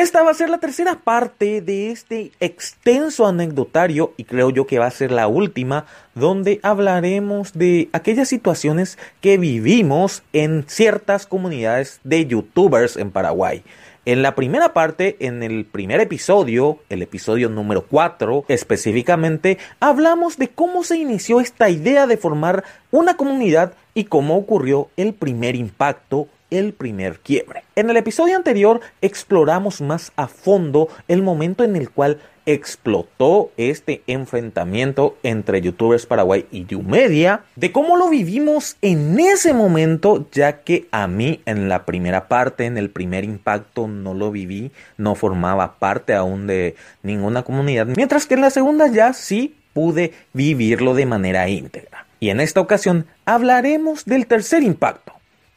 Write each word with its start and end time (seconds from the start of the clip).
Esta 0.00 0.22
va 0.22 0.30
a 0.30 0.34
ser 0.34 0.48
la 0.48 0.56
tercera 0.56 1.00
parte 1.04 1.60
de 1.60 1.90
este 1.90 2.32
extenso 2.40 3.26
anecdotario 3.26 4.14
y 4.16 4.24
creo 4.24 4.48
yo 4.48 4.66
que 4.66 4.78
va 4.78 4.86
a 4.86 4.90
ser 4.90 5.12
la 5.12 5.28
última 5.28 5.84
donde 6.14 6.58
hablaremos 6.62 7.52
de 7.52 7.90
aquellas 7.92 8.26
situaciones 8.26 8.96
que 9.20 9.36
vivimos 9.36 10.22
en 10.32 10.64
ciertas 10.66 11.26
comunidades 11.26 12.00
de 12.02 12.24
youtubers 12.24 12.96
en 12.96 13.10
Paraguay. 13.10 13.62
En 14.06 14.22
la 14.22 14.34
primera 14.34 14.72
parte, 14.72 15.18
en 15.20 15.42
el 15.42 15.66
primer 15.66 16.00
episodio, 16.00 16.78
el 16.88 17.02
episodio 17.02 17.50
número 17.50 17.84
4 17.84 18.46
específicamente, 18.48 19.58
hablamos 19.80 20.38
de 20.38 20.48
cómo 20.48 20.82
se 20.82 20.96
inició 20.96 21.42
esta 21.42 21.68
idea 21.68 22.06
de 22.06 22.16
formar 22.16 22.64
una 22.90 23.18
comunidad 23.18 23.74
y 23.92 24.04
cómo 24.04 24.38
ocurrió 24.38 24.88
el 24.96 25.12
primer 25.12 25.56
impacto 25.56 26.26
el 26.50 26.72
primer 26.72 27.20
quiebre. 27.20 27.64
En 27.76 27.90
el 27.90 27.96
episodio 27.96 28.36
anterior 28.36 28.80
exploramos 29.00 29.80
más 29.80 30.12
a 30.16 30.28
fondo 30.28 30.88
el 31.08 31.22
momento 31.22 31.64
en 31.64 31.76
el 31.76 31.90
cual 31.90 32.18
explotó 32.46 33.52
este 33.56 34.02
enfrentamiento 34.06 35.16
entre 35.22 35.60
youtubers 35.60 36.06
Paraguay 36.06 36.46
y 36.50 36.64
YouMedia, 36.66 37.44
de 37.54 37.70
cómo 37.70 37.96
lo 37.96 38.08
vivimos 38.08 38.76
en 38.82 39.18
ese 39.20 39.52
momento, 39.52 40.26
ya 40.32 40.62
que 40.62 40.88
a 40.90 41.06
mí 41.06 41.40
en 41.46 41.68
la 41.68 41.84
primera 41.84 42.28
parte, 42.28 42.64
en 42.64 42.76
el 42.76 42.90
primer 42.90 43.24
impacto, 43.24 43.88
no 43.88 44.14
lo 44.14 44.30
viví, 44.30 44.72
no 44.96 45.14
formaba 45.14 45.78
parte 45.78 46.14
aún 46.14 46.46
de 46.46 46.74
ninguna 47.02 47.42
comunidad, 47.42 47.86
mientras 47.86 48.26
que 48.26 48.34
en 48.34 48.40
la 48.40 48.50
segunda 48.50 48.88
ya 48.88 49.12
sí 49.12 49.54
pude 49.72 50.12
vivirlo 50.32 50.94
de 50.94 51.06
manera 51.06 51.48
íntegra. 51.48 52.06
Y 52.18 52.30
en 52.30 52.40
esta 52.40 52.60
ocasión 52.60 53.06
hablaremos 53.24 54.04
del 54.04 54.26
tercer 54.26 54.62
impacto, 54.62 55.12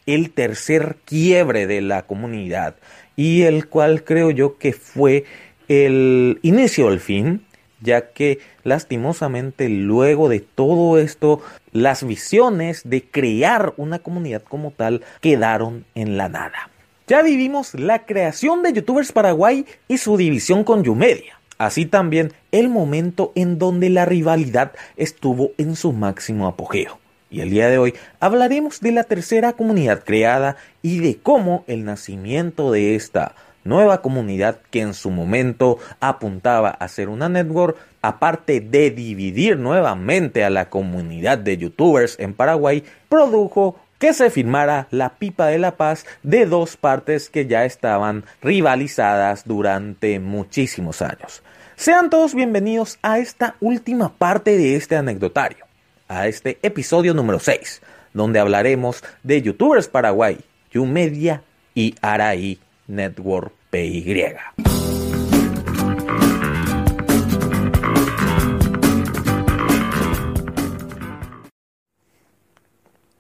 el 0.06 0.32
tercer 0.32 0.98
quiebre 1.06 1.68
de 1.68 1.82
la 1.82 2.04
comunidad 2.04 2.76
y 3.16 3.44
el 3.44 3.68
cual 3.68 4.04
creo 4.04 4.32
yo 4.32 4.58
que 4.58 4.74
fue 4.74 5.26
el 5.68 6.40
inicio 6.42 6.88
al 6.88 7.00
fin, 7.00 7.46
ya 7.82 8.12
que 8.12 8.40
lastimosamente 8.64 9.70
luego 9.70 10.30
de 10.30 10.40
todo 10.40 10.98
esto, 10.98 11.42
las 11.72 12.06
visiones 12.06 12.82
de 12.86 13.04
crear 13.04 13.74
una 13.78 14.00
comunidad 14.00 14.42
como 14.44 14.72
tal 14.72 15.02
quedaron 15.22 15.86
en 15.96 16.18
la 16.18 16.30
nada. 16.30 16.70
Ya 17.08 17.22
vivimos 17.22 17.74
la 17.74 18.06
creación 18.06 18.64
de 18.64 18.72
YouTubers 18.74 19.12
Paraguay 19.12 19.66
y 19.90 19.98
su 19.98 20.16
división 20.16 20.64
con 20.64 20.84
YouMedia. 20.84 21.38
Así 21.58 21.86
también 21.86 22.34
el 22.52 22.70
momento 22.70 23.32
en 23.36 23.60
donde 23.60 23.90
la 23.90 24.06
rivalidad 24.06 24.72
estuvo 24.98 25.52
en 25.58 25.76
su 25.76 25.92
máximo 25.92 26.48
apogeo. 26.48 27.03
Y 27.34 27.42
el 27.42 27.50
día 27.50 27.68
de 27.68 27.80
hoy 27.80 27.96
hablaremos 28.20 28.80
de 28.80 28.92
la 28.92 29.06
tercera 29.06 29.54
comunidad 29.54 30.04
creada 30.04 30.56
y 30.84 31.00
de 31.00 31.18
cómo 31.18 31.64
el 31.66 31.84
nacimiento 31.84 32.72
de 32.72 32.94
esta 32.94 33.34
nueva 33.64 34.04
comunidad 34.04 34.60
que 34.70 34.82
en 34.82 34.94
su 34.94 35.10
momento 35.10 35.80
apuntaba 36.00 36.70
a 36.70 36.88
ser 36.88 37.10
una 37.10 37.30
network, 37.30 37.76
aparte 38.04 38.62
de 38.62 38.92
dividir 38.92 39.58
nuevamente 39.58 40.44
a 40.44 40.52
la 40.52 40.70
comunidad 40.70 41.40
de 41.40 41.58
youtubers 41.58 42.20
en 42.20 42.36
Paraguay, 42.36 42.84
produjo 43.10 43.80
que 43.98 44.14
se 44.14 44.30
firmara 44.30 44.88
la 44.92 45.16
pipa 45.16 45.48
de 45.48 45.58
la 45.58 45.76
paz 45.76 46.06
de 46.22 46.46
dos 46.46 46.78
partes 46.78 47.32
que 47.32 47.48
ya 47.48 47.66
estaban 47.66 48.26
rivalizadas 48.44 49.48
durante 49.48 50.20
muchísimos 50.20 51.02
años. 51.02 51.42
Sean 51.78 52.12
todos 52.12 52.36
bienvenidos 52.36 53.00
a 53.02 53.18
esta 53.18 53.56
última 53.60 54.14
parte 54.14 54.56
de 54.56 54.76
este 54.76 54.96
anecdotario 54.96 55.66
a 56.14 56.28
este 56.28 56.60
episodio 56.62 57.14
número 57.14 57.40
6, 57.40 57.82
donde 58.14 58.40
hablaremos 58.40 59.04
de 59.24 59.42
YouTubers 59.42 59.88
Paraguay, 59.88 60.40
YouMedia 60.72 61.44
y 61.74 61.96
Araí 62.02 62.60
Network 62.88 63.54
PY. 63.72 64.14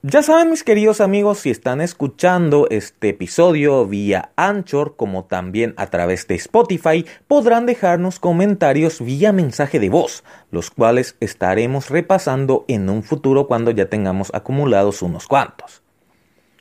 Ya 0.06 0.22
saben 0.22 0.50
mis 0.50 0.66
queridos 0.66 1.00
amigos, 1.00 1.40
si 1.40 1.50
están 1.50 1.80
escuchando 1.80 2.68
este 2.69 3.08
episodio 3.08 3.86
vía 3.88 4.34
Anchor 4.36 4.97
como 4.97 5.24
también 5.24 5.74
a 5.78 5.88
través 5.88 6.28
de 6.28 6.36
Spotify, 6.36 7.06
podrán 7.25 7.66
dejarnos 7.66 8.19
comentarios 8.19 9.00
vía 9.00 9.31
mensaje 9.31 9.80
de 9.80 9.88
voz, 9.88 10.25
los 10.52 10.72
cuales 10.72 11.16
estaremos 11.22 11.90
repasando 11.90 12.66
en 12.68 12.90
un 12.90 13.02
futuro 13.03 13.47
cuando 13.47 13.72
ya 13.72 13.86
tengamos 13.86 14.30
acumulados 14.34 15.02
unos 15.02 15.25
cuantos. 15.25 15.81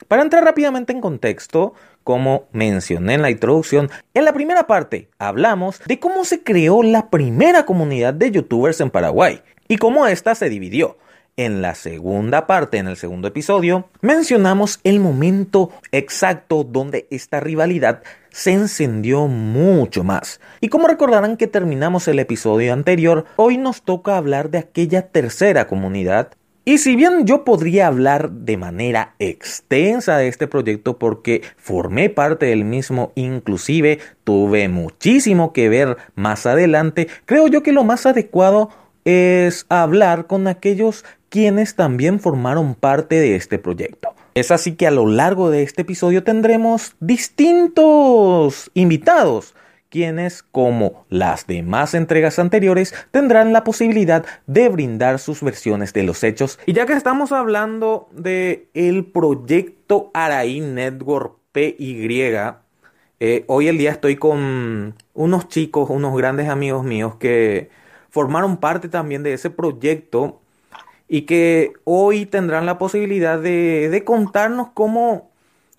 Para 0.07 0.23
entrar 0.23 0.45
rápidamente 0.45 0.93
en 0.93 1.01
contexto, 1.01 1.75
como 2.05 2.45
mencioné 2.53 3.15
en 3.15 3.23
la 3.23 3.31
introducción, 3.31 3.91
en 4.15 4.25
la 4.25 4.33
primera 4.33 4.69
parte 4.69 5.09
hablamos 5.19 5.81
de 5.85 5.99
cómo 5.99 6.25
se 6.25 6.45
creó 6.45 6.85
la 6.85 7.11
primera 7.11 7.67
comunidad 7.67 8.15
de 8.15 8.31
youtubers 8.31 8.81
en 8.81 8.91
Paraguay 8.91 9.43
y 9.67 9.79
cómo 9.79 10.07
ésta 10.07 10.37
se 10.37 10.49
dividió. 10.49 10.97
En 11.39 11.63
la 11.63 11.75
segunda 11.75 12.47
parte, 12.47 12.77
en 12.77 12.89
el 12.89 12.99
segundo 12.99 13.29
episodio, 13.29 13.89
mencionamos 14.03 14.81
el 14.85 15.01
momento 15.01 15.71
exacto 15.91 16.63
donde 16.63 17.07
esta 17.11 17.41
rivalidad 17.41 18.03
se 18.29 18.53
encendió 18.53 19.29
mucho 19.29 20.05
más. 20.05 20.43
Y 20.61 20.69
como 20.69 20.89
recordarán 20.89 21.39
que 21.39 21.47
terminamos 21.47 22.07
el 22.07 22.19
episodio 22.19 22.75
anterior, 22.75 23.25
hoy 23.37 23.57
nos 23.57 23.81
toca 23.81 24.19
hablar 24.19 24.51
de 24.51 24.59
aquella 24.59 25.09
tercera 25.09 25.67
comunidad. 25.69 26.33
Y 26.67 26.77
si 26.77 26.97
bien 26.97 27.27
yo 27.27 27.45
podría 27.45 27.87
hablar 27.87 28.31
de 28.31 28.59
manera 28.59 29.15
extensa 29.19 30.19
de 30.19 30.29
este 30.29 30.47
proyecto 30.47 30.99
porque 30.99 31.41
formé 31.57 32.11
parte 32.11 32.45
del 32.45 32.67
mismo, 32.67 33.11
inclusive 33.15 34.01
tuve 34.25 34.69
muchísimo 34.69 35.55
que 35.55 35.71
ver 35.71 35.97
más 36.15 36.45
adelante, 36.45 37.09
creo 37.25 37.49
yo 37.49 37.63
que 37.63 37.73
lo 37.73 37.85
más 37.85 38.05
adecuado 38.05 38.69
es 39.05 39.67
hablar 39.69 40.27
con 40.27 40.47
aquellos 40.47 41.05
quienes 41.33 41.77
también 41.77 42.21
formaron 42.21 42.75
parte 42.75 43.19
de 43.19 43.37
este 43.37 43.59
proyecto. 43.59 44.15
Es 44.35 44.51
así 44.51 44.75
que 44.75 44.87
a 44.87 44.91
lo 44.91 45.07
largo 45.07 45.49
de 45.49 45.63
este 45.63 45.81
episodio 45.81 46.23
tendremos 46.25 46.95
distintos 47.01 48.71
invitados, 48.75 49.55
quienes, 49.89 50.43
como 50.43 51.07
las 51.09 51.47
demás 51.47 51.95
entregas 51.95 52.39
anteriores, 52.39 52.95
tendrán 53.13 53.55
la 53.55 53.65
posibilidad 53.65 54.27
de 54.47 54.69
brindar 54.69 55.19
sus 55.19 55.43
versiones 55.43 55.95
de 55.95 56.03
los 56.03 56.23
hechos. 56.23 56.59
Y 56.67 56.75
ya 56.75 56.85
que 56.85 56.93
estamos 56.93 57.33
hablando 57.33 58.11
de 58.13 58.69
el 58.75 59.07
proyecto 59.07 60.11
Araí 60.13 60.61
Network 60.61 61.39
PY, 61.53 62.35
eh, 63.21 63.45
hoy 63.47 63.69
el 63.69 63.79
día 63.79 63.93
estoy 63.93 64.17
con 64.17 64.97
unos 65.15 65.49
chicos, 65.49 65.89
unos 65.89 66.15
grandes 66.15 66.51
amigos 66.51 66.85
míos 66.85 67.15
que 67.15 67.71
formaron 68.11 68.59
parte 68.59 68.91
también 68.91 69.23
de 69.23 69.33
ese 69.33 69.49
proyecto 69.49 70.42
y 71.13 71.23
que 71.23 71.75
hoy 71.85 72.25
tendrán 72.25 72.65
la 72.65 72.79
posibilidad 72.79 73.39
de, 73.39 74.03
contarnos 74.07 74.69
cómo, 74.73 75.31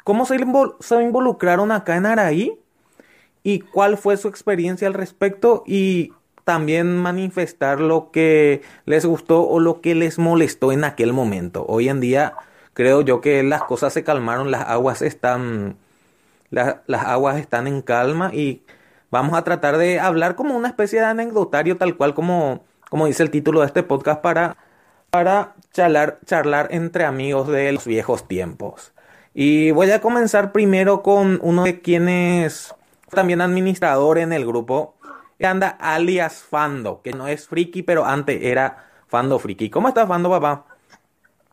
cómo 0.03 0.27
se, 0.27 0.35
involucraron 0.35 1.71
acá 1.71 1.95
en 1.95 2.05
Araí 2.05 2.59
y 3.41 3.61
cuál 3.61 3.97
fue 3.97 4.15
su 4.17 4.27
experiencia 4.27 4.87
al 4.87 4.93
respecto 4.93 5.63
y 5.65 6.13
también 6.43 6.97
manifestar 6.97 7.79
lo 7.79 8.11
que 8.11 8.61
les 8.85 9.07
gustó 9.07 9.41
o 9.41 9.59
lo 9.59 9.81
que 9.81 9.95
les 9.95 10.19
molestó 10.19 10.71
en 10.71 10.83
aquel 10.83 11.13
momento. 11.13 11.65
Hoy 11.67 11.89
en 11.89 11.99
día 11.99 12.35
creo 12.75 13.01
yo 13.01 13.19
que 13.19 13.41
las 13.41 13.63
cosas 13.63 13.91
se 13.91 14.03
calmaron, 14.03 14.51
las 14.51 14.69
aguas 14.69 15.01
están 15.01 15.77
las 16.51 16.77
aguas 17.07 17.39
están 17.39 17.65
en 17.65 17.81
calma 17.81 18.29
y 18.35 18.61
vamos 19.09 19.35
a 19.35 19.43
tratar 19.43 19.77
de 19.77 19.99
hablar 19.99 20.35
como 20.35 20.55
una 20.55 20.67
especie 20.67 20.99
de 20.99 21.07
anecdotario 21.07 21.75
tal 21.77 21.97
cual 21.97 22.13
como 22.13 22.63
como 22.91 23.07
dice 23.07 23.23
el 23.23 23.31
título 23.31 23.61
de 23.61 23.65
este 23.65 23.81
podcast 23.81 24.21
para 24.21 24.57
para 25.13 25.53
charlar, 25.71 26.17
charlar 26.25 26.69
entre 26.71 27.05
amigos 27.05 27.47
de 27.47 27.71
los 27.71 27.85
viejos 27.85 28.27
tiempos. 28.27 28.93
Y 29.35 29.69
voy 29.69 29.91
a 29.91 30.01
comenzar 30.01 30.51
primero 30.51 31.03
con 31.03 31.37
uno 31.43 31.65
de 31.65 31.81
quienes 31.81 32.73
también 33.11 33.39
administrador 33.39 34.17
en 34.17 34.33
el 34.33 34.43
grupo, 34.43 34.95
anda 35.39 35.77
alias 35.79 36.41
Fando, 36.41 37.03
que 37.03 37.11
no 37.11 37.27
es 37.27 37.47
friki, 37.47 37.83
pero 37.83 38.05
antes 38.05 38.41
era 38.41 38.85
Fando 39.07 39.37
Friki. 39.37 39.69
¿Cómo 39.69 39.87
estás, 39.87 40.07
Fando, 40.07 40.31
papá? 40.31 40.63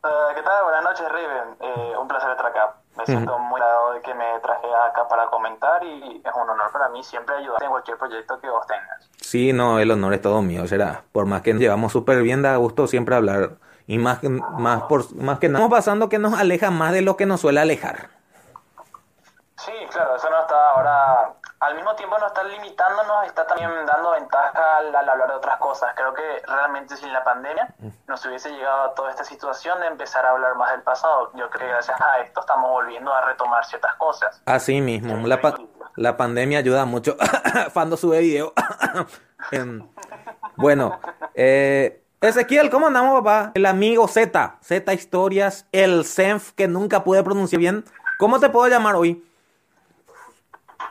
Eh, 0.05 0.35
¿Qué 0.35 0.43
tal? 0.43 0.65
Buenas 0.65 0.85
noches, 0.85 1.07
Riven. 1.13 1.57
Eh, 1.61 1.93
un 2.01 2.09
placer 2.09 2.31
estar 2.31 2.47
acá. 2.47 2.80
Me 3.01 3.07
siento 3.07 3.39
muy 3.39 3.61
agradado 3.61 3.93
de 3.95 4.01
que 4.03 4.15
me 4.15 4.39
traje 4.41 4.67
acá 4.91 5.09
para 5.09 5.27
comentar 5.27 5.83
y 5.83 6.23
es 6.25 6.35
un 6.35 6.51
honor 6.51 6.71
para 6.71 6.89
mí 6.91 7.03
siempre 7.03 7.37
ayudar 7.37 7.63
en 7.63 7.71
cualquier 7.71 7.97
proyecto 7.97 8.39
que 8.41 8.49
vos 8.51 8.67
tengas. 8.67 9.09
Sí, 9.17 9.53
no, 9.53 9.79
el 9.79 9.91
honor 9.91 10.15
es 10.15 10.21
todo 10.21 10.43
mío, 10.43 10.67
será. 10.67 11.03
Por 11.13 11.27
más 11.27 11.43
que 11.43 11.53
nos 11.53 11.63
llevamos 11.63 11.93
súper 11.93 12.23
bien, 12.23 12.43
da 12.43 12.57
gusto 12.57 12.87
siempre 12.87 13.15
hablar. 13.15 13.53
Y 13.87 13.99
más, 13.99 14.21
más, 14.23 14.83
por, 14.83 15.15
más 15.17 15.39
que 15.39 15.49
nada, 15.49 15.65
estamos 15.65 15.71
pasando 15.71 16.09
que 16.09 16.19
nos 16.19 16.39
aleja 16.39 16.71
más 16.71 16.93
de 16.93 17.03
lo 17.03 17.17
que 17.17 17.27
nos 17.27 17.41
suele 17.41 17.61
alejar. 17.61 18.11
Sí, 19.57 19.73
claro, 19.91 20.17
eso 20.17 20.31
no 20.31 20.41
está 20.41 20.71
ahora 20.71 21.33
al 21.71 21.77
mismo 21.77 21.95
tiempo 21.95 22.19
no 22.19 22.27
está 22.27 22.43
limitándonos, 22.43 23.27
está 23.27 23.47
también 23.47 23.71
dando 23.87 24.11
ventaja 24.11 24.79
al, 24.79 24.95
hablar 24.95 25.29
de 25.29 25.35
otras 25.35 25.57
cosas. 25.59 25.93
Creo 25.95 26.13
que 26.13 26.23
realmente 26.47 26.97
sin 26.97 27.13
la 27.13 27.23
pandemia 27.23 27.73
nos 28.09 28.25
hubiese 28.27 28.51
llegado 28.51 28.83
a 28.83 28.95
toda 28.95 29.11
esta 29.11 29.25
situación 29.25 29.81
de 29.81 29.87
empezar 29.87 30.27
a 30.27 30.31
hablar 30.31 30.57
más 30.57 30.73
del 30.73 30.83
pasado. 30.83 31.31
Yo 31.35 31.49
creo 31.49 31.67
que 31.67 31.73
gracias 31.73 32.01
a 32.01 32.21
esto 32.21 32.41
estamos 32.41 32.71
volviendo 32.71 33.13
a 33.15 33.25
retomar 33.25 33.65
ciertas 33.65 33.95
cosas. 33.95 34.43
Así 34.47 34.81
mismo, 34.81 35.17
la, 35.97 36.17
pandemia 36.17 36.59
ayuda 36.59 36.85
mucho. 36.85 37.17
Fando 37.73 37.97
sube 37.97 38.21
video. 38.21 38.53
Em, 39.53 39.89
bueno, 40.57 41.01
eh, 41.35 42.05
Ezequiel, 42.21 42.69
¿cómo 42.69 42.89
andamos, 42.89 43.19
papá? 43.21 43.53
El 43.55 43.65
amigo 43.65 44.07
Z, 44.07 44.59
Z 44.61 44.93
Historias, 44.93 45.67
el 45.73 46.05
Senf 46.05 46.53
que 46.53 46.69
nunca 46.69 47.03
pude 47.05 47.23
pronunciar 47.25 47.59
bien. 47.59 47.85
¿Cómo 48.19 48.39
te 48.39 48.51
puedo 48.51 48.69
llamar 48.69 48.97
hoy? 48.97 49.25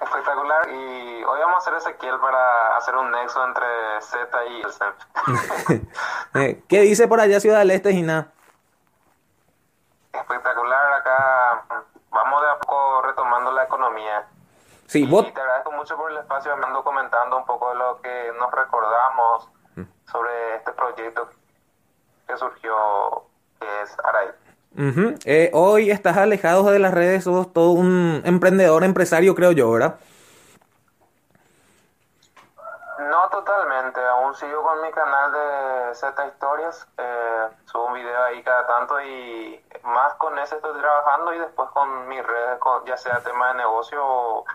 Espectacular, 0.02 0.70
y 0.70 1.24
hoy 1.24 1.40
vamos 1.42 1.56
a 1.56 1.58
hacer 1.58 1.74
Ezequiel 1.74 2.20
para 2.20 2.78
hacer 2.78 2.96
un 2.96 3.12
nexo 3.12 3.44
entre 3.46 4.02
Z 4.02 4.46
y 4.46 4.62
el 4.62 4.72
Senf. 4.72 4.96
Eh, 6.36 6.64
¿Qué 6.70 6.82
dice 6.82 7.08
por 7.08 7.20
allá 7.20 7.40
Ciudad 7.40 7.60
del 7.60 7.72
Este, 7.72 7.92
Gina? 7.92 8.32
Espectacular, 10.14 10.94
acá 10.94 11.66
vamos 12.12 12.42
de 12.42 12.50
a 12.50 12.60
poco 12.60 13.02
retomando 13.02 13.52
la 13.52 13.64
economía. 13.64 14.28
Sí, 14.86 15.04
y 15.04 15.10
vos... 15.10 15.34
te 15.34 15.42
agradezco 15.42 15.72
mucho 15.72 15.98
por 15.98 16.12
el 16.12 16.18
espacio, 16.18 16.56
me 16.58 16.66
ando 16.66 16.84
comentando 16.84 17.38
un 17.38 17.46
poco 17.46 17.70
de 17.70 17.76
lo 17.76 18.02
que 18.02 18.32
nos 18.38 18.52
recordamos 18.52 19.50
sobre 20.06 20.56
este 20.56 20.72
proyecto 20.74 21.30
que 22.28 22.38
surgió, 22.38 23.26
que 23.60 23.82
es 23.82 23.98
Eh, 24.78 25.50
hoy 25.54 25.92
estás 25.92 26.18
alejado 26.18 26.72
de 26.72 26.80
las 26.80 26.94
redes, 26.94 27.24
sos 27.24 27.52
todo 27.52 27.72
un 27.72 28.22
emprendedor, 28.24 28.84
empresario, 28.84 29.36
creo 29.36 29.52
yo, 29.52 29.72
¿verdad? 29.72 30.00
No 33.00 33.30
totalmente, 33.30 34.00
aún 34.02 34.36
sigo 34.36 34.62
con 34.62 34.82
mi 34.82 34.92
canal 34.92 35.32
de 35.32 35.96
Z 35.96 36.28
Historias, 36.28 36.88
eh, 36.98 37.48
subo 37.66 37.88
un 37.88 37.94
video 37.96 38.24
ahí 38.24 38.44
cada 38.44 38.68
tanto 38.68 39.02
y 39.02 39.60
más 39.84 40.14
con 40.16 40.38
ese 40.38 40.56
estoy 40.56 40.80
trabajando 40.80 41.34
y 41.34 41.40
después 41.40 41.70
con 41.72 42.08
mis 42.08 42.26
redes, 42.26 42.60
con, 42.60 42.86
ya 42.86 42.96
sea 42.96 43.20
tema 43.22 43.50
de 43.50 43.56
negocio 43.56 44.00
o, 44.06 44.46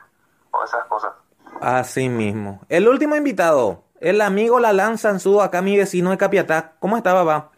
o 0.53 0.65
esas 0.65 0.85
cosas. 0.85 1.13
Así 1.61 2.09
mismo. 2.09 2.61
El 2.69 2.89
último 2.89 3.17
invitado, 3.17 3.83
el 4.01 4.21
amigo 4.21 4.61
Lalan 4.61 4.99
Sansudo, 4.99 5.43
acá 5.43 5.61
mi 5.61 5.77
vecino 5.77 6.11
de 6.11 6.19
Capiatá. 6.19 6.73
¿Cómo 6.79 6.97
está, 6.97 7.13
papá? 7.13 7.51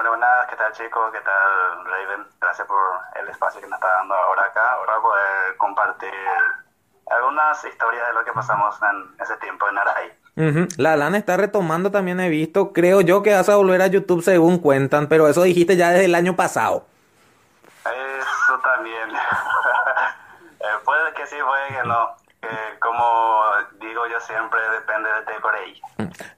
Bueno, 0.00 0.12
buenas, 0.12 0.46
¿qué 0.48 0.56
tal 0.56 0.72
chicos? 0.72 1.12
¿Qué 1.12 1.20
tal 1.20 1.84
Raven? 1.84 2.26
Gracias 2.40 2.66
por 2.66 2.78
el 3.20 3.28
espacio 3.28 3.60
que 3.60 3.66
nos 3.66 3.76
está 3.76 3.96
dando 3.98 4.14
ahora 4.14 4.44
acá, 4.44 4.72
ahora 4.72 4.94
poder 4.98 5.56
compartir 5.58 6.10
algunas 7.10 7.62
historias 7.62 8.06
de 8.08 8.14
lo 8.14 8.24
que 8.24 8.32
pasamos 8.32 8.74
en 8.80 9.22
ese 9.22 9.36
tiempo 9.36 9.68
en 9.68 9.76
Aray. 9.76 10.08
Ujú. 10.36 10.68
Lalan 10.78 11.16
está 11.16 11.36
retomando, 11.36 11.90
también 11.90 12.18
he 12.18 12.30
visto. 12.30 12.72
Creo 12.72 13.02
yo 13.02 13.22
que 13.22 13.34
vas 13.34 13.50
a 13.50 13.56
volver 13.56 13.82
a 13.82 13.88
YouTube 13.88 14.22
según 14.22 14.58
cuentan, 14.60 15.06
pero 15.06 15.28
eso 15.28 15.42
dijiste 15.42 15.76
ya 15.76 15.90
desde 15.90 16.06
el 16.06 16.14
año 16.14 16.34
pasado. 16.34 16.86
Eso 17.84 18.58
también. 18.60 19.10
Eh, 20.62 20.78
puede 20.84 21.14
que 21.14 21.26
sí, 21.26 21.36
puede 21.42 21.68
que 21.68 21.88
no. 21.88 22.16
Que 22.42 22.78
como 22.80 23.50
digo 23.80 24.06
yo 24.08 24.20
siempre, 24.20 24.60
depende 24.72 25.08
de 25.08 25.58
ahí. 25.58 25.80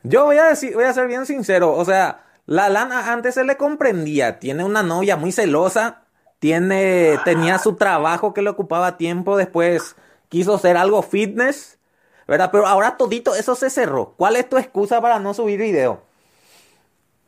Yo 0.04 0.24
voy 0.26 0.38
a 0.38 0.44
decir, 0.44 0.74
voy 0.74 0.84
a 0.84 0.92
ser 0.92 1.08
bien 1.08 1.26
sincero, 1.26 1.72
o 1.72 1.84
sea, 1.84 2.20
Lalan 2.46 2.92
a- 2.92 3.12
antes 3.12 3.34
se 3.34 3.44
le 3.44 3.56
comprendía, 3.56 4.38
tiene 4.38 4.64
una 4.64 4.82
novia 4.82 5.16
muy 5.16 5.32
celosa, 5.32 6.02
tiene, 6.38 7.18
tenía 7.24 7.58
su 7.58 7.76
trabajo 7.76 8.34
que 8.34 8.42
le 8.42 8.50
ocupaba 8.50 8.96
tiempo, 8.96 9.36
después 9.36 9.96
quiso 10.28 10.54
hacer 10.54 10.76
algo 10.76 11.02
fitness, 11.02 11.78
¿verdad? 12.26 12.50
Pero 12.50 12.66
ahora 12.66 12.96
todito 12.96 13.34
eso 13.34 13.54
se 13.54 13.70
cerró. 13.70 14.14
¿Cuál 14.16 14.36
es 14.36 14.48
tu 14.48 14.58
excusa 14.58 15.00
para 15.00 15.18
no 15.20 15.34
subir 15.34 15.60
video? 15.60 16.02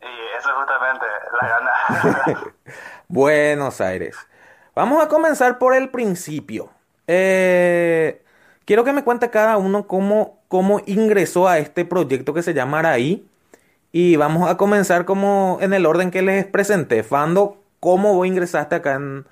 Y 0.01 0.37
eso 0.37 0.49
es 0.49 0.55
justamente 0.55 1.05
la 1.41 1.47
gana. 1.47 2.53
Buenos 3.07 3.79
Aires. 3.81 4.15
Vamos 4.75 5.01
a 5.03 5.07
comenzar 5.07 5.57
por 5.57 5.73
el 5.73 5.89
principio. 5.89 6.69
Eh, 7.07 8.21
quiero 8.65 8.83
que 8.83 8.91
me 8.93 9.03
cuente 9.03 9.29
cada 9.29 9.57
uno 9.57 9.87
cómo, 9.87 10.39
cómo 10.49 10.81
ingresó 10.85 11.47
a 11.47 11.59
este 11.59 11.85
proyecto 11.85 12.33
que 12.33 12.43
se 12.43 12.53
llama 12.53 12.79
Araí. 12.79 13.29
Y 13.97 14.17
vamos 14.17 14.49
a 14.49 14.57
comenzar 14.57 15.05
como 15.05 15.57
en 15.61 15.73
el 15.73 15.85
orden 15.85 16.11
que 16.11 16.21
les 16.21 16.45
presenté. 16.45 17.01
Fando, 17.01 17.59
¿cómo 17.79 18.13
vos 18.13 18.27
ingresaste 18.27 18.75
acá 18.75 18.95
en... 18.95 19.25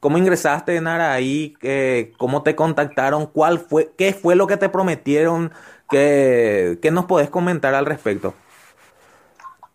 ¿Cómo 0.00 0.18
ingresaste 0.18 0.76
en 0.76 0.86
Araí? 0.86 1.56
Eh, 1.62 2.12
¿Cómo 2.18 2.42
te 2.42 2.54
contactaron? 2.54 3.24
¿Cuál 3.24 3.58
fue? 3.58 3.94
¿Qué 3.96 4.12
fue 4.12 4.36
lo 4.36 4.46
que 4.46 4.58
te 4.58 4.68
prometieron? 4.68 5.50
¿Qué, 5.88 6.78
qué 6.82 6.90
nos 6.90 7.06
podés 7.06 7.30
comentar 7.30 7.74
al 7.74 7.86
respecto? 7.86 8.34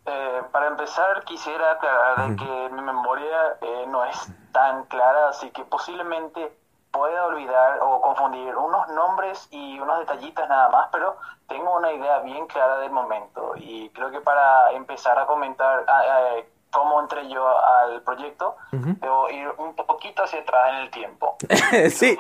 Eh, 0.06 0.42
para 0.52 0.68
empezar, 0.68 1.24
quisiera 1.26 1.72
aclarar 1.72 2.30
de 2.30 2.36
que 2.36 2.70
mi 2.76 2.82
memoria 2.84 3.58
eh, 3.60 3.86
no 3.90 4.06
es 4.06 4.20
tan 4.52 4.84
clara, 4.84 5.30
así 5.30 5.50
que 5.50 5.64
posiblemente 5.64 6.56
pueda 6.92 7.26
olvidar 7.26 7.80
o 7.82 8.02
confundir 8.02 8.56
unos 8.56 8.88
nombres 8.90 9.48
y 9.52 9.80
unos 9.80 10.00
detallitos 10.00 10.48
nada 10.50 10.70
más, 10.70 10.88
pero 10.92 11.18
tengo 11.48 11.76
una 11.78 11.92
idea 11.92 12.20
bien 12.20 12.48
clara 12.48 12.78
del 12.78 12.92
momento. 12.92 13.54
Y 13.58 13.90
creo 13.92 14.10
que 14.12 14.22
para 14.22 14.72
empezar 14.72 15.18
a 15.20 15.26
comentar 15.26 15.84
ah, 15.88 16.04
eh, 16.36 16.50
cómo 16.72 17.00
entré 17.00 17.28
yo 17.30 17.46
al 17.48 18.02
proyecto, 18.02 18.56
debo 18.72 19.30
ir 19.30 19.48
un 19.58 19.76
poquito 19.76 20.24
hacia 20.24 20.40
atrás 20.42 20.70
en 20.70 20.76
el 20.76 20.90
tiempo. 20.92 21.36
sí, 21.90 22.18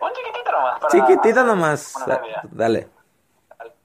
Un 0.00 0.12
chiquitito 0.12 0.52
nomás. 0.52 0.78
para 0.80 0.90
chiquitita 0.90 1.40
hacer 1.40 1.44
nomás. 1.44 1.94
Dale. 2.50 2.88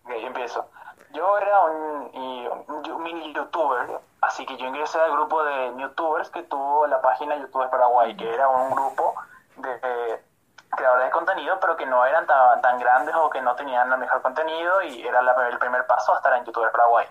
Ok, 0.06 0.12
empiezo. 0.12 0.66
Yo 1.14 1.38
era 1.38 1.60
un, 1.66 2.10
y- 2.14 2.48
un- 2.48 2.92
un 2.92 3.04
mini 3.04 3.34
youtuber, 3.34 4.00
así 4.22 4.46
que 4.46 4.56
yo 4.58 4.66
ingresé 4.68 5.00
al 5.02 5.12
grupo 5.12 5.44
de 5.44 5.74
youtubers 5.78 6.30
que 6.30 6.44
tuvo 6.44 6.88
la 6.88 7.02
página 7.02 7.36
Youtubers 7.36 7.70
Paraguay, 7.70 8.16
que 8.16 8.34
era 8.34 8.48
un 8.48 8.72
grupo 8.72 9.16
de 9.58 10.24
creadores 10.70 11.06
de 11.06 11.12
contenido, 11.12 11.60
pero 11.60 11.76
que 11.76 11.86
no 11.86 12.06
eran 12.06 12.26
tan, 12.26 12.62
tan 12.62 12.80
grandes 12.80 13.14
o 13.16 13.30
que 13.30 13.42
no 13.42 13.56
tenían 13.56 13.92
el 13.92 13.98
mejor 14.00 14.22
contenido 14.22 14.82
y 14.82 15.06
era 15.06 15.22
la- 15.22 15.48
el 15.50 15.58
primer 15.60 15.86
paso 15.86 16.14
a 16.14 16.18
estar 16.18 16.34
en 16.34 16.46
Youtubers 16.46 16.72
Paraguay. 16.72 17.08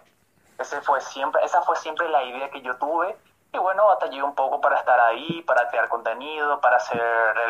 Ese 0.59 0.81
fue 0.81 1.01
siempre, 1.01 1.45
esa 1.45 1.63
fue 1.63 1.77
siempre 1.77 2.09
la 2.09 2.23
idea 2.23 2.51
que 2.51 2.63
yo 2.63 2.77
tuve 2.77 3.17
y 3.53 3.59
bueno, 3.59 3.87
batallé 3.87 4.23
un 4.23 4.35
poco 4.35 4.61
para 4.61 4.79
estar 4.79 4.99
ahí, 5.01 5.43
para 5.43 5.69
crear 5.69 5.89
contenido, 5.89 6.61
para 6.61 6.79
ser, 6.81 7.03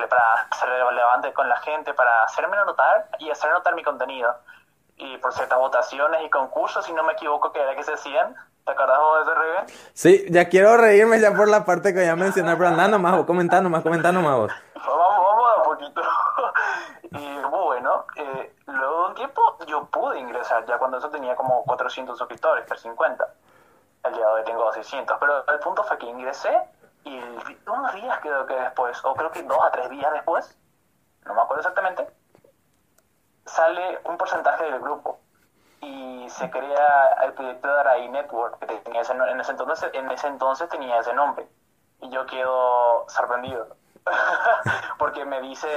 para 0.09 0.49
ser 0.59 0.69
relevante 0.69 1.33
con 1.33 1.49
la 1.49 1.57
gente, 1.59 1.93
para 1.95 2.25
hacerme 2.25 2.57
notar 2.57 3.09
y 3.19 3.31
hacer 3.31 3.53
notar 3.53 3.75
mi 3.75 3.83
contenido 3.83 4.35
y 4.97 5.17
por 5.19 5.33
ciertas 5.33 5.59
votaciones 5.59 6.23
y 6.23 6.31
concursos, 6.31 6.85
si 6.85 6.93
no 6.93 7.03
me 7.03 7.13
equivoco, 7.15 7.53
que 7.53 7.61
era 7.61 7.75
que 7.75 7.83
se 7.83 7.95
hacían. 7.95 8.35
¿Te 8.71 8.75
acordás 8.75 8.99
vos 9.01 9.17
de 9.17 9.23
ese 9.23 9.35
Rubén? 9.35 9.67
Sí, 9.95 10.27
ya 10.31 10.49
quiero 10.49 10.77
reírme 10.77 11.19
ya 11.19 11.35
por 11.35 11.49
la 11.49 11.65
parte 11.65 11.93
que 11.93 11.99
voy 11.99 12.09
a 12.09 12.15
mencionar, 12.15 12.57
pero 12.57 12.69
anda 12.69 12.87
nomás 12.87 13.17
vos, 13.17 13.27
comentá 13.27 13.61
nomás, 13.61 13.83
comentá 13.83 14.12
nomás 14.12 14.37
vos. 14.37 14.53
Vamos, 14.77 15.25
vamos 15.27 15.59
a 15.59 15.62
poquito. 15.65 16.00
y 17.11 17.39
bueno, 17.50 18.07
eh, 18.15 18.55
luego 18.67 19.03
de 19.03 19.09
un 19.09 19.15
tiempo 19.17 19.59
yo 19.67 19.87
pude 19.87 20.21
ingresar, 20.21 20.65
ya 20.67 20.79
cuando 20.79 20.99
eso 20.99 21.11
tenía 21.11 21.35
como 21.35 21.65
400 21.65 22.17
suscriptores, 22.17 22.65
350. 22.67 23.27
El 24.05 24.15
día 24.15 24.25
de 24.25 24.33
hoy 24.35 24.45
tengo 24.45 24.73
600, 24.73 25.17
pero 25.19 25.45
el 25.49 25.59
punto 25.59 25.83
fue 25.83 25.99
que 25.99 26.07
ingresé 26.07 26.57
y 27.03 27.21
unos 27.67 27.93
días 27.95 28.21
creo 28.23 28.47
que 28.47 28.55
después, 28.55 29.05
o 29.05 29.15
creo 29.15 29.33
que 29.33 29.43
dos 29.43 29.59
a 29.65 29.73
tres 29.73 29.91
días 29.91 30.12
después, 30.12 30.57
no 31.25 31.35
me 31.35 31.41
acuerdo 31.41 31.62
exactamente, 31.62 32.09
sale 33.47 33.99
un 34.05 34.17
porcentaje 34.17 34.62
del 34.62 34.79
grupo 34.79 35.19
y 35.81 36.29
se 36.29 36.51
crea 36.51 37.17
el 37.25 37.33
proyecto 37.33 37.69
de 37.69 37.81
Arai 37.81 38.09
Network, 38.09 38.59
que 38.59 38.67
tenía 38.67 39.01
ese, 39.01 39.13
en, 39.13 39.41
ese 39.41 39.53
entonces, 39.53 39.91
en 39.93 40.11
ese 40.11 40.27
entonces 40.27 40.69
tenía 40.69 40.99
ese 40.99 41.15
nombre. 41.15 41.47
Y 42.01 42.11
yo 42.11 42.27
quedo 42.27 43.09
sorprendido. 43.09 43.77
Porque 44.99 45.25
me 45.25 45.41
dice, 45.41 45.69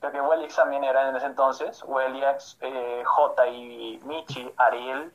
creo 0.00 0.12
que 0.12 0.20
Welix 0.20 0.56
también 0.56 0.84
era 0.84 1.08
en 1.08 1.16
ese 1.16 1.26
entonces, 1.26 1.82
Welix, 1.86 2.58
eh, 2.60 3.02
J 3.04 3.46
y 3.48 4.00
Michi, 4.04 4.52
Ariel, 4.56 5.12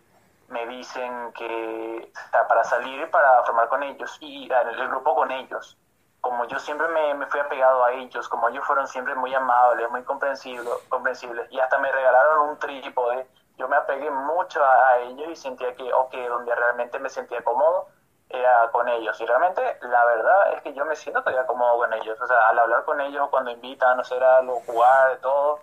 me 0.47 0.65
dicen 0.67 1.31
que 1.33 2.11
sea, 2.31 2.47
para 2.47 2.63
salir, 2.63 3.09
para 3.09 3.43
formar 3.43 3.67
con 3.67 3.83
ellos 3.83 4.17
y 4.19 4.49
el 4.51 4.87
grupo 4.87 5.15
con 5.15 5.31
ellos. 5.31 5.77
Como 6.21 6.45
yo 6.45 6.57
siempre 6.59 6.87
me, 6.87 7.13
me 7.13 7.27
fui 7.27 7.39
apegado 7.39 7.83
a 7.83 7.91
ellos, 7.91 8.27
como 8.29 8.49
ellos 8.49 8.65
fueron 8.65 8.87
siempre 8.87 9.13
muy 9.15 9.33
amables, 9.33 9.89
muy 9.91 10.03
comprensibles, 10.03 10.73
comprensibles 10.89 11.51
y 11.51 11.59
hasta 11.59 11.77
me 11.77 11.91
regalaron 11.91 12.49
un 12.49 12.59
trípode, 12.59 13.27
yo 13.57 13.67
me 13.67 13.75
apegué 13.75 14.09
mucho 14.09 14.63
a, 14.63 14.89
a 14.89 14.97
ellos 14.99 15.27
y 15.29 15.35
sentía 15.35 15.73
que, 15.75 15.91
ok, 15.93 16.13
donde 16.29 16.53
realmente 16.55 16.99
me 16.99 17.09
sentía 17.09 17.43
cómodo 17.43 17.87
era 18.29 18.69
con 18.71 18.87
ellos. 18.89 19.19
Y 19.21 19.25
realmente 19.25 19.61
la 19.81 20.03
verdad 20.05 20.53
es 20.53 20.61
que 20.61 20.73
yo 20.73 20.83
me 20.85 20.95
siento 20.95 21.21
todavía 21.21 21.45
cómodo 21.45 21.77
con 21.77 21.93
ellos. 21.93 22.19
O 22.19 22.27
sea, 22.27 22.49
al 22.49 22.59
hablar 22.59 22.83
con 22.83 22.99
ellos 23.01 23.29
cuando 23.29 23.51
invitan 23.51 23.97
a 23.97 24.01
hacer 24.01 24.23
algo, 24.23 24.61
jugar, 24.65 25.11
de 25.11 25.17
todo, 25.17 25.59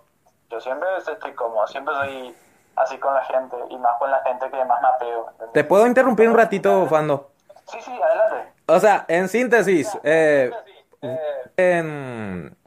yo 0.49 0.59
siempre 0.61 0.87
estoy 0.97 1.33
cómodo, 1.33 1.67
siempre 1.67 1.93
soy 1.95 2.35
así 2.75 2.97
con 2.97 3.13
la 3.13 3.23
gente 3.25 3.55
y 3.69 3.77
más 3.77 3.97
con 3.99 4.09
la 4.09 4.21
gente 4.23 4.49
que 4.49 4.65
más 4.65 4.81
me 4.81 4.87
apego. 4.87 5.29
¿entendés? 5.29 5.53
¿Te 5.53 5.63
puedo 5.63 5.85
interrumpir 5.85 6.29
un 6.29 6.37
ratito, 6.37 6.85
Fando? 6.87 7.31
Sí, 7.65 7.81
sí, 7.81 8.01
adelante. 8.01 8.53
O 8.67 8.79
sea, 8.79 9.05
en 9.07 9.27
síntesis, 9.27 9.97
eh, 10.03 10.51
Eh, 11.05 11.51
en 11.57 12.57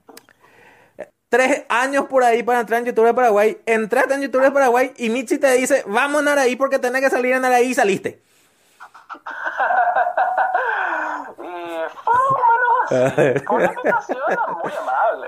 tres 1.29 1.65
años 1.69 2.07
por 2.07 2.25
ahí 2.25 2.43
para 2.43 2.61
entrar 2.61 2.81
en 2.81 2.87
YouTube 2.87 3.07
de 3.07 3.15
Paraguay, 3.15 3.59
entraste 3.67 4.15
en 4.15 4.23
YouTube 4.23 4.43
de 4.43 4.51
Paraguay 4.51 4.93
y 4.97 5.11
Michi 5.11 5.39
te 5.39 5.53
dice, 5.53 5.85
vamos 5.87 6.23
a 6.23 6.25
Naraí 6.25 6.57
porque 6.57 6.79
tenés 6.79 7.03
que 7.03 7.11
salir 7.11 7.35
en 7.35 7.43
Naraí 7.43 7.67
y 7.69 7.75
saliste. 7.75 8.23
Por 13.47 13.61
la 13.61 13.73
invitación, 13.73 14.19
muy 14.63 14.73
amable. 14.81 15.27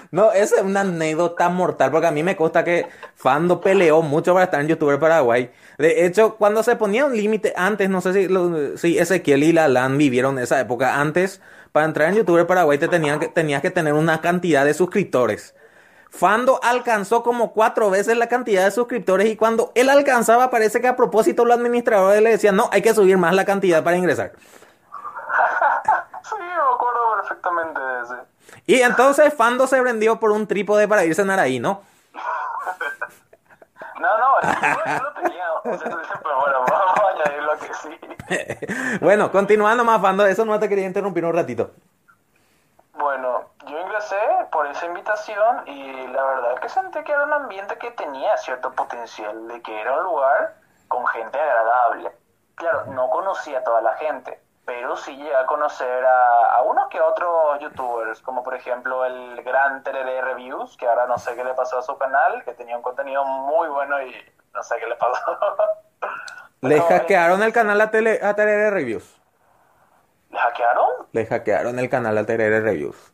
no, 0.10 0.32
esa 0.32 0.56
es 0.56 0.62
una 0.62 0.80
anécdota 0.80 1.48
mortal, 1.48 1.90
porque 1.90 2.06
a 2.06 2.10
mí 2.10 2.22
me 2.22 2.36
consta 2.36 2.62
que 2.64 2.88
Fando 3.16 3.60
peleó 3.60 4.02
mucho 4.02 4.32
para 4.32 4.44
estar 4.44 4.60
en 4.60 4.68
YouTuber 4.68 4.98
Paraguay. 4.98 5.50
De 5.78 6.06
hecho, 6.06 6.36
cuando 6.36 6.62
se 6.62 6.76
ponía 6.76 7.06
un 7.06 7.16
límite 7.16 7.52
antes, 7.56 7.90
no 7.90 8.00
sé 8.00 8.12
si, 8.12 8.28
lo, 8.28 8.76
si 8.76 8.98
Ezequiel 8.98 9.42
y 9.42 9.52
Lalan 9.52 9.98
vivieron 9.98 10.38
esa 10.38 10.60
época, 10.60 11.00
antes, 11.00 11.40
para 11.74 11.86
entrar 11.86 12.08
en 12.08 12.14
YouTuber 12.14 12.46
Paraguay 12.46 12.78
te 12.78 12.86
tenían 12.86 13.18
que, 13.18 13.26
tenías 13.26 13.60
que 13.60 13.68
tener 13.72 13.94
una 13.94 14.20
cantidad 14.20 14.64
de 14.64 14.74
suscriptores. 14.74 15.56
Fando 16.08 16.60
alcanzó 16.62 17.24
como 17.24 17.52
cuatro 17.52 17.90
veces 17.90 18.16
la 18.16 18.28
cantidad 18.28 18.64
de 18.64 18.70
suscriptores 18.70 19.26
y 19.26 19.36
cuando 19.36 19.72
él 19.74 19.88
alcanzaba 19.88 20.50
parece 20.50 20.80
que 20.80 20.86
a 20.86 20.94
propósito 20.94 21.44
los 21.44 21.56
administradores 21.56 22.22
le 22.22 22.30
decían, 22.30 22.54
no, 22.54 22.68
hay 22.70 22.80
que 22.80 22.94
subir 22.94 23.18
más 23.18 23.34
la 23.34 23.44
cantidad 23.44 23.82
para 23.82 23.96
ingresar. 23.96 24.34
sí, 26.22 26.36
me 26.38 26.74
acuerdo 26.74 27.16
perfectamente 27.16 27.80
de 27.80 28.02
ese. 28.02 28.14
Y 28.66 28.80
entonces 28.80 29.34
Fando 29.34 29.66
se 29.66 29.80
vendió 29.80 30.20
por 30.20 30.30
un 30.30 30.46
trípode 30.46 30.86
para 30.86 31.04
irse 31.04 31.22
a 31.22 31.24
Naraí, 31.24 31.58
¿no? 31.58 31.82
No, 34.04 34.18
no, 34.18 34.40
yo 34.42 35.02
no 35.02 35.12
tenía, 35.22 35.46
pero 35.62 36.40
bueno, 36.40 36.64
vamos 36.70 36.98
a 36.98 37.08
añadirlo 37.08 37.52
a 37.52 37.56
que 37.56 37.74
sí. 37.74 38.98
bueno, 39.00 39.32
continuando 39.32 39.82
más, 39.82 40.02
Fando, 40.02 40.26
eso 40.26 40.44
no 40.44 40.58
te 40.58 40.68
quería 40.68 40.84
interrumpir 40.84 41.24
un 41.24 41.34
ratito. 41.34 41.70
Bueno, 42.92 43.50
yo 43.66 43.80
ingresé 43.80 44.18
por 44.52 44.66
esa 44.66 44.84
invitación 44.84 45.66
y 45.66 46.06
la 46.08 46.22
verdad 46.22 46.52
es 46.52 46.60
que 46.60 46.68
sentí 46.68 47.02
que 47.02 47.12
era 47.12 47.24
un 47.24 47.32
ambiente 47.32 47.78
que 47.78 47.92
tenía 47.92 48.36
cierto 48.36 48.72
potencial, 48.72 49.48
de 49.48 49.62
que 49.62 49.80
era 49.80 49.96
un 49.96 50.04
lugar 50.04 50.54
con 50.88 51.06
gente 51.06 51.40
agradable. 51.40 52.12
Claro, 52.56 52.84
no 52.88 53.08
conocía 53.08 53.60
a 53.60 53.64
toda 53.64 53.80
la 53.80 53.94
gente, 53.96 54.38
pero 54.64 54.96
sí 54.96 55.16
llegué 55.16 55.34
a 55.34 55.46
conocer 55.46 56.04
a, 56.04 56.56
a 56.56 56.62
unos 56.62 56.88
que 56.88 57.00
otros 57.00 57.60
youtubers, 57.60 58.20
como 58.22 58.42
por 58.42 58.54
ejemplo 58.54 59.04
el 59.04 59.42
gran 59.42 59.82
TRD 59.82 60.22
Reviews, 60.22 60.76
que 60.76 60.86
ahora 60.86 61.06
no 61.06 61.18
sé 61.18 61.34
qué 61.34 61.44
le 61.44 61.54
pasó 61.54 61.78
a 61.78 61.82
su 61.82 61.96
canal, 61.98 62.42
que 62.44 62.52
tenía 62.54 62.76
un 62.76 62.82
contenido 62.82 63.24
muy 63.24 63.68
bueno 63.68 64.00
y 64.02 64.14
no 64.54 64.62
sé 64.62 64.76
qué 64.78 64.86
le 64.86 64.96
pasó. 64.96 65.38
¿Le 66.60 66.80
hackearon 66.80 67.42
el 67.42 67.52
canal 67.52 67.80
a, 67.80 67.90
tele, 67.90 68.20
a 68.22 68.34
TRD 68.34 68.70
Reviews? 68.70 69.20
¿Le 70.30 70.38
hackearon? 70.38 70.90
Le 71.12 71.26
hackearon 71.26 71.78
el 71.78 71.90
canal 71.90 72.16
a 72.16 72.24
TRD 72.24 72.60
Reviews. 72.60 73.12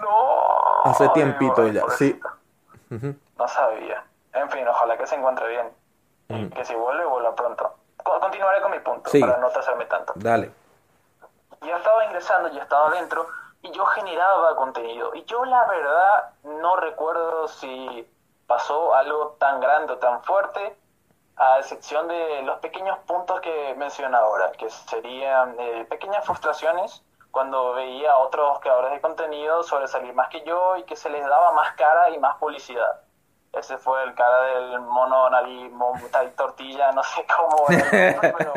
No. 0.00 0.82
Hace 0.84 1.08
tiempito 1.10 1.68
ya, 1.68 1.82
sí. 1.90 2.20
No 2.90 3.48
sabía. 3.48 4.04
En 4.34 4.50
fin, 4.50 4.66
ojalá 4.66 4.96
que 4.98 5.06
se 5.06 5.14
encuentre 5.14 5.48
bien. 5.48 5.70
Y 6.28 6.48
que 6.50 6.64
si 6.64 6.74
vuelve, 6.74 7.04
vuelva 7.04 7.34
pronto. 7.34 7.76
Continuaré 8.02 8.60
con 8.62 8.70
mi 8.70 8.78
punto 8.80 9.10
para 9.10 9.38
no 9.38 9.48
trazarme 9.50 9.86
tanto. 9.86 10.12
Dale. 10.16 10.52
Ya 11.62 11.76
estaba 11.76 12.04
ingresando, 12.04 12.48
ya 12.48 12.62
estaba 12.62 12.90
dentro 12.90 13.28
y 13.62 13.70
yo 13.70 13.84
generaba 13.86 14.56
contenido. 14.56 15.14
Y 15.14 15.24
yo 15.24 15.44
la 15.44 15.64
verdad 15.66 16.30
no 16.42 16.76
recuerdo 16.76 17.48
si 17.48 18.08
pasó 18.46 18.94
algo 18.94 19.36
tan 19.38 19.60
grande 19.60 19.94
o 19.94 19.98
tan 19.98 20.22
fuerte, 20.24 20.76
a 21.36 21.58
excepción 21.58 22.08
de 22.08 22.42
los 22.42 22.58
pequeños 22.58 22.98
puntos 23.06 23.40
que 23.40 23.74
mencioné 23.76 24.16
ahora, 24.16 24.52
que 24.52 24.68
serían 24.68 25.56
eh, 25.58 25.86
pequeñas 25.88 26.24
frustraciones 26.24 27.02
cuando 27.30 27.72
veía 27.72 28.12
a 28.12 28.18
otros 28.18 28.60
creadores 28.60 28.92
de 28.92 29.00
contenido 29.00 29.62
sobresalir 29.62 30.12
más 30.14 30.28
que 30.28 30.42
yo 30.44 30.76
y 30.76 30.82
que 30.84 30.96
se 30.96 31.08
les 31.08 31.26
daba 31.26 31.52
más 31.52 31.74
cara 31.76 32.10
y 32.10 32.18
más 32.18 32.36
publicidad. 32.36 33.00
Ese 33.52 33.76
fue 33.76 34.02
el 34.04 34.14
cara 34.14 34.42
del 34.44 34.80
mono 34.80 35.28
nariz, 35.28 35.70
tortilla, 36.36 36.90
no 36.92 37.02
sé 37.02 37.26
cómo 37.36 37.66
era, 37.68 38.20
pero... 38.38 38.54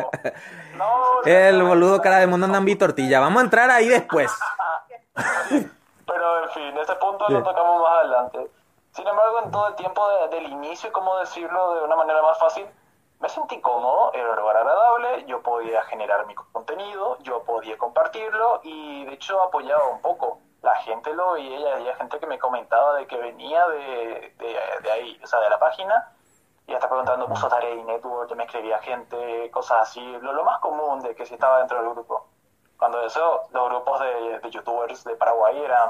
No, 0.78 1.22
el 1.26 1.64
boludo 1.64 2.02
cara 2.02 2.20
de 2.20 2.28
mono 2.28 2.48
nambi 2.48 2.76
tortilla. 2.78 3.20
Vamos 3.20 3.42
a 3.42 3.46
entrar 3.46 3.70
ahí 3.70 3.90
después. 3.90 4.32
pero 6.08 6.44
en 6.44 6.50
fin, 6.52 6.78
ese 6.78 6.96
punto 6.96 7.28
lo 7.28 7.44
tocamos 7.44 7.82
más 7.82 8.00
adelante. 8.00 8.52
Sin 8.92 9.06
embargo, 9.06 9.42
en 9.44 9.52
todo 9.52 9.68
el 9.68 9.76
tiempo 9.76 10.08
del 10.32 10.46
inicio, 10.46 10.90
como 10.94 11.18
decirlo 11.18 11.76
de 11.76 11.82
una 11.84 11.98
manera 11.98 12.22
más 12.22 12.40
fácil, 12.40 12.66
me 13.20 13.28
sentí 13.28 13.60
cómodo, 13.60 14.14
era 14.14 14.30
un 14.30 14.38
lugar 14.38 14.58
agradable, 14.58 15.26
yo 15.26 15.42
podía 15.42 15.82
generar 15.84 16.26
mi 16.26 16.36
contenido, 16.36 17.18
yo 17.20 17.44
podía 17.44 17.78
compartirlo 17.78 18.62
y 18.64 19.04
de 19.06 19.14
hecho 19.14 19.42
apoyaba 19.42 19.88
un 19.88 20.02
poco 20.02 20.40
la 20.66 20.76
gente 20.78 21.14
lo 21.14 21.34
veía 21.34 21.60
y 21.60 21.68
había 21.68 21.96
gente 21.96 22.20
que 22.20 22.26
me 22.26 22.40
comentaba 22.40 22.96
de 22.96 23.06
que 23.06 23.18
venía 23.18 23.68
de, 23.68 24.34
de, 24.82 24.92
ahí, 24.92 25.20
o 25.24 25.28
sea, 25.28 25.40
de 25.40 25.50
la 25.52 25.60
página, 25.60 26.12
y 26.66 26.74
hasta 26.74 26.90
preguntando, 26.90 27.28
puso 27.28 27.48
tarea 27.48 27.76
y 27.76 27.84
network, 27.84 28.36
me 28.36 28.46
escribía 28.46 28.80
gente, 28.80 29.52
cosas 29.52 29.84
así, 29.84 30.02
lo, 30.22 30.34
lo, 30.34 30.44
más 30.44 30.60
común 30.60 31.02
de 31.02 31.14
que 31.14 31.24
si 31.24 31.36
estaba 31.36 31.60
dentro 31.60 31.84
del 31.84 31.92
grupo. 31.92 32.26
Cuando 32.80 33.00
eso, 33.06 33.44
los 33.52 33.70
grupos 33.70 34.00
de, 34.00 34.40
de 34.40 34.50
youtubers 34.50 35.04
de 35.04 35.16
Paraguay 35.16 35.56
eran 35.64 35.90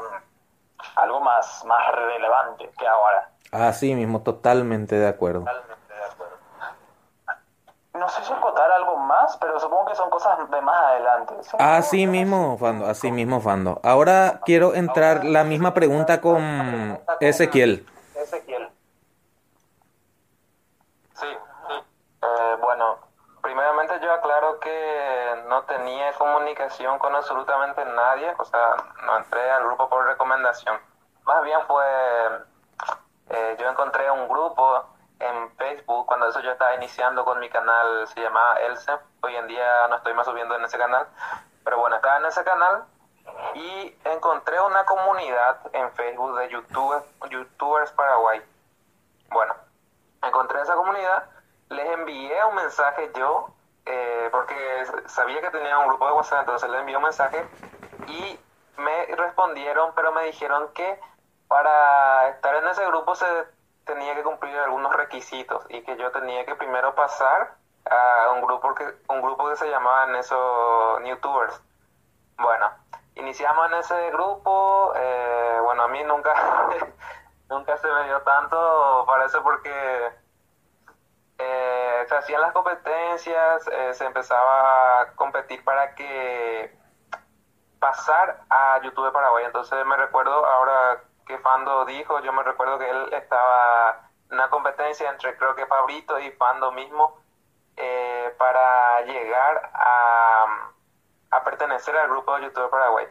algo 0.97 1.21
más, 1.21 1.63
más 1.63 1.95
relevante 1.95 2.69
que 2.77 2.85
ahora. 2.85 3.31
Así 3.53 3.95
mismo, 3.95 4.23
totalmente 4.23 4.95
de 4.95 5.07
acuerdo. 5.07 5.39
Totalmente 5.39 5.73
de 5.73 5.73
acuerdo. 5.73 5.84
No 7.95 8.09
sé 8.09 8.23
si 8.23 8.33
acotar 8.33 8.71
algo 8.71 8.97
más, 8.97 9.37
pero 9.37 9.59
supongo 9.59 9.85
que 9.85 9.95
son 9.95 10.09
cosas 10.09 10.37
de 10.49 10.61
más 10.61 10.83
adelante. 10.83 11.35
Así 11.59 12.05
mismo, 12.07 12.57
Fando, 12.57 12.85
así 12.85 13.11
mismo, 13.11 13.39
Fando. 13.39 13.79
Ahora 13.83 14.41
quiero 14.45 14.73
entrar 14.75 15.23
la 15.23 15.43
misma 15.43 15.73
pregunta 15.73 16.19
con 16.19 16.99
Ezequiel. 17.21 17.85
Ezequiel. 18.15 18.69
Sí, 21.13 21.27
sí. 21.69 21.83
Eh, 22.21 22.55
bueno, 22.61 22.97
primeramente 23.41 23.93
yo 24.01 24.11
aclaro 24.11 24.59
que 24.59 25.43
no 25.47 25.63
tenía 25.63 26.11
comunicación 26.13 26.99
con 26.99 27.15
absolutamente 27.15 27.85
nadie, 27.85 28.33
o 28.37 28.43
sea, 28.43 28.75
no 29.05 29.17
entré 29.17 29.51
al 29.51 29.63
grupo 29.65 29.87
por 29.87 30.05
recomendación. 30.05 30.77
Más 31.23 31.43
bien 31.43 31.59
fue, 31.65 31.85
eh, 33.29 33.55
yo 33.57 33.69
encontré 33.69 34.11
un 34.11 34.27
grupo 34.27 34.83
en 35.19 35.51
Facebook, 35.57 36.05
cuando 36.05 36.27
eso 36.27 36.39
yo 36.41 36.51
estaba 36.51 36.75
iniciando 36.75 37.23
con 37.23 37.39
mi 37.39 37.49
canal, 37.49 38.07
se 38.07 38.21
llamaba 38.21 38.59
Else, 38.59 38.91
hoy 39.21 39.35
en 39.35 39.47
día 39.47 39.87
no 39.87 39.95
estoy 39.95 40.13
más 40.13 40.25
subiendo 40.25 40.55
en 40.55 40.63
ese 40.63 40.77
canal, 40.77 41.07
pero 41.63 41.79
bueno, 41.79 41.95
estaba 41.95 42.17
en 42.17 42.25
ese 42.25 42.43
canal 42.43 42.83
y 43.53 43.97
encontré 44.03 44.59
una 44.59 44.85
comunidad 44.85 45.59
en 45.73 45.91
Facebook 45.93 46.37
de 46.37 46.49
YouTube, 46.49 47.03
YouTubers 47.29 47.91
Paraguay. 47.91 48.41
Bueno, 49.29 49.55
encontré 50.21 50.61
esa 50.61 50.75
comunidad, 50.75 51.23
les 51.69 51.89
envié 51.91 52.43
un 52.45 52.55
mensaje 52.55 53.11
yo, 53.15 53.49
eh, 53.85 54.29
porque 54.31 54.85
sabía 55.07 55.41
que 55.41 55.51
tenía 55.51 55.79
un 55.79 55.87
grupo 55.87 56.07
de 56.07 56.13
WhatsApp, 56.13 56.41
entonces 56.41 56.69
les 56.69 56.79
envié 56.81 56.97
un 56.97 57.03
mensaje 57.03 57.47
y 58.07 58.39
me 58.77 59.05
respondieron, 59.15 59.93
pero 59.95 60.11
me 60.11 60.23
dijeron 60.25 60.69
que 60.73 60.99
para 61.47 62.29
estar 62.29 62.55
en 62.55 62.67
ese 62.67 62.85
grupo 62.87 63.15
se 63.15 63.25
tenía 63.85 64.15
que 64.15 64.23
cumplir 64.23 64.57
algunos 64.57 64.93
requisitos 64.95 65.65
y 65.69 65.81
que 65.83 65.95
yo 65.97 66.11
tenía 66.11 66.45
que 66.45 66.55
primero 66.55 66.95
pasar 66.95 67.55
a 67.89 68.31
un 68.31 68.41
grupo 68.41 68.73
que, 68.73 68.83
un 69.09 69.21
grupo 69.21 69.49
que 69.49 69.55
se 69.55 69.69
llamaban 69.69 70.15
esos 70.15 71.03
youtubers. 71.05 71.61
Bueno, 72.37 72.69
iniciamos 73.15 73.67
en 73.71 73.77
ese 73.77 74.11
grupo, 74.11 74.93
eh, 74.95 75.59
bueno, 75.63 75.83
a 75.83 75.87
mí 75.87 76.03
nunca, 76.03 76.33
nunca 77.49 77.77
se 77.77 77.87
me 77.87 78.05
dio 78.05 78.21
tanto, 78.21 79.05
parece 79.05 79.39
porque 79.41 80.11
eh, 81.37 82.05
se 82.07 82.15
hacían 82.15 82.41
las 82.41 82.53
competencias, 82.53 83.67
eh, 83.67 83.93
se 83.93 84.05
empezaba 84.05 85.01
a 85.01 85.11
competir 85.13 85.63
para 85.63 85.93
que 85.95 86.75
pasar 87.79 88.41
a 88.49 88.79
YouTube 88.81 89.11
Paraguay, 89.11 89.45
entonces 89.45 89.85
me 89.85 89.95
recuerdo 89.95 90.45
ahora 90.45 91.03
que 91.25 91.37
Fando 91.39 91.85
dijo, 91.85 92.19
yo 92.21 92.31
me 92.33 92.43
recuerdo 92.43 92.77
que 92.77 92.89
él 92.89 93.13
estaba 93.13 94.09
en 94.29 94.35
una 94.35 94.49
competencia 94.49 95.09
entre 95.09 95.35
creo 95.37 95.55
que 95.55 95.65
Pablito 95.65 96.19
y 96.19 96.31
Fando 96.31 96.71
mismo 96.71 97.17
eh, 97.77 98.33
para 98.37 99.01
llegar 99.01 99.71
a, 99.73 100.71
a, 101.31 101.43
pertenecer 101.43 101.95
al 101.97 102.09
grupo 102.09 102.35
de 102.35 102.43
YouTube 102.43 102.69
Paraguay. 102.69 103.07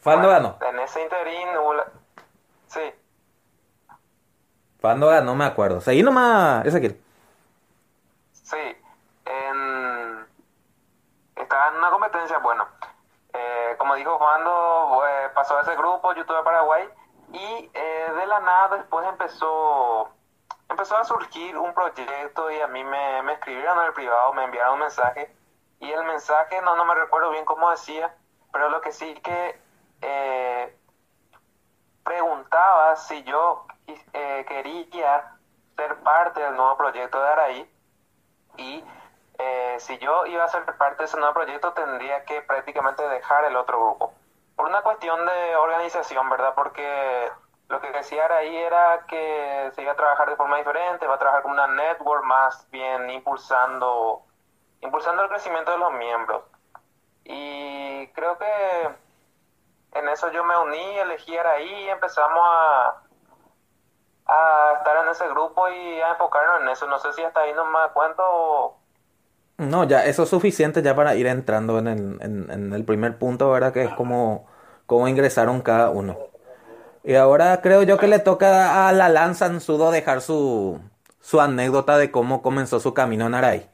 Fando 0.00 0.28
ganó. 0.28 0.56
En 0.62 0.78
ese 0.80 1.02
interín 1.02 1.48
Sí. 2.66 2.94
Fando 4.80 5.08
ganó, 5.08 5.34
me 5.34 5.44
acuerdo. 5.44 5.80
Seguí 5.80 6.02
nomás, 6.02 6.64
Ezequiel. 6.64 7.00
Sí. 8.32 8.76
En... 9.26 10.26
Estaba 11.36 11.68
en 11.68 11.76
una 11.76 11.90
competencia, 11.90 12.38
bueno. 12.38 12.66
Eh, 13.32 13.74
como 13.78 13.94
dijo 13.94 14.18
Fando, 14.18 15.02
eh, 15.06 15.30
pasó 15.34 15.58
a 15.58 15.60
ese 15.60 15.76
grupo 15.76 16.12
YouTube 16.14 16.42
Paraguay 16.42 16.88
y 17.32 17.70
eh, 17.72 18.12
de 18.14 18.26
la 18.26 18.40
nada 18.40 18.76
después 18.78 19.06
empezó, 19.08 20.08
empezó 20.68 20.96
a 20.96 21.04
surgir 21.04 21.56
un 21.56 21.72
proyecto 21.74 22.50
y 22.50 22.60
a 22.60 22.66
mí 22.66 22.82
me, 22.84 23.22
me 23.22 23.34
escribieron 23.34 23.78
en 23.78 23.86
el 23.86 23.92
privado, 23.92 24.32
me 24.32 24.44
enviaron 24.44 24.74
un 24.74 24.80
mensaje 24.80 25.34
y 25.80 25.90
el 25.90 26.04
mensaje 26.04 26.60
no, 26.62 26.76
no 26.76 26.84
me 26.84 26.94
recuerdo 26.94 27.30
bien 27.30 27.44
cómo 27.44 27.70
decía, 27.70 28.14
pero 28.52 28.68
lo 28.68 28.80
que 28.80 28.92
sí 28.92 29.14
que 29.22 29.60
eh, 30.02 30.76
preguntaba 32.04 32.96
si 32.96 33.22
yo 33.24 33.66
eh, 34.12 34.44
quería 34.46 35.36
ser 35.76 35.96
parte 36.00 36.40
del 36.40 36.56
nuevo 36.56 36.76
proyecto 36.76 37.22
de 37.22 37.28
Araí 37.28 37.70
y 38.56 38.84
eh, 39.38 39.76
si 39.78 39.96
yo 39.98 40.26
iba 40.26 40.44
a 40.44 40.48
ser 40.48 40.64
parte 40.76 40.98
de 40.98 41.04
ese 41.04 41.16
nuevo 41.16 41.32
proyecto, 41.32 41.72
tendría 41.72 42.24
que 42.24 42.42
prácticamente 42.42 43.08
dejar 43.08 43.44
el 43.44 43.56
otro 43.56 43.80
grupo. 43.80 44.12
Por 44.60 44.68
una 44.68 44.82
cuestión 44.82 45.24
de 45.24 45.56
organización, 45.56 46.28
¿verdad? 46.28 46.52
Porque 46.54 47.30
lo 47.70 47.80
que 47.80 47.92
decía 47.92 48.26
ahí 48.30 48.54
era 48.58 49.06
que 49.08 49.72
se 49.74 49.80
iba 49.80 49.92
a 49.92 49.96
trabajar 49.96 50.28
de 50.28 50.36
forma 50.36 50.58
diferente, 50.58 51.06
va 51.06 51.14
a 51.14 51.18
trabajar 51.18 51.42
con 51.42 51.52
una 51.52 51.66
network 51.66 52.22
más 52.24 52.70
bien 52.70 53.08
impulsando, 53.08 54.20
impulsando 54.82 55.22
el 55.22 55.30
crecimiento 55.30 55.70
de 55.70 55.78
los 55.78 55.94
miembros. 55.94 56.42
Y 57.24 58.06
creo 58.08 58.36
que 58.36 58.90
en 59.98 60.08
eso 60.10 60.30
yo 60.30 60.44
me 60.44 60.58
uní, 60.58 60.98
elegí 60.98 61.38
ahí 61.38 61.84
y 61.86 61.88
empezamos 61.88 62.42
a, 62.44 63.02
a 64.26 64.74
estar 64.76 65.04
en 65.04 65.08
ese 65.08 65.26
grupo 65.28 65.70
y 65.70 66.02
a 66.02 66.10
enfocarnos 66.10 66.60
en 66.60 66.68
eso. 66.68 66.86
No 66.86 66.98
sé 66.98 67.14
si 67.14 67.22
hasta 67.22 67.40
ahí 67.40 67.54
no 67.54 67.64
me 67.64 67.78
cuento 67.94 68.76
No, 69.56 69.84
ya, 69.84 70.04
eso 70.04 70.24
es 70.24 70.28
suficiente 70.28 70.82
ya 70.82 70.94
para 70.94 71.14
ir 71.14 71.26
entrando 71.28 71.78
en 71.78 71.86
el, 71.88 72.18
en, 72.20 72.50
en 72.50 72.74
el 72.74 72.84
primer 72.84 73.18
punto, 73.18 73.50
¿verdad? 73.50 73.72
Que 73.72 73.84
es 73.84 73.94
como, 73.94 74.49
cómo 74.90 75.06
ingresaron 75.06 75.60
cada 75.62 75.90
uno. 75.90 76.18
Y 77.04 77.14
ahora 77.14 77.60
creo 77.62 77.84
yo 77.84 77.96
que 77.96 78.08
le 78.08 78.18
toca 78.18 78.88
a 78.88 78.92
la 78.92 79.08
lanza 79.08 79.46
en 79.46 79.60
sudo 79.60 79.92
dejar 79.92 80.20
su, 80.20 80.80
su 81.20 81.40
anécdota 81.40 81.96
de 81.96 82.10
cómo 82.10 82.42
comenzó 82.42 82.80
su 82.80 82.92
camino 82.92 83.26
en 83.26 83.34
Aray. 83.36 83.70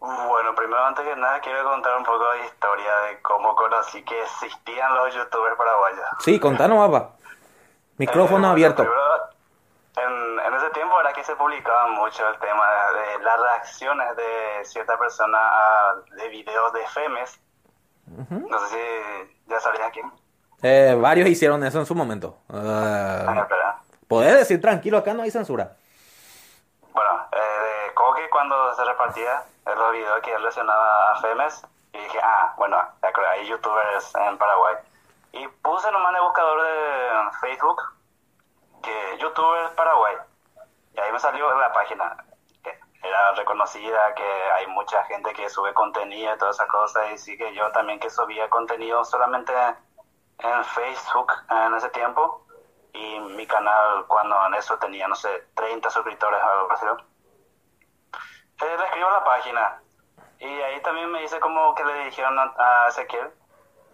Bueno, 0.00 0.54
primero 0.56 0.84
antes 0.84 1.04
que 1.06 1.14
nada 1.14 1.38
quiero 1.40 1.62
contar 1.62 1.96
un 1.96 2.02
poco 2.02 2.24
de 2.32 2.46
historia 2.46 2.92
de 3.08 3.22
cómo 3.22 3.54
conocí 3.54 4.02
que 4.04 4.20
existían 4.22 4.92
los 4.96 5.14
youtubers 5.14 5.56
paraguayos. 5.56 6.04
Sí, 6.18 6.40
contanos, 6.40 6.90
papá. 6.90 7.10
Micrófono 7.98 8.48
Eh, 8.48 8.50
abierto. 8.50 8.82
primero, 8.82 9.00
en, 9.98 10.40
en 10.46 10.54
ese 10.54 10.70
tiempo 10.70 11.00
era 11.00 11.12
que 11.12 11.22
se 11.22 11.36
publicaba 11.36 11.86
mucho 11.88 12.28
el 12.28 12.38
tema 12.40 12.66
de 12.98 13.22
las 13.24 13.40
reacciones 13.40 14.16
de 14.16 14.64
cierta 14.64 14.98
persona 14.98 15.38
a, 15.38 15.94
de 16.16 16.28
videos 16.28 16.72
de 16.72 16.84
Femes. 16.88 17.40
No 18.28 18.58
sé 18.60 18.66
si 18.68 19.50
ya 19.50 19.60
sabías 19.60 19.90
quién. 19.92 20.10
Eh, 20.62 20.96
varios 21.00 21.28
hicieron 21.28 21.62
eso 21.64 21.78
en 21.78 21.86
su 21.86 21.94
momento. 21.94 22.38
Ah, 22.48 23.34
espera. 23.42 23.80
Podés 24.08 24.38
decir 24.38 24.60
tranquilo, 24.60 24.98
acá 24.98 25.14
no 25.14 25.22
hay 25.22 25.30
censura. 25.30 25.76
Bueno, 26.92 27.28
eh, 27.32 27.92
de 27.94 28.30
cuando 28.30 28.74
se 28.74 28.84
repartía 28.84 29.42
los 29.66 29.92
videos 29.92 30.20
que 30.22 30.32
él 30.32 30.38
relacionaba 30.38 31.12
a 31.12 31.20
Femes, 31.20 31.62
y 31.92 31.98
dije, 31.98 32.18
ah, 32.22 32.54
bueno, 32.56 32.76
hay 33.02 33.46
youtubers 33.46 34.14
en 34.16 34.38
Paraguay. 34.38 34.76
Y 35.32 35.46
puse 35.62 35.90
nomás 35.90 36.10
en 36.10 36.16
el 36.16 36.22
buscador 36.22 36.62
de 36.62 37.38
Facebook 37.40 37.82
que 38.82 39.18
youtubers 39.18 39.70
Paraguay. 39.72 40.16
Y 40.94 41.00
ahí 41.00 41.12
me 41.12 41.18
salió 41.18 41.52
la 41.58 41.72
página 41.72 42.16
era 43.08 43.32
reconocida, 43.32 44.14
que 44.14 44.22
hay 44.56 44.66
mucha 44.68 45.02
gente 45.04 45.32
que 45.32 45.48
sube 45.48 45.74
contenido 45.74 46.34
y 46.34 46.38
todas 46.38 46.56
esas 46.56 46.68
cosas, 46.68 47.10
y 47.12 47.18
sí 47.18 47.36
que 47.36 47.54
yo 47.54 47.70
también 47.72 47.98
que 47.98 48.10
subía 48.10 48.48
contenido 48.48 49.04
solamente 49.04 49.52
en 50.38 50.64
Facebook 50.64 51.32
en 51.50 51.74
ese 51.74 51.88
tiempo 51.90 52.44
y 52.92 53.20
mi 53.20 53.46
canal 53.46 54.06
cuando 54.06 54.36
en 54.46 54.54
eso 54.54 54.78
tenía, 54.78 55.08
no 55.08 55.14
sé, 55.14 55.28
30 55.54 55.90
suscriptores 55.90 56.40
o 56.42 56.46
algo 56.46 56.72
así. 56.72 56.86
Eh, 58.60 58.76
le 58.76 58.84
escribo 58.84 59.10
la 59.10 59.24
página 59.24 59.82
y 60.38 60.46
ahí 60.46 60.80
también 60.82 61.10
me 61.10 61.20
dice 61.20 61.38
como 61.40 61.74
que 61.74 61.84
le 61.84 62.04
dijeron 62.06 62.38
a, 62.38 62.54
a 62.58 62.88
Ezequiel 62.88 63.32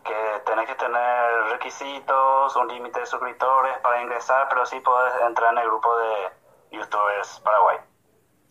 que 0.05 0.43
tenés 0.45 0.67
que 0.67 0.75
tener 0.75 1.45
requisitos, 1.51 2.57
un 2.57 2.69
límite 2.69 3.01
de 3.01 3.07
suscriptores 3.07 3.79
para 3.79 4.03
ingresar, 4.03 4.49
pero 4.49 4.67
sí 4.67 4.79
podés 4.81 5.15
entrar 5.23 5.53
en 5.53 5.59
el 5.59 5.67
grupo 5.67 5.97
de 5.97 6.33
youtubers 6.73 7.41
Paraguay. 7.41 7.79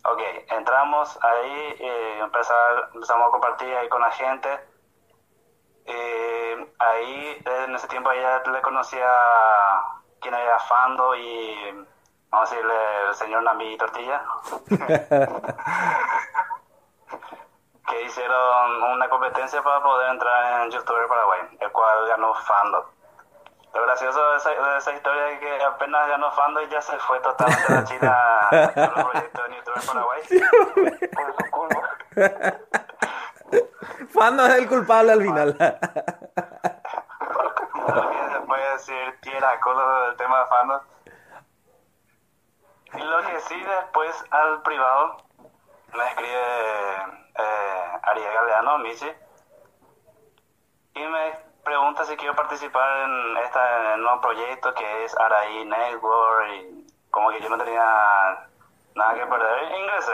Ok, 0.06 0.20
entramos 0.50 1.18
ahí, 1.22 1.76
eh, 1.80 2.18
empezar, 2.20 2.90
empezamos 2.92 3.28
a 3.28 3.30
compartir 3.30 3.74
ahí 3.74 3.88
con 3.88 4.02
la 4.02 4.10
gente. 4.10 4.60
Eh, 5.86 6.74
ahí, 6.78 7.42
en 7.44 7.74
ese 7.74 7.88
tiempo, 7.88 8.12
ya 8.12 8.42
le 8.50 8.60
conocía 8.60 9.08
quién 10.20 10.34
era 10.34 10.58
Fando 10.58 11.14
y, 11.16 11.86
vamos 12.28 12.52
a 12.52 12.54
decirle, 12.54 12.74
el 13.08 13.14
señor 13.14 13.42
Nami 13.44 13.78
Tortilla. 13.78 14.22
que 17.86 18.02
hicieron 18.02 18.82
una 18.82 19.08
competencia 19.08 19.62
para 19.62 19.82
poder 19.82 20.10
entrar 20.10 20.64
en 20.64 20.70
YouTuber 20.70 21.08
Paraguay, 21.08 21.40
el 21.60 21.72
cual 21.72 22.08
ganó 22.08 22.34
Fando. 22.34 22.93
Lo 23.74 23.82
gracioso 23.82 24.30
de 24.30 24.36
esa, 24.36 24.50
de 24.50 24.78
esa 24.78 24.92
historia 24.92 25.30
es 25.30 25.40
que 25.40 25.62
apenas 25.64 26.08
ganó 26.08 26.30
Fando 26.30 26.62
y 26.62 26.68
ya 26.68 26.80
se 26.80 26.96
fue 26.98 27.18
totalmente 27.20 27.64
a 27.66 27.74
la 27.74 27.84
China 27.84 28.16
con 28.50 28.60
el 28.84 28.92
proyecto 28.92 29.42
de 29.42 29.56
YouTuber 29.56 29.86
Paraguay. 29.86 30.22
por 31.12 31.34
su 31.36 31.50
culpa. 31.50 31.80
Fando 34.10 34.46
es 34.46 34.54
el 34.54 34.68
culpable 34.68 35.12
al 35.12 35.22
final. 35.22 35.56
Alguien 37.88 38.32
se 38.32 38.40
puede 38.46 38.72
decir 38.72 39.20
tierra 39.20 39.60
cosa 39.60 40.06
del 40.06 40.16
tema 40.16 40.38
de 40.38 40.46
Fando. 40.46 40.82
Y 42.94 43.02
lo 43.02 43.22
que 43.22 43.40
sí 43.40 43.60
después 43.60 44.24
al 44.30 44.62
privado 44.62 45.16
me 45.94 46.08
escribe 46.10 46.38
eh, 47.38 47.98
Ariel 48.02 48.34
Galeano, 48.34 48.78
Michi, 48.78 49.10
y 50.94 51.06
me 51.06 51.53
pregunta 51.64 52.04
si 52.04 52.16
quiero 52.16 52.36
participar 52.36 53.08
en 53.08 53.36
este 53.38 53.58
nuevo 53.98 54.20
proyecto 54.20 54.72
que 54.74 55.04
es 55.04 55.16
Araí 55.18 55.64
Network 55.64 56.48
y 56.52 56.86
como 57.10 57.30
que 57.30 57.40
yo 57.40 57.48
no 57.48 57.58
tenía 57.58 58.48
nada 58.94 59.14
que 59.14 59.26
perder, 59.26 59.72
ingresé. 59.80 60.12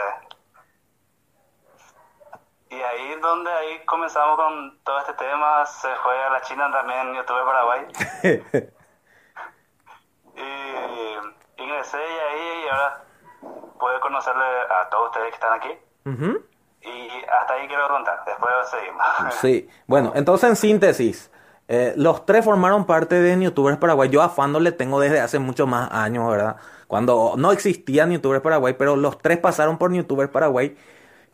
Y 2.69 2.81
ahí 2.81 3.15
donde 3.21 3.51
ahí 3.51 3.85
comenzamos 3.85 4.37
con 4.37 4.79
todo 4.83 4.99
este 4.99 5.13
tema, 5.13 5.65
se 5.65 5.93
fue 5.97 6.17
a 6.23 6.29
la 6.29 6.41
China 6.41 6.71
también, 6.71 7.13
YouTube 7.13 7.45
Paraguay. 7.45 7.85
y 10.35 11.61
ingresé 11.61 11.97
y 11.97 12.19
ahí 12.19 12.63
y 12.65 12.69
ahora 12.69 13.03
puedo 13.77 13.99
conocerle 13.99 14.45
a 14.69 14.89
todos 14.89 15.07
ustedes 15.07 15.29
que 15.29 15.35
están 15.35 15.53
aquí. 15.53 15.77
Y 16.83 17.25
hasta 17.25 17.53
ahí 17.53 17.67
quiero 17.67 17.89
contar, 17.89 18.23
después 18.25 18.53
seguimos. 18.69 19.05
Sí, 19.35 19.69
bueno, 19.85 20.13
entonces 20.15 20.49
en 20.49 20.55
síntesis, 20.55 21.31
eh, 21.73 21.93
los 21.95 22.25
tres 22.25 22.43
formaron 22.43 22.85
parte 22.85 23.15
de 23.15 23.41
Youtubers 23.41 23.77
Paraguay. 23.77 24.09
Yo 24.09 24.21
a 24.21 24.27
Fando 24.27 24.59
le 24.59 24.73
tengo 24.73 24.99
desde 24.99 25.21
hace 25.21 25.39
muchos 25.39 25.69
más 25.69 25.89
años, 25.93 26.29
¿verdad? 26.29 26.57
Cuando 26.87 27.35
no 27.37 27.53
existían 27.53 28.11
Youtubers 28.11 28.41
Paraguay, 28.41 28.75
pero 28.77 28.97
los 28.97 29.17
tres 29.19 29.37
pasaron 29.37 29.77
por 29.77 29.93
Youtubers 29.93 30.29
Paraguay, 30.29 30.75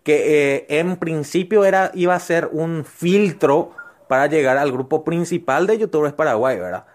que 0.03 0.57
eh, 0.57 0.79
en 0.79 0.97
principio 0.97 1.65
era, 1.65 1.91
iba 1.95 2.13
a 2.15 2.19
ser 2.19 2.49
un 2.51 2.85
filtro 2.85 3.71
para 4.07 4.27
llegar 4.27 4.59
al 4.59 4.71
grupo 4.71 5.03
principal 5.03 5.65
de 5.65 5.79
Youtubers 5.79 6.13
Paraguay, 6.13 6.59
¿verdad? 6.59 6.85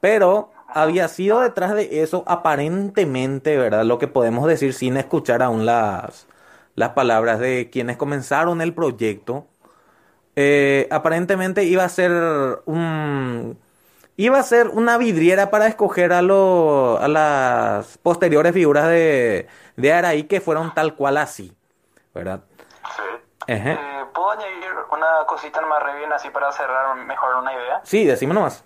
Pero 0.00 0.52
había 0.68 1.08
sido 1.08 1.40
detrás 1.40 1.74
de 1.74 2.02
eso, 2.02 2.24
aparentemente, 2.28 3.56
¿verdad? 3.56 3.84
Lo 3.84 3.98
que 3.98 4.08
podemos 4.08 4.46
decir 4.46 4.72
sin 4.74 4.96
escuchar 4.96 5.42
aún 5.42 5.66
las, 5.66 6.28
las 6.76 6.90
palabras 6.90 7.40
de 7.40 7.70
quienes 7.72 7.96
comenzaron 7.96 8.60
el 8.62 8.74
proyecto. 8.74 9.48
Eh, 10.36 10.88
aparentemente 10.90 11.64
iba 11.64 11.84
a 11.84 11.88
ser 11.88 12.10
un 12.66 13.58
iba 14.16 14.38
a 14.38 14.42
ser 14.44 14.68
una 14.68 14.96
vidriera 14.98 15.50
para 15.50 15.66
escoger 15.66 16.12
a 16.12 16.22
lo- 16.22 16.98
a 17.00 17.08
las 17.08 17.98
posteriores 17.98 18.52
figuras 18.52 18.86
de, 18.88 19.48
de 19.76 19.92
Araí 19.92 20.24
que 20.24 20.40
fueron 20.40 20.72
tal 20.74 20.94
cual 20.94 21.16
así, 21.16 21.52
¿verdad? 22.14 22.40
Sí. 22.96 23.02
Eh, 23.48 24.04
¿Puedo 24.14 24.30
añadir 24.30 24.70
una 24.92 25.26
cosita 25.26 25.60
más 25.62 25.82
re 25.82 25.96
bien 25.98 26.12
así 26.12 26.30
para 26.30 26.52
cerrar 26.52 26.94
mejor 26.96 27.34
una 27.36 27.52
idea? 27.52 27.80
Sí, 27.84 28.04
decime 28.04 28.34
nomás. 28.34 28.64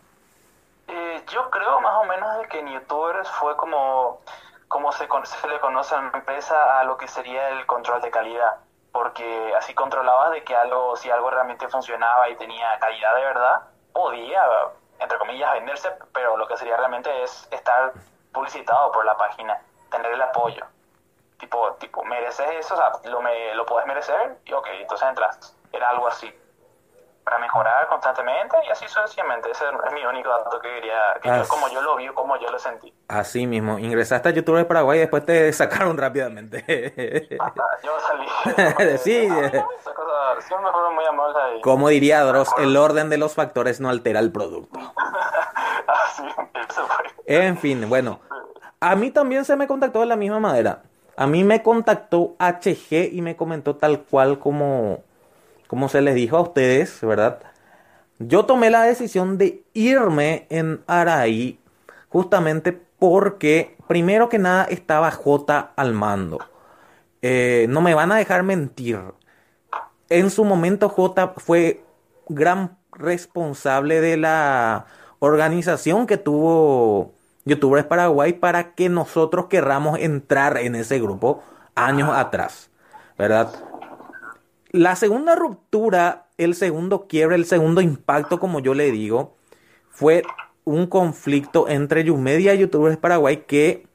Eh, 0.89 1.23
yo 1.33 1.51
creo 1.51 1.81
más 1.81 1.95
o 1.97 2.05
menos 2.05 2.39
de 2.39 2.49
que 2.49 2.61
en 2.61 2.69
youtubers 2.69 3.29
fue 3.31 3.57
como, 3.57 4.21
como 4.69 4.93
se, 4.93 5.07
se 5.25 5.49
le 5.49 5.61
conoce 5.61 5.95
a 5.95 6.03
la 6.03 6.11
empresa 6.15 6.81
a 6.81 6.85
lo 6.85 6.97
que 6.97 7.09
sería 7.09 7.51
el 7.51 7.67
control 7.67 8.01
de 8.03 8.11
calidad, 8.11 8.59
porque 8.99 9.55
así 9.57 9.75
controlabas 9.75 10.33
de 10.33 10.43
que 10.43 10.57
algo, 10.57 10.97
si 10.97 11.09
algo 11.09 11.31
realmente 11.31 11.69
funcionaba 11.69 12.29
y 12.29 12.35
tenía 12.35 12.77
calidad 12.81 13.15
de 13.15 13.23
verdad, 13.23 13.63
podía, 13.93 14.43
entre 14.99 15.19
comillas, 15.19 15.53
venderse, 15.53 15.93
pero 16.13 16.37
lo 16.37 16.49
que 16.49 16.57
sería 16.57 16.77
realmente 16.77 17.23
es 17.23 17.47
estar 17.53 17.93
publicitado 18.33 18.91
por 18.91 19.05
la 19.05 19.17
página, 19.17 19.63
tener 19.93 20.11
el 20.11 20.21
apoyo. 20.21 20.67
Tipo, 21.39 21.75
tipo, 21.75 22.03
mereces 22.07 22.51
eso, 22.59 22.75
o 22.75 22.77
sea, 22.77 22.91
lo, 23.05 23.21
me, 23.21 23.55
lo 23.55 23.65
puedes 23.67 23.87
merecer 23.87 24.37
y 24.45 24.53
ok, 24.53 24.67
entonces 24.81 25.09
entras. 25.09 25.57
Era 25.73 25.91
algo 25.91 26.09
así. 26.09 26.37
Para 27.29 27.41
mejorar 27.41 27.87
constantemente 27.89 28.57
y 28.67 28.71
así 28.71 28.87
sucesivamente. 28.89 29.51
Ese 29.51 29.65
es 29.67 29.93
mi 29.93 30.03
único 30.03 30.31
dato 30.31 30.59
que 30.61 30.69
quería, 30.77 30.99
que 31.21 31.29
Ah, 31.29 31.43
yo, 31.43 31.49
como 31.49 31.69
yo 31.69 31.83
lo 31.83 31.95
vi, 31.97 32.07
como 32.09 32.39
yo 32.39 32.51
lo 32.51 32.59
sentí. 32.59 32.91
Así 33.09 33.47
mismo, 33.47 33.79
ingresaste 33.79 34.31
a 34.31 34.33
Youtubers 34.33 34.65
Paraguay 34.65 34.97
y 34.97 35.01
después 35.03 35.27
te 35.27 35.53
sacaron 35.53 35.99
rápidamente. 35.99 37.37
Ah, 37.39 37.53
yo 37.85 37.93
salí. 38.01 38.99
Sí, 38.99 39.29
Ah. 39.31 39.65
Como 41.63 41.89
diría 41.91 42.23
Dross, 42.23 42.49
el 42.59 42.75
orden 42.79 43.11
de 43.11 43.19
los 43.19 43.35
factores 43.35 43.79
no 43.79 43.91
altera 43.91 44.21
el 44.21 44.33
producto. 44.33 44.79
Así, 45.87 46.23
eso 46.69 46.87
fue. 46.87 47.05
En 47.27 47.59
fin, 47.59 47.89
bueno, 47.91 48.21
a 48.81 48.95
mí 48.97 49.11
también 49.11 49.45
se 49.45 49.55
me 49.57 49.67
contactó 49.67 50.01
de 50.01 50.07
la 50.07 50.17
misma 50.17 50.41
manera. 50.41 50.83
A 51.17 51.27
mí 51.27 51.45
me 51.45 51.63
contactó 51.63 52.37
HG 52.39 53.13
y 53.13 53.21
me 53.23 53.37
comentó 53.37 53.77
tal 53.77 54.01
cual 54.05 54.39
como, 54.39 55.01
como 55.69 55.89
se 55.89 56.01
les 56.01 56.17
dijo 56.17 56.37
a 56.37 56.41
ustedes, 56.41 57.01
¿verdad? 57.03 57.39
Yo 58.19 58.47
tomé 58.47 58.71
la 58.71 58.83
decisión 58.83 59.39
de 59.39 59.63
irme 59.75 60.47
en 60.51 60.83
Araí 60.89 61.61
justamente 62.09 62.73
porque, 62.99 63.77
primero 63.87 64.29
que 64.29 64.39
nada, 64.39 64.65
estaba 64.65 65.11
J 65.13 65.73
al 65.77 65.93
mando. 65.93 66.41
Eh, 67.23 67.67
no 67.69 67.81
me 67.81 67.95
van 67.95 68.11
a 68.11 68.17
dejar 68.17 68.43
mentir. 68.43 68.99
En 70.09 70.31
su 70.31 70.45
momento 70.45 70.89
J 70.89 71.35
fue 71.37 71.85
gran 72.29 72.77
responsable 72.93 74.01
de 74.01 74.17
la 74.17 74.87
organización 75.21 76.07
que 76.07 76.17
tuvo 76.17 77.13
YouTubers 77.45 77.87
Paraguay 77.87 78.33
para 78.33 78.75
que 78.75 78.89
nosotros 78.89 79.47
querramos 79.47 79.99
entrar 79.99 80.59
en 80.59 80.75
ese 80.75 80.99
grupo 80.99 81.43
años 81.75 82.11
atrás, 82.13 82.71
¿verdad? 83.17 83.51
La 84.71 84.97
segunda 84.97 85.35
ruptura, 85.35 86.27
el 86.37 86.55
segundo 86.55 87.07
quiebre, 87.07 87.37
el 87.37 87.47
segundo 87.47 87.81
impacto, 87.81 88.39
como 88.39 88.61
yo 88.61 88.75
le 88.75 88.91
digo, 88.91 89.37
fue 89.89 90.23
un 90.65 90.87
conflicto 90.87 91.69
entre 91.69 92.05
Yumedia 92.05 92.55
y 92.55 92.59
YouTubers 92.59 92.99
Paraguay 92.99 93.45
que 93.47 93.87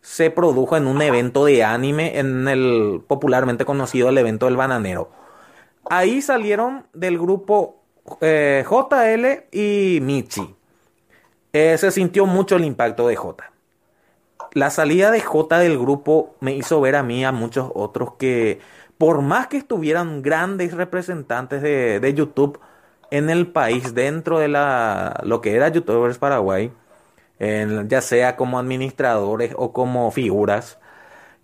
se 0.00 0.30
produjo 0.30 0.76
en 0.76 0.86
un 0.86 1.02
evento 1.02 1.44
de 1.44 1.64
anime, 1.64 2.18
en 2.18 2.46
el 2.46 3.02
popularmente 3.06 3.64
conocido 3.64 4.08
el 4.08 4.18
evento 4.18 4.46
del 4.46 4.56
bananero. 4.56 5.10
Ahí 5.90 6.22
salieron 6.22 6.86
del 6.92 7.18
grupo 7.18 7.82
eh, 8.20 8.64
JL 8.68 9.56
y 9.56 10.00
Michi. 10.00 10.54
Eh, 11.52 11.76
se 11.78 11.90
sintió 11.90 12.26
mucho 12.26 12.56
el 12.56 12.64
impacto 12.64 13.08
de 13.08 13.16
J. 13.16 13.52
La 14.54 14.70
salida 14.70 15.10
de 15.10 15.20
J 15.20 15.58
del 15.58 15.78
grupo 15.78 16.34
me 16.40 16.54
hizo 16.54 16.80
ver 16.80 16.96
a 16.96 17.02
mí, 17.02 17.24
a 17.24 17.32
muchos 17.32 17.70
otros, 17.74 18.14
que 18.18 18.60
por 19.02 19.20
más 19.20 19.48
que 19.48 19.56
estuvieran 19.56 20.22
grandes 20.22 20.74
representantes 20.74 21.60
de, 21.60 22.14
YouTube 22.14 22.60
en 23.10 23.30
el 23.30 23.48
país, 23.48 23.94
dentro 23.94 24.38
de 24.38 24.46
la, 24.46 25.20
lo 25.24 25.40
que 25.40 25.56
era 25.56 25.70
YouTubers 25.70 26.18
Paraguay, 26.18 26.70
ya 27.40 28.00
sea 28.00 28.36
como 28.36 28.60
administradores 28.60 29.54
o 29.56 29.72
como 29.72 30.08
figuras, 30.12 30.78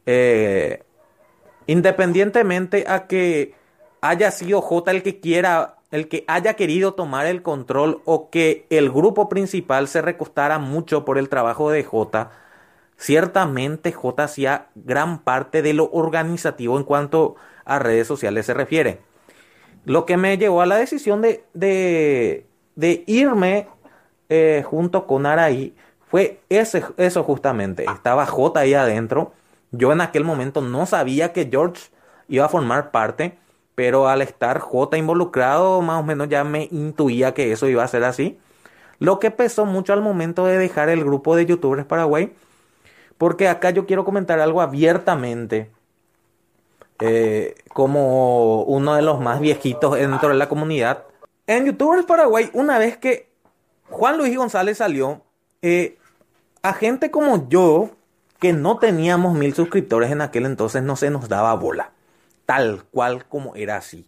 eh, 0.07 0.85
independientemente 1.67 2.85
a 2.87 3.09
que 3.09 3.57
haya 4.03 4.31
sido 4.31 4.61
J 4.63 4.93
el 4.93 5.03
que 5.03 5.19
quiera 5.19 5.79
el 5.91 6.07
que 6.07 6.25
haya 6.29 6.55
querido 6.55 6.95
tomar 6.95 7.27
el 7.27 7.43
control 7.43 8.03
o 8.05 8.31
que 8.31 8.67
el 8.71 8.89
grupo 8.89 9.29
principal 9.29 9.89
se 9.89 10.01
recostara 10.01 10.61
mucho 10.61 11.05
por 11.05 11.19
el 11.19 11.29
trabajo 11.29 11.73
de 11.73 11.83
J, 11.83 12.31
ciertamente 12.97 13.91
J 13.91 14.23
hacía 14.23 14.69
gran 14.77 15.19
parte 15.25 15.61
de 15.61 15.73
lo 15.73 15.91
organizativo 15.91 16.79
en 16.79 16.85
cuanto 16.85 17.35
a 17.69 17.79
redes 17.79 18.07
sociales 18.07 18.47
se 18.47 18.55
refiere. 18.55 18.99
Lo 19.85 20.07
que 20.07 20.17
me 20.17 20.37
llevó 20.37 20.61
a 20.61 20.67
la 20.67 20.77
decisión 20.77 21.23
de, 21.23 21.45
de, 21.55 23.05
irme 23.07 23.69
eh, 24.29 24.65
junto 24.67 25.07
con 25.07 25.27
Araí 25.27 25.75
fue 26.11 26.41
ese, 26.49 26.83
eso 26.97 27.23
justamente. 27.23 27.85
Estaba 27.85 28.27
J 28.27 28.59
ahí 28.61 28.75
adentro. 28.75 29.33
Yo 29.71 29.93
en 29.93 30.01
aquel 30.01 30.25
momento 30.25 30.61
no 30.61 30.87
sabía 30.87 31.33
que 31.33 31.49
George 31.51 31.91
iba 32.29 32.45
a 32.45 32.49
formar 32.49 32.91
parte 32.91 33.39
pero 33.79 34.09
al 34.09 34.23
estar 34.23 34.59
J 34.59 34.99
involucrado, 34.99 35.81
más 35.83 36.01
o 36.01 36.03
menos 36.03 36.29
ya 36.29 36.43
me 36.43 36.67
intuía 36.73 37.33
que 37.33 37.53
eso 37.53 37.69
iba 37.69 37.85
a 37.85 37.87
ser 37.87 38.03
así. 38.03 38.37
Lo 38.99 39.21
que 39.21 39.31
pesó 39.31 39.67
mucho 39.67 39.93
al 39.93 40.03
momento 40.03 40.47
de 40.47 40.59
dejar 40.59 40.89
el 40.89 41.05
grupo 41.05 41.37
de 41.37 41.47
youtubers 41.47 41.87
Paraguay, 41.87 42.33
porque 43.19 43.47
acá 43.47 43.71
yo 43.71 43.87
quiero 43.87 44.05
comentar 44.05 44.41
algo 44.41 44.63
abiertamente. 44.63 45.71
Eh, 47.01 47.55
como 47.73 48.63
uno 48.65 48.95
de 48.95 49.03
los 49.03 49.21
más 49.21 49.41
viejitos 49.41 49.95
dentro 49.95 50.31
de 50.31 50.35
la 50.35 50.49
comunidad. 50.49 51.05
En 51.47 51.65
Youtubers 51.65 52.05
Paraguay, 52.05 52.51
una 52.53 52.79
vez 52.79 52.97
que 52.97 53.29
Juan 53.89 54.19
Luis 54.19 54.37
González 54.37 54.79
salió, 54.79 55.23
eh, 55.63 55.97
a 56.63 56.73
gente 56.73 57.11
como 57.11 57.49
yo, 57.49 57.91
que 58.41 58.53
no 58.53 58.79
teníamos 58.79 59.35
mil 59.35 59.55
suscriptores 59.55 60.11
en 60.11 60.21
aquel 60.21 60.47
entonces, 60.47 60.83
no 60.83 60.97
se 60.97 61.11
nos 61.11 61.29
daba 61.29 61.55
bola 61.55 61.93
tal 62.49 62.85
cual 62.85 63.27
como 63.27 63.55
era 63.57 63.77
así. 63.77 64.07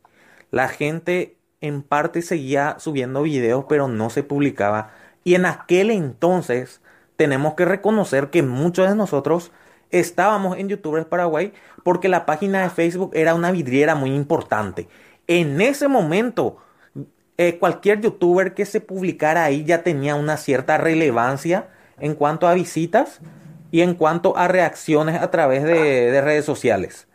La 0.50 0.68
gente 0.68 1.37
en 1.61 1.83
parte 1.83 2.22
seguía 2.22 2.76
subiendo 2.79 3.20
videos, 3.20 3.66
pero 3.68 3.87
no 3.87 4.09
se 4.09 4.22
publicaba. 4.22 4.92
Y 5.24 5.35
en 5.35 5.44
aquel 5.44 5.90
entonces 5.90 6.81
tenemos 7.16 7.53
que 7.53 7.66
reconocer 7.66 8.31
que 8.31 8.42
muchos 8.42 8.88
de 8.88 8.94
nosotros 8.94 9.53
estábamos 9.90 10.59
en 10.59 10.68
YouTubers 10.68 11.07
Paraguay 11.07 11.53
porque 11.83 12.09
la 12.09 12.26
página 12.26 12.62
de 12.62 12.70
Facebook 12.70 13.12
era 13.14 13.35
una 13.35 13.50
vidriera 13.50 13.94
muy 13.94 14.14
importante. 14.14 14.88
En 15.26 15.61
ese 15.61 15.88
momento, 15.88 16.59
eh, 17.38 17.59
cualquier 17.59 18.00
youtuber 18.00 18.55
que 18.55 18.66
se 18.66 18.81
publicara 18.81 19.44
ahí 19.44 19.64
ya 19.64 19.83
tenía 19.83 20.14
una 20.14 20.37
cierta 20.37 20.79
relevancia 20.79 21.68
en 21.98 22.14
cuanto 22.14 22.48
a 22.48 22.55
visitas 22.55 23.20
y 23.70 23.83
en 23.83 23.94
cuanto 23.94 24.37
a 24.37 24.48
reacciones 24.48 25.20
a 25.20 25.31
través 25.31 25.62
de 25.62 26.20
redes 26.20 26.44
sociales. 26.44 27.07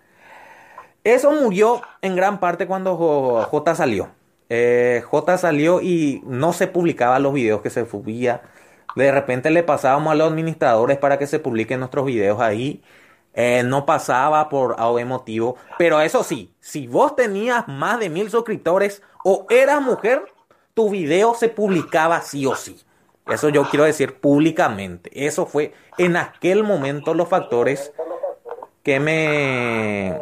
Eso 1.06 1.32
murió 1.32 1.84
en 2.02 2.16
gran 2.16 2.40
parte 2.40 2.66
cuando 2.66 2.98
J 2.98 3.76
salió. 3.76 4.10
Eh, 4.50 5.04
J 5.06 5.38
salió 5.38 5.80
y 5.80 6.24
no 6.26 6.52
se 6.52 6.66
publicaba 6.66 7.20
los 7.20 7.32
videos 7.32 7.62
que 7.62 7.70
se 7.70 7.86
subía. 7.86 8.42
De 8.96 9.12
repente 9.12 9.50
le 9.50 9.64
pasábamos 9.64 10.12
a 10.12 10.16
los 10.16 10.30
administradores 10.30 10.98
para 10.98 11.18
que 11.18 11.28
se 11.28 11.40
publiquen 11.40 11.80
nuestros 11.80 12.06
videos 12.06 12.40
ahí. 12.40 12.82
Eh, 13.34 13.64
no 13.66 13.86
pasaba 13.86 14.48
por 14.48 14.76
algo 14.80 15.06
motivo. 15.06 15.58
Pero 15.78 16.00
eso 16.00 16.24
sí, 16.24 16.54
si 16.60 16.88
vos 16.88 17.16
tenías 17.16 17.68
más 17.68 18.00
de 18.00 18.10
mil 18.10 18.30
suscriptores 18.30 19.02
o 19.24 19.46
eras 19.50 19.82
mujer, 19.82 20.24
tu 20.74 20.90
video 20.90 21.36
se 21.36 21.50
publicaba 21.50 22.22
sí 22.22 22.46
o 22.46 22.56
sí. 22.56 22.80
Eso 23.28 23.50
yo 23.50 23.68
quiero 23.70 23.86
decir 23.86 24.20
públicamente. 24.20 25.10
Eso 25.26 25.46
fue 25.46 25.74
en 25.98 26.16
aquel 26.16 26.64
momento 26.64 27.14
los 27.14 27.28
factores 27.28 27.92
que 28.84 29.00
me 29.00 30.22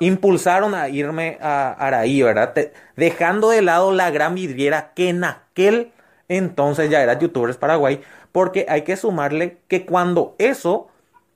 impulsaron 0.00 0.74
a 0.74 0.88
irme 0.88 1.38
a 1.40 1.72
Araí, 1.72 2.22
¿verdad? 2.22 2.54
dejando 2.94 3.48
de 3.50 3.62
lado 3.62 3.90
la 3.92 4.10
gran 4.10 4.34
vidriera 4.34 4.92
que 4.94 5.08
en 5.08 5.24
aquel 5.24 5.92
entonces 6.28 6.90
ya 6.90 7.02
era 7.02 7.18
YouTubers 7.18 7.56
Paraguay, 7.56 8.00
porque 8.32 8.66
hay 8.68 8.82
que 8.82 8.96
sumarle 8.96 9.58
que 9.68 9.86
cuando 9.86 10.34
eso 10.38 10.88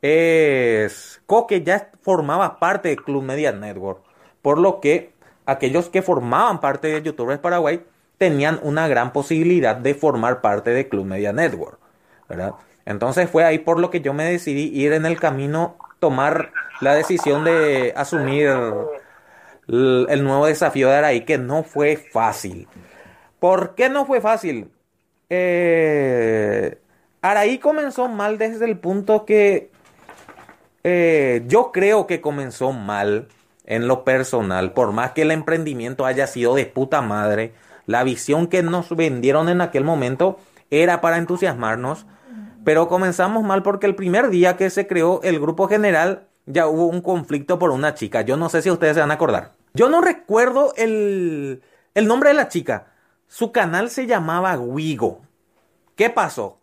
es 0.03 1.21
Coque 1.27 1.63
ya 1.63 1.91
formaba 2.03 2.59
parte 2.59 2.89
del 2.89 3.03
Club 3.03 3.23
Media 3.23 3.53
Network, 3.53 4.03
por 4.43 4.59
lo 4.59 4.81
que 4.81 5.13
aquellos 5.47 5.89
que 5.89 6.03
formaban 6.03 6.61
parte 6.61 6.89
de 6.89 7.03
YouTubers 7.03 7.41
Paraguay 7.41 7.83
tenían 8.19 8.61
una 8.63 8.89
gran 8.89 9.13
posibilidad 9.13 9.77
de 9.77 9.95
formar 9.95 10.41
parte 10.41 10.71
de 10.71 10.89
Club 10.89 11.07
Media 11.07 11.33
Network, 11.33 11.79
¿verdad? 12.29 12.55
Entonces 12.85 13.31
fue 13.31 13.45
ahí 13.45 13.59
por 13.59 13.79
lo 13.79 13.91
que 13.91 14.01
yo 14.01 14.13
me 14.13 14.25
decidí 14.25 14.71
ir 14.75 14.93
en 14.93 15.07
el 15.07 15.19
camino 15.19 15.77
tomar 16.01 16.53
la 16.81 16.95
decisión 16.95 17.45
de 17.45 17.93
asumir 17.97 18.51
el, 19.69 20.25
nuevo 20.25 20.47
desafío 20.47 20.89
de 20.89 20.97
Araí, 20.97 21.21
que 21.25 21.39
no 21.39 21.63
fue 21.63 21.97
fácil. 21.97 22.69
¿Por 23.39 23.75
qué 23.75 23.89
no 23.89 24.07
fue 24.07 24.21
fácil? 24.21 24.71
Eh, 25.31 26.79
Araí 27.23 27.59
comenzó 27.59 28.09
mal 28.09 28.37
desde 28.37 28.65
el 28.65 28.79
punto 28.79 29.25
que 29.25 29.71
eh, 30.85 31.43
yo 31.47 31.73
creo 31.73 32.07
que 32.07 32.21
comenzó 32.21 32.73
mal 32.73 33.29
en 33.65 33.87
lo 33.89 34.05
personal, 34.05 34.73
por 34.73 34.93
más 34.93 35.13
que 35.13 35.23
el 35.23 35.31
emprendimiento 35.31 36.05
haya 36.05 36.27
sido 36.27 36.55
de 36.55 36.67
puta 36.67 37.01
madre, 37.01 37.53
la 37.87 38.03
visión 38.03 38.49
que 38.49 38.63
nos 38.63 38.95
vendieron 38.95 39.49
en 39.49 39.61
aquel 39.61 39.85
momento 39.85 40.39
era 40.71 41.01
para 41.01 41.19
entusiasmarnos 41.19 42.07
pero 42.65 42.89
comenzamos 42.89 43.43
mal 43.43 43.63
porque 43.63 43.87
el 43.87 43.95
primer 43.95 44.31
día 44.31 44.57
que 44.57 44.71
se 44.71 44.87
creó 44.87 45.21
el 45.23 45.41
grupo 45.41 45.69
general 45.69 46.27
ya 46.47 46.67
hubo 46.67 46.87
un 46.87 47.01
conflicto 47.01 47.59
por 47.59 47.71
una 47.71 47.95
chica. 47.95 48.23
Yo 48.23 48.37
no 48.37 48.49
sé 48.49 48.63
si 48.63 48.71
ustedes 48.71 48.95
se 48.95 49.01
van 49.01 49.11
a 49.11 49.15
acordar. 49.15 49.53
Yo 49.73 49.89
no 49.89 50.01
recuerdo 50.01 50.75
el, 50.77 51.63
el 51.95 52.07
nombre 52.07 52.31
de 52.31 52.35
la 52.35 52.49
chica. 52.49 52.90
Su 53.31 53.53
canal 53.53 53.91
se 53.91 54.09
llamaba 54.09 54.59
Wigo. 54.59 55.21
¿Qué 55.95 56.11
pasó? 56.11 56.59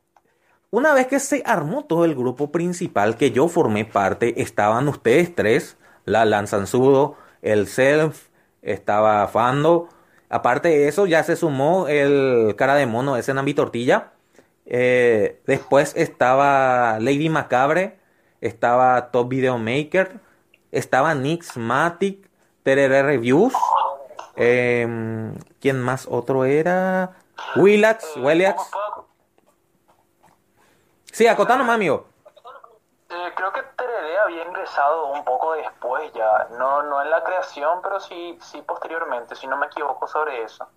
Una 0.69 0.93
vez 0.93 1.07
que 1.07 1.21
se 1.21 1.41
armó 1.45 1.85
todo 1.85 2.03
el 2.03 2.13
grupo 2.13 2.51
principal 2.51 3.15
que 3.15 3.31
yo 3.31 3.47
formé 3.47 3.85
parte, 3.85 4.41
estaban 4.41 4.89
ustedes 4.89 5.33
tres, 5.33 5.77
la 6.03 6.25
Lanzanzudo, 6.25 7.15
el 7.41 7.67
Self, 7.67 8.27
estaba 8.61 9.25
Fando. 9.29 9.87
Aparte 10.27 10.67
de 10.67 10.89
eso, 10.89 11.05
ya 11.05 11.23
se 11.23 11.37
sumó 11.37 11.87
el 11.87 12.53
cara 12.57 12.75
de 12.75 12.85
mono 12.85 13.15
ese 13.15 13.33
Nambi 13.33 13.53
Tortilla. 13.53 14.11
Eh, 14.65 15.41
después 15.47 15.93
estaba 15.95 16.99
Lady 16.99 17.29
Macabre, 17.29 17.97
estaba 18.41 19.09
Top 19.11 19.29
Video 19.29 19.57
Maker, 19.57 20.19
estaba 20.73 21.15
Nix 21.15 21.55
Matic, 21.55 22.29
Terere 22.63 23.03
Reviews. 23.03 23.53
Em, 24.37 25.35
¿Quién 25.59 25.81
más? 25.81 26.07
Otro 26.09 26.45
era 26.45 27.17
Willax, 27.55 28.17
Willax. 28.17 28.71
Sí, 31.11 31.27
acotano, 31.27 31.63
mamio. 31.63 32.05
Eh, 33.09 33.31
creo 33.35 33.51
que 33.51 33.61
Terere 33.77 34.17
había 34.19 34.43
ingresado 34.45 35.11
un 35.13 35.23
poco 35.23 35.53
después 35.53 36.11
ya, 36.13 36.47
no, 36.57 36.83
no 36.83 37.01
en 37.01 37.09
la 37.09 37.23
creación, 37.23 37.79
pero 37.81 37.99
sí, 37.99 38.37
sí 38.41 38.61
posteriormente, 38.65 39.35
si 39.35 39.47
no 39.47 39.57
me 39.57 39.67
equivoco 39.67 40.07
sobre 40.07 40.43
eso. 40.43 40.67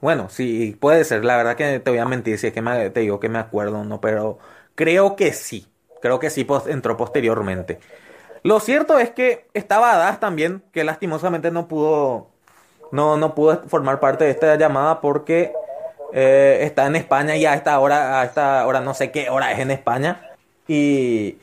Bueno, 0.00 0.28
sí, 0.28 0.76
puede 0.80 1.04
ser, 1.04 1.24
la 1.24 1.36
verdad 1.36 1.56
que 1.56 1.80
te 1.80 1.90
voy 1.90 1.98
a 1.98 2.04
mentir 2.04 2.38
si 2.38 2.48
es 2.48 2.52
que 2.52 2.62
me, 2.62 2.90
te 2.90 3.00
digo 3.00 3.18
que 3.18 3.28
me 3.28 3.38
acuerdo, 3.38 3.84
¿no? 3.84 4.00
Pero 4.00 4.38
creo 4.74 5.16
que 5.16 5.32
sí, 5.32 5.66
creo 6.00 6.18
que 6.18 6.30
sí 6.30 6.46
entró 6.66 6.96
posteriormente. 6.96 7.80
Lo 8.42 8.60
cierto 8.60 8.98
es 8.98 9.10
que 9.10 9.48
estaba 9.52 9.96
Das 9.96 10.20
también, 10.20 10.62
que 10.72 10.84
lastimosamente 10.84 11.50
no 11.50 11.68
pudo, 11.68 12.30
no, 12.92 13.16
no 13.16 13.34
pudo 13.34 13.62
formar 13.68 14.00
parte 14.00 14.24
de 14.24 14.30
esta 14.30 14.56
llamada 14.56 15.00
porque 15.00 15.52
eh, 16.12 16.58
está 16.62 16.86
en 16.86 16.96
España 16.96 17.36
y 17.36 17.46
a 17.46 17.54
esta 17.54 17.78
hora, 17.78 18.20
a 18.20 18.24
esta 18.24 18.66
hora 18.66 18.80
no 18.80 18.94
sé 18.94 19.10
qué 19.10 19.30
hora 19.30 19.52
es 19.52 19.60
en 19.60 19.70
España. 19.70 20.30
Y 20.66 21.38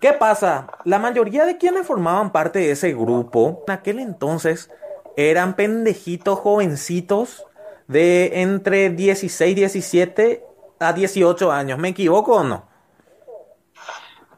¿qué 0.00 0.12
pasa? 0.12 0.68
La 0.84 0.98
mayoría 0.98 1.44
de 1.44 1.58
quienes 1.58 1.86
formaban 1.86 2.30
parte 2.32 2.58
de 2.60 2.72
ese 2.72 2.92
grupo 2.92 3.64
en 3.66 3.74
aquel 3.74 3.98
entonces 3.98 4.70
eran 5.16 5.54
pendejitos 5.54 6.38
jovencitos 6.38 7.46
de 7.88 8.42
entre 8.42 8.90
16, 8.90 9.56
17 9.56 10.44
a 10.78 10.92
18 10.92 11.52
años. 11.52 11.78
¿Me 11.78 11.88
equivoco 11.88 12.36
o 12.36 12.44
no? 12.44 12.64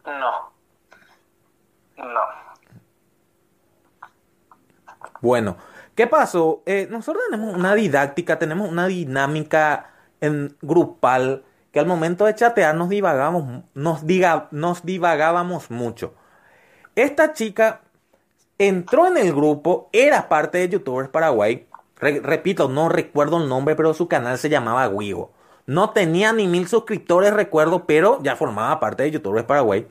No. 0.04 0.52
No. 1.98 2.20
Bueno, 5.20 5.56
¿qué 5.94 6.06
pasó? 6.06 6.62
Eh, 6.66 6.88
nosotros 6.90 7.24
tenemos 7.30 7.54
una 7.54 7.74
didáctica, 7.74 8.38
tenemos 8.38 8.68
una 8.68 8.86
dinámica 8.86 9.88
grupal 10.60 11.44
que 11.72 11.80
al 11.80 11.86
momento 11.86 12.26
de 12.26 12.34
chatear 12.34 12.74
nos 12.74 12.88
divagábamos, 12.90 13.64
nos, 13.74 14.06
diga, 14.06 14.48
nos 14.50 14.84
divagábamos 14.84 15.70
mucho. 15.70 16.14
Esta 16.94 17.32
chica 17.32 17.80
entró 18.58 19.06
en 19.06 19.16
el 19.16 19.32
grupo, 19.32 19.88
era 19.92 20.28
parte 20.28 20.58
de 20.58 20.68
YouTubers 20.68 21.08
Paraguay. 21.08 21.66
repito, 21.98 22.68
no 22.68 22.88
recuerdo 22.88 23.38
el 23.42 23.48
nombre, 23.48 23.74
pero 23.74 23.94
su 23.94 24.06
canal 24.06 24.38
se 24.38 24.50
llamaba 24.50 24.88
Wigo. 24.88 25.32
No 25.66 25.90
tenía 25.90 26.32
ni 26.32 26.46
mil 26.46 26.68
suscriptores, 26.68 27.32
recuerdo, 27.32 27.86
pero 27.86 28.18
ya 28.22 28.36
formaba 28.36 28.78
parte 28.80 29.04
de 29.04 29.12
YouTubers 29.12 29.46
Paraguay. 29.46 29.86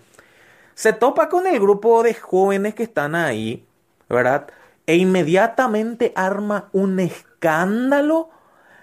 Se 0.75 0.93
topa 0.93 1.29
con 1.29 1.47
el 1.47 1.59
grupo 1.59 2.03
de 2.03 2.13
jóvenes 2.13 2.75
que 2.75 2.83
están 2.83 3.15
ahí, 3.15 3.65
¿verdad? 4.07 4.47
E 4.87 4.95
inmediatamente 4.95 6.11
arma 6.15 6.69
un 6.73 6.99
escándalo 6.99 8.29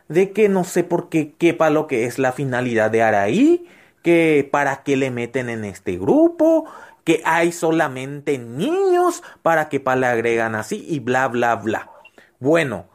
de 0.09 0.33
que 0.33 0.49
no 0.49 0.65
sé 0.65 0.85
por 0.85 1.09
qué 1.09 1.35
quepa 1.35 1.71
lo 1.71 1.87
que 1.87 2.07
es 2.07 2.19
la 2.19 2.33
finalidad 2.33 2.91
de 2.91 3.03
Araí, 3.03 3.67
que 4.03 4.49
para 4.51 4.83
qué 4.83 4.97
le 4.97 5.11
meten 5.11 5.49
en 5.49 5.65
este 5.65 5.99
grupo, 5.99 6.65
que 7.05 7.21
hay 7.25 7.53
solamente 7.53 8.39
niños, 8.39 9.23
para 9.43 9.69
que 9.69 9.83
le 9.97 10.07
agregan 10.07 10.55
así 10.55 10.85
y 10.89 11.01
bla, 11.01 11.29
bla, 11.29 11.57
bla. 11.57 11.91
Bueno, 12.39 12.87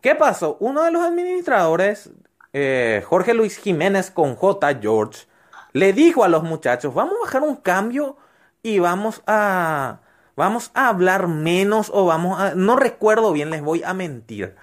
¿qué 0.00 0.14
pasó? 0.14 0.56
Uno 0.60 0.84
de 0.84 0.90
los 0.90 1.02
administradores 1.02 2.10
eh, 2.56 3.02
Jorge 3.04 3.34
Luis 3.34 3.58
Jiménez 3.58 4.12
con 4.12 4.36
J. 4.36 4.78
George 4.80 5.26
le 5.72 5.92
dijo 5.92 6.22
a 6.22 6.28
los 6.28 6.44
muchachos, 6.44 6.94
vamos 6.94 7.14
a 7.16 7.24
bajar 7.24 7.42
un 7.42 7.56
cambio 7.56 8.16
y 8.62 8.78
vamos 8.78 9.22
a, 9.26 9.98
vamos 10.36 10.70
a 10.74 10.88
hablar 10.88 11.28
menos 11.28 11.90
o 11.92 12.06
vamos 12.06 12.40
a, 12.40 12.54
no 12.54 12.76
recuerdo 12.76 13.32
bien, 13.32 13.50
les 13.50 13.62
voy 13.62 13.82
a 13.84 13.94
mentir. 13.94 14.54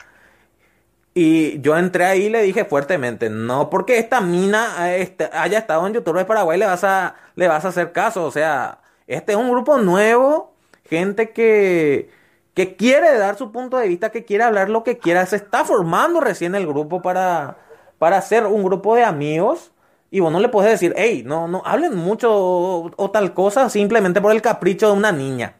Y 1.14 1.60
yo 1.62 1.78
entré 1.78 2.06
ahí 2.06 2.24
y 2.26 2.30
le 2.30 2.42
dije 2.42 2.64
fuertemente, 2.64 3.30
no 3.30 3.70
porque 3.70 3.98
esta 4.00 4.22
mina 4.22 4.96
este, 4.96 5.30
haya 5.34 5.60
estado 5.60 5.86
en 5.86 5.94
YouTube 5.94 6.18
de 6.18 6.26
Paraguay 6.26 6.58
le 6.58 6.66
vas, 6.66 6.84
a, 6.86 7.16
le 7.36 7.48
vas 7.50 7.66
a 7.66 7.70
hacer 7.70 7.92
caso. 7.92 8.26
O 8.26 8.32
sea, 8.32 8.80
este 9.08 9.34
es 9.34 9.38
un 9.38 9.50
grupo 9.52 9.78
nuevo, 9.78 10.54
gente 10.86 11.32
que, 11.32 12.10
que 12.54 12.76
quiere 12.78 13.18
dar 13.18 13.38
su 13.38 13.52
punto 13.52 13.78
de 13.78 13.88
vista, 13.90 14.12
que 14.12 14.24
quiere 14.24 14.46
hablar 14.46 14.70
lo 14.70 14.84
que 14.84 14.98
quiera. 15.00 15.26
Se 15.26 15.36
está 15.36 15.66
formando 15.66 16.22
recién 16.22 16.56
el 16.56 16.66
grupo 16.66 17.02
para, 17.02 17.58
para 17.98 18.22
ser 18.22 18.46
un 18.46 18.64
grupo 18.64 18.96
de 18.96 19.04
amigos. 19.04 19.72
Y 20.12 20.20
vos 20.20 20.32
no 20.32 20.40
le 20.40 20.50
puedes 20.50 20.72
decir, 20.72 20.94
hey, 20.98 21.24
no, 21.26 21.48
no 21.48 21.62
hablen 21.66 21.96
mucho 21.96 22.30
o, 22.34 23.12
tal 23.12 23.34
cosa 23.34 23.70
simplemente 23.70 24.22
por 24.22 24.32
el 24.34 24.42
capricho 24.42 24.88
de 24.88 24.94
una 24.94 25.12
niña. 25.12 25.56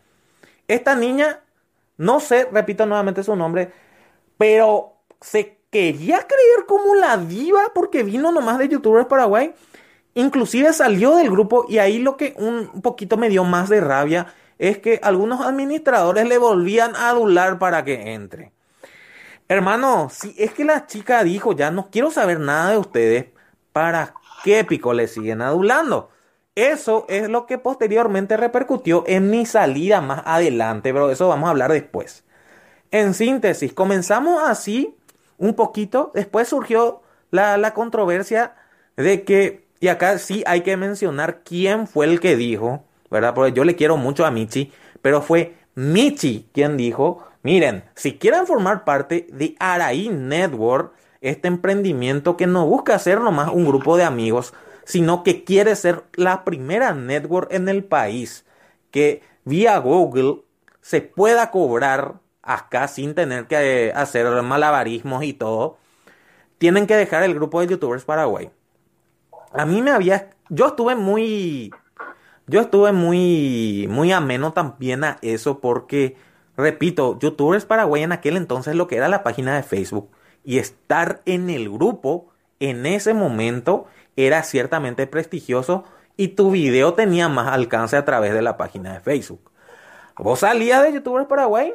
Esta 0.72 0.96
niña, 0.96 1.42
no 1.98 2.22
sé, 2.22 2.48
repito 2.50 2.86
nuevamente 2.86 3.24
su 3.24 3.36
nombre, 3.36 3.74
pero 4.38 4.94
se 5.20 5.58
quería 5.70 6.20
creer 6.20 6.66
como 6.66 6.96
la 6.96 7.18
diva 7.18 7.74
porque 7.76 8.04
vino 8.04 8.32
nomás 8.32 8.58
de 8.58 8.70
YouTubers 8.70 9.08
Paraguay. 9.08 9.54
Inclusive 10.14 10.72
salió 10.72 11.18
del 11.18 11.30
grupo 11.30 11.66
y 11.68 11.80
ahí 11.80 12.00
lo 12.00 12.16
que 12.16 12.36
un 12.38 12.82
poquito 12.82 13.18
me 13.18 13.28
dio 13.28 13.44
más 13.44 13.68
de 13.68 13.82
rabia 13.82 14.34
es 14.60 14.78
que 14.78 15.02
algunos 15.04 15.42
administradores 15.42 16.26
le 16.26 16.38
volvían 16.38 16.96
a 16.96 17.10
adular 17.10 17.60
para 17.60 17.84
que 17.84 18.14
entre. 18.14 18.54
Hermano, 19.50 20.08
si 20.10 20.34
es 20.38 20.54
que 20.54 20.64
la 20.64 20.88
chica 20.88 21.22
dijo, 21.26 21.52
ya 21.52 21.70
no 21.70 21.90
quiero 21.92 22.12
saber 22.12 22.40
nada 22.40 22.72
de 22.72 22.78
ustedes, 22.78 23.26
¿para 23.74 24.14
qué 24.46 24.64
pico 24.64 24.94
le 24.94 25.10
siguen 25.10 25.42
adulando? 25.42 26.11
Eso 26.56 27.06
es 27.08 27.30
lo 27.30 27.46
que 27.46 27.58
posteriormente 27.58 28.36
repercutió 28.38 29.04
en 29.08 29.30
mi 29.30 29.46
salida 29.46 30.02
más 30.02 30.24
adelante, 30.26 30.92
pero 30.94 31.10
eso 31.10 31.28
vamos 31.28 31.48
a 31.48 31.52
hablar 31.52 31.72
después. 31.72 32.24
En 32.92 33.14
síntesis, 33.14 33.74
comenzamos 33.74 34.42
así 34.44 34.98
un 35.38 35.54
poquito, 35.54 36.12
después 36.14 36.50
surgió 36.50 37.02
la, 37.30 37.58
la 37.58 37.74
controversia 37.74 38.56
de 38.98 39.24
que, 39.24 39.66
y 39.80 39.88
acá 39.88 40.18
sí 40.18 40.44
hay 40.46 40.62
que 40.62 40.76
mencionar 40.76 41.42
quién 41.44 41.88
fue 41.88 42.06
el 42.06 42.20
que 42.20 42.36
dijo, 42.36 42.84
¿verdad? 43.10 43.34
Porque 43.34 43.54
yo 43.54 43.64
le 43.64 43.76
quiero 43.76 43.96
mucho 43.96 44.26
a 44.26 44.32
Michi, 44.32 44.74
pero 45.02 45.22
fue 45.22 45.56
Michi 45.76 46.50
quien 46.54 46.76
dijo 46.76 47.26
Miren, 47.44 47.84
si 47.96 48.18
quieren 48.18 48.46
formar 48.46 48.84
parte 48.84 49.28
de 49.32 49.56
Araí 49.60 50.10
Network, 50.10 50.94
este 51.22 51.48
emprendimiento 51.48 52.38
que 52.38 52.46
no 52.46 52.68
busca 52.68 53.00
ser 53.00 53.20
nomás 53.20 53.50
un 53.50 53.66
grupo 53.66 53.98
de 53.98 54.04
amigos, 54.04 54.54
sino 54.92 55.24
que 55.24 55.46
quiere 55.46 55.78
ser 55.78 56.04
la 56.16 56.44
primera 56.44 56.94
network 56.94 57.54
en 57.54 57.70
el 57.70 57.86
país 57.86 58.46
que 58.92 59.24
vía 59.46 59.78
Google 59.78 60.42
se 60.82 61.00
pueda 61.00 61.50
cobrar 61.50 62.16
acá 62.42 62.90
sin 62.90 63.16
tener 63.16 63.48
que 63.48 63.94
hacer 63.96 64.28
malabarismos 64.42 65.24
y 65.24 65.32
todo, 65.32 65.78
tienen 66.58 66.88
que 66.88 66.98
dejar 66.98 67.24
el 67.24 67.34
grupo 67.34 67.62
de 67.62 67.68
youtubers 67.68 68.04
Paraguay. 68.04 68.50
A 69.54 69.66
mí 69.66 69.82
me 69.82 69.92
había, 69.92 70.32
yo 70.50 70.68
estuve 70.68 70.96
muy, 70.96 71.72
yo 72.48 72.60
estuve 72.60 72.92
muy, 72.92 73.88
muy 73.90 74.12
ameno 74.12 74.52
también 74.52 75.06
a 75.06 75.20
eso 75.22 75.62
porque 75.62 76.18
Repito, 76.58 77.18
youtubers 77.18 77.64
Paraguay 77.64 78.04
en 78.04 78.12
aquel 78.12 78.36
entonces 78.36 78.76
lo 78.76 78.88
que 78.88 78.98
era 78.98 79.08
la 79.08 79.24
página 79.24 79.56
de 79.56 79.64
Facebook 79.64 80.10
y 80.44 80.58
estar 80.58 81.22
en 81.26 81.50
el 81.50 81.70
grupo 81.70 82.28
en 82.60 82.86
ese 82.86 83.14
momento 83.14 83.86
era 84.16 84.44
ciertamente 84.44 85.08
prestigioso 85.08 85.86
y 86.18 86.30
tu 86.30 86.52
video 86.52 86.94
tenía 86.94 87.30
más 87.30 87.54
alcance 87.54 87.96
a 87.98 88.06
través 88.06 88.34
de 88.34 88.42
la 88.42 88.58
página 88.58 88.94
de 88.94 89.00
Facebook. 89.00 89.52
Vos 90.18 90.40
salías 90.40 90.84
de 90.84 90.94
youtubers 90.94 91.28
Paraguay 91.28 91.74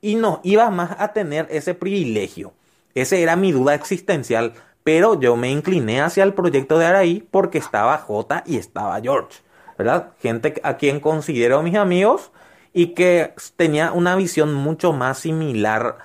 y 0.00 0.16
no 0.16 0.40
ibas 0.44 0.72
más 0.72 0.96
a 0.98 1.12
tener 1.12 1.46
ese 1.50 1.74
privilegio. 1.74 2.52
Esa 2.94 3.16
era 3.16 3.36
mi 3.36 3.52
duda 3.52 3.74
existencial, 3.74 4.54
pero 4.82 5.18
yo 5.20 5.36
me 5.36 5.50
incliné 5.50 6.00
hacia 6.00 6.24
el 6.24 6.34
proyecto 6.34 6.78
de 6.78 6.86
Araí 6.86 7.26
porque 7.30 7.58
estaba 7.58 7.98
J 7.98 8.42
y 8.46 8.56
estaba 8.56 9.00
George, 9.00 9.40
¿verdad? 9.78 10.12
Gente 10.20 10.60
a 10.62 10.76
quien 10.76 11.00
considero 11.00 11.62
mis 11.62 11.76
amigos 11.76 12.32
y 12.72 12.88
que 12.88 13.34
tenía 13.56 13.92
una 13.92 14.16
visión 14.16 14.52
mucho 14.54 14.92
más 14.92 15.18
similar 15.18 15.98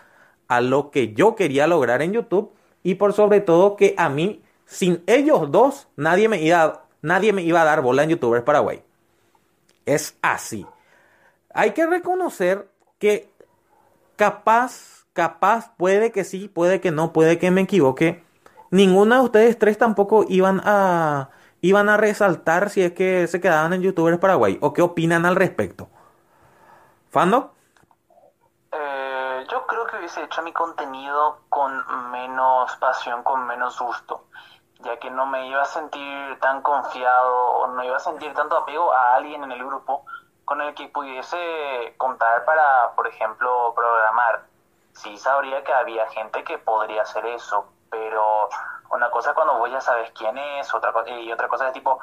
a 0.48 0.62
lo 0.62 0.92
que 0.92 1.14
yo 1.14 1.36
quería 1.36 1.68
lograr 1.68 2.02
en 2.02 2.14
YouTube 2.14 2.54
y 2.84 2.96
por 2.96 3.14
sobre 3.14 3.42
todo 3.42 3.76
que 3.76 3.94
a 3.98 4.10
mí, 4.10 4.42
sin 4.72 5.04
ellos 5.06 5.52
dos, 5.52 5.90
nadie 5.98 6.30
me 6.30 6.42
iba, 6.42 6.86
nadie 7.02 7.34
me 7.34 7.42
iba 7.42 7.62
a 7.62 7.66
dar 7.66 7.82
bola 7.82 8.04
en 8.04 8.10
YouTubers 8.12 8.44
Paraguay. 8.44 8.82
Es 9.86 10.18
así. 10.22 10.66
Hay 11.54 11.72
que 11.72 11.86
reconocer 11.86 12.70
que 12.98 13.30
capaz, 14.16 15.06
capaz, 15.12 15.76
puede 15.76 16.14
que 16.14 16.24
sí, 16.24 16.48
puede 16.48 16.80
que 16.80 16.92
no, 16.92 17.12
puede 17.12 17.38
que 17.38 17.52
me 17.52 17.62
equivoque. 17.62 18.24
Ninguno 18.70 19.16
de 19.16 19.22
ustedes 19.22 19.60
tres 19.60 19.78
tampoco 19.78 20.24
iban 20.30 20.62
a, 20.64 21.32
iban 21.60 21.90
a 21.90 21.98
resaltar 21.98 22.70
si 22.70 22.82
es 22.82 22.94
que 22.94 23.28
se 23.28 23.42
quedaban 23.42 23.74
en 23.74 23.82
YouTubers 23.82 24.20
Paraguay 24.20 24.58
o 24.62 24.72
qué 24.72 24.82
opinan 24.82 25.26
al 25.26 25.36
respecto. 25.36 25.90
¿Fando? 27.10 27.54
Eh, 28.72 29.46
yo 29.52 29.68
creo 29.68 29.86
que 29.86 29.98
hubiese 29.98 30.24
hecho 30.24 30.42
mi 30.44 30.54
contenido 30.54 31.42
con 31.50 31.74
menos 32.10 32.74
pasión, 32.78 33.22
con 33.24 33.46
menos 33.46 33.78
gusto, 33.78 34.28
ya 34.84 34.98
que 34.98 35.10
no 35.10 35.26
me 35.26 35.48
iba 35.48 35.62
a 35.62 35.66
sentir 35.66 36.40
tan 36.40 36.62
confiado 36.62 37.34
o 37.34 37.68
no 37.68 37.84
iba 37.84 37.98
a 37.98 38.00
sentir 38.00 38.34
tanto 38.34 38.58
apego 38.58 38.92
a 38.92 39.16
alguien 39.16 39.44
en 39.44 39.52
el 39.52 39.66
grupo 39.66 40.06
con 40.46 40.62
el 40.62 40.74
que 40.74 40.88
pudiese 40.90 41.94
contar 41.98 42.46
para, 42.46 42.92
por 42.96 43.08
ejemplo, 43.08 43.74
programar. 43.76 44.44
Sí 44.94 45.18
sabría 45.18 45.64
que 45.64 45.74
había 45.74 46.08
gente 46.10 46.44
que 46.44 46.58
podría 46.58 47.04
hacer 47.04 47.26
eso, 47.26 47.66
pero 47.90 48.50
una 48.92 49.10
cosa 49.10 49.34
cuando 49.34 49.58
vos 49.58 49.72
ya 49.72 49.80
sabes 49.80 50.12
quién 50.12 50.38
es, 50.38 50.74
otra 50.74 50.94
y 51.08 51.32
otra 51.32 51.48
cosa 51.48 51.68
es 51.68 51.74
tipo, 51.74 52.00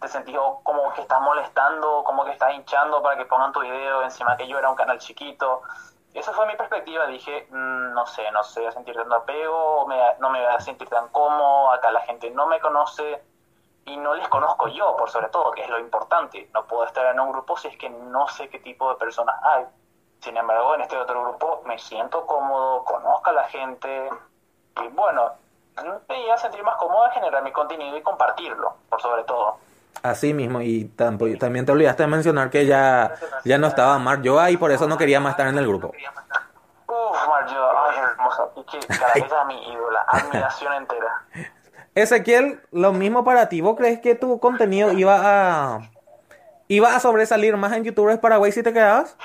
te 0.00 0.08
sentís 0.08 0.36
como 0.62 0.92
que 0.94 1.02
estás 1.02 1.20
molestando, 1.20 2.02
como 2.04 2.24
que 2.24 2.32
estás 2.32 2.54
hinchando 2.54 3.02
para 3.02 3.16
que 3.16 3.26
pongan 3.26 3.52
tu 3.52 3.60
video, 3.60 4.02
encima 4.02 4.36
que 4.36 4.46
yo 4.46 4.58
era 4.58 4.70
un 4.70 4.76
canal 4.76 4.98
chiquito. 4.98 5.62
Esa 6.14 6.32
fue 6.32 6.46
mi 6.46 6.54
perspectiva, 6.54 7.06
dije, 7.06 7.48
mm, 7.50 7.92
no 7.92 8.06
sé, 8.06 8.30
no 8.30 8.44
sé, 8.44 8.66
a 8.66 8.72
sentir 8.72 8.94
tanto 8.94 9.16
apego, 9.16 9.86
no 10.20 10.30
me 10.30 10.44
voy 10.44 10.54
a 10.54 10.60
sentir 10.60 10.88
tan 10.88 11.08
cómodo, 11.08 11.72
acá 11.72 11.90
la 11.90 12.02
gente 12.02 12.30
no 12.30 12.46
me 12.46 12.60
conoce 12.60 13.20
y 13.86 13.96
no 13.96 14.14
les 14.14 14.28
conozco 14.28 14.68
yo, 14.68 14.96
por 14.96 15.10
sobre 15.10 15.28
todo, 15.28 15.50
que 15.50 15.62
es 15.62 15.68
lo 15.68 15.78
importante. 15.78 16.48
No 16.54 16.64
puedo 16.66 16.84
estar 16.84 17.04
en 17.06 17.20
un 17.20 17.32
grupo 17.32 17.56
si 17.56 17.68
es 17.68 17.76
que 17.76 17.90
no 17.90 18.28
sé 18.28 18.48
qué 18.48 18.60
tipo 18.60 18.88
de 18.88 18.96
personas 18.96 19.36
hay. 19.42 19.66
Sin 20.20 20.36
embargo, 20.36 20.74
en 20.76 20.82
este 20.82 20.96
otro 20.96 21.20
grupo 21.22 21.62
me 21.66 21.78
siento 21.78 22.24
cómodo, 22.26 22.84
conozco 22.84 23.30
a 23.30 23.32
la 23.34 23.44
gente 23.44 24.08
y 24.82 24.88
bueno, 24.88 25.32
me 26.08 26.24
iba 26.24 26.34
a 26.34 26.38
sentir 26.38 26.62
más 26.62 26.76
cómodo 26.76 27.10
generar 27.10 27.42
mi 27.42 27.52
contenido 27.52 27.96
y 27.96 28.02
compartirlo, 28.02 28.74
por 28.88 29.02
sobre 29.02 29.24
todo. 29.24 29.58
Así 30.02 30.34
mismo, 30.34 30.60
y 30.60 30.84
también 30.84 31.64
te 31.64 31.72
olvidaste 31.72 32.02
de 32.02 32.06
mencionar 32.08 32.50
que 32.50 32.66
ya, 32.66 33.14
ya 33.44 33.56
no 33.56 33.68
estaba 33.68 33.98
Mar 33.98 34.20
Yo 34.20 34.46
y 34.48 34.56
por 34.56 34.70
eso 34.70 34.86
no 34.86 34.98
quería 34.98 35.18
más 35.20 35.32
estar 35.32 35.46
en 35.46 35.56
el 35.56 35.66
grupo. 35.66 35.92
Uf, 36.86 37.26
Mar 37.26 37.46
ay, 37.48 37.98
hermosa, 37.98 38.48
y 38.56 38.64
que 38.64 38.86
cara, 38.86 39.44
mi 39.46 39.72
ídola, 39.72 40.04
admiración 40.06 40.74
entera. 40.74 41.24
Ezequiel, 41.94 42.60
lo 42.72 42.92
mismo 42.92 43.24
para 43.24 43.48
ti, 43.48 43.60
¿vos 43.60 43.76
crees 43.76 44.00
que 44.00 44.14
tu 44.14 44.40
contenido 44.40 44.92
iba 44.92 45.20
a 45.22 45.90
iba 46.68 46.94
a 46.94 47.00
sobresalir 47.00 47.56
más 47.56 47.72
en 47.72 47.84
YouTubers 47.84 48.18
Paraguay 48.18 48.52
si 48.52 48.62
te 48.62 48.72
quedabas? 48.72 49.16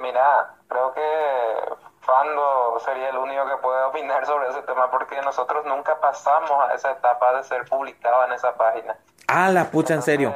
Mira, 0.00 0.54
creo 0.68 0.92
que 0.92 1.87
Fando 2.08 2.80
sería 2.80 3.10
el 3.10 3.18
único 3.18 3.44
que 3.44 3.58
puede 3.58 3.82
opinar 3.82 4.24
sobre 4.24 4.48
ese 4.48 4.62
tema 4.62 4.90
porque 4.90 5.20
nosotros 5.20 5.66
nunca 5.66 6.00
pasamos 6.00 6.50
a 6.50 6.72
esa 6.72 6.92
etapa 6.92 7.34
de 7.34 7.44
ser 7.44 7.66
publicado 7.66 8.24
en 8.24 8.32
esa 8.32 8.56
página. 8.56 8.96
Ah, 9.26 9.50
la 9.50 9.70
pucha, 9.70 9.92
en 9.92 10.00
serio. 10.00 10.34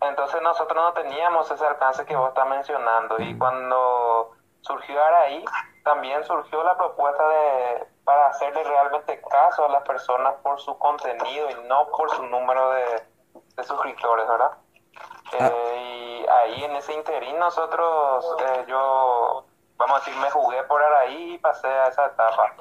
Entonces 0.00 0.40
nosotros 0.40 0.80
no 0.80 0.92
teníamos 0.92 1.50
ese 1.50 1.66
alcance 1.66 2.06
que 2.06 2.14
vos 2.14 2.28
estás 2.28 2.46
mencionando 2.46 3.16
y 3.18 3.36
cuando 3.36 4.30
surgió 4.60 5.04
ahí 5.16 5.44
también 5.82 6.22
surgió 6.22 6.62
la 6.62 6.76
propuesta 6.76 7.28
de 7.28 7.88
para 8.04 8.28
hacerle 8.28 8.62
realmente 8.62 9.20
caso 9.28 9.64
a 9.64 9.68
las 9.70 9.82
personas 9.82 10.34
por 10.44 10.60
su 10.60 10.78
contenido 10.78 11.50
y 11.50 11.66
no 11.66 11.88
por 11.88 12.10
su 12.10 12.22
número 12.22 12.70
de, 12.70 13.64
suscriptores, 13.64 14.28
¿verdad? 14.28 14.52
Ah. 15.40 15.50
Eh, 15.52 16.22
y 16.22 16.26
ahí 16.28 16.62
en 16.62 16.76
ese 16.76 16.94
interín 16.94 17.40
nosotros, 17.40 18.36
eh, 18.38 18.64
yo 18.68 19.47
vamos 19.78 19.96
a 19.96 20.04
decir, 20.04 20.20
me 20.20 20.30
jugué 20.30 20.62
por 20.64 20.82
ahí 20.82 21.34
y 21.34 21.38
pasé 21.38 21.68
a 21.68 21.86
esa 21.86 22.06
etapa. 22.06 22.52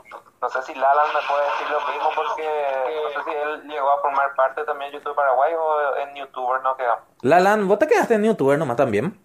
No 0.42 0.50
sé 0.50 0.62
si 0.62 0.76
Lalan 0.76 1.08
me 1.14 1.28
puede 1.28 1.46
decir 1.46 1.70
lo 1.70 1.80
mismo 1.92 2.10
porque 2.16 3.04
no 3.04 3.24
sé 3.24 3.30
si 3.30 3.36
él 3.36 3.64
llegó 3.68 3.92
a 3.92 4.02
formar 4.02 4.36
parte 4.36 4.64
también 4.64 4.92
de 4.92 5.00
YouTube 5.00 5.16
Paraguay 5.16 5.54
o 5.56 5.96
en 5.98 6.16
YouTuber 6.16 6.62
no 6.62 6.78
quedó. 6.78 7.00
Lalan, 7.22 7.68
¿vos 7.68 7.80
te 7.80 7.88
quedaste 7.88 8.14
en 8.14 8.24
YouTuber 8.24 8.60
nomás 8.60 8.78
también? 8.78 9.20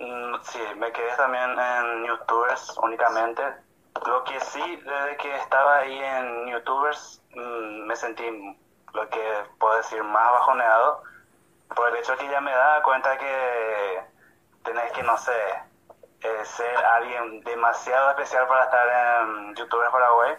Mm, 0.00 0.34
sí, 0.42 0.60
me 0.76 0.90
quedé 0.92 1.14
también 1.16 1.58
en 1.58 2.06
YouTubers 2.06 2.78
únicamente. 2.82 3.42
Lo 4.06 4.24
que 4.24 4.40
sí, 4.40 4.76
desde 4.76 5.16
que 5.18 5.36
estaba 5.36 5.78
ahí 5.78 5.98
en 5.98 6.46
YouTubers, 6.48 7.22
mm, 7.34 7.86
me 7.86 7.94
sentí, 7.96 8.24
lo 8.92 9.08
que 9.10 9.44
puedo 9.58 9.76
decir, 9.76 10.02
más 10.02 10.32
bajoneado 10.32 11.02
por 11.76 11.88
el 11.88 11.96
hecho 11.96 12.16
que 12.16 12.28
ya 12.28 12.40
me 12.40 12.50
daba 12.50 12.82
cuenta 12.82 13.16
que 13.18 14.02
tenés 14.64 14.92
que, 14.92 15.02
no 15.02 15.16
sé, 15.18 15.32
eh, 16.24 16.44
ser 16.46 16.76
alguien 16.76 17.42
demasiado 17.44 18.08
especial 18.10 18.46
para 18.48 18.64
estar 18.64 18.86
en 18.88 19.54
YouTubers 19.54 19.90
Paraguay, 19.90 20.32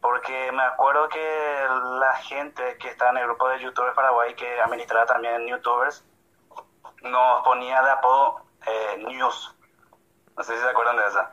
porque 0.00 0.50
me 0.50 0.62
acuerdo 0.64 1.08
que 1.08 1.66
la 2.00 2.16
gente 2.16 2.76
que 2.78 2.88
está 2.88 3.10
en 3.10 3.18
el 3.18 3.26
grupo 3.26 3.48
de 3.48 3.60
YouTubers 3.60 3.94
Paraguay, 3.94 4.34
que 4.34 4.60
administraba 4.60 5.06
también 5.06 5.46
YouTubers, 5.46 6.04
nos 7.02 7.44
ponía 7.44 7.80
de 7.82 7.90
apodo 7.92 8.40
eh, 8.66 9.04
News. 9.06 9.54
No 10.36 10.42
sé 10.42 10.56
si 10.56 10.60
se 10.60 10.68
acuerdan 10.68 10.96
de 10.96 11.06
esa. 11.06 11.30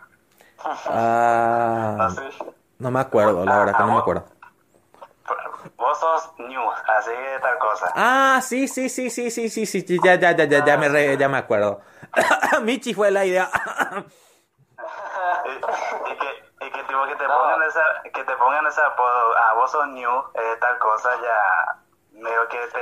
Ah, 0.85 2.09
no, 2.77 2.91
me 2.91 2.99
acuerdo, 2.99 3.43
la 3.43 3.57
verdad 3.57 3.77
que 3.77 3.83
no 3.83 3.93
me 3.93 3.99
acuerdo. 3.99 4.25
Vos 5.75 5.99
sos 5.99 6.33
News, 6.37 6.75
así 6.99 7.09
de 7.09 7.39
tal 7.39 7.57
cosa. 7.57 7.91
Ah, 7.95 8.39
sí, 8.43 8.67
sí, 8.67 8.89
sí, 8.89 9.09
sí, 9.09 9.31
sí, 9.31 9.49
sí, 9.49 9.65
sí, 9.65 9.99
ya, 10.03 10.15
ya, 10.15 10.33
ya, 10.33 10.45
ya, 10.45 10.63
ya 10.63 10.77
me, 10.77 11.17
ya 11.17 11.27
me 11.27 11.37
acuerdo. 11.39 11.81
Michi 12.61 12.93
fue 12.93 13.11
la 13.11 13.25
idea. 13.25 13.49
y, 15.45 16.15
que, 16.17 16.65
y 16.65 16.71
que, 16.71 16.83
tipo, 16.83 17.05
que 17.05 17.15
te 17.15 17.25
pongan 17.25 17.61
esa, 17.63 17.83
que 18.03 18.23
te 18.23 18.35
pongan 18.37 18.67
ese 18.67 18.81
apodo, 18.81 19.37
ah, 19.37 19.53
vos 19.55 19.71
sos 19.71 19.87
new, 19.89 20.11
eh, 20.33 20.57
tal 20.59 20.77
cosa, 20.79 21.09
ya 21.21 21.77
medio 22.11 22.47
que 22.49 22.57
te, 22.67 22.79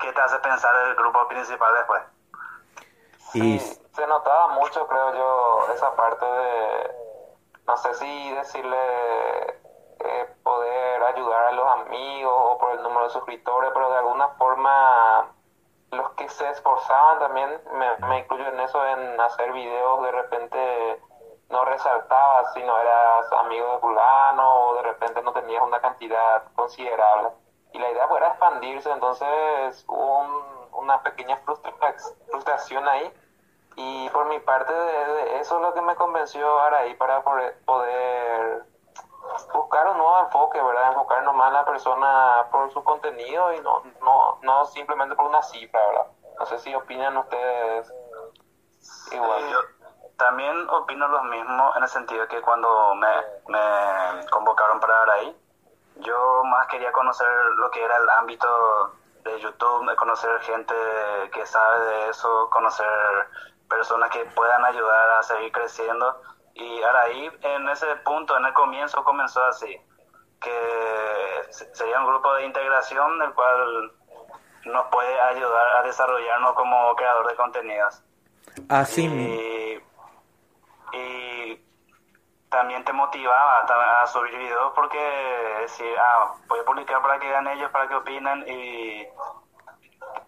que 0.00 0.12
te 0.12 0.20
hace 0.20 0.38
pensar 0.40 0.74
el 0.86 0.94
grupo 0.96 1.26
principal 1.28 1.74
después. 1.74 2.02
Sí, 3.32 3.58
se 3.58 4.06
notaba 4.06 4.48
mucho, 4.48 4.86
creo 4.86 5.14
yo, 5.14 5.72
esa 5.74 5.94
parte 5.96 6.26
de, 6.26 6.90
no 7.66 7.76
sé 7.78 7.94
si 7.94 8.32
decirle 8.32 8.76
eh, 10.00 10.36
poder 10.42 11.02
ayudar 11.04 11.46
a 11.46 11.52
los 11.52 11.66
amigos 11.80 12.32
o 12.34 12.58
por 12.58 12.72
el 12.72 12.82
número 12.82 13.04
de 13.04 13.10
suscriptores, 13.10 13.70
pero 13.72 13.90
de 13.90 13.98
alguna 13.98 14.28
forma 14.30 15.32
los 15.92 16.10
que 16.12 16.28
se 16.28 16.48
esforzaban 16.50 17.18
también, 17.18 17.60
me, 17.72 18.06
me 18.08 18.18
incluyo 18.20 18.48
en 18.48 18.60
eso, 18.60 18.84
en 18.86 19.20
hacer 19.20 19.52
videos, 19.52 20.02
de 20.02 20.12
repente 20.12 21.00
no 21.50 21.64
resaltabas 21.66 22.52
si 22.54 22.62
no 22.62 22.78
eras 22.78 23.30
amigo 23.32 23.72
de 23.72 23.78
fulano 23.78 24.54
o 24.54 24.74
de 24.76 24.82
repente 24.82 25.22
no 25.22 25.32
tenías 25.32 25.62
una 25.62 25.80
cantidad 25.80 26.44
considerable. 26.54 27.28
Y 27.72 27.78
la 27.78 27.90
idea 27.90 28.08
era 28.16 28.28
expandirse, 28.28 28.90
entonces 28.90 29.84
hubo 29.86 30.26
una 30.72 31.02
pequeña 31.02 31.38
frustración 32.30 32.88
ahí. 32.88 33.12
Y 33.76 34.08
por 34.10 34.26
mi 34.26 34.38
parte, 34.40 34.72
eso 35.40 35.56
es 35.56 35.62
lo 35.62 35.72
que 35.74 35.80
me 35.82 35.94
convenció 35.94 36.46
ahora 36.60 36.78
ahí 36.78 36.94
para 36.94 37.22
poder 37.22 38.64
buscar 39.52 39.88
un 39.88 39.98
nuevo 39.98 40.20
enfoque, 40.20 40.62
¿verdad? 40.62 40.88
Enfocar 40.88 41.22
nomás 41.24 41.50
a 41.50 41.52
la 41.52 41.64
persona 41.64 42.46
por 42.50 42.70
su 42.72 42.82
contenido 42.82 43.52
y 43.52 43.60
no, 43.60 43.82
no, 44.00 44.38
no 44.42 44.64
simplemente 44.66 45.14
por 45.14 45.26
una 45.26 45.42
cifra, 45.42 45.80
¿verdad? 45.86 46.06
No 46.38 46.46
sé 46.46 46.58
si 46.58 46.74
opinan 46.74 47.16
ustedes 47.16 47.92
igual. 49.12 49.48
yo 49.48 49.58
también 50.16 50.68
opino 50.70 51.08
lo 51.08 51.24
mismo 51.24 51.72
en 51.76 51.82
el 51.82 51.88
sentido 51.88 52.26
que 52.28 52.40
cuando 52.42 52.94
me, 52.94 53.08
me 53.48 54.26
convocaron 54.30 54.80
para 54.80 55.12
ahí, 55.14 55.36
yo 55.96 56.44
más 56.44 56.66
quería 56.68 56.92
conocer 56.92 57.28
lo 57.56 57.70
que 57.70 57.82
era 57.82 57.96
el 57.96 58.08
ámbito 58.10 58.92
de 59.24 59.40
YouTube, 59.40 59.94
conocer 59.96 60.40
gente 60.40 60.74
que 61.32 61.46
sabe 61.46 61.84
de 61.84 62.08
eso, 62.08 62.50
conocer 62.50 62.86
personas 63.68 64.10
que 64.10 64.24
puedan 64.26 64.64
ayudar 64.64 65.10
a 65.10 65.22
seguir 65.22 65.52
creciendo 65.52 66.20
y 66.54 66.82
ahora 66.82 67.02
ahí, 67.02 67.30
en 67.42 67.68
ese 67.68 67.86
punto, 67.96 68.36
en 68.36 68.44
el 68.46 68.52
comienzo 68.52 69.02
comenzó 69.04 69.42
así, 69.44 69.80
que 70.40 71.48
sería 71.72 72.00
un 72.00 72.06
grupo 72.06 72.34
de 72.34 72.46
integración 72.46 73.22
el 73.22 73.32
cual 73.34 73.92
nos 74.64 74.86
puede 74.88 75.20
ayudar 75.20 75.76
a 75.76 75.82
desarrollarnos 75.82 76.52
como 76.52 76.94
creador 76.94 77.28
de 77.28 77.36
contenidos. 77.36 78.02
Así 78.68 79.06
y, 79.06 79.82
y 80.96 81.64
también 82.50 82.84
te 82.84 82.92
motivaba 82.92 83.64
a, 84.02 84.06
subir 84.06 84.36
videos 84.36 84.72
porque 84.74 84.98
decir, 85.62 85.94
ah, 85.98 86.34
voy 86.48 86.60
a 86.60 86.64
publicar 86.64 87.00
para 87.00 87.18
que 87.18 87.28
vean 87.28 87.48
ellos, 87.48 87.70
para 87.70 87.88
que 87.88 87.94
opinen 87.94 88.44
y 88.46 89.06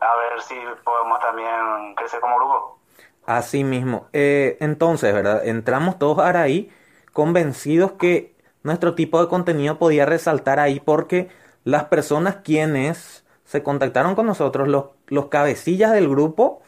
a 0.00 0.16
ver 0.16 0.42
si 0.42 0.58
podemos 0.84 1.20
también 1.20 1.94
crecer 1.94 2.20
como 2.20 2.36
grupo. 2.36 2.78
Así 3.26 3.64
mismo. 3.64 4.08
Eh, 4.12 4.56
entonces, 4.60 5.14
¿verdad? 5.14 5.46
Entramos 5.46 5.98
todos 5.98 6.18
ahora 6.18 6.42
ahí 6.42 6.70
convencidos 7.12 7.92
que 7.92 8.34
nuestro 8.62 8.94
tipo 8.94 9.20
de 9.22 9.28
contenido 9.28 9.78
podía 9.78 10.04
resaltar 10.04 10.58
ahí 10.60 10.80
porque 10.80 11.28
las 11.64 11.84
personas 11.84 12.36
quienes 12.44 13.24
se 13.44 13.62
contactaron 13.62 14.14
con 14.14 14.26
nosotros, 14.26 14.68
los, 14.68 14.86
los 15.06 15.26
cabecillas 15.28 15.92
del 15.92 16.08
grupo, 16.08 16.60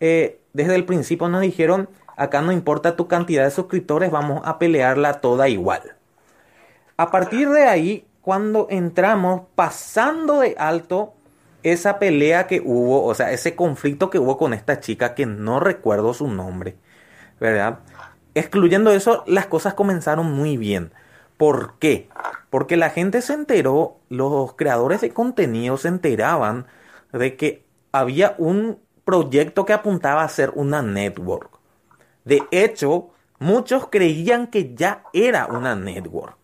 eh, 0.00 0.40
desde 0.52 0.74
el 0.74 0.84
principio 0.84 1.28
nos 1.28 1.40
dijeron, 1.40 1.88
acá 2.16 2.42
no 2.42 2.52
importa 2.52 2.96
tu 2.96 3.08
cantidad 3.08 3.44
de 3.44 3.50
suscriptores, 3.50 4.10
vamos 4.10 4.42
a 4.44 4.58
pelearla 4.58 5.20
toda 5.20 5.48
igual. 5.48 5.96
A 6.96 7.10
partir 7.10 7.48
de 7.50 7.64
ahí, 7.64 8.06
cuando 8.20 8.66
entramos 8.70 9.42
pasando 9.54 10.40
de 10.40 10.54
alto 10.58 11.14
esa 11.72 11.98
pelea 11.98 12.46
que 12.46 12.60
hubo, 12.64 13.04
o 13.04 13.14
sea, 13.14 13.32
ese 13.32 13.56
conflicto 13.56 14.10
que 14.10 14.18
hubo 14.18 14.36
con 14.36 14.54
esta 14.54 14.80
chica 14.80 15.14
que 15.14 15.26
no 15.26 15.60
recuerdo 15.60 16.14
su 16.14 16.28
nombre, 16.28 16.76
¿verdad? 17.40 17.80
Excluyendo 18.34 18.90
eso, 18.92 19.24
las 19.26 19.46
cosas 19.46 19.74
comenzaron 19.74 20.32
muy 20.32 20.56
bien. 20.56 20.92
¿Por 21.36 21.78
qué? 21.78 22.08
Porque 22.50 22.76
la 22.76 22.90
gente 22.90 23.22
se 23.22 23.34
enteró, 23.34 23.98
los 24.08 24.54
creadores 24.54 25.00
de 25.00 25.10
contenido 25.10 25.76
se 25.76 25.88
enteraban 25.88 26.66
de 27.12 27.36
que 27.36 27.64
había 27.92 28.34
un 28.38 28.78
proyecto 29.04 29.64
que 29.64 29.72
apuntaba 29.72 30.22
a 30.22 30.28
ser 30.28 30.52
una 30.54 30.82
network. 30.82 31.58
De 32.24 32.42
hecho, 32.50 33.10
muchos 33.38 33.88
creían 33.88 34.48
que 34.48 34.74
ya 34.74 35.04
era 35.12 35.46
una 35.46 35.74
network. 35.74 36.36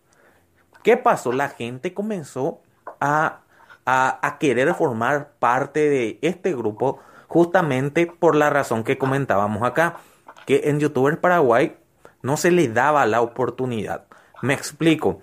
¿Qué 0.83 0.97
pasó? 0.97 1.31
La 1.31 1.49
gente 1.49 1.93
comenzó 1.93 2.61
a 2.99 3.41
a, 3.85 4.37
querer 4.39 4.73
formar 4.73 5.31
parte 5.39 5.89
de 5.89 6.19
este 6.21 6.53
grupo 6.53 6.99
justamente 7.27 8.07
por 8.07 8.35
la 8.35 8.49
razón 8.49 8.83
que 8.83 8.97
comentábamos 8.97 9.63
acá, 9.63 9.97
que 10.45 10.63
en 10.65 10.79
YouTubers 10.79 11.17
Paraguay 11.17 11.77
no 12.21 12.37
se 12.37 12.51
le 12.51 12.67
daba 12.67 13.05
la 13.05 13.21
oportunidad. 13.21 14.05
Me 14.41 14.53
explico. 14.53 15.21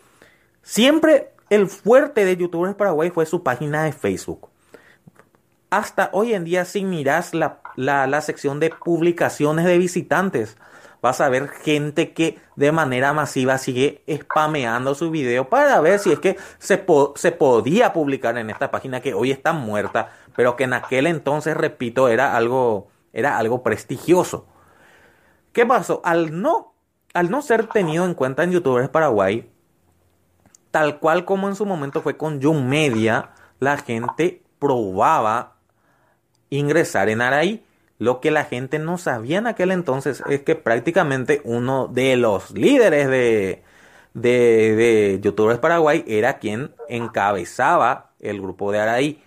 Siempre 0.63 1.33
el 1.51 1.69
fuerte 1.69 2.25
de 2.25 2.37
YouTubers 2.37 2.75
Paraguay 2.75 3.11
fue 3.11 3.27
su 3.27 3.43
página 3.43 3.85
de 3.85 3.93
Facebook. 3.93 4.49
Hasta 5.71 6.11
hoy 6.13 6.35
en 6.35 6.45
día, 6.45 6.65
si 6.65 6.85
miras 6.85 7.35
la, 7.35 7.61
la 7.77 8.21
sección 8.21 8.61
de 8.61 8.71
publicaciones 8.71 9.65
de 9.65 9.79
visitantes, 9.79 10.57
vas 11.03 11.21
a 11.21 11.29
ver 11.29 11.49
gente 11.49 12.13
que 12.13 12.39
de 12.55 12.71
manera 12.71 13.13
masiva 13.13 13.59
sigue 13.59 14.03
spameando 14.09 14.95
su 14.95 15.11
video 15.11 15.49
para 15.49 15.81
ver 15.81 15.99
si 15.99 16.13
es 16.13 16.21
que 16.21 16.39
se, 16.59 16.87
se 17.17 17.33
podía 17.33 17.93
publicar 17.93 18.39
en 18.39 18.49
esta 18.49 18.71
página 18.71 19.01
que 19.01 19.13
hoy 19.13 19.33
está 19.33 19.53
muerta, 19.53 20.13
pero 20.37 20.57
que 20.57 20.65
en 20.65 20.73
aquel 20.73 21.09
entonces, 21.09 21.57
repito, 21.57 22.09
era 22.09 22.37
algo, 22.37 22.89
era 23.13 23.37
algo 23.37 23.65
prestigioso. 23.65 24.47
¿Qué 25.53 25.67
pasó? 25.67 26.01
Al 26.05 26.41
no, 26.41 26.73
al 27.13 27.31
no 27.31 27.43
ser 27.43 27.67
tenido 27.67 28.07
en 28.07 28.15
cuenta 28.15 28.45
en 28.45 28.53
YouTubers 28.53 28.89
Paraguay, 28.89 29.51
tal 30.71 31.01
cual 31.01 31.25
como 31.25 31.49
en 31.49 31.57
su 31.57 31.67
momento 31.67 32.01
fue 32.01 32.17
con 32.17 32.41
Young 32.41 32.65
Media, 32.65 33.31
la 33.59 33.77
gente 33.77 34.43
probaba 34.61 35.57
ingresar 36.49 37.09
en 37.09 37.21
Araí. 37.21 37.67
Lo 38.03 38.19
que 38.19 38.33
la 38.33 38.43
gente 38.43 38.81
no 38.81 38.99
sabía 38.99 39.39
en 39.39 39.47
aquel 39.47 39.71
entonces 39.71 40.25
es 40.29 40.43
que 40.43 40.57
prácticamente 40.57 41.41
uno 41.45 41.87
de 41.87 42.17
los 42.17 42.51
líderes 42.51 43.07
de, 43.07 43.63
de, 44.13 45.21
youtubers 45.23 45.61
Paraguay 45.61 46.03
era 46.09 46.41
quien 46.41 46.75
encabezaba 46.89 48.11
el 48.19 48.41
grupo 48.41 48.73
de 48.73 48.81
Araí. 48.81 49.23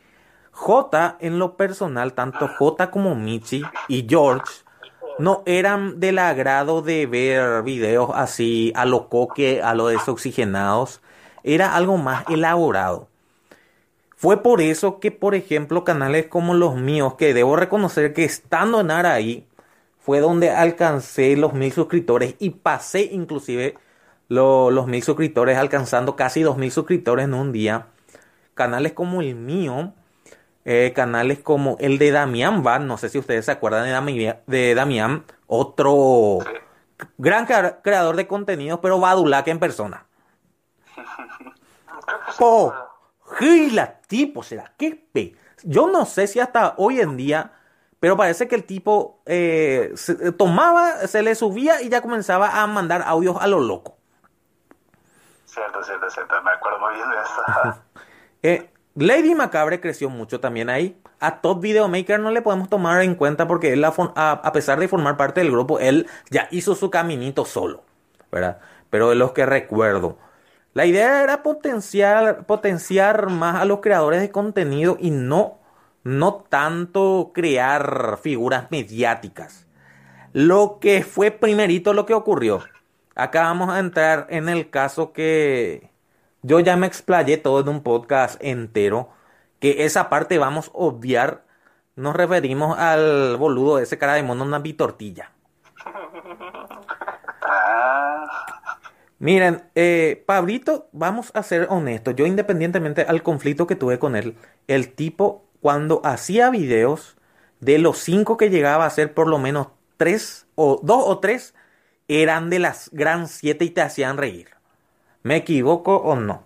J 0.52 1.16
en 1.22 1.40
lo 1.40 1.56
personal, 1.56 2.12
tanto 2.12 2.50
J 2.50 2.92
como 2.92 3.16
Michi 3.16 3.64
y 3.88 4.06
George 4.10 4.52
no 5.20 5.42
eran 5.46 6.02
del 6.02 6.20
agrado 6.20 6.82
de 6.82 7.06
ver 7.06 7.64
videos 7.64 8.10
así 8.14 8.74
a 8.76 8.84
lo 8.84 9.08
coque, 9.08 9.62
a 9.64 9.74
lo 9.74 9.88
desoxigenados. 9.88 11.02
Era 11.44 11.78
algo 11.78 11.96
más 11.96 12.26
elaborado. 12.28 13.08
Fue 14.16 14.42
por 14.42 14.62
eso 14.62 15.00
que, 15.00 15.12
por 15.12 15.36
ejemplo, 15.36 15.84
canales 15.84 16.28
como 16.28 16.54
los 16.54 16.76
míos, 16.76 17.16
que 17.16 17.34
debo 17.34 17.56
reconocer 17.58 18.14
que 18.14 18.24
estando 18.24 18.80
en 18.80 18.92
Araí, 18.92 19.46
fue 20.00 20.20
donde 20.20 20.52
alcancé 20.52 21.36
los 21.36 21.54
mil 21.54 21.72
suscriptores 21.74 22.36
y 22.40 22.52
pasé 22.52 23.10
inclusive 23.12 23.78
los 24.28 24.88
mil 24.88 25.04
suscriptores, 25.04 25.58
alcanzando 25.58 26.16
casi 26.16 26.44
dos 26.44 26.58
mil 26.58 26.72
suscriptores 26.72 27.26
en 27.26 27.34
un 27.34 27.52
día. 27.52 27.88
Canales 28.54 28.94
como 28.94 29.22
el 29.22 29.36
mío, 29.36 29.94
eh, 30.64 30.94
canales 30.96 31.40
como 31.40 31.76
el 31.80 31.98
de 31.98 32.12
Damián 32.12 32.64
Van, 32.64 32.88
no 32.88 32.98
sé 32.98 33.10
si 33.10 33.18
ustedes 33.18 33.46
se 33.46 33.52
acuerdan 33.52 34.06
de, 34.06 34.38
de 34.48 34.76
Damián, 34.76 35.26
otro 35.48 36.40
gran 37.18 37.46
creador 37.46 38.16
de 38.16 38.28
contenidos, 38.28 38.80
pero 38.82 39.00
Badulac 39.00 39.48
en 39.48 39.60
persona. 39.60 40.06
Oh, 43.28 43.74
la 43.74 44.00
tipo 44.02 44.44
será? 44.44 44.74
¿Qué 44.78 45.08
pe? 45.12 45.36
Yo 45.64 45.88
no 45.88 46.06
sé 46.06 46.28
si 46.28 46.40
hasta 46.40 46.76
hoy 46.78 47.00
en 47.00 47.18
día, 47.18 47.54
pero 48.00 48.18
parece 48.18 48.48
que 48.48 48.56
el 48.56 48.66
tipo 48.66 49.22
eh, 49.26 49.92
se, 49.96 50.32
tomaba, 50.34 51.08
se 51.08 51.24
le 51.24 51.34
subía 51.34 51.82
y 51.82 51.90
ya 51.90 52.02
comenzaba 52.02 52.62
a 52.62 52.68
mandar 52.68 53.04
audios 53.06 53.38
a 53.40 53.48
lo 53.48 53.60
loco. 53.60 53.98
Cierto, 55.46 55.82
cierto, 55.84 56.10
cierto. 56.10 56.42
Me 56.44 56.52
acuerdo 56.52 56.80
muy 56.80 56.94
bien 56.94 57.10
de 57.10 57.16
eso. 57.16 57.82
eh, 58.44 58.70
Lady 58.96 59.36
Macabre 59.36 59.82
creció 59.82 60.10
mucho 60.10 60.40
también 60.40 60.70
ahí. 60.70 61.02
A 61.20 61.42
Top 61.42 61.62
Videomaker 61.62 62.20
no 62.20 62.32
le 62.32 62.42
podemos 62.42 62.70
tomar 62.70 63.02
en 63.02 63.16
cuenta 63.16 63.48
porque 63.48 63.74
él, 63.74 63.84
a, 63.84 64.52
pesar 64.54 64.80
de 64.80 64.88
formar 64.88 65.18
parte 65.18 65.42
del 65.42 65.52
grupo, 65.52 65.80
él 65.80 66.08
ya 66.30 66.48
hizo 66.52 66.76
su 66.76 66.90
caminito 66.90 67.46
solo, 67.46 67.84
¿verdad? 68.32 68.60
Pero 68.90 69.10
de 69.10 69.16
los 69.16 69.32
que 69.32 69.46
recuerdo, 69.46 70.18
la 70.76 70.86
idea 70.86 71.24
era 71.24 71.42
potenciar, 71.42 72.46
potenciar 72.48 73.30
más 73.30 73.56
a 73.56 73.64
los 73.64 73.80
creadores 73.80 74.20
de 74.20 74.30
contenido 74.30 74.98
y 75.00 75.10
no, 75.10 75.58
no 76.04 76.36
tanto 76.50 77.32
crear 77.34 78.20
figuras 78.22 78.70
mediáticas. 78.72 79.68
Lo 80.34 80.80
que 80.82 81.04
fue 81.04 81.32
primerito 81.32 81.94
lo 81.94 82.06
que 82.06 82.14
ocurrió. 82.14 82.62
Acá 83.16 83.44
vamos 83.44 83.70
a 83.70 83.80
entrar 83.80 84.28
en 84.30 84.50
el 84.50 84.70
caso 84.70 85.14
que 85.14 85.92
yo 86.42 86.60
ya 86.60 86.76
me 86.76 86.88
explayé 86.88 87.38
todo 87.38 87.62
en 87.62 87.70
un 87.70 87.82
podcast 87.82 88.38
entero. 88.44 89.12
Que 89.62 89.86
esa 89.86 90.10
parte 90.10 90.38
vamos 90.38 90.68
a 90.68 90.72
obviar. 90.74 91.46
Nos 91.96 92.18
referimos 92.18 92.78
al 92.78 93.38
boludo 93.38 93.78
de 93.78 93.84
ese 93.84 93.98
cara 93.98 94.16
de 94.16 94.24
mono, 94.24 94.44
una 94.44 94.60
bitortilla. 94.60 95.32
Miren, 99.20 99.70
eh, 99.76 100.24
Pablito, 100.26 100.90
vamos 100.92 101.32
a 101.34 101.44
ser 101.44 101.68
honestos. 101.70 102.16
Yo, 102.16 102.26
independientemente 102.26 103.04
al 103.04 103.24
conflicto 103.24 103.66
que 103.66 103.76
tuve 103.76 103.98
con 103.98 104.16
él, 104.16 104.38
el 104.68 104.94
tipo, 104.94 105.46
cuando 105.62 106.02
hacía 106.04 106.50
videos, 106.50 107.16
de 107.60 107.80
los 107.80 107.98
cinco 108.00 108.38
que 108.38 108.50
llegaba 108.50 108.84
a 108.84 108.88
hacer, 108.88 109.14
por 109.14 109.28
lo 109.28 109.38
menos 109.38 109.68
tres 109.98 110.48
o 110.56 110.80
dos 110.84 111.04
o 111.08 111.20
tres 111.20 111.56
eran 112.08 112.50
de 112.50 112.60
las 112.60 112.90
gran 112.92 113.28
siete 113.28 113.66
y 113.66 113.70
te 113.70 113.82
hacían 113.82 114.18
reír. 114.18 114.50
¿Me 115.24 115.38
equivoco 115.38 115.96
o 115.96 116.16
no? 116.16 116.44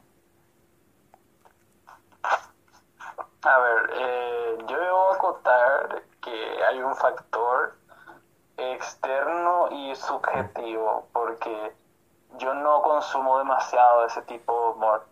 A 3.41 3.59
ver, 3.59 3.89
eh, 3.97 4.57
yo 4.69 4.79
debo 4.79 5.13
acotar 5.13 6.03
que 6.21 6.63
hay 6.69 6.79
un 6.79 6.95
factor 6.95 7.75
externo 8.57 9.69
y 9.71 9.95
subjetivo, 9.95 11.07
porque 11.11 11.73
yo 12.37 12.53
no 12.53 12.81
consumo 12.81 13.37
demasiado 13.39 14.05
ese 14.05 14.21
tipo 14.23 14.53
de 14.53 14.69
humor. 14.71 15.07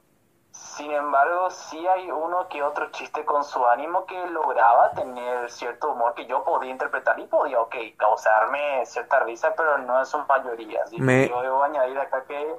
Sin 0.51 0.91
embargo, 0.91 1.49
sí 1.51 1.85
hay 1.87 2.09
uno 2.09 2.47
que 2.47 2.63
otro 2.63 2.89
chiste 2.91 3.23
con 3.25 3.43
su 3.43 3.63
ánimo 3.65 4.05
que 4.05 4.27
lograba 4.27 4.91
tener 4.91 5.51
cierto 5.51 5.91
humor 5.91 6.13
que 6.15 6.25
yo 6.25 6.43
podía 6.43 6.71
interpretar 6.71 7.19
y 7.19 7.25
podía, 7.25 7.59
ok, 7.61 7.75
causarme 7.95 8.85
cierta 8.85 9.19
risa, 9.19 9.53
pero 9.55 9.77
no 9.77 9.99
en 9.99 10.05
su 10.05 10.17
mayoría. 10.25 10.81
Me... 10.97 11.29
Yo 11.29 11.41
debo 11.41 11.63
añadir 11.63 11.99
acá 11.99 12.23
que 12.25 12.55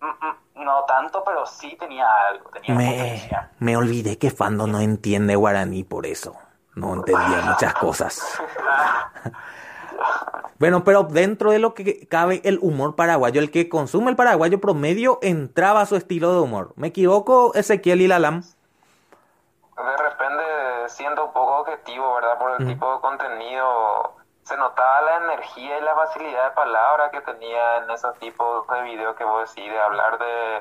mm, 0.00 0.06
mm, 0.06 0.64
no 0.64 0.84
tanto, 0.84 1.22
pero 1.24 1.46
sí 1.46 1.76
tenía 1.78 2.08
algo, 2.28 2.50
tenía 2.50 2.74
me, 2.74 3.30
me 3.58 3.76
olvidé 3.76 4.18
que 4.18 4.30
Fando 4.30 4.66
no 4.66 4.80
entiende 4.80 5.36
guaraní 5.36 5.84
por 5.84 6.06
eso. 6.06 6.36
No 6.74 6.94
entendía 6.94 7.40
muchas 7.44 7.74
cosas. 7.74 8.40
Bueno, 10.58 10.82
pero 10.82 11.04
dentro 11.04 11.52
de 11.52 11.60
lo 11.60 11.74
que 11.74 12.08
cabe 12.08 12.40
el 12.44 12.58
humor 12.60 12.96
paraguayo, 12.96 13.40
el 13.40 13.50
que 13.50 13.68
consume 13.68 14.10
el 14.10 14.16
paraguayo 14.16 14.60
promedio 14.60 15.18
entraba 15.22 15.82
a 15.82 15.86
su 15.86 15.94
estilo 15.94 16.32
de 16.32 16.40
humor. 16.40 16.72
¿Me 16.74 16.88
equivoco, 16.88 17.54
Ezequiel 17.54 18.00
y 18.00 18.08
Lalam? 18.08 18.42
De 18.42 19.96
repente, 19.96 20.42
siendo 20.88 21.26
un 21.26 21.32
poco 21.32 21.58
objetivo, 21.58 22.14
¿verdad? 22.14 22.38
Por 22.38 22.60
el 22.60 22.66
tipo 22.66 22.92
de 22.92 23.00
contenido, 23.00 24.16
se 24.42 24.56
notaba 24.56 25.02
la 25.02 25.16
energía 25.18 25.78
y 25.78 25.82
la 25.82 25.94
facilidad 25.94 26.48
de 26.48 26.50
palabra 26.56 27.10
que 27.12 27.20
tenía 27.20 27.76
en 27.76 27.90
esos 27.90 28.18
tipos 28.18 28.66
de 28.66 28.82
videos 28.82 29.14
que 29.14 29.22
vos 29.22 29.48
decís, 29.48 29.70
de 29.70 29.80
hablar 29.80 30.18
de 30.18 30.56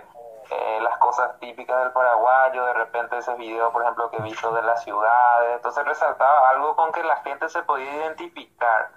eh, 0.52 0.80
las 0.82 0.98
cosas 1.00 1.40
típicas 1.40 1.82
del 1.82 1.92
paraguayo, 1.92 2.66
de 2.66 2.74
repente 2.74 3.18
ese 3.18 3.34
video, 3.34 3.72
por 3.72 3.82
ejemplo, 3.82 4.12
que 4.12 4.18
he 4.18 4.22
visto 4.22 4.54
de 4.54 4.62
las 4.62 4.84
ciudades, 4.84 5.56
entonces 5.56 5.84
resaltaba 5.86 6.50
algo 6.50 6.76
con 6.76 6.92
que 6.92 7.02
la 7.02 7.16
gente 7.18 7.50
se 7.50 7.64
podía 7.64 7.92
identificar 7.96 8.92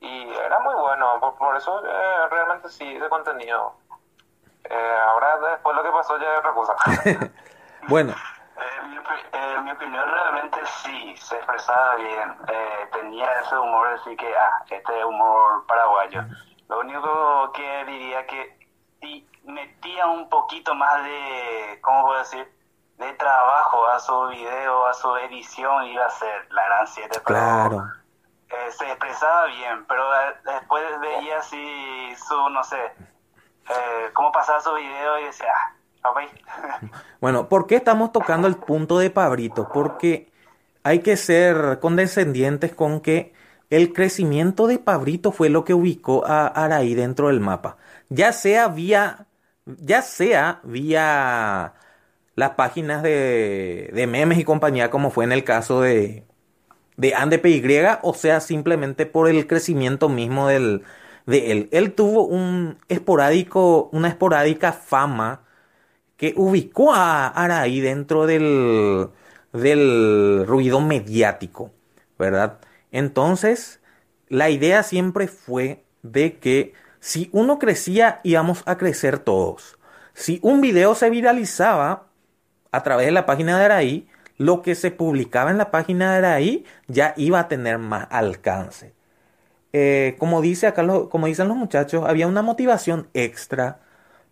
y 0.00 0.28
era 0.34 0.58
muy 0.60 0.74
bueno, 0.74 1.20
por, 1.38 1.56
eso 1.56 1.82
eh, 1.86 2.28
realmente 2.30 2.68
sí, 2.68 2.96
ese 2.96 3.08
contenido. 3.08 3.74
Eh, 4.64 4.96
ahora 5.08 5.38
después 5.50 5.76
lo 5.76 5.82
que 5.82 5.90
pasó 5.90 6.18
ya 6.18 6.32
es 6.32 6.38
otra 6.38 6.52
cosa. 6.52 6.74
bueno. 7.88 8.12
Eh, 8.12 8.86
mi, 8.88 8.96
eh, 8.96 9.60
mi, 9.62 9.70
opinión 9.70 10.10
realmente 10.10 10.58
sí, 10.82 11.16
se 11.18 11.36
expresaba 11.36 11.96
bien, 11.96 12.36
tenía 12.92 13.30
ese 13.40 13.56
humor, 13.58 13.88
así 13.88 14.16
que, 14.16 14.34
ah, 14.36 14.64
este 14.70 15.04
humor 15.04 15.66
paraguayo. 15.66 16.22
Lo 16.68 16.80
único 16.80 17.52
que 17.52 17.84
diría 17.84 18.26
que 18.26 18.58
si 19.00 19.28
metía 19.44 20.06
un 20.06 20.28
poquito 20.28 20.74
más 20.74 21.04
de, 21.04 21.78
¿cómo 21.82 22.06
puedo 22.06 22.18
decir? 22.18 22.50
De 22.96 23.12
trabajo 23.12 23.86
a 23.88 24.00
su 24.00 24.28
video, 24.28 24.86
a 24.86 24.94
su 24.94 25.14
edición, 25.16 25.84
iba 25.84 26.06
a 26.06 26.10
ser 26.10 26.50
la 26.50 26.64
gran 26.64 26.86
7. 26.86 27.20
Claro. 27.24 27.84
Se 28.48 28.84
expresaba 28.84 29.46
bien, 29.46 29.84
pero 29.88 30.02
eh, 30.02 30.34
después 30.44 30.84
veía 31.00 31.38
así 31.38 32.14
su, 32.28 32.48
no 32.50 32.62
sé, 32.62 32.76
eh, 32.76 34.10
cómo 34.12 34.30
pasaba 34.30 34.60
su 34.60 34.72
video 34.74 35.18
y 35.20 35.24
decía, 35.24 35.48
ah, 36.04 36.12
bueno, 37.20 37.48
¿por 37.48 37.66
qué 37.66 37.76
estamos 37.76 38.12
tocando 38.12 38.46
el 38.46 38.56
punto 38.56 38.98
de 38.98 39.10
Pabrito? 39.10 39.68
Porque 39.72 40.30
hay 40.84 41.00
que 41.00 41.16
ser 41.16 41.80
condescendientes 41.80 42.74
con 42.74 43.00
que 43.00 43.34
el 43.70 43.92
crecimiento 43.92 44.68
de 44.68 44.78
Pabrito 44.78 45.32
fue 45.32 45.48
lo 45.48 45.64
que 45.64 45.74
ubicó 45.74 46.24
a 46.24 46.46
Araí 46.46 46.94
dentro 46.94 47.28
del 47.28 47.40
mapa. 47.40 47.76
Ya 48.08 48.32
sea 48.32 48.68
vía, 48.68 49.26
ya 49.64 50.02
sea 50.02 50.60
vía 50.62 51.74
las 52.36 52.50
páginas 52.50 53.02
de, 53.02 53.90
de 53.92 54.06
memes 54.06 54.38
y 54.38 54.44
compañía, 54.44 54.90
como 54.90 55.10
fue 55.10 55.24
en 55.24 55.32
el 55.32 55.42
caso 55.42 55.80
de, 55.80 56.25
de 56.96 57.14
AndePY, 57.14 57.62
o 58.02 58.14
sea, 58.14 58.40
simplemente 58.40 59.06
por 59.06 59.28
el 59.28 59.46
crecimiento 59.46 60.08
mismo 60.08 60.48
del, 60.48 60.82
de 61.26 61.52
él. 61.52 61.68
Él 61.72 61.92
tuvo 61.92 62.26
un 62.26 62.78
esporádico, 62.88 63.88
una 63.92 64.08
esporádica 64.08 64.72
fama 64.72 65.42
que 66.16 66.32
ubicó 66.36 66.94
a 66.94 67.28
Araí 67.28 67.80
dentro 67.80 68.26
del, 68.26 69.08
del 69.52 70.44
ruido 70.46 70.80
mediático, 70.80 71.72
¿verdad? 72.18 72.58
Entonces, 72.92 73.80
la 74.28 74.48
idea 74.50 74.82
siempre 74.82 75.28
fue 75.28 75.84
de 76.02 76.38
que 76.38 76.72
si 77.00 77.28
uno 77.32 77.58
crecía, 77.58 78.20
íbamos 78.24 78.62
a 78.66 78.78
crecer 78.78 79.18
todos. 79.18 79.78
Si 80.14 80.40
un 80.42 80.60
video 80.60 80.94
se 80.94 81.10
viralizaba 81.10 82.06
a 82.72 82.82
través 82.82 83.06
de 83.06 83.12
la 83.12 83.26
página 83.26 83.58
de 83.58 83.64
Araí, 83.64 84.08
lo 84.38 84.62
que 84.62 84.74
se 84.74 84.90
publicaba 84.90 85.50
en 85.50 85.58
la 85.58 85.70
página 85.70 86.12
de 86.12 86.18
Araí 86.18 86.64
ya 86.88 87.14
iba 87.16 87.40
a 87.40 87.48
tener 87.48 87.78
más 87.78 88.06
alcance. 88.10 88.94
Eh, 89.72 90.16
como, 90.18 90.40
dice 90.40 90.66
acá 90.66 90.86
como 91.10 91.26
dicen 91.26 91.48
los 91.48 91.56
muchachos, 91.56 92.04
había 92.06 92.26
una 92.26 92.42
motivación 92.42 93.08
extra 93.14 93.80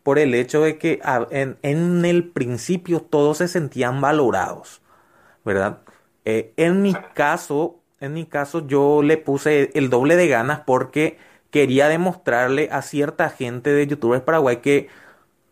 por 0.03 0.19
el 0.19 0.35
hecho 0.35 0.63
de 0.63 0.79
que 0.79 1.01
en, 1.31 1.59
en 1.63 2.05
el 2.05 2.29
principio 2.31 3.01
todos 3.01 3.39
se 3.39 3.49
sentían 3.49 4.01
valorados, 4.01 4.83
¿verdad? 5.45 5.81
Eh, 6.25 6.53
en 6.57 6.83
mi 6.83 6.95
caso, 7.15 7.81
en 8.01 8.15
mi 8.15 8.27
caso 8.27 8.67
yo 8.67 9.03
le 9.03 9.17
puse 9.19 9.71
el 9.75 9.91
doble 9.91 10.17
de 10.17 10.29
ganas 10.29 10.61
porque 10.61 11.19
quería 11.51 11.89
demostrarle 11.89 12.69
a 12.73 12.83
cierta 12.83 13.31
gente 13.31 13.71
de 13.71 13.87
youtubers 13.87 14.23
Paraguay 14.23 14.59
que 14.59 14.89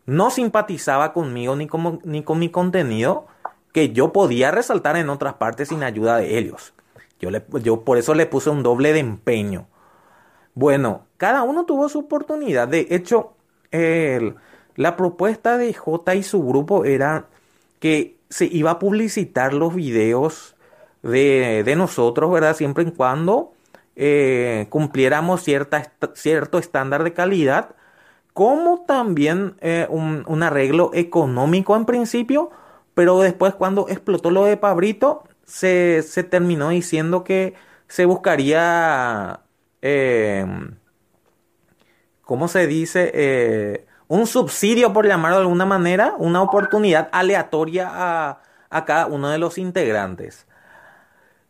no 0.05 0.29
simpatizaba 0.31 1.13
conmigo 1.13 1.55
ni, 1.55 1.67
ni 2.03 2.23
con 2.23 2.39
mi 2.39 2.49
contenido, 2.49 3.27
que 3.73 3.91
yo 3.91 4.13
podía 4.13 4.51
resaltar 4.51 4.95
en 4.95 5.09
otras 5.09 5.33
partes 5.33 5.67
sin 5.67 5.83
ayuda 5.83 6.17
de 6.17 6.37
ellos. 6.37 6.73
Yo, 7.19 7.29
le, 7.29 7.43
yo 7.61 7.81
por 7.81 7.97
eso 7.97 8.13
le 8.13 8.25
puse 8.25 8.49
un 8.49 8.63
doble 8.63 8.93
de 8.93 8.99
empeño. 8.99 9.67
Bueno, 10.55 11.05
cada 11.17 11.43
uno 11.43 11.65
tuvo 11.65 11.89
su 11.89 11.99
oportunidad. 11.99 12.69
De 12.69 12.87
hecho, 12.91 13.33
la 13.71 14.95
propuesta 14.95 15.57
de 15.57 15.73
J 15.73 16.15
y 16.15 16.23
su 16.23 16.41
grupo 16.45 16.85
era 16.85 17.25
que 17.79 18.15
se 18.29 18.45
iba 18.45 18.71
a 18.71 18.79
publicitar 18.79 19.53
los 19.53 19.75
videos 19.75 20.55
de, 21.01 21.63
de 21.65 21.75
nosotros, 21.75 22.31
¿verdad? 22.31 22.55
Siempre 22.55 22.85
y 22.85 22.91
cuando 22.91 23.53
eh, 23.95 24.65
cumpliéramos 24.69 25.43
cierta, 25.43 25.91
cierto 26.15 26.57
estándar 26.57 27.03
de 27.03 27.13
calidad, 27.13 27.75
como 28.33 28.83
también 28.87 29.55
eh, 29.61 29.85
un, 29.89 30.43
arreglo 30.43 30.89
económico 30.93 31.75
en 31.75 31.85
principio, 31.85 32.49
pero 32.93 33.19
después 33.19 33.53
cuando 33.55 33.87
explotó 33.89 34.31
lo 34.31 34.45
de 34.45 34.57
Pabrito, 34.57 35.23
se, 35.45 36.03
se 36.03 36.23
terminó 36.23 36.69
diciendo 36.69 37.23
que 37.23 37.53
se 37.87 38.05
buscaría, 38.05 39.41
eh, 39.81 40.45
¿cómo 42.21 42.47
se 42.47 42.67
dice? 42.67 43.11
Eh, 43.13 43.85
un 44.07 44.27
subsidio, 44.27 44.93
por 44.93 45.07
llamarlo 45.07 45.37
de 45.37 45.43
alguna 45.43 45.65
manera, 45.65 46.13
una 46.17 46.41
oportunidad 46.41 47.09
aleatoria 47.11 47.89
a, 47.91 48.41
a 48.69 48.85
cada 48.85 49.07
uno 49.07 49.29
de 49.29 49.37
los 49.37 49.57
integrantes. 49.57 50.47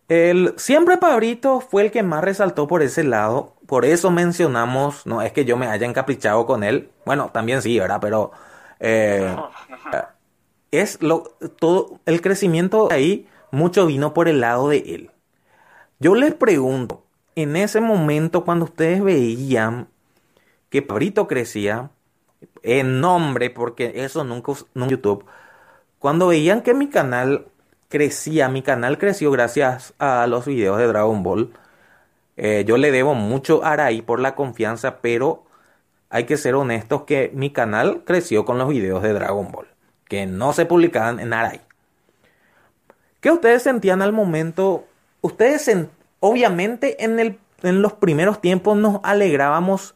El, 0.09 0.53
siempre 0.57 0.97
Pabrito 0.97 1.61
fue 1.61 1.83
el 1.83 1.91
que 1.91 2.03
más 2.03 2.23
resaltó 2.23 2.67
por 2.67 2.83
ese 2.83 3.03
lado. 3.03 3.55
Por 3.65 3.85
eso 3.85 4.11
mencionamos, 4.11 5.05
no 5.05 5.21
es 5.21 5.31
que 5.31 5.45
yo 5.45 5.57
me 5.57 5.67
haya 5.67 5.87
encaprichado 5.87 6.45
con 6.45 6.63
él. 6.63 6.91
Bueno, 7.05 7.29
también 7.33 7.61
sí, 7.61 7.79
¿verdad? 7.79 7.99
Pero 8.01 8.31
eh, 8.79 9.35
es 10.81 11.01
lo, 11.01 11.23
todo 11.59 11.99
el 12.05 12.21
crecimiento 12.21 12.89
ahí, 12.91 13.27
mucho 13.51 13.85
vino 13.85 14.13
por 14.13 14.27
el 14.27 14.41
lado 14.41 14.69
de 14.69 14.77
él. 14.79 15.11
Yo 15.99 16.15
les 16.15 16.33
pregunto, 16.33 17.03
en 17.35 17.55
ese 17.55 17.79
momento 17.79 18.43
cuando 18.43 18.65
ustedes 18.65 19.03
veían 19.03 19.87
que 20.69 20.81
Pabrito 20.81 21.27
crecía, 21.27 21.91
en 22.63 22.99
nombre, 22.99 23.49
porque 23.49 24.03
eso 24.03 24.23
nunca 24.23 24.53
en 24.75 24.89
YouTube, 24.89 25.25
cuando 25.99 26.27
veían 26.27 26.61
que 26.61 26.73
mi 26.73 26.89
canal 26.89 27.47
crecía, 27.89 28.49
mi 28.49 28.63
canal 28.63 28.97
creció 28.97 29.31
gracias 29.31 29.93
a 29.99 30.25
los 30.27 30.45
videos 30.45 30.79
de 30.79 30.87
Dragon 30.87 31.23
Ball. 31.23 31.53
Eh, 32.35 32.65
yo 32.67 32.77
le 32.77 32.91
debo 32.91 33.13
mucho 33.13 33.63
a 33.63 33.73
Arai 33.73 34.01
por 34.01 34.19
la 34.19 34.35
confianza, 34.35 34.99
pero 35.01 35.45
hay 36.09 36.25
que 36.25 36.37
ser 36.37 36.55
honestos 36.55 37.03
que 37.03 37.31
mi 37.33 37.51
canal 37.51 38.03
creció 38.05 38.45
con 38.45 38.57
los 38.57 38.69
videos 38.69 39.03
de 39.03 39.13
Dragon 39.13 39.51
Ball, 39.51 39.67
que 40.13 40.27
no 40.27 40.53
se 40.53 40.67
publicaban 40.67 41.19
en 41.19 41.33
Arai. 41.33 41.61
¿Qué 43.19 43.31
ustedes 43.31 43.63
sentían 43.63 44.03
al 44.03 44.13
momento? 44.13 44.85
Ustedes, 45.21 45.71
obviamente, 46.19 47.03
en, 47.03 47.39
en 47.63 47.81
los 47.81 47.93
primeros 47.93 48.39
tiempos 48.39 48.77
nos 48.77 48.99
alegrábamos 49.03 49.95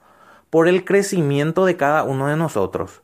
por 0.50 0.68
el 0.68 0.84
crecimiento 0.86 1.66
de 1.66 1.78
cada 1.78 2.02
uno 2.04 2.28
de 2.28 2.36
nosotros. 2.36 3.04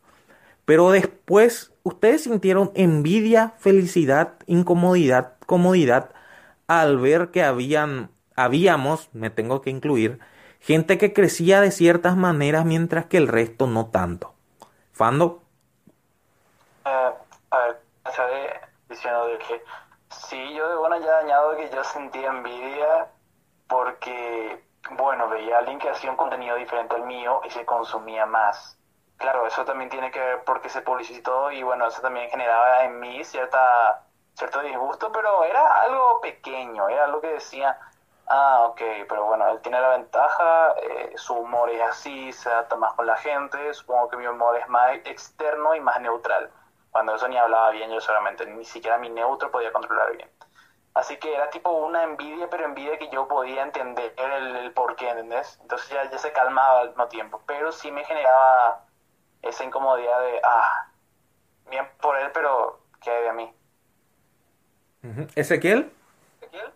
Pero 0.65 0.89
después 0.89 1.73
¿Ustedes 1.85 2.23
sintieron 2.23 2.71
envidia, 2.75 3.55
felicidad, 3.59 4.35
incomodidad, 4.47 5.33
comodidad 5.45 6.11
al 6.65 6.97
ver 6.97 7.29
que 7.29 7.43
habían, 7.43 8.09
habíamos, 8.37 9.09
me 9.11 9.29
tengo 9.29 9.61
que 9.61 9.69
incluir, 9.69 10.19
gente 10.61 10.97
que 10.97 11.11
crecía 11.11 11.59
de 11.59 11.71
ciertas 11.71 12.15
maneras 12.15 12.65
mientras 12.65 13.05
que 13.07 13.17
el 13.17 13.27
resto 13.27 13.67
no 13.67 13.87
tanto? 13.87 14.33
¿Fando? 14.93 15.42
A 16.85 17.13
estaré 18.05 18.59
diciendo 18.89 19.27
de 19.27 19.37
que 19.39 19.63
sí, 20.09 20.53
yo 20.53 20.69
de 20.69 20.75
bueno 20.75 20.97
ya 20.97 21.19
añado 21.19 21.55
que 21.55 21.69
yo 21.69 21.83
sentía 21.83 22.29
envidia 22.29 23.07
porque, 23.67 24.63
bueno, 24.91 25.29
veía 25.29 25.55
a 25.55 25.59
alguien 25.59 25.79
que 25.79 25.89
hacía 25.89 26.11
un 26.11 26.17
contenido 26.17 26.55
diferente 26.57 26.95
al 26.95 27.03
mío 27.03 27.41
y 27.45 27.49
se 27.49 27.65
consumía 27.65 28.25
más 28.25 28.77
Claro, 29.17 29.47
eso 29.47 29.63
también 29.63 29.89
tiene 29.89 30.11
que 30.11 30.19
ver 30.19 30.43
porque 30.43 30.67
se 30.69 30.81
publicitó 30.81 31.49
y 31.51 31.63
bueno, 31.63 31.87
eso 31.87 32.01
también 32.01 32.29
generaba 32.29 32.83
en 32.83 32.99
mí 32.99 33.23
cierta, 33.23 34.03
cierto 34.33 34.61
disgusto, 34.61 35.11
pero 35.13 35.45
era 35.45 35.81
algo 35.81 36.19
pequeño, 36.19 36.89
era 36.89 37.05
algo 37.05 37.21
que 37.21 37.27
decía, 37.27 37.79
ah, 38.27 38.65
ok, 38.67 38.81
pero 39.07 39.23
bueno, 39.25 39.47
él 39.49 39.61
tiene 39.61 39.79
la 39.79 39.89
ventaja, 39.89 40.73
eh, 40.81 41.13
su 41.15 41.35
humor 41.35 41.69
es 41.69 41.81
así, 41.83 42.33
se 42.33 42.49
adapta 42.49 42.75
más 42.75 42.93
con 42.95 43.05
la 43.05 43.15
gente, 43.15 43.73
supongo 43.73 44.09
que 44.09 44.17
mi 44.17 44.27
humor 44.27 44.57
es 44.57 44.67
más 44.67 44.91
externo 45.05 45.73
y 45.73 45.79
más 45.79 46.01
neutral. 46.01 46.51
Cuando 46.93 47.15
eso 47.15 47.27
ni 47.27 47.37
hablaba 47.37 47.71
bien, 47.71 47.89
yo 47.89 47.99
solamente 47.99 48.45
ni 48.45 48.63
siquiera 48.63 48.99
mi 48.99 49.09
neutro 49.09 49.49
podía 49.49 49.73
controlar 49.73 50.15
bien. 50.15 50.29
Así 50.93 51.17
que 51.17 51.33
era 51.33 51.49
tipo 51.49 51.71
una 51.71 52.03
envidia, 52.03 52.47
pero 52.51 52.65
envidia 52.65 52.99
que 52.99 53.09
yo 53.09 53.27
podía 53.27 53.63
entender 53.63 54.13
el, 54.15 54.55
el 54.57 54.73
por 54.73 54.95
qué, 54.95 55.09
¿entendés? 55.09 55.57
Entonces 55.63 55.89
ya, 55.89 56.07
ya 56.07 56.19
se 56.19 56.31
calmaba 56.31 56.81
al 56.81 56.89
mismo 56.89 57.07
tiempo, 57.07 57.41
pero 57.47 57.71
sí 57.71 57.91
me 57.91 58.05
generaba 58.05 58.85
esa 59.41 59.63
incomodidad 59.63 60.21
de, 60.21 60.39
ah, 60.43 60.87
bien 61.67 61.89
por 61.99 62.15
él, 62.15 62.31
pero 62.31 62.79
¿qué 63.01 63.09
hay 63.09 63.23
de 63.23 63.33
mí? 63.33 63.55
¿Ezequiel? 65.35 65.91
¿Ezequiel? 66.41 66.73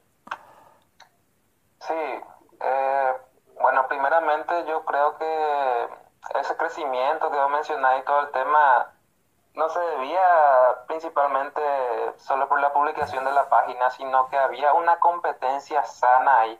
Sí, 1.81 2.21
eh, 2.59 3.13
bueno, 3.61 3.87
primeramente 3.87 4.65
yo 4.67 4.83
creo 4.83 5.15
que 5.19 5.87
ese 6.39 6.57
crecimiento 6.57 7.29
que 7.29 7.37
vos 7.37 7.51
mencionáis 7.51 8.01
y 8.01 8.05
todo 8.05 8.21
el 8.21 8.31
tema 8.31 8.96
no 9.57 9.69
se 9.69 9.79
debía 9.79 10.21
principalmente 10.87 11.61
solo 12.17 12.47
por 12.47 12.61
la 12.61 12.71
publicación 12.71 13.25
de 13.25 13.31
la 13.31 13.49
página, 13.49 13.89
sino 13.89 14.29
que 14.29 14.37
había 14.37 14.73
una 14.73 14.99
competencia 14.99 15.83
sana 15.83 16.39
ahí. 16.39 16.59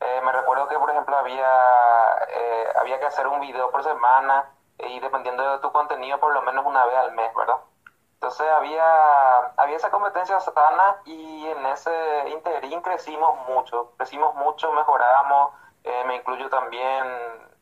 Eh, 0.00 0.20
me 0.24 0.30
recuerdo 0.30 0.68
que, 0.68 0.78
por 0.78 0.88
ejemplo, 0.90 1.16
había, 1.16 1.48
eh, 2.28 2.68
había 2.80 3.00
que 3.00 3.06
hacer 3.06 3.26
un 3.26 3.40
video 3.40 3.70
por 3.72 3.82
semana 3.82 4.50
y 4.78 5.00
dependiendo 5.00 5.50
de 5.50 5.58
tu 5.58 5.72
contenido 5.72 6.20
por 6.20 6.32
lo 6.32 6.42
menos 6.42 6.64
una 6.64 6.86
vez 6.86 6.96
al 6.96 7.12
mes, 7.12 7.34
¿verdad? 7.34 7.56
Entonces 8.14 8.48
había, 8.48 9.36
había 9.56 9.76
esa 9.76 9.90
competencia 9.90 10.38
sana 10.38 10.96
y 11.04 11.46
en 11.48 11.66
ese 11.66 12.28
interín 12.30 12.80
crecimos 12.82 13.36
mucho, 13.48 13.92
crecimos 13.96 14.34
mucho, 14.36 14.72
mejoramos, 14.72 15.52
eh, 15.84 16.04
me 16.06 16.16
incluyo 16.16 16.48
también 16.48 17.04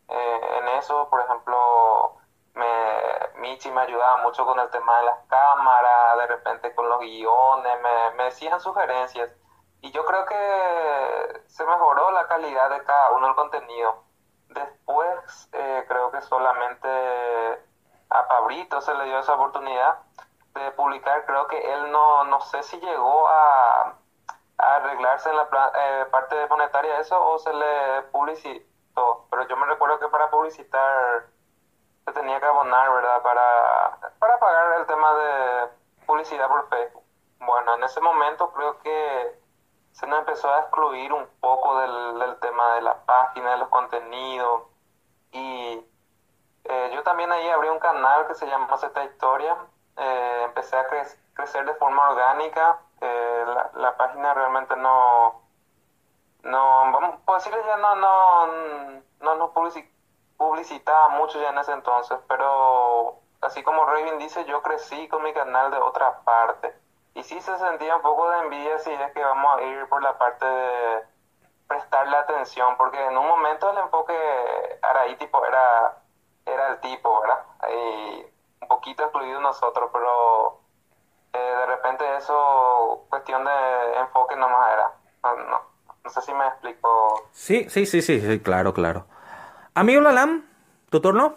eh, 0.09 0.59
en 0.59 0.69
eso, 0.69 1.09
por 1.09 1.21
ejemplo, 1.21 2.16
me, 2.57 3.41
Michi 3.41 3.71
me 3.71 3.83
ayudaba 3.83 4.19
mucho 4.23 4.45
con 4.45 4.59
el 4.59 4.69
tema 4.71 4.99
de 4.99 5.07
las 5.07 5.19
cámaras, 5.29 6.19
de 6.19 6.27
repente 6.27 6.75
con 6.75 6.89
los 6.89 6.99
guiones, 7.01 7.81
me, 7.81 8.17
me 8.17 8.25
decían 8.25 8.61
sugerencias 8.61 9.31
y 9.87 9.93
yo 9.93 10.05
creo 10.05 10.25
que 10.27 11.43
se 11.47 11.65
mejoró 11.65 12.11
la 12.11 12.27
calidad 12.27 12.71
de 12.71 12.83
cada 12.85 13.13
uno 13.13 13.27
del 13.27 13.37
contenido. 13.37 14.03
Después 14.49 15.49
eh, 15.53 15.85
creo 15.87 16.11
que 16.11 16.21
solamente 16.23 16.89
a 18.11 18.27
Pabrito 18.27 18.81
se 18.81 18.95
le 18.95 19.05
dio 19.05 19.19
esa 19.19 19.35
oportunidad 19.35 19.99
de 20.55 20.73
publicar. 20.73 21.25
Creo 21.27 21.47
que 21.47 21.73
él 21.73 21.93
no, 21.93 22.25
no 22.25 22.41
sé 22.41 22.63
si 22.63 22.81
llegó 22.81 23.29
a, 23.29 23.95
arreglarse 24.59 25.29
en 25.29 25.37
la 25.37 25.49
eh, 25.79 26.07
parte 26.11 26.35
monetaria 26.49 26.99
eso 26.99 27.25
o 27.25 27.39
se 27.39 27.53
le 27.53 28.03
publicitó. 28.11 29.27
Pero 29.31 29.47
yo 29.47 29.57
me 29.57 29.67
recuerdo 29.67 30.01
que 30.01 30.09
para 30.09 30.31
publicitar 30.31 31.27
se 32.07 32.13
tenía 32.13 32.39
que 32.39 32.47
abonar, 32.47 32.91
¿verdad? 32.93 33.21
Para, 33.23 34.11
para 34.21 34.39
pagar 34.39 34.81
el 34.81 34.87
tema 34.87 35.13
de 35.15 35.69
publicidad 36.07 36.49
por 36.49 36.69
Facebook. 36.69 37.03
Bueno, 37.41 37.75
en 37.75 37.83
ese 37.83 38.01
momento 38.01 38.53
creo 38.53 38.79
que 38.79 39.41
se 39.91 40.07
nos 40.07 40.21
empezó 40.21 40.53
a 40.53 40.61
excluir 40.61 41.13
un 41.13 41.27
poco 41.41 41.81
del, 41.81 42.19
del 42.21 42.37
tema 42.39 42.75
de 42.77 42.83
la 42.83 42.95
página, 43.05 43.51
de 43.53 43.57
los 43.59 43.69
contenidos. 43.69 44.63
Y 45.33 45.85
eh, 46.65 46.91
yo 46.95 47.03
también 47.03 47.33
ahí 47.33 47.49
abrí 47.49 47.69
un 47.69 47.81
canal 47.81 48.27
que 48.29 48.35
se 48.35 48.47
llama 48.47 48.69
esta 48.73 49.05
Historia. 49.05 49.57
Eh, 49.97 50.43
empecé 50.45 50.77
a 50.77 50.87
crecer 51.35 51.65
de 51.65 51.75
forma 51.75 52.11
orgánica. 52.11 52.79
Eh, 53.01 53.45
la, 53.75 53.97
página 53.97 54.33
realmente 54.33 54.77
no, 54.77 55.43
no, 56.43 56.93
vamos, 56.93 57.17
puedo 57.25 57.39
decirle 57.39 57.63
ya 57.67 57.77
no, 57.77 57.95
no, 57.97 58.47
no 59.21 59.35
nos 59.37 59.51
publicitaba 60.37 61.09
mucho 61.11 61.41
ya 61.41 61.51
en 61.51 61.59
ese 61.59 61.73
entonces, 61.73 62.19
pero 62.29 63.19
así 63.41 63.63
como 63.63 63.85
Raven 63.85 64.19
dice, 64.19 64.45
yo 64.45 64.63
crecí 64.63 65.09
con 65.09 65.23
mi 65.23 65.33
canal 65.33 65.71
de 65.71 65.79
otra 65.79 66.21
parte. 66.21 66.75
Y 67.15 67.23
sí 67.23 67.41
se 67.41 67.57
sentía 67.59 67.97
un 67.97 68.03
poco 68.03 68.31
de 68.31 68.41
envidia 68.41 68.79
si 68.79 68.91
es 68.91 69.13
que 69.13 69.25
vamos 69.25 69.59
a 69.59 69.63
ir 69.63 69.89
por 69.89 70.03
la 70.03 70.19
parte 70.19 70.45
de 70.45 71.05
prestarle 71.67 72.17
atención, 72.17 72.77
porque 72.77 73.03
en 73.05 73.17
un 73.17 73.27
momento 73.27 73.71
el 73.71 73.79
enfoque 73.79 74.15
era 74.89 75.01
ahí 75.01 75.17
tipo, 75.17 75.45
era, 75.45 75.99
era 76.45 76.69
el 76.69 76.81
tipo, 76.81 77.21
¿verdad? 77.21 77.45
Y 77.71 78.27
un 78.61 78.69
poquito 78.69 79.03
excluido 79.03 79.41
nosotros, 79.41 79.91
pero 79.93 80.61
eh, 81.33 81.39
de 81.39 81.67
repente 81.67 82.05
eso, 82.17 83.07
cuestión 83.09 83.45
de 83.45 83.99
enfoque 83.99 84.37
nomás 84.37 84.73
era. 84.73 84.93
No, 85.23 85.61
no, 86.05 86.11
sé 86.11 86.21
si 86.21 86.33
me 86.33 86.47
explico. 86.47 87.29
Sí, 87.33 87.69
sí, 87.69 87.87
sí, 87.87 88.03
sí, 88.03 88.21
sí 88.21 88.41
claro, 88.41 88.73
claro. 88.73 89.07
Amigo 89.77 90.01
Lalam, 90.01 90.43
¿tu 90.89 91.03
turno? 91.03 91.37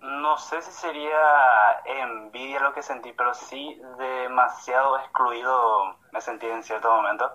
no 0.00 0.38
sé 0.38 0.62
si 0.62 0.72
sería 0.72 1.82
envidia 1.84 2.58
lo 2.60 2.72
que 2.72 2.80
sentí, 2.80 3.12
pero 3.12 3.34
sí 3.34 3.78
demasiado 3.98 4.98
excluido 4.98 5.94
me 6.10 6.22
sentí 6.22 6.46
en 6.46 6.62
cierto 6.62 6.90
momento. 6.90 7.30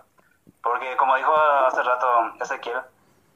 Porque 0.64 0.98
como 0.98 1.16
dijo 1.16 1.32
hace 1.36 1.84
rato 1.84 2.34
Ezequiel, 2.42 2.82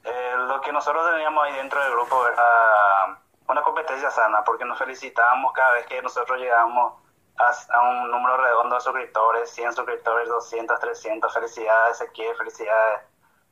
eh, 0.04 0.34
lo 0.48 0.60
que 0.62 0.72
nosotros 0.72 1.08
teníamos 1.12 1.44
ahí 1.44 1.54
dentro 1.54 1.80
del 1.80 1.92
grupo 1.92 2.28
era 2.28 3.20
una 3.48 3.62
competencia 3.62 4.10
sana, 4.10 4.44
porque 4.44 4.66
nos 4.66 4.80
felicitábamos 4.80 5.54
cada 5.54 5.74
vez 5.74 5.86
que 5.86 6.02
nosotros 6.02 6.40
llegábamos 6.40 6.94
a, 7.38 7.82
un 7.88 8.10
número 8.10 8.36
redondo 8.36 8.74
de 8.74 8.82
suscriptores, 8.82 9.52
100 9.52 9.74
suscriptores, 9.74 10.28
200, 10.28 10.80
300, 10.80 11.32
felicidades 11.32 12.02
Ezequiel, 12.02 12.36
felicidades 12.36 13.02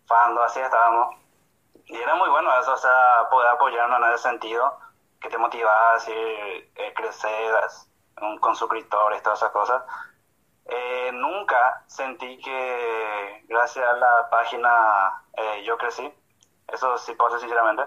Fando, 0.07 0.41
así 0.43 0.59
estábamos. 0.59 1.24
Y 1.87 1.95
era 1.95 2.15
muy 2.15 2.29
bueno 2.29 2.57
eso, 2.59 2.73
o 2.73 2.77
sea, 2.77 3.27
poder 3.29 3.49
apoyarnos 3.49 3.99
en 3.99 4.13
ese 4.13 4.23
sentido 4.23 4.79
que 5.21 5.29
te 5.29 5.37
motivaba 5.37 5.91
a 5.91 5.93
decir, 5.95 6.15
eh, 6.15 6.93
crecer 6.95 7.53
con 8.39 8.55
suscriptores, 8.55 9.21
todas 9.21 9.39
esas 9.39 9.51
cosas. 9.51 9.83
Eh, 10.67 11.11
nunca 11.13 11.83
sentí 11.87 12.37
que 12.39 13.43
gracias 13.47 13.87
a 13.87 13.93
la 13.97 14.29
página 14.29 15.23
eh, 15.37 15.63
yo 15.63 15.77
crecí, 15.77 16.11
eso 16.67 16.97
sí 16.97 17.13
puedo 17.13 17.33
decir 17.33 17.49
sinceramente. 17.49 17.83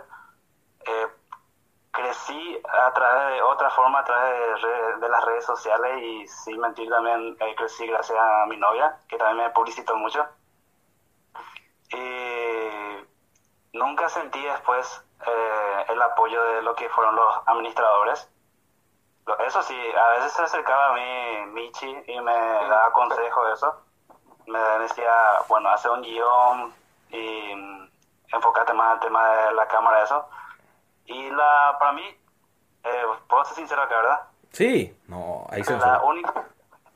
crecí 1.90 2.62
a 2.68 2.92
través 2.92 3.34
de 3.34 3.42
otra 3.42 3.70
forma, 3.70 4.00
a 4.00 4.04
través 4.04 4.62
de, 4.62 4.96
de 5.00 5.08
las 5.08 5.24
redes 5.24 5.44
sociales 5.44 6.02
y 6.02 6.26
sin 6.28 6.60
mentir 6.60 6.88
también 6.88 7.36
crecí 7.56 7.86
gracias 7.86 8.18
a 8.18 8.46
mi 8.46 8.56
novia, 8.56 8.96
que 9.08 9.16
también 9.16 9.48
me 9.48 9.52
publicitó 9.52 9.96
mucho. 9.96 10.24
Y 11.90 12.47
nunca 13.78 14.08
sentí 14.08 14.42
después 14.42 15.04
eh, 15.26 15.84
el 15.88 16.02
apoyo 16.02 16.42
de 16.44 16.62
lo 16.62 16.74
que 16.74 16.88
fueron 16.90 17.16
los 17.16 17.34
administradores. 17.46 18.28
Eso 19.46 19.62
sí, 19.62 19.78
a 19.96 20.08
veces 20.10 20.32
se 20.32 20.42
acercaba 20.42 20.88
a 20.88 20.92
mí 20.94 21.52
Michi 21.52 22.04
y 22.06 22.20
me 22.20 22.32
daba 22.32 22.92
consejo 22.92 23.44
de 23.46 23.54
eso. 23.54 23.82
Me 24.46 24.58
decía, 24.58 25.12
bueno, 25.48 25.68
hace 25.68 25.88
un 25.90 26.00
guion 26.00 26.74
y 27.10 27.54
mm, 27.54 27.90
enfócate 28.32 28.72
más 28.72 28.92
al 28.92 29.00
tema 29.00 29.28
de 29.28 29.52
la 29.52 29.68
cámara, 29.68 30.02
eso. 30.02 30.26
Y 31.04 31.30
la, 31.30 31.76
para 31.78 31.92
mí, 31.92 32.04
eh, 32.84 33.04
puedo 33.28 33.44
ser 33.44 33.56
sincero 33.56 33.82
acá, 33.82 33.96
¿verdad? 33.96 34.20
Sí, 34.52 34.98
no, 35.08 35.46
ahí 35.50 35.62
se 35.62 35.76
La 35.76 36.02
única, 36.02 36.32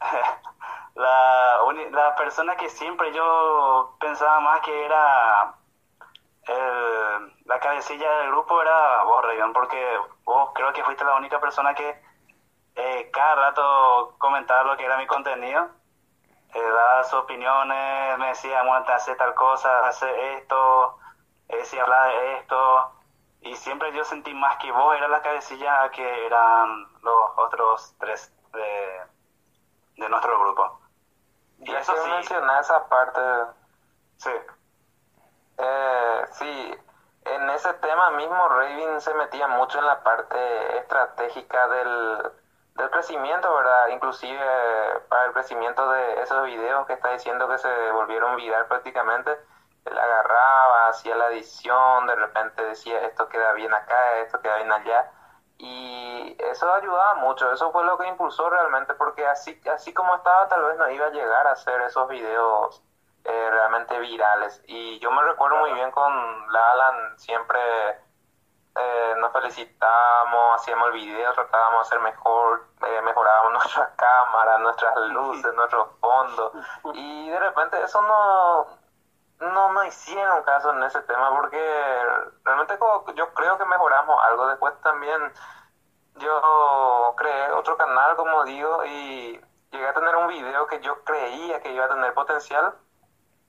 la, 0.95 1.59
la 1.91 2.17
persona 2.17 2.57
que 2.57 2.71
siempre 2.71 3.13
yo 3.13 3.95
pensaba 4.01 4.41
más 4.41 4.61
que 4.63 4.87
era 4.87 5.55
el, 6.47 7.45
la 7.45 7.61
cabecilla 7.61 8.11
del 8.19 8.31
grupo 8.31 8.61
era 8.61 9.05
vos, 9.05 9.25
Rayón, 9.25 9.53
porque 9.53 9.99
vos 10.25 10.51
creo 10.55 10.73
que 10.73 10.85
fuiste 10.85 11.05
la 11.05 11.15
única 11.15 11.41
persona 11.41 11.75
que 11.75 12.03
eh, 12.75 13.11
cada 13.13 13.35
rato 13.35 14.15
comentaba 14.19 14.65
lo 14.65 14.77
que 14.77 14.85
era 14.85 14.97
mi 14.97 15.07
contenido, 15.07 15.69
eh, 16.55 16.63
daba 16.63 17.05
sus 17.05 17.21
opiniones, 17.21 18.19
me 18.19 18.29
decía, 18.29 18.63
bueno, 18.63 18.85
hace 18.89 19.15
tal 19.17 19.35
cosa, 19.35 19.87
hace 19.87 20.35
esto, 20.37 20.99
eh, 21.49 21.65
si 21.65 21.79
habla 21.79 22.05
de 22.07 22.39
esto, 22.39 22.93
y 23.43 23.57
siempre 23.57 23.93
yo 23.93 24.05
sentí 24.05 24.33
más 24.35 24.57
que 24.59 24.71
vos 24.73 24.97
era 24.97 25.09
la 25.09 25.21
cabecilla 25.21 25.91
que 25.91 26.27
eran 26.27 26.89
los 27.03 27.31
otros 27.37 27.95
tres 27.99 28.33
de, 28.53 29.01
de 29.97 30.09
nuestro 30.09 30.39
grupo. 30.41 30.81
Y 31.59 31.75
eso 31.75 31.95
sí. 31.97 32.11
mencionar 32.11 32.61
esa 32.61 32.89
parte. 32.89 33.21
Sí. 34.17 34.31
Eh, 35.59 36.25
sí, 36.33 36.75
en 37.25 37.51
ese 37.51 37.73
tema 37.75 38.11
mismo 38.11 38.49
Raven 38.49 39.01
se 39.01 39.15
metía 39.15 39.47
mucho 39.49 39.79
en 39.79 39.87
la 39.87 40.03
parte 40.03 40.79
estratégica 40.79 41.69
del, 41.69 42.33
del 42.75 42.91
crecimiento, 42.91 43.55
¿verdad? 43.55 43.89
Inclusive 43.89 44.41
para 45.09 45.27
el 45.27 45.33
crecimiento 45.33 45.91
de 45.91 46.23
esos 46.23 46.45
videos 46.45 46.87
que 46.87 46.95
está 46.95 47.11
diciendo 47.13 47.49
que 47.49 47.59
se 47.59 47.91
volvieron 47.93 48.37
viral 48.37 48.67
prácticamente, 48.67 49.39
él 49.85 49.99
agarraba, 49.99 50.89
hacía 50.89 51.17
la 51.17 51.29
edición, 51.29 52.07
de 52.07 52.15
repente 52.15 52.65
decía 52.65 53.01
esto 53.03 53.29
queda 53.29 53.53
bien 53.53 53.73
acá, 53.75 54.19
esto 54.19 54.41
queda 54.41 54.57
bien 54.57 54.73
allá, 54.73 55.11
y 55.59 56.37
eso 56.39 56.73
ayudaba 56.73 57.15
mucho, 57.15 57.53
eso 57.53 57.71
fue 57.73 57.85
lo 57.85 57.99
que 57.99 58.09
impulsó 58.09 58.49
realmente, 58.51 58.95
porque 58.95 59.27
así, 59.27 59.61
así 59.73 59.93
como 59.93 60.15
estaba 60.17 60.49
tal 60.49 60.63
vez 60.65 60.77
no 60.77 60.91
iba 60.91 61.07
a 61.07 61.11
llegar 61.11 61.47
a 61.47 61.53
hacer 61.53 61.81
esos 61.83 62.09
videos 62.09 62.83
eh, 63.25 63.49
realmente 63.51 63.99
virales. 64.01 64.63
Y 64.67 64.99
yo 64.99 65.11
me 65.11 65.23
recuerdo 65.23 65.57
muy 65.59 65.73
bien 65.73 65.91
con 65.91 66.13
Lalan, 66.53 67.19
siempre 67.19 67.61
eh, 68.75 69.15
nos 69.19 69.33
felicitábamos, 69.33 70.61
hacíamos 70.61 70.89
el 70.89 70.95
video, 70.95 71.33
tratábamos 71.35 71.89
de 71.89 71.97
hacer 71.97 72.01
mejor, 72.01 72.67
eh, 72.87 73.03
mejorábamos 73.03 73.53
nuestras 73.65 73.91
cámaras, 73.97 74.61
nuestras 74.61 74.97
luces, 75.09 75.55
nuestros 75.55 75.89
fondos. 76.01 76.53
Y 76.95 77.29
de 77.29 77.39
repente 77.39 77.81
eso 77.83 78.01
no, 78.03 78.67
no 79.47 79.73
nos 79.73 79.87
hicieron 79.87 80.43
caso 80.43 80.71
en 80.71 80.83
ese 80.83 81.03
tema 81.03 81.31
porque 81.37 82.03
realmente 82.45 82.79
yo 83.15 83.35
creo 83.35 83.59
que 83.59 83.65
mejoramos 83.67 84.19
algo. 84.25 84.47
Después 84.49 84.75
también 84.81 85.33
yo 86.17 87.15
creé 87.17 87.53
otro 87.53 87.77
canal, 87.77 88.17
como 88.17 88.45
digo, 88.45 88.85
y 88.85 89.41
llegué 89.71 89.89
a 89.89 89.95
tener 89.95 90.17
un 90.17 90.29
video 90.29 90.67
que 90.67 90.81
yo 90.81 91.05
creía 91.05 91.61
que 91.61 91.73
iba 91.73 91.85
a 91.85 91.89
tener 91.89 92.15
potencial 92.15 92.75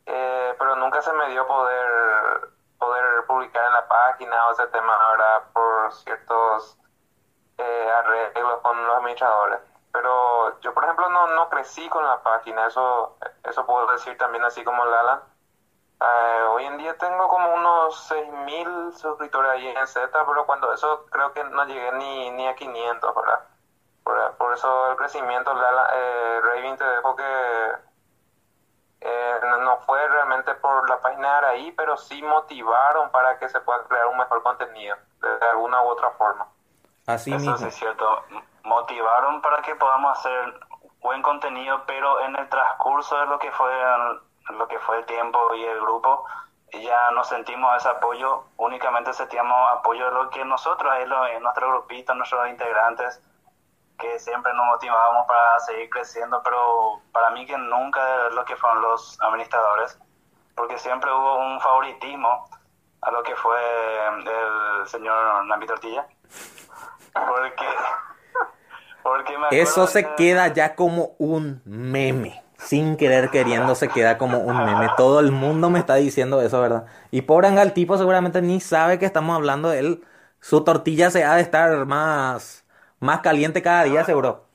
eh, 0.05 0.55
pero 0.57 0.75
nunca 0.75 1.01
se 1.01 1.13
me 1.13 1.29
dio 1.29 1.47
poder 1.47 2.51
poder 2.77 3.25
publicar 3.25 3.65
en 3.65 3.73
la 3.73 3.87
página 3.87 4.47
o 4.47 4.51
ese 4.51 4.67
tema 4.67 4.93
ahora 4.93 5.43
por 5.53 5.93
ciertos 5.93 6.77
eh, 7.57 7.91
arreglos 7.97 8.59
con 8.61 8.85
los 8.85 8.97
administradores. 8.97 9.59
Pero 9.93 10.59
yo, 10.59 10.73
por 10.73 10.83
ejemplo, 10.83 11.07
no, 11.09 11.27
no 11.27 11.49
crecí 11.49 11.87
con 11.87 12.03
la 12.03 12.21
página, 12.23 12.65
eso 12.67 13.15
eso 13.43 13.65
puedo 13.65 13.87
decir 13.87 14.17
también 14.17 14.43
así 14.43 14.63
como 14.63 14.83
Lala. 14.85 15.23
Eh, 16.01 16.43
hoy 16.49 16.65
en 16.65 16.77
día 16.77 16.97
tengo 16.97 17.27
como 17.27 17.53
unos 17.53 18.11
6.000 18.11 18.91
suscriptores 18.93 19.51
ahí 19.51 19.67
en 19.67 19.87
Z, 19.87 20.09
pero 20.11 20.45
cuando 20.45 20.73
eso 20.73 21.05
creo 21.09 21.31
que 21.33 21.43
no 21.45 21.65
llegué 21.65 21.91
ni, 21.93 22.31
ni 22.31 22.47
a 22.47 22.55
500, 22.55 23.15
¿verdad? 23.15 23.39
Por, 24.03 24.35
por 24.37 24.53
eso 24.53 24.91
el 24.91 24.97
crecimiento, 24.97 25.53
Lala, 25.53 25.89
eh, 25.93 26.75
te 26.77 26.83
dejo 26.83 27.15
que 27.15 27.73
eh, 29.05 29.39
no, 29.61 29.77
fue 29.79 30.07
realmente 30.07 30.55
por 30.55 30.89
la 30.89 30.99
página 31.01 31.41
de 31.41 31.47
ahí, 31.47 31.71
pero 31.73 31.97
sí 31.97 32.21
motivaron 32.23 33.11
para 33.11 33.37
que 33.37 33.49
se 33.49 33.59
pueda 33.59 33.83
crear 33.83 34.07
un 34.07 34.17
mejor 34.17 34.41
contenido, 34.43 34.95
de 35.21 35.49
alguna 35.49 35.81
u 35.81 35.87
otra 35.87 36.09
forma. 36.11 36.47
Así 37.05 37.33
Eso 37.33 37.55
es 37.55 37.75
cierto. 37.75 38.23
Motivaron 38.63 39.41
para 39.41 39.61
que 39.61 39.75
podamos 39.75 40.17
hacer 40.17 40.53
buen 41.01 41.21
contenido, 41.21 41.83
pero 41.85 42.21
en 42.21 42.35
el 42.37 42.47
transcurso 42.47 43.17
de 43.17 43.25
lo 43.25 43.39
que 43.39 43.51
fue 43.51 43.71
lo 44.49 44.67
que 44.67 44.79
fue 44.79 44.99
el 44.99 45.05
tiempo 45.05 45.53
y 45.55 45.63
el 45.63 45.79
grupo, 45.81 46.25
ya 46.71 47.11
no 47.11 47.23
sentimos 47.23 47.75
ese 47.77 47.89
apoyo, 47.89 48.45
únicamente 48.57 49.13
sentíamos 49.13 49.71
apoyo 49.71 50.05
de 50.05 50.11
lo 50.11 50.29
que 50.29 50.43
nosotros, 50.43 50.93
en 50.97 51.43
nuestro 51.43 51.69
grupito, 51.69 52.13
nuestros 52.15 52.49
integrantes, 52.49 53.21
que 53.97 54.19
siempre 54.19 54.53
nos 54.53 54.65
motivábamos 54.65 55.25
para 55.27 55.59
seguir 55.59 55.89
creciendo, 55.89 56.41
pero 56.43 57.01
para 57.11 57.29
mí 57.31 57.45
que 57.45 57.57
nunca 57.57 58.29
lo 58.31 58.43
que 58.45 58.55
fueron 58.55 58.81
los 58.81 59.17
administradores, 59.21 59.99
porque 60.55 60.77
siempre 60.77 61.11
hubo 61.11 61.37
un 61.37 61.59
favoritismo 61.59 62.49
a 63.01 63.11
lo 63.11 63.23
que 63.23 63.35
fue 63.35 63.57
el 64.17 64.87
señor 64.87 65.45
Nambi 65.45 65.67
Tortilla, 65.67 66.07
porque, 67.13 67.65
porque 69.03 69.61
eso 69.61 69.87
se 69.87 70.15
queda 70.15 70.47
ya 70.47 70.75
como 70.75 71.15
un 71.17 71.61
meme. 71.65 72.41
Sin 72.57 72.95
querer 72.95 73.29
queriendo 73.29 73.75
se 73.75 73.89
queda 73.89 74.17
como 74.17 74.37
un 74.37 74.55
meme. 74.63 74.89
Todo 74.95 75.19
el 75.19 75.33
mundo 75.33 75.69
me 75.69 75.79
está 75.79 75.95
diciendo 75.95 76.41
eso, 76.41 76.61
¿verdad? 76.61 76.85
Y 77.11 77.23
pobre 77.23 77.49
el 77.49 77.73
tipo 77.73 77.97
seguramente 77.97 78.41
ni 78.41 78.61
sabe 78.61 78.99
que 78.99 79.05
estamos 79.05 79.35
hablando 79.35 79.69
de 79.69 79.79
él. 79.79 80.03
Su 80.39 80.63
tortilla 80.63 81.09
se 81.09 81.25
ha 81.25 81.35
de 81.35 81.41
estar 81.41 81.85
más, 81.85 82.62
más 83.03 83.21
caliente 83.21 83.61
cada 83.61 83.83
día, 83.83 84.03
seguro. 84.03 84.45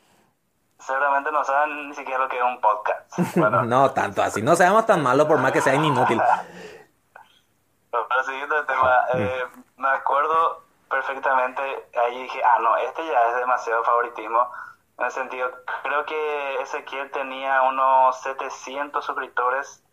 Seguramente 0.78 1.30
no 1.30 1.44
saben 1.44 1.88
ni 1.88 1.94
siquiera 1.94 2.20
lo 2.20 2.28
que 2.28 2.36
es 2.36 2.42
un 2.42 2.60
podcast. 2.60 3.18
no, 3.36 3.90
tanto 3.92 4.22
así. 4.22 4.42
No 4.42 4.56
seamos 4.56 4.86
tan 4.86 5.02
malos 5.02 5.26
por 5.26 5.38
más 5.38 5.52
que 5.52 5.60
sea 5.60 5.74
inútil. 5.74 6.20
Pero 7.90 8.24
siguiente 8.24 8.54
tema, 8.66 9.06
eh, 9.14 9.44
me 9.76 9.88
acuerdo 9.88 10.64
perfectamente, 10.90 11.62
ahí 11.96 12.22
dije, 12.22 12.42
ah, 12.42 12.58
no, 12.60 12.76
este 12.76 13.06
ya 13.06 13.28
es 13.28 13.36
demasiado 13.36 13.84
favoritismo. 13.84 14.50
En 14.98 15.04
el 15.04 15.10
sentido, 15.12 15.50
creo 15.82 16.04
que 16.06 16.62
Ezequiel 16.62 17.10
tenía 17.10 17.62
unos 17.62 18.20
700 18.20 19.04
suscriptores 19.04 19.84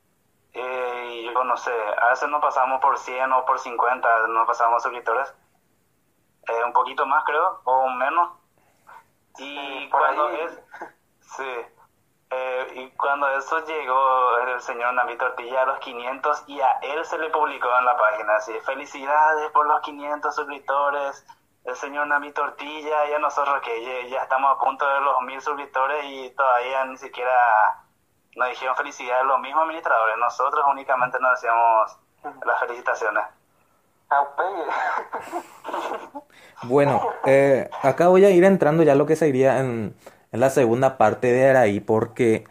eh, 0.53 1.09
y 1.11 1.25
yo 1.25 1.43
no 1.43 1.57
sé, 1.57 1.73
a 2.01 2.09
veces 2.09 2.29
no 2.29 2.39
pasamos 2.39 2.79
por 2.79 2.97
100 2.97 3.31
o 3.33 3.45
por 3.45 3.59
50, 3.59 4.27
no 4.29 4.45
pasamos 4.45 4.81
suscriptores. 4.81 5.33
Eh, 6.47 6.63
un 6.65 6.73
poquito 6.73 7.05
más 7.05 7.23
creo, 7.25 7.61
o 7.65 7.89
menos. 7.89 8.29
Y 9.37 9.89
cuando 9.89 10.29
es... 10.29 10.59
Sí. 11.21 11.65
Eh, 12.31 12.71
y 12.75 12.89
cuando 12.97 13.29
eso 13.29 13.63
llegó 13.65 14.37
el 14.39 14.61
señor 14.61 14.93
Nami 14.93 15.15
Tortilla 15.15 15.61
a 15.61 15.65
los 15.65 15.79
500 15.79 16.43
y 16.47 16.59
a 16.59 16.79
él 16.81 17.05
se 17.05 17.17
le 17.17 17.29
publicó 17.29 17.69
en 17.77 17.85
la 17.85 17.95
página 17.95 18.35
así, 18.35 18.51
felicidades 18.65 19.51
por 19.51 19.67
los 19.67 19.79
500 19.81 20.35
suscriptores, 20.35 21.25
el 21.65 21.75
señor 21.75 22.07
Nami 22.07 22.31
Tortilla 22.31 23.09
y 23.09 23.13
a 23.13 23.19
nosotros 23.19 23.61
que 23.61 24.09
ya, 24.09 24.23
estamos 24.23 24.55
a 24.55 24.59
punto 24.59 24.87
de 24.87 25.01
los 25.01 25.21
1000 25.21 25.41
suscriptores 25.41 26.05
y 26.05 26.29
todavía 26.31 26.85
ni 26.85 26.97
siquiera 26.97 27.83
nos 28.35 28.49
dijeron 28.49 28.75
felicidades 28.75 29.25
los 29.25 29.39
mismos 29.39 29.63
administradores, 29.63 30.17
nosotros 30.17 30.65
únicamente 30.67 31.19
nos 31.19 31.39
decíamos 31.39 31.97
las 32.43 32.59
felicitaciones. 32.59 33.23
Bueno, 36.63 37.01
eh, 37.25 37.69
acá 37.81 38.07
voy 38.07 38.25
a 38.25 38.29
ir 38.29 38.43
entrando 38.43 38.83
ya 38.83 38.95
lo 38.95 39.05
que 39.05 39.15
sería 39.15 39.59
en 39.59 39.95
en 40.35 40.41
la 40.41 40.49
segunda 40.49 40.97
parte 40.97 41.31
de 41.31 41.49
Araí 41.49 41.79
porque, 41.79 42.43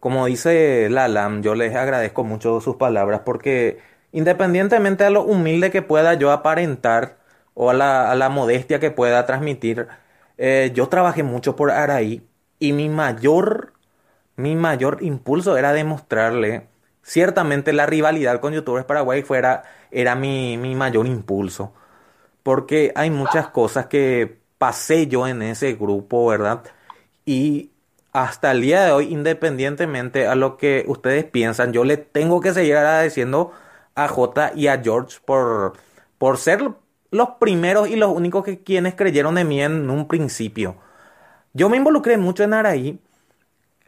como 0.00 0.26
dice 0.26 0.88
Lalam, 0.90 1.42
yo 1.42 1.54
les 1.54 1.74
agradezco 1.76 2.24
mucho 2.24 2.60
sus 2.60 2.76
palabras 2.76 3.22
porque 3.24 3.80
independientemente 4.12 5.04
de 5.04 5.10
lo 5.10 5.22
humilde 5.22 5.70
que 5.70 5.80
pueda 5.82 6.14
yo 6.14 6.32
aparentar 6.32 7.18
o 7.54 7.70
a 7.70 7.74
la, 7.74 8.28
modestia 8.28 8.80
que 8.80 8.90
pueda 8.90 9.24
transmitir, 9.26 9.86
eh, 10.36 10.72
yo 10.74 10.88
trabajé 10.88 11.22
mucho 11.22 11.54
por 11.56 11.70
Araí 11.70 12.26
y 12.58 12.72
mi 12.72 12.88
mayor, 12.88 13.72
mi 14.36 14.56
mayor 14.56 14.98
impulso 15.02 15.56
era 15.56 15.72
demostrarle, 15.72 16.66
ciertamente 17.02 17.72
la 17.72 17.86
rivalidad 17.86 18.40
con 18.40 18.52
youtubers 18.52 18.84
Paraguay 18.84 19.22
fuera, 19.22 19.62
era 19.90 20.14
mi, 20.14 20.56
mi 20.58 20.74
mayor 20.74 21.06
impulso, 21.06 21.72
porque 22.42 22.92
hay 22.96 23.10
muchas 23.10 23.48
cosas 23.48 23.86
que 23.86 24.38
pasé 24.58 25.06
yo 25.08 25.26
en 25.26 25.42
ese 25.42 25.74
grupo, 25.74 26.26
¿verdad? 26.26 26.64
Y 27.24 27.70
hasta 28.12 28.50
el 28.52 28.62
día 28.62 28.84
de 28.84 28.92
hoy, 28.92 29.12
independientemente 29.12 30.26
a 30.26 30.34
lo 30.34 30.56
que 30.56 30.84
ustedes 30.88 31.24
piensan, 31.24 31.72
yo 31.72 31.84
le 31.84 31.96
tengo 31.96 32.40
que 32.40 32.52
seguir 32.52 32.76
agradeciendo 32.76 33.52
a 33.94 34.08
J 34.08 34.52
y 34.54 34.68
a 34.68 34.80
George 34.82 35.18
por, 35.24 35.74
por 36.18 36.38
ser 36.38 36.72
los 37.10 37.30
primeros 37.40 37.88
y 37.88 37.96
los 37.96 38.10
únicos 38.10 38.44
que 38.44 38.62
quienes 38.62 38.94
creyeron 38.94 39.38
en 39.38 39.48
mí 39.48 39.62
en 39.62 39.90
un 39.90 40.08
principio. 40.08 40.76
Yo 41.52 41.68
me 41.68 41.76
involucré 41.76 42.16
mucho 42.16 42.44
en 42.44 42.54
Araí. 42.54 43.00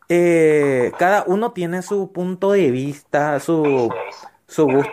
Eh, 0.09 0.92
cada 0.98 1.24
uno 1.26 1.53
tiene 1.53 1.82
su 1.82 2.12
punto 2.12 2.53
de 2.53 2.70
vista, 2.70 3.38
su, 3.40 3.92
su 4.48 4.66
gusto. 4.66 4.92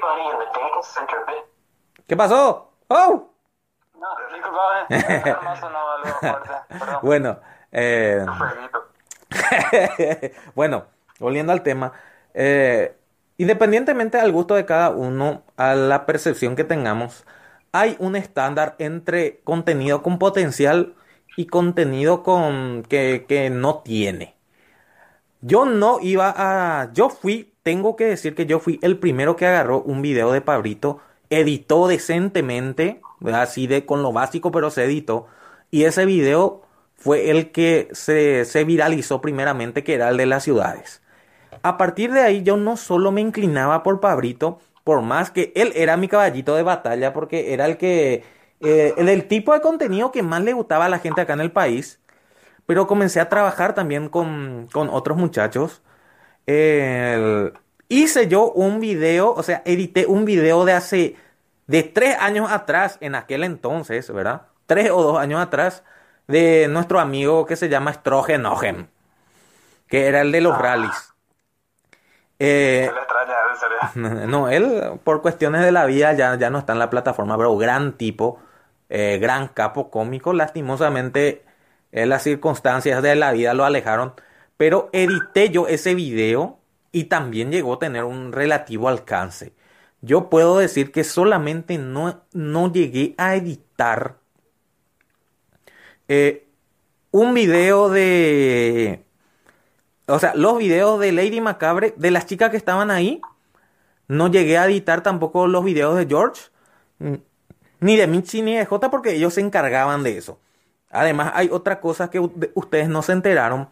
¿Qué 2.08 2.16
pasó? 2.16 2.72
¡Oh! 2.88 3.30
No, 4.00 4.08
bueno, 7.02 7.40
eh, 7.72 8.26
bueno, 10.56 10.86
volviendo 11.20 11.52
al 11.52 11.64
tema, 11.64 11.94
eh, 12.34 12.96
independientemente 13.38 14.20
al 14.20 14.32
gusto 14.32 14.56
de 14.56 14.66
cada 14.66 14.92
uno, 14.92 15.44
a 15.58 15.74
la 15.74 16.06
percepción 16.06 16.56
que 16.56 16.64
tengamos, 16.64 17.26
hay 17.72 17.96
un 18.00 18.16
estándar 18.16 18.76
entre 18.78 19.40
contenido 19.44 20.04
con 20.04 20.20
potencial 20.20 20.96
y 21.36 21.48
contenido 21.48 22.24
con 22.24 22.84
que, 22.84 23.26
que 23.28 23.50
no 23.50 23.80
tiene. 23.80 24.36
Yo 25.42 25.66
no 25.66 26.00
iba 26.02 26.34
a. 26.36 26.92
Yo 26.94 27.10
fui, 27.10 27.54
tengo 27.68 27.98
que 27.98 28.06
decir 28.06 28.34
que 28.34 28.46
yo 28.46 28.60
fui 28.60 28.80
el 28.82 28.98
primero 28.98 29.36
que 29.36 29.46
agarró 29.46 29.82
un 29.82 30.02
video 30.02 30.32
de 30.32 30.40
Pabrito, 30.40 31.02
editó 31.30 31.90
decentemente, 31.90 33.02
así 33.34 33.68
de 33.68 33.86
con 33.86 34.04
lo 34.04 34.14
básico, 34.14 34.54
pero 34.54 34.70
se 34.70 34.86
editó. 34.86 35.28
Y 35.70 35.84
ese 35.84 36.06
video 36.06 36.62
fue 36.96 37.30
el 37.30 37.52
que 37.52 37.90
se, 37.92 38.64
viralizó 38.64 39.20
primeramente, 39.20 39.84
que 39.84 39.96
era 39.96 40.08
el 40.08 40.16
de 40.16 40.28
las 40.28 40.46
ciudades. 40.46 41.02
A 41.62 41.78
partir 41.78 42.14
de 42.14 42.22
ahí 42.22 42.42
yo 42.42 42.56
no 42.56 42.78
solo 42.78 43.12
me 43.12 43.20
inclinaba 43.20 43.84
por 43.84 44.00
Pabrito, 44.00 44.60
por 44.86 45.02
más 45.02 45.30
que 45.30 45.52
él 45.54 45.74
era 45.76 45.98
mi 45.98 46.08
caballito 46.08 46.56
de 46.56 46.64
batalla, 46.64 47.12
porque 47.12 47.54
era 47.54 47.66
el 47.66 47.76
que, 47.76 48.24
eh, 48.62 48.94
el, 48.96 49.28
tipo 49.28 49.52
de 49.52 49.60
contenido 49.60 50.14
que 50.14 50.24
más 50.24 50.42
le 50.42 50.54
gustaba 50.54 50.86
a 50.86 50.90
la 50.90 51.00
gente 51.00 51.20
acá 51.20 51.34
en 51.34 51.42
el 51.42 51.52
país, 51.52 52.00
pero 52.66 52.88
comencé 52.88 53.20
a 53.20 53.28
trabajar 53.28 53.76
también 53.76 54.08
con, 54.08 54.70
otros 54.74 55.18
muchachos. 55.18 55.82
Hice 56.48 58.28
yo 58.28 58.52
un 58.52 58.80
video, 58.80 59.34
o 59.34 59.44
sea, 59.44 59.62
edité 59.66 60.06
un 60.06 60.26
video 60.26 60.66
de 60.66 60.74
hace, 60.74 61.16
de 61.68 61.84
tres 61.84 62.18
años 62.20 62.52
atrás, 62.52 62.98
en 63.02 63.16
aquel 63.16 63.44
entonces, 63.44 64.12
¿verdad? 64.12 64.44
Tres 64.66 64.92
o 64.92 65.04
dos 65.04 65.20
años 65.20 65.42
atrás, 65.42 65.84
de 66.28 66.68
nuestro 66.70 67.00
amigo 67.00 67.46
que 67.46 67.56
se 67.56 67.70
llama 67.70 67.94
Strogenogen, 67.94 68.90
que 69.88 70.08
era 70.08 70.22
el 70.22 70.32
de 70.32 70.42
los 70.42 70.54
ah. 70.56 70.60
rallies. 70.60 71.14
Eh, 72.40 72.92
no, 73.96 74.50
él 74.50 75.00
por 75.04 75.22
cuestiones 75.22 75.64
de 75.64 75.72
la 75.72 75.86
vida 75.86 76.14
ya, 76.14 76.36
ya 76.36 76.50
no 76.50 76.60
está 76.60 76.74
en 76.74 76.80
la 76.80 76.90
plataforma, 76.90 77.38
pero 77.38 77.58
gran 77.58 77.94
tipo, 77.94 78.40
eh, 78.90 79.18
gran 79.20 79.48
capo 79.48 79.90
cómico. 79.90 80.34
Lastimosamente, 80.34 81.44
eh, 81.92 82.06
las 82.06 82.24
circunstancias 82.24 83.02
de 83.02 83.16
la 83.16 83.32
vida 83.32 83.54
lo 83.54 83.66
alejaron. 83.66 84.14
Pero 84.58 84.90
edité 84.92 85.50
yo 85.50 85.68
ese 85.68 85.96
video 85.96 86.60
y 86.92 87.06
también 87.06 87.52
llegó 87.52 87.76
a 87.76 87.80
tener 87.80 88.04
un 88.04 88.32
relativo 88.32 88.90
alcance. 88.90 89.54
Yo 90.02 90.30
puedo 90.30 90.58
decir 90.58 90.92
que 90.92 91.04
solamente 91.04 91.78
no, 91.78 92.24
no 92.34 92.72
llegué 92.72 93.16
a 93.18 93.36
editar 93.36 94.18
eh, 96.08 96.48
un 97.12 97.34
video 97.34 97.90
de... 97.90 99.04
O 100.08 100.20
sea, 100.20 100.34
los 100.36 100.58
videos 100.58 101.00
de 101.00 101.12
Lady 101.12 101.42
Macabre, 101.42 101.94
de 101.98 102.12
las 102.12 102.26
chicas 102.26 102.50
que 102.50 102.58
estaban 102.58 102.92
ahí. 102.92 103.22
No 104.08 104.30
llegué 104.30 104.58
a 104.58 104.66
editar 104.66 105.04
tampoco 105.04 105.48
los 105.48 105.66
videos 105.66 105.98
de 105.98 106.06
George. 106.06 106.44
Mm, 107.00 107.16
ni 107.82 107.98
de 107.98 108.08
Michi 108.08 108.42
ni 108.42 108.56
de 108.56 108.66
J 108.66 108.90
porque 108.90 109.14
ellos 109.14 109.34
se 109.34 109.42
encargaban 109.42 110.04
de 110.04 110.18
eso. 110.18 110.40
Además, 110.90 111.32
hay 111.36 111.50
otra 111.52 111.82
cosa 111.82 112.10
que 112.10 112.20
ustedes 112.20 112.88
no 112.88 113.02
se 113.02 113.12
enteraron. 113.12 113.68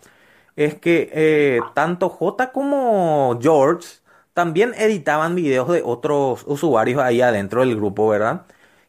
Es 0.56 0.76
que 0.76 1.10
eh, 1.14 1.60
tanto 1.74 2.10
J 2.10 2.52
como 2.52 3.38
George 3.42 3.88
también 4.34 4.74
editaban 4.78 5.36
videos 5.36 5.70
de 5.70 5.82
otros 5.84 6.44
usuarios 6.48 7.02
ahí 7.02 7.22
adentro 7.22 7.62
del 7.62 7.76
grupo, 7.76 8.08
¿verdad? 8.08 8.44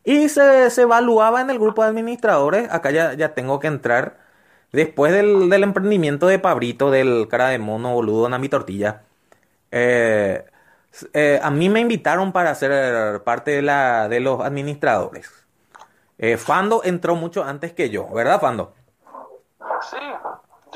Y 0.04 0.28
se, 0.28 0.68
evaluaba 0.80 1.40
en 1.40 1.50
el 1.50 1.58
grupo 1.58 1.82
de 1.82 1.88
administradores. 1.88 2.72
Acá 2.72 2.90
ya, 2.92 3.14
ya 3.14 3.34
tengo 3.34 3.60
que 3.60 3.68
entrar. 3.68 4.18
Después 4.72 5.12
del, 5.12 5.52
emprendimiento 5.62 6.26
de 6.28 6.38
Pabrito, 6.38 6.90
del 6.90 7.28
cara 7.28 7.48
de 7.48 7.58
mono 7.58 7.94
boludo 7.94 8.28
mi 8.38 8.48
Tortilla. 8.48 9.02
Eh, 9.70 10.44
eh, 11.14 11.40
a 11.42 11.50
mí 11.50 11.68
me 11.68 11.80
invitaron 11.80 12.32
para 12.32 12.54
ser 12.54 13.22
parte 13.24 13.52
de, 13.52 13.62
la, 13.62 14.08
de 14.08 14.20
los 14.20 14.40
administradores. 14.40 15.30
Fando 16.38 16.82
entró 16.84 17.14
mucho 17.14 17.44
antes 17.44 17.72
que 17.72 17.90
yo, 17.90 18.08
¿verdad, 18.08 18.40
Fando? 18.40 18.74
Sí, 19.90 19.98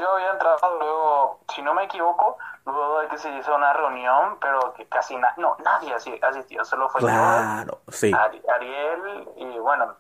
yo 0.01 0.13
había 0.13 0.31
entrado 0.31 0.79
luego, 0.79 1.41
si 1.55 1.63
no 1.63 1.75
me 1.75 1.85
equivoco, 1.85 2.39
luego 2.67 3.01
de 3.01 3.09
que 3.09 3.19
se 3.19 3.31
hizo 3.31 3.55
una 3.55 3.73
reunión, 3.73 4.39
pero 4.41 4.73
que 4.75 4.87
casi 4.87 5.17
no, 5.37 5.57
nadie 5.65 5.95
asistió, 5.95 6.65
solo 6.65 6.89
fue 6.89 7.01
claro, 7.01 7.81
sí. 7.89 8.13
Ariel, 8.13 9.29
y 9.37 9.59
bueno, 9.59 9.95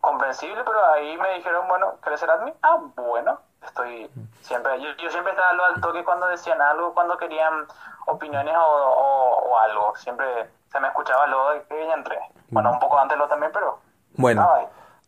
comprensible, 0.00 0.62
pero 0.64 0.84
ahí 0.92 1.16
me 1.18 1.34
dijeron, 1.34 1.66
bueno, 1.68 1.94
¿querés 2.02 2.20
ser 2.20 2.30
admin? 2.30 2.54
Ah, 2.62 2.78
bueno, 2.96 3.40
estoy 3.62 4.10
siempre, 4.42 4.80
yo, 4.80 5.10
siempre 5.10 5.32
estaba 5.32 5.50
al 5.66 5.80
toque 5.80 6.04
cuando 6.04 6.26
decían 6.26 6.60
algo, 6.60 6.94
cuando 6.94 7.16
querían 7.16 7.66
opiniones 8.06 8.54
o, 8.58 9.58
algo, 9.58 9.94
siempre 9.96 10.50
se 10.70 10.80
me 10.80 10.88
escuchaba 10.88 11.26
luego 11.26 11.50
de 11.50 11.62
que 11.64 11.92
entré. 11.92 12.18
Bueno, 12.50 12.70
un 12.72 12.78
poco 12.78 12.98
antes 12.98 13.18
lo 13.18 13.28
también, 13.28 13.50
pero... 13.52 13.80
Bueno, 14.14 14.48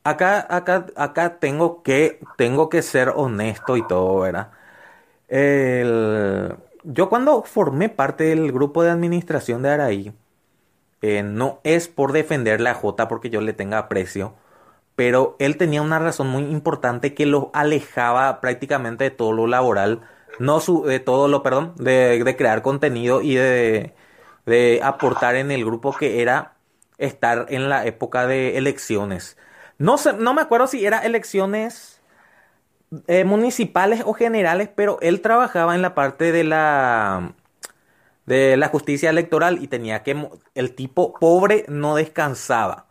acá, 0.05 0.47
acá, 0.55 0.87
acá 0.97 1.39
tengo 1.39 1.83
que, 1.83 2.21
tengo 2.37 2.69
que 2.69 2.83
ser 2.83 3.11
honesto 3.17 3.77
y 3.77 3.87
todo, 3.87 4.21
¿verdad? 4.21 4.51
Yo 6.83 7.09
cuando 7.09 7.43
formé 7.43 7.89
parte 7.89 8.25
del 8.25 8.53
grupo 8.53 8.83
de 8.83 8.91
administración 8.91 9.63
de 9.63 9.71
Araí, 9.71 10.13
eh, 11.03 11.23
no 11.23 11.61
es 11.65 11.89
por 11.89 12.13
defender 12.13 12.61
la 12.61 12.75
J 12.75 13.09
porque 13.09 13.31
yo 13.31 13.41
le 13.41 13.53
tenga 13.55 13.79
aprecio, 13.79 14.35
pero 14.97 15.37
él 15.41 15.57
tenía 15.59 15.83
una 15.83 15.99
razón 15.99 16.29
muy 16.29 16.45
importante 16.45 17.15
que 17.15 17.27
lo 17.27 17.51
alejaba 17.55 18.41
prácticamente 18.41 19.05
de 19.05 19.11
todo 19.11 19.33
lo 19.33 19.47
laboral, 19.47 20.03
no 20.39 20.61
su, 20.61 20.85
de 20.85 21.01
todo 21.01 21.29
lo, 21.29 21.43
perdón, 21.43 21.75
de, 21.79 22.23
de 22.25 22.37
crear 22.37 22.63
contenido 22.63 23.23
y 23.23 23.35
de, 23.37 23.95
de 24.47 24.81
aportar 24.85 25.37
en 25.37 25.51
el 25.53 25.65
grupo 25.65 25.97
que 25.97 26.23
era 26.23 26.57
estar 26.99 27.47
en 27.51 27.69
la 27.71 27.87
época 27.87 28.27
de 28.27 28.59
elecciones. 28.59 29.39
No 29.81 29.99
sé, 29.99 30.13
no 30.15 30.35
me 30.35 30.43
acuerdo 30.43 30.69
si 30.69 30.85
era 30.87 31.01
elecciones 31.01 32.01
eh, 33.07 33.25
municipales 33.25 34.03
o 34.05 34.15
generales, 34.15 34.69
pero 34.75 34.99
él 35.01 35.21
trabajaba 35.21 35.75
en 35.75 35.83
la 35.83 35.95
parte 35.95 36.33
de 36.33 36.45
la 36.45 37.35
de 38.27 38.57
la 38.57 38.69
justicia 38.69 39.11
electoral 39.11 39.63
y 39.63 39.69
tenía 39.69 40.03
que 40.05 40.29
el 40.55 40.75
tipo 40.75 41.15
pobre 41.15 41.65
no 41.69 41.97
descansaba. 41.97 42.87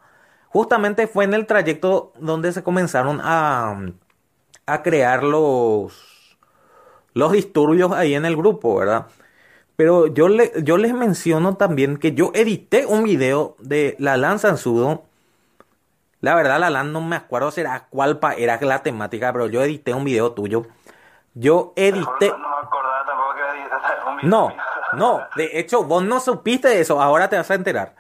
Justamente 0.49 1.07
fue 1.07 1.25
en 1.25 1.33
el 1.33 1.45
trayecto 1.47 2.13
donde 2.19 2.51
se 2.53 2.63
comenzaron 2.63 3.19
a, 3.23 3.79
a 4.67 4.83
crear 4.83 5.23
los 5.23 6.37
los 7.13 7.31
disturbios 7.33 7.91
ahí 7.93 8.13
en 8.15 8.25
el 8.25 8.35
grupo, 8.37 8.75
¿verdad? 8.77 9.07
Pero 9.77 10.07
yo, 10.07 10.29
le, 10.29 10.51
yo 10.63 10.77
les 10.77 10.93
menciono 10.93 11.57
también 11.57 11.97
que 11.97 12.13
yo 12.13 12.31
edité 12.35 12.85
un 12.85 13.03
video 13.03 13.55
de 13.59 13.95
la 13.99 14.17
lanza 14.17 14.49
en 14.49 14.57
sudo. 14.57 15.05
La 16.21 16.35
verdad, 16.35 16.59
la 16.59 16.83
no 16.83 17.01
me 17.01 17.15
acuerdo 17.15 17.51
será 17.51 17.87
cuál 17.89 18.19
era 18.37 18.59
la 18.59 18.83
temática, 18.83 19.31
pero 19.31 19.47
yo 19.47 19.63
edité 19.63 19.93
un 19.93 20.03
video 20.03 20.33
tuyo. 20.33 20.65
Yo 21.33 21.73
edité. 21.75 22.29
No 22.29 22.37
me 22.37 22.55
acordaba 22.61 23.05
tampoco 23.05 23.35
que 23.35 23.59
edité 23.59 23.75
un 24.07 24.17
video. 24.17 24.29
No, 24.29 24.53
no, 24.93 25.21
de 25.35 25.59
hecho, 25.59 25.83
vos 25.83 26.03
no 26.03 26.19
supiste 26.19 26.79
eso, 26.79 27.01
ahora 27.01 27.29
te 27.29 27.37
vas 27.37 27.49
a 27.49 27.55
enterar. 27.55 27.95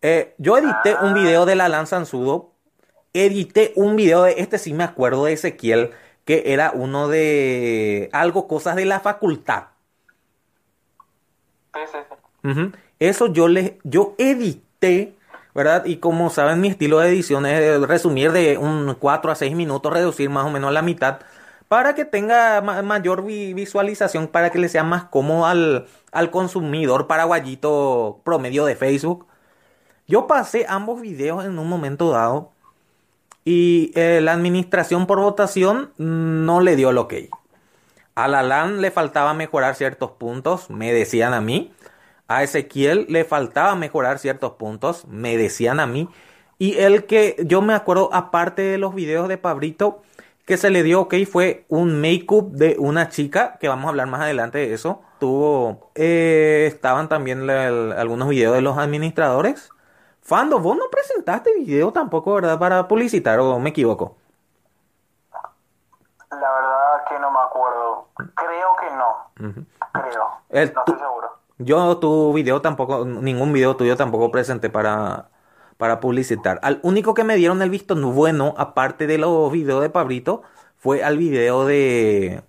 Eh, 0.00 0.34
yo 0.38 0.56
edité 0.56 0.96
un 1.00 1.14
video 1.14 1.46
de 1.46 1.56
la 1.56 1.68
lanza 1.68 1.96
en 1.96 2.06
sudo. 2.06 2.52
Edité 3.12 3.72
un 3.74 3.96
video 3.96 4.22
de 4.22 4.34
este, 4.38 4.58
sí 4.58 4.74
me 4.74 4.84
acuerdo 4.84 5.24
de 5.24 5.32
Ezequiel, 5.32 5.92
que 6.24 6.52
era 6.52 6.70
uno 6.72 7.08
de 7.08 8.10
algo, 8.12 8.46
cosas 8.46 8.76
de 8.76 8.84
la 8.84 9.00
facultad. 9.00 9.64
Eso 12.98 13.26
yo 13.28 13.48
le, 13.48 13.78
yo 13.82 14.14
edité, 14.18 15.16
¿verdad? 15.54 15.84
Y 15.86 15.96
como 15.96 16.30
saben, 16.30 16.60
mi 16.60 16.68
estilo 16.68 16.98
de 16.98 17.08
edición 17.08 17.46
es 17.46 17.80
resumir 17.82 18.32
de 18.32 18.58
un 18.58 18.96
4 18.98 19.32
a 19.32 19.34
6 19.34 19.54
minutos, 19.56 19.92
reducir 19.92 20.30
más 20.30 20.46
o 20.46 20.50
menos 20.50 20.72
la 20.72 20.82
mitad, 20.82 21.20
para 21.68 21.94
que 21.94 22.04
tenga 22.04 22.60
mayor 22.60 23.24
visualización, 23.24 24.28
para 24.28 24.50
que 24.50 24.58
le 24.58 24.68
sea 24.68 24.84
más 24.84 25.04
cómodo 25.04 25.46
al, 25.46 25.86
al 26.12 26.30
consumidor 26.30 27.06
paraguayito 27.06 28.20
promedio 28.24 28.64
de 28.64 28.76
Facebook. 28.76 29.26
Yo 30.06 30.26
pasé 30.26 30.64
ambos 30.68 31.00
videos 31.02 31.44
en 31.44 31.58
un 31.58 31.68
momento 31.68 32.10
dado 32.10 32.52
y 33.44 33.92
eh, 33.94 34.20
la 34.22 34.32
administración 34.32 35.06
por 35.06 35.20
votación 35.20 35.92
no 35.96 36.60
le 36.60 36.76
dio 36.76 36.90
el 36.90 36.98
ok. 36.98 37.14
A 38.14 38.28
la 38.28 38.42
LAN 38.42 38.80
le 38.80 38.90
faltaba 38.90 39.32
mejorar 39.32 39.74
ciertos 39.74 40.10
puntos, 40.10 40.70
me 40.70 40.92
decían 40.92 41.32
a 41.34 41.40
mí. 41.40 41.72
A 42.28 42.42
Ezequiel 42.42 43.06
le 43.08 43.24
faltaba 43.24 43.74
mejorar 43.74 44.18
ciertos 44.18 44.52
puntos, 44.52 45.06
me 45.08 45.38
decían 45.38 45.80
a 45.80 45.86
mí. 45.86 46.10
Y 46.58 46.76
el 46.78 47.06
que 47.06 47.36
yo 47.46 47.62
me 47.62 47.72
acuerdo, 47.72 48.10
aparte 48.12 48.62
de 48.62 48.76
los 48.78 48.94
videos 48.94 49.28
de 49.28 49.38
Pabrito, 49.38 50.02
que 50.44 50.58
se 50.58 50.70
le 50.70 50.82
dio 50.82 51.02
ok 51.02 51.14
fue 51.30 51.64
un 51.68 52.00
make-up 52.00 52.50
de 52.52 52.76
una 52.78 53.08
chica, 53.08 53.56
que 53.58 53.68
vamos 53.68 53.86
a 53.86 53.88
hablar 53.90 54.08
más 54.08 54.20
adelante 54.20 54.58
de 54.58 54.74
eso. 54.74 55.02
Tuvo, 55.18 55.90
eh, 55.94 56.66
estaban 56.66 57.08
también 57.08 57.48
algunos 57.48 58.28
videos 58.28 58.54
de 58.54 58.62
los 58.62 58.76
administradores. 58.76 59.70
Fando, 60.20 60.58
vos 60.58 60.76
no 60.76 60.90
presentaste 60.90 61.54
video 61.54 61.92
tampoco, 61.92 62.34
¿verdad? 62.34 62.58
Para 62.58 62.88
publicitar, 62.88 63.40
o 63.40 63.58
me 63.58 63.70
equivoco. 63.70 64.16
La 66.30 66.52
verdad 66.52 67.04
que 67.08 67.18
no 67.18 67.30
me 67.30 67.38
acuerdo. 67.40 68.08
Creo 68.34 68.76
que 68.80 68.90
no. 68.96 69.62
Creo. 69.92 70.30
no 70.50 70.60
estoy 70.60 70.98
seguro. 70.98 71.37
Yo 71.58 71.98
tu 71.98 72.32
video 72.32 72.62
tampoco, 72.62 73.04
ningún 73.04 73.52
video 73.52 73.76
tuyo 73.76 73.96
tampoco 73.96 74.30
presenté 74.30 74.70
para, 74.70 75.30
para 75.76 76.00
publicitar. 76.00 76.60
Al 76.62 76.78
único 76.82 77.14
que 77.14 77.24
me 77.24 77.36
dieron 77.36 77.62
el 77.62 77.70
visto 77.70 77.96
bueno, 77.96 78.54
aparte 78.56 79.06
de 79.08 79.18
los 79.18 79.50
videos 79.50 79.82
de 79.82 79.90
Pabrito, 79.90 80.42
fue 80.76 81.02
al 81.02 81.18
video 81.18 81.66
de. 81.66 82.42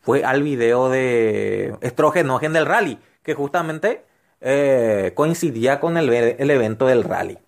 Fue 0.00 0.24
al 0.24 0.42
video 0.42 0.88
de 0.88 1.76
Estrogenogen 1.80 2.52
del 2.52 2.66
rally, 2.66 2.98
que 3.22 3.34
justamente 3.34 4.04
eh, 4.40 5.12
coincidía 5.14 5.80
con 5.80 5.96
el, 5.96 6.08
el 6.10 6.50
evento 6.50 6.86
del 6.86 7.04
rally. 7.04 7.38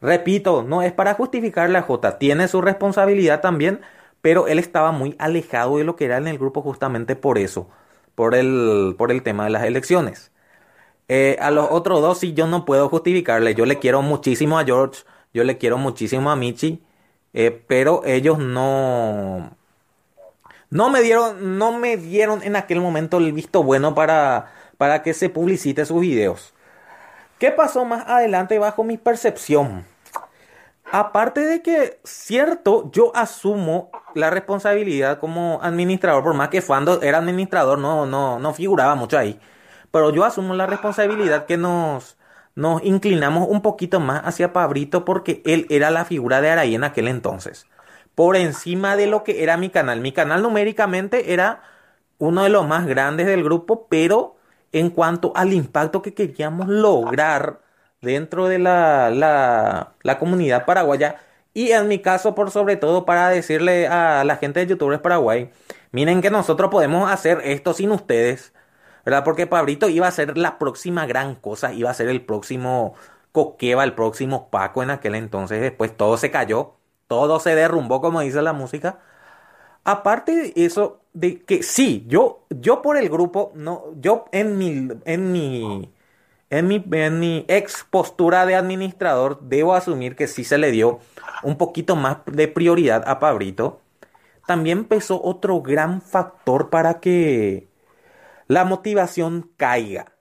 Repito, 0.00 0.62
no 0.62 0.82
es 0.82 0.92
para 0.92 1.14
justificar 1.14 1.70
la 1.70 1.82
J, 1.82 2.18
tiene 2.18 2.48
su 2.48 2.60
responsabilidad 2.60 3.40
también, 3.40 3.80
pero 4.20 4.46
él 4.48 4.58
estaba 4.58 4.92
muy 4.92 5.16
alejado 5.18 5.78
de 5.78 5.84
lo 5.84 5.96
que 5.96 6.04
era 6.06 6.18
en 6.18 6.28
el 6.28 6.38
grupo 6.38 6.62
justamente 6.62 7.16
por 7.16 7.38
eso, 7.38 7.68
por 8.18 8.34
el, 8.34 8.96
por 8.98 9.12
el 9.12 9.22
tema 9.22 9.44
de 9.44 9.50
las 9.50 9.62
elecciones. 9.62 10.32
Eh, 11.06 11.36
a 11.40 11.52
los 11.52 11.68
otros 11.70 12.00
dos 12.00 12.18
sí 12.18 12.34
yo 12.34 12.48
no 12.48 12.64
puedo 12.64 12.88
justificarle, 12.88 13.54
yo 13.54 13.64
le 13.64 13.78
quiero 13.78 14.02
muchísimo 14.02 14.58
a 14.58 14.64
George, 14.64 15.04
yo 15.32 15.44
le 15.44 15.56
quiero 15.56 15.78
muchísimo 15.78 16.28
a 16.28 16.34
Michi, 16.34 16.82
eh, 17.32 17.62
pero 17.68 18.02
ellos 18.04 18.40
no, 18.40 19.56
no 20.68 20.90
me 20.90 21.00
dieron, 21.00 21.58
no 21.58 21.78
me 21.78 21.96
dieron 21.96 22.42
en 22.42 22.56
aquel 22.56 22.80
momento 22.80 23.18
el 23.18 23.32
visto 23.32 23.62
bueno 23.62 23.94
para, 23.94 24.52
para 24.78 25.04
que 25.04 25.14
se 25.14 25.30
publicite 25.30 25.86
sus 25.86 26.00
videos. 26.00 26.52
¿Qué 27.38 27.52
pasó 27.52 27.84
más 27.84 28.08
adelante 28.08 28.58
bajo 28.58 28.82
mi 28.82 28.96
percepción? 28.96 29.84
Aparte 30.90 31.40
de 31.40 31.62
que, 31.62 32.00
cierto, 32.04 32.90
yo 32.92 33.14
asumo 33.14 33.90
la 34.14 34.30
responsabilidad 34.30 35.20
como 35.20 35.60
administrador, 35.62 36.22
por 36.24 36.34
más 36.34 36.48
que 36.48 36.62
Fando 36.62 37.02
era 37.02 37.18
administrador, 37.18 37.78
no, 37.78 38.06
no, 38.06 38.38
no 38.38 38.54
figuraba 38.54 38.94
mucho 38.94 39.18
ahí. 39.18 39.38
Pero 39.90 40.10
yo 40.12 40.24
asumo 40.24 40.54
la 40.54 40.66
responsabilidad 40.66 41.46
que 41.46 41.58
nos, 41.58 42.16
nos 42.54 42.82
inclinamos 42.84 43.48
un 43.48 43.62
poquito 43.62 44.00
más 44.00 44.22
hacia 44.24 44.52
Pabrito 44.52 45.04
porque 45.04 45.42
él 45.44 45.66
era 45.70 45.90
la 45.90 46.04
figura 46.06 46.40
de 46.40 46.50
Araí 46.50 46.74
en 46.74 46.84
aquel 46.84 47.08
entonces. 47.08 47.66
Por 48.14 48.36
encima 48.36 48.96
de 48.96 49.06
lo 49.06 49.24
que 49.24 49.42
era 49.42 49.56
mi 49.58 49.70
canal. 49.70 50.00
Mi 50.00 50.12
canal 50.12 50.42
numéricamente 50.42 51.32
era 51.34 51.62
uno 52.18 52.42
de 52.44 52.48
los 52.50 52.66
más 52.66 52.86
grandes 52.86 53.26
del 53.26 53.44
grupo, 53.44 53.86
pero 53.88 54.36
en 54.72 54.90
cuanto 54.90 55.32
al 55.36 55.52
impacto 55.52 56.02
que 56.02 56.14
queríamos 56.14 56.68
lograr 56.68 57.60
dentro 58.00 58.48
de 58.48 58.58
la, 58.58 59.10
la, 60.02 60.18
comunidad 60.18 60.64
paraguaya. 60.66 61.16
Y 61.54 61.72
en 61.72 61.88
mi 61.88 62.00
caso 62.00 62.34
por 62.34 62.50
sobre 62.50 62.76
todo 62.76 63.04
para 63.04 63.28
decirle 63.30 63.88
a 63.88 64.24
la 64.24 64.36
gente 64.36 64.60
de 64.60 64.66
youtubers 64.66 65.00
paraguay 65.00 65.50
miren 65.92 66.20
que 66.20 66.30
nosotros 66.30 66.70
podemos 66.70 67.10
hacer 67.10 67.40
esto 67.44 67.72
sin 67.72 67.90
ustedes 67.90 68.52
verdad 69.04 69.24
porque 69.24 69.46
Pabrito 69.46 69.88
iba 69.88 70.06
a 70.06 70.10
ser 70.10 70.36
la 70.38 70.58
próxima 70.58 71.06
gran 71.06 71.34
cosa 71.34 71.72
iba 71.72 71.90
a 71.90 71.94
ser 71.94 72.08
el 72.08 72.24
próximo 72.24 72.94
Coqueva 73.32 73.84
el 73.84 73.94
próximo 73.94 74.50
Paco 74.50 74.82
en 74.82 74.90
aquel 74.90 75.14
entonces. 75.14 75.60
Después 75.60 75.96
todo 75.96 76.16
se 76.16 76.30
cayó 76.30 76.74
todo 77.08 77.40
se 77.40 77.54
derrumbó 77.54 78.00
como 78.00 78.20
dice 78.20 78.42
la 78.42 78.52
música. 78.52 79.00
Aparte 79.84 80.52
de 80.54 80.64
eso 80.66 81.00
de 81.14 81.40
que 81.42 81.62
sí 81.62 82.04
yo 82.08 82.44
yo 82.50 82.82
por 82.82 82.96
el 82.98 83.08
grupo 83.08 83.52
no 83.54 83.84
yo 84.00 84.26
en 84.32 84.58
mi 84.58 84.88
en 85.04 85.32
mi 85.32 85.92
en 86.50 87.18
mi, 87.18 87.44
ex 87.48 87.84
postura 87.90 88.46
de 88.46 88.54
administrador, 88.54 89.40
debo 89.42 89.74
asumir 89.74 90.16
que 90.16 90.26
sí 90.26 90.44
se 90.44 90.58
le 90.58 90.70
dio 90.70 91.00
un 91.42 91.56
poquito 91.58 91.94
más 91.96 92.18
de 92.26 92.48
prioridad 92.48 93.04
a 93.06 93.18
Pabrito. 93.18 93.80
También 94.46 94.78
empezó 94.78 95.22
otro 95.22 95.60
gran 95.60 96.00
factor 96.00 96.70
para 96.70 97.00
que 97.00 97.68
la 98.46 98.64
motivación 98.64 99.50
caiga. 99.56 100.12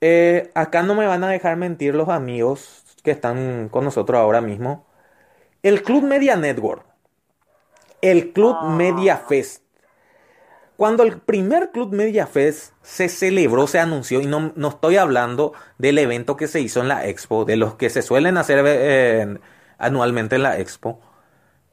Eh, 0.00 0.50
acá 0.54 0.82
no 0.82 0.94
me 0.94 1.06
van 1.06 1.22
a 1.22 1.28
dejar 1.28 1.56
mentir 1.56 1.94
los 1.94 2.08
amigos 2.08 2.82
que 3.04 3.12
están 3.12 3.68
con 3.68 3.84
nosotros 3.84 4.18
ahora 4.18 4.40
mismo. 4.40 4.86
El 5.62 5.82
Club 5.82 6.02
Media 6.02 6.36
Network, 6.36 6.84
el 8.00 8.32
Club 8.32 8.56
ah. 8.58 8.74
Media 8.76 9.16
Fest, 9.16 9.62
cuando 10.80 11.02
el 11.02 11.18
primer 11.18 11.72
Club 11.72 11.92
Media 11.92 12.26
Fest 12.26 12.72
se 12.80 13.10
celebró, 13.10 13.66
se 13.66 13.78
anunció, 13.78 14.22
y 14.22 14.26
no, 14.26 14.54
no 14.56 14.68
estoy 14.68 14.96
hablando 14.96 15.52
del 15.76 15.98
evento 15.98 16.38
que 16.38 16.46
se 16.46 16.62
hizo 16.62 16.80
en 16.80 16.88
la 16.88 17.06
expo, 17.06 17.44
de 17.44 17.56
los 17.56 17.74
que 17.74 17.90
se 17.90 18.00
suelen 18.00 18.38
hacer 18.38 18.64
eh, 18.66 19.38
anualmente 19.76 20.36
en 20.36 20.42
la 20.42 20.58
expo, 20.58 20.98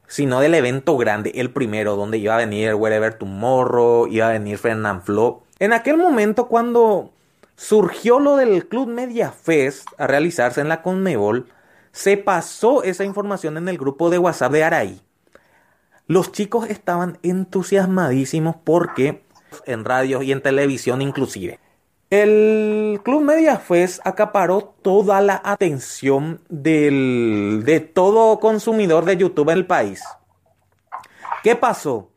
sino 0.07 0.41
del 0.41 0.55
evento 0.55 0.97
grande, 0.97 1.31
el 1.35 1.51
primero, 1.51 1.95
donde 1.95 2.17
iba 2.17 2.33
a 2.35 2.39
venir 2.39 2.75
Wherever 2.75 3.13
Tomorrow, 3.13 4.07
iba 4.07 4.27
a 4.27 4.33
venir 4.33 4.57
Fernand 4.57 5.01
Flo. 5.03 5.43
En 5.59 5.71
aquel 5.71 5.95
momento, 5.95 6.49
cuando 6.49 7.13
surgió 7.55 8.19
lo 8.19 8.35
del 8.35 8.67
Club 8.67 8.89
Media 8.89 9.31
Fest 9.31 9.87
a 9.97 10.07
realizarse 10.07 10.59
en 10.59 10.67
la 10.67 10.81
Conmebol, 10.81 11.47
se 11.93 12.17
pasó 12.17 12.83
esa 12.83 13.05
información 13.05 13.55
en 13.55 13.69
el 13.69 13.77
grupo 13.77 14.09
de 14.09 14.17
WhatsApp 14.17 14.51
de 14.51 14.63
Araí. 14.65 15.01
Los 16.07 16.31
chicos 16.31 16.69
estaban 16.69 17.19
entusiasmadísimos 17.21 18.55
porque 18.63 19.25
en 19.65 19.85
radio 19.85 20.21
y 20.21 20.31
en 20.31 20.41
televisión 20.41 21.01
inclusive. 21.01 21.59
El 22.09 23.01
Club 23.03 23.21
Media 23.21 23.57
Fest 23.57 23.99
acaparó 24.05 24.73
toda 24.81 25.19
la 25.19 25.41
atención 25.43 26.39
del, 26.47 27.63
de 27.65 27.81
todo 27.81 28.39
consumidor 28.39 29.03
de 29.03 29.17
YouTube 29.17 29.49
en 29.49 29.57
el 29.57 29.67
país. 29.67 30.01
¿Qué 31.43 31.57
pasó? 31.57 32.11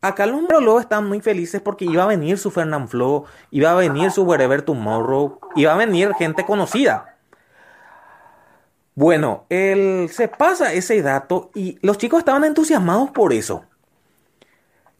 Acá 0.00 0.26
los 0.26 0.42
luego 0.48 0.80
están 0.80 1.08
muy 1.08 1.20
felices 1.20 1.60
porque 1.60 1.84
iba 1.84 2.04
a 2.04 2.08
venir 2.08 2.38
su 2.38 2.50
Fernand 2.50 2.88
Flo, 2.88 3.24
iba 3.50 3.72
a 3.72 3.74
venir 3.74 4.12
su 4.12 4.22
Wherever 4.22 4.62
Tomorrow, 4.62 5.40
iba 5.56 5.72
a 5.72 5.76
venir 5.76 6.12
gente 6.14 6.44
conocida. 6.44 7.11
Bueno, 8.94 9.46
se 9.48 10.30
pasa 10.36 10.72
ese 10.74 11.00
dato 11.00 11.50
y 11.54 11.78
los 11.80 11.98
chicos 11.98 12.18
estaban 12.18 12.44
entusiasmados 12.44 13.10
por 13.10 13.32
eso. 13.32 13.64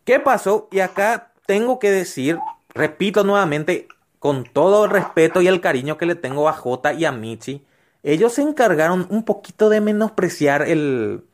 ¿Qué 0.05 0.18
pasó? 0.18 0.68
Y 0.70 0.80
acá 0.80 1.32
tengo 1.47 1.78
que 1.78 1.90
decir, 1.90 2.38
repito 2.70 3.22
nuevamente, 3.22 3.86
con 4.18 4.45
todo 4.45 4.84
el 4.84 4.90
respeto 4.90 5.43
y 5.43 5.49
el 5.49 5.61
cariño 5.61 5.99
que 5.99 6.07
le 6.07 6.14
tengo 6.14 6.49
a 6.49 6.53
Jota 6.53 6.93
y 6.93 7.05
a 7.05 7.12
Michi, 7.12 7.66
ellos 8.03 8.32
se 8.32 8.43
encargaron 8.43 9.07
un 9.11 9.24
poquito 9.24 9.68
de 9.68 9.80
menospreciar 9.80 10.62
el, 10.62 11.24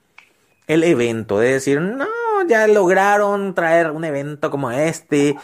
el 0.67 0.85
evento, 0.85 1.39
de 1.39 1.53
decir, 1.53 1.81
no, 1.81 2.07
ya 2.47 2.67
lograron 2.67 3.55
traer 3.55 3.91
un 3.91 4.05
evento 4.05 4.51
como 4.51 4.71
este. 4.71 5.37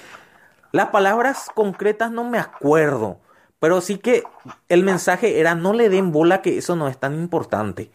Las 0.72 0.88
palabras 0.88 1.48
concretas 1.54 2.10
no 2.10 2.24
me 2.24 2.38
acuerdo, 2.38 3.20
pero 3.64 3.80
sí 3.80 3.96
que 3.96 4.24
el 4.68 4.84
mensaje 4.84 5.40
era 5.40 5.54
no 5.54 5.72
le 5.72 5.88
den 5.88 6.12
bola 6.12 6.42
que 6.42 6.58
eso 6.58 6.76
no 6.76 6.86
es 6.86 6.98
tan 6.98 7.14
importante. 7.14 7.90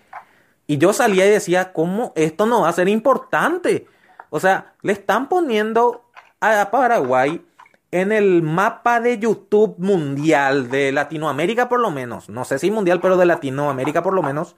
Y 0.65 0.79
yo 0.79 0.93
salía 0.93 1.27
y 1.27 1.29
decía, 1.29 1.73
¿cómo 1.73 2.11
esto 2.15 2.47
no 2.47 2.61
va 2.61 2.69
a 2.69 2.73
ser 2.73 2.89
importante? 2.89 3.85
O 4.31 4.39
sea, 4.39 4.73
le 4.81 4.93
están 4.93 5.29
poniendo 5.29 6.09
a 6.41 6.71
Paraguay 6.71 7.45
en 7.91 8.11
el 8.11 8.41
mapa 8.41 8.99
de 8.99 9.19
YouTube 9.19 9.75
mundial 9.77 10.71
de 10.71 10.91
Latinoamérica 10.91 11.69
por 11.69 11.79
lo 11.79 11.91
menos. 11.91 12.29
No 12.29 12.45
sé 12.45 12.57
si 12.57 12.71
mundial, 12.71 12.99
pero 12.99 13.15
de 13.15 13.27
Latinoamérica 13.27 14.01
por 14.01 14.15
lo 14.15 14.23
menos. 14.23 14.55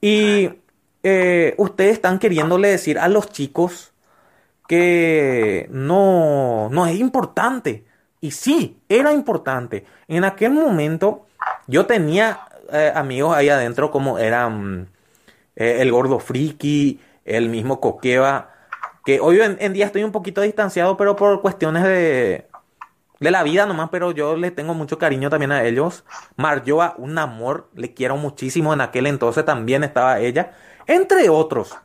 Y 0.00 0.48
eh, 1.02 1.54
ustedes 1.58 1.92
están 1.92 2.18
queriéndole 2.18 2.68
decir 2.68 2.98
a 2.98 3.08
los 3.08 3.28
chicos 3.28 3.92
que 4.66 5.68
no, 5.70 6.70
no 6.70 6.86
es 6.86 6.98
importante. 6.98 7.84
Y 8.22 8.30
sí, 8.30 8.80
era 8.88 9.12
importante. 9.12 9.84
En 10.06 10.22
aquel 10.22 10.52
momento 10.52 11.26
yo 11.66 11.86
tenía 11.86 12.46
eh, 12.72 12.92
amigos 12.94 13.36
ahí 13.36 13.48
adentro 13.48 13.90
como 13.90 14.18
eran 14.18 14.88
eh, 15.56 15.78
el 15.80 15.90
gordo 15.90 16.20
friki, 16.20 17.00
el 17.24 17.48
mismo 17.48 17.80
Coqueva, 17.80 18.50
que 19.04 19.18
hoy 19.18 19.40
en, 19.40 19.72
día 19.72 19.86
estoy 19.86 20.04
un 20.04 20.12
poquito 20.12 20.40
distanciado, 20.40 20.96
pero 20.96 21.16
por 21.16 21.42
cuestiones 21.42 21.82
de, 21.82 22.46
de 23.18 23.30
la 23.32 23.42
vida 23.42 23.66
nomás, 23.66 23.88
pero 23.90 24.12
yo 24.12 24.36
le 24.36 24.52
tengo 24.52 24.72
mucho 24.72 24.98
cariño 24.98 25.28
también 25.28 25.50
a 25.50 25.64
ellos. 25.64 26.04
Marjoa, 26.36 26.94
un 26.98 27.18
amor, 27.18 27.70
le 27.74 27.92
quiero 27.92 28.16
muchísimo. 28.16 28.72
En 28.72 28.82
aquel 28.82 29.08
entonces 29.08 29.44
también 29.44 29.82
estaba 29.82 30.20
ella 30.20 30.52
entre 30.86 31.28
otros. 31.28 31.76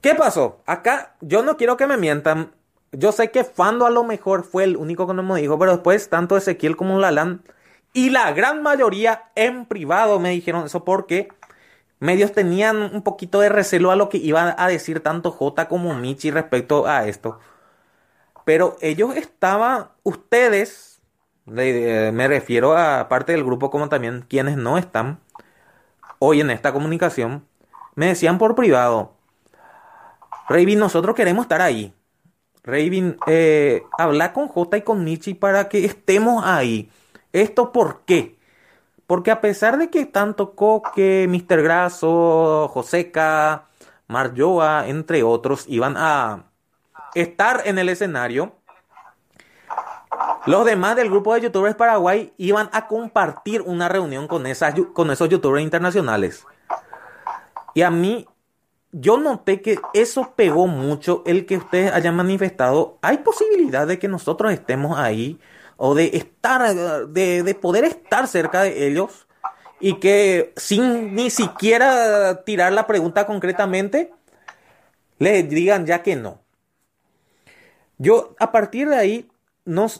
¿Qué 0.00 0.16
pasó? 0.16 0.60
Acá 0.66 1.14
yo 1.20 1.44
no 1.44 1.56
quiero 1.56 1.76
que 1.76 1.86
me 1.86 1.96
mientan. 1.96 2.50
Yo 2.92 3.12
sé 3.12 3.30
que 3.30 3.44
Fando 3.44 3.86
a 3.86 3.90
lo 3.90 4.04
mejor 4.04 4.44
fue 4.44 4.64
el 4.64 4.76
único 4.76 5.06
que 5.06 5.14
no 5.14 5.22
me 5.22 5.40
dijo, 5.40 5.58
pero 5.58 5.72
después 5.72 6.10
tanto 6.10 6.36
Ezequiel 6.36 6.76
como 6.76 6.98
Lalan 6.98 7.42
y 7.94 8.10
la 8.10 8.32
gran 8.32 8.62
mayoría 8.62 9.30
en 9.34 9.66
privado 9.66 10.18
me 10.20 10.30
dijeron 10.30 10.66
eso 10.66 10.84
porque 10.84 11.28
medios 12.00 12.32
tenían 12.32 12.82
un 12.94 13.02
poquito 13.02 13.40
de 13.40 13.48
recelo 13.48 13.90
a 13.90 13.96
lo 13.96 14.08
que 14.08 14.18
iban 14.18 14.54
a 14.58 14.68
decir 14.68 15.00
tanto 15.00 15.30
J 15.30 15.68
como 15.68 15.94
Michi 15.94 16.30
respecto 16.30 16.86
a 16.86 17.06
esto. 17.06 17.38
Pero 18.44 18.76
ellos 18.80 19.16
estaban, 19.16 19.88
ustedes, 20.02 21.00
me 21.46 22.28
refiero 22.28 22.76
a 22.76 23.08
parte 23.08 23.32
del 23.32 23.44
grupo 23.44 23.70
como 23.70 23.88
también 23.88 24.24
quienes 24.28 24.56
no 24.56 24.78
están, 24.78 25.20
hoy 26.18 26.40
en 26.40 26.50
esta 26.50 26.72
comunicación, 26.72 27.46
me 27.94 28.06
decían 28.06 28.38
por 28.38 28.54
privado, 28.54 29.16
Raven, 30.48 30.78
nosotros 30.78 31.14
queremos 31.16 31.44
estar 31.44 31.62
ahí. 31.62 31.94
Raven, 32.64 33.18
eh, 33.26 33.82
habla 33.98 34.32
con 34.32 34.48
J 34.48 34.76
y 34.76 34.82
con 34.82 35.04
Nietzsche 35.04 35.34
para 35.34 35.68
que 35.68 35.84
estemos 35.84 36.44
ahí. 36.44 36.90
¿Esto 37.32 37.72
por 37.72 38.02
qué? 38.04 38.38
Porque 39.06 39.30
a 39.30 39.40
pesar 39.40 39.78
de 39.78 39.90
que 39.90 40.06
tanto 40.06 40.54
Coque, 40.54 41.26
Mr. 41.28 41.62
Graso, 41.62 42.68
Joseca, 42.68 43.66
Marjoa, 44.06 44.86
entre 44.86 45.22
otros, 45.22 45.64
iban 45.68 45.96
a 45.96 46.44
estar 47.14 47.62
en 47.64 47.78
el 47.78 47.88
escenario, 47.88 48.54
los 50.46 50.64
demás 50.64 50.96
del 50.96 51.08
grupo 51.08 51.34
de 51.34 51.42
youtubers 51.42 51.74
Paraguay 51.74 52.32
iban 52.36 52.68
a 52.72 52.86
compartir 52.86 53.62
una 53.62 53.88
reunión 53.88 54.28
con, 54.28 54.46
esas, 54.46 54.74
con 54.92 55.10
esos 55.10 55.28
youtubers 55.28 55.62
internacionales. 55.62 56.46
Y 57.74 57.82
a 57.82 57.90
mí, 57.90 58.26
yo 58.92 59.16
noté 59.16 59.60
que 59.62 59.78
eso 59.94 60.34
pegó 60.36 60.66
mucho 60.66 61.22
el 61.26 61.46
que 61.46 61.56
ustedes 61.56 61.92
hayan 61.92 62.14
manifestado. 62.14 62.98
Hay 63.02 63.18
posibilidad 63.18 63.86
de 63.86 63.98
que 63.98 64.08
nosotros 64.08 64.52
estemos 64.52 64.98
ahí 64.98 65.40
o 65.76 65.94
de 65.94 66.10
estar, 66.14 67.08
de, 67.08 67.42
de 67.42 67.54
poder 67.54 67.84
estar 67.84 68.28
cerca 68.28 68.62
de 68.62 68.86
ellos 68.86 69.26
y 69.80 69.94
que 69.94 70.52
sin 70.56 71.14
ni 71.14 71.30
siquiera 71.30 72.44
tirar 72.44 72.72
la 72.72 72.86
pregunta 72.86 73.26
concretamente, 73.26 74.12
les 75.18 75.48
digan 75.48 75.86
ya 75.86 76.02
que 76.02 76.14
no. 76.14 76.40
Yo 77.98 78.34
a 78.38 78.52
partir 78.52 78.88
de 78.88 78.96
ahí 78.96 79.28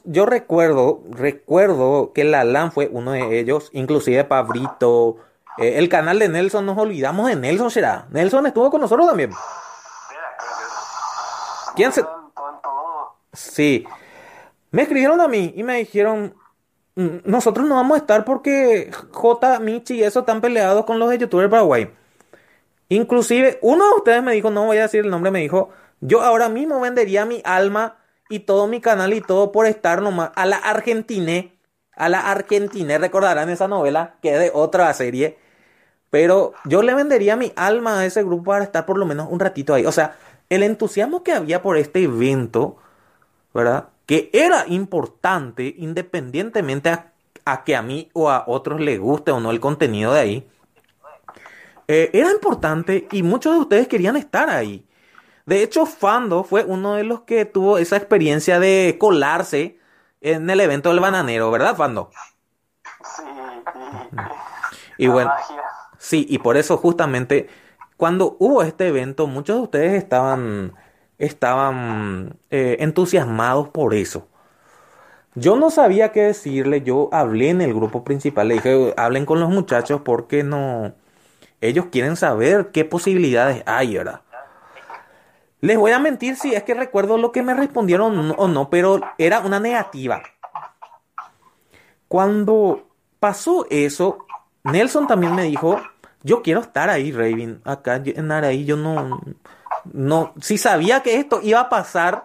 yo 0.05 0.27
recuerdo, 0.27 1.03
recuerdo 1.11 2.13
que 2.13 2.25
la 2.25 2.45
LAN 2.45 2.73
fue 2.73 2.89
uno 2.93 3.13
de 3.13 3.39
ellos, 3.39 3.71
inclusive 3.73 4.25
Pabrito, 4.25 5.19
eh, 5.59 5.79
el 5.79 5.89
canal 5.89 6.19
de 6.19 6.29
Nelson, 6.29 6.65
nos 6.65 6.79
olvidamos 6.79 7.29
de 7.29 7.37
Nelson, 7.37 7.71
será. 7.71 8.07
Nelson 8.11 8.47
estuvo 8.47 8.71
con 8.71 8.81
nosotros 8.81 9.07
también. 9.07 9.31
¿Quién 11.75 11.93
se...? 11.93 12.05
Sí. 13.33 13.87
Me 14.71 14.83
escribieron 14.83 15.21
a 15.21 15.29
mí 15.29 15.53
y 15.57 15.63
me 15.63 15.77
dijeron, 15.77 16.35
mm, 16.95 17.19
nosotros 17.25 17.67
no 17.67 17.77
vamos 17.77 17.97
a 17.97 18.01
estar 18.01 18.25
porque 18.25 18.91
J, 19.11 19.61
Michi 19.61 19.95
y 19.97 20.03
eso 20.03 20.21
están 20.21 20.41
peleados 20.41 20.85
con 20.85 20.99
los 20.99 21.11
de 21.11 21.19
YouTuber 21.19 21.51
Paraguay. 21.51 21.93
Inclusive, 22.89 23.59
uno 23.63 23.87
de 23.87 23.95
ustedes 23.95 24.23
me 24.23 24.33
dijo, 24.33 24.51
no 24.51 24.67
voy 24.67 24.79
a 24.79 24.83
decir 24.83 25.05
el 25.05 25.11
nombre, 25.11 25.31
me 25.31 25.41
dijo, 25.41 25.71
yo 26.01 26.23
ahora 26.23 26.49
mismo 26.49 26.81
vendería 26.81 27.25
mi 27.25 27.41
alma 27.45 27.97
y 28.29 28.41
todo 28.41 28.67
mi 28.67 28.81
canal 28.81 29.13
y 29.13 29.21
todo 29.21 29.53
por 29.53 29.67
estar 29.67 30.03
nomás 30.03 30.31
a 30.35 30.47
la 30.47 30.57
Argentina. 30.57 31.51
A 31.95 32.09
la 32.09 32.31
Argentina, 32.31 32.97
recordarán 32.99 33.51
esa 33.51 33.69
novela 33.69 34.15
que 34.23 34.35
es 34.35 34.41
de 34.41 34.51
otra 34.55 34.93
serie. 34.95 35.39
Pero 36.11 36.53
yo 36.65 36.83
le 36.83 36.95
vendería 36.95 37.37
mi 37.37 37.53
alma 37.57 38.01
a 38.01 38.05
ese 38.07 38.23
grupo 38.23 38.51
para 38.51 38.65
estar 38.65 38.85
por 38.85 38.99
lo 38.99 39.07
menos 39.07 39.29
un 39.31 39.41
ratito 39.41 39.73
ahí. 39.73 39.87
O 39.87 39.93
sea, 39.93 40.17
el 40.51 40.63
entusiasmo 40.63 41.23
que 41.23 41.33
había 41.33 41.63
por 41.63 41.79
este 41.79 42.03
evento, 42.03 42.77
¿verdad? 43.55 43.89
Que 44.05 44.29
era 44.35 44.67
importante 44.69 45.75
independientemente 45.79 46.91
a, 47.45 47.65
que 47.65 47.75
a 47.75 47.81
mí 47.81 48.11
o 48.13 48.31
a 48.31 48.45
otros 48.47 48.81
les 48.81 49.01
guste 49.01 49.31
o 49.31 49.41
no 49.41 49.51
el 49.51 49.61
contenido 49.61 50.13
de 50.13 50.21
ahí. 50.21 50.49
Eh, 51.89 52.11
era 52.13 52.31
importante 52.31 53.09
y 53.11 53.23
muchos 53.23 53.55
de 53.55 53.61
ustedes 53.61 53.89
querían 53.89 54.17
estar 54.17 54.51
ahí. 54.51 54.85
De 55.47 55.63
hecho, 55.63 55.87
Fando 55.87 56.45
fue 56.45 56.65
uno 56.65 56.95
de 56.95 57.05
los 57.05 57.23
que 57.23 57.45
tuvo 57.45 57.79
esa 57.79 57.97
experiencia 57.97 58.61
de 58.61 58.97
colarse 58.99 59.79
en 60.23 60.49
el 60.49 60.61
evento 60.61 60.89
del 60.91 61.01
bananero, 61.01 61.51
¿verdad, 61.51 61.77
Fando? 61.77 62.11
Sí. 63.17 63.23
Y 64.99 65.09
bueno, 65.09 65.33
sí, 65.99 66.27
y 66.29 66.39
por 66.39 66.57
eso 66.57 66.77
justamente 66.77 67.49
cuando 67.97 68.37
hubo 68.41 68.63
este 68.63 68.89
evento, 68.89 69.27
muchos 69.27 69.57
de 69.57 69.63
ustedes 69.63 69.93
estaban, 69.95 70.75
estaban 71.19 72.37
eh, 72.51 72.79
entusiasmados 72.81 73.69
por 73.69 73.95
eso. 73.95 74.27
Yo 75.35 75.57
no 75.57 75.71
sabía 75.71 76.11
qué 76.11 76.23
decirle, 76.23 76.83
yo 76.83 77.09
hablé 77.13 77.51
en 77.51 77.61
el 77.61 77.73
grupo 77.73 78.05
principal, 78.05 78.49
le 78.49 78.55
dije, 78.55 78.93
hablen 78.97 79.25
con 79.25 79.39
los 79.39 79.51
muchachos 79.51 80.01
porque 80.05 80.43
no, 80.43 80.93
ellos 81.61 81.87
quieren 81.93 82.17
saber 82.17 82.71
qué 82.73 82.85
posibilidades 82.85 83.63
hay, 83.67 83.97
¿verdad? 83.97 84.23
Les 85.63 85.79
voy 85.79 85.93
a 85.93 86.01
mentir 86.01 86.35
si 86.37 86.55
es 86.55 86.65
que 86.65 86.75
recuerdo 86.75 87.19
lo 87.19 87.31
que 87.31 87.43
me 87.43 87.55
respondieron 87.55 88.35
o 88.37 88.49
no, 88.49 88.69
pero 88.69 89.01
era 89.17 89.39
una 89.39 89.61
negativa. 89.61 90.21
Cuando 92.09 92.89
pasó 93.21 93.67
eso, 93.71 94.27
Nelson 94.65 95.07
también 95.07 95.37
me 95.37 95.45
dijo, 95.45 95.81
yo 96.25 96.43
quiero 96.43 96.61
estar 96.61 96.91
ahí, 96.91 97.13
Raven, 97.13 97.61
acá 97.65 98.03
en 98.05 98.33
Araí, 98.33 98.65
yo 98.65 98.77
no, 98.77 99.21
no, 99.85 100.35
si 100.41 100.59
sabía 100.59 101.05
que 101.05 101.15
esto 101.15 101.39
iba 101.45 101.61
a 101.61 101.69
pasar, 101.69 102.25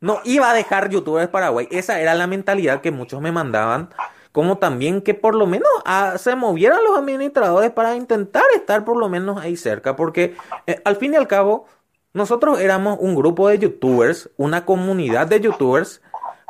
no 0.00 0.20
iba 0.24 0.48
a 0.48 0.54
dejar 0.54 0.88
youtubers 0.88 1.28
Paraguay. 1.28 1.68
Esa 1.70 2.00
era 2.00 2.14
la 2.14 2.26
mentalidad 2.26 2.80
que 2.80 2.90
muchos 2.90 3.20
me 3.20 3.30
mandaban 3.30 3.90
como 4.32 4.58
también 4.58 5.00
que 5.00 5.14
por 5.14 5.36
lo 5.36 5.46
menos 5.46 5.68
ah, 5.84 6.14
se 6.18 6.34
movieran 6.34 6.82
los 6.82 6.98
administradores 6.98 7.70
para 7.70 7.94
intentar 7.94 8.42
estar 8.56 8.84
por 8.84 8.96
lo 8.96 9.08
menos 9.08 9.40
ahí 9.40 9.56
cerca, 9.56 9.94
porque 9.94 10.34
eh, 10.66 10.82
al 10.84 10.96
fin 10.96 11.12
y 11.12 11.16
al 11.16 11.28
cabo 11.28 11.66
nosotros 12.14 12.60
éramos 12.60 12.98
un 13.00 13.14
grupo 13.14 13.48
de 13.48 13.58
youtubers, 13.58 14.30
una 14.36 14.64
comunidad 14.64 15.26
de 15.26 15.40
youtubers, 15.40 16.00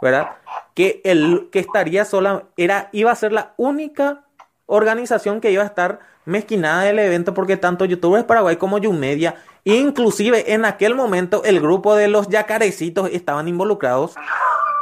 ¿verdad? 0.01 0.37
Que 0.75 1.01
el 1.05 1.49
que 1.51 1.59
estaría 1.59 2.05
sola 2.05 2.45
era 2.57 2.91
iba 2.93 3.11
a 3.11 3.17
ser 3.17 3.33
la 3.33 3.55
única 3.57 4.25
organización 4.67 5.41
que 5.41 5.51
iba 5.51 5.63
a 5.63 5.67
estar 5.67 6.01
mezquinada 6.27 6.83
del 6.83 6.99
evento 6.99 7.35
porque 7.35 7.57
tanto 7.57 7.87
youtubers 7.87 8.25
Paraguay 8.25 8.57
como 8.57 8.79
YouMedia, 8.79 9.37
inclusive 9.65 10.53
en 10.53 10.67
aquel 10.67 10.95
momento 10.95 11.43
el 11.45 11.61
grupo 11.61 11.97
de 11.97 12.09
los 12.09 12.29
yacarecitos 12.29 13.09
estaban 13.11 13.49
involucrados, 13.49 14.15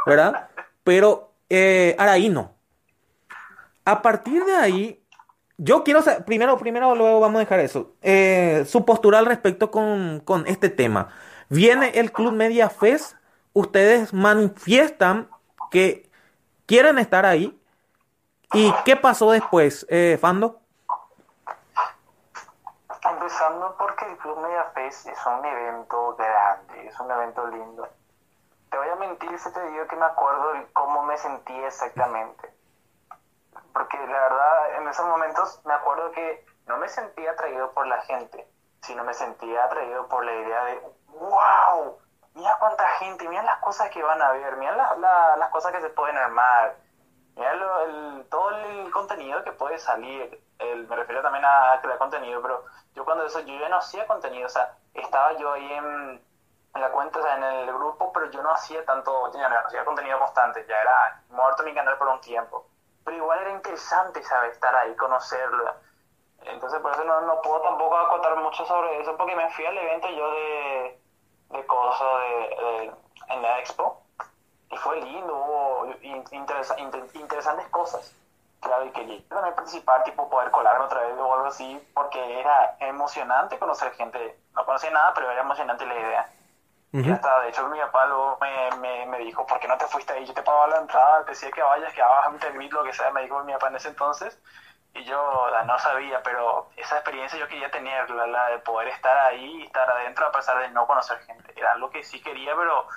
¿verdad? 0.05 0.49
Pero 0.83 1.33
eh, 1.49 1.95
Araí 1.97 2.27
no. 2.27 2.55
A 3.85 4.01
partir 4.01 4.43
de 4.43 4.55
ahí, 4.55 5.02
yo 5.57 5.83
quiero 5.83 6.01
saber, 6.01 6.25
primero, 6.25 6.57
primero, 6.57 6.95
luego 6.95 7.19
vamos 7.19 7.37
a 7.37 7.39
dejar 7.39 7.59
eso. 7.59 7.93
Eh, 8.01 8.65
su 8.67 8.85
postura 8.85 9.19
al 9.19 9.25
respecto 9.25 9.69
con, 9.71 10.19
con, 10.21 10.47
este 10.47 10.69
tema. 10.69 11.09
Viene 11.49 11.99
el 11.99 12.11
Club 12.11 12.33
Media 12.33 12.69
Fest, 12.69 13.15
ustedes 13.53 14.13
manifiestan 14.13 15.29
que 15.69 16.09
quieren 16.65 16.97
estar 16.97 17.25
ahí. 17.25 17.59
¿Y 18.53 18.73
qué 18.85 18.95
pasó 18.95 19.31
después, 19.31 19.85
eh, 19.89 20.17
Fando? 20.19 20.59
Empezando 23.03 23.75
porque 23.77 24.05
el 24.05 24.17
Club 24.17 24.39
Media 24.41 24.65
Fest 24.73 25.07
es 25.07 25.19
un 25.25 25.45
evento 25.45 26.15
grande, 26.15 26.87
es 26.87 26.99
un 26.99 27.11
evento 27.11 27.47
lindo. 27.47 27.87
Te 28.69 28.77
voy 28.77 28.87
a 28.89 28.95
mentir 28.95 29.37
si 29.37 29.51
te 29.51 29.69
digo 29.69 29.87
que 29.87 29.95
me 29.95 30.05
acuerdo 30.05 30.53
cómo 30.73 31.03
me 31.03 31.17
sentí 31.17 31.53
exactamente 31.53 32.53
porque 33.73 33.97
la 33.97 34.19
verdad 34.19 34.75
en 34.77 34.87
esos 34.87 35.05
momentos 35.05 35.59
me 35.65 35.73
acuerdo 35.73 36.11
que 36.11 36.45
no 36.67 36.77
me 36.77 36.87
sentía 36.87 37.31
atraído 37.31 37.71
por 37.73 37.87
la 37.87 38.01
gente, 38.01 38.47
sino 38.81 39.03
me 39.03 39.13
sentía 39.13 39.65
atraído 39.65 40.07
por 40.07 40.23
la 40.23 40.33
idea 40.33 40.63
de, 40.65 40.81
wow, 41.07 41.97
mira 42.35 42.55
cuánta 42.59 42.87
gente, 42.99 43.27
mira 43.27 43.43
las 43.43 43.59
cosas 43.59 43.89
que 43.89 44.03
van 44.03 44.21
a 44.21 44.31
ver, 44.31 44.55
mira 44.57 44.95
las 45.37 45.49
cosas 45.49 45.71
que 45.71 45.81
se 45.81 45.89
pueden 45.89 46.17
armar, 46.17 46.75
mira 47.35 47.51
el, 47.83 48.25
todo 48.29 48.51
el 48.51 48.91
contenido 48.91 49.43
que 49.43 49.51
puede 49.51 49.77
salir. 49.79 50.39
El, 50.59 50.87
me 50.87 50.95
refiero 50.95 51.21
también 51.21 51.43
a 51.43 51.79
crear 51.81 51.97
contenido, 51.97 52.41
pero 52.41 52.63
yo 52.93 53.03
cuando 53.03 53.25
eso, 53.25 53.39
yo 53.39 53.59
ya 53.59 53.69
no 53.69 53.77
hacía 53.77 54.07
contenido, 54.07 54.45
o 54.45 54.49
sea, 54.49 54.77
estaba 54.93 55.33
yo 55.33 55.51
ahí 55.51 55.73
en, 55.73 56.23
en 56.75 56.81
la 56.81 56.91
cuenta, 56.91 57.19
o 57.19 57.23
sea, 57.23 57.35
en 57.35 57.43
el 57.43 57.73
grupo, 57.73 58.13
pero 58.13 58.29
yo 58.29 58.41
no 58.43 58.51
hacía 58.51 58.85
tanto, 58.85 59.31
ya 59.33 59.49
no 59.49 59.57
hacía 59.65 59.83
contenido 59.83 60.19
constante, 60.19 60.65
ya 60.67 60.79
era 60.79 61.21
muerto 61.29 61.63
mi 61.63 61.73
canal 61.73 61.97
por 61.97 62.07
un 62.07 62.21
tiempo 62.21 62.67
pero 63.03 63.17
igual 63.17 63.39
era 63.39 63.51
interesante, 63.51 64.23
¿sabes? 64.23 64.53
Estar 64.53 64.75
ahí, 64.75 64.95
conocerlo. 64.95 65.73
Entonces, 66.45 66.79
por 66.81 66.91
eso 66.91 67.03
no, 67.03 67.21
no 67.21 67.41
puedo 67.41 67.61
tampoco 67.61 67.97
acotar 67.97 68.35
mucho 68.37 68.65
sobre 68.65 68.99
eso, 68.99 69.15
porque 69.17 69.35
me 69.35 69.49
fui 69.51 69.65
al 69.65 69.77
evento 69.77 70.09
yo 70.09 70.31
de, 70.31 70.99
de 71.49 71.65
Coso 71.65 72.17
de, 72.17 72.91
en 73.29 73.41
la 73.41 73.59
expo, 73.59 74.01
y 74.69 74.77
fue 74.77 75.01
lindo, 75.01 75.35
hubo 75.35 75.87
interesantes 77.11 77.67
cosas. 77.69 78.13
Claro, 78.59 78.85
y 78.85 78.91
quería 78.91 79.21
también 79.27 79.55
participar, 79.55 80.03
tipo 80.03 80.29
poder 80.29 80.49
colarme 80.51 80.85
otra 80.85 81.01
vez 81.01 81.17
o 81.17 81.33
algo 81.33 81.47
así, 81.47 81.85
porque 81.93 82.39
era 82.39 82.77
emocionante 82.79 83.59
conocer 83.59 83.91
gente. 83.93 84.39
No 84.55 84.65
conocía 84.65 84.89
nada, 84.89 85.11
pero 85.13 85.29
era 85.29 85.41
emocionante 85.41 85.85
la 85.85 85.95
idea. 85.95 86.29
Y 86.93 87.09
hasta, 87.09 87.39
de 87.41 87.49
hecho, 87.49 87.67
mi 87.69 87.79
papá 87.79 88.05
luego 88.05 88.37
me, 88.79 89.05
me, 89.07 89.17
dijo, 89.17 89.47
¿por 89.47 89.59
qué 89.59 89.67
no 89.67 89.75
te 89.79 89.87
fuiste 89.87 90.13
ahí? 90.13 90.25
Yo 90.27 90.33
te 90.35 90.43
pagaba 90.43 90.67
la 90.67 90.77
entrada, 90.77 91.25
te 91.25 91.31
decía 91.31 91.49
que 91.49 91.63
vayas, 91.63 91.91
que 91.91 92.03
hagas 92.03 92.27
un 92.27 92.37
termit, 92.37 92.71
lo 92.71 92.83
que 92.83 92.93
sea, 92.93 93.09
me 93.09 93.23
dijo 93.23 93.43
mi 93.43 93.53
papá 93.53 93.69
en 93.69 93.77
ese 93.77 93.87
entonces. 93.87 94.39
Y 94.93 95.03
yo 95.05 95.49
no 95.65 95.79
sabía, 95.79 96.21
pero 96.21 96.69
esa 96.77 96.97
experiencia 96.97 97.39
yo 97.39 97.47
quería 97.47 97.71
tener, 97.71 98.07
la, 98.11 98.49
de 98.49 98.59
poder 98.59 98.89
estar 98.89 99.17
ahí, 99.17 99.63
estar 99.63 99.89
adentro, 99.89 100.27
a 100.27 100.31
pesar 100.31 100.59
de 100.59 100.69
no 100.69 100.85
conocer 100.85 101.17
gente. 101.25 101.51
Era 101.55 101.71
algo 101.71 101.89
que 101.89 102.03
sí 102.03 102.21
quería, 102.21 102.55
pero 102.55 102.87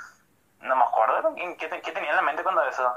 no 0.61 0.77
me 0.77 0.85
acuerdo 0.85 1.35
qué, 1.35 1.57
qué 1.57 1.93
tenía 1.93 2.11
en 2.11 2.17
la 2.17 2.23
mente 2.23 2.43
cuando 2.43 2.65
eso. 2.65 2.95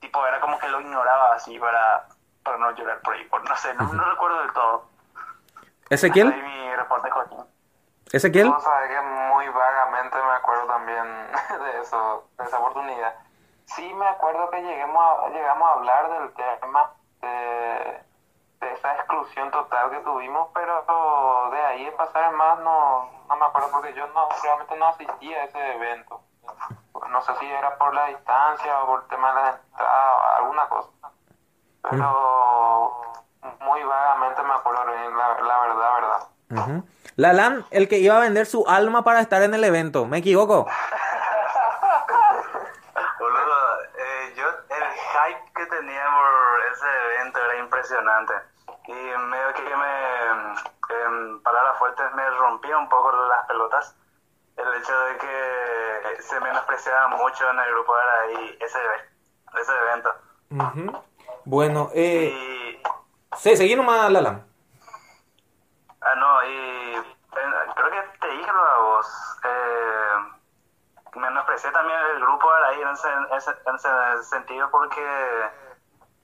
tipo, 0.00 0.26
era 0.26 0.40
como 0.40 0.58
que 0.58 0.70
lo 0.70 0.80
ignoraba 0.80 1.34
así 1.34 1.58
para, 1.58 2.06
para 2.42 2.56
no 2.56 2.70
llorar 2.70 3.02
por 3.02 3.12
ahí, 3.12 3.24
por, 3.26 3.46
no 3.46 3.56
sé, 3.56 3.74
no, 3.74 3.84
recuerdo 3.92 4.40
del 4.40 4.52
todo. 4.54 4.88
¿Ezequiel? 5.90 6.34
Mi 6.34 6.76
reporte, 6.76 7.10
Joaquín. 7.10 7.44
¿Ezequiel? 8.12 8.50
No, 8.50 8.60
sabes 8.60 8.90
que 8.90 9.00
muy 9.00 9.48
vagamente 9.48 10.16
me 10.16 10.32
acuerdo 10.32 10.66
también 10.66 11.04
de 11.64 11.80
eso, 11.80 12.28
de 12.38 12.44
esa 12.44 12.58
oportunidad. 12.58 13.14
Sí 13.66 13.92
me 13.94 14.06
acuerdo 14.06 14.48
que 14.50 14.62
lleguemos 14.62 15.02
a, 15.02 15.28
llegamos 15.28 15.68
a 15.68 15.72
hablar 15.72 16.10
del 16.10 16.32
tema 16.60 16.90
de, 17.20 18.02
de 18.60 18.72
esa 18.72 18.94
exclusión 18.94 19.50
total 19.50 19.90
que 19.90 19.98
tuvimos, 19.98 20.48
pero 20.54 21.50
de 21.50 21.60
ahí 21.60 21.84
de 21.84 21.92
pasar 21.92 22.32
más 22.32 22.58
no, 22.60 23.10
no 23.28 23.36
me 23.36 23.44
acuerdo 23.44 23.70
porque 23.72 23.92
yo 23.92 24.06
no 24.08 24.28
realmente 24.42 24.76
no 24.76 24.86
asistía 24.88 25.38
a 25.38 25.44
ese 25.44 25.74
evento. 25.74 26.20
No 27.10 27.20
sé 27.22 27.34
si 27.36 27.46
era 27.46 27.76
por 27.76 27.94
la 27.94 28.06
distancia 28.06 28.82
o 28.82 28.86
por 28.86 29.02
el 29.02 29.08
tema 29.08 29.34
de 29.34 29.42
la 29.42 29.50
entrada 29.50 30.14
o 30.14 30.20
alguna 30.36 30.68
cosa. 30.68 30.90
Pero 31.82 33.02
muy 33.60 33.82
vagamente 33.82 34.42
me 34.42 34.54
acuerdo, 34.54 34.84
la, 34.84 35.40
la 35.40 35.60
verdad, 35.60 35.94
verdad. 36.48 36.84
Lalan, 37.18 37.66
el 37.72 37.88
que 37.88 37.98
iba 37.98 38.16
a 38.16 38.20
vender 38.20 38.46
su 38.46 38.64
alma 38.68 39.02
para 39.02 39.20
estar 39.20 39.42
en 39.42 39.52
el 39.52 39.64
evento, 39.64 40.06
¿me 40.06 40.18
equivoco? 40.18 40.68
Boludo, 43.18 43.82
eh, 43.98 44.34
yo, 44.36 44.46
el 44.46 44.84
hype 44.84 45.52
que 45.52 45.66
tenía 45.66 46.04
por 46.14 46.60
ese 46.72 46.86
evento 47.16 47.40
era 47.44 47.58
impresionante. 47.58 48.34
Y 48.86 48.92
medio 48.92 49.52
que 49.52 49.64
me, 49.64 50.52
en 51.06 51.42
palabras 51.42 51.76
fuertes, 51.80 52.06
me 52.14 52.30
rompía 52.30 52.78
un 52.78 52.88
poco 52.88 53.10
las 53.26 53.44
pelotas 53.48 53.96
el 54.56 54.74
hecho 54.74 54.96
de 55.00 55.18
que 55.18 56.22
se 56.22 56.38
menospreciaba 56.38 57.08
mucho 57.08 57.50
en 57.50 57.58
el 57.58 57.72
grupo 57.72 57.96
de 57.96 58.02
ahí 58.02 58.58
ese, 58.60 58.78
ese 59.60 59.72
evento. 59.72 60.14
Bueno, 61.44 61.90
eh... 61.94 62.80
Sí, 63.36 63.56
seguí 63.56 63.74
nomás, 63.74 64.08
Lalan. 64.08 64.46
Ah, 66.00 66.14
no, 66.14 66.44
y 66.44 66.94
creo 67.74 67.90
que 67.90 68.00
te 68.20 68.28
dije 68.28 68.50
a 68.50 68.78
vos. 68.80 69.06
Menosprecié 71.58 71.72
también 71.72 71.98
el 72.14 72.22
grupo 72.22 72.46
ahí 72.66 72.80
en 72.80 72.88
ese, 72.88 73.08
en 73.08 73.74
ese, 73.74 74.28
sentido 74.28 74.68
porque 74.70 75.00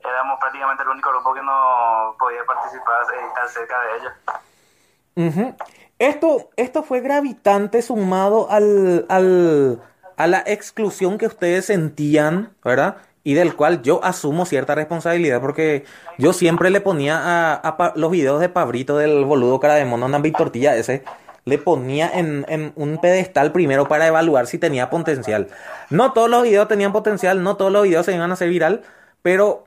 éramos 0.01 0.39
prácticamente 0.39 0.83
el 0.83 0.89
único 0.91 1.11
grupo 1.11 1.35
que 1.35 1.43
no 1.43 2.15
podía 2.19 2.45
participar 2.45 3.07
y 3.21 3.27
estar 3.27 3.49
cerca 3.49 3.77
de 3.81 3.97
ellos. 3.97 5.57
Esto, 5.99 6.51
esto 6.57 6.83
fue 6.83 7.01
gravitante 7.01 7.83
sumado 7.83 8.51
al, 8.51 9.07
al, 9.09 9.83
a 10.17 10.27
la 10.27 10.43
exclusión 10.47 11.19
que 11.19 11.27
ustedes 11.27 11.67
sentían, 11.67 12.55
¿verdad? 12.63 12.99
y 13.27 13.33
del 13.33 13.57
cual 13.57 13.81
yo 13.83 14.05
asumo 14.05 14.45
cierta 14.45 14.75
responsabilidad 14.75 15.41
porque 15.41 15.85
yo 16.19 16.35
siempre 16.35 16.69
le 16.69 16.83
ponía 16.83 17.19
a, 17.55 17.93
los 17.97 18.11
videos 18.11 18.39
de 18.39 18.51
Pabrito 18.51 18.99
del 18.99 19.25
boludo 19.25 19.59
cara 19.59 19.77
de 19.77 19.87
mono 19.87 20.09
Nambi 20.09 20.31
Tortilla 20.31 20.77
ese, 20.77 21.05
le 21.45 21.59
ponía 21.59 22.11
en, 22.13 22.73
un 22.77 22.99
pedestal 23.01 23.53
primero 23.53 23.87
para 23.87 24.07
evaluar 24.07 24.47
si 24.47 24.59
tenía 24.59 24.91
potencial. 24.91 25.49
No 25.91 26.13
todos 26.13 26.31
los 26.31 26.43
videos 26.43 26.69
tenían 26.69 26.93
potencial, 26.93 27.43
no 27.43 27.57
todos 27.57 27.71
los 27.71 27.83
videos 27.85 28.07
se 28.07 28.15
iban 28.15 28.31
a 28.31 28.35
hacer 28.35 28.49
viral, 28.49 28.83
pero 29.23 29.65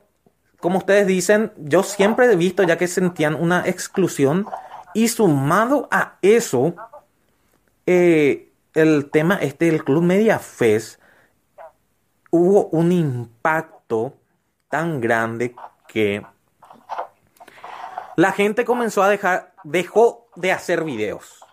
como 0.60 0.78
ustedes 0.78 1.06
dicen, 1.06 1.52
yo 1.56 1.82
siempre 1.82 2.26
he 2.26 2.36
visto 2.36 2.64
ya 2.64 2.76
que 2.76 2.88
sentían 2.88 3.34
una 3.34 3.62
exclusión 3.66 4.46
y 4.92 5.08
sumado 5.08 5.88
a 5.92 6.16
eso, 6.22 6.74
eh, 7.86 8.50
el 8.74 9.10
tema 9.10 9.36
este 9.36 9.66
del 9.66 9.84
Club 9.84 10.02
Media 10.02 10.38
Fest, 10.38 11.00
hubo 12.30 12.66
un 12.66 12.92
impacto 12.92 14.14
tan 14.68 15.00
grande 15.00 15.54
que 15.86 16.24
la 18.16 18.32
gente 18.32 18.64
comenzó 18.64 19.02
a 19.02 19.08
dejar, 19.08 19.54
dejó 19.62 20.28
de 20.34 20.50
hacer 20.52 20.82
videos. 20.84 21.44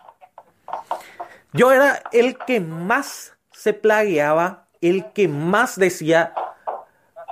Yo 1.56 1.72
era 1.72 2.02
el 2.12 2.36
que 2.36 2.60
más 2.60 3.34
se 3.52 3.72
plagueaba, 3.72 4.66
el 4.80 5.12
que 5.12 5.26
más 5.26 5.78
decía, 5.78 6.34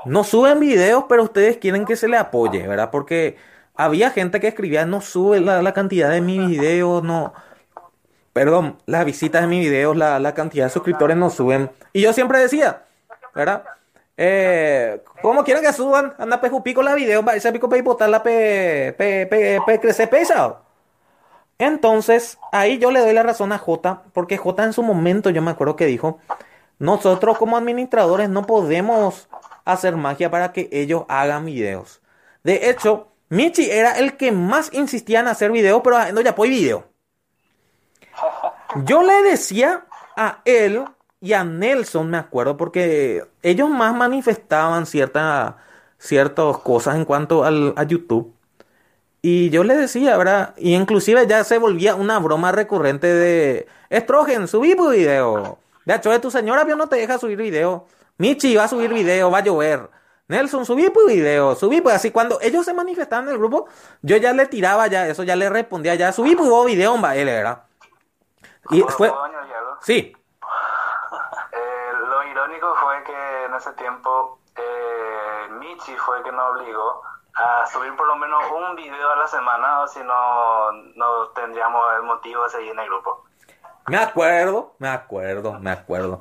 no 0.06 0.24
suben 0.24 0.60
videos, 0.60 1.04
pero 1.08 1.22
ustedes 1.22 1.58
quieren 1.58 1.84
que 1.84 1.96
se 1.96 2.08
le 2.08 2.16
apoye, 2.16 2.66
¿verdad? 2.66 2.90
Porque 2.90 3.36
había 3.74 4.10
gente 4.10 4.40
que 4.40 4.48
escribía, 4.48 4.86
no 4.86 5.00
sube 5.00 5.40
la, 5.40 5.72
cantidad 5.74 6.10
de 6.10 6.20
mis 6.20 6.48
videos, 6.48 7.02
no... 7.02 7.34
Perdón, 8.32 8.78
las 8.86 9.04
visitas 9.04 9.42
de 9.42 9.48
mis 9.48 9.60
videos, 9.60 9.96
la, 9.96 10.18
la 10.18 10.34
cantidad 10.34 10.64
de 10.64 10.70
suscriptores 10.70 11.16
no 11.16 11.30
suben. 11.30 11.70
Y 11.92 12.00
yo 12.00 12.12
siempre 12.12 12.40
decía, 12.40 12.82
¿verdad? 13.32 13.62
Eh, 14.16 15.02
como 15.22 15.44
quieran 15.44 15.62
que 15.62 15.72
suban, 15.72 16.14
anda 16.18 16.40
pico 16.40 16.82
la 16.82 16.94
video, 16.94 17.24
ese 17.32 17.52
pico 17.52 17.68
para 17.68 17.82
botar 17.82 18.08
la 18.08 18.22
pe, 18.22 18.94
pe, 18.96 19.26
pe, 19.26 19.60
pe 19.64 19.80
crecer 19.80 20.08
pesado. 20.08 20.63
Entonces, 21.58 22.38
ahí 22.52 22.78
yo 22.78 22.90
le 22.90 23.00
doy 23.00 23.12
la 23.12 23.22
razón 23.22 23.52
a 23.52 23.58
J, 23.58 24.02
porque 24.12 24.36
J 24.36 24.64
en 24.64 24.72
su 24.72 24.82
momento 24.82 25.30
yo 25.30 25.42
me 25.42 25.50
acuerdo 25.50 25.76
que 25.76 25.86
dijo, 25.86 26.18
nosotros 26.78 27.38
como 27.38 27.56
administradores 27.56 28.28
no 28.28 28.46
podemos 28.46 29.28
hacer 29.64 29.96
magia 29.96 30.30
para 30.30 30.52
que 30.52 30.68
ellos 30.72 31.04
hagan 31.08 31.46
videos. 31.46 32.02
De 32.42 32.70
hecho, 32.70 33.08
Michi 33.28 33.70
era 33.70 33.98
el 33.98 34.16
que 34.16 34.32
más 34.32 34.72
insistía 34.72 35.20
en 35.20 35.28
hacer 35.28 35.50
videos, 35.50 35.80
pero 35.82 36.12
no 36.12 36.20
ya 36.20 36.34
pues 36.34 36.50
video. 36.50 36.84
Yo 38.84 39.02
le 39.02 39.22
decía 39.22 39.86
a 40.16 40.40
él 40.44 40.84
y 41.20 41.32
a 41.32 41.44
Nelson, 41.44 42.10
me 42.10 42.18
acuerdo, 42.18 42.56
porque 42.56 43.24
ellos 43.42 43.70
más 43.70 43.94
manifestaban 43.94 44.86
ciertas 44.86 45.54
ciertas 45.98 46.58
cosas 46.58 46.96
en 46.96 47.04
cuanto 47.04 47.44
al, 47.44 47.72
a 47.76 47.84
YouTube. 47.84 48.33
Y 49.26 49.48
yo 49.48 49.64
le 49.64 49.74
decía, 49.74 50.18
¿verdad? 50.18 50.52
Y 50.58 50.74
inclusive 50.74 51.26
ya 51.26 51.44
se 51.44 51.56
volvía 51.56 51.94
una 51.94 52.18
broma 52.18 52.52
recurrente 52.52 53.06
de 53.06 53.66
Estrogen, 53.88 54.46
subí 54.46 54.76
tu 54.76 54.90
video. 54.90 55.56
De 55.86 55.94
hecho, 55.94 56.10
de 56.10 56.18
tu 56.18 56.30
señora 56.30 56.64
no 56.64 56.90
te 56.90 56.96
deja 56.96 57.16
subir 57.16 57.38
video. 57.38 57.86
Michi 58.18 58.54
va 58.54 58.64
a 58.64 58.68
subir 58.68 58.92
video, 58.92 59.30
va 59.30 59.38
a 59.38 59.40
llover. 59.42 59.88
Nelson, 60.28 60.66
subí 60.66 60.90
tu 60.90 61.06
video, 61.06 61.54
subí 61.54 61.80
pues 61.80 61.94
así. 61.94 62.10
Cuando 62.10 62.38
ellos 62.42 62.66
se 62.66 62.74
manifestaban 62.74 63.24
en 63.24 63.32
el 63.32 63.38
grupo, 63.38 63.66
yo 64.02 64.18
ya 64.18 64.34
le 64.34 64.44
tiraba 64.44 64.88
ya, 64.88 65.08
eso 65.08 65.22
ya 65.22 65.36
le 65.36 65.48
respondía 65.48 65.94
ya, 65.94 66.12
subí 66.12 66.36
tu 66.36 66.64
video, 66.66 67.00
va, 67.00 67.16
él 67.16 67.28
era. 67.30 67.64
Y 68.68 68.82
fue... 68.82 69.10
Sí. 69.80 70.14
Eh, 71.56 71.92
lo 72.08 72.24
irónico 72.24 72.74
fue 72.74 73.02
que 73.04 73.44
en 73.44 73.54
ese 73.54 73.72
tiempo 73.74 74.40
eh, 74.56 75.48
Michi 75.52 75.96
fue 75.96 76.18
el 76.18 76.24
que 76.24 76.32
nos 76.32 76.56
obligó 76.56 77.00
a 77.34 77.66
subir 77.66 77.94
por 77.96 78.06
lo 78.06 78.16
menos 78.16 78.42
un 78.50 78.76
video 78.76 79.10
a 79.10 79.16
la 79.16 79.26
semana 79.26 79.80
o 79.80 79.88
si 79.88 80.00
no, 80.00 80.72
no 80.94 81.28
tendríamos 81.34 81.82
el 81.96 82.02
motivo 82.04 82.44
de 82.44 82.50
seguir 82.50 82.72
en 82.72 82.78
el 82.78 82.86
grupo. 82.86 83.24
Me 83.86 83.98
acuerdo, 83.98 84.74
me 84.78 84.88
acuerdo, 84.88 85.58
me 85.60 85.70
acuerdo. 85.70 86.18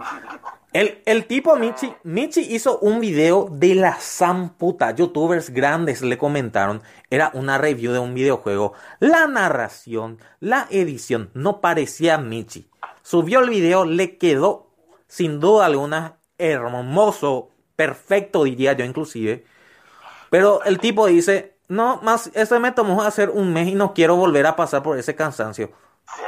El, 0.74 1.02
el 1.06 1.28
tipo 1.28 1.56
Michi, 1.56 1.96
Michi 2.04 2.42
hizo 2.54 2.80
un 2.80 3.00
video 3.00 3.48
de 3.50 3.76
la 3.76 3.94
zamputa. 3.94 4.92
Youtubers 4.92 5.50
grandes 5.50 6.02
le 6.02 6.18
comentaron. 6.18 6.82
Era 7.10 7.32
una 7.34 7.58
review 7.58 7.94
de 7.94 8.00
un 8.00 8.14
videojuego. 8.16 8.74
La 9.00 9.28
narración, 9.28 10.20
la 10.40 10.68
edición, 10.72 11.30
no 11.34 11.62
parecía 11.62 12.18
Michi. 12.18 12.70
Subió 13.02 13.40
el 13.40 13.50
video, 13.50 13.86
le 13.86 14.18
quedó 14.18 14.74
sin 15.08 15.40
duda 15.40 15.68
alguna 15.68 16.18
hermoso, 16.38 17.52
perfecto 17.76 18.44
diría 18.44 18.74
yo 18.74 18.84
inclusive. 18.84 19.46
Pero 20.34 20.64
el 20.64 20.80
tipo 20.80 21.06
dice, 21.06 21.58
no, 21.68 22.00
más, 22.02 22.32
ese 22.34 22.58
me 22.58 22.72
tomó 22.72 23.04
hacer 23.04 23.30
un 23.30 23.54
mes 23.54 23.68
y 23.68 23.76
no 23.76 23.94
quiero 23.94 24.16
volver 24.16 24.48
a 24.48 24.56
pasar 24.56 24.82
por 24.82 24.98
ese 24.98 25.14
cansancio. 25.14 25.70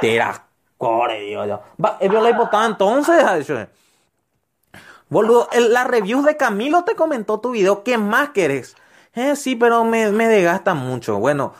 Tera, 0.00 0.46
core, 0.78 1.22
digo 1.22 1.44
yo. 1.44 1.60
Va, 1.84 1.98
yo 2.00 2.22
le 2.22 2.32
entonces, 2.66 3.68
Boludo, 5.08 5.48
la 5.70 5.82
review 5.82 6.22
de 6.22 6.36
Camilo 6.36 6.84
te 6.84 6.94
comentó 6.94 7.40
tu 7.40 7.50
video, 7.50 7.82
¿qué 7.82 7.98
más 7.98 8.28
querés? 8.28 8.76
Eh, 9.12 9.34
sí, 9.34 9.56
pero 9.56 9.82
me, 9.82 10.12
me 10.12 10.28
desgasta 10.28 10.72
mucho. 10.74 11.18
Bueno, 11.18 11.54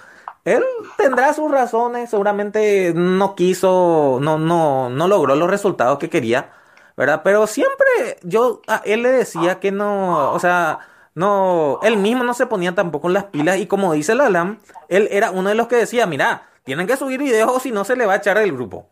él 0.45 0.63
tendrá 0.97 1.33
sus 1.33 1.51
razones, 1.51 2.11
seguramente 2.11 2.93
no 2.95 3.35
quiso, 3.35 4.21
no, 4.23 4.39
no, 4.39 4.89
no 4.89 5.09
logró 5.09 5.35
los 5.35 5.51
resultados 5.51 5.99
que 5.99 6.09
quería, 6.09 6.53
¿verdad? 6.97 7.23
Pero 7.25 7.49
siempre 7.49 8.21
yo 8.23 8.63
a 8.69 8.83
él 8.85 9.03
le 9.03 9.11
decía 9.11 9.59
que 9.59 9.73
no, 9.73 10.31
o 10.31 10.39
sea, 10.39 10.79
no, 11.17 11.81
él 11.83 11.97
mismo 11.97 12.25
no 12.25 12.35
se 12.35 12.45
ponía 12.45 12.75
tampoco 12.75 13.09
en 13.09 13.15
las 13.15 13.25
pilas 13.25 13.57
y 13.57 13.67
como 13.67 13.95
dice 13.95 14.15
la 14.15 14.29
LAM, 14.29 14.59
él 14.89 15.09
era 15.11 15.31
uno 15.31 15.49
de 15.49 15.55
los 15.55 15.67
que 15.67 15.77
decía, 15.77 16.07
mira, 16.07 16.51
tienen 16.63 16.87
que 16.87 16.99
subir 16.99 17.19
videos 17.19 17.51
o 17.51 17.59
si 17.59 17.73
no 17.73 17.85
se 17.85 17.97
le 17.97 18.05
va 18.05 18.13
a 18.13 18.17
echar 18.17 18.39
del 18.39 18.53
grupo. 18.53 18.87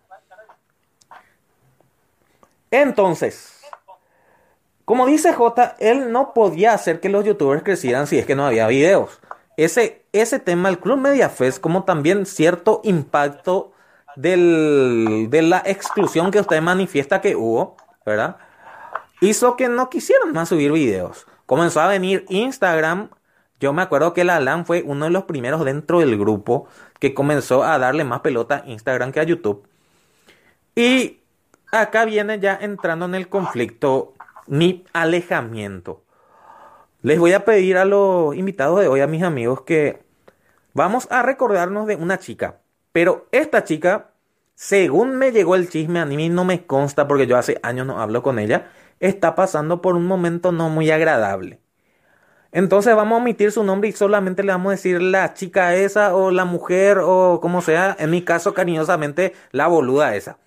Entonces, 2.70 3.60
como 4.86 5.04
dice 5.04 5.34
J, 5.34 5.76
él 5.80 6.12
no 6.12 6.32
podía 6.32 6.72
hacer 6.72 6.98
que 6.98 7.10
los 7.10 7.26
youtubers 7.26 7.62
crecieran 7.62 8.06
si 8.06 8.18
es 8.18 8.24
que 8.24 8.34
no 8.34 8.46
había 8.46 8.68
videos. 8.68 9.20
Ese, 9.58 10.06
ese 10.12 10.38
tema, 10.38 10.70
el 10.70 10.78
Club 10.78 10.96
Media 10.96 11.28
Fest, 11.28 11.60
como 11.60 11.84
también 11.84 12.24
cierto 12.24 12.80
impacto 12.84 13.72
del, 14.16 15.26
de 15.28 15.42
la 15.42 15.62
exclusión 15.66 16.30
que 16.30 16.40
usted 16.40 16.62
manifiesta 16.62 17.20
que 17.20 17.36
hubo, 17.36 17.76
¿verdad? 18.06 18.38
Hizo 19.20 19.56
que 19.56 19.68
no 19.68 19.90
quisieran 19.90 20.32
más 20.32 20.48
subir 20.48 20.72
videos 20.72 21.26
comenzó 21.46 21.80
a 21.80 21.88
venir 21.88 22.24
Instagram. 22.28 23.10
Yo 23.60 23.72
me 23.72 23.82
acuerdo 23.82 24.12
que 24.12 24.24
la 24.24 24.40
LAN 24.40 24.66
fue 24.66 24.82
uno 24.82 25.06
de 25.06 25.10
los 25.10 25.24
primeros 25.24 25.64
dentro 25.64 26.00
del 26.00 26.18
grupo 26.18 26.66
que 26.98 27.14
comenzó 27.14 27.64
a 27.64 27.78
darle 27.78 28.04
más 28.04 28.20
pelota 28.20 28.62
a 28.64 28.68
Instagram 28.70 29.12
que 29.12 29.20
a 29.20 29.24
YouTube. 29.24 29.66
Y 30.74 31.20
acá 31.70 32.04
viene 32.04 32.40
ya 32.40 32.58
entrando 32.60 33.06
en 33.06 33.14
el 33.14 33.28
conflicto 33.28 34.14
mi 34.46 34.84
alejamiento. 34.92 36.02
Les 37.02 37.18
voy 37.18 37.32
a 37.32 37.44
pedir 37.44 37.76
a 37.76 37.84
los 37.84 38.34
invitados 38.34 38.80
de 38.80 38.88
hoy, 38.88 39.00
a 39.00 39.06
mis 39.06 39.22
amigos, 39.22 39.62
que 39.62 40.02
vamos 40.72 41.06
a 41.10 41.22
recordarnos 41.22 41.86
de 41.86 41.96
una 41.96 42.18
chica. 42.18 42.60
Pero 42.92 43.26
esta 43.30 43.64
chica, 43.64 44.10
según 44.54 45.16
me 45.16 45.30
llegó 45.30 45.54
el 45.54 45.68
chisme, 45.68 46.00
a 46.00 46.06
mí 46.06 46.28
no 46.28 46.44
me 46.44 46.66
consta 46.66 47.06
porque 47.06 47.26
yo 47.26 47.36
hace 47.36 47.58
años 47.62 47.86
no 47.86 48.00
hablo 48.00 48.22
con 48.22 48.38
ella 48.38 48.70
está 49.00 49.34
pasando 49.34 49.80
por 49.82 49.96
un 49.96 50.06
momento 50.06 50.52
no 50.52 50.68
muy 50.68 50.90
agradable. 50.90 51.60
Entonces 52.52 52.94
vamos 52.94 53.18
a 53.18 53.22
omitir 53.22 53.50
su 53.50 53.64
nombre 53.64 53.88
y 53.88 53.92
solamente 53.92 54.44
le 54.44 54.52
vamos 54.52 54.68
a 54.68 54.76
decir 54.76 55.02
la 55.02 55.34
chica 55.34 55.74
esa 55.74 56.14
o 56.14 56.30
la 56.30 56.44
mujer 56.44 56.98
o 57.02 57.40
como 57.40 57.60
sea, 57.62 57.96
en 57.98 58.10
mi 58.10 58.22
caso 58.22 58.54
cariñosamente 58.54 59.34
la 59.50 59.66
boluda 59.66 60.14
esa. 60.14 60.38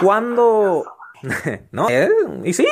Cuando... 0.00 0.84
no, 1.70 1.88
eh, 1.88 2.10
y 2.42 2.52
sí, 2.52 2.66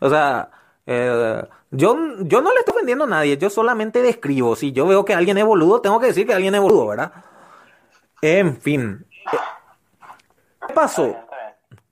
o 0.00 0.10
sea, 0.10 0.50
eh, 0.86 1.42
yo, 1.70 1.96
yo 2.20 2.40
no 2.42 2.52
le 2.52 2.60
estoy 2.60 2.74
ofendiendo 2.74 3.04
a 3.04 3.08
nadie, 3.08 3.38
yo 3.38 3.50
solamente 3.50 4.02
describo. 4.02 4.54
Si 4.54 4.72
yo 4.72 4.86
veo 4.86 5.04
que 5.04 5.14
alguien 5.14 5.38
es 5.38 5.44
boludo, 5.44 5.80
tengo 5.80 5.98
que 5.98 6.08
decir 6.08 6.26
que 6.26 6.34
alguien 6.34 6.54
es 6.54 6.60
boludo, 6.60 6.88
¿verdad? 6.88 7.12
En 8.22 8.60
fin. 8.60 9.06
¿Qué 10.66 10.74
pasó? 10.74 11.16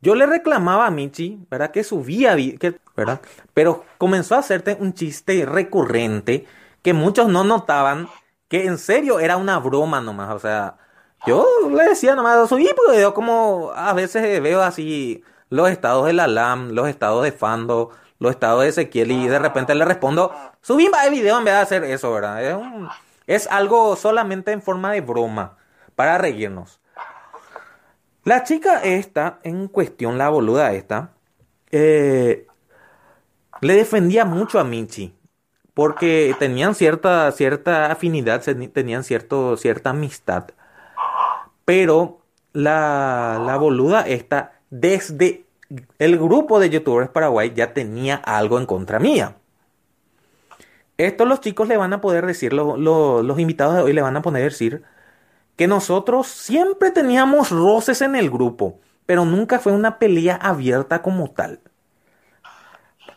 Yo 0.05 0.15
le 0.15 0.27
reclamaba 0.27 0.87
a 0.87 0.91
Michi, 0.91 1.47
¿verdad? 1.51 1.71
Que 1.71 1.83
subía, 1.83 2.37
que, 2.37 2.79
¿verdad? 2.95 3.23
Pero 3.55 3.87
comenzó 3.97 4.35
a 4.35 4.41
hacerte 4.41 4.77
un 4.79 4.93
chiste 4.93 5.47
recurrente 5.47 6.45
que 6.83 6.93
muchos 6.93 7.29
no 7.29 7.43
notaban 7.43 8.09
que 8.49 8.67
en 8.67 8.77
serio 8.77 9.19
era 9.19 9.39
una 9.39 9.59
broma 9.59 10.03
nomás. 10.03 10.35
O 10.35 10.39
sea, 10.39 10.77
yo 11.27 11.47
le 11.71 11.85
decía 11.85 12.15
nomás, 12.15 12.51
subí 12.51 12.69
porque 12.77 13.01
yo 13.01 13.15
como 13.15 13.73
a 13.75 13.95
veces 13.95 14.43
veo 14.43 14.61
así 14.61 15.25
los 15.49 15.71
estados 15.71 16.05
de 16.05 16.13
la 16.13 16.27
LAM, 16.27 16.73
los 16.73 16.87
estados 16.87 17.25
de 17.25 17.33
Fando, 17.33 17.91
los 18.19 18.33
estados 18.33 18.63
de 18.63 18.69
Ezequiel 18.69 19.11
y 19.11 19.27
de 19.27 19.39
repente 19.39 19.75
le 19.75 19.87
respondo, 19.87 20.35
subí 20.61 20.87
el 21.03 21.11
video 21.11 21.39
en 21.39 21.45
vez 21.45 21.55
de 21.55 21.61
hacer 21.61 21.85
eso, 21.85 22.13
¿verdad? 22.13 22.45
Es, 22.45 22.59
es 23.27 23.47
algo 23.47 23.97
solamente 23.97 24.53
en 24.53 24.61
forma 24.61 24.93
de 24.93 25.01
broma, 25.01 25.57
para 25.97 26.19
reírnos. 26.19 26.79
La 28.25 28.43
chica 28.43 28.83
esta, 28.83 29.39
en 29.43 29.69
cuestión, 29.69 30.17
la 30.17 30.31
boluda 30.31 30.73
esta, 30.73 31.13
eh, 31.71 32.47
le 33.61 33.75
defendía 33.75 34.25
mucho 34.25 34.59
a 34.59 34.65
Michi. 34.65 35.15
Porque 35.75 36.35
tenían 36.39 36.75
cierta, 36.75 37.31
cierta 37.33 37.91
afinidad, 37.91 38.43
tenían 38.73 39.03
cierto, 39.03 39.57
cierta 39.57 39.91
amistad. 39.91 40.51
Pero 41.65 42.21
la, 42.53 43.43
la 43.45 43.57
boluda 43.57 44.03
esta, 44.07 44.53
desde 44.71 45.45
el 45.99 46.17
grupo 46.17 46.61
de 46.61 46.71
youtubers 46.71 47.11
Paraguay, 47.11 47.53
ya 47.55 47.75
tenía 47.75 48.15
algo 48.15 48.59
en 48.59 48.67
contra 48.67 49.01
mía. 49.01 49.37
Esto 50.97 51.25
los 51.25 51.41
chicos 51.41 51.67
le 51.67 51.77
van 51.77 51.93
a 51.93 52.01
poder 52.01 52.25
decir, 52.25 52.53
los 52.53 53.39
invitados 53.39 53.75
de 53.75 53.83
hoy 53.83 53.93
le 53.93 54.03
van 54.03 54.17
a 54.17 54.23
poder 54.23 54.45
decir 54.45 54.85
que 55.57 55.67
nosotros 55.67 56.27
siempre 56.27 56.91
teníamos 56.91 57.51
roces 57.51 58.03
en 58.03 58.17
el 58.17 58.31
grupo, 58.31 58.81
pero 59.07 59.25
nunca 59.25 59.59
fue 59.59 59.73
una 59.73 59.99
pelea 59.99 60.37
abierta 60.37 61.03
como 61.03 61.31
tal. 61.31 61.61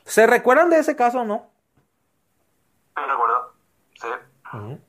¿Se 0.03 0.27
recuerdan 0.27 0.69
de 0.69 0.80
ese 0.80 0.95
caso 0.95 1.22
o 1.22 1.26
no? 1.26 1.49
Sí, 2.95 3.03
recuerdo. 3.07 3.53
Sí. 3.95 4.80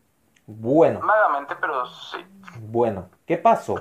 Bueno. 0.47 1.01
Vagamente, 1.01 1.55
pero 1.61 1.87
sí. 1.87 2.19
Bueno, 2.61 3.09
¿qué 3.27 3.37
pasó? 3.37 3.77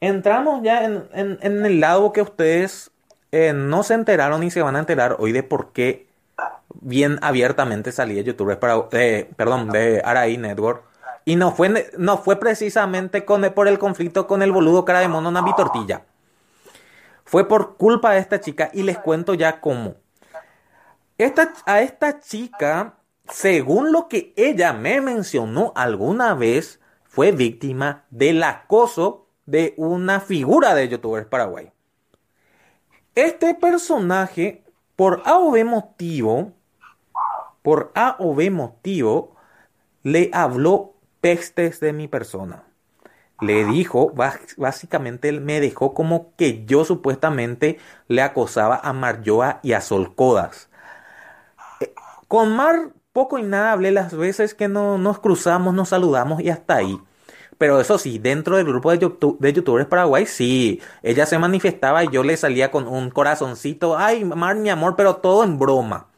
Entramos 0.00 0.62
ya 0.62 0.84
en, 0.84 1.38
el 1.40 1.80
lado 1.80 2.12
que 2.12 2.22
ustedes 2.22 2.90
eh, 3.32 3.52
no 3.54 3.82
se 3.82 3.94
enteraron 3.94 4.40
ni 4.40 4.50
se 4.50 4.62
van 4.62 4.76
a 4.76 4.80
enterar 4.80 5.16
hoy 5.18 5.32
de 5.32 5.42
por 5.42 5.72
qué 5.72 6.08
bien 6.80 7.18
abiertamente 7.22 7.92
salía 7.92 8.22
youtubers 8.22 8.58
para, 8.58 8.74
eh, 8.92 9.30
perdón, 9.36 9.70
de 9.70 10.02
Araí 10.04 10.36
Network 10.36 10.84
y 11.24 11.36
no 11.36 11.52
fue, 11.52 11.90
no 11.96 12.18
fue 12.18 12.36
precisamente 12.36 13.22
por 13.22 13.68
el 13.68 13.78
conflicto 13.78 14.26
con 14.26 14.42
el 14.42 14.52
boludo 14.52 14.84
cara 14.84 15.00
de 15.00 15.08
mono 15.08 15.30
Navi 15.30 15.54
Tortilla. 15.56 16.04
Fue 17.24 17.48
por 17.48 17.76
culpa 17.76 18.12
de 18.12 18.20
esta 18.20 18.40
chica 18.40 18.70
y 18.72 18.82
les 18.82 18.98
cuento 18.98 19.34
ya 19.34 19.60
cómo. 19.60 19.94
Esta, 21.16 21.52
a 21.64 21.80
esta 21.80 22.20
chica, 22.20 22.96
según 23.28 23.92
lo 23.92 24.08
que 24.08 24.34
ella 24.36 24.72
me 24.72 25.00
mencionó 25.00 25.72
alguna 25.74 26.34
vez, 26.34 26.80
fue 27.04 27.32
víctima 27.32 28.04
del 28.10 28.42
acoso 28.42 29.28
de 29.46 29.74
una 29.76 30.20
figura 30.20 30.74
de 30.74 30.88
youtubers 30.88 31.26
Paraguay. 31.26 31.70
Este 33.14 33.54
personaje 33.54 34.64
Por 34.96 35.22
A 35.24 35.38
o 35.38 35.50
B 35.50 35.64
motivo, 35.64 36.52
por 37.62 37.90
A 37.94 38.16
o 38.20 38.34
B 38.34 38.50
motivo, 38.50 39.34
le 40.04 40.30
habló 40.32 40.93
pestes 41.24 41.80
de 41.80 41.94
mi 41.94 42.06
persona. 42.06 42.64
Le 43.40 43.64
dijo, 43.64 44.12
básicamente 44.58 45.30
él 45.30 45.40
me 45.40 45.58
dejó 45.58 45.94
como 45.94 46.34
que 46.36 46.66
yo 46.66 46.84
supuestamente 46.84 47.78
le 48.08 48.20
acosaba 48.20 48.78
a 48.84 48.92
Marjoa 48.92 49.58
y 49.62 49.72
a 49.72 49.80
Solcodas. 49.80 50.68
Eh, 51.80 51.94
con 52.28 52.54
Mar 52.54 52.90
poco 53.14 53.38
y 53.38 53.42
nada 53.42 53.72
hablé 53.72 53.90
las 53.90 54.14
veces 54.14 54.52
que 54.52 54.68
no, 54.68 54.98
nos 54.98 55.18
cruzamos, 55.18 55.72
nos 55.72 55.88
saludamos 55.88 56.42
y 56.42 56.50
hasta 56.50 56.76
ahí. 56.76 57.00
Pero 57.56 57.80
eso 57.80 57.96
sí, 57.96 58.18
dentro 58.18 58.58
del 58.58 58.66
grupo 58.66 58.90
de, 58.90 58.98
YouTube, 58.98 59.38
de 59.40 59.54
youtubers 59.54 59.86
Paraguay, 59.86 60.26
sí, 60.26 60.82
ella 61.02 61.24
se 61.24 61.38
manifestaba 61.38 62.04
y 62.04 62.10
yo 62.10 62.22
le 62.22 62.36
salía 62.36 62.70
con 62.70 62.86
un 62.86 63.08
corazoncito, 63.08 63.96
ay, 63.96 64.26
Mar, 64.26 64.56
mi 64.56 64.68
amor, 64.68 64.94
pero 64.94 65.16
todo 65.16 65.42
en 65.42 65.58
broma. 65.58 66.08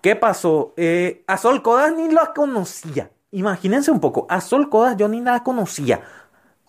¿Qué 0.00 0.16
pasó? 0.16 0.72
Eh, 0.78 1.22
a 1.26 1.36
Sol 1.36 1.60
Codas 1.60 1.92
ni 1.92 2.10
la 2.10 2.32
conocía. 2.32 3.10
Imagínense 3.36 3.90
un 3.90 4.00
poco, 4.00 4.26
a 4.30 4.40
Sol 4.40 4.70
Codas 4.70 4.96
yo 4.96 5.08
ni 5.08 5.20
la 5.20 5.42
conocía. 5.42 6.00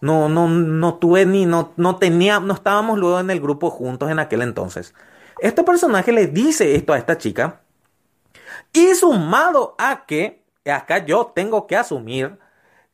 No, 0.01 0.27
no, 0.27 0.49
no 0.49 0.95
tuve 0.95 1.25
ni, 1.25 1.45
no, 1.45 1.71
no 1.77 1.95
tenía, 1.95 2.41
no 2.41 2.53
estábamos 2.53 2.99
luego 2.99 3.21
en 3.21 3.29
el 3.29 3.39
grupo 3.39 3.69
juntos 3.69 4.11
en 4.11 4.19
aquel 4.19 4.41
entonces. 4.41 4.93
Este 5.39 5.63
personaje 5.63 6.11
le 6.11 6.27
dice 6.27 6.75
esto 6.75 6.91
a 6.91 6.97
esta 6.97 7.17
chica. 7.17 7.61
Y 8.73 8.95
sumado 8.95 9.75
a 9.77 10.05
que, 10.05 10.43
acá 10.69 11.05
yo 11.05 11.27
tengo 11.33 11.67
que 11.67 11.77
asumir 11.77 12.37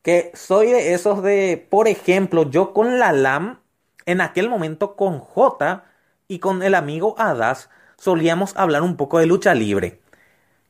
que 0.02 0.30
soy 0.34 0.70
de 0.70 0.94
esos 0.94 1.20
de, 1.24 1.66
por 1.68 1.88
ejemplo, 1.88 2.48
yo 2.48 2.72
con 2.74 3.00
la 3.00 3.10
LAM, 3.10 3.58
en 4.06 4.20
aquel 4.20 4.48
momento 4.48 4.94
con 4.94 5.18
J 5.18 5.82
y 6.28 6.38
con 6.38 6.62
el 6.62 6.76
amigo 6.76 7.16
Adas, 7.18 7.70
solíamos 7.96 8.56
hablar 8.56 8.82
un 8.82 8.96
poco 8.96 9.18
de 9.18 9.26
lucha 9.26 9.52
libre. 9.52 10.00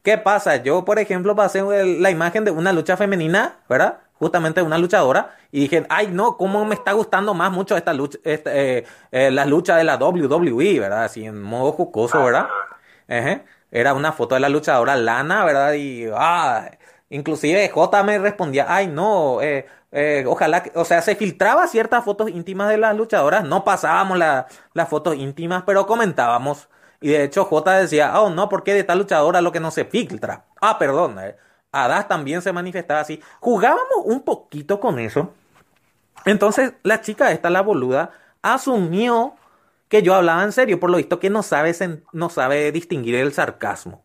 ¿Qué 0.05 0.19
pasa? 0.19 0.57
Yo, 0.57 0.85
por 0.85 0.99
ejemplo, 1.01 1.35
pasé 1.35 1.63
la 1.99 2.11
imagen 2.11 2.45
de 2.45 2.53
una 2.53 2.73
lucha 2.73 2.97
femenina, 2.97 3.57
¿verdad? 3.69 4.01
Justamente 4.15 4.61
de 4.61 4.67
una 4.67 4.79
luchadora, 4.79 5.37
y 5.51 5.61
dije, 5.63 5.87
ay, 5.89 6.09
no, 6.13 6.37
¿cómo 6.37 6.65
me 6.65 6.75
está 6.75 6.93
gustando 6.93 7.35
más 7.35 7.51
mucho 7.51 7.77
esta 7.77 7.93
lucha, 7.93 8.19
esta, 8.25 8.55
eh, 8.55 8.85
eh, 9.11 9.31
la 9.33 9.47
lucha 9.47 9.77
de 9.77 9.85
la 9.85 9.97
WWE, 9.97 10.79
¿verdad? 10.79 11.05
Así 11.05 11.25
en 11.25 11.43
modo 11.43 11.73
jocoso, 11.73 12.23
¿verdad? 12.23 12.49
Era 13.71 13.95
una 13.95 14.13
foto 14.13 14.35
de 14.37 14.41
la 14.43 14.49
luchadora 14.49 14.95
Lana, 14.97 15.45
¿verdad? 15.45 15.73
Y, 15.75 16.07
ah, 16.15 16.71
Inclusive 17.11 17.69
J 17.69 18.03
me 18.03 18.19
respondía, 18.19 18.67
ay 18.69 18.89
no, 18.89 19.41
eh, 19.41 19.67
eh, 19.93 20.25
ojalá, 20.27 20.65
o 20.75 20.85
sea, 20.85 21.01
se 21.03 21.15
filtraba 21.15 21.67
ciertas 21.69 22.05
fotos 22.05 22.31
íntimas 22.31 22.69
de 22.71 22.79
las 22.79 22.97
luchadoras, 22.97 23.45
no 23.45 23.63
pasábamos 23.63 24.19
las 24.19 24.89
fotos 24.89 25.15
íntimas, 25.17 25.63
pero 25.65 25.87
comentábamos. 25.87 26.69
Y 27.01 27.11
de 27.11 27.25
hecho 27.25 27.45
J 27.45 27.73
decía, 27.73 28.21
oh 28.21 28.31
no, 28.31 28.49
¿por 28.49 28.65
qué 28.65 28.75
de 28.75 28.85
tal 28.85 28.99
luchadora 28.99 29.41
lo 29.41 29.53
que 29.53 29.61
no 29.61 29.71
se 29.71 29.85
filtra? 29.85 30.45
Ah, 30.61 30.79
perdón, 30.79 31.19
eh. 31.19 31.37
Adas 31.73 32.07
también 32.07 32.41
se 32.41 32.53
manifestaba 32.53 33.01
así. 33.01 33.21
Jugábamos 33.41 34.05
un 34.05 34.23
poquito 34.23 34.79
con 34.79 34.99
eso. 34.99 35.33
Entonces 36.25 36.75
la 36.83 37.01
chica 37.01 37.33
esta, 37.33 37.51
la 37.51 37.63
boluda, 37.63 38.13
asumió 38.43 39.35
que 39.89 40.03
yo 40.03 40.15
hablaba 40.15 40.43
en 40.45 40.53
serio, 40.53 40.81
por 40.81 40.91
lo 40.91 40.97
visto 40.97 41.21
que 41.21 41.31
no 41.31 41.43
sabe, 41.43 41.75
no 42.13 42.29
sabe 42.29 42.73
distinguir 42.73 43.17
el 43.17 43.33
sarcasmo. 43.33 44.05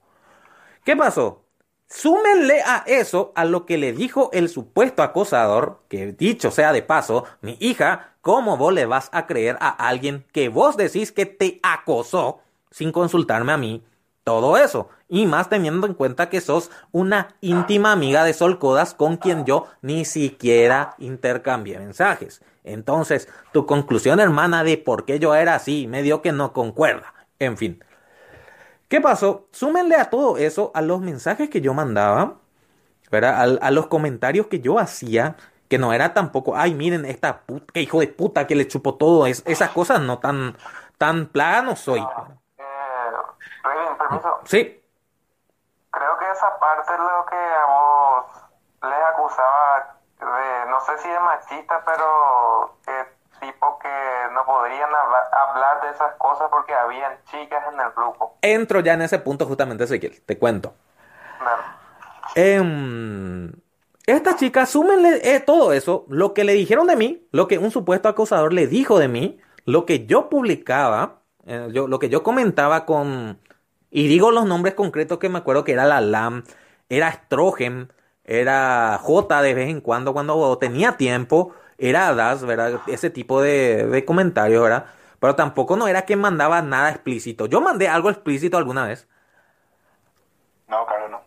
¿Qué 0.83 0.95
pasó? 0.95 1.45
Súmenle 1.87 2.61
a 2.61 2.83
eso 2.85 3.31
a 3.35 3.45
lo 3.45 3.65
que 3.65 3.77
le 3.77 3.93
dijo 3.93 4.29
el 4.31 4.49
supuesto 4.49 5.01
acosador, 5.01 5.81
que 5.89 6.11
dicho 6.11 6.51
sea 6.51 6.71
de 6.71 6.83
paso, 6.83 7.25
mi 7.41 7.57
hija, 7.59 8.13
¿cómo 8.21 8.57
vos 8.57 8.73
le 8.73 8.85
vas 8.85 9.09
a 9.11 9.25
creer 9.25 9.57
a 9.59 9.69
alguien 9.69 10.25
que 10.31 10.49
vos 10.49 10.77
decís 10.77 11.11
que 11.11 11.25
te 11.25 11.59
acosó 11.63 12.41
sin 12.71 12.91
consultarme 12.91 13.51
a 13.51 13.57
mí? 13.57 13.83
Todo 14.23 14.57
eso, 14.57 14.89
y 15.07 15.25
más 15.25 15.49
teniendo 15.49 15.87
en 15.87 15.93
cuenta 15.93 16.29
que 16.29 16.41
sos 16.41 16.69
una 16.91 17.35
íntima 17.41 17.91
amiga 17.91 18.23
de 18.23 18.33
Sol 18.33 18.59
Codas 18.59 18.93
con 18.93 19.17
quien 19.17 19.45
yo 19.45 19.65
ni 19.81 20.05
siquiera 20.05 20.95
intercambié 20.99 21.79
mensajes. 21.79 22.41
Entonces, 22.63 23.27
tu 23.51 23.65
conclusión, 23.65 24.19
hermana, 24.19 24.63
de 24.63 24.77
por 24.77 25.05
qué 25.05 25.17
yo 25.17 25.33
era 25.33 25.55
así, 25.55 25.87
medio 25.87 26.21
que 26.21 26.31
no 26.31 26.53
concuerda. 26.53 27.13
En 27.39 27.57
fin, 27.57 27.81
¿Qué 28.89 28.99
pasó? 29.01 29.47
Súmenle 29.51 29.95
a 29.95 30.09
todo 30.09 30.37
eso 30.37 30.71
a 30.73 30.81
los 30.81 30.99
mensajes 30.99 31.49
que 31.49 31.61
yo 31.61 31.75
mandaba, 31.75 32.39
¿verdad? 33.11 33.59
A, 33.61 33.71
los 33.71 33.87
comentarios 33.87 34.47
que 34.47 34.61
yo 34.61 34.79
hacía, 34.79 35.35
que 35.67 35.77
no 35.77 35.93
era 35.93 36.13
tampoco, 36.15 36.55
ay, 36.57 36.73
miren, 36.73 37.05
esta 37.05 37.41
puta, 37.41 37.67
qué 37.71 37.81
hijo 37.83 37.99
de 37.99 38.07
puta 38.07 38.47
que 38.47 38.55
le 38.55 38.67
chupó 38.67 38.95
todo, 38.95 39.27
es, 39.27 39.43
esas 39.45 39.69
cosas 39.71 40.01
no 40.01 40.17
tan, 40.17 40.57
tan 40.97 41.27
plaga 41.27 41.61
no 41.61 41.75
soy. 41.75 42.01
Eh, 43.71 43.95
permiso. 43.97 44.39
Sí. 44.45 44.83
Creo 45.91 46.17
que 46.17 46.31
esa 46.31 46.59
parte 46.59 46.93
es 46.93 46.99
lo 46.99 47.25
que 47.25 47.35
a 47.35 47.65
vos 47.65 48.25
les 48.83 49.03
acusaba 49.13 49.95
de, 50.19 50.69
no 50.69 50.79
sé 50.81 50.97
si 50.99 51.09
de 51.09 51.19
machista, 51.19 51.83
pero 51.85 52.75
que 52.85 53.19
tipo 53.39 53.79
que 53.79 54.33
no 54.33 54.45
podrían 54.45 54.89
hablar, 54.91 55.81
de 55.81 55.89
esas 55.91 56.13
cosas 56.17 56.47
porque 56.49 56.73
habían 56.73 57.13
chicas 57.31 57.63
en 57.71 57.79
el 57.79 57.91
grupo. 57.95 58.37
Entro 58.41 58.81
ya 58.81 58.93
en 58.93 59.01
ese 59.01 59.19
punto 59.19 59.45
justamente, 59.45 59.85
Ezequiel, 59.85 60.21
te 60.25 60.37
cuento. 60.37 60.73
Em, 62.35 63.51
esta 64.05 64.35
chica, 64.35 64.65
súmenle 64.65 65.21
eh, 65.23 65.39
todo 65.39 65.73
eso, 65.73 66.05
lo 66.09 66.33
que 66.33 66.43
le 66.43 66.53
dijeron 66.53 66.87
de 66.87 66.95
mí, 66.95 67.27
lo 67.31 67.47
que 67.47 67.57
un 67.57 67.71
supuesto 67.71 68.09
acosador 68.09 68.53
le 68.53 68.67
dijo 68.67 68.99
de 68.99 69.07
mí, 69.07 69.39
lo 69.65 69.85
que 69.85 70.05
yo 70.05 70.29
publicaba, 70.29 71.21
eh, 71.45 71.69
yo, 71.71 71.87
lo 71.87 71.99
que 71.99 72.09
yo 72.09 72.23
comentaba 72.23 72.85
con, 72.85 73.39
y 73.91 74.07
digo 74.07 74.31
los 74.31 74.45
nombres 74.45 74.75
concretos 74.75 75.19
que 75.19 75.29
me 75.29 75.39
acuerdo 75.39 75.63
que 75.63 75.73
era 75.73 75.85
la 75.85 76.01
LAM, 76.01 76.43
era 76.89 77.11
Strogen, 77.11 77.91
era 78.23 78.99
J 79.01 79.41
de 79.41 79.53
vez 79.53 79.69
en 79.69 79.81
cuando, 79.81 80.13
cuando 80.13 80.57
tenía 80.57 80.97
tiempo, 80.97 81.53
era 81.77 82.13
Das, 82.13 82.45
¿verdad? 82.45 82.81
Ese 82.87 83.09
tipo 83.09 83.41
de, 83.41 83.87
de 83.87 84.05
comentarios, 84.05 84.61
¿verdad? 84.61 84.85
Pero 85.19 85.35
tampoco 85.35 85.75
no 85.75 85.87
era 85.87 86.03
que 86.03 86.15
mandaba 86.15 86.61
nada 86.61 86.89
explícito. 86.89 87.45
Yo 87.45 87.61
mandé 87.61 87.89
algo 87.89 88.09
explícito 88.09 88.57
alguna 88.57 88.85
vez. 88.85 89.07
No, 90.67 90.85
claro, 90.85 91.09
no. 91.09 91.21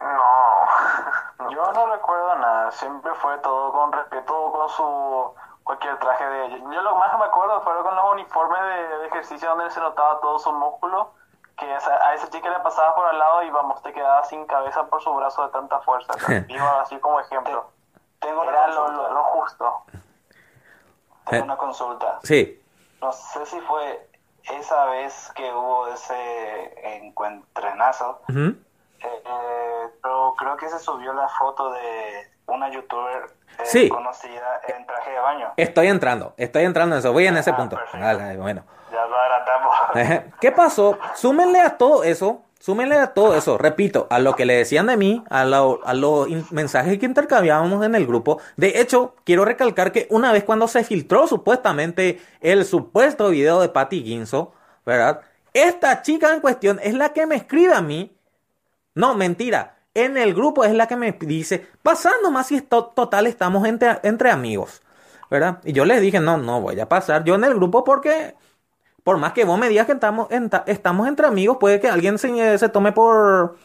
No, 0.00 1.50
yo 1.50 1.72
no 1.72 1.92
recuerdo 1.94 2.36
nada. 2.36 2.70
Siempre 2.70 3.12
fue 3.14 3.38
todo 3.38 3.72
con 3.72 3.92
respeto, 3.92 4.52
con 4.52 4.68
su 4.68 5.34
cualquier 5.64 5.98
traje 5.98 6.24
de 6.24 6.46
ella. 6.46 6.56
Yo 6.58 6.82
lo 6.82 6.96
más 6.96 7.10
que 7.10 7.18
me 7.18 7.24
acuerdo 7.24 7.60
fue 7.62 7.72
con 7.82 7.94
los 7.94 8.12
uniformes 8.12 8.60
de, 8.60 9.06
ejercicio 9.06 9.48
donde 9.48 9.70
se 9.70 9.80
notaba 9.80 10.20
todo 10.20 10.38
su 10.38 10.52
músculo. 10.52 11.12
Que 11.58 11.66
a 11.66 12.14
esa 12.14 12.30
chica 12.30 12.50
le 12.50 12.60
pasaba 12.60 12.94
por 12.94 13.06
al 13.06 13.18
lado 13.18 13.42
y 13.42 13.50
vamos, 13.50 13.82
te 13.82 13.92
quedaba 13.92 14.24
sin 14.24 14.46
cabeza 14.46 14.86
por 14.86 15.02
su 15.02 15.12
brazo 15.12 15.44
de 15.44 15.52
tanta 15.52 15.80
fuerza. 15.80 16.12
Digo 16.46 16.66
así 16.80 16.98
como 16.98 17.18
ejemplo. 17.20 17.70
Tengo 18.20 18.44
Era 18.44 18.68
lo, 18.68 19.12
lo, 19.12 19.24
justo. 19.24 19.82
Tengo 21.26 21.44
una 21.44 21.56
consulta. 21.56 22.18
Sí. 22.22 22.62
No 23.00 23.12
sé 23.12 23.44
si 23.46 23.60
fue 23.60 24.08
esa 24.44 24.86
vez 24.86 25.32
que 25.34 25.52
hubo 25.52 25.88
ese 25.88 26.96
encuentrenazo, 26.96 28.22
eh, 28.28 29.88
pero 30.02 30.34
creo 30.36 30.56
que 30.56 30.68
se 30.68 30.78
subió 30.78 31.12
la 31.12 31.28
foto 31.28 31.70
de 31.72 32.30
una 32.46 32.70
youtuber 32.70 33.30
eh, 33.58 33.88
conocida 33.88 34.60
en 34.68 34.86
traje 34.86 35.10
de 35.10 35.18
baño. 35.18 35.52
Estoy 35.56 35.88
entrando, 35.88 36.34
estoy 36.36 36.64
entrando 36.64 36.96
en 36.96 37.00
eso, 37.00 37.12
voy 37.12 37.26
en 37.26 37.36
ese 37.36 37.50
ah, 37.50 37.56
punto. 37.56 37.78
bueno. 38.38 38.64
Ya 38.90 39.06
lo 39.06 39.16
adelantamos. 39.16 40.34
¿Qué 40.40 40.52
pasó? 40.52 40.98
Súmenle 41.14 41.60
a 41.60 41.76
todo 41.76 42.04
eso 42.04 42.42
Súmenle 42.60 42.96
a 42.96 43.14
todo 43.14 43.36
eso, 43.36 43.56
repito, 43.56 44.08
a 44.10 44.18
lo 44.18 44.34
que 44.34 44.44
le 44.44 44.56
decían 44.56 44.88
de 44.88 44.96
mí, 44.96 45.22
a, 45.30 45.44
los 45.44 46.28
mensajes 46.50 46.98
que 46.98 47.06
intercambiábamos 47.06 47.86
en 47.86 47.94
el 47.94 48.04
grupo. 48.04 48.40
De 48.56 48.80
hecho, 48.80 49.14
quiero 49.22 49.44
recalcar 49.44 49.92
que 49.92 50.08
una 50.10 50.32
vez 50.32 50.42
cuando 50.42 50.66
se 50.66 50.82
filtró 50.82 51.28
supuestamente 51.28 52.20
el 52.40 52.64
supuesto 52.64 53.30
video 53.30 53.60
de 53.60 53.68
Patty 53.68 54.02
Ginzo, 54.02 54.54
¿verdad? 54.84 55.20
Esta 55.54 56.02
chica 56.02 56.34
en 56.34 56.40
cuestión 56.40 56.80
es 56.82 56.94
la 56.94 57.10
que 57.10 57.26
me 57.26 57.36
escribe 57.36 57.74
a 57.74 57.80
mí. 57.80 58.16
No, 58.94 59.14
mentira. 59.14 59.76
En 59.94 60.16
el 60.16 60.34
grupo 60.34 60.64
es 60.64 60.74
la 60.74 60.88
que 60.88 60.96
me 60.96 61.12
dice, 61.12 61.64
pasando 61.84 62.32
más 62.32 62.48
si 62.48 62.56
esto, 62.56 62.86
total 62.86 63.28
estamos 63.28 63.66
entre, 63.68 64.00
entre 64.02 64.32
amigos, 64.32 64.82
¿verdad? 65.30 65.60
Y 65.64 65.72
yo 65.72 65.84
le 65.84 66.00
dije, 66.00 66.18
no, 66.18 66.36
no 66.38 66.60
voy 66.60 66.78
a 66.80 66.88
pasar 66.88 67.22
yo 67.22 67.36
en 67.36 67.44
el 67.44 67.54
grupo 67.54 67.84
porque 67.84 68.34
por 69.08 69.16
más 69.16 69.32
que 69.32 69.46
vos 69.46 69.58
me 69.58 69.70
digas 69.70 69.86
que 69.86 69.92
estamos, 69.92 70.28
estamos 70.66 71.08
entre 71.08 71.26
amigos, 71.26 71.56
puede 71.58 71.80
que 71.80 71.88
alguien 71.88 72.18
se, 72.18 72.58
se 72.58 72.68
tome 72.68 72.92
por. 72.92 73.56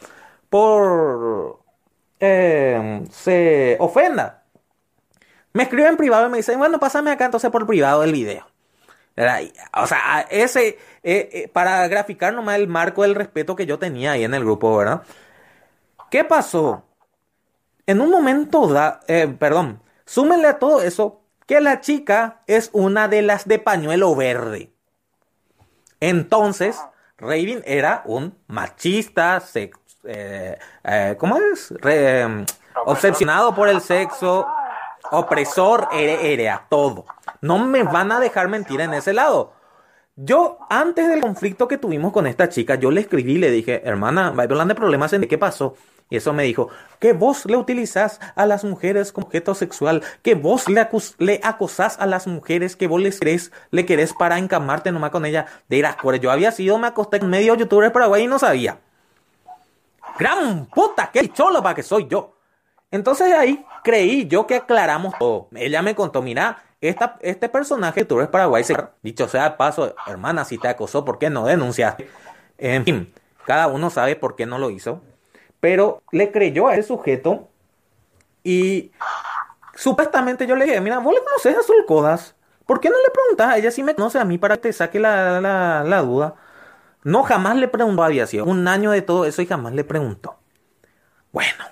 Eh, 2.18 3.04
se 3.10 3.76
ofenda. 3.78 4.42
Me 5.52 5.64
escribe 5.64 5.86
en 5.86 5.98
privado 5.98 6.28
y 6.28 6.30
me 6.30 6.38
dice, 6.38 6.56
bueno, 6.56 6.80
pásame 6.80 7.10
acá 7.10 7.26
entonces 7.26 7.50
por 7.50 7.66
privado 7.66 8.02
el 8.04 8.12
video. 8.12 8.46
O 9.76 9.86
sea, 9.86 10.26
ese, 10.30 10.78
eh, 11.02 11.28
eh, 11.30 11.50
para 11.52 11.86
graficar 11.88 12.32
nomás 12.32 12.56
el 12.56 12.66
marco 12.66 13.02
del 13.02 13.14
respeto 13.14 13.54
que 13.54 13.66
yo 13.66 13.78
tenía 13.78 14.12
ahí 14.12 14.24
en 14.24 14.32
el 14.32 14.44
grupo, 14.44 14.74
¿verdad? 14.74 15.02
¿Qué 16.10 16.24
pasó? 16.24 16.84
En 17.84 18.00
un 18.00 18.08
momento 18.08 18.66
da, 18.68 19.00
perdón, 19.38 19.82
súmenle 20.06 20.48
a 20.48 20.58
todo 20.58 20.80
eso 20.80 21.20
que 21.46 21.60
la 21.60 21.82
chica 21.82 22.40
es 22.46 22.70
una 22.72 23.08
de 23.08 23.20
las 23.20 23.46
de 23.46 23.58
pañuelo 23.58 24.16
verde. 24.16 24.73
Entonces, 26.08 26.78
Raven 27.16 27.62
era 27.64 28.02
un 28.04 28.36
machista, 28.46 29.40
sex, 29.40 29.78
eh, 30.04 30.58
eh, 30.84 31.16
¿cómo 31.18 31.38
es? 31.38 31.70
Re- 31.80 32.20
em, 32.20 32.44
obsesionado 32.84 33.54
por 33.54 33.68
el 33.68 33.80
sexo, 33.80 34.46
opresor, 35.10 35.88
era, 35.92 36.66
todo. 36.68 37.06
No 37.40 37.58
me 37.58 37.82
van 37.84 38.12
a 38.12 38.20
dejar 38.20 38.48
mentir 38.48 38.80
en 38.82 38.92
ese 38.92 39.14
lado. 39.14 39.54
Yo, 40.16 40.58
antes 40.68 41.08
del 41.08 41.22
conflicto 41.22 41.66
que 41.68 41.78
tuvimos 41.78 42.12
con 42.12 42.26
esta 42.26 42.48
chica, 42.48 42.74
yo 42.74 42.90
le 42.90 43.00
escribí 43.00 43.32
y 43.34 43.38
le 43.38 43.50
dije, 43.50 43.80
hermana, 43.84 44.30
va 44.30 44.42
a 44.42 44.46
hablar 44.46 44.66
de 44.66 44.74
problemas 44.74 45.12
en 45.14 45.26
qué 45.26 45.38
pasó. 45.38 45.74
Y 46.10 46.16
eso 46.16 46.32
me 46.32 46.42
dijo, 46.42 46.68
que 47.00 47.12
vos 47.12 47.46
le 47.46 47.56
utilizás 47.56 48.20
a 48.36 48.46
las 48.46 48.62
mujeres 48.62 49.10
como 49.10 49.26
objeto 49.26 49.54
sexual, 49.54 50.02
que 50.22 50.34
vos 50.34 50.68
le, 50.68 50.80
acus- 50.80 51.14
le 51.18 51.40
acosás 51.42 51.98
a 51.98 52.06
las 52.06 52.26
mujeres, 52.26 52.76
que 52.76 52.86
vos 52.86 53.00
les 53.00 53.18
querés, 53.18 53.52
le 53.70 53.86
querés 53.86 54.12
para 54.12 54.38
encamarte 54.38 54.92
nomás 54.92 55.10
con 55.10 55.24
ella. 55.24 55.46
De 55.68 55.80
las 55.80 55.96
yo 56.20 56.30
había 56.30 56.52
sido, 56.52 56.78
me 56.78 56.86
acosté 56.86 57.20
con 57.20 57.30
medio 57.30 57.54
youtuber 57.54 57.90
Paraguay 57.90 58.24
y 58.24 58.26
no 58.26 58.38
sabía. 58.38 58.78
Gran 60.18 60.66
puta, 60.66 61.10
qué 61.12 61.28
cholo 61.30 61.62
para 61.62 61.74
que 61.74 61.82
soy 61.82 62.06
yo. 62.06 62.36
Entonces 62.90 63.32
ahí 63.32 63.64
creí 63.82 64.28
yo 64.28 64.46
que 64.46 64.56
aclaramos 64.56 65.14
todo. 65.18 65.48
Ella 65.52 65.82
me 65.82 65.96
contó, 65.96 66.22
mira, 66.22 66.62
esta, 66.80 67.16
este 67.22 67.48
personaje 67.48 68.04
Tours 68.04 68.28
Paraguay, 68.28 68.62
se... 68.62 68.76
dicho 69.02 69.26
sea 69.26 69.50
de 69.50 69.56
paso, 69.56 69.96
hermana, 70.06 70.44
si 70.44 70.58
te 70.58 70.68
acosó, 70.68 71.04
¿por 71.04 71.18
qué 71.18 71.30
no 71.30 71.46
denunciaste? 71.46 72.08
En 72.58 72.84
fin, 72.84 73.12
cada 73.46 73.66
uno 73.66 73.90
sabe 73.90 74.14
por 74.14 74.36
qué 74.36 74.46
no 74.46 74.58
lo 74.58 74.70
hizo. 74.70 75.02
Pero 75.64 76.02
le 76.12 76.30
creyó 76.30 76.68
a 76.68 76.74
ese 76.74 76.88
sujeto 76.88 77.48
y 78.42 78.92
supuestamente 79.74 80.46
yo 80.46 80.56
le 80.56 80.66
dije, 80.66 80.78
mira, 80.82 80.98
vos 80.98 81.14
le 81.14 81.24
conoces 81.24 81.56
a 81.56 81.62
Sulcodas. 81.62 82.36
¿Por 82.66 82.80
qué 82.80 82.90
no 82.90 82.96
le 82.96 83.10
preguntas 83.10 83.48
a 83.48 83.56
ella 83.56 83.70
si 83.70 83.82
me 83.82 83.94
conoce 83.94 84.18
a 84.18 84.26
mí 84.26 84.36
para 84.36 84.56
que 84.56 84.60
te 84.64 84.72
saque 84.74 85.00
la, 85.00 85.40
la, 85.40 86.02
duda? 86.02 86.34
No, 87.02 87.22
jamás 87.22 87.56
le 87.56 87.66
preguntó, 87.66 88.02
había 88.02 88.26
sido 88.26 88.44
un 88.44 88.68
año 88.68 88.90
de 88.90 89.00
todo 89.00 89.24
eso 89.24 89.40
y 89.40 89.46
jamás 89.46 89.72
le 89.72 89.84
preguntó. 89.84 90.36
Bueno, 91.32 91.64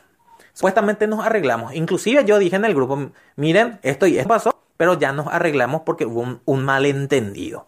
supuestamente 0.55 1.06
nos 1.06 1.23
arreglamos. 1.23 1.74
Inclusive 1.74 2.24
yo 2.24 2.39
dije 2.39 2.56
en 2.56 2.64
el 2.64 2.74
grupo, 2.74 3.10
miren, 3.36 3.78
esto 3.82 4.06
y 4.06 4.16
esto 4.16 4.27
pasó, 4.27 4.59
pero 4.78 4.98
ya 4.98 5.12
nos 5.12 5.27
arreglamos 5.27 5.82
porque 5.85 6.06
hubo 6.06 6.23
un, 6.23 6.40
un 6.47 6.64
malentendido. 6.64 7.66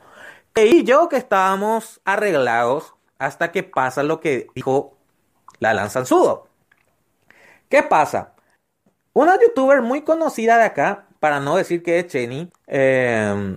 Y 0.56 0.84
yo 0.84 1.10
que 1.10 1.18
estábamos 1.18 2.00
arreglados 2.06 2.94
hasta 3.18 3.52
que 3.52 3.62
pasa 3.62 4.02
lo 4.02 4.20
que 4.20 4.46
dijo 4.54 4.93
la 5.64 5.74
lanzanzudo. 5.74 6.48
¿Qué 7.68 7.82
pasa? 7.82 8.34
Una 9.12 9.38
youtuber 9.40 9.80
muy 9.82 10.02
conocida 10.02 10.58
de 10.58 10.64
acá, 10.64 11.06
para 11.20 11.40
no 11.40 11.56
decir 11.56 11.82
que 11.82 11.98
es 11.98 12.08
Chenny, 12.08 12.52
eh, 12.66 13.56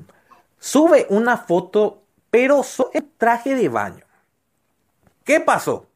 sube 0.60 1.06
una 1.10 1.38
foto, 1.38 2.04
pero 2.32 2.62
en 2.94 3.12
traje 3.18 3.56
de 3.56 3.68
baño. 3.68 4.06
¿Qué 5.24 5.40
pasó? 5.40 5.88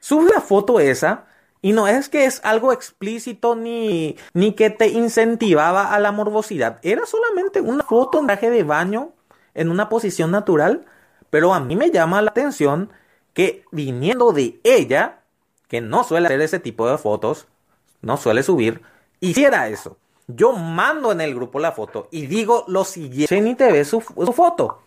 Sube 0.00 0.30
la 0.34 0.40
foto 0.40 0.80
esa 0.80 1.26
y 1.62 1.72
no 1.72 1.86
es 1.86 2.08
que 2.08 2.24
es 2.24 2.40
algo 2.44 2.72
explícito 2.72 3.54
ni, 3.54 4.16
ni 4.32 4.52
que 4.54 4.70
te 4.70 4.88
incentivaba 4.88 5.92
a 5.92 6.00
la 6.00 6.12
morbosidad. 6.12 6.78
Era 6.82 7.06
solamente 7.06 7.60
una 7.60 7.84
foto 7.84 8.18
en 8.18 8.26
traje 8.26 8.50
de 8.50 8.64
baño 8.64 9.12
en 9.54 9.70
una 9.70 9.88
posición 9.88 10.30
natural. 10.30 10.86
Pero 11.30 11.52
a 11.52 11.60
mí 11.60 11.76
me 11.76 11.90
llama 11.90 12.22
la 12.22 12.30
atención 12.30 12.90
que 13.34 13.64
viniendo 13.70 14.32
de 14.32 14.60
ella, 14.64 15.17
que 15.68 15.80
no 15.80 16.02
suele 16.04 16.26
hacer 16.26 16.40
ese 16.40 16.58
tipo 16.58 16.88
de 16.88 16.98
fotos, 16.98 17.46
no 18.02 18.16
suele 18.16 18.42
subir, 18.42 18.82
hiciera 19.20 19.68
eso. 19.68 19.98
Yo 20.26 20.52
mando 20.52 21.12
en 21.12 21.20
el 21.20 21.34
grupo 21.34 21.58
la 21.58 21.72
foto 21.72 22.08
y 22.10 22.26
digo 22.26 22.64
lo 22.68 22.84
siguiente. 22.84 23.34
Jenny 23.34 23.54
TV 23.54 23.84
su, 23.84 24.00
su 24.00 24.32
foto. 24.32 24.82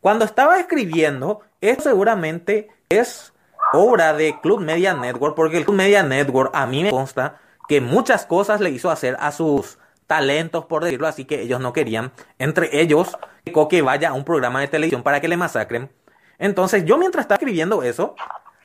Cuando 0.00 0.24
estaba 0.24 0.58
escribiendo, 0.58 1.40
esto 1.60 1.84
seguramente 1.84 2.68
es 2.88 3.32
obra 3.72 4.12
de 4.12 4.38
Club 4.40 4.60
Media 4.60 4.94
Network, 4.94 5.34
porque 5.34 5.58
el 5.58 5.64
Club 5.64 5.76
Media 5.76 6.02
Network 6.02 6.50
a 6.54 6.66
mí 6.66 6.82
me 6.82 6.90
consta 6.90 7.40
que 7.68 7.80
muchas 7.80 8.26
cosas 8.26 8.60
le 8.60 8.70
hizo 8.70 8.90
hacer 8.90 9.16
a 9.20 9.32
sus 9.32 9.78
talentos, 10.06 10.66
por 10.66 10.84
decirlo 10.84 11.06
así, 11.06 11.24
que 11.24 11.40
ellos 11.40 11.60
no 11.60 11.72
querían. 11.72 12.12
Entre 12.38 12.80
ellos, 12.80 13.16
que 13.44 13.52
Coque 13.52 13.80
vaya 13.80 14.10
a 14.10 14.12
un 14.12 14.24
programa 14.24 14.60
de 14.60 14.68
televisión 14.68 15.02
para 15.02 15.20
que 15.20 15.28
le 15.28 15.36
masacren. 15.36 15.90
Entonces, 16.38 16.84
yo 16.84 16.98
mientras 16.98 17.24
estaba 17.24 17.36
escribiendo 17.36 17.82
eso, 17.82 18.14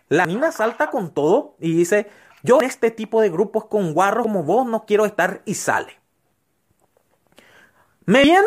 la 0.09 0.25
mina 0.25 0.51
salta 0.51 0.89
con 0.89 1.13
todo 1.13 1.55
y 1.59 1.73
dice, 1.73 2.09
yo 2.43 2.59
en 2.59 2.67
este 2.67 2.91
tipo 2.91 3.21
de 3.21 3.29
grupos 3.29 3.65
con 3.65 3.93
guarros 3.93 4.23
como 4.23 4.43
vos 4.43 4.65
no 4.65 4.85
quiero 4.85 5.05
estar 5.05 5.41
y 5.45 5.55
sale. 5.55 5.99
Me 8.05 8.23
vienen 8.23 8.45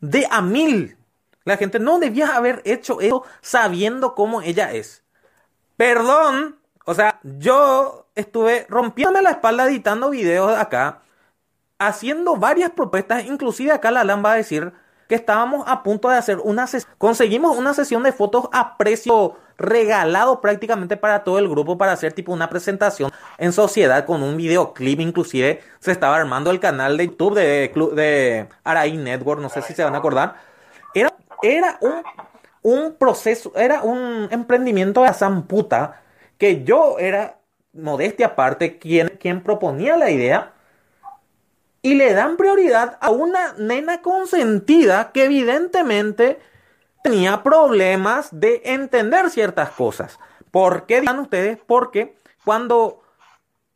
de 0.00 0.26
a 0.30 0.40
mil. 0.40 0.96
La 1.44 1.56
gente 1.56 1.78
no 1.78 1.98
debía 1.98 2.36
haber 2.36 2.62
hecho 2.64 3.00
eso 3.00 3.24
sabiendo 3.40 4.14
cómo 4.14 4.40
ella 4.40 4.72
es. 4.72 5.02
Perdón, 5.76 6.58
o 6.84 6.94
sea, 6.94 7.20
yo 7.22 8.06
estuve 8.14 8.66
rompiéndome 8.68 9.22
la 9.22 9.30
espalda 9.30 9.66
editando 9.66 10.10
videos 10.10 10.56
acá, 10.56 11.02
haciendo 11.78 12.36
varias 12.36 12.70
propuestas, 12.70 13.24
inclusive 13.24 13.72
acá 13.72 13.90
la 13.90 14.04
LAN 14.04 14.24
va 14.24 14.32
a 14.32 14.36
decir 14.36 14.72
que 15.08 15.14
estábamos 15.14 15.64
a 15.66 15.82
punto 15.82 16.08
de 16.08 16.16
hacer 16.16 16.38
una 16.38 16.66
sesión, 16.66 16.92
conseguimos 16.98 17.56
una 17.56 17.74
sesión 17.74 18.02
de 18.02 18.12
fotos 18.12 18.48
a 18.52 18.76
precio 18.76 19.36
regalado 19.56 20.40
prácticamente 20.40 20.96
para 20.96 21.22
todo 21.22 21.38
el 21.38 21.48
grupo 21.48 21.78
para 21.78 21.92
hacer 21.92 22.12
tipo 22.12 22.32
una 22.32 22.50
presentación 22.50 23.12
en 23.38 23.52
sociedad 23.52 24.04
con 24.04 24.22
un 24.22 24.36
videoclip 24.36 24.98
inclusive 25.00 25.60
se 25.78 25.92
estaba 25.92 26.16
armando 26.16 26.50
el 26.50 26.58
canal 26.58 26.96
de 26.96 27.06
YouTube 27.06 27.34
de, 27.34 27.72
de 27.94 28.48
Araí 28.64 28.96
Network, 28.96 29.40
no 29.40 29.48
sé 29.48 29.62
si 29.62 29.74
se 29.74 29.84
van 29.84 29.94
a 29.94 29.98
acordar. 29.98 30.36
Era, 30.94 31.12
era 31.42 31.78
un, 31.80 32.02
un 32.62 32.94
proceso, 32.96 33.52
era 33.54 33.82
un 33.82 34.28
emprendimiento 34.30 35.02
de 35.02 35.12
zamputa 35.12 36.02
que 36.38 36.64
yo 36.64 36.98
era, 36.98 37.38
modestia 37.72 38.26
aparte, 38.28 38.78
quien 38.78 39.42
proponía 39.42 39.96
la 39.96 40.10
idea 40.10 40.53
y 41.84 41.96
le 41.96 42.14
dan 42.14 42.38
prioridad 42.38 42.96
a 43.02 43.10
una 43.10 43.52
nena 43.58 44.00
consentida 44.00 45.12
que 45.12 45.26
evidentemente 45.26 46.40
tenía 47.02 47.42
problemas 47.42 48.28
de 48.32 48.62
entender 48.64 49.28
ciertas 49.28 49.68
cosas. 49.68 50.18
¿Por 50.50 50.86
qué 50.86 51.02
dirán 51.02 51.18
ustedes? 51.18 51.58
Porque 51.66 52.16
cuando 52.42 53.02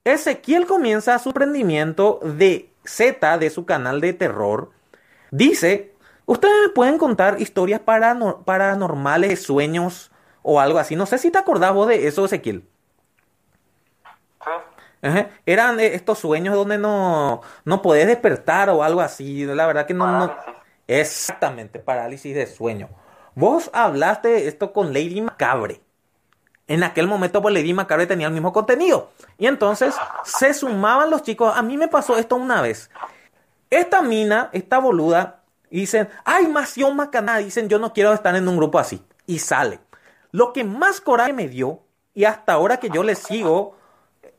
Ezequiel 0.04 0.66
comienza 0.66 1.18
su 1.18 1.28
emprendimiento 1.28 2.18
de 2.22 2.72
Z 2.82 3.36
de 3.36 3.50
su 3.50 3.66
canal 3.66 4.00
de 4.00 4.14
terror, 4.14 4.70
dice, 5.30 5.94
ustedes 6.24 6.54
me 6.62 6.68
pueden 6.70 6.96
contar 6.96 7.42
historias 7.42 7.80
paranor 7.80 8.42
paranormales, 8.46 9.42
sueños 9.42 10.10
o 10.40 10.60
algo 10.60 10.78
así. 10.78 10.96
No 10.96 11.04
sé 11.04 11.18
si 11.18 11.30
te 11.30 11.36
acordás 11.36 11.74
vos 11.74 11.88
de 11.88 12.08
eso, 12.08 12.24
Ezequiel. 12.24 12.64
Ajá. 15.02 15.28
Eran 15.46 15.80
estos 15.80 16.18
sueños 16.18 16.54
donde 16.54 16.78
no, 16.78 17.42
no 17.64 17.82
podés 17.82 18.06
despertar 18.06 18.70
o 18.70 18.82
algo 18.82 19.00
así. 19.00 19.44
La 19.44 19.66
verdad 19.66 19.86
que 19.86 19.94
no, 19.94 20.06
no... 20.06 20.34
Exactamente, 20.86 21.78
parálisis 21.78 22.34
de 22.34 22.46
sueño. 22.46 22.88
Vos 23.34 23.70
hablaste 23.72 24.28
de 24.28 24.48
esto 24.48 24.72
con 24.72 24.92
Lady 24.92 25.20
Macabre. 25.20 25.80
En 26.66 26.82
aquel 26.82 27.06
momento, 27.06 27.40
pues 27.40 27.54
Lady 27.54 27.72
Macabre 27.72 28.06
tenía 28.06 28.26
el 28.26 28.32
mismo 28.32 28.52
contenido. 28.52 29.10
Y 29.38 29.46
entonces 29.46 29.94
se 30.24 30.52
sumaban 30.52 31.10
los 31.10 31.22
chicos. 31.22 31.56
A 31.56 31.62
mí 31.62 31.76
me 31.76 31.88
pasó 31.88 32.16
esto 32.16 32.36
una 32.36 32.60
vez. 32.60 32.90
Esta 33.70 34.02
mina, 34.02 34.50
esta 34.52 34.78
boluda, 34.78 35.42
dicen, 35.70 36.08
ay, 36.24 36.46
Mación 36.48 36.96
Macaná. 36.96 37.38
Dicen, 37.38 37.68
yo 37.68 37.78
no 37.78 37.92
quiero 37.92 38.12
estar 38.12 38.34
en 38.34 38.48
un 38.48 38.56
grupo 38.56 38.78
así. 38.78 39.02
Y 39.26 39.38
sale. 39.38 39.80
Lo 40.30 40.52
que 40.52 40.64
más 40.64 41.00
coraje 41.00 41.32
me 41.32 41.48
dio, 41.48 41.80
y 42.14 42.24
hasta 42.24 42.54
ahora 42.54 42.78
que 42.78 42.90
yo 42.90 43.02
le 43.02 43.14
sigo 43.14 43.77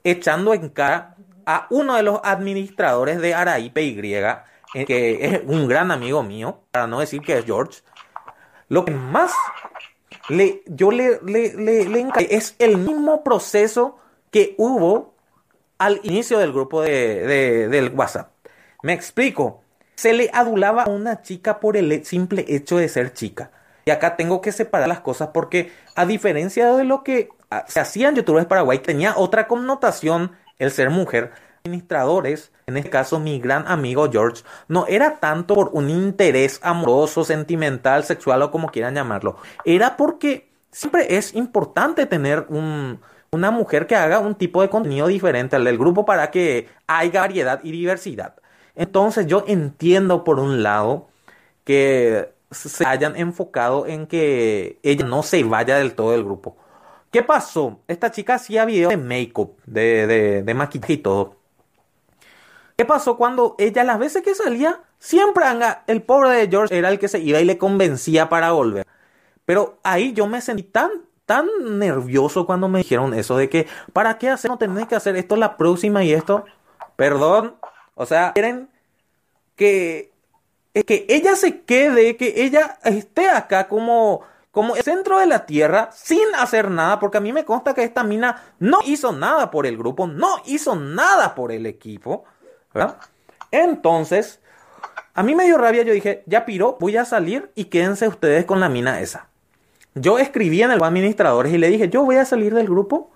echando 0.03 0.53
en 0.53 0.69
cara 0.69 1.15
a 1.45 1.67
uno 1.69 1.95
de 1.95 2.03
los 2.03 2.19
administradores 2.23 3.19
de 3.21 3.34
Araí 3.34 3.69
PY, 3.69 3.93
que 4.85 5.26
es 5.26 5.41
un 5.45 5.67
gran 5.67 5.91
amigo 5.91 6.23
mío, 6.23 6.61
para 6.71 6.88
no 6.88 6.99
decir 6.99 7.21
que 7.21 7.38
es 7.38 7.45
George, 7.45 7.81
lo 8.67 8.85
que 8.85 8.91
más 8.91 9.34
le, 10.30 10.61
yo 10.67 10.91
le, 10.91 11.19
le, 11.26 11.55
le, 11.55 11.85
le 11.85 12.07
es 12.30 12.55
el 12.59 12.77
mismo 12.77 13.23
proceso 13.23 13.97
que 14.31 14.55
hubo 14.57 15.15
al 15.80 15.99
inicio 16.03 16.38
del 16.38 16.51
grupo 16.51 16.81
de, 16.81 17.26
de, 17.26 17.67
del 17.67 17.89
WhatsApp. 17.95 18.31
Me 18.84 18.93
explico. 18.93 19.63
Se 19.95 20.13
le 20.13 20.30
adulaba 20.34 20.84
a 20.84 20.89
una 20.89 21.21
chica 21.21 21.59
por 21.59 21.76
el 21.76 22.05
simple 22.05 22.45
hecho 22.47 22.77
de 22.77 22.88
ser 22.88 23.13
chica. 23.13 23.51
Y 23.89 23.91
acá 23.91 24.15
tengo 24.15 24.39
que 24.39 24.51
separar 24.51 24.87
las 24.87 24.99
cosas 24.99 25.29
porque 25.33 25.71
a 25.95 26.05
diferencia 26.05 26.75
de 26.75 26.83
lo 26.83 27.03
que 27.03 27.29
se 27.65 27.79
hacía 27.79 28.09
en 28.09 28.17
youtubers 28.17 28.45
Paraguay, 28.45 28.77
tenía 28.77 29.17
otra 29.17 29.47
connotación 29.47 30.33
el 30.59 30.69
ser 30.69 30.91
mujer. 30.91 31.31
Administradores, 31.63 32.51
en 32.67 32.77
este 32.77 32.91
caso 32.91 33.19
mi 33.19 33.39
gran 33.39 33.67
amigo 33.67 34.07
George, 34.11 34.43
no 34.67 34.85
era 34.85 35.15
tanto 35.15 35.55
por 35.55 35.71
un 35.73 35.89
interés 35.89 36.59
amoroso, 36.61 37.23
sentimental, 37.23 38.03
sexual 38.03 38.43
o 38.43 38.51
como 38.51 38.69
quieran 38.69 38.93
llamarlo. 38.93 39.37
Era 39.65 39.97
porque 39.97 40.51
siempre 40.69 41.17
es 41.17 41.33
importante 41.33 42.05
tener 42.05 42.45
un, 42.49 42.99
una 43.31 43.49
mujer 43.49 43.87
que 43.87 43.95
haga 43.95 44.19
un 44.19 44.35
tipo 44.35 44.61
de 44.61 44.69
contenido 44.69 45.07
diferente 45.07 45.55
al 45.55 45.63
del 45.63 45.79
grupo 45.79 46.05
para 46.05 46.29
que 46.29 46.69
haya 46.85 47.21
variedad 47.21 47.59
y 47.63 47.71
diversidad. 47.71 48.35
Entonces 48.75 49.25
yo 49.25 49.45
entiendo 49.47 50.23
por 50.23 50.39
un 50.39 50.61
lado 50.61 51.07
que 51.63 52.37
se 52.51 52.85
hayan 52.85 53.15
enfocado 53.15 53.85
en 53.85 54.07
que 54.07 54.80
ella 54.84 55.05
no 55.05 55.23
se 55.23 55.43
vaya 55.43 55.77
del 55.77 55.93
todo 55.93 56.11
del 56.11 56.23
grupo. 56.23 56.57
¿Qué 57.11 57.23
pasó? 57.23 57.80
Esta 57.88 58.11
chica 58.11 58.35
hacía 58.35 58.65
videos 58.65 58.89
de 58.89 58.97
make-up, 58.97 59.57
de, 59.65 60.07
de, 60.07 60.43
de 60.43 60.53
maquillaje 60.53 60.93
y 60.93 60.97
todo. 60.97 61.38
¿Qué 62.76 62.85
pasó 62.85 63.17
cuando 63.17 63.55
ella 63.57 63.84
las 63.84 63.99
veces 63.99 64.21
que 64.23 64.34
salía, 64.34 64.81
siempre 64.99 65.43
el 65.88 66.01
pobre 66.01 66.30
de 66.30 66.47
George 66.47 66.77
era 66.77 66.89
el 66.89 66.97
que 66.97 67.07
se 67.09 67.19
iba 67.19 67.39
y 67.39 67.45
le 67.45 67.57
convencía 67.57 68.30
para 68.30 68.51
volver? 68.51 68.88
Pero 69.43 69.80
ahí 69.84 70.13
yo 70.13 70.27
me 70.27 70.39
sentí 70.39 70.63
tan, 70.63 70.91
tan 71.26 71.47
nervioso 71.77 72.45
cuando 72.45 72.69
me 72.69 72.80
dijeron 72.80 73.13
eso 73.13 73.35
de 73.35 73.49
que, 73.49 73.67
¿para 73.91 74.17
qué 74.17 74.30
hacer? 74.30 74.49
No 74.49 74.57
tenés 74.57 74.88
que 74.88 74.95
hacer 74.95 75.15
esto 75.17 75.35
la 75.35 75.57
próxima 75.57 76.03
y 76.03 76.13
esto. 76.13 76.45
Perdón. 76.95 77.55
O 77.95 78.05
sea, 78.05 78.31
quieren 78.34 78.69
que, 79.55 80.13
que 80.73 81.05
ella 81.09 81.35
se 81.35 81.61
quede, 81.61 82.15
que 82.17 82.43
ella 82.43 82.79
esté 82.83 83.29
acá 83.29 83.67
como 83.67 84.21
como 84.51 84.75
el 84.75 84.83
centro 84.83 85.19
de 85.19 85.27
la 85.27 85.45
tierra 85.45 85.89
sin 85.93 86.23
hacer 86.35 86.71
nada, 86.71 86.99
porque 86.99 87.17
a 87.17 87.21
mí 87.21 87.31
me 87.31 87.45
consta 87.45 87.73
que 87.73 87.83
esta 87.83 88.03
mina 88.03 88.43
no 88.59 88.79
hizo 88.85 89.11
nada 89.11 89.51
por 89.51 89.65
el 89.65 89.77
grupo, 89.77 90.07
no 90.07 90.37
hizo 90.45 90.75
nada 90.75 91.35
por 91.35 91.51
el 91.51 91.65
equipo. 91.65 92.25
Entonces, 93.51 94.41
a 95.13 95.23
mí 95.23 95.35
me 95.35 95.45
dio 95.45 95.57
rabia, 95.57 95.83
yo 95.83 95.93
dije, 95.93 96.23
ya 96.25 96.45
piro, 96.45 96.77
voy 96.79 96.97
a 96.97 97.05
salir 97.05 97.51
y 97.55 97.65
quédense 97.65 98.07
ustedes 98.07 98.45
con 98.45 98.59
la 98.59 98.69
mina 98.69 98.99
esa. 98.99 99.27
Yo 99.95 100.19
escribí 100.19 100.61
en 100.61 100.71
el 100.71 100.83
administradores 100.83 101.53
y 101.53 101.57
le 101.57 101.69
dije, 101.69 101.89
yo 101.89 102.03
voy 102.03 102.17
a 102.17 102.25
salir 102.25 102.53
del 102.53 102.67
grupo 102.67 103.11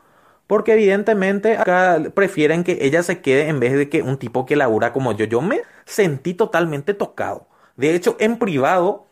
porque 0.53 0.73
evidentemente 0.73 1.57
acá 1.57 1.99
prefieren 2.13 2.63
que 2.63 2.77
ella 2.81 3.01
se 3.01 3.21
quede 3.21 3.47
en 3.47 3.59
vez 3.59 3.73
de 3.73 3.89
que 3.89 4.03
un 4.03 4.19
tipo 4.19 4.45
que 4.45 4.55
labura 4.55 4.93
como 4.93 5.11
yo. 5.11 5.25
Yo 5.25 5.41
me 5.41 5.63
sentí 5.83 6.35
totalmente 6.35 6.93
tocado. 6.93 7.47
De 7.75 7.95
hecho, 7.95 8.15
en 8.19 8.37
privado 8.37 9.07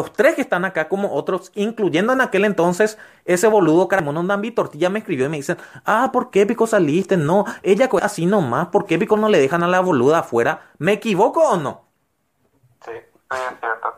los 0.00 0.12
tres 0.12 0.34
que 0.34 0.40
están 0.40 0.64
acá 0.64 0.88
como 0.88 1.12
otros, 1.12 1.52
incluyendo 1.54 2.12
en 2.12 2.20
aquel 2.20 2.44
entonces 2.44 2.98
ese 3.24 3.46
boludo 3.46 3.86
Caramón 3.86 4.26
Dambi 4.26 4.50
Tortilla 4.50 4.90
me 4.90 4.98
escribió 4.98 5.26
y 5.26 5.28
me 5.28 5.36
dicen, 5.36 5.58
ah, 5.84 6.10
¿por 6.12 6.30
qué 6.30 6.44
Pico 6.44 6.66
saliste? 6.66 7.16
No, 7.16 7.44
ella 7.62 7.88
así 8.02 8.26
nomás, 8.26 8.66
¿por 8.66 8.84
qué 8.84 8.98
Pico 8.98 9.16
no 9.16 9.28
le 9.28 9.38
dejan 9.38 9.62
a 9.62 9.68
la 9.68 9.78
boluda 9.78 10.18
afuera? 10.18 10.72
¿Me 10.78 10.94
equivoco 10.94 11.50
o 11.50 11.56
no? 11.56 11.84
Sí, 12.84 12.90
es 12.90 13.60
cierto. 13.60 13.94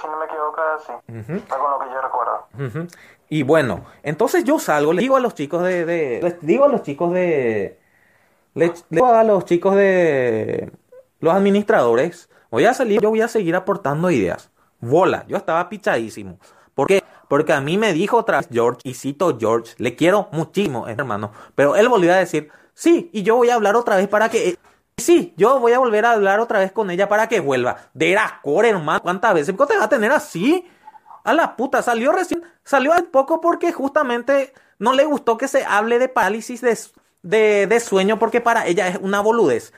Si 0.00 0.06
no 0.06 0.18
me 0.18 0.24
equivoco, 0.24 0.62
sí. 0.86 1.34
Está 1.34 1.58
con 1.58 1.70
lo 1.70 1.78
que 1.80 1.86
yo 1.92 2.00
recuerdo. 2.00 2.88
Y 3.32 3.44
bueno, 3.44 3.86
entonces 4.02 4.44
yo 4.44 4.58
salgo, 4.58 4.92
le 4.92 5.00
digo 5.00 5.16
a 5.16 5.20
los 5.20 5.34
chicos 5.34 5.62
de, 5.62 5.86
de 5.86 6.20
les 6.22 6.40
digo 6.42 6.66
a 6.66 6.68
los 6.68 6.82
chicos 6.82 7.14
de, 7.14 7.78
les 8.54 8.84
digo 8.90 9.06
a 9.06 9.24
los 9.24 9.46
chicos 9.46 9.74
de 9.74 10.70
los 11.20 11.32
administradores, 11.32 12.28
voy 12.50 12.66
a 12.66 12.74
salir, 12.74 13.00
yo 13.00 13.08
voy 13.08 13.22
a 13.22 13.28
seguir 13.28 13.56
aportando 13.56 14.10
ideas 14.10 14.52
bola. 14.82 15.24
Yo 15.28 15.38
estaba 15.38 15.66
pichadísimo. 15.70 16.38
¿Por 16.74 16.88
qué? 16.88 17.02
Porque 17.28 17.54
a 17.54 17.62
mí 17.62 17.78
me 17.78 17.94
dijo 17.94 18.18
otra 18.18 18.38
vez 18.38 18.48
George, 18.52 18.80
y 18.84 18.92
cito 18.92 19.38
George, 19.40 19.74
le 19.78 19.96
quiero 19.96 20.28
muchísimo, 20.32 20.86
hermano. 20.86 21.32
Pero 21.54 21.76
él 21.76 21.88
volvió 21.88 22.12
a 22.12 22.16
decir, 22.16 22.50
sí, 22.74 23.08
y 23.14 23.22
yo 23.22 23.36
voy 23.36 23.48
a 23.48 23.54
hablar 23.54 23.76
otra 23.76 23.96
vez 23.96 24.08
para 24.08 24.28
que... 24.28 24.58
Sí, 24.98 25.32
yo 25.38 25.58
voy 25.58 25.72
a 25.72 25.78
volver 25.78 26.04
a 26.04 26.12
hablar 26.12 26.38
otra 26.38 26.58
vez 26.58 26.70
con 26.70 26.90
ella 26.90 27.08
para 27.08 27.26
que 27.28 27.40
vuelva. 27.40 27.78
De 27.94 28.18
core, 28.42 28.68
hermano. 28.68 29.00
¿Cuántas 29.00 29.32
veces? 29.32 29.54
¿Cómo 29.56 29.66
te 29.66 29.78
va 29.78 29.84
a 29.84 29.88
tener 29.88 30.12
así? 30.12 30.66
A 31.24 31.32
la 31.32 31.56
puta, 31.56 31.82
salió 31.82 32.12
recién, 32.12 32.42
salió 32.64 32.92
hace 32.92 33.04
poco 33.04 33.40
porque 33.40 33.72
justamente 33.72 34.52
no 34.78 34.92
le 34.92 35.04
gustó 35.04 35.36
que 35.36 35.48
se 35.48 35.64
hable 35.64 35.98
de 35.98 36.08
parálisis 36.08 36.60
de, 36.60 36.78
de, 37.22 37.66
de 37.66 37.80
sueño 37.80 38.18
porque 38.18 38.40
para 38.40 38.66
ella 38.66 38.88
es 38.88 38.98
una 39.00 39.20
boludez. 39.20 39.72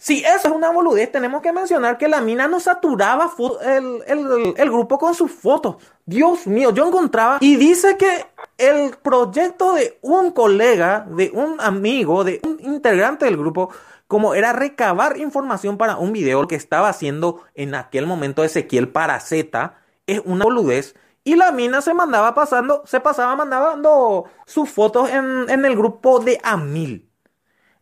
Si 0.00 0.24
eso 0.24 0.48
es 0.48 0.54
una 0.54 0.70
boludez, 0.70 1.12
tenemos 1.12 1.42
que 1.42 1.52
mencionar 1.52 1.98
que 1.98 2.08
la 2.08 2.22
mina 2.22 2.48
no 2.48 2.58
saturaba 2.58 3.30
el, 3.62 4.54
el, 4.56 4.70
grupo 4.70 4.96
con 4.96 5.14
sus 5.14 5.30
fotos. 5.30 5.76
Dios 6.06 6.46
mío, 6.46 6.72
yo 6.72 6.86
encontraba 6.86 7.36
y 7.42 7.56
dice 7.56 7.98
que 7.98 8.24
el 8.56 8.96
proyecto 8.96 9.74
de 9.74 9.98
un 10.00 10.30
colega, 10.30 11.06
de 11.06 11.30
un 11.34 11.60
amigo, 11.60 12.24
de 12.24 12.40
un 12.44 12.58
integrante 12.60 13.26
del 13.26 13.36
grupo, 13.36 13.68
como 14.06 14.32
era 14.32 14.54
recabar 14.54 15.18
información 15.18 15.76
para 15.76 15.98
un 15.98 16.14
video 16.14 16.48
que 16.48 16.54
estaba 16.54 16.88
haciendo 16.88 17.42
en 17.54 17.74
aquel 17.74 18.06
momento 18.06 18.42
Ezequiel 18.42 18.88
para 18.88 19.20
Z, 19.20 19.74
es 20.12 20.22
una 20.24 20.44
boludez. 20.44 20.94
Y 21.22 21.36
la 21.36 21.52
mina 21.52 21.82
se 21.82 21.92
mandaba 21.92 22.34
pasando, 22.34 22.82
se 22.86 23.00
pasaba 23.00 23.36
mandando 23.36 24.24
sus 24.46 24.70
fotos 24.70 25.10
en, 25.10 25.48
en 25.48 25.64
el 25.64 25.76
grupo 25.76 26.18
de 26.20 26.40
Amil. 26.42 27.10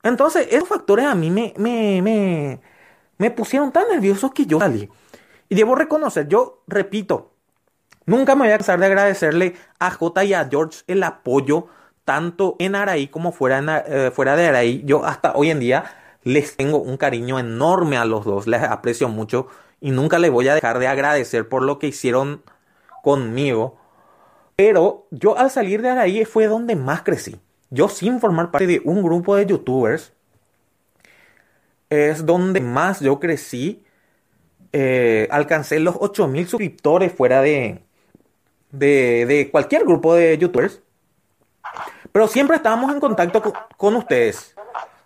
Entonces, 0.02 0.48
esos 0.50 0.68
factores 0.68 1.06
a 1.06 1.14
mí 1.14 1.30
me, 1.30 1.55
me, 1.56 2.60
me, 3.18 3.30
pusieron 3.30 3.72
tan 3.72 3.88
nervioso 3.88 4.32
que 4.32 4.46
yo 4.46 4.59
salí. 4.59 4.88
Y 5.48 5.55
debo 5.55 5.74
reconocer, 5.74 6.28
yo 6.28 6.62
repito, 6.66 7.32
nunca 8.06 8.34
me 8.34 8.42
voy 8.42 8.52
a 8.52 8.59
cansar 8.59 8.78
de 8.80 8.86
agradecerle 8.86 9.55
a 9.78 9.90
J 9.90 10.24
y 10.24 10.34
a 10.34 10.48
George 10.48 10.82
el 10.86 11.02
apoyo, 11.02 11.66
tanto 12.05 12.56
en 12.59 12.74
Araí 12.74 13.09
como 13.09 13.32
fuera, 13.32 13.84
eh, 13.86 14.10
fuera 14.12 14.36
de 14.36 14.48
Araí. 14.48 14.82
Yo 14.84 15.05
hasta 15.05 15.32
hoy 15.34 15.50
en 15.50 15.60
día 15.60 15.84
les 16.22 16.56
tengo 16.56 16.78
un 16.78 16.96
cariño 16.96 17.38
enorme 17.38 17.96
a 17.96 18.05
los 18.05 18.24
dos, 18.24 18.46
les 18.46 18.62
aprecio 18.62 19.09
mucho 19.09 19.48
y 19.80 19.90
nunca 19.90 20.18
les 20.18 20.30
voy 20.30 20.48
a 20.48 20.55
dejar 20.55 20.78
de 20.78 20.88
agradecer 20.88 21.48
por 21.48 21.62
lo 21.62 21.78
que 21.78 21.88
hicieron 21.88 22.42
conmigo. 23.02 23.78
Pero 24.56 25.06
yo 25.10 25.38
al 25.38 25.50
salir 25.50 25.82
de 25.82 25.90
Araí 25.90 26.24
fue 26.24 26.46
donde 26.46 26.76
más 26.76 27.02
crecí 27.02 27.38
yo 27.70 27.88
sin 27.88 28.20
formar 28.20 28.50
parte 28.50 28.66
de 28.66 28.80
un 28.84 29.02
grupo 29.02 29.36
de 29.36 29.46
youtubers, 29.46 30.12
es 31.90 32.24
donde 32.24 32.60
más 32.60 33.00
yo 33.00 33.18
crecí. 33.20 33.84
Eh, 34.72 35.28
alcancé 35.30 35.80
los 35.80 35.96
8000 35.98 36.46
suscriptores 36.46 37.12
fuera 37.12 37.40
de, 37.40 37.82
de, 38.70 39.48
cualquier 39.50 39.84
grupo 39.84 40.14
de 40.14 40.36
youtubers. 40.38 40.82
Pero 42.12 42.28
siempre 42.28 42.56
estábamos 42.56 42.92
en 42.92 43.00
contacto 43.00 43.42
con, 43.76 43.96
ustedes. 43.96 44.55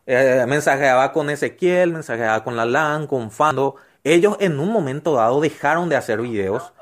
Eh, 0.06 0.44
mensajeaba 0.48 1.12
con 1.12 1.30
Ezequiel, 1.30 1.92
mensajeaba 1.92 2.42
con 2.42 2.56
Lalan, 2.56 3.06
con 3.06 3.30
Fando. 3.30 3.76
Ellos 4.04 4.36
en 4.40 4.58
un 4.60 4.72
momento 4.72 5.14
dado 5.14 5.40
dejaron 5.40 5.88
de 5.88 5.96
hacer 5.96 6.20
videos 6.20 6.72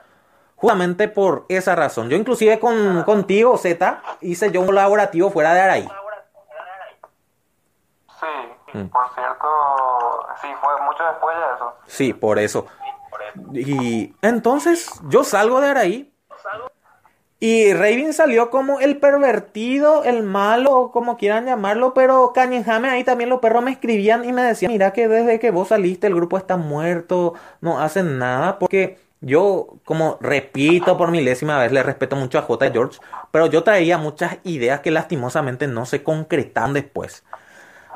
Justamente 0.60 1.09
por 1.09 1.47
esa 1.48 1.74
razón. 1.74 2.10
Yo 2.10 2.18
inclusive 2.18 2.60
con, 2.60 3.02
contigo, 3.05 3.56
Z, 3.56 4.02
hice 4.20 4.51
yo 4.51 4.60
un 4.60 4.66
colaborativo 4.66 5.30
fuera 5.30 5.55
de 5.55 5.60
Araí. 5.62 5.88
Sí, 8.20 8.78
mm. 8.78 8.88
por 8.88 9.14
cierto, 9.14 9.48
sí, 10.42 10.48
fue 10.60 10.82
mucho 10.82 11.02
después 11.02 11.34
de 11.34 11.55
eso. 11.55 11.74
Sí, 11.86 12.12
por 12.12 12.38
eso. 12.38 12.66
Y 13.55 14.14
entonces 14.20 15.01
yo 15.09 15.24
salgo 15.24 15.62
de 15.62 15.70
Araí. 15.70 16.10
Y 17.42 17.72
Raven 17.72 18.12
salió 18.12 18.50
como 18.50 18.80
el 18.80 18.98
pervertido, 18.98 20.04
el 20.04 20.22
malo, 20.22 20.90
como 20.92 21.16
quieran 21.16 21.46
llamarlo, 21.46 21.94
pero 21.94 22.32
Cañejame 22.34 22.90
ahí 22.90 23.02
también 23.02 23.30
los 23.30 23.40
perros 23.40 23.62
me 23.62 23.70
escribían 23.70 24.26
y 24.26 24.32
me 24.32 24.42
decían, 24.42 24.70
mira 24.70 24.92
que 24.92 25.08
desde 25.08 25.40
que 25.40 25.50
vos 25.50 25.68
saliste 25.68 26.06
el 26.06 26.14
grupo 26.14 26.36
está 26.36 26.58
muerto, 26.58 27.32
no 27.62 27.80
hacen 27.80 28.18
nada, 28.18 28.58
porque 28.58 28.98
yo, 29.22 29.78
como 29.84 30.18
repito 30.20 30.98
por 30.98 31.10
milésima 31.10 31.58
vez, 31.58 31.72
le 31.72 31.82
respeto 31.82 32.14
mucho 32.14 32.38
a 32.38 32.42
J. 32.42 32.70
George, 32.72 33.00
pero 33.30 33.46
yo 33.46 33.62
traía 33.62 33.96
muchas 33.96 34.36
ideas 34.44 34.80
que 34.80 34.90
lastimosamente 34.90 35.66
no 35.66 35.86
se 35.86 36.02
concretan 36.02 36.74
después. 36.74 37.24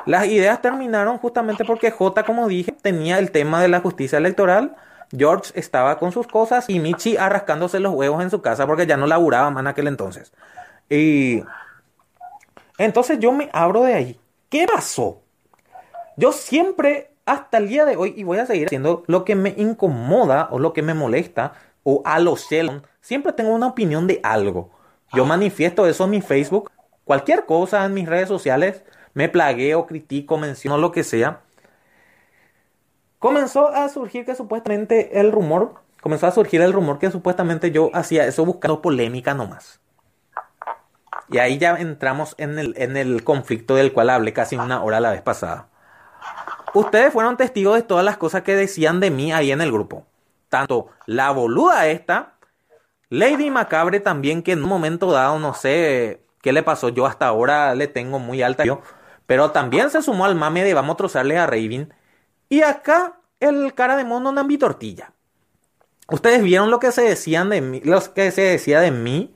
Las 0.07 0.27
ideas 0.27 0.63
terminaron 0.63 1.19
justamente 1.19 1.65
porque 1.67 1.91
J, 1.91 2.25
como 2.25 2.49
dije, 2.49 2.73
tenía 2.73 3.19
el 3.19 3.31
tema 3.31 3.61
de 3.61 3.69
la 3.69 3.81
justicia 3.81 4.19
electoral. 4.19 4.77
George 5.17 5.53
estaba 5.55 5.99
con 5.99 6.13
sus 6.13 6.27
cosas 6.27 6.69
y 6.69 6.81
Michi 6.81 7.17
arrascándose 7.17 7.81
los 7.81 7.95
huevos 7.95 8.23
en 8.23 8.31
su 8.31 8.43
casa 8.43 8.67
porque 8.67 8.87
ya 8.87 8.97
no 8.97 9.07
laburaba 9.07 9.51
más 9.51 9.63
en 9.63 9.67
aquel 9.69 9.89
entonces. 9.89 10.33
Y 10.89 11.43
entonces 12.79 13.19
yo 13.19 13.33
me 13.33 13.51
abro 13.53 13.83
de 13.83 13.95
ahí. 13.95 14.21
¿Qué 14.49 14.67
pasó? 14.67 15.23
Yo 16.17 16.33
siempre 16.33 17.11
hasta 17.27 17.59
el 17.59 17.69
día 17.69 17.85
de 17.85 17.97
hoy, 17.97 18.15
y 18.17 18.25
voy 18.25 18.39
a 18.39 18.47
seguir 18.47 18.67
haciendo 18.67 19.03
lo 19.07 19.25
que 19.25 19.35
me 19.35 19.55
incomoda 19.57 20.49
o 20.51 20.59
lo 20.59 20.73
que 20.73 20.83
me 20.83 20.95
molesta, 20.95 21.55
o 21.83 22.03
a 22.05 22.19
los 22.19 22.49
Sheldon, 22.51 22.87
siempre 23.01 23.33
tengo 23.33 23.55
una 23.55 23.69
opinión 23.69 24.07
de 24.07 24.21
algo. 24.23 24.71
Yo 25.13 25.25
manifiesto 25.25 25.87
eso 25.87 26.05
en 26.05 26.11
mi 26.11 26.21
Facebook, 26.21 26.71
cualquier 27.05 27.47
cosa 27.47 27.85
en 27.85 27.95
mis 27.95 28.09
redes 28.09 28.29
sociales, 28.29 28.83
me 29.15 29.29
plagueo, 29.29 29.87
critico, 29.87 30.39
menciono 30.39 30.79
lo 30.79 30.93
que 30.93 31.05
sea. 31.05 31.41
Comenzó 33.25 33.69
a 33.69 33.89
surgir 33.89 34.27
que 34.27 34.35
supuestamente 34.35 35.19
el 35.19 35.33
rumor, 35.33 35.77
comenzó 36.03 36.27
a 36.27 36.31
surgir 36.31 36.61
el 36.61 36.75
rumor 36.75 36.99
que 36.99 37.11
supuestamente 37.11 37.71
yo 37.71 37.89
hacía 37.95 38.27
eso 38.27 38.45
buscando 38.45 38.83
polémica 38.83 39.33
nomás. 39.33 39.81
Y 41.31 41.39
ahí 41.39 41.57
ya 41.57 41.75
entramos 41.77 42.35
en 42.37 42.59
el, 42.59 42.75
en 42.77 42.99
el 42.99 43.25
conflicto 43.25 43.77
del 43.77 43.95
cual 43.95 44.11
hablé 44.11 44.35
casi 44.35 44.57
una 44.57 44.83
hora 44.83 45.01
la 45.01 45.11
vez 45.11 45.23
pasada. 45.23 45.69
Ustedes 46.75 47.15
fueron 47.15 47.39
testigos 47.39 47.77
de 47.77 47.83
todas 47.83 48.05
las 48.05 48.19
cosas 48.19 48.43
que 48.43 48.57
decían 48.57 49.01
de 49.01 49.11
mí 49.11 49.33
ahí 49.33 49.53
en 49.53 49.63
el 49.63 49.73
grupo. 49.73 50.05
Tanto 50.51 50.91
la 51.07 51.31
boluda 51.31 51.87
esta, 51.87 52.35
Lady 53.09 53.51
Macabre 53.51 54.01
también, 54.01 54.43
que 54.43 54.53
en 54.53 54.63
un 54.63 54.69
momento 54.69 55.13
dado, 55.13 55.39
no 55.39 55.55
sé 55.55 56.27
qué 56.43 56.53
le 56.53 56.63
pasó, 56.63 56.91
yo 56.91 57.07
hasta 57.07 57.27
ahora 57.27 57.75
le 57.75 57.89
tengo 57.89 58.19
muy 58.19 58.43
alta 58.43 58.67
yo, 58.67 58.83
pero 59.25 59.51
también 59.51 59.89
se 59.89 60.03
sumó 60.03 60.27
al 60.27 60.35
mame 60.35 60.63
de 60.63 60.75
vamos 60.75 60.93
a 60.93 60.99
trozarle 60.99 61.39
a 61.39 61.47
Raven. 61.47 61.91
Y 62.55 62.63
acá 62.63 63.19
el 63.41 63.75
cara 63.75 63.97
de 63.97 64.05
mono 64.05 64.31
Nambi 64.31 64.59
Tortilla. 64.59 65.13
ustedes 66.09 66.41
vieron 66.41 66.71
lo 66.71 66.79
que 66.79 66.93
se 66.93 67.03
decían 67.03 67.49
de 67.49 67.61
mí, 67.61 67.81
los 67.83 68.09
que 68.09 68.31
se 68.31 68.43
decía 68.43 68.79
de 68.79 68.93
mí, 68.93 69.35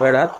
¿verdad? 0.00 0.32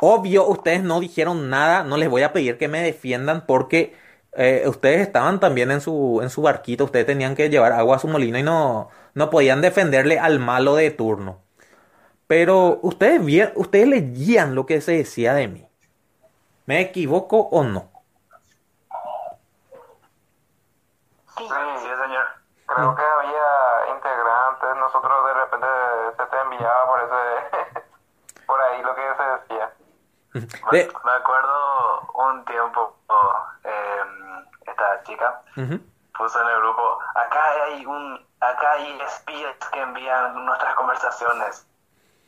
Obvio, 0.00 0.46
ustedes 0.46 0.84
no 0.84 1.00
dijeron 1.00 1.50
nada, 1.50 1.82
no 1.82 1.96
les 1.96 2.08
voy 2.08 2.22
a 2.22 2.32
pedir 2.32 2.56
que 2.56 2.68
me 2.68 2.82
defiendan 2.82 3.46
porque 3.46 3.96
eh, 4.36 4.62
ustedes 4.68 5.00
estaban 5.00 5.40
también 5.40 5.72
en 5.72 5.80
su, 5.80 6.20
en 6.22 6.30
su 6.30 6.40
barquito, 6.40 6.84
ustedes 6.84 7.06
tenían 7.06 7.34
que 7.34 7.50
llevar 7.50 7.72
agua 7.72 7.96
a 7.96 7.98
su 7.98 8.06
molino 8.06 8.38
y 8.38 8.44
no, 8.44 8.90
no 9.14 9.28
podían 9.30 9.60
defenderle 9.60 10.20
al 10.20 10.38
malo 10.38 10.76
de 10.76 10.92
turno. 10.92 11.40
Pero 12.28 12.78
ustedes, 12.82 13.50
ustedes 13.56 13.88
leían 13.88 14.54
lo 14.54 14.66
que 14.66 14.80
se 14.80 14.92
decía 14.92 15.34
de 15.34 15.48
mí. 15.48 15.66
¿Me 16.66 16.80
equivoco 16.80 17.48
o 17.50 17.64
no? 17.64 17.93
Sí, 21.48 21.78
sí, 21.78 21.88
señor. 22.02 22.26
Creo 22.66 22.94
que 22.94 23.02
había 23.02 23.94
integrantes, 23.94 24.76
nosotros 24.76 25.26
de 25.26 25.34
repente 25.34 25.66
se 26.16 26.26
te 26.26 26.40
enviaba 26.40 26.86
por 26.86 27.00
ese, 27.00 27.82
por 28.46 28.60
ahí 28.60 28.82
lo 28.82 28.94
que 28.94 29.02
se 29.16 29.22
decía. 29.22 29.72
Me, 30.72 31.12
acuerdo 31.12 32.00
un 32.14 32.44
tiempo, 32.44 32.96
eh, 33.64 34.02
esta 34.66 35.02
chica 35.04 35.42
puso 36.16 36.42
en 36.42 36.48
el 36.48 36.60
grupo, 36.60 36.98
acá 37.14 37.44
hay 37.64 37.86
un, 37.86 38.26
acá 38.40 38.72
hay 38.72 39.00
espías 39.02 39.56
que 39.72 39.80
envían 39.80 40.44
nuestras 40.44 40.74
conversaciones. 40.74 41.66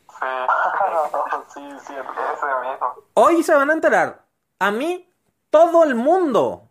Sí, 0.09 0.27
sí, 1.55 1.79
sí, 1.81 1.95
ese 1.95 2.47
mismo. 2.69 2.95
Hoy 3.15 3.43
se 3.43 3.55
van 3.55 3.71
a 3.71 3.73
enterar. 3.73 4.25
A 4.61 4.71
mí, 4.71 5.13
todo 5.51 5.85
el 5.85 5.95
mundo, 5.95 6.66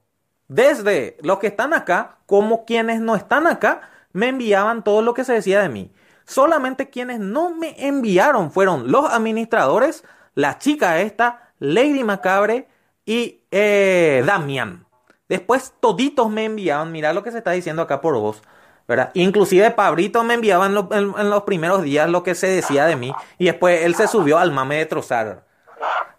desde 0.48 1.18
los 1.22 1.40
que 1.40 1.48
están 1.48 1.74
acá 1.74 2.18
como 2.26 2.66
quienes 2.66 3.02
no 3.02 3.16
están 3.16 3.48
acá, 3.48 3.90
me 4.14 4.30
enviaban 4.30 4.84
todo 4.84 5.02
lo 5.02 5.14
que 5.14 5.24
se 5.24 5.34
decía 5.34 5.62
de 5.62 5.70
mí. 5.70 5.92
Solamente 6.26 6.90
quienes 6.90 7.20
no 7.20 7.52
me 7.54 7.76
enviaron 7.88 8.52
fueron 8.52 8.92
los 8.92 9.12
administradores, 9.12 10.04
la 10.34 10.58
chica 10.58 11.02
esta, 11.02 11.52
Lady 11.60 12.04
Macabre 12.04 12.68
y 13.06 13.42
eh, 13.52 14.24
Damian. 14.26 14.86
Después 15.30 15.74
toditos 15.80 16.30
me 16.30 16.46
enviaban, 16.46 16.92
mira 16.92 17.14
lo 17.14 17.24
que 17.24 17.32
se 17.32 17.40
está 17.40 17.52
diciendo 17.52 17.82
acá 17.82 18.02
por 18.02 18.16
vos. 18.16 18.42
¿verdad? 18.88 19.12
Inclusive 19.14 19.72
Pabrito 19.72 20.24
me 20.24 20.36
enviaba 20.36 20.68
en, 20.68 21.30
los 21.30 21.44
primeros 21.44 21.82
días 21.84 22.10
lo 22.10 22.24
que 22.24 22.36
se 22.36 22.48
decía 22.48 22.86
de 22.86 22.96
mí 22.96 23.14
y 23.38 23.46
después 23.46 23.84
él 23.84 23.96
se 23.96 24.08
subió 24.08 24.38
al 24.38 24.52
mame 24.52 24.78
de 24.78 24.86
trozar, 24.86 25.44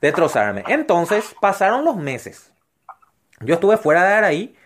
de 0.00 0.12
trozarme. 0.12 0.64
Entonces 0.66 1.34
pasaron 1.40 1.84
los 1.84 1.96
meses. 1.96 2.52
Yo 3.40 3.54
estuve 3.54 3.76
fuera 3.76 4.04
de 4.04 4.26
ahí 4.26 4.56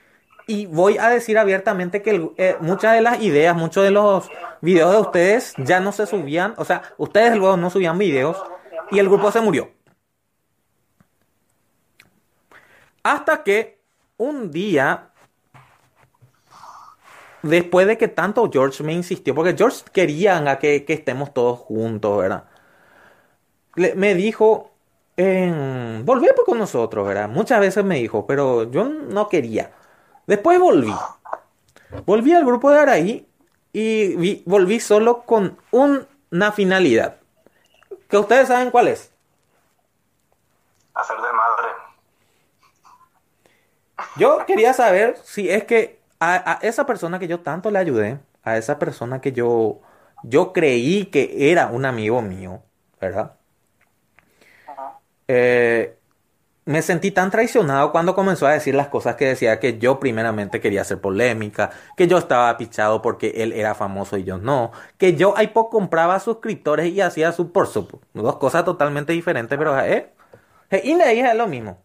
y 0.47 0.67
voy 0.67 0.99
a 0.99 1.09
decir 1.09 1.39
abiertamente 1.39 2.03
que 2.03 2.31
eh, 2.37 2.57
muchas 2.61 2.95
de 2.95 3.01
las 3.01 3.21
ideas, 3.23 3.57
muchos 3.57 3.85
de 3.85 3.91
los 3.91 4.29
videos 4.61 4.93
de 4.93 4.99
ustedes 4.99 5.55
ya 5.59 5.81
no 5.81 5.93
se 5.93 6.07
subían, 6.07 6.55
o 6.57 6.65
sea, 6.65 6.83
ustedes 6.99 7.37
luego 7.37 7.57
no 7.57 7.71
subían 7.71 7.99
videos 7.99 8.43
y 8.91 8.99
el 8.99 9.09
grupo 9.09 9.31
se 9.31 9.41
murió. 9.41 9.71
Hasta 13.03 13.43
que 13.43 13.81
un 14.17 14.51
día 14.51 15.11
después 17.43 17.87
de 17.87 17.97
que 17.97 18.09
tanto 18.09 18.49
George 18.53 18.83
me 18.83 18.93
insistió, 18.93 19.35
porque 19.35 19.55
George 19.57 19.83
quería 19.93 20.59
que, 20.59 20.85
que 20.85 20.93
estemos 20.93 21.33
todos 21.33 21.59
juntos, 21.59 22.19
¿verdad? 22.19 22.45
me 23.97 24.15
dijo, 24.15 24.70
eh, 25.23 26.03
volví 26.03 26.29
pues 26.35 26.47
con 26.47 26.57
nosotros, 26.57 27.07
¿verdad? 27.07 27.29
Muchas 27.29 27.61
veces 27.61 27.85
me 27.85 27.97
dijo, 27.97 28.27
pero 28.27 28.71
yo 28.71 28.85
no 28.85 29.29
quería. 29.29 29.71
Después 30.27 30.59
volví. 30.59 30.95
Volví 32.07 32.33
al 32.33 32.47
grupo 32.47 32.71
de 32.71 32.79
Araí 32.79 33.29
y 33.71 34.43
volví 34.49 34.81
solo 34.81 35.25
con 35.25 35.59
una 35.71 36.53
finalidad. 36.53 37.17
Que 38.09 38.17
ustedes 38.17 38.49
saben 38.49 38.71
cuál 38.71 38.89
es. 38.89 39.13
Hacer 40.95 41.17
de 41.17 41.33
madre. 41.35 41.69
Yo 44.17 44.47
quería 44.47 44.73
saber 44.73 45.19
si 45.23 45.51
es 45.51 45.65
que 45.65 46.01
a, 46.19 46.61
esa 46.63 46.87
persona 46.87 47.19
que 47.19 47.29
yo 47.29 47.41
tanto 47.41 47.71
le 47.71 47.79
ayudé, 47.79 48.21
a 48.43 48.57
esa 48.57 48.79
persona 48.79 49.21
que 49.21 49.33
yo, 49.33 49.81
yo 50.23 50.55
creí 50.55 51.07
que 51.07 51.51
era 51.53 51.67
un 51.67 51.85
amigo 51.85 52.23
mío, 52.23 52.63
¿verdad? 52.99 53.35
Eh, 55.33 55.97
me 56.65 56.83
sentí 56.83 57.13
tan 57.13 57.31
traicionado 57.31 57.93
cuando 57.93 58.17
comenzó 58.17 58.49
a 58.49 58.53
decir 58.53 58.75
las 58.75 58.89
cosas 58.89 59.15
que 59.15 59.27
decía 59.27 59.61
que 59.61 59.79
yo 59.79 60.01
primeramente 60.01 60.61
quería 60.61 60.83
hacer 60.83 61.01
polémica, 61.01 61.71
que 61.97 62.09
yo 62.09 62.19
estaba 62.19 62.57
pichado 62.57 63.01
porque 63.01 63.35
él 63.37 63.53
era 63.53 63.77
famoso 63.77 64.17
y 64.17 64.25
yo 64.25 64.39
no, 64.39 64.73
que 64.99 65.15
yo 65.15 65.35
poco 65.53 65.71
compraba 65.71 66.19
suscriptores 66.19 66.93
y 66.93 67.01
hacía 67.01 67.31
su 67.31 67.53
por 67.53 67.69
su, 67.69 68.01
dos 68.13 68.37
cosas 68.39 68.65
totalmente 68.65 69.13
diferentes, 69.13 69.57
pero 69.57 69.79
eh, 69.81 70.13
eh 70.71 70.81
y 70.85 70.95
le 70.95 71.09
dije 71.15 71.33
lo 71.35 71.47
mismo. 71.47 71.79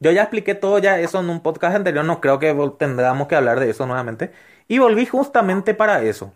Yo 0.00 0.10
ya 0.10 0.22
expliqué 0.22 0.54
todo 0.54 0.78
ya 0.78 0.98
eso 0.98 1.20
en 1.20 1.30
un 1.30 1.40
podcast 1.40 1.76
anterior, 1.76 2.04
no 2.04 2.20
creo 2.20 2.38
que 2.38 2.54
tendríamos 2.78 3.26
que 3.28 3.36
hablar 3.36 3.60
de 3.60 3.70
eso 3.70 3.86
nuevamente. 3.86 4.32
Y 4.68 4.78
volví 4.78 5.06
justamente 5.06 5.74
para 5.74 6.02
eso. 6.02 6.34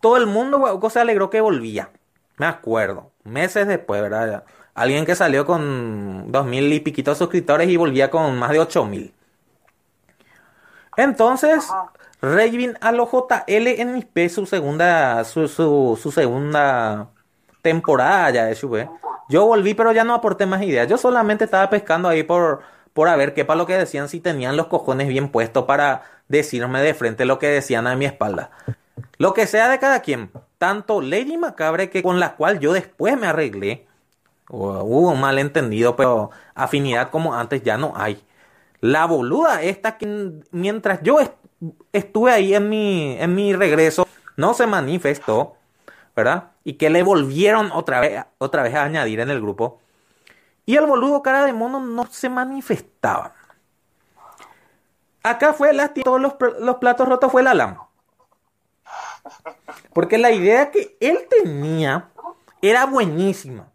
Todo 0.00 0.16
el 0.18 0.26
mundo 0.26 0.80
se 0.90 1.00
alegró 1.00 1.30
que 1.30 1.40
volvía. 1.40 1.90
Me 2.36 2.46
acuerdo. 2.46 3.12
Meses 3.24 3.66
después, 3.66 4.02
¿verdad? 4.02 4.44
Alguien 4.80 5.04
que 5.04 5.14
salió 5.14 5.44
con 5.44 6.32
dos 6.32 6.46
mil 6.46 6.72
y 6.72 6.80
piquitos 6.80 7.18
suscriptores 7.18 7.68
y 7.68 7.76
volvía 7.76 8.10
con 8.10 8.38
más 8.38 8.50
de 8.50 8.60
ocho 8.60 8.86
mil. 8.86 9.12
Entonces, 10.96 11.68
Revin 12.22 12.78
a 12.80 12.90
los 12.90 13.10
JL 13.10 13.66
en 13.78 13.92
mi 13.92 14.00
P 14.00 14.30
su 14.30 14.46
segunda, 14.46 15.22
su, 15.24 15.48
su, 15.48 16.10
segunda 16.10 17.10
temporada 17.60 18.30
ya 18.30 18.44
de 18.46 18.54
SUV. 18.54 18.88
Yo 19.28 19.44
volví, 19.44 19.74
pero 19.74 19.92
ya 19.92 20.02
no 20.02 20.14
aporté 20.14 20.46
más 20.46 20.62
ideas. 20.62 20.88
Yo 20.88 20.96
solamente 20.96 21.44
estaba 21.44 21.68
pescando 21.68 22.08
ahí 22.08 22.22
por 22.22 22.62
por 22.94 23.08
a 23.08 23.16
ver 23.16 23.34
qué 23.34 23.44
para 23.44 23.58
lo 23.58 23.66
que 23.66 23.76
decían 23.76 24.08
si 24.08 24.18
tenían 24.18 24.56
los 24.56 24.68
cojones 24.68 25.08
bien 25.08 25.28
puestos 25.28 25.66
para 25.66 26.04
decirme 26.28 26.80
de 26.80 26.94
frente 26.94 27.26
lo 27.26 27.38
que 27.38 27.48
decían 27.48 27.86
a 27.86 27.96
mi 27.96 28.06
espalda. 28.06 28.50
Lo 29.18 29.34
que 29.34 29.46
sea 29.46 29.68
de 29.68 29.78
cada 29.78 30.00
quien, 30.00 30.30
tanto 30.56 31.02
Lady 31.02 31.36
Macabre 31.36 31.90
que 31.90 32.02
con 32.02 32.18
la 32.18 32.36
cual 32.36 32.60
yo 32.60 32.72
después 32.72 33.18
me 33.18 33.26
arreglé, 33.26 33.86
hubo 34.50 35.10
un 35.10 35.20
malentendido, 35.20 35.96
pero 35.96 36.30
afinidad 36.54 37.10
como 37.10 37.34
antes 37.34 37.62
ya 37.62 37.76
no 37.76 37.92
hay. 37.96 38.22
La 38.80 39.06
boluda 39.06 39.62
esta 39.62 39.98
que 39.98 40.42
mientras 40.50 41.02
yo 41.02 41.18
estuve 41.92 42.32
ahí 42.32 42.54
en 42.54 42.68
mi, 42.68 43.16
en 43.18 43.34
mi 43.34 43.54
regreso, 43.54 44.06
no 44.36 44.54
se 44.54 44.66
manifestó, 44.66 45.56
¿verdad? 46.16 46.52
Y 46.64 46.74
que 46.74 46.90
le 46.90 47.02
volvieron 47.02 47.70
otra 47.72 48.00
vez, 48.00 48.24
otra 48.38 48.62
vez 48.62 48.74
a 48.74 48.84
añadir 48.84 49.20
en 49.20 49.30
el 49.30 49.40
grupo. 49.40 49.80
Y 50.66 50.76
el 50.76 50.86
boludo 50.86 51.22
cara 51.22 51.44
de 51.44 51.52
mono 51.52 51.80
no 51.80 52.06
se 52.06 52.28
manifestaba. 52.28 53.34
Acá 55.22 55.52
fue 55.52 55.70
el 55.70 55.80
todos 56.02 56.20
los, 56.20 56.34
los, 56.60 56.76
platos 56.76 57.08
rotos 57.08 57.30
fue 57.30 57.42
el 57.42 57.48
Alam. 57.48 57.76
Porque 59.92 60.16
la 60.16 60.30
idea 60.30 60.70
que 60.70 60.96
él 61.00 61.26
tenía 61.28 62.08
era 62.62 62.86
buenísima. 62.86 63.69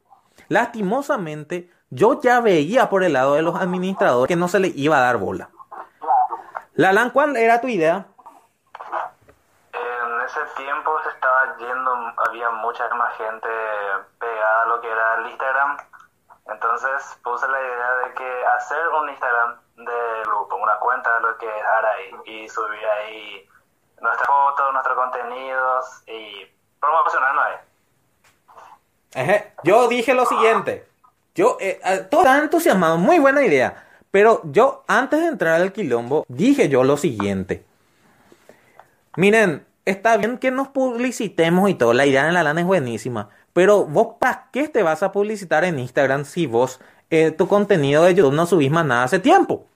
Lastimosamente, 0.49 1.71
yo 1.89 2.21
ya 2.21 2.41
veía 2.41 2.89
por 2.89 3.03
el 3.03 3.13
lado 3.13 3.35
de 3.35 3.41
los 3.41 3.55
administradores 3.55 4.27
que 4.27 4.35
no 4.35 4.47
se 4.47 4.59
le 4.59 4.71
iba 4.75 4.97
a 4.97 5.01
dar 5.01 5.17
bola. 5.17 5.49
Lalan, 6.73 7.09
¿cuál 7.11 7.37
era 7.37 7.61
tu 7.61 7.67
idea? 7.67 8.05
En 9.73 10.21
ese 10.21 10.39
tiempo 10.57 10.91
se 11.03 11.09
estaba 11.09 11.57
yendo, 11.57 12.13
había 12.27 12.49
mucha 12.51 12.87
más 12.95 13.15
gente 13.15 13.47
pegada 14.19 14.63
a 14.63 14.67
lo 14.67 14.81
que 14.81 14.91
era 14.91 15.15
el 15.19 15.31
Instagram 15.31 15.77
entonces 16.47 17.19
puse 17.23 17.47
la 17.47 17.59
idea 17.59 17.95
de 18.05 18.13
que 18.13 18.45
hacer 18.45 18.87
un 18.89 19.09
Instagram 19.09 19.59
de 19.77 20.23
grupo, 20.25 20.55
una 20.57 20.77
cuenta 20.77 21.13
de 21.15 21.21
lo 21.21 21.37
que 21.37 21.47
es 21.47 21.65
Arai 21.65 22.15
y 22.25 22.49
subir 22.49 22.85
ahí 22.85 23.49
nuestras 23.99 24.27
fotos, 24.27 24.73
nuestros 24.73 24.95
contenidos 24.95 26.03
y 26.07 26.45
promocionarnos 26.79 27.45
ahí. 27.45 27.55
Yo 29.63 29.87
dije 29.87 30.13
lo 30.13 30.25
siguiente. 30.25 30.85
Yo, 31.35 31.57
eh, 31.59 31.79
eh, 31.83 32.07
todo 32.09 32.21
está 32.21 32.41
entusiasmado, 32.41 32.97
muy 32.97 33.19
buena 33.19 33.43
idea. 33.43 33.85
Pero 34.11 34.41
yo, 34.45 34.83
antes 34.87 35.19
de 35.19 35.27
entrar 35.27 35.61
al 35.61 35.73
quilombo, 35.73 36.25
dije 36.29 36.69
yo 36.69 36.83
lo 36.83 36.95
siguiente. 36.95 37.65
Miren, 39.17 39.65
está 39.83 40.17
bien 40.17 40.37
que 40.37 40.51
nos 40.51 40.69
publicitemos 40.69 41.69
y 41.69 41.75
todo, 41.75 41.93
la 41.93 42.05
idea 42.05 42.25
de 42.25 42.31
la 42.31 42.43
lana 42.43 42.61
es 42.61 42.67
buenísima. 42.67 43.29
Pero 43.53 43.85
vos, 43.85 44.15
¿para 44.19 44.49
qué 44.51 44.67
te 44.67 44.83
vas 44.83 45.03
a 45.03 45.11
publicitar 45.11 45.63
en 45.63 45.79
Instagram 45.79 46.25
si 46.25 46.45
vos 46.45 46.79
eh, 47.09 47.31
tu 47.31 47.47
contenido 47.47 48.03
de 48.03 48.15
YouTube 48.15 48.33
no 48.33 48.45
subís 48.45 48.71
más 48.71 48.85
nada 48.85 49.03
hace 49.03 49.19
tiempo? 49.19 49.67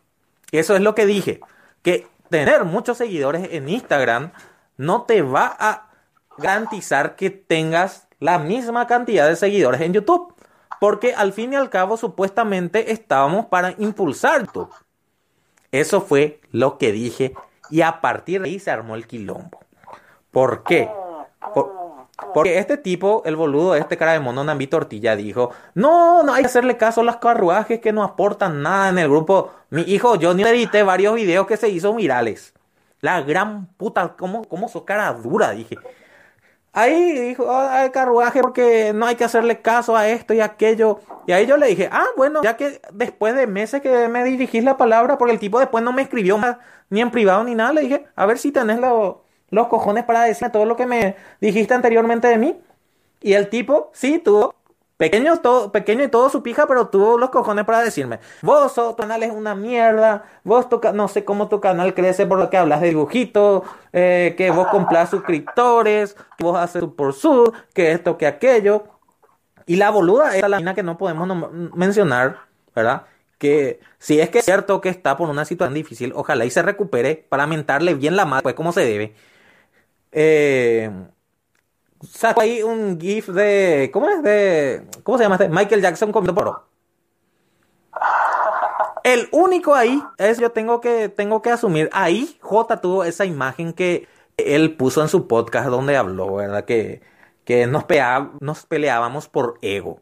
Eso 0.51 0.75
es 0.75 0.81
lo 0.81 0.95
que 0.95 1.05
dije. 1.05 1.39
Que 1.81 2.07
tener 2.29 2.65
muchos 2.65 2.97
seguidores 2.97 3.47
en 3.51 3.69
Instagram 3.69 4.31
no 4.77 5.03
te 5.03 5.21
va 5.21 5.55
a 5.59 5.89
garantizar 6.37 7.15
que 7.15 7.29
tengas 7.29 8.08
la 8.19 8.39
misma 8.39 8.87
cantidad 8.87 9.27
de 9.27 9.35
seguidores 9.35 9.81
en 9.81 9.93
YouTube. 9.93 10.33
Porque 10.79 11.13
al 11.13 11.33
fin 11.33 11.53
y 11.53 11.55
al 11.55 11.69
cabo, 11.69 11.97
supuestamente 11.97 12.91
estábamos 12.91 13.47
para 13.47 13.75
impulsar 13.77 14.45
YouTube. 14.45 14.73
Eso 15.71 16.01
fue 16.01 16.39
lo 16.51 16.77
que 16.77 16.91
dije. 16.91 17.33
Y 17.69 17.81
a 17.81 18.01
partir 18.01 18.41
de 18.41 18.49
ahí 18.49 18.59
se 18.59 18.71
armó 18.71 18.95
el 18.95 19.05
quilombo. 19.05 19.59
¿Por 20.31 20.63
qué? 20.63 20.89
Porque 22.33 22.57
este 22.59 22.77
tipo, 22.77 23.23
el 23.25 23.35
boludo, 23.35 23.75
este 23.75 23.97
cara 23.97 24.13
de 24.13 24.19
mono 24.19 24.43
Nambi 24.43 24.67
Tortilla, 24.67 25.15
dijo, 25.15 25.51
no, 25.73 26.23
no 26.23 26.33
hay 26.33 26.41
que 26.41 26.47
hacerle 26.47 26.77
caso 26.77 27.01
a 27.01 27.03
los 27.03 27.17
carruajes 27.17 27.79
que 27.79 27.93
no 27.93 28.03
aportan 28.03 28.61
nada 28.61 28.89
en 28.89 28.99
el 28.99 29.09
grupo. 29.09 29.51
Mi 29.69 29.81
hijo, 29.81 30.15
yo 30.15 30.33
ni 30.33 30.43
edité 30.43 30.83
varios 30.83 31.15
videos 31.15 31.47
que 31.47 31.57
se 31.57 31.69
hizo 31.69 31.93
virales. 31.93 32.53
La 33.01 33.21
gran 33.21 33.67
puta, 33.77 34.15
¿cómo, 34.17 34.43
cómo 34.45 34.69
cara 34.85 35.13
dura? 35.13 35.51
Dije. 35.51 35.77
Ahí 36.71 37.13
dijo, 37.13 37.51
hay 37.51 37.89
carruaje 37.89 38.41
porque 38.41 38.93
no 38.93 39.05
hay 39.05 39.15
que 39.15 39.23
hacerle 39.23 39.61
caso 39.61 39.95
a 39.95 40.07
esto 40.07 40.33
y 40.33 40.39
aquello. 40.39 40.99
Y 41.25 41.31
ahí 41.31 41.45
yo 41.45 41.57
le 41.57 41.67
dije, 41.67 41.89
ah, 41.91 42.05
bueno, 42.15 42.41
ya 42.43 42.57
que 42.57 42.79
después 42.93 43.35
de 43.35 43.47
meses 43.47 43.81
que 43.81 44.07
me 44.07 44.23
dirigís 44.23 44.63
la 44.63 44.77
palabra, 44.77 45.17
porque 45.17 45.33
el 45.33 45.39
tipo 45.39 45.59
después 45.59 45.83
no 45.83 45.93
me 45.93 46.03
escribió 46.03 46.37
más, 46.37 46.57
ni 46.89 47.01
en 47.01 47.11
privado 47.11 47.43
ni 47.43 47.55
nada, 47.55 47.73
le 47.73 47.81
dije, 47.81 48.05
a 48.15 48.25
ver 48.25 48.37
si 48.37 48.51
tenés 48.51 48.79
los 48.79 49.67
cojones 49.67 50.03
para 50.03 50.23
decirme 50.23 50.51
todo 50.51 50.65
lo 50.65 50.75
que 50.75 50.85
me 50.85 51.15
dijiste 51.41 51.73
anteriormente 51.73 52.27
de 52.27 52.37
mí. 52.37 52.61
Y 53.21 53.33
el 53.33 53.49
tipo, 53.49 53.89
sí, 53.93 54.19
tuvo 54.19 54.55
Pequeño, 54.99 55.37
todo, 55.39 55.71
pequeño 55.71 56.03
y 56.03 56.09
todo 56.09 56.29
su 56.29 56.43
pija, 56.43 56.67
pero 56.67 56.89
tuvo 56.89 57.17
los 57.17 57.29
cojones 57.29 57.63
para 57.63 57.81
decirme, 57.81 58.19
vos, 58.41 58.73
tu 58.75 58.97
canal 58.97 59.23
es 59.23 59.31
una 59.31 59.55
mierda, 59.55 60.25
vos, 60.43 60.67
tu, 60.67 60.81
no 60.93 61.07
sé 61.07 61.23
cómo 61.23 61.47
tu 61.47 61.61
canal 61.61 61.93
crece 61.93 62.25
por 62.25 62.37
lo 62.37 62.49
que 62.49 62.57
hablas 62.57 62.81
de 62.81 62.89
dibujito, 62.89 63.63
eh, 63.93 64.35
que 64.37 64.51
vos 64.51 64.67
compras 64.67 65.09
suscriptores, 65.09 66.17
que 66.37 66.43
vos 66.43 66.57
haces 66.57 66.83
por 66.97 67.13
su, 67.13 67.53
que 67.73 67.93
esto, 67.93 68.17
que 68.17 68.27
aquello. 68.27 68.83
Y 69.65 69.77
la 69.77 69.89
boluda 69.89 70.35
es 70.35 70.45
la 70.49 70.57
mina 70.57 70.75
que 70.75 70.83
no 70.83 70.97
podemos 70.97 71.49
mencionar, 71.73 72.39
¿verdad? 72.75 73.03
Que 73.37 73.79
si 73.99 74.19
es 74.19 74.29
que 74.29 74.39
es 74.39 74.45
cierto 74.45 74.81
que 74.81 74.89
está 74.89 75.15
por 75.15 75.29
una 75.29 75.45
situación 75.45 75.75
difícil, 75.75 76.11
ojalá 76.13 76.43
y 76.43 76.49
se 76.51 76.61
recupere 76.61 77.25
para 77.29 77.47
mentarle 77.47 77.93
bien 77.93 78.17
la 78.17 78.25
madre, 78.25 78.43
pues 78.43 78.55
como 78.55 78.73
se 78.73 78.81
debe. 78.81 79.15
Eh, 80.11 80.91
sacó 82.07 82.41
ahí 82.41 82.63
un 82.63 82.99
GIF 82.99 83.27
de. 83.29 83.89
¿Cómo 83.93 84.09
es? 84.09 84.23
De. 84.23 84.87
¿Cómo 85.03 85.17
se 85.17 85.23
llama 85.23 85.35
este? 85.35 85.49
Michael 85.49 85.81
Jackson 85.81 86.11
comiendo 86.11 86.35
poro. 86.35 86.65
El 89.03 89.29
único 89.31 89.75
ahí 89.75 90.03
es 90.17 90.39
yo 90.39 90.51
tengo 90.51 90.81
que, 90.81 91.09
tengo 91.09 91.41
que 91.41 91.51
asumir. 91.51 91.89
Ahí 91.93 92.37
J 92.41 92.77
tuvo 92.77 93.03
esa 93.03 93.25
imagen 93.25 93.73
que 93.73 94.07
él 94.37 94.75
puso 94.75 95.01
en 95.01 95.07
su 95.09 95.27
podcast 95.27 95.69
donde 95.69 95.97
habló, 95.97 96.35
¿verdad? 96.35 96.65
Que, 96.65 97.01
que 97.45 97.65
nos, 97.65 97.85
nos 98.39 98.65
peleábamos 98.65 99.27
por 99.27 99.57
ego. 99.61 100.01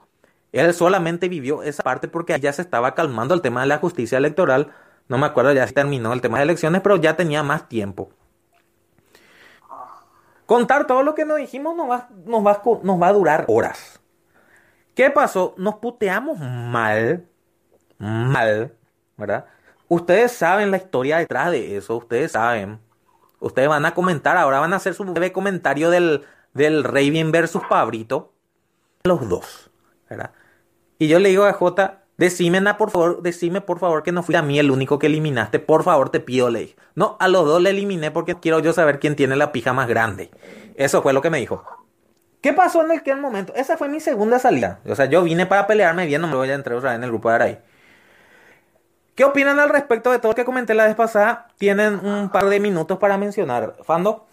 Él 0.51 0.73
solamente 0.73 1.29
vivió 1.29 1.63
esa 1.63 1.83
parte 1.83 2.07
porque 2.07 2.39
ya 2.39 2.51
se 2.53 2.61
estaba 2.61 2.95
calmando 2.95 3.33
el 3.33 3.41
tema 3.41 3.61
de 3.61 3.67
la 3.67 3.77
justicia 3.77 4.17
electoral. 4.17 4.73
No 5.07 5.17
me 5.17 5.25
acuerdo, 5.25 5.53
ya 5.53 5.67
se 5.67 5.73
terminó 5.73 6.13
el 6.13 6.21
tema 6.21 6.37
de 6.37 6.43
elecciones, 6.45 6.81
pero 6.81 6.95
ya 6.97 7.15
tenía 7.15 7.43
más 7.43 7.69
tiempo. 7.69 8.09
Contar 10.47 10.87
todo 10.87 11.03
lo 11.03 11.13
que 11.13 11.25
nos 11.25 11.37
dijimos 11.37 11.75
nos 11.75 11.89
va, 11.89 12.09
nos 12.25 12.43
va, 13.01 13.07
a 13.07 13.13
durar 13.13 13.43
horas. 13.49 13.99
¿Qué 14.95 15.11
pasó? 15.11 15.53
Nos 15.57 15.75
puteamos 15.75 16.39
mal. 16.39 17.27
Mal. 17.97 18.73
¿Verdad? 19.17 19.45
Ustedes 19.89 20.31
saben 20.31 20.71
la 20.71 20.77
historia 20.77 21.17
detrás 21.17 21.51
de 21.51 21.75
eso. 21.75 21.97
Ustedes 21.97 22.31
saben. 22.31 22.79
Ustedes 23.41 23.67
van 23.67 23.85
a 23.85 23.93
comentar. 23.93 24.37
Ahora 24.37 24.61
van 24.61 24.71
a 24.71 24.77
hacer 24.77 24.93
su 24.93 25.03
breve 25.03 25.33
comentario 25.33 25.89
del, 25.89 26.23
del 26.53 26.85
Raven 26.85 27.33
versus 27.33 27.63
Pabrito. 27.69 28.31
Los 29.03 29.27
dos. 29.27 29.69
¿Verdad? 30.09 30.31
Y 30.97 31.09
yo 31.09 31.19
le 31.19 31.27
digo 31.27 31.43
a 31.43 31.51
J. 31.51 32.03
Decime, 32.17 32.73
por 32.73 32.89
favor, 32.89 33.21
decime 33.21 33.61
por 33.61 33.77
favor 33.77 34.01
que 34.01 34.11
no 34.11 34.23
fui 34.23 34.35
a 34.35 34.41
mí 34.41 34.57
el 34.57 34.71
único 34.71 34.97
que 34.97 35.05
eliminaste. 35.05 35.59
Por 35.59 35.83
favor, 35.83 36.09
te 36.09 36.19
pido, 36.19 36.49
le 36.49 36.75
No, 36.95 37.15
a 37.19 37.27
los 37.27 37.45
dos 37.45 37.61
le 37.61 37.69
eliminé 37.69 38.09
porque 38.09 38.39
quiero 38.39 38.57
yo 38.59 38.73
saber 38.73 38.99
quién 38.99 39.15
tiene 39.15 39.35
la 39.35 39.51
pija 39.51 39.71
más 39.71 39.87
grande. 39.87 40.31
Eso 40.75 41.03
fue 41.03 41.13
lo 41.13 41.21
que 41.21 41.29
me 41.29 41.37
dijo. 41.37 41.63
¿Qué 42.41 42.53
pasó 42.53 42.83
en 42.83 42.91
aquel 42.91 43.21
momento? 43.21 43.53
Esa 43.55 43.77
fue 43.77 43.87
mi 43.87 43.99
segunda 43.99 44.39
salida. 44.39 44.79
O 44.87 44.95
sea, 44.95 45.05
yo 45.05 45.21
vine 45.21 45.45
para 45.45 45.67
pelearme 45.67 46.07
bien, 46.07 46.21
no 46.21 46.27
me 46.27 46.35
voy 46.35 46.49
a 46.49 46.55
entrar 46.55 46.77
otra 46.77 46.89
vez 46.91 46.97
en 46.97 47.03
el 47.03 47.09
grupo 47.11 47.29
de 47.29 47.35
Aray. 47.35 47.59
¿Qué 49.15 49.23
opinan 49.23 49.59
al 49.59 49.69
respecto 49.69 50.11
de 50.11 50.17
todo 50.19 50.31
lo 50.31 50.35
que 50.35 50.45
comenté 50.45 50.73
la 50.73 50.85
vez 50.85 50.95
pasada? 50.95 51.47
Tienen 51.57 52.03
un 52.03 52.29
par 52.29 52.45
de 52.45 52.59
minutos 52.59 52.97
para 52.97 53.17
mencionar. 53.17 53.75
¿Fando? 53.83 54.25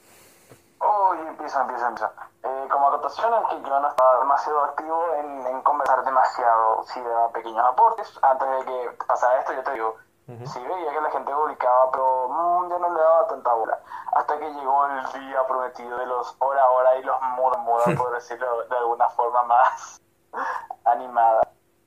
Uy, 0.80 1.18
empieza, 1.28 1.60
empieza, 1.62 1.88
empieza. 1.88 2.12
Eh, 2.46 2.68
como 2.70 2.88
acotación 2.88 3.32
es 3.34 3.48
que 3.48 3.62
yo 3.62 3.80
no 3.80 3.88
estaba 3.88 4.18
demasiado 4.18 4.64
activo 4.64 5.02
en, 5.14 5.46
en 5.46 5.62
conversar 5.62 6.04
demasiado, 6.04 6.82
si 6.84 7.00
daba 7.00 7.30
pequeños 7.30 7.64
aportes. 7.66 8.18
Antes 8.22 8.48
de 8.50 8.64
que 8.66 8.90
pasara 9.06 9.40
esto, 9.40 9.54
yo 9.54 9.62
te 9.62 9.72
digo, 9.72 9.96
sí 10.26 10.60
veía 10.60 10.92
que 10.92 11.00
la 11.00 11.10
gente 11.10 11.32
publicaba, 11.32 11.90
pero 11.90 12.28
mmm, 12.28 12.70
yo 12.70 12.78
no 12.78 12.90
le 12.92 13.00
daba 13.00 13.26
tanta 13.28 13.52
bola. 13.52 13.78
Hasta 14.12 14.38
que 14.38 14.52
llegó 14.52 14.86
el 14.86 15.12
día 15.12 15.46
prometido 15.46 15.96
de 15.96 16.06
los 16.06 16.36
hora 16.38 16.68
hora 16.70 16.96
y 16.96 17.02
los 17.02 17.20
muda 17.36 17.56
muda, 17.58 17.84
por 17.96 18.10
decirlo 18.14 18.64
de 18.66 18.76
alguna 18.76 19.08
forma 19.10 19.42
más 19.44 20.00
animada. 20.84 21.42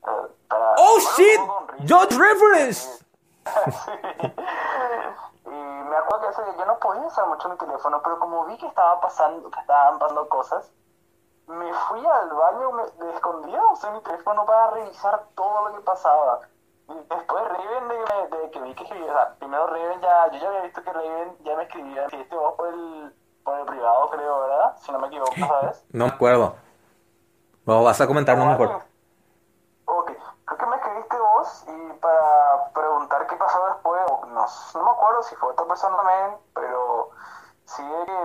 Eh, 0.08 0.28
para, 0.48 0.74
¡Oh, 0.76 0.98
shit! 1.16 1.40
¡George 1.86 2.18
Reference! 2.18 3.04
sí. 3.84 3.92
Y 5.50 5.88
me 5.88 5.96
acuerdo 5.96 6.26
que 6.26 6.32
ese 6.32 6.44
día 6.44 6.56
yo 6.58 6.66
no 6.66 6.78
podía 6.78 7.06
usar 7.06 7.26
mucho 7.26 7.48
mi 7.48 7.56
teléfono, 7.56 8.00
pero 8.02 8.18
como 8.18 8.44
vi 8.46 8.56
que 8.58 8.66
estaba 8.66 9.00
pasando, 9.00 9.50
que 9.50 9.60
estaban 9.60 9.98
pasando 9.98 10.28
cosas, 10.28 10.70
me 11.48 11.72
fui 11.72 12.04
al 12.04 12.30
baño, 12.30 12.72
me, 12.72 13.10
escondía, 13.14 13.60
usé 13.72 13.90
mi 13.90 14.00
teléfono 14.02 14.44
para 14.44 14.70
revisar 14.70 15.24
todo 15.34 15.68
lo 15.68 15.74
que 15.74 15.80
pasaba. 15.80 16.40
Y 16.88 16.94
después 16.94 17.44
Raven, 17.44 17.88
de, 17.88 18.36
de, 18.36 18.50
que 18.50 18.60
vi 18.60 18.74
que 18.74 18.84
escribía, 18.84 19.12
o 19.12 19.14
sea, 19.14 19.34
primero 19.38 19.66
Raven 19.66 20.00
ya, 20.00 20.30
yo 20.30 20.38
ya 20.38 20.48
había 20.48 20.60
visto 20.62 20.82
que 20.82 20.92
Raven 20.92 21.36
ya 21.40 21.56
me 21.56 21.62
escribía, 21.64 22.06
este 22.06 22.36
vos 22.36 22.54
por 22.54 22.68
el, 22.68 23.14
por 23.44 23.58
el 23.58 23.66
privado, 23.66 24.10
creo, 24.10 24.40
¿verdad? 24.40 24.76
Si 24.78 24.92
no 24.92 24.98
me 24.98 25.06
equivoco, 25.08 25.34
¿sabes? 25.36 25.84
No 25.90 26.06
me 26.06 26.10
acuerdo. 26.12 26.54
Vos 27.64 27.84
vas 27.84 28.00
a 28.00 28.06
comentarnos 28.06 28.46
mejor. 28.46 28.82
Ok, 29.84 30.12
creo 30.44 30.58
que 30.58 30.66
me 30.66 30.76
escribiste 30.76 31.18
vos 31.18 31.64
y 31.66 31.92
para 31.98 32.72
preguntar 32.72 33.26
qué 33.26 33.36
pasó 33.36 33.66
después, 33.66 33.87
no, 34.74 34.82
me 34.82 34.90
acuerdo 34.90 35.22
si 35.22 35.34
fue 35.36 35.50
otra 35.50 35.66
persona 35.66 35.96
también, 35.96 36.38
pero 36.54 37.10
sí 37.64 37.82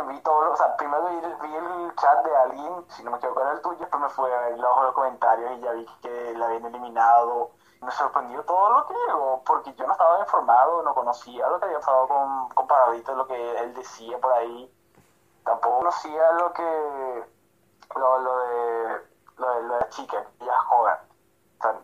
vi 0.08 0.22
todo, 0.22 0.52
o 0.52 0.56
sea, 0.56 0.76
primero 0.78 1.06
vi, 1.06 1.56
el 1.56 1.95
chat 1.95 2.24
de 2.24 2.36
alguien, 2.36 2.86
si 2.90 3.04
no 3.04 3.12
me 3.12 3.18
equivoco 3.18 3.41
era 3.41 3.52
el 3.52 3.62
tuyo, 3.62 3.80
después 3.80 4.02
me 4.02 4.10
fui 4.10 4.32
a 4.32 4.40
ver 4.40 4.58
los 4.58 4.94
comentarios 4.94 5.52
y 5.52 5.60
ya 5.60 5.72
vi 5.72 5.86
que 6.02 6.34
la 6.36 6.45
habían 6.45 6.66
eliminado. 6.66 7.52
Me 7.82 7.91
sorprendió 7.91 8.41
todo 8.45 8.70
lo 8.70 8.88
que 8.88 8.94
llegó, 8.94 9.44
porque 9.45 9.74
yo 9.74 9.86
no 9.86 9.91
estaba 9.91 10.20
informado, 10.20 10.84
no 10.84 10.95
conocía 10.95 11.48
lo 11.50 11.60
que 11.60 11.66
había 11.66 11.80
pasado 11.80 12.08
con, 12.08 12.50
con 12.50 12.68
Paradito, 12.68 13.14
lo 13.14 13.28
que 13.28 13.60
él 13.60 13.74
decía 13.74 14.18
por 14.20 14.32
ahí. 14.34 14.74
Tampoco 15.44 15.80
conocía 15.80 16.32
lo 16.34 16.54
que, 16.54 17.26
lo, 17.95 18.20
lo 18.20 18.38
de, 18.38 19.02
lo 19.36 19.54
de, 19.56 19.76
de 19.76 19.90
Chica, 19.90 20.26
ella 20.40 20.58
joven 20.62 21.12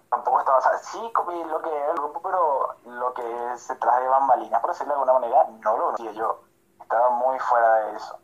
tampoco 0.09 0.39
estaba, 0.39 0.57
o 0.57 0.77
sí 0.79 1.11
lo 1.47 1.61
que 1.61 1.75
era 1.75 1.91
el 1.91 1.97
grupo, 1.97 2.21
pero 2.21 2.75
lo 2.85 3.13
que 3.13 3.57
se 3.57 3.75
trae 3.75 4.01
de 4.01 4.07
bambalinas, 4.09 4.61
por 4.61 4.71
decirlo 4.71 4.93
de 4.93 4.99
alguna 4.99 5.19
manera, 5.19 5.47
no 5.61 5.77
lo 5.77 5.85
conocía 5.85 6.11
yo. 6.11 6.41
Estaba 6.81 7.09
muy 7.11 7.39
fuera 7.39 7.73
de 7.75 7.95
eso. 7.95 8.19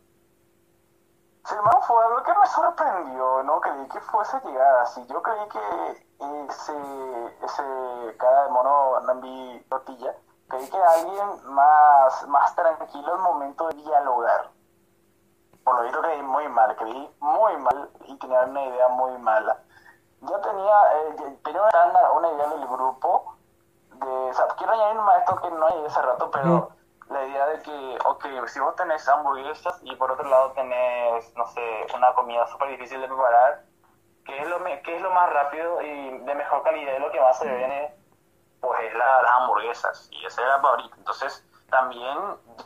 Sin 1.45 1.57
embargo, 1.60 1.82
fue 1.82 2.03
algo 2.03 2.23
que 2.23 2.34
me 2.34 2.48
sorprendió, 2.48 3.44
no 3.44 3.61
creí 3.61 3.88
que 3.90 4.02
fuese 4.02 4.40
llegar 4.41 4.77
así. 4.77 5.06
Yo 5.06 5.22
creí 5.22 5.48
que 5.49 6.07
ese, 6.48 7.36
ese 7.44 8.18
cara 8.18 8.45
de 8.45 8.49
mono 8.49 8.99
Nambi 9.02 9.65
Tortilla, 9.69 10.15
creí 10.48 10.68
que 10.68 10.84
alguien 10.84 11.53
más, 11.53 12.27
más 12.27 12.56
tranquilo 12.56 13.14
al 13.14 13.19
momento 13.19 13.68
de 13.68 13.76
dialogar. 13.76 14.49
Por 15.64 15.76
lo 15.76 15.84
visto 15.84 16.02
creí 16.02 16.22
muy 16.23 16.48
mal, 16.49 16.76
creí 16.76 17.15
muy 17.19 17.57
mal 17.57 17.91
y 18.06 18.18
tenía 18.18 18.41
una 18.41 18.64
idea 18.64 18.88
muy 18.90 19.18
mala 19.19 19.65
yo 20.30 20.39
tenía, 20.39 20.76
eh, 20.93 21.38
tenía 21.43 21.61
una, 21.61 22.11
una, 22.11 22.31
idea 22.31 22.47
del 22.47 22.68
grupo, 22.68 23.35
de, 23.91 24.07
o 24.07 24.34
sea, 24.34 24.47
quiero 24.57 24.73
añadir 24.73 24.99
un 24.99 25.06
maestro 25.06 25.41
que 25.41 25.52
no 25.52 25.68
hay 25.68 25.85
hace 25.85 26.02
rato, 26.02 26.30
pero 26.31 26.69
la 27.10 27.23
idea 27.26 27.45
de 27.47 27.61
que, 27.61 27.97
ok, 28.06 28.26
si 28.47 28.60
vos 28.60 28.76
tenés 28.76 29.07
hamburguesas 29.07 29.80
y 29.84 29.95
por 29.95 30.11
otro 30.11 30.27
lado 30.27 30.52
tenés, 30.52 31.35
no 31.35 31.45
sé, 31.47 31.88
una 31.95 32.14
comida 32.14 32.47
súper 32.47 32.69
difícil 32.69 33.02
de 33.02 33.07
preparar, 33.07 33.64
¿qué 34.26 34.41
es, 34.41 34.47
lo, 34.47 34.64
¿qué 34.64 34.95
es 34.95 35.02
lo 35.02 35.11
más 35.11 35.31
rápido 35.31 35.81
y 35.81 36.18
de 36.19 36.35
mejor 36.35 36.64
calidad 36.64 36.95
y 36.97 36.99
lo 36.99 37.11
que 37.11 37.22
más 37.22 37.38
se 37.38 37.47
viene? 37.47 37.95
Pues 38.61 38.80
es 38.81 38.93
la, 38.95 39.22
las 39.22 39.31
hamburguesas, 39.31 40.10
y 40.11 40.26
ese 40.26 40.41
era 40.41 40.60
favorito. 40.60 40.95
Entonces, 40.97 41.45
también 41.69 42.18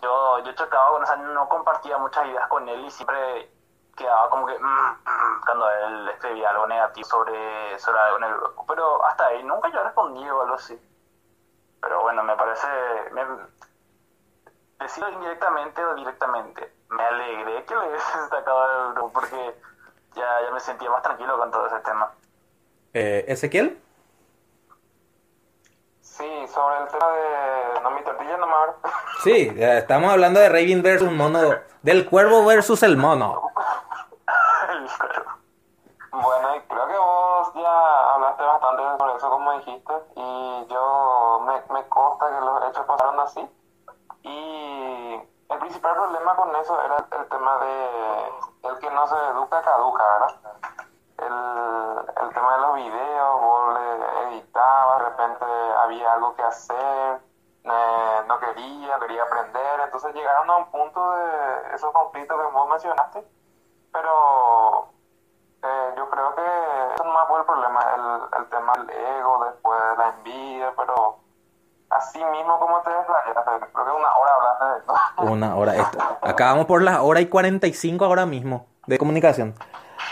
yo, 0.01 0.39
yo 0.39 0.51
chocaba 0.53 0.91
con, 0.91 1.03
o 1.03 1.05
sea, 1.05 1.15
no 1.17 1.49
compartía 1.49 1.97
muchas 1.97 2.25
ideas 2.27 2.47
con 2.47 2.67
él 2.69 2.85
y 2.85 2.91
siempre 2.91 3.51
quedaba 3.99 4.29
como 4.29 4.47
que 4.47 4.57
mm, 4.57 4.63
mm, 4.63 5.41
cuando 5.45 5.69
él 5.69 6.09
escribía 6.09 6.49
algo 6.49 6.65
negativo 6.67 7.07
sobre, 7.07 7.77
sobre 7.77 7.99
algo 7.99 8.17
en 8.17 8.23
el 8.23 8.35
grupo. 8.35 8.65
Pero 8.67 9.05
hasta 9.05 9.27
ahí 9.27 9.43
nunca 9.43 9.69
yo 9.69 9.83
respondí 9.83 10.27
o 10.27 10.41
algo 10.41 10.55
así. 10.55 10.79
Pero 11.81 12.01
bueno, 12.01 12.23
me 12.23 12.35
parece. 12.35 12.67
Me, 13.11 13.23
decirlo 14.79 15.09
indirectamente 15.11 15.83
o 15.83 15.93
directamente, 15.93 16.73
me 16.89 17.03
alegré 17.03 17.65
que 17.65 17.75
le 17.75 17.89
hubiese 17.89 18.11
sacado 18.29 18.85
del 18.85 18.93
grupo 18.93 19.13
porque 19.13 19.55
ya, 20.15 20.41
ya 20.45 20.51
me 20.51 20.59
sentía 20.59 20.89
más 20.89 21.03
tranquilo 21.03 21.37
con 21.37 21.51
todo 21.51 21.67
ese 21.67 21.79
tema. 21.79 22.11
Eh, 22.93 23.25
¿Ezequiel? 23.27 23.79
Sí, 26.01 26.47
sobre 26.47 26.77
el 26.79 26.87
tema 26.89 27.11
de 27.11 27.81
no 27.81 27.91
mi 27.91 28.03
tortilla 28.03 28.37
no 28.37 28.47
Sí, 29.23 29.53
estamos 29.57 30.11
hablando 30.11 30.39
de 30.39 30.49
Raven 30.49 30.81
versus 30.81 31.11
mono, 31.11 31.55
del 31.81 32.09
cuervo 32.09 32.45
versus 32.45 32.83
el 32.83 32.97
mono. 32.97 33.43
bueno, 36.11 36.55
y 36.55 36.59
creo 36.61 36.87
que 36.87 36.97
vos 36.97 37.53
ya 37.55 38.13
hablaste 38.13 38.43
bastante 38.43 38.83
sobre 38.97 39.15
eso, 39.15 39.29
como 39.29 39.51
dijiste, 39.53 39.93
y 40.15 40.67
yo 40.69 41.41
me, 41.45 41.73
me 41.73 41.87
consta 41.89 42.29
que 42.29 42.45
los 42.45 42.63
hechos 42.69 42.85
pasaron 42.85 43.19
así. 43.19 43.49
Y 44.21 45.13
el 45.49 45.59
principal 45.59 45.95
problema 45.95 46.35
con 46.35 46.55
eso 46.55 46.79
era 46.83 46.97
el 46.97 47.29
tema 47.29 47.57
de 47.57 48.29
el 48.63 48.79
que 48.79 48.91
no 48.91 49.07
se 49.07 49.15
educa, 49.15 49.61
caduca, 49.63 50.03
¿verdad? 50.03 50.35
El, 51.17 52.25
el 52.25 52.33
tema 52.33 52.55
de 52.55 52.61
los 52.61 52.75
videos, 52.75 53.41
vos 53.41 53.73
le 53.73 54.29
editabas, 54.29 54.99
de 54.99 55.05
repente 55.05 55.45
había 55.79 56.13
algo 56.13 56.35
que 56.35 56.43
hacer, 56.43 57.21
eh, 57.63 58.23
no 58.27 58.39
quería, 58.39 58.99
quería 58.99 59.23
aprender, 59.23 59.79
entonces 59.81 60.13
llegaron 60.13 60.49
a 60.49 60.57
un 60.57 60.71
punto 60.71 61.11
de 61.11 61.75
esos 61.75 61.91
conflictos 61.91 62.37
que 62.37 62.51
vos 62.51 62.69
mencionaste 62.69 63.39
pero 63.91 64.89
eh, 65.63 65.93
yo 65.97 66.09
creo 66.09 66.35
que 66.35 67.03
no 67.03 67.13
más 67.13 67.27
fue 67.27 67.39
el 67.39 67.45
problema, 67.45 67.79
el, 67.95 68.41
el 68.41 68.49
tema 68.49 68.73
del 68.73 68.89
ego, 68.89 69.45
después 69.45 69.79
la 69.97 70.09
envidia, 70.09 70.73
pero 70.77 71.17
así 71.89 72.23
mismo 72.23 72.59
como 72.59 72.81
te 72.81 72.91
desplayaste, 72.91 73.67
creo 73.73 73.85
que 73.85 73.91
una 73.91 74.15
hora 74.15 74.31
hablaste 74.35 74.65
de 74.65 74.77
esto. 74.79 74.93
Una 75.31 75.55
hora. 75.55 75.75
Esto. 75.75 75.97
Acabamos 76.21 76.65
por 76.65 76.81
las 76.81 76.99
hora 76.99 77.21
y 77.21 77.27
45 77.27 78.05
ahora 78.05 78.25
mismo 78.25 78.67
de 78.87 78.97
comunicación. 78.97 79.55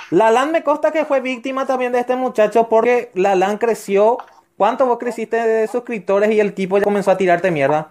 Lalan 0.10 0.52
me 0.52 0.64
consta 0.64 0.92
que 0.92 1.06
fue 1.06 1.22
víctima 1.22 1.66
también 1.66 1.92
de 1.92 2.00
este 2.00 2.16
muchacho 2.16 2.68
porque 2.70 3.12
Lalan 3.14 3.58
creció. 3.58 4.18
¿Cuánto 4.58 4.88
vos 4.88 4.98
creciste 4.98 5.38
de 5.38 5.68
suscriptores 5.68 6.32
y 6.32 6.40
el 6.40 6.56
tipo 6.56 6.80
ya 6.80 6.84
comenzó 6.84 7.12
a 7.12 7.18
tirarte 7.18 7.52
mierda? 7.52 7.90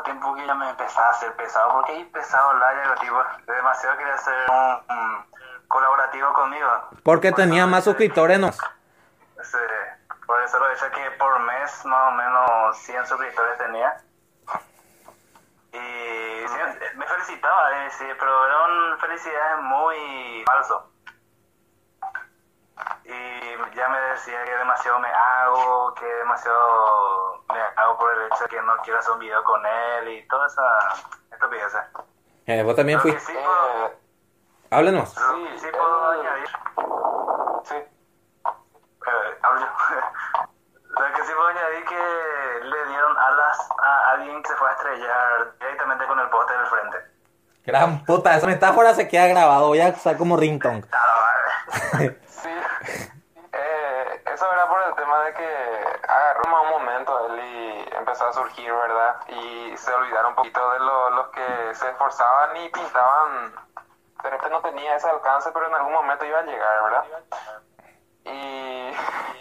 Tiempo 0.00 0.34
que 0.34 0.46
ya 0.46 0.54
me 0.54 0.70
empezaba 0.70 1.08
a 1.08 1.10
hacer 1.10 1.34
pesado, 1.36 1.72
porque 1.72 1.92
ahí 1.92 2.04
pesado 2.04 2.54
la 2.54 2.84
ya, 2.84 2.94
tipo, 2.96 3.22
demasiado 3.46 3.96
quería 3.98 4.16
ser 4.18 4.50
un, 4.50 4.96
un 4.96 5.26
colaborativo 5.68 6.32
conmigo. 6.32 6.68
Porque 7.02 7.32
tenía 7.32 7.66
más 7.66 7.84
suscriptores, 7.84 8.38
¿no? 8.38 8.52
Sí, 8.52 9.58
por 10.26 10.42
eso 10.42 10.58
lo 10.58 10.70
hecho 10.70 10.90
que 10.90 11.10
por 11.12 11.40
mes 11.40 11.84
más 11.84 12.08
o 12.08 12.12
menos 12.12 12.76
100 12.78 13.06
suscriptores 13.06 13.58
tenía. 13.58 13.96
Y 15.72 16.48
sí, 16.48 16.58
me 16.96 17.06
felicitaba, 17.06 17.84
eh, 17.84 17.90
sí, 17.90 18.04
pero 18.18 18.46
eran 18.46 18.98
felicidades 18.98 19.62
muy 19.62 20.44
falso. 20.46 20.92
Y 23.04 23.74
ya 23.74 23.88
me 23.88 24.00
decía 24.00 24.44
que 24.44 24.56
demasiado 24.56 24.98
me 25.00 25.08
hago, 25.08 25.94
que 25.94 26.06
demasiado 26.06 27.44
me 27.52 27.60
por 28.02 28.12
el 28.18 28.26
hecho 28.26 28.42
de 28.44 28.48
que 28.50 28.62
no 28.62 28.76
quiero 28.82 28.98
hacer 28.98 29.12
un 29.12 29.18
video 29.20 29.44
con 29.44 29.64
él 29.64 30.08
y 30.08 30.26
toda 30.28 30.46
esa 30.48 30.62
estupidez. 31.32 31.72
Eh, 32.46 32.62
vos 32.64 32.74
también 32.74 33.00
fuiste. 33.00 33.20
sí 33.20 33.32
puedo, 33.32 33.86
Eh, 33.86 33.98
Háblenos. 34.70 35.16
lo 35.16 35.44
que 35.44 35.58
sí 35.58 35.66
puedo 35.70 36.12
él- 36.14 36.20
añadir 36.20 36.48
sí. 37.64 37.74
Eh, 37.76 39.38
hablo 39.42 39.60
yo. 39.60 39.66
Lo 40.92 41.14
que 41.14 41.24
sí 41.24 41.32
puedo 41.34 41.48
añadir 41.48 41.84
que 41.86 42.60
le 42.64 42.86
dieron 42.86 43.16
alas 43.18 43.68
a 43.82 44.10
alguien 44.10 44.42
que 44.42 44.48
se 44.50 44.56
fue 44.56 44.68
a 44.68 44.72
estrellar 44.72 45.52
directamente 45.58 46.06
con 46.06 46.18
el 46.20 46.28
poste 46.28 46.52
del 46.52 46.66
frente. 46.66 46.98
Gran 47.64 48.04
puta, 48.04 48.36
esa 48.36 48.46
metáfora 48.46 48.92
se 48.94 49.08
queda 49.08 49.26
grabado. 49.28 49.68
Voy 49.68 49.80
a 49.80 49.88
usar 49.88 50.16
como 50.18 50.36
ringtone. 50.36 50.84
Sí, 52.26 52.48
eh, 53.52 54.22
eso 54.26 54.52
era 54.52 54.68
por 54.68 54.82
el 54.82 54.94
tema 54.96 55.20
de 55.24 55.34
que 55.34 55.98
agarró 56.08 56.50
más 56.50 56.62
un 56.64 56.70
momento 56.70 57.26
él 57.26 57.40
y 57.40 57.94
empezó 57.96 58.26
a 58.28 58.32
surgir, 58.32 58.72
¿verdad? 58.72 59.16
Y 59.28 59.70
se 59.82 59.92
olvidaron 59.92 60.30
un 60.30 60.34
poquito 60.36 60.70
de 60.72 60.78
lo- 60.78 61.10
los 61.10 61.28
que 61.28 61.74
se 61.74 61.88
esforzaban 61.90 62.56
y 62.56 62.68
pintaban. 62.70 63.54
De 64.22 64.30
repente 64.30 64.50
no 64.50 64.60
tenía 64.62 64.94
ese 64.96 65.08
alcance, 65.10 65.50
pero 65.52 65.66
en 65.66 65.74
algún 65.74 65.92
momento 65.92 66.24
iba 66.24 66.38
a 66.38 66.42
llegar, 66.42 66.82
¿verdad? 66.84 67.04
Y 68.24 68.92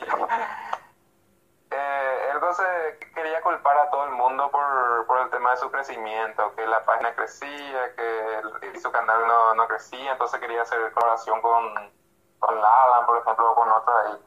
eh, 1.72 2.34
no 2.42 2.54
se 2.54 3.00
quería 3.14 3.42
culpar 3.42 3.78
a 3.78 3.90
todo 3.92 4.06
el 4.06 4.12
mundo 4.12 4.50
por, 4.50 5.06
por 5.06 5.20
el 5.20 5.30
tema 5.30 5.52
de 5.52 5.58
su 5.58 5.70
crecimiento, 5.72 6.54
que 6.56 6.66
la 6.66 6.84
página 6.84 7.14
crecía, 7.14 7.96
que 7.96 8.40
el- 8.62 8.80
su 8.82 8.92
canal 8.92 9.28
no, 9.28 9.54
no 9.54 9.68
crecía, 9.68 10.14
entonces 10.14 10.40
quería 10.40 10.64
hacer 10.64 10.92
colaboración 10.94 11.40
con, 11.42 11.92
con 12.40 12.60
Lalan, 12.60 13.06
por 13.06 13.18
ejemplo, 13.20 13.52
o 13.52 13.56
con 13.56 13.70
otro 13.72 13.98
ahí. 13.98 14.18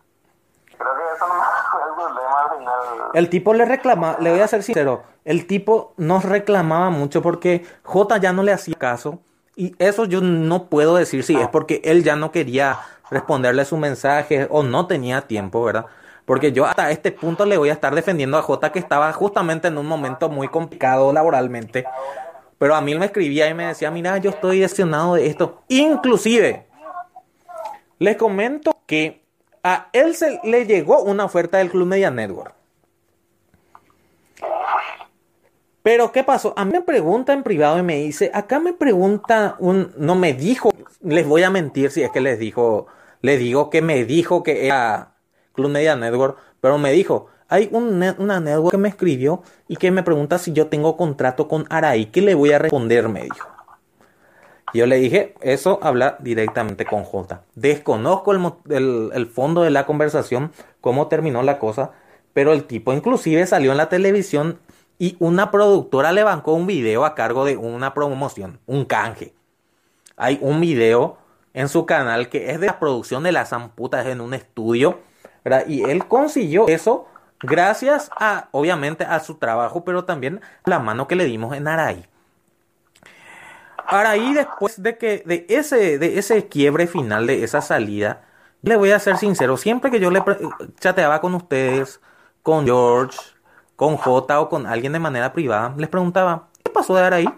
Creo 0.79 0.95
que 0.95 1.17
eso 1.17 1.27
no 1.29 1.35
fue 1.71 1.81
el 1.89 1.95
problema 1.95 2.43
al 2.43 2.59
final. 2.59 3.11
El 3.15 3.29
tipo 3.29 3.55
le 3.55 3.65
reclama, 3.65 4.17
le 4.21 4.31
voy 4.31 4.41
a 4.41 4.49
ser 4.49 4.63
sincero, 4.63 5.03
el 5.25 5.47
tipo 5.47 5.95
nos 5.97 6.25
reclamaba 6.25 6.91
mucho 6.91 7.23
porque 7.23 7.65
J 7.83 8.19
ya 8.19 8.33
no 8.33 8.43
le 8.43 8.53
hacía 8.53 8.75
caso 8.75 9.21
y 9.57 9.75
eso 9.79 10.05
yo 10.05 10.21
no 10.21 10.67
puedo 10.67 10.97
decir 10.97 11.23
si 11.23 11.37
es 11.37 11.49
porque 11.49 11.81
él 11.85 12.03
ya 12.03 12.17
no 12.17 12.33
quería 12.33 12.79
responderle 13.11 13.65
su 13.65 13.77
mensaje 13.77 14.49
o 14.51 14.63
no 14.63 14.87
tenía 14.87 15.23
tiempo, 15.23 15.65
¿verdad? 15.65 15.87
Porque 16.25 16.53
yo 16.53 16.65
hasta 16.65 16.91
este 16.91 17.13
punto 17.13 17.45
le 17.45 17.59
voy 17.59 17.69
a 17.69 17.75
estar 17.75 17.95
defendiendo 17.95 18.39
a 18.39 18.43
J 18.43 18.73
que 18.73 18.79
estaba 18.79 19.13
justamente 19.13 19.69
en 19.69 19.79
un 19.79 19.87
momento 19.87 20.29
muy 20.29 20.49
complicado 20.49 21.13
laboralmente. 21.13 21.85
Pero 22.59 22.75
a 22.75 22.81
mí 22.81 22.95
me 22.95 23.07
escribía 23.07 23.49
y 23.49 23.55
me 23.55 23.67
decía, 23.67 23.91
mira, 23.91 24.17
yo 24.19 24.31
estoy 24.31 24.61
decepcionado 24.61 25.15
de 25.15 25.27
esto. 25.27 25.63
Inclusive, 25.69 26.67
les 27.99 28.17
comento 28.17 28.77
que 28.87 29.24
a 29.65 29.89
él 29.95 30.15
se 30.15 30.39
le 30.45 30.67
llegó 30.67 31.03
una 31.03 31.25
oferta 31.25 31.59
del 31.59 31.71
Club 31.71 31.89
Media 31.89 32.11
Network. 32.11 32.55
Pero 35.83 36.13
¿qué 36.13 36.23
pasó? 36.23 36.55
A 36.57 36.65
mí 36.65 36.73
me 36.73 36.83
pregunta 36.83 37.33
en 37.33 37.43
privado 37.43 37.79
y 37.79 37.83
me 37.83 37.97
dice, 37.97 38.31
acá 38.33 38.61
me 38.61 38.73
pregunta 38.73 39.57
un, 39.59 39.93
no 39.97 40.15
me 40.15 40.33
dijo, 40.33 40.71
les 41.03 41.27
voy 41.27 41.43
a 41.43 41.51
mentir 41.51 41.91
si 41.91 42.03
es 42.03 42.11
que 42.11 42.21
les 42.21 42.39
dijo, 42.39 42.87
les 43.21 43.39
digo 43.39 43.71
que 43.71 43.83
me 43.83 44.05
dijo 44.05 44.43
que 44.43 44.67
era 44.67 45.15
Club 45.53 45.71
Media 45.71 45.97
Network, 45.97 46.39
pero 46.61 46.79
me 46.79 46.93
dijo, 46.93 47.29
hay 47.49 47.69
un 47.73 48.03
una 48.19 48.41
network 48.41 48.71
que 48.73 48.79
me 48.79 48.89
escribió 48.89 49.43
y 49.69 49.77
que 49.77 49.91
me 49.91 50.03
pregunta 50.03 50.39
si 50.39 50.53
yo 50.53 50.69
tengo 50.69 50.97
contrato 50.97 51.49
con 51.49 51.67
Araí, 51.69 52.07
¿qué 52.07 52.23
le 52.23 52.35
voy 52.35 52.53
a 52.53 52.59
responder? 52.59 53.09
Me 53.09 53.25
dijo. 53.25 53.54
Yo 54.75 54.87
le 54.87 54.97
dije, 54.97 55.35
eso 55.41 55.79
habla 55.83 56.17
directamente 56.19 56.85
con 56.85 57.05
J. 57.05 57.43
Desconozco 57.55 58.33
el, 58.33 59.27
fondo 59.33 59.63
de 59.63 59.71
la 59.71 59.87
conversación, 59.87 60.51
cómo 60.81 61.07
terminó 61.07 61.45
la 61.45 61.61
cosa, 61.61 61.93
pero 62.33 62.53
el 62.53 62.65
tipo 62.65 62.93
inclusive 62.93 63.47
salió 63.47 63.71
en 63.71 63.77
la 63.77 63.89
televisión 63.89 64.59
y 64.99 65.17
una 65.21 65.53
productora 65.53 66.11
le 66.11 66.25
bancó 66.25 66.55
un 66.55 66.67
video 66.67 67.05
a 67.05 67.15
cargo 67.15 67.45
de 67.45 67.57
una 67.57 67.95
promoción, 67.95 68.59
un 68.67 68.85
canje. 68.85 69.33
Hay 70.17 70.41
un 70.43 70.61
video 70.61 71.19
en 71.53 71.69
su 71.69 71.87
canal 71.87 72.29
que 72.29 72.51
es 72.51 72.59
de 72.59 72.67
la 72.67 72.81
producción 72.81 73.23
de 73.23 73.31
las 73.31 73.51
zamputas 73.51 74.07
en 74.07 74.21
un 74.21 74.35
estudio, 74.35 74.99
¿verdad? 75.45 75.69
Y 75.69 75.85
él 75.85 76.09
consiguió 76.09 76.67
eso 76.67 77.07
gracias 77.41 78.11
a, 78.19 78.49
obviamente, 78.51 79.05
a 79.05 79.21
su 79.21 79.37
trabajo, 79.37 79.85
pero 79.85 80.05
también 80.05 80.41
la 80.65 80.81
mano 80.81 81.07
que 81.07 81.15
le 81.15 81.27
dimos 81.27 81.55
en 81.55 81.69
Araí. 81.69 82.09
Araí, 83.87 84.35
después 84.35 84.83
de 84.83 84.99
que, 84.99 85.23
de 85.27 85.47
ese, 85.49 85.99
de 85.99 86.19
ese 86.19 86.49
quiebre 86.49 86.87
final, 86.87 87.27
de 87.27 87.45
esa 87.45 87.61
salida, 87.61 88.23
le 88.63 88.77
voy 88.77 88.93
a 88.93 88.99
ser 88.99 89.19
sincero, 89.19 89.57
siempre 89.57 89.91
que 89.91 90.01
yo 90.01 90.11
le 90.11 90.23
chateaba 90.81 91.21
con 91.21 91.35
ustedes, 91.35 92.01
con 92.43 92.65
George, 92.65 93.19
con 93.77 93.97
J 93.97 94.41
o 94.41 94.49
con 94.49 94.67
alguien 94.67 94.93
de 94.93 94.99
manera 94.99 95.33
privada, 95.33 95.75
les 95.77 95.89
preguntaba, 95.89 96.49
¿qué 96.65 96.71
pasó 96.71 96.95
de 96.95 97.03
Araí? 97.03 97.29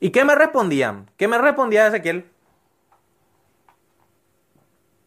¿Y 0.00 0.10
qué 0.10 0.24
me 0.24 0.34
respondían? 0.34 1.10
¿Qué 1.16 1.28
me 1.28 1.38
respondía 1.38 1.86
Ezequiel? 1.86 2.30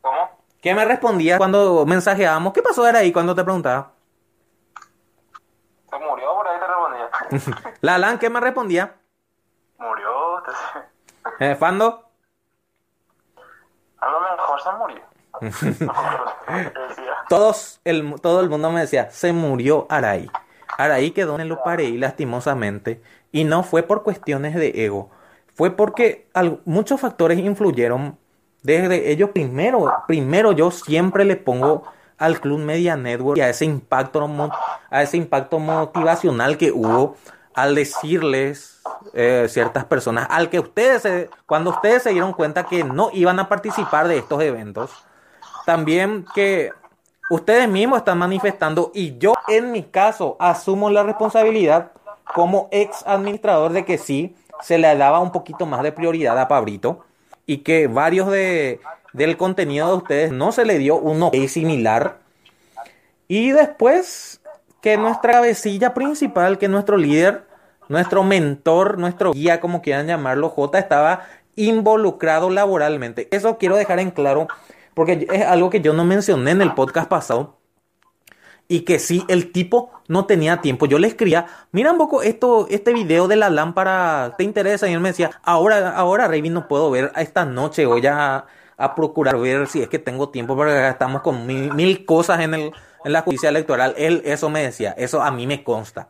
¿Cómo? 0.01 0.37
¿Qué 0.61 0.73
me 0.73 0.85
respondía 0.85 1.37
cuando 1.37 1.85
mensajeábamos? 1.85 2.53
¿Qué 2.53 2.63
pasó 2.63 2.83
de 2.83 2.89
Araí 2.89 3.11
cuando 3.11 3.35
te 3.35 3.43
preguntaba? 3.43 3.91
¿Se 5.89 5.99
murió 5.99 6.33
por 6.33 6.47
ahí 6.47 6.59
te 6.59 6.67
respondía? 6.67 7.73
Lalan, 7.81 8.17
¿qué 8.17 8.29
me 8.29 8.39
respondía? 8.39 8.95
Eh, 11.39 11.55
Fando, 11.55 12.03
A 13.99 14.09
lo 14.09 14.19
mejor 14.21 14.61
se 14.61 14.69
murió. 14.77 15.01
Todos, 17.29 17.79
el, 17.83 18.15
todo 18.21 18.41
el 18.41 18.49
mundo 18.49 18.71
me 18.71 18.81
decía, 18.81 19.09
se 19.11 19.33
murió 19.33 19.85
Araí. 19.89 20.29
Araí 20.77 21.11
quedó 21.11 21.35
en 21.35 21.41
el 21.41 21.47
Lupareí 21.49 21.97
lastimosamente 21.97 23.01
y 23.31 23.43
no 23.43 23.63
fue 23.63 23.83
por 23.83 24.03
cuestiones 24.03 24.55
de 24.55 24.71
ego, 24.85 25.09
fue 25.53 25.71
porque 25.71 26.27
al- 26.33 26.61
muchos 26.65 26.99
factores 27.01 27.39
influyeron. 27.39 28.17
Desde 28.63 29.11
ellos 29.11 29.29
primero, 29.31 29.93
primero 30.07 30.51
yo 30.51 30.71
siempre 30.71 31.23
le 31.25 31.35
pongo 31.35 31.83
al 32.17 32.39
Club 32.39 32.59
Media 32.59 32.97
Network 32.97 33.37
y 33.37 33.41
a 33.41 33.49
ese 33.49 33.65
impacto, 33.65 34.27
a 34.89 35.01
ese 35.03 35.17
impacto 35.17 35.59
motivacional 35.59 36.57
que 36.57 36.71
hubo 36.71 37.15
al 37.57 37.73
decirles 37.73 38.79
eh, 39.13 39.47
ciertas 39.49 39.83
personas, 39.85 40.27
al 40.29 40.49
que 40.49 40.59
ustedes, 40.59 41.01
se- 41.01 41.29
cuando 41.47 41.71
ustedes 41.71 42.03
se 42.03 42.11
dieron 42.11 42.33
cuenta 42.33 42.65
que 42.65 42.83
no 42.83 43.09
iban 43.13 43.39
a 43.39 43.49
participar 43.49 44.07
de 44.07 44.19
estos 44.19 44.41
eventos, 44.43 44.91
también 45.65 46.23
que 46.35 46.71
ustedes 47.31 47.67
mismos 47.67 47.97
están 47.97 48.19
manifestando 48.19 48.91
y 48.93 49.17
yo 49.17 49.33
en 49.47 49.71
mi 49.71 49.81
caso 49.81 50.37
asumo 50.39 50.91
la 50.91 51.01
responsabilidad 51.01 51.91
como 52.35 52.69
ex 52.71 53.03
administrador 53.07 53.73
de 53.73 53.85
que 53.85 53.97
sí 53.97 54.35
se 54.61 54.77
le 54.77 54.95
daba 54.95 55.19
un 55.19 55.31
poquito 55.31 55.65
más 55.65 55.81
de 55.81 55.91
prioridad 55.91 56.39
a 56.39 56.47
Pabrito 56.47 57.03
y 57.47 57.59
que 57.59 57.87
varios 57.87 58.29
de 58.29 58.79
del 59.13 59.35
contenido 59.35 59.87
de 59.87 59.97
ustedes 59.97 60.31
no 60.31 60.51
se 60.51 60.63
le 60.63 60.77
dio 60.77 60.95
un 60.97 61.23
ok 61.23 61.35
similar. 61.47 62.19
Y 63.27 63.49
después 63.49 64.41
que 64.81 64.95
nuestra 64.95 65.33
cabecilla 65.33 65.95
principal, 65.95 66.59
que 66.59 66.67
nuestro 66.67 66.97
líder 66.97 67.46
nuestro 67.89 68.23
mentor, 68.23 68.97
nuestro 68.97 69.31
guía, 69.33 69.59
como 69.59 69.81
quieran 69.81 70.07
llamarlo, 70.07 70.49
J, 70.49 70.79
estaba 70.79 71.23
involucrado 71.55 72.49
laboralmente. 72.49 73.27
Eso 73.31 73.57
quiero 73.57 73.75
dejar 73.75 73.99
en 73.99 74.11
claro 74.11 74.47
porque 74.93 75.27
es 75.31 75.45
algo 75.45 75.69
que 75.69 75.81
yo 75.81 75.93
no 75.93 76.05
mencioné 76.05 76.51
en 76.51 76.61
el 76.63 76.73
podcast 76.73 77.07
pasado. 77.07 77.57
Y 78.67 78.81
que 78.81 78.99
sí, 78.99 79.23
el 79.27 79.51
tipo 79.51 79.91
no 80.07 80.25
tenía 80.25 80.59
tiempo. 80.59 80.87
Yo 80.87 80.97
le 80.97 81.07
escribía, 81.07 81.45
mira 81.71 81.91
un 81.91 81.99
poco 81.99 82.23
esto, 82.23 82.67
este 82.69 82.93
video 82.93 83.27
de 83.27 83.35
la 83.35 83.49
lámpara, 83.49 84.33
¿te 84.37 84.43
interesa? 84.43 84.89
Y 84.89 84.93
él 84.93 84.99
me 84.99 85.09
decía, 85.09 85.39
ahora, 85.43 85.95
ahora, 85.95 86.25
Raven, 86.25 86.51
no 86.51 86.67
puedo 86.67 86.89
ver 86.89 87.11
esta 87.15 87.45
noche. 87.45 87.85
Voy 87.85 88.05
a, 88.07 88.45
a 88.75 88.95
procurar 88.95 89.37
ver 89.39 89.67
si 89.67 89.81
es 89.81 89.87
que 89.87 89.99
tengo 89.99 90.29
tiempo 90.29 90.55
porque 90.55 90.87
estamos 90.89 91.21
con 91.21 91.45
mil, 91.45 92.05
cosas 92.05 92.41
en, 92.41 92.55
el, 92.55 92.71
en 93.05 93.11
la 93.11 93.21
justicia 93.21 93.49
electoral. 93.49 93.93
Él 93.97 94.21
eso 94.25 94.49
me 94.49 94.63
decía, 94.63 94.95
eso 94.97 95.21
a 95.21 95.31
mí 95.31 95.47
me 95.47 95.63
consta. 95.63 96.09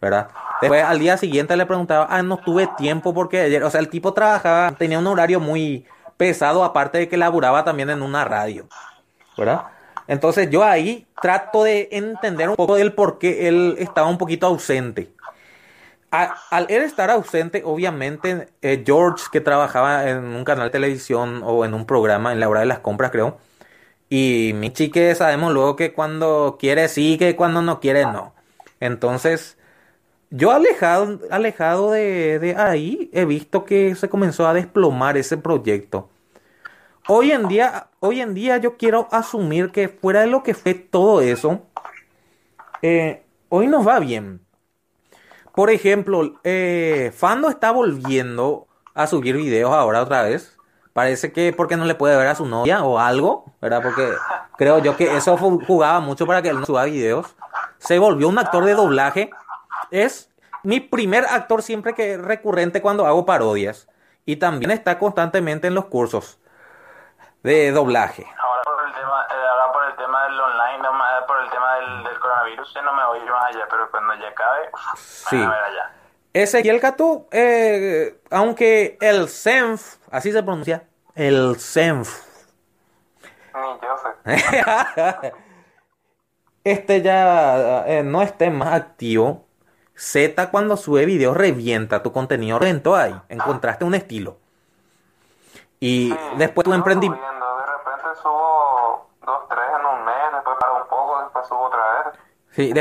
¿Verdad? 0.00 0.28
Después 0.60 0.82
al 0.84 0.98
día 0.98 1.16
siguiente 1.16 1.56
le 1.56 1.66
preguntaba, 1.66 2.06
ah, 2.10 2.22
no 2.22 2.38
tuve 2.38 2.68
tiempo 2.76 3.12
porque 3.12 3.40
ayer, 3.40 3.62
o 3.62 3.70
sea, 3.70 3.80
el 3.80 3.88
tipo 3.88 4.14
trabajaba, 4.14 4.72
tenía 4.72 4.98
un 4.98 5.06
horario 5.06 5.40
muy 5.40 5.84
pesado, 6.16 6.64
aparte 6.64 6.98
de 6.98 7.08
que 7.08 7.16
laburaba 7.16 7.64
también 7.64 7.90
en 7.90 8.02
una 8.02 8.24
radio, 8.24 8.66
¿verdad? 9.36 9.66
Entonces 10.08 10.48
yo 10.50 10.64
ahí 10.64 11.06
trato 11.20 11.64
de 11.64 11.88
entender 11.92 12.48
un 12.48 12.56
poco 12.56 12.76
del 12.76 12.92
por 12.92 13.18
qué 13.18 13.48
él 13.48 13.76
estaba 13.78 14.08
un 14.08 14.18
poquito 14.18 14.46
ausente. 14.46 15.10
al 16.10 16.66
él 16.68 16.82
estar 16.82 17.10
ausente, 17.10 17.62
obviamente, 17.64 18.48
eh, 18.62 18.82
George, 18.86 19.24
que 19.30 19.40
trabajaba 19.40 20.08
en 20.08 20.24
un 20.24 20.44
canal 20.44 20.68
de 20.68 20.70
televisión 20.70 21.42
o 21.44 21.64
en 21.64 21.74
un 21.74 21.84
programa 21.84 22.32
en 22.32 22.40
la 22.40 22.48
hora 22.48 22.60
de 22.60 22.66
las 22.66 22.78
compras, 22.78 23.10
creo, 23.10 23.38
y 24.08 24.52
mi 24.54 24.72
chique 24.72 25.14
sabemos 25.14 25.52
luego 25.52 25.76
que 25.76 25.92
cuando 25.92 26.56
quiere 26.58 26.88
sí, 26.88 27.18
que 27.18 27.36
cuando 27.36 27.60
no 27.62 27.80
quiere 27.80 28.04
no. 28.04 28.34
Entonces, 28.80 29.55
yo 30.30 30.50
alejado, 30.50 31.20
alejado 31.30 31.92
de, 31.92 32.54
ahí, 32.58 33.10
he 33.12 33.24
visto 33.24 33.64
que 33.64 33.94
se 33.94 34.08
comenzó 34.08 34.46
a 34.46 34.54
desplomar 34.54 35.16
ese 35.16 35.36
proyecto. 35.36 36.08
Hoy 37.08 37.30
en 37.30 37.46
día, 37.46 37.88
hoy 38.00 38.20
en 38.20 38.34
día 38.34 38.56
yo 38.56 38.76
quiero 38.76 39.08
asumir 39.12 39.70
que 39.70 39.88
fuera 39.88 40.20
de 40.20 40.26
lo 40.26 40.42
que 40.42 40.54
fue 40.54 40.74
todo 40.74 41.20
eso, 41.20 41.62
eh, 42.82 43.24
hoy 43.48 43.68
nos 43.68 43.86
va 43.86 44.00
bien. 44.00 44.40
Por 45.54 45.70
ejemplo, 45.70 46.38
eh, 46.44 47.12
Fando 47.16 47.48
está 47.48 47.70
volviendo 47.70 48.66
a 48.94 49.06
subir 49.06 49.36
videos 49.36 49.72
ahora 49.72 50.02
otra 50.02 50.22
vez. 50.22 50.56
Parece 50.92 51.30
que 51.32 51.52
porque 51.52 51.76
no 51.76 51.84
le 51.84 51.94
puede 51.94 52.16
ver 52.16 52.26
a 52.26 52.34
su 52.34 52.46
novia 52.46 52.82
o 52.82 52.98
algo, 52.98 53.44
¿verdad? 53.60 53.82
Porque 53.82 54.12
creo 54.56 54.78
yo 54.80 54.96
que 54.96 55.16
eso 55.16 55.36
jugaba 55.36 56.00
mucho 56.00 56.26
para 56.26 56.42
que 56.42 56.48
él 56.48 56.60
no 56.60 56.66
suba 56.66 56.84
videos. 56.84 57.36
Se 57.78 57.98
volvió 57.98 58.28
un 58.28 58.38
actor 58.38 58.64
de 58.64 58.74
doblaje 58.74 59.30
es 60.04 60.30
mi 60.62 60.80
primer 60.80 61.24
actor 61.26 61.62
siempre 61.62 61.94
que 61.94 62.16
recurrente 62.16 62.82
cuando 62.82 63.06
hago 63.06 63.24
parodias. 63.24 63.88
Y 64.24 64.36
también 64.36 64.72
está 64.72 64.98
constantemente 64.98 65.68
en 65.68 65.74
los 65.74 65.84
cursos 65.84 66.40
de 67.44 67.70
doblaje. 67.70 68.26
Ahora 68.38 68.62
por 68.64 68.84
el 68.84 68.92
tema, 68.92 69.26
eh, 69.30 69.48
ahora 69.48 69.72
por 69.72 69.84
el 69.84 69.96
tema 69.96 70.24
del 70.24 70.40
online, 70.40 70.88
por 71.28 71.40
el 71.40 71.50
tema 71.50 71.74
del, 71.76 72.18
coronavirus, 72.18 72.74
ya 72.74 72.82
no 72.82 72.92
me 72.92 73.04
voy 73.06 73.20
a 73.20 73.24
ir 73.24 73.30
más 73.30 73.44
allá, 73.54 73.66
pero 73.70 73.90
cuando 73.90 74.14
ya 74.14 74.28
acabe, 74.28 74.70
sí. 74.96 75.42
a 75.42 75.48
ver 75.48 75.62
allá. 75.62 75.90
Ezequiel 76.32 76.80
Catú, 76.80 77.28
eh, 77.30 78.20
aunque 78.30 78.98
el 79.00 79.28
SENF, 79.28 79.96
así 80.10 80.32
se 80.32 80.42
pronuncia, 80.42 80.82
el 81.14 81.56
SENF. 81.58 82.26
Ni 83.54 83.80
yo 83.80 83.96
sé. 83.96 85.32
este 86.64 87.00
ya 87.00 87.86
eh, 87.86 88.02
no 88.02 88.22
esté 88.22 88.50
más 88.50 88.74
activo, 88.74 89.45
Z 89.96 90.50
cuando 90.50 90.76
sube 90.76 91.06
video 91.06 91.32
revienta, 91.32 92.02
tu 92.02 92.12
contenido 92.12 92.58
reventó 92.58 92.94
ahí, 92.94 93.18
encontraste 93.28 93.84
un 93.84 93.94
estilo. 93.94 94.36
Y 95.80 96.14
después 96.36 96.64
tu 96.64 96.74
emprendimiento... 96.74 97.24
De 97.26 97.66
repente 97.66 98.20
subo 98.22 99.08
dos, 99.24 99.48
tres 99.48 99.64
en 99.80 99.86
un 99.86 100.04
mes, 100.04 100.14
después 100.34 100.56
paro 100.60 100.82
un 100.82 100.88
poco, 100.88 101.22
después 101.22 101.46
subo 101.46 101.62
otra 101.62 101.80
vez. 101.80 102.18
Sí, 102.50 102.72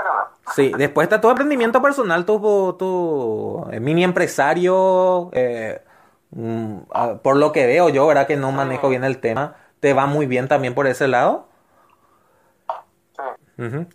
sí, 0.54 0.72
después 0.76 1.04
está 1.06 1.20
tu 1.20 1.28
emprendimiento 1.28 1.80
personal, 1.82 2.24
tu, 2.24 2.74
tu 2.78 3.66
eh, 3.70 3.80
mini 3.80 4.04
empresario, 4.04 5.30
eh, 5.32 5.82
mm, 6.30 6.78
por 7.22 7.36
lo 7.36 7.52
que 7.52 7.66
veo 7.66 7.90
yo, 7.90 8.06
¿verdad? 8.06 8.26
Que 8.26 8.36
no 8.36 8.50
manejo 8.50 8.88
bien 8.88 9.04
el 9.04 9.20
tema, 9.20 9.56
te 9.80 9.92
va 9.92 10.06
muy 10.06 10.26
bien 10.26 10.48
también 10.48 10.74
por 10.74 10.86
ese 10.86 11.08
lado. 11.08 11.48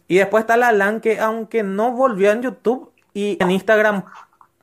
Y 0.08 0.18
después 0.18 0.42
está 0.42 0.56
la 0.56 0.72
LAN 0.72 1.02
que 1.02 1.20
aunque 1.20 1.64
no 1.64 1.92
volvió 1.92 2.32
en 2.32 2.42
YouTube 2.42 2.92
y 3.14 3.38
en 3.42 3.52
Instagram 3.52 4.04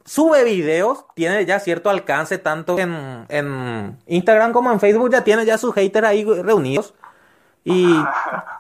sube 0.04 0.44
videos, 0.44 1.04
tiene 1.14 1.44
ya 1.44 1.58
cierto 1.58 1.90
alcance 1.90 2.38
tanto 2.38 2.78
en, 2.78 3.26
en 3.28 3.98
Instagram 4.06 4.52
como 4.52 4.70
en 4.72 4.80
Facebook, 4.80 5.10
ya 5.10 5.24
tiene 5.24 5.44
ya 5.44 5.58
sus 5.58 5.74
haters 5.74 6.06
ahí 6.06 6.24
reunidos 6.24 6.94
y 7.64 7.96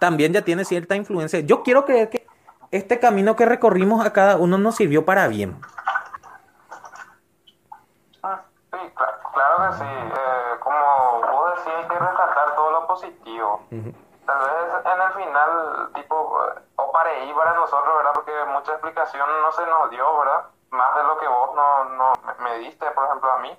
también 0.00 0.32
ya 0.32 0.42
tiene 0.42 0.64
cierta 0.64 0.96
influencia. 0.96 1.40
Yo 1.40 1.62
quiero 1.62 1.84
creer 1.84 2.10
que 2.10 2.26
este 2.70 2.98
camino 2.98 3.36
que 3.36 3.46
recorrimos 3.46 4.04
a 4.04 4.12
cada 4.12 4.36
uno 4.36 4.58
nos 4.58 4.76
sirvió 4.76 5.04
para 5.04 5.28
bien. 5.28 5.56
Ah, 8.22 8.42
sí, 8.72 8.78
claro, 9.32 9.70
que 9.70 9.78
sí. 9.78 9.84
Eh, 9.84 10.58
como 10.60 11.20
vos 11.30 11.54
decías, 11.56 11.76
hay 11.76 11.88
que 11.88 11.98
rescatar 11.98 12.54
todo 12.56 12.70
lo 12.72 12.86
positivo 12.86 13.62
tal 14.26 14.38
vez 14.38 14.86
en 14.86 15.00
el 15.00 15.12
final, 15.12 15.90
tipo, 15.94 16.38
o 16.76 16.92
para 16.92 17.10
ahí 17.10 17.32
para 17.34 17.54
nosotros, 17.54 17.96
¿verdad? 17.96 18.12
Porque 18.14 18.44
mucha 18.46 18.72
explicación 18.72 19.28
no 19.42 19.52
se 19.52 19.66
nos 19.66 19.90
dio, 19.90 20.18
¿verdad? 20.18 20.44
Más 20.70 20.94
de 20.96 21.02
lo 21.04 21.18
que 21.18 21.28
vos 21.28 21.54
no, 21.54 21.84
no 21.84 22.12
me 22.38 22.58
diste, 22.58 22.90
por 22.92 23.04
ejemplo, 23.04 23.32
a 23.32 23.38
mí. 23.38 23.58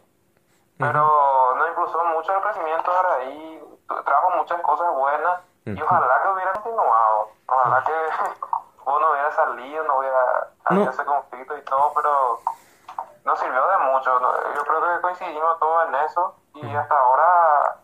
Pero 0.78 1.56
nos 1.56 1.70
impulsó 1.70 2.04
mucho 2.06 2.36
el 2.36 2.42
crecimiento 2.42 2.92
ahora 2.92 3.16
ahí, 3.16 3.80
trajo 3.88 4.30
muchas 4.32 4.62
cosas 4.62 4.94
buenas 4.94 5.42
y 5.66 5.82
ojalá 5.82 6.22
que 6.22 6.30
hubiera 6.30 6.54
continuado. 6.54 7.30
Ojalá 7.48 7.84
que 7.84 7.94
vos 8.84 9.02
no 9.02 9.12
hubiera 9.12 9.32
salido, 9.32 9.84
no 9.86 9.98
hubiera 10.00 10.48
habido 10.66 10.90
ese 10.90 11.06
conflicto 11.06 11.58
y 11.58 11.62
todo, 11.62 11.92
pero 11.96 12.40
nos 13.24 13.40
sirvió 13.40 13.68
de 13.68 13.78
mucho. 13.78 14.20
Yo 14.54 14.64
creo 14.64 14.82
que 14.82 15.02
coincidimos 15.02 15.60
todos 15.60 15.88
en 15.88 15.96
eso 15.96 16.36
y 16.56 16.76
hasta 16.76 16.98
ahora 16.98 17.78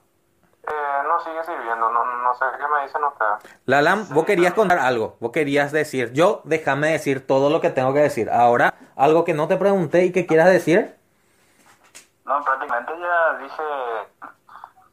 eh, 0.63 1.03
no 1.07 1.19
sigue 1.21 1.43
sirviendo, 1.43 1.89
no, 1.89 2.05
no 2.05 2.35
sé 2.35 2.45
qué 2.57 2.67
me 2.67 2.83
dicen 2.83 3.03
ustedes. 3.03 3.59
Lalam, 3.65 4.07
vos 4.09 4.25
querías 4.25 4.53
contar 4.53 4.77
algo, 4.77 5.15
vos 5.19 5.31
querías 5.31 5.71
decir, 5.71 6.13
yo 6.13 6.41
déjame 6.43 6.91
decir 6.91 7.25
todo 7.25 7.49
lo 7.49 7.61
que 7.61 7.71
tengo 7.71 7.93
que 7.93 8.01
decir. 8.01 8.29
Ahora, 8.29 8.73
algo 8.95 9.25
que 9.25 9.33
no 9.33 9.47
te 9.47 9.57
pregunté 9.57 10.05
y 10.05 10.11
que 10.11 10.27
quieras 10.27 10.47
decir. 10.47 10.95
No, 12.25 12.43
prácticamente 12.43 12.93
ya 12.99 13.37
dije 13.39 13.63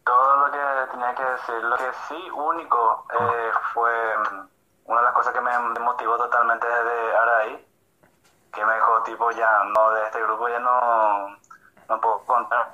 todo 0.04 0.36
lo 0.36 0.50
que 0.50 0.58
tenía 0.90 1.14
que 1.14 1.22
decir. 1.22 1.62
Lo 1.62 1.76
que 1.76 1.90
sí 2.08 2.30
único 2.30 3.06
eh, 3.12 3.50
fue 3.74 3.92
mm, 4.16 4.48
una 4.86 5.00
de 5.00 5.04
las 5.04 5.14
cosas 5.14 5.34
que 5.34 5.40
me 5.42 5.58
motivó 5.80 6.16
totalmente 6.16 6.66
desde 6.66 7.16
ahí, 7.42 7.66
que 8.54 8.64
me 8.64 8.74
dijo 8.74 9.02
tipo 9.02 9.30
ya 9.32 9.64
no 9.64 9.90
de 9.90 10.04
este 10.04 10.22
grupo 10.22 10.48
ya 10.48 10.58
no, 10.60 11.36
no 11.90 12.00
puedo 12.00 12.20
contar 12.24 12.72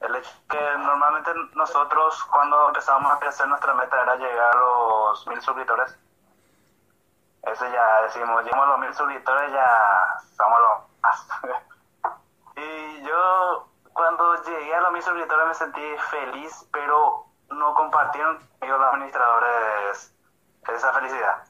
el 0.00 0.14
hecho 0.16 0.30
que 0.48 0.78
normalmente 0.78 1.32
nosotros 1.54 2.22
cuando 2.24 2.68
empezamos 2.68 3.10
a 3.10 3.18
crecer 3.18 3.48
nuestra 3.48 3.74
meta 3.74 4.02
era 4.02 4.16
llegar 4.16 4.54
a 4.54 4.58
los 4.58 5.26
mil 5.26 5.40
suscriptores. 5.40 5.98
Eso 7.42 7.66
ya 7.68 8.02
decimos, 8.02 8.44
llegamos 8.44 8.66
a 8.66 8.70
los 8.70 8.78
mil 8.80 8.94
suscriptores 8.94 9.52
ya 9.52 10.18
somos 10.36 10.60
los 10.60 11.00
más. 11.02 11.28
y 12.56 13.02
yo 13.02 13.68
cuando 13.92 14.42
llegué 14.42 14.74
a 14.74 14.80
los 14.80 14.92
mil 14.92 15.02
suscriptores 15.02 15.46
me 15.46 15.54
sentí 15.54 15.96
feliz, 16.10 16.68
pero 16.72 17.26
no 17.50 17.74
compartieron 17.74 18.38
conmigo 18.58 18.78
los 18.78 18.92
administradores 18.92 20.12
esa 20.74 20.92
felicidad. 20.92 21.44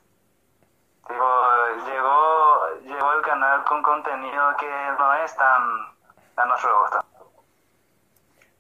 llegó, 1.86 2.68
llegó 2.82 3.12
el 3.12 3.22
canal 3.22 3.64
con 3.64 3.82
contenido 3.82 4.56
que 4.56 4.94
no 4.98 5.14
es 5.14 5.36
tan 5.36 5.96
a 6.36 6.44
nuestro 6.44 6.80
gusto. 6.80 7.15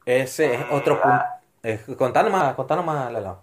Ese 0.06 0.54
es 0.54 0.66
otro 0.70 1.00
punto. 1.00 1.24
Eh, 1.64 1.84
contanos 1.98 2.30
más, 2.30 2.54
contanos 2.54 2.84
más, 2.84 3.10
Lalo. 3.10 3.42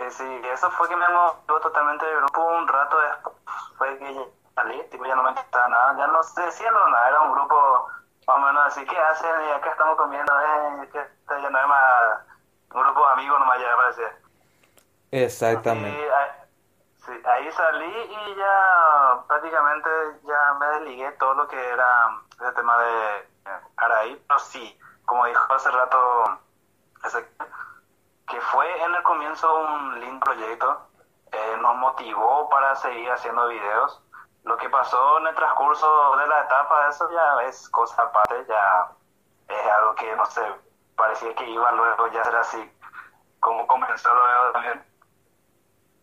Eh, 0.00 0.10
sí, 0.10 0.42
eso 0.52 0.68
fue 0.72 0.88
que 0.88 0.96
me 0.96 1.08
motivó 1.08 1.60
totalmente 1.60 2.04
del 2.04 2.16
grupo 2.16 2.44
un 2.46 2.66
rato 2.66 2.96
después. 2.98 3.36
Fue 3.78 3.96
que 3.98 4.28
salí, 4.56 4.82
tipo, 4.90 5.06
ya 5.06 5.14
no 5.14 5.22
me 5.22 5.30
interesaba 5.30 5.68
nada, 5.68 5.96
ya 5.96 6.06
no 6.08 6.18
decía 6.18 6.72
nada, 6.72 7.08
era 7.08 7.20
un 7.20 7.32
grupo 7.32 7.88
más 8.26 8.36
o 8.36 8.40
menos 8.40 8.66
así, 8.66 8.84
¿qué 8.84 8.98
hacen? 8.98 9.30
Y 9.48 9.52
acá 9.52 9.70
estamos 9.70 9.96
comiendo, 9.96 10.32
eh, 10.40 10.88
que 10.90 11.42
ya 11.42 11.50
no 11.50 11.58
es 11.60 11.66
más 11.68 12.20
un 12.72 12.82
grupo 12.82 13.06
de 13.06 13.12
amigos 13.12 13.38
nomás 13.38 13.60
ya 13.60 13.76
parece. 13.76 14.02
Exactamente. 15.12 16.12
ahí, 16.12 16.30
sí, 17.06 17.12
ahí 17.24 17.52
salí 17.52 17.84
y 17.86 18.34
ya 18.34 19.20
prácticamente 19.28 19.88
ya 20.24 20.54
me 20.54 20.66
desligué 20.66 21.12
todo 21.12 21.34
lo 21.34 21.46
que 21.46 21.68
era 21.68 22.18
ese 22.40 22.52
tema 22.52 22.78
de 22.78 23.28
Araí, 23.76 24.20
pero 24.26 24.40
sí, 24.40 24.76
como 25.04 25.26
dijo 25.26 25.54
hace 25.54 25.70
rato, 25.70 26.38
que 28.26 28.40
fue 28.40 28.82
en 28.82 28.94
el 28.94 29.02
comienzo 29.02 29.54
un 29.56 30.00
lindo 30.00 30.24
proyecto, 30.24 30.88
eh, 31.32 31.56
nos 31.60 31.76
motivó 31.76 32.48
para 32.48 32.74
seguir 32.76 33.10
haciendo 33.10 33.48
videos 33.48 34.00
lo 34.44 34.56
que 34.58 34.68
pasó 34.68 35.18
en 35.18 35.26
el 35.26 35.34
transcurso 35.34 36.16
de 36.18 36.26
la 36.26 36.40
etapa, 36.42 36.88
eso 36.88 37.10
ya 37.10 37.42
es 37.44 37.68
cosa 37.70 38.02
aparte, 38.02 38.44
ya 38.46 38.90
es 39.48 39.72
algo 39.72 39.94
que, 39.94 40.14
no 40.16 40.26
sé, 40.26 40.42
parecía 40.96 41.34
que 41.34 41.48
iba 41.48 41.72
luego 41.72 42.06
ya 42.08 42.22
ser 42.24 42.36
así, 42.36 42.72
como 43.40 43.66
comenzó 43.66 44.14
luego 44.14 44.52
también. 44.52 44.84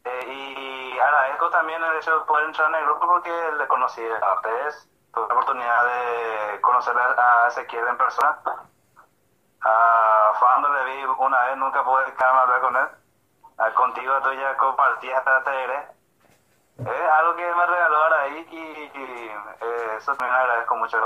Eh, 0.04 0.26
y 0.28 1.00
agradezco 1.00 1.50
también 1.52 1.84
el 1.84 1.98
hecho 1.98 2.20
de 2.20 2.26
poder 2.26 2.46
entrar 2.48 2.70
en 2.70 2.76
el 2.76 2.86
grupo 2.86 3.08
porque 3.08 3.52
le 3.58 3.68
conocí 3.68 4.02
a 4.02 4.34
ustedes, 4.34 4.90
tuve 5.14 5.28
la 5.28 5.34
oportunidad 5.36 5.86
de 5.86 6.62
conocer 6.62 6.98
a 6.98 7.48
Ezequiel 7.48 7.88
en 7.88 7.98
persona. 7.98 8.40
A 9.64 10.32
Fando 10.40 10.70
le 10.70 10.86
vi 10.86 11.04
una 11.20 11.42
vez, 11.46 11.58
nunca 11.58 11.84
pude 11.84 12.06
quedarme 12.18 12.40
a 12.40 12.42
hablar 12.44 12.62
con 12.62 12.76
él. 12.76 12.88
A 13.58 13.74
contigo 13.74 14.14
tú 14.24 14.34
ya 14.34 14.58
compartías 14.58 15.20
hasta 15.20 15.44
TR 15.44 16.02
es 16.80 17.12
algo 17.20 17.36
que 17.36 17.44
me 17.44 17.66
regaló 17.66 18.16
ahí 18.16 18.48
y, 18.52 18.56
y 18.56 19.30
eh, 19.62 19.98
eso 19.98 20.16
también 20.16 20.36
agradezco 20.36 20.76
mucho. 20.78 20.98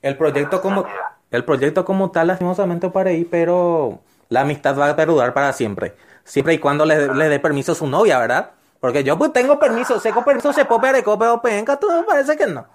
El 0.00 0.16
proyecto 0.16 0.60
como 0.60 0.86
el 1.30 1.44
proyecto 1.44 1.84
como 1.84 2.10
tal 2.10 2.26
lastimosamente 2.28 2.88
para 2.90 3.10
ahí, 3.10 3.24
pero 3.24 4.00
la 4.28 4.42
amistad 4.42 4.78
va 4.78 4.90
a 4.90 4.96
perdurar 4.96 5.32
para 5.32 5.52
siempre. 5.52 5.96
Siempre 6.24 6.54
y 6.54 6.58
cuando 6.58 6.84
le, 6.84 7.08
le 7.14 7.28
dé 7.28 7.40
permiso 7.40 7.72
a 7.72 7.74
su 7.74 7.86
novia, 7.86 8.18
¿verdad? 8.18 8.50
Porque 8.80 9.02
yo 9.02 9.18
pues 9.18 9.32
tengo 9.32 9.58
permiso, 9.58 9.98
sé 9.98 10.12
con 10.12 10.24
permiso 10.24 10.52
se 10.52 10.64
puede 10.64 11.02
pero 11.02 11.18
pero 11.18 11.40
penca, 11.40 11.78
tú 11.78 11.90
me 11.90 12.02
parece 12.02 12.36
que 12.36 12.46
no. 12.46 12.66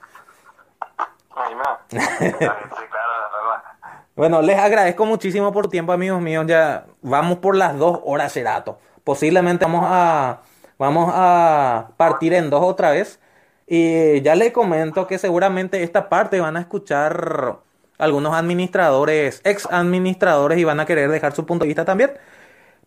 bueno, 4.18 4.42
les 4.42 4.58
agradezco 4.60 5.06
muchísimo 5.06 5.54
por 5.54 5.70
tiempo, 5.70 5.94
amigos 5.94 6.22
míos. 6.22 6.46
Ya 6.48 6.86
vamos 7.02 7.38
por 7.38 7.56
las 7.56 7.78
dos 7.78 8.02
horas, 8.04 8.34
Cerato. 8.34 8.80
Posiblemente 9.06 9.64
vamos 9.64 9.86
a 9.86 10.42
Vamos 10.78 11.12
a 11.14 11.90
partir 11.98 12.34
en 12.34 12.50
dos 12.50 12.62
otra 12.64 12.92
vez. 12.92 13.20
Y 13.68 14.22
ya 14.22 14.36
le 14.36 14.54
comento 14.54 15.08
que 15.08 15.18
seguramente 15.18 15.84
esta 15.84 16.10
parte 16.10 16.40
van 16.40 16.56
a 16.58 16.62
escuchar 16.62 17.58
algunos 17.98 18.34
administradores, 18.36 19.42
ex 19.44 19.68
administradores 19.72 20.60
y 20.60 20.64
van 20.64 20.80
a 20.80 20.86
querer 20.86 21.10
dejar 21.10 21.34
su 21.34 21.46
punto 21.46 21.64
de 21.64 21.68
vista 21.70 21.84
también. 21.86 22.12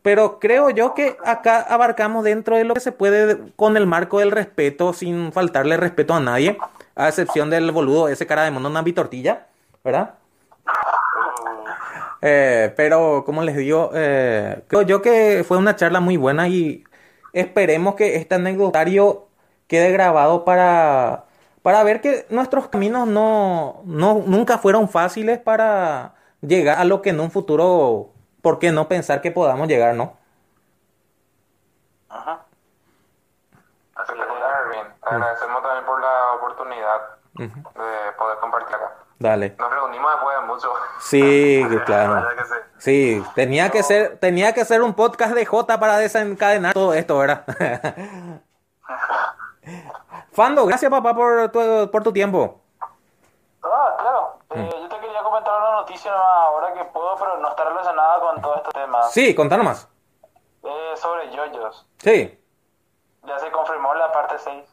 Pero 0.02 0.38
creo 0.38 0.70
yo 0.70 0.94
que 0.94 1.16
acá 1.24 1.60
abarcamos 1.60 2.24
dentro 2.24 2.56
de 2.56 2.64
lo 2.64 2.74
que 2.74 2.80
se 2.80 2.92
puede 2.92 3.52
con 3.56 3.76
el 3.76 3.86
marco 3.86 4.20
del 4.20 4.30
respeto, 4.30 4.92
sin 4.94 5.32
faltarle 5.32 5.76
respeto 5.76 6.14
a 6.14 6.20
nadie, 6.20 6.56
a 6.94 7.08
excepción 7.08 7.50
del 7.50 7.70
boludo, 7.72 8.08
ese 8.08 8.26
cara 8.26 8.44
de 8.44 8.50
mono, 8.50 8.70
una 8.70 8.82
bitortilla, 8.82 9.48
¿verdad? 9.84 10.14
Eh, 12.22 12.72
pero, 12.76 13.24
como 13.24 13.42
les 13.42 13.56
digo, 13.56 13.90
eh, 13.94 14.62
creo 14.68 14.82
yo 14.82 15.02
que 15.02 15.44
fue 15.46 15.56
una 15.58 15.76
charla 15.76 16.00
muy 16.00 16.16
buena 16.16 16.48
y 16.48 16.84
Esperemos 17.32 17.94
que 17.94 18.16
este 18.16 18.34
anecdotario 18.34 19.28
quede 19.68 19.92
grabado 19.92 20.44
para, 20.44 21.26
para 21.62 21.82
ver 21.84 22.00
que 22.00 22.26
nuestros 22.30 22.68
caminos 22.68 23.06
no, 23.06 23.82
no, 23.84 24.22
nunca 24.26 24.58
fueron 24.58 24.88
fáciles 24.88 25.38
para 25.38 26.14
llegar 26.40 26.78
a 26.78 26.84
lo 26.84 27.02
que 27.02 27.10
en 27.10 27.20
un 27.20 27.30
futuro, 27.30 28.10
¿por 28.42 28.58
qué 28.58 28.72
no 28.72 28.88
pensar 28.88 29.20
que 29.20 29.30
podamos 29.30 29.68
llegar, 29.68 29.94
no? 29.94 30.16
Ajá. 32.08 32.44
Así 33.94 34.12
que 34.12 34.18
bien. 34.18 34.86
Agradecemos 35.02 35.62
también 35.62 35.84
por 35.84 36.00
la 36.00 36.32
oportunidad 36.34 36.94
acá. 36.96 37.69
Dale. 39.20 39.54
Nos 39.58 39.70
reunimos 39.70 40.10
después 40.12 40.40
de 40.40 40.46
mucho. 40.46 40.72
Sí, 40.98 41.62
claro. 41.84 42.26
Sí, 42.78 43.22
tenía 43.34 43.68
que 43.68 43.82
ser, 43.82 44.16
tenía 44.18 44.54
que 44.54 44.64
ser 44.64 44.80
un 44.80 44.94
podcast 44.94 45.34
de 45.34 45.44
J 45.44 45.78
para 45.78 45.98
desencadenar 45.98 46.72
todo 46.72 46.94
esto, 46.94 47.18
¿verdad? 47.18 47.44
Fando, 50.32 50.64
gracias 50.64 50.90
papá 50.90 51.14
por 51.14 51.50
tu, 51.50 51.90
por 51.92 52.02
tu 52.02 52.12
tiempo. 52.14 52.62
Ah, 53.62 53.96
claro. 53.98 54.38
Eh, 54.54 54.58
mm. 54.58 54.70
yo 54.70 54.88
te 54.88 54.98
quería 55.00 55.22
comentar 55.22 55.60
una 55.60 55.72
noticia 55.72 56.12
ahora 56.12 56.72
que 56.72 56.82
puedo, 56.84 57.14
pero 57.16 57.36
no 57.40 57.48
está 57.50 57.64
relacionada 57.64 58.20
con 58.20 58.40
todo 58.40 58.56
este 58.56 58.70
tema. 58.70 59.02
Sí, 59.02 59.34
contanos 59.34 59.66
más. 59.66 59.88
Eh, 60.62 60.94
sobre 60.96 61.30
yoyos. 61.30 61.86
Sí. 61.98 62.42
Ya 63.24 63.38
se 63.38 63.50
confirmó 63.50 63.92
la 63.92 64.10
parte 64.12 64.38
6. 64.38 64.64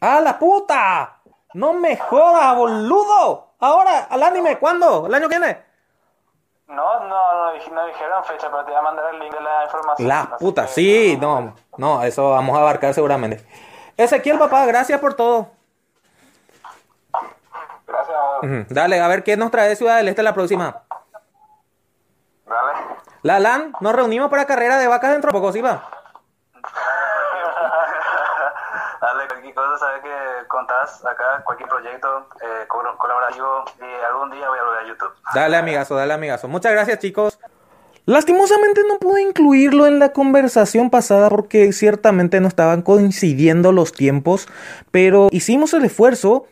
¡Ah, 0.00 0.20
la 0.20 0.38
puta! 0.38 1.20
¡No 1.54 1.72
me 1.72 1.96
jodas, 1.96 2.56
boludo! 2.56 3.51
Ahora, 3.62 4.08
al 4.10 4.20
anime, 4.24 4.58
¿cuándo? 4.58 5.06
¿El 5.06 5.14
año 5.14 5.28
que 5.28 5.38
viene? 5.38 5.64
No, 6.66 6.98
no, 6.98 7.08
no, 7.08 7.52
no, 7.52 7.86
dijeron 7.86 8.24
fecha, 8.24 8.50
pero 8.50 8.64
te 8.64 8.72
voy 8.72 8.74
a 8.80 8.82
mandar 8.82 9.14
el 9.14 9.20
link 9.20 9.32
de 9.32 9.40
la 9.40 9.64
información. 9.64 10.08
La 10.08 10.36
puta, 10.36 10.66
sí, 10.66 11.16
no, 11.20 11.54
no, 11.76 12.02
eso 12.02 12.30
vamos 12.30 12.58
a 12.58 12.60
abarcar 12.60 12.92
seguramente. 12.92 13.46
Ezequiel, 13.96 14.40
papá, 14.40 14.66
gracias 14.66 14.98
por 14.98 15.14
todo. 15.14 15.46
Gracias. 17.86 18.68
Dale, 18.68 19.00
a 19.00 19.06
ver 19.06 19.22
qué 19.22 19.36
nos 19.36 19.52
trae 19.52 19.76
Ciudad 19.76 19.98
del 19.98 20.08
Este 20.08 20.24
la 20.24 20.34
próxima. 20.34 20.82
Dale. 22.44 22.72
La 23.22 23.38
LAN, 23.38 23.74
nos 23.78 23.94
reunimos 23.94 24.28
para 24.28 24.44
carrera 24.44 24.76
de 24.78 24.88
vacas 24.88 25.12
dentro 25.12 25.28
de 25.28 25.38
poco, 25.38 25.52
¿sí 25.52 25.60
va? 25.60 25.88
Dale, 29.00 29.28
cualquier 29.28 29.54
cosa, 29.54 29.78
sabes 29.78 30.02
acá, 30.82 31.42
cualquier 31.44 31.68
proyecto 31.68 32.28
eh, 32.42 32.66
colaborativo 32.68 33.64
y 33.78 34.04
algún 34.06 34.30
día 34.30 34.48
voy 34.48 34.58
a 34.58 34.64
volver 34.64 34.84
a 34.84 34.88
YouTube. 34.88 35.12
Dale, 35.34 35.56
amigazo, 35.56 35.94
dale, 35.94 36.12
amigazo. 36.12 36.48
Muchas 36.48 36.72
gracias, 36.72 36.98
chicos. 36.98 37.38
Lastimosamente 38.04 38.82
no 38.88 38.98
pude 38.98 39.22
incluirlo 39.22 39.86
en 39.86 40.00
la 40.00 40.12
conversación 40.12 40.90
pasada 40.90 41.28
porque 41.28 41.72
ciertamente 41.72 42.40
no 42.40 42.48
estaban 42.48 42.82
coincidiendo 42.82 43.70
los 43.70 43.92
tiempos, 43.92 44.48
pero 44.90 45.28
hicimos 45.30 45.72
el 45.72 45.84
esfuerzo 45.84 46.46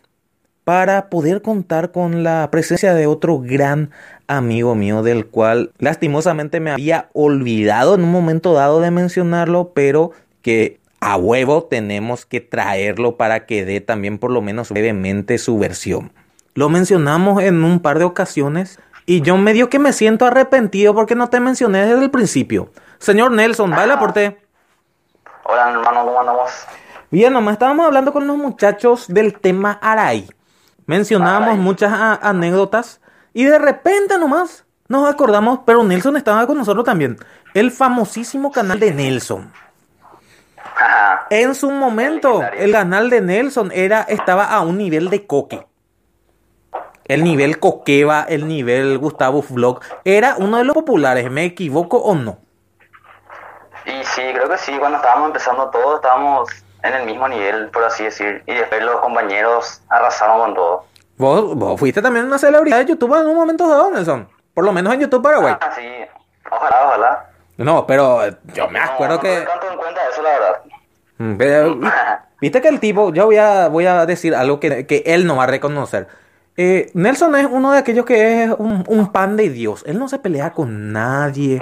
para 0.65 1.11
poder 1.11 1.43
contar 1.43 1.91
con 1.91 2.23
la 2.23 2.49
presencia 2.53 2.95
de 2.95 3.09
otro 3.09 3.41
gran 3.41 3.91
amigo 4.29 4.77
mío 4.77 5.03
del 5.03 5.27
cual 5.27 5.73
lastimosamente 5.79 6.61
me 6.61 6.71
había 6.71 7.09
olvidado 7.13 7.97
en 7.97 8.05
un 8.05 8.13
momento 8.13 8.53
dado 8.53 8.81
de 8.81 8.93
mencionarlo, 8.93 9.73
pero 9.75 10.13
que 10.43 10.80
a 11.01 11.17
huevo 11.17 11.65
tenemos 11.65 12.27
que 12.27 12.41
traerlo 12.41 13.17
para 13.17 13.47
que 13.47 13.65
dé 13.65 13.81
también 13.81 14.19
por 14.19 14.31
lo 14.31 14.43
menos 14.43 14.71
brevemente 14.71 15.39
su 15.39 15.59
versión. 15.59 16.13
Lo 16.55 16.69
mencionamos 16.69 17.43
en 17.43 17.65
un 17.65 17.81
par 17.81 17.99
de 17.99 18.05
ocasiones 18.05 18.79
y 19.07 19.23
yo 19.23 19.37
medio 19.39 19.71
que 19.71 19.79
me 19.79 19.93
siento 19.93 20.27
arrepentido 20.27 20.95
porque 20.95 21.15
no 21.15 21.31
te 21.31 21.41
mencioné 21.41 21.87
desde 21.87 22.05
el 22.05 22.11
principio. 22.11 22.71
Señor 22.99 23.33
Nelson, 23.33 23.71
baila 23.71 23.99
por 23.99 24.13
ti. 24.13 24.37
Hola 25.45 25.71
hermano, 25.71 26.05
¿cómo 26.05 26.21
andamos? 26.21 26.51
Bien, 27.11 27.33
nomás 27.33 27.55
estábamos 27.55 27.87
hablando 27.87 28.13
con 28.13 28.27
los 28.27 28.37
muchachos 28.37 29.07
del 29.09 29.41
tema 29.41 29.79
Aray. 29.81 30.29
Mencionábamos 30.87 31.57
muchas 31.57 31.93
anécdotas 32.23 33.01
y 33.33 33.45
de 33.45 33.59
repente 33.59 34.19
nomás 34.19 34.65
nos 34.87 35.09
acordamos, 35.09 35.61
pero 35.65 35.83
Nelson 35.83 36.17
estaba 36.17 36.47
con 36.47 36.59
nosotros 36.59 36.85
también. 36.85 37.17
El 37.55 37.71
famosísimo 37.71 38.53
canal 38.53 38.79
de 38.79 38.93
Nelson. 38.93 39.51
En 41.31 41.55
su 41.55 41.71
momento, 41.71 42.43
el 42.43 42.73
canal 42.73 43.11
de 43.11 43.21
Nelson 43.21 43.71
era, 43.73 44.03
estaba 44.03 44.47
a 44.47 44.61
un 44.63 44.79
nivel 44.79 45.11
de 45.11 45.27
coque. 45.27 45.67
El 47.11 47.25
nivel 47.25 47.59
Coqueva, 47.59 48.25
el 48.29 48.47
nivel 48.47 48.97
Gustavo 48.99 49.43
Vlog, 49.43 49.81
era 50.05 50.37
uno 50.39 50.59
de 50.59 50.65
los 50.65 50.75
populares, 50.75 51.29
¿me 51.29 51.45
equivoco 51.45 51.97
o 51.97 52.15
no? 52.15 52.39
Y 53.85 54.05
sí, 54.05 54.23
creo 54.33 54.49
que 54.49 54.57
sí, 54.57 54.79
cuando 54.79 54.99
estábamos 54.99 55.27
empezando 55.27 55.69
todo, 55.71 55.97
estábamos 55.97 56.49
en 56.85 56.95
el 56.95 57.07
mismo 57.07 57.27
nivel, 57.27 57.69
por 57.71 57.83
así 57.83 58.05
decir, 58.05 58.45
y 58.47 58.55
después 58.55 58.81
los 58.85 59.01
compañeros 59.01 59.83
arrasaron 59.89 60.39
con 60.39 60.55
todo. 60.55 60.85
Vos, 61.17 61.81
fuiste 61.81 62.01
también 62.01 62.27
una 62.27 62.39
celebridad 62.39 62.79
de 62.79 62.87
YouTube 62.87 63.21
en 63.21 63.27
un 63.27 63.35
momento 63.35 63.69
dado, 63.69 63.91
Nelson. 63.91 64.29
Por 64.55 64.65
lo 64.65 64.73
menos 64.73 64.95
en 64.95 65.01
YouTube 65.01 65.23
Paraguay. 65.23 65.57
Ah, 65.61 65.73
sí, 65.75 65.89
ojalá, 66.49 66.87
ojalá. 66.87 67.27
No, 67.57 67.87
pero 67.89 68.21
yo 68.55 68.69
me 68.69 68.79
acuerdo 68.79 69.17
no, 69.17 69.21
que... 69.21 69.41
No 69.41 69.51
tanto 69.51 69.69
en 69.69 69.77
cuenta 69.79 70.01
eso, 70.09 70.23
la 70.23 70.31
verdad. 70.31 70.63
Viste 72.41 72.63
que 72.63 72.69
el 72.69 72.81
tipo, 72.81 73.13
yo 73.13 73.27
voy 73.27 73.37
a, 73.37 73.69
voy 73.69 73.87
a 73.87 74.07
decir 74.07 74.35
algo 74.35 74.59
que, 74.59 74.87
que 74.87 75.03
él 75.07 75.27
no 75.27 75.37
va 75.37 75.45
a 75.45 75.47
reconocer. 75.47 76.09
Eh, 76.57 76.91
Nelson 76.95 77.37
es 77.37 77.47
uno 77.51 77.73
de 77.73 77.79
aquellos 77.79 78.05
que 78.05 78.45
es 78.45 78.51
un, 78.59 79.13
pan 79.13 79.37
de 79.37 79.49
Dios. 79.49 79.85
Él 79.87 79.99
no 79.99 80.09
se 80.09 80.19
pelea 80.19 80.53
con 80.53 80.93
nadie, 80.93 81.61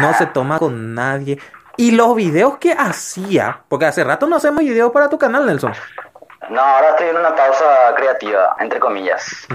no 0.00 0.14
se 0.14 0.26
toma 0.26 0.58
con 0.58 0.94
nadie. 0.94 1.38
Y 1.76 1.92
los 1.92 2.14
videos 2.16 2.58
que 2.58 2.72
hacía, 2.72 3.60
porque 3.68 3.86
hace 3.86 4.04
rato 4.04 4.26
no 4.26 4.36
hacemos 4.36 4.60
videos 4.60 4.90
para 4.90 5.08
tu 5.08 5.18
canal, 5.18 5.46
Nelson. 5.46 5.72
No, 6.50 6.60
ahora 6.60 6.90
estoy 6.90 7.08
en 7.08 7.16
una 7.16 7.34
pausa 7.34 7.94
creativa, 7.96 8.56
entre 8.58 8.80
comillas. 8.80 9.46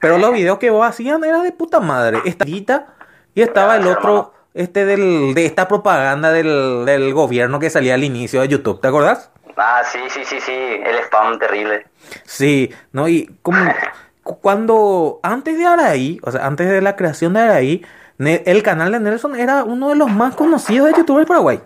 Pero 0.00 0.18
los 0.18 0.32
videos 0.32 0.58
que 0.58 0.70
vos 0.70 0.86
hacían 0.86 1.22
eran 1.24 1.42
de 1.42 1.52
puta 1.52 1.80
madre. 1.80 2.20
Esta 2.24 2.44
y 2.46 3.42
estaba 3.42 3.76
el 3.76 3.86
otro 3.86 4.32
este 4.54 4.86
del, 4.86 5.34
de 5.34 5.46
esta 5.46 5.68
propaganda 5.68 6.32
del, 6.32 6.84
del 6.86 7.12
gobierno 7.12 7.58
que 7.58 7.70
salía 7.70 7.94
al 7.94 8.04
inicio 8.04 8.40
de 8.40 8.48
YouTube, 8.48 8.80
¿te 8.80 8.88
acordás? 8.88 9.30
Ah, 9.56 9.82
sí, 9.84 9.98
sí, 10.08 10.24
sí, 10.24 10.40
sí, 10.40 10.52
el 10.52 10.96
spam 11.04 11.38
terrible. 11.38 11.86
Sí, 12.24 12.72
no, 12.92 13.08
y 13.08 13.26
como 13.42 13.58
cuando 14.22 15.20
antes 15.22 15.58
de 15.58 15.66
Araí, 15.66 16.20
o 16.22 16.30
sea, 16.30 16.46
antes 16.46 16.68
de 16.68 16.80
la 16.80 16.96
creación 16.96 17.34
de 17.34 17.40
Araí, 17.40 17.86
el 18.18 18.62
canal 18.62 18.92
de 18.92 19.00
Nelson 19.00 19.36
era 19.36 19.64
uno 19.64 19.88
de 19.88 19.96
los 19.96 20.10
más 20.10 20.36
conocidos 20.36 20.88
de 20.88 20.98
YouTube 20.98 21.18
del 21.18 21.26
Paraguay. 21.26 21.60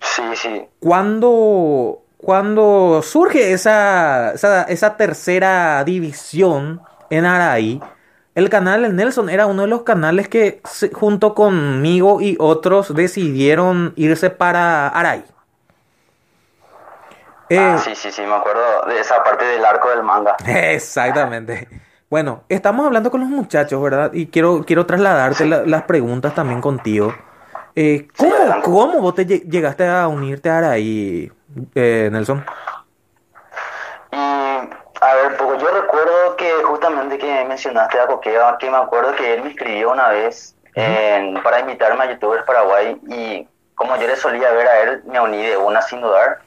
Sí, 0.00 0.22
sí. 0.34 0.62
Cuando 0.80 2.00
cuando 2.16 3.02
surge 3.02 3.52
esa, 3.52 4.32
esa, 4.32 4.62
esa 4.62 4.96
tercera 4.96 5.84
división 5.84 6.80
en 7.10 7.26
Araí, 7.26 7.82
el 8.34 8.48
canal 8.50 8.82
de 8.82 8.88
Nelson 8.90 9.28
era 9.30 9.46
uno 9.46 9.62
de 9.62 9.68
los 9.68 9.82
canales 9.82 10.28
que 10.28 10.60
junto 10.92 11.34
conmigo 11.34 12.20
y 12.20 12.36
otros 12.40 12.94
decidieron 12.94 13.92
irse 13.96 14.30
para 14.30 14.88
Araí. 14.88 15.24
Eh, 17.50 17.58
Ah, 17.58 17.78
sí, 17.78 17.94
sí, 17.94 18.10
sí, 18.10 18.22
me 18.22 18.34
acuerdo 18.34 18.62
de 18.88 18.98
esa 19.00 19.22
parte 19.22 19.44
del 19.44 19.64
arco 19.64 19.90
del 19.90 20.02
manga. 20.02 20.34
Exactamente. 20.46 21.68
Bueno, 22.10 22.44
estamos 22.48 22.86
hablando 22.86 23.10
con 23.10 23.20
los 23.20 23.28
muchachos, 23.28 23.82
¿verdad? 23.82 24.12
Y 24.12 24.26
quiero, 24.26 24.64
quiero 24.64 24.86
trasladarte 24.86 25.44
la- 25.46 25.62
las 25.64 25.82
preguntas 25.82 26.34
también 26.34 26.60
contigo. 26.60 27.14
Eh, 27.76 28.08
¿cómo. 28.16 28.34
¿Cómo 28.62 29.00
vos 29.00 29.14
te 29.14 29.26
lle- 29.26 29.42
llegaste 29.48 29.86
a 29.86 30.06
unirte 30.08 30.48
a 30.48 30.58
Araí, 30.58 31.30
eh, 31.74 32.08
Nelson? 32.12 32.44
Y, 34.12 34.16
a 35.10 35.14
ver, 35.14 35.36
poco, 35.36 35.54
yo 35.56 35.68
recuerdo 35.68 36.36
que 36.36 36.50
justamente 36.64 37.18
que 37.18 37.44
mencionaste 37.44 38.00
a 38.00 38.06
Coquea, 38.06 38.56
que 38.58 38.70
me 38.70 38.76
acuerdo 38.76 39.14
que 39.14 39.34
él 39.34 39.42
me 39.42 39.50
escribió 39.50 39.90
una 39.92 40.08
vez 40.08 40.54
en- 40.74 41.42
para 41.42 41.60
invitarme 41.60 42.04
a 42.04 42.10
YouTubers 42.12 42.44
Paraguay 42.44 42.98
y 43.08 43.48
como 43.74 43.96
yo 43.96 44.06
le 44.06 44.16
solía 44.16 44.50
ver 44.52 44.66
a 44.66 44.80
él, 44.80 45.02
me 45.04 45.20
uní 45.20 45.44
de 45.46 45.56
una 45.56 45.82
sin 45.82 46.00
dudar. 46.00 46.38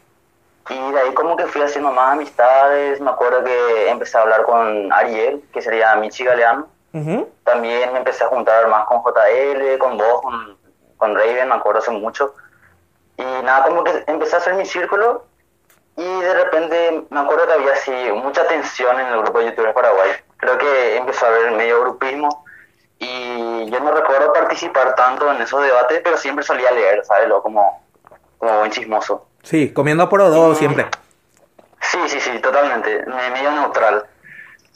Y 0.70 0.92
de 0.92 1.00
ahí 1.00 1.14
como 1.14 1.36
que 1.38 1.46
fui 1.46 1.62
haciendo 1.62 1.92
más 1.92 2.14
amistades, 2.14 3.00
me 3.00 3.10
acuerdo 3.10 3.44
que 3.44 3.90
empecé 3.90 4.18
a 4.18 4.22
hablar 4.22 4.44
con 4.44 4.92
Ariel, 4.92 5.42
que 5.54 5.62
sería 5.62 5.96
Michi 5.96 6.24
Galeano. 6.26 6.68
También 7.44 7.92
me 7.94 8.00
empecé 8.00 8.24
a 8.24 8.28
juntar 8.28 8.68
más 8.68 8.86
con 8.88 9.02
JL, 9.04 9.78
con 9.78 9.98
vos, 9.98 10.22
con, 10.22 10.58
con 10.98 11.16
Raven, 11.16 11.48
me 11.48 11.56
acuerdo 11.56 11.80
hace 11.80 11.92
mucho. 11.92 12.34
Y 13.18 13.24
nada, 13.44 13.64
como 13.66 13.84
que 13.84 14.04
empecé 14.08 14.36
a 14.36 14.40
hacer 14.40 14.56
mi 14.56 14.66
círculo 14.66 15.24
y 15.98 16.22
de 16.22 16.34
repente 16.34 17.04
me 17.10 17.20
acuerdo 17.20 17.46
que 17.48 17.54
había 17.54 17.74
así 17.74 17.92
mucha 18.14 18.48
tensión 18.48 18.98
en 19.00 19.08
el 19.08 19.22
grupo 19.24 19.40
de 19.40 19.46
youtubers 19.48 19.74
Paraguay. 19.74 20.12
Creo 20.38 20.58
que 20.58 20.96
empezó 20.98 21.26
a 21.26 21.30
haber 21.30 21.52
medio 21.52 21.82
grupismo 21.82 22.46
y 23.00 23.70
yo 23.70 23.80
no 23.80 23.92
recuerdo 23.92 24.32
participar 24.34 24.96
tanto 24.96 25.32
en 25.32 25.42
esos 25.42 25.62
debates, 25.64 26.02
pero 26.04 26.18
siempre 26.18 26.44
solía 26.46 26.72
leer, 26.72 27.04
¿sabes? 27.06 27.28
Lo 27.28 27.42
como, 27.42 27.84
como 28.38 28.60
buen 28.60 28.72
chismoso. 28.72 29.28
Sí, 29.44 29.74
comiendo 29.74 30.08
por 30.10 30.20
dos 30.22 30.58
siempre. 30.58 30.88
Sí, 31.82 32.00
sí, 32.08 32.20
sí, 32.20 32.40
totalmente, 32.40 33.04
me- 33.06 33.30
medio 33.32 33.52
neutral. 33.52 34.06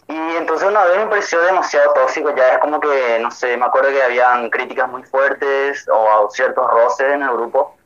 Y 0.07 0.35
entonces 0.35 0.67
una 0.67 0.83
vez 0.85 0.97
me 0.97 1.05
pareció 1.07 1.41
demasiado 1.41 1.93
tóxico, 1.93 2.35
ya 2.35 2.53
es 2.53 2.57
como 2.59 2.79
que, 2.79 3.19
no 3.21 3.31
sé, 3.31 3.55
me 3.57 3.65
acuerdo 3.65 3.89
que 3.91 4.03
habían 4.03 4.49
críticas 4.49 4.89
muy 4.89 5.03
fuertes 5.03 5.87
o 5.91 6.29
ciertos 6.31 6.69
roces 6.69 7.11
en 7.13 7.23
el 7.23 7.31
grupo. 7.31 7.77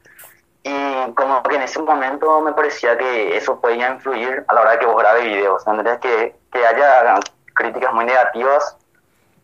Y 0.67 1.11
como 1.13 1.43
que 1.43 1.57
en 1.57 1.61
ese 1.61 1.79
momento 1.79 2.41
me 2.41 2.51
parecía 2.51 2.97
que 2.97 3.37
eso 3.37 3.61
podía 3.61 3.91
influir 3.91 4.43
a 4.47 4.53
la 4.55 4.61
hora 4.61 4.79
que 4.79 4.87
vos 4.87 4.97
grabes 4.97 5.23
videos, 5.23 5.65
¿entendés? 5.67 5.99
Que, 5.99 6.35
que 6.51 6.65
haya 6.65 7.19
críticas 7.53 7.93
muy 7.93 8.05
negativas 8.05 8.75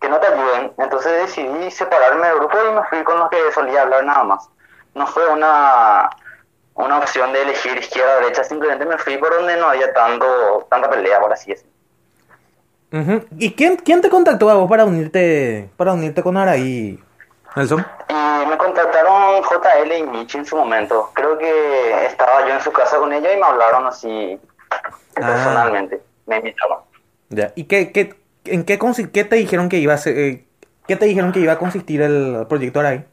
que 0.01 0.09
no 0.09 0.19
te 0.19 0.25
ayuden. 0.25 0.73
Entonces 0.79 1.11
decidí 1.11 1.69
separarme 1.69 2.27
del 2.27 2.37
grupo 2.39 2.57
y 2.57 2.73
me 2.73 2.83
fui 2.85 3.03
con 3.03 3.19
los 3.19 3.29
que 3.29 3.37
solía 3.53 3.83
hablar 3.83 4.03
nada 4.03 4.23
más. 4.23 4.49
No 4.95 5.05
fue 5.05 5.27
una, 5.29 6.09
una 6.73 6.97
opción 6.97 7.31
de 7.33 7.43
elegir 7.43 7.77
izquierda 7.77 8.17
o 8.17 8.21
derecha, 8.21 8.43
simplemente 8.43 8.83
me 8.87 8.97
fui 8.97 9.17
por 9.17 9.31
donde 9.31 9.57
no 9.57 9.67
había 9.67 9.93
tanto, 9.93 10.65
tanta 10.71 10.89
pelea, 10.89 11.19
por 11.19 11.31
así 11.31 11.51
decirlo. 11.51 11.71
¿Y 13.37 13.53
quién, 13.53 13.77
quién 13.77 14.01
te 14.01 14.09
contactó 14.09 14.49
a 14.49 14.55
vos 14.55 14.67
para 14.67 14.85
unirte, 14.85 15.69
para 15.77 15.93
unirte 15.93 16.23
con 16.23 16.35
Araí, 16.35 16.99
Nelson? 17.55 17.85
Y 18.09 18.45
me 18.47 18.57
contactaron 18.57 19.43
JL 19.43 19.91
y 19.91 20.03
Michi 20.03 20.37
en 20.37 20.45
su 20.45 20.55
momento. 20.55 21.09
Creo 21.13 21.37
que 21.37 22.05
estaba 22.05 22.47
yo 22.47 22.53
en 22.53 22.61
su 22.61 22.71
casa 22.71 22.97
con 22.97 23.11
ella 23.11 23.33
y 23.33 23.37
me 23.37 23.45
hablaron 23.45 23.87
así 23.87 24.39
personalmente. 25.13 26.01
Me 26.25 26.37
invitaron. 26.37 26.79
Ya. 27.29 27.51
¿Y 27.55 27.65
qué, 27.65 27.91
qué, 27.91 28.15
en 28.45 28.63
qué, 28.65 28.79
qué 29.13 29.23
te 29.23 29.35
dijeron 29.35 29.69
que 29.69 29.77
iba 29.77 29.93
a 29.93 29.97
ser, 29.97 30.17
eh, 30.17 30.45
qué 30.87 30.95
te 30.95 31.05
dijeron 31.05 31.31
que 31.31 31.39
iba 31.39 31.53
a 31.53 31.59
consistir 31.59 32.01
el 32.01 32.45
proyecto 32.47 32.79
Araí? 32.79 33.05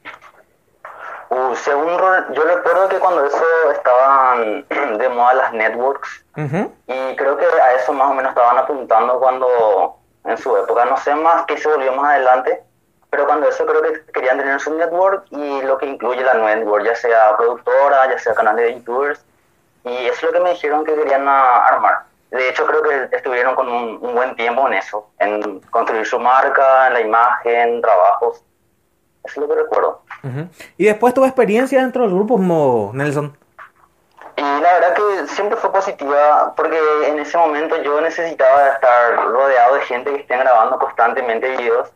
Uh, 1.30 1.54
según 1.54 1.88
yo 2.32 2.42
recuerdo 2.42 2.88
que 2.88 2.98
cuando 2.98 3.24
eso 3.26 3.44
estaban 3.72 4.64
de 4.98 5.08
moda 5.10 5.34
las 5.34 5.52
networks 5.52 6.24
y 6.86 7.16
creo 7.16 7.36
que 7.36 7.44
a 7.44 7.74
eso 7.74 7.92
más 7.92 8.10
o 8.10 8.14
menos 8.14 8.30
estaban 8.30 8.56
apuntando 8.56 9.18
cuando 9.18 9.98
en 10.24 10.38
su 10.38 10.56
época, 10.56 10.84
no 10.84 10.96
sé 10.96 11.14
más 11.14 11.44
qué 11.46 11.56
se 11.56 11.68
volvió 11.68 11.92
más 11.92 12.12
adelante, 12.12 12.62
pero 13.10 13.26
cuando 13.26 13.48
eso 13.48 13.64
creo 13.64 13.82
que 13.82 14.12
querían 14.12 14.38
tener 14.38 14.60
su 14.60 14.74
network 14.74 15.24
y 15.30 15.62
lo 15.62 15.78
que 15.78 15.86
incluye 15.86 16.22
la 16.22 16.34
network, 16.34 16.84
ya 16.84 16.94
sea 16.94 17.36
productora, 17.36 18.10
ya 18.10 18.18
sea 18.18 18.34
canal 18.34 18.56
de 18.56 18.74
youtubers, 18.74 19.24
y 19.84 20.06
es 20.06 20.22
lo 20.22 20.32
que 20.32 20.40
me 20.40 20.50
dijeron 20.50 20.84
que 20.84 20.94
querían 20.94 21.26
armar. 21.26 22.02
De 22.30 22.48
hecho 22.50 22.66
creo 22.66 22.82
que 22.82 23.16
estuvieron 23.16 23.54
con 23.54 23.68
un, 23.68 23.98
un 24.02 24.14
buen 24.14 24.36
tiempo 24.36 24.66
en 24.66 24.74
eso, 24.74 25.08
en 25.18 25.60
construir 25.70 26.04
su 26.04 26.18
marca, 26.18 26.88
en 26.88 26.92
la 26.92 27.00
imagen, 27.00 27.80
trabajos. 27.80 28.42
Eso 29.24 29.40
es 29.40 29.48
lo 29.48 29.48
que 29.48 29.62
recuerdo. 29.62 30.02
Y 30.76 30.86
después 30.86 31.14
tu 31.14 31.24
experiencia 31.24 31.80
dentro 31.80 32.02
del 32.02 32.14
grupo, 32.14 32.38
Mo, 32.38 32.90
Nelson. 32.92 33.36
Y 34.36 34.42
la 34.42 34.72
verdad 34.74 34.94
que 34.94 35.26
siempre 35.28 35.56
fue 35.56 35.72
positiva 35.72 36.52
porque 36.56 36.78
en 37.06 37.18
ese 37.18 37.36
momento 37.36 37.80
yo 37.82 38.00
necesitaba 38.00 38.68
estar 38.68 39.16
rodeado 39.16 39.74
de 39.74 39.80
gente 39.82 40.12
que 40.12 40.20
estén 40.20 40.40
grabando 40.40 40.78
constantemente 40.78 41.56
videos. 41.56 41.88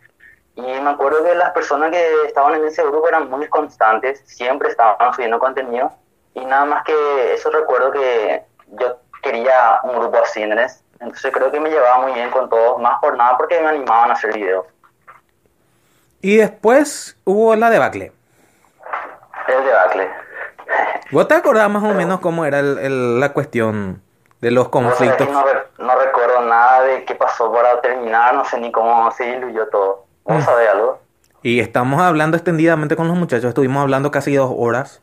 Y 0.55 0.61
me 0.63 0.91
acuerdo 0.91 1.25
que 1.25 1.35
las 1.35 1.51
personas 1.53 1.91
que 1.91 2.25
estaban 2.27 2.55
en 2.55 2.67
ese 2.67 2.83
grupo 2.85 3.09
eran 3.09 3.31
muy 3.31 3.49
constantes, 3.49 4.23
siempre 4.27 4.69
estaban 4.69 5.13
subiendo 5.15 5.39
contenido. 5.39 5.91
Y 6.35 6.45
nada 6.45 6.65
más 6.67 6.85
que 6.85 7.35
eso 7.35 7.51
recuerdo 7.51 7.91
que 7.91 8.43
yo 8.69 8.97
quería 9.23 9.81
un 9.85 9.99
grupo 9.99 10.19
así, 10.19 10.43
¿entendés? 10.43 10.83
Entonces 11.01 11.33
creo 11.33 11.51
que 11.51 11.59
me 11.61 11.71
llevaba 11.71 12.01
muy 12.03 12.13
bien 12.13 12.31
con 12.31 12.49
todos, 12.49 12.81
más 12.81 13.01
por 13.01 13.17
nada 13.17 13.37
porque 13.37 13.61
me 13.61 13.69
animaban 13.69 14.11
a 14.11 14.13
hacer 14.13 14.33
videos. 14.35 14.67
Y 16.21 16.37
después 16.37 17.17
hubo 17.25 17.57
la 17.57 17.71
debacle. 17.71 18.13
El 19.49 19.65
debacle. 19.65 20.11
¿Vos 21.11 21.29
te 21.29 21.35
acordás 21.35 21.69
más 21.69 21.83
o 21.83 21.95
menos 21.95 22.21
cómo 22.21 22.45
era 22.45 22.61
el- 22.61 22.79
el- 22.79 23.21
la 23.21 23.33
cuestión 23.33 24.01
de 24.41 24.51
los 24.51 24.69
conflictos? 24.69 25.29
No 25.79 25.99
recuerdo 25.99 26.41
nada 26.43 26.83
de 26.85 27.05
qué 27.05 27.15
pasó 27.15 27.53
para 27.53 27.81
terminar, 27.81 28.35
no 28.35 28.45
sé 28.45 28.59
ni 28.61 28.71
cómo 28.71 29.11
se 29.11 29.25
diluyó 29.25 29.67
todo. 29.69 30.07
¿Vos 30.25 30.39
Mm. 30.39 30.45
sabés 30.45 30.69
algo? 30.71 30.99
Y 31.43 31.61
estamos 31.61 32.01
hablando 32.01 32.37
extendidamente 32.37 32.95
con 32.97 33.09
los 33.09 33.17
muchachos, 33.17 33.47
estuvimos 33.49 33.83
hablando 33.83 34.11
casi 34.11 34.35
dos 34.35 34.53
horas 34.57 35.01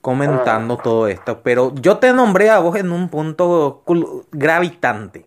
comentando 0.00 0.76
todo 0.76 1.08
esto, 1.08 1.40
pero 1.42 1.72
yo 1.74 1.98
te 1.98 2.12
nombré 2.12 2.50
a 2.50 2.58
vos 2.58 2.76
en 2.76 2.90
un 2.92 3.08
punto 3.08 3.82
gravitante. 4.32 5.26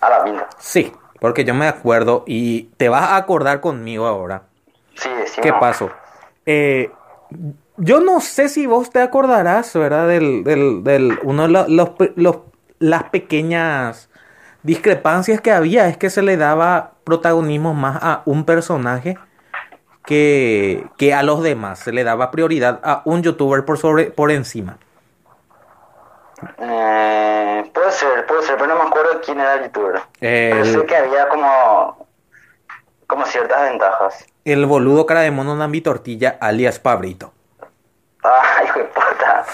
A 0.00 0.10
la 0.10 0.22
vida. 0.24 0.48
Sí, 0.58 0.92
porque 1.20 1.44
yo 1.44 1.54
me 1.54 1.68
acuerdo 1.68 2.24
y 2.26 2.64
te 2.76 2.88
vas 2.88 3.02
a 3.10 3.16
acordar 3.16 3.60
conmigo 3.60 4.06
ahora. 4.06 4.42
Sí, 4.94 5.08
decime. 5.10 5.42
¿Qué 5.42 5.52
pasó? 5.52 5.90
Eh, 6.44 6.90
yo 7.76 8.00
no 8.00 8.20
sé 8.20 8.48
si 8.48 8.66
vos 8.66 8.90
te 8.90 9.00
acordarás, 9.00 9.72
¿verdad? 9.74 10.08
Del, 10.08 10.44
del, 10.44 10.82
del 10.84 11.18
uno 11.22 11.42
de 11.44 11.48
lo- 11.48 11.68
los, 11.68 11.90
pe- 11.90 12.12
los- 12.16 12.38
las 12.78 13.04
pequeñas 13.04 14.10
discrepancias 14.62 15.40
que 15.40 15.52
había 15.52 15.88
es 15.88 15.96
que 15.96 16.10
se 16.10 16.22
le 16.22 16.36
daba 16.36 16.92
protagonismo 17.04 17.74
más 17.74 17.98
a 18.02 18.22
un 18.24 18.44
personaje 18.44 19.18
que, 20.04 20.86
que 20.96 21.14
a 21.14 21.22
los 21.22 21.42
demás. 21.42 21.80
Se 21.80 21.92
le 21.92 22.04
daba 22.04 22.30
prioridad 22.30 22.80
a 22.82 23.02
un 23.04 23.22
youtuber 23.22 23.64
por 23.64 23.78
sobre, 23.78 24.10
por 24.10 24.30
encima. 24.30 24.78
Eh, 26.58 27.70
puede 27.72 27.92
ser, 27.92 28.26
puede 28.26 28.42
ser, 28.42 28.56
pero 28.56 28.68
no 28.68 28.82
me 28.82 28.88
acuerdo 28.88 29.20
quién 29.24 29.40
era 29.40 29.54
el 29.54 29.64
youtuber. 29.64 30.00
Pero 30.18 30.64
sé 30.64 30.86
que 30.86 30.96
había 30.96 31.28
como, 31.28 32.06
como 33.06 33.24
ciertas 33.26 33.62
ventajas. 33.70 34.26
el 34.44 34.66
boludo 34.66 35.06
cara 35.06 35.20
de 35.20 35.30
mono 35.30 35.54
Nambi 35.54 35.80
Tortilla, 35.80 36.36
alias 36.40 36.78
Pabrito. 36.78 37.32
Ay, 38.22 38.66
hijo 38.66 38.78
de 38.80 38.84
puta. 38.86 39.44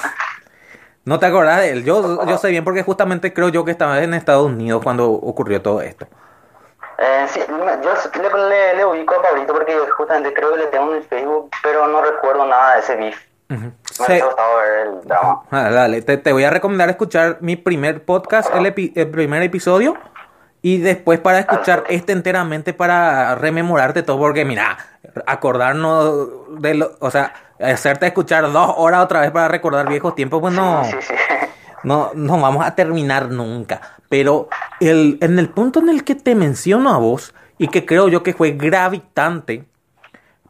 ¿No 1.09 1.19
te 1.19 1.25
acordás 1.25 1.61
de 1.63 1.71
él? 1.71 1.85
Yo, 1.85 2.23
yo 2.27 2.37
sé 2.37 2.49
bien 2.51 2.65
porque 2.65 2.83
justamente 2.83 3.33
creo 3.33 3.49
yo 3.49 3.65
que 3.65 3.71
estaba 3.71 4.03
en 4.03 4.13
Estados 4.13 4.45
Unidos 4.45 4.83
cuando 4.85 5.11
ocurrió 5.11 5.63
todo 5.63 5.81
esto. 5.81 6.07
Eh, 6.99 7.25
sí, 7.29 7.41
yo 7.49 7.57
le, 8.23 8.49
le, 8.51 8.75
le 8.77 8.85
ubico 8.85 9.15
a 9.15 9.23
Pablito 9.23 9.55
porque 9.55 9.75
justamente 9.97 10.35
creo 10.35 10.53
que 10.53 10.59
le 10.59 10.67
tengo 10.67 10.91
en 10.91 10.99
el 10.99 11.05
Facebook, 11.05 11.49
pero 11.63 11.87
no 11.87 12.03
recuerdo 12.03 12.45
nada 12.45 12.75
de 12.75 12.81
ese 12.81 12.97
beef. 12.97 13.17
Ujú. 13.51 13.63
Me 13.63 13.73
Sí. 14.07 14.21
gustado 14.21 14.57
ver 14.59 14.87
el 14.89 15.09
drama. 15.09 15.43
Ah, 15.51 15.71
dale, 15.71 16.03
te, 16.03 16.19
te 16.19 16.31
voy 16.33 16.45
a 16.45 16.51
recomendar 16.51 16.91
escuchar 16.91 17.39
mi 17.41 17.57
primer 17.57 18.05
podcast, 18.05 18.55
el, 18.55 18.67
epi- 18.67 18.93
el 18.95 19.09
primer 19.09 19.43
episodio, 19.43 19.97
y 20.61 20.77
después 20.83 21.21
para 21.21 21.39
escuchar 21.39 21.85
este 21.89 22.13
enteramente 22.13 22.75
para 22.75 23.35
rememorarte 23.37 24.03
todo, 24.03 24.19
porque 24.19 24.45
mira, 24.45 24.77
acordarnos 25.27 26.61
de 26.61 26.75
lo, 26.75 26.97
o 27.01 27.11
sea, 27.11 27.33
hacerte 27.61 28.07
escuchar 28.07 28.51
dos 28.53 28.75
horas 28.77 29.05
otra 29.05 29.21
vez 29.21 29.31
para 29.31 29.49
recordar 29.49 29.89
viejos 29.89 30.15
tiempos, 30.15 30.41
pues 30.41 30.55
no, 30.55 30.85
Sí, 30.85 30.97
sí. 31.01 31.15
no, 31.83 32.11
no 32.15 32.41
vamos 32.41 32.65
a 32.65 32.75
terminar 32.75 33.31
nunca. 33.31 33.81
Pero 34.09 34.49
el, 34.81 35.19
en 35.21 35.39
el 35.39 35.49
punto 35.51 35.81
en 35.81 35.89
el 35.89 36.05
que 36.05 36.15
te 36.15 36.35
menciono 36.35 36.95
a 36.95 36.99
vos, 36.99 37.35
y 37.59 37.69
que 37.69 37.85
creo 37.85 38.09
yo 38.09 38.23
que 38.23 38.35
fue 38.35 38.53
gravitante, 38.53 39.65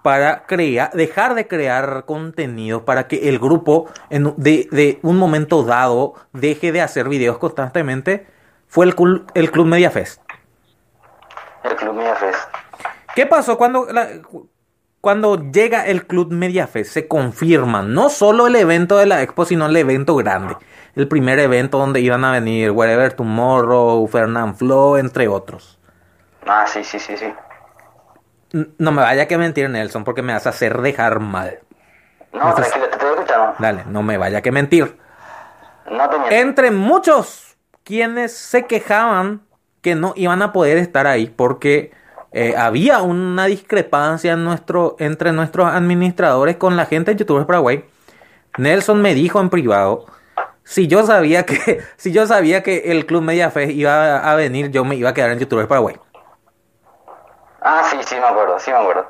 para 0.03 0.47
crear, 0.47 0.91
dejar 0.93 1.35
de 1.35 1.49
crear 1.49 2.05
contenido 2.07 2.85
para 2.85 3.09
que 3.09 3.29
el 3.29 3.39
grupo 3.39 3.87
en, 4.11 4.33
de, 4.37 4.69
de 4.71 5.01
un 5.03 5.17
momento 5.17 5.65
dado 5.65 6.15
deje 6.33 6.71
de 6.73 6.81
hacer 6.81 7.09
videos 7.09 7.39
constantemente 7.39 8.27
fue 8.69 8.87
el, 8.87 8.95
el 9.35 9.51
Club 9.51 9.67
Media 9.67 9.91
Fest. 9.91 10.23
El 11.65 11.75
Club 11.77 11.95
Media 11.95 12.15
Fest. 12.15 12.49
¿Qué 13.19 13.27
pasó 13.27 13.59
cuando, 13.59 13.87
la- 13.93 14.11
cuando 15.01 15.51
llega 15.51 15.85
el 15.89 16.07
Club 16.07 16.31
Media 16.31 16.69
Fest? 16.69 16.93
Se 16.93 17.09
confirma 17.09 17.83
no 17.83 18.11
solo 18.11 18.47
el 18.47 18.55
evento 18.55 18.97
de 18.97 19.07
la 19.07 19.23
expo, 19.23 19.45
sino 19.45 19.67
el 19.67 19.77
evento 19.77 20.15
grande. 20.15 20.57
El 20.95 21.09
primer 21.09 21.41
evento 21.41 21.79
donde 21.79 22.01
iban 22.01 22.25
a 22.25 22.31
venir 22.31 22.71
Wherever 22.71 23.13
Tomorrow, 23.15 24.07
Fernand 24.07 24.55
Flo, 24.55 24.99
entre 24.99 25.27
otros. 25.27 25.81
Ah, 26.47 26.65
sí, 26.69 26.85
sí, 26.85 27.01
sí, 27.01 27.17
sí. 27.17 27.27
No 28.79 28.93
me 28.93 29.03
vaya 29.03 29.27
que 29.27 29.37
mentir, 29.37 29.69
Nelson, 29.69 30.05
porque 30.05 30.23
me 30.23 30.33
vas 30.33 30.47
a 30.47 30.51
hacer 30.51 30.81
dejar 30.81 31.19
mal. 31.19 31.59
No, 32.33 32.51
Entonces- 32.51 32.69
tranquilo, 32.69 32.87
te 32.89 32.97
estoy 32.99 33.11
escuchando. 33.15 33.55
Dale, 33.59 33.85
no 33.89 34.05
me 34.05 34.17
vaya 34.17 34.43
que 34.43 34.53
mentir. 34.53 34.97
No 35.91 36.09
te. 36.09 36.39
Entre 36.39 36.71
muchos 36.71 37.57
quienes 37.83 38.33
se 38.37 38.67
quejaban 38.67 39.43
que 39.83 39.97
no 39.97 40.13
iban 40.15 40.41
a 40.43 40.53
poder 40.53 40.79
estar 40.79 41.09
ahí 41.09 41.27
porque 41.27 41.91
eh, 42.33 42.55
había 42.57 43.01
una 43.03 43.47
discrepancia 43.47 44.35
en 44.35 44.45
nuestro, 44.45 44.97
entre 44.99 45.33
nuestros 45.33 45.67
administradores 45.67 46.57
con 46.57 46.77
la 46.77 46.87
gente 46.87 47.13
de 47.13 47.19
YouTubers 47.19 47.47
Paraguay. 47.47 47.85
Nelson 48.59 49.01
me 49.01 49.15
dijo 49.15 49.41
en 49.41 49.49
privado, 49.51 50.07
si 50.63 50.87
yo 50.87 51.07
sabía 51.07 51.47
que, 51.47 51.81
si 51.97 52.13
yo 52.13 52.27
sabía 52.27 52.63
que 52.63 52.93
el 52.93 53.07
Club 53.07 53.23
Media 53.23 53.51
Fest 53.51 53.73
iba 53.73 54.19
a 54.19 54.35
venir, 54.35 54.71
yo 54.71 54.85
me 54.85 54.97
iba 54.97 55.11
a 55.11 55.15
quedar 55.15 55.31
en 55.31 55.39
YouTubers 55.39 55.69
Paraguay. 55.69 55.97
Ah, 57.61 57.83
sí, 57.91 57.97
sí, 58.07 58.15
me 58.17 58.27
acuerdo, 58.27 58.59
sí, 58.59 58.71
me 58.71 58.77
acuerdo. 58.77 59.07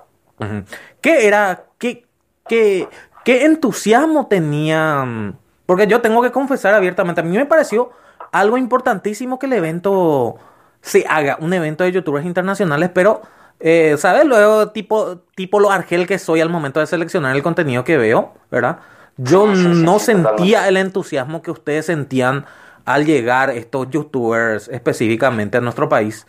¿Qué 1.00 1.26
era? 1.26 1.64
¿Qué, 1.78 2.06
qué, 2.46 2.88
qué 3.24 3.44
entusiasmo 3.44 4.28
tenían? 4.28 5.36
Porque 5.66 5.86
yo 5.86 6.00
tengo 6.00 6.22
que 6.22 6.30
confesar 6.30 6.74
abiertamente, 6.74 7.20
a 7.20 7.24
mí 7.24 7.36
me 7.36 7.44
pareció 7.44 7.90
algo 8.30 8.56
importantísimo 8.56 9.38
que 9.38 9.46
el 9.46 9.54
evento 9.54 10.36
se 10.82 11.04
haga, 11.08 11.36
un 11.40 11.52
evento 11.52 11.84
de 11.84 11.92
youtubers 11.92 12.24
internacionales, 12.26 12.90
pero, 12.92 13.22
eh, 13.60 13.96
¿sabes? 13.98 14.24
Luego, 14.24 14.70
tipo, 14.70 15.18
tipo 15.34 15.60
lo 15.60 15.70
argel 15.70 16.06
que 16.06 16.18
soy 16.18 16.40
al 16.40 16.48
momento 16.48 16.80
de 16.80 16.86
seleccionar 16.86 17.34
el 17.36 17.42
contenido 17.42 17.84
que 17.84 17.96
veo, 17.96 18.34
¿verdad? 18.50 18.78
Yo 19.16 19.46
Sí, 19.48 19.56
sí, 19.56 19.74
sí, 19.74 19.82
no 19.84 19.98
sentía 19.98 20.60
totalmente. 20.60 20.68
el 20.68 20.76
entusiasmo 20.76 21.42
que 21.42 21.50
ustedes 21.50 21.86
sentían 21.86 22.46
al 22.84 23.04
llegar 23.04 23.50
estos 23.50 23.90
youtubers 23.90 24.68
específicamente 24.68 25.58
a 25.58 25.60
nuestro 25.60 25.88
país. 25.88 26.26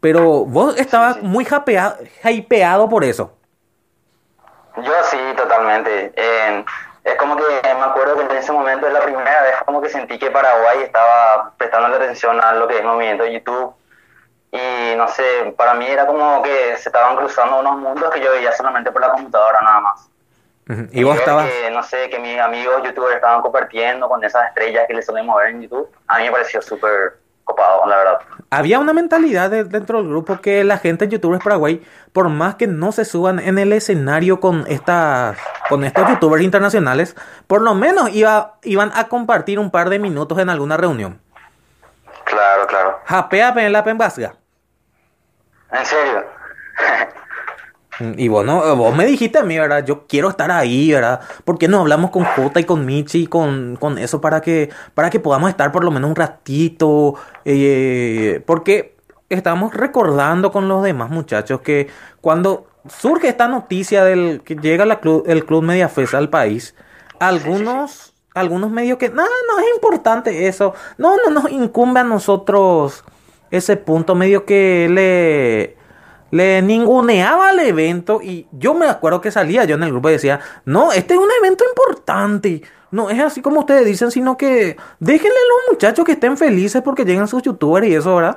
Pero 0.00 0.44
vos 0.46 0.76
estabas 0.78 1.22
muy 1.22 1.44
hypeado, 1.44 1.96
hypeado 2.24 2.88
por 2.88 3.04
eso. 3.04 3.34
Yo 4.76 4.92
sí, 5.10 5.18
totalmente. 5.36 6.12
Eh, 6.14 6.64
es 7.04 7.14
como 7.16 7.36
que 7.36 7.42
me 7.62 7.84
acuerdo 7.84 8.16
que 8.16 8.22
en 8.24 8.38
ese 8.38 8.52
momento 8.52 8.86
es 8.86 8.92
la 8.92 9.00
primera 9.00 9.42
vez 9.42 9.54
como 9.66 9.80
que 9.82 9.88
sentí 9.88 10.18
que 10.18 10.30
Paraguay 10.30 10.82
estaba 10.82 11.52
prestando 11.56 11.96
atención 11.96 12.40
a 12.40 12.52
lo 12.52 12.68
que 12.68 12.74
es 12.74 12.80
el 12.80 12.86
movimiento 12.86 13.24
de 13.24 13.32
YouTube. 13.34 13.74
Y 14.50 14.96
no 14.96 15.06
sé, 15.08 15.54
para 15.56 15.74
mí 15.74 15.86
era 15.86 16.06
como 16.06 16.42
que 16.42 16.76
se 16.78 16.88
estaban 16.88 17.16
cruzando 17.16 17.60
unos 17.60 17.76
mundos 17.78 18.10
que 18.12 18.20
yo 18.20 18.30
veía 18.32 18.52
solamente 18.52 18.90
por 18.90 19.02
la 19.02 19.10
computadora 19.10 19.58
nada 19.62 19.80
más. 19.80 20.10
Y 20.92 21.02
vos 21.02 21.16
estabas... 21.16 21.46
Que, 21.46 21.70
no 21.70 21.82
sé, 21.82 22.10
que 22.10 22.18
mis 22.18 22.38
amigos 22.38 22.82
youtubers 22.84 23.14
estaban 23.16 23.40
compartiendo 23.40 24.08
con 24.08 24.22
esas 24.22 24.48
estrellas 24.48 24.84
que 24.86 24.94
les 24.94 25.06
solemos 25.06 25.36
ver 25.38 25.48
en 25.48 25.62
YouTube. 25.62 25.88
A 26.06 26.18
mí 26.18 26.24
me 26.24 26.30
pareció 26.30 26.60
súper 26.60 27.18
copado, 27.44 27.86
la 27.86 27.96
verdad. 27.96 28.18
Había 28.50 28.78
una 28.78 28.92
mentalidad 28.92 29.48
de- 29.50 29.64
dentro 29.64 29.98
del 29.98 30.08
grupo 30.08 30.40
que 30.40 30.64
la 30.64 30.76
gente 30.76 31.06
de 31.06 31.12
youtubers 31.12 31.42
Paraguay, 31.42 31.82
por 32.12 32.28
más 32.28 32.56
que 32.56 32.66
no 32.66 32.92
se 32.92 33.06
suban 33.06 33.38
en 33.38 33.58
el 33.58 33.72
escenario 33.72 34.40
con 34.40 34.66
estas, 34.68 35.38
con 35.70 35.84
estos 35.84 36.06
youtubers 36.08 36.42
internacionales, 36.42 37.16
por 37.46 37.62
lo 37.62 37.74
menos 37.74 38.10
iba, 38.10 38.56
iban 38.62 38.92
a 38.94 39.08
compartir 39.08 39.58
un 39.58 39.70
par 39.70 39.88
de 39.88 39.98
minutos 39.98 40.38
en 40.38 40.50
alguna 40.50 40.76
reunión. 40.76 41.20
Claro, 42.24 42.66
claro. 42.66 42.98
Japea 43.06 43.54
en 43.56 43.72
la 43.72 43.84
pembasga. 43.84 44.34
En 45.72 45.86
serio. 45.86 46.24
Y 48.16 48.28
vos, 48.28 48.44
no, 48.44 48.76
vos 48.76 48.94
me 48.94 49.06
dijiste 49.06 49.38
a 49.38 49.42
mí, 49.42 49.58
¿verdad? 49.58 49.84
Yo 49.84 50.06
quiero 50.06 50.28
estar 50.28 50.50
ahí, 50.52 50.92
¿verdad? 50.92 51.20
¿Por 51.44 51.58
qué 51.58 51.66
no 51.66 51.80
hablamos 51.80 52.10
con 52.10 52.24
Jota 52.24 52.60
y 52.60 52.64
con 52.64 52.86
Michi 52.86 53.22
y 53.22 53.26
con, 53.26 53.76
con 53.76 53.98
eso 53.98 54.20
para 54.20 54.40
que, 54.40 54.70
para 54.94 55.10
que 55.10 55.18
podamos 55.18 55.50
estar 55.50 55.72
por 55.72 55.82
lo 55.82 55.90
menos 55.90 56.08
un 56.08 56.16
ratito? 56.16 57.16
Eh, 57.44 58.40
porque 58.46 58.96
estamos 59.28 59.74
recordando 59.74 60.52
con 60.52 60.68
los 60.68 60.82
demás 60.84 61.10
muchachos 61.10 61.60
que 61.60 61.88
cuando 62.20 62.68
surge 62.88 63.28
esta 63.28 63.48
noticia 63.48 64.04
del 64.04 64.42
que 64.44 64.54
llega 64.54 64.86
la 64.86 65.00
club, 65.00 65.24
el 65.26 65.44
Club 65.44 65.64
Media 65.64 65.88
Fest 65.88 66.14
al 66.14 66.30
país, 66.30 66.76
algunos, 67.18 68.14
algunos 68.32 68.70
medios 68.70 68.98
que, 68.98 69.08
no, 69.08 69.24
no 69.24 69.58
es 69.58 69.74
importante 69.74 70.46
eso, 70.46 70.72
no, 70.98 71.16
no 71.16 71.30
nos 71.30 71.50
incumbe 71.50 71.98
a 72.00 72.04
nosotros 72.04 73.04
ese 73.50 73.76
punto 73.76 74.14
medio 74.14 74.44
que 74.44 74.88
le 74.90 75.76
le 76.30 76.60
ninguneaba 76.60 77.48
al 77.48 77.58
evento 77.60 78.20
y 78.22 78.46
yo 78.52 78.74
me 78.74 78.86
acuerdo 78.86 79.22
que 79.22 79.30
salía 79.30 79.64
yo 79.64 79.76
en 79.76 79.82
el 79.82 79.90
grupo 79.92 80.10
y 80.10 80.12
decía, 80.12 80.40
no, 80.66 80.92
este 80.92 81.14
es 81.14 81.20
un 81.20 81.30
evento 81.40 81.64
importante. 81.66 82.60
No 82.90 83.08
es 83.08 83.18
así 83.20 83.40
como 83.40 83.60
ustedes 83.60 83.86
dicen, 83.86 84.10
sino 84.10 84.36
que 84.36 84.76
déjenle 84.98 85.36
a 85.36 85.48
los 85.48 85.72
muchachos 85.72 86.04
que 86.04 86.12
estén 86.12 86.36
felices 86.36 86.82
porque 86.82 87.06
llegan 87.06 87.28
sus 87.28 87.42
youtubers 87.42 87.86
y 87.86 87.94
eso, 87.94 88.14
¿verdad? 88.16 88.36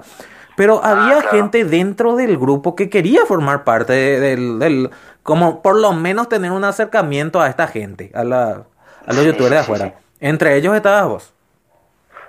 Pero 0.56 0.82
había 0.84 1.20
claro. 1.20 1.30
gente 1.32 1.66
dentro 1.66 2.16
del 2.16 2.38
grupo 2.38 2.78
que 2.78 2.90
quería 2.90 3.26
formar 3.26 3.66
parte 3.66 3.92
de- 3.92 4.20
del, 4.22 4.60
del, 4.60 4.90
como 5.24 5.62
por 5.62 5.76
lo 5.78 5.92
menos 5.92 6.30
tener 6.30 6.52
un 6.54 6.64
acercamiento 6.64 7.42
a 7.42 7.50
esta 7.50 7.68
gente, 7.68 8.10
a, 8.14 8.24
la, 8.24 8.64
a 9.06 9.14
los 9.14 9.18
Sí, 9.18 9.26
youtubers 9.26 9.50
de 9.52 9.58
sí, 9.60 9.66
sí, 9.66 9.72
afuera. 9.74 9.96
Entre 10.22 10.56
ellos 10.56 10.74
estabas 10.78 11.08
vos. 11.10 11.34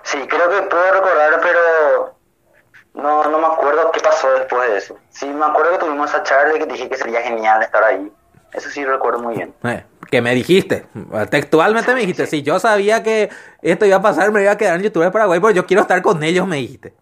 Sí, 0.03 0.19
creo 0.29 0.51
que 0.51 0.63
puedo 0.69 0.93
recordar, 0.93 1.41
pero 1.41 2.02
no, 2.95 3.25
no 3.25 3.39
me 3.39 3.47
acuerdo 3.47 3.91
qué 3.93 4.01
pasó 4.01 4.31
después 4.33 4.71
de 4.71 4.77
eso. 4.79 4.99
Sí, 5.11 5.27
me 5.27 5.45
acuerdo 5.45 5.73
que 5.73 5.79
tuvimos 5.79 6.11
esa 6.11 6.23
charla 6.23 6.57
y 6.57 6.59
que 6.59 6.67
dije 6.67 6.89
que 6.89 6.97
sería 6.97 7.23
genial 7.23 7.63
estar 7.63 7.83
ahí. 7.83 8.13
Eso 8.53 8.69
sí 8.69 8.85
recuerdo 8.85 9.21
muy 9.21 9.35
bien. 9.35 9.55
Eh, 9.65 9.85
que 10.11 10.21
me 10.21 10.35
dijiste, 10.35 10.87
textualmente 11.31 11.95
me 11.95 12.01
dijiste, 12.01 12.27
si 12.27 12.43
yo 12.43 12.59
sabía 12.59 13.03
que 13.03 13.31
esto 13.63 13.87
iba 13.87 13.97
a 13.97 14.03
pasar, 14.03 14.31
me 14.31 14.43
iba 14.43 14.53
a 14.53 14.59
quedar 14.59 14.77
en 14.77 14.83
YouTube 14.83 15.05
de 15.05 15.11
Paraguay, 15.11 15.41
pero 15.41 15.53
yo 15.53 15.67
quiero 15.67 15.83
estar 15.83 16.03
con 16.03 16.23
ellos, 16.23 16.47
me 16.47 16.57
dijiste. 16.57 16.95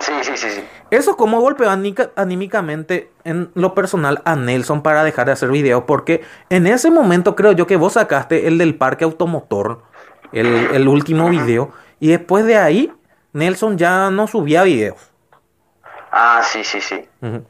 Sí, 0.00 0.12
sí, 0.22 0.36
sí, 0.36 0.50
sí. 0.50 0.64
Eso 0.90 1.16
como 1.16 1.40
golpeó 1.40 1.70
anímicamente 1.70 3.12
en 3.22 3.52
lo 3.54 3.74
personal 3.74 4.20
a 4.24 4.34
Nelson 4.34 4.82
para 4.82 5.04
dejar 5.04 5.26
de 5.26 5.32
hacer 5.32 5.50
videos, 5.50 5.84
porque 5.86 6.22
en 6.50 6.66
ese 6.66 6.90
momento 6.90 7.36
creo 7.36 7.52
yo 7.52 7.68
que 7.68 7.76
vos 7.76 7.92
sacaste 7.92 8.48
el 8.48 8.58
del 8.58 8.76
parque 8.76 9.04
automotor, 9.04 9.82
el, 10.32 10.46
el 10.46 10.88
último 10.88 11.28
video, 11.28 11.70
y 12.00 12.08
después 12.08 12.44
de 12.44 12.58
ahí 12.58 12.92
Nelson 13.34 13.76
ya 13.76 14.10
no 14.10 14.26
subía 14.26 14.62
videos. 14.62 15.10
Ah, 16.10 16.40
sí, 16.44 16.62
sí, 16.64 16.80
sí. 16.80 17.06
No, 17.20 17.40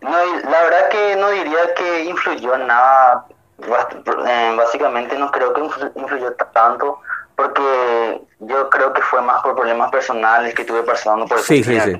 la 0.00 0.62
verdad 0.62 0.88
que 0.90 1.16
no 1.16 1.28
diría 1.30 1.74
que 1.74 2.04
influyó 2.04 2.54
en 2.54 2.66
nada. 2.66 3.26
Eh, 3.58 4.54
Básicamente 4.56 5.18
no 5.18 5.30
creo 5.30 5.52
que 5.52 5.60
influ- 5.62 5.92
influyó 5.96 6.32
tanto 6.52 7.00
porque 7.36 8.22
yo 8.40 8.70
creo 8.70 8.92
que 8.92 9.02
fue 9.02 9.20
más 9.22 9.42
por 9.42 9.54
problemas 9.56 9.90
personales 9.90 10.54
que 10.54 10.62
estuve 10.62 10.82
pasando 10.84 11.26
por 11.26 11.36
esos 11.38 11.46
Sí, 11.48 11.64
sí, 11.64 11.80
sí. 11.80 11.96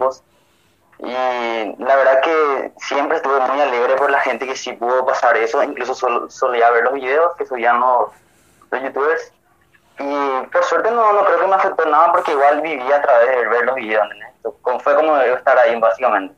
Y 1.01 1.13
la 1.83 1.97
verdad 1.97 2.21
que 2.23 2.73
siempre 2.79 3.17
estuve 3.17 3.41
muy 3.41 3.61
alegre 3.61 3.97
por 3.97 4.11
la 4.11 4.21
gente 4.21 4.47
que 4.47 4.55
sí 4.57 4.73
pudo 4.75 5.05
pasar 5.05 5.37
eso. 5.37 5.61
Incluso 5.63 5.95
sol- 5.95 6.31
solía 6.31 6.71
ver 6.71 6.85
los 6.85 6.95
videos 6.95 7.35
que 7.37 7.45
subían 7.47 7.81
los, 7.81 8.11
los 8.71 8.83
youtubers. 8.83 9.33
Y 9.99 10.47
por 10.49 10.65
suerte 10.65 10.91
no, 10.91 11.13
no 11.13 11.25
creo 11.25 11.41
que 11.41 11.47
me 11.47 11.55
afectó 11.55 11.85
nada 11.87 12.13
porque 12.13 12.33
igual 12.33 12.61
vivía 12.61 12.97
a 12.97 13.03
través 13.03 13.29
de 13.29 13.49
ver 13.49 13.65
los 13.65 13.75
videos. 13.77 14.09
Fue 14.83 14.95
como 14.95 15.17
estar 15.19 15.59
ahí 15.59 15.79
básicamente. 15.79 16.35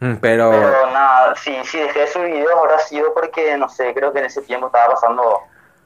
Mm, 0.00 0.14
Pero, 0.16 0.50
Pero 0.50 0.90
nada, 0.92 1.34
sí, 1.36 1.56
sí 1.64 1.78
dejé 1.78 2.00
de 2.00 2.06
subir 2.08 2.32
videos 2.32 2.58
habrá 2.58 2.78
sido 2.80 3.14
porque, 3.14 3.56
no 3.56 3.68
sé, 3.68 3.94
creo 3.94 4.12
que 4.12 4.18
en 4.18 4.24
ese 4.26 4.42
tiempo 4.42 4.66
estaba 4.66 4.94
pasando 4.94 5.40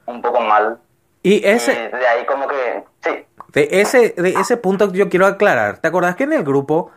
un 0.06 0.22
poco 0.22 0.40
mal. 0.40 0.78
y 1.22 1.34
Y 1.34 1.46
ese, 1.46 1.90
de 1.90 2.06
ahí 2.06 2.24
como 2.24 2.48
que, 2.48 2.84
sí, 3.02 3.26
De 3.48 3.68
ese, 3.72 4.14
de 4.16 4.30
ese 4.30 4.56
punto 4.56 4.90
yo 4.92 5.08
quiero 5.08 5.26
aclarar. 5.26 5.78
¿Te 5.78 5.88
acordás 5.88 6.16
que 6.16 6.24
en 6.24 6.32
el 6.32 6.44
grupo 6.44 6.90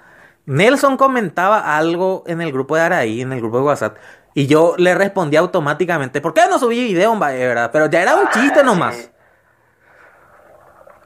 Nelson 0.46 0.96
comentaba 0.96 1.76
algo 1.78 2.24
en 2.26 2.42
el 2.42 2.54
grupo 2.54 2.76
de 2.76 2.82
Araí, 2.84 3.22
en 3.22 3.34
el 3.34 3.40
grupo 3.40 3.58
de 3.58 3.64
WhatsApp? 3.64 3.98
Y 4.34 4.48
yo 4.48 4.76
le 4.78 4.96
respondí 4.96 5.36
automáticamente, 5.36 6.22
¿por 6.22 6.34
qué 6.34 6.42
no 6.50 6.58
subí 6.60 6.84
video? 6.86 7.18
¿verdad? 7.20 7.70
Pero 7.74 7.88
ya 7.88 8.02
era 8.02 8.16
un 8.16 8.30
chiste 8.30 8.64
nomás. 8.64 9.12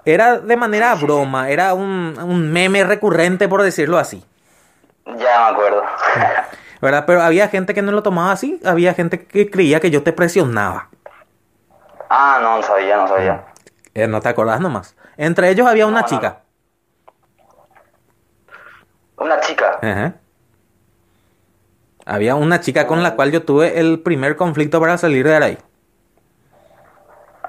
Era 0.05 0.39
de 0.39 0.57
manera 0.57 0.93
broma, 0.95 1.49
era 1.49 1.73
un, 1.73 2.17
un 2.21 2.51
meme 2.51 2.83
recurrente, 2.83 3.47
por 3.47 3.61
decirlo 3.63 3.97
así. 3.97 4.23
ya 5.05 5.15
me 5.15 5.51
acuerdo. 5.53 5.83
¿Verdad? 6.81 7.05
Pero 7.07 7.21
había 7.21 7.47
gente 7.47 7.73
que 7.73 7.81
no 7.81 7.91
lo 7.93 8.03
tomaba 8.03 8.33
así, 8.33 8.59
había 8.65 8.93
gente 8.93 9.25
que 9.25 9.49
creía 9.49 9.79
que 9.79 9.89
yo 9.91 10.03
te 10.03 10.11
presionaba. 10.11 10.89
ah, 12.09 12.39
no, 12.41 12.57
no 12.57 12.63
sabía, 12.63 12.97
no 12.97 13.07
sabía. 13.07 13.45
Eh, 13.93 14.07
no 14.07 14.19
te 14.21 14.29
acordás 14.29 14.59
nomás. 14.59 14.95
Entre 15.17 15.49
ellos 15.49 15.67
había 15.67 15.85
una 15.87 16.01
No, 16.01 16.07
no. 16.07 16.07
chica. 16.07 16.41
Una 19.17 19.39
chica. 19.39 19.79
Ajá. 19.81 20.15
Había 22.05 22.35
una 22.35 22.59
chica 22.59 22.85
con 22.87 23.01
la 23.03 23.15
cual 23.15 23.31
yo 23.31 23.43
tuve 23.43 23.79
el 23.79 24.01
primer 24.01 24.35
conflicto 24.35 24.81
para 24.81 24.97
salir 24.97 25.25
de 25.25 25.35
ahí. 25.37 25.57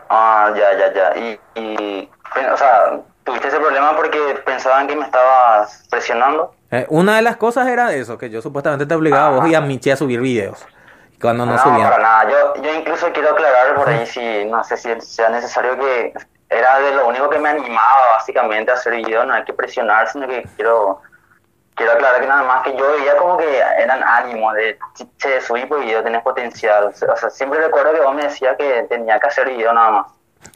Ah, 0.08 0.52
ya, 0.54 0.78
ya, 0.78 0.92
ya. 0.94 1.16
Y, 1.18 1.40
y, 1.60 2.10
o 2.52 2.56
sea, 2.56 3.00
tuviste 3.24 3.48
ese 3.48 3.58
problema 3.58 3.96
porque 3.96 4.18
pensaban 4.44 4.86
que 4.86 4.96
me 4.96 5.04
estabas 5.04 5.86
presionando. 5.90 6.54
Eh, 6.70 6.86
una 6.88 7.16
de 7.16 7.22
las 7.22 7.36
cosas 7.36 7.68
era 7.68 7.92
eso, 7.92 8.18
que 8.18 8.30
yo 8.30 8.42
supuestamente 8.42 8.86
te 8.86 8.94
obligaba 8.94 9.26
a 9.26 9.30
vos 9.30 9.48
y 9.48 9.54
a 9.54 9.60
Michi 9.60 9.90
a 9.90 9.96
subir 9.96 10.20
videos. 10.20 10.66
Cuando 11.20 11.46
no, 11.46 11.52
no 11.52 11.58
subían. 11.58 11.88
para 11.88 12.02
nada. 12.02 12.30
Yo, 12.30 12.62
yo 12.62 12.74
incluso 12.74 13.10
quiero 13.12 13.30
aclarar 13.30 13.74
por 13.76 13.88
ahí 13.88 14.06
si, 14.06 14.44
no 14.44 14.62
sé 14.64 14.76
si 14.76 15.00
sea 15.00 15.30
necesario 15.30 15.78
que 15.78 16.12
era 16.50 16.78
de 16.80 16.92
lo 16.92 17.08
único 17.08 17.30
que 17.30 17.38
me 17.38 17.48
animaba 17.48 18.12
básicamente 18.16 18.70
a 18.70 18.74
hacer 18.74 18.94
videos, 18.96 19.26
no 19.26 19.34
hay 19.34 19.44
que 19.44 19.52
presionar, 19.52 20.08
sino 20.08 20.26
que 20.26 20.46
quiero 20.56 21.00
quiero 21.74 21.92
aclarar 21.92 22.20
que 22.20 22.26
nada 22.26 22.42
más 22.42 22.62
que 22.62 22.76
yo 22.76 22.92
veía 22.92 23.16
como 23.16 23.36
que 23.36 23.58
eran 23.58 24.02
ánimos 24.02 24.54
de, 24.54 24.78
che, 25.18 25.40
subí 25.40 25.66
por 25.66 25.80
video, 25.80 26.02
tenés 26.02 26.22
potencial. 26.22 26.86
O 26.86 27.16
sea, 27.16 27.30
siempre 27.30 27.60
recuerdo 27.60 27.92
que 27.92 28.00
vos 28.00 28.14
me 28.14 28.24
decías 28.24 28.56
que 28.56 28.86
tenía 28.88 29.18
que 29.18 29.26
hacer 29.26 29.48
video 29.48 29.72
nada 29.72 29.90
más. 29.90 30.06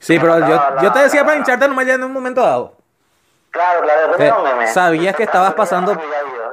Sí, 0.01 0.19
pero 0.19 0.39
yo, 0.40 0.62
yo 0.82 0.93
te 0.93 1.01
decía 1.01 1.24
para 1.24 1.36
hincharte 1.36 1.69
nomás 1.69 1.86
ya 1.86 1.94
en 1.94 2.05
un 2.05 2.12
momento 2.12 2.40
dado. 2.43 2.74
Claro, 3.51 3.81
claro, 3.82 4.44
me, 4.56 4.66
sabías 4.69 5.16
que 5.16 5.23
estabas 5.23 5.55
pasando 5.55 5.98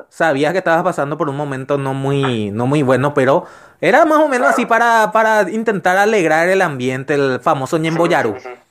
sabías 0.09 0.53
que 0.53 0.59
estabas 0.59 0.81
pasando 0.83 1.17
por 1.17 1.29
un 1.29 1.35
momento 1.35 1.77
no 1.77 1.93
muy 1.93 2.51
no 2.51 2.67
muy 2.67 2.83
bueno 2.83 3.13
pero 3.13 3.45
era 3.81 4.05
más 4.05 4.19
o 4.19 4.27
menos 4.29 4.47
así 4.49 4.65
para 4.65 5.11
para 5.11 5.41
intentar 5.49 5.97
alegrar 5.97 6.47
el 6.47 6.61
ambiente 6.61 7.13
el 7.15 7.39
famoso 7.41 7.77
Ñemboyaru 7.77 8.35
Sí, 8.35 8.39
sí, 8.43 8.49
sí. 8.55 8.61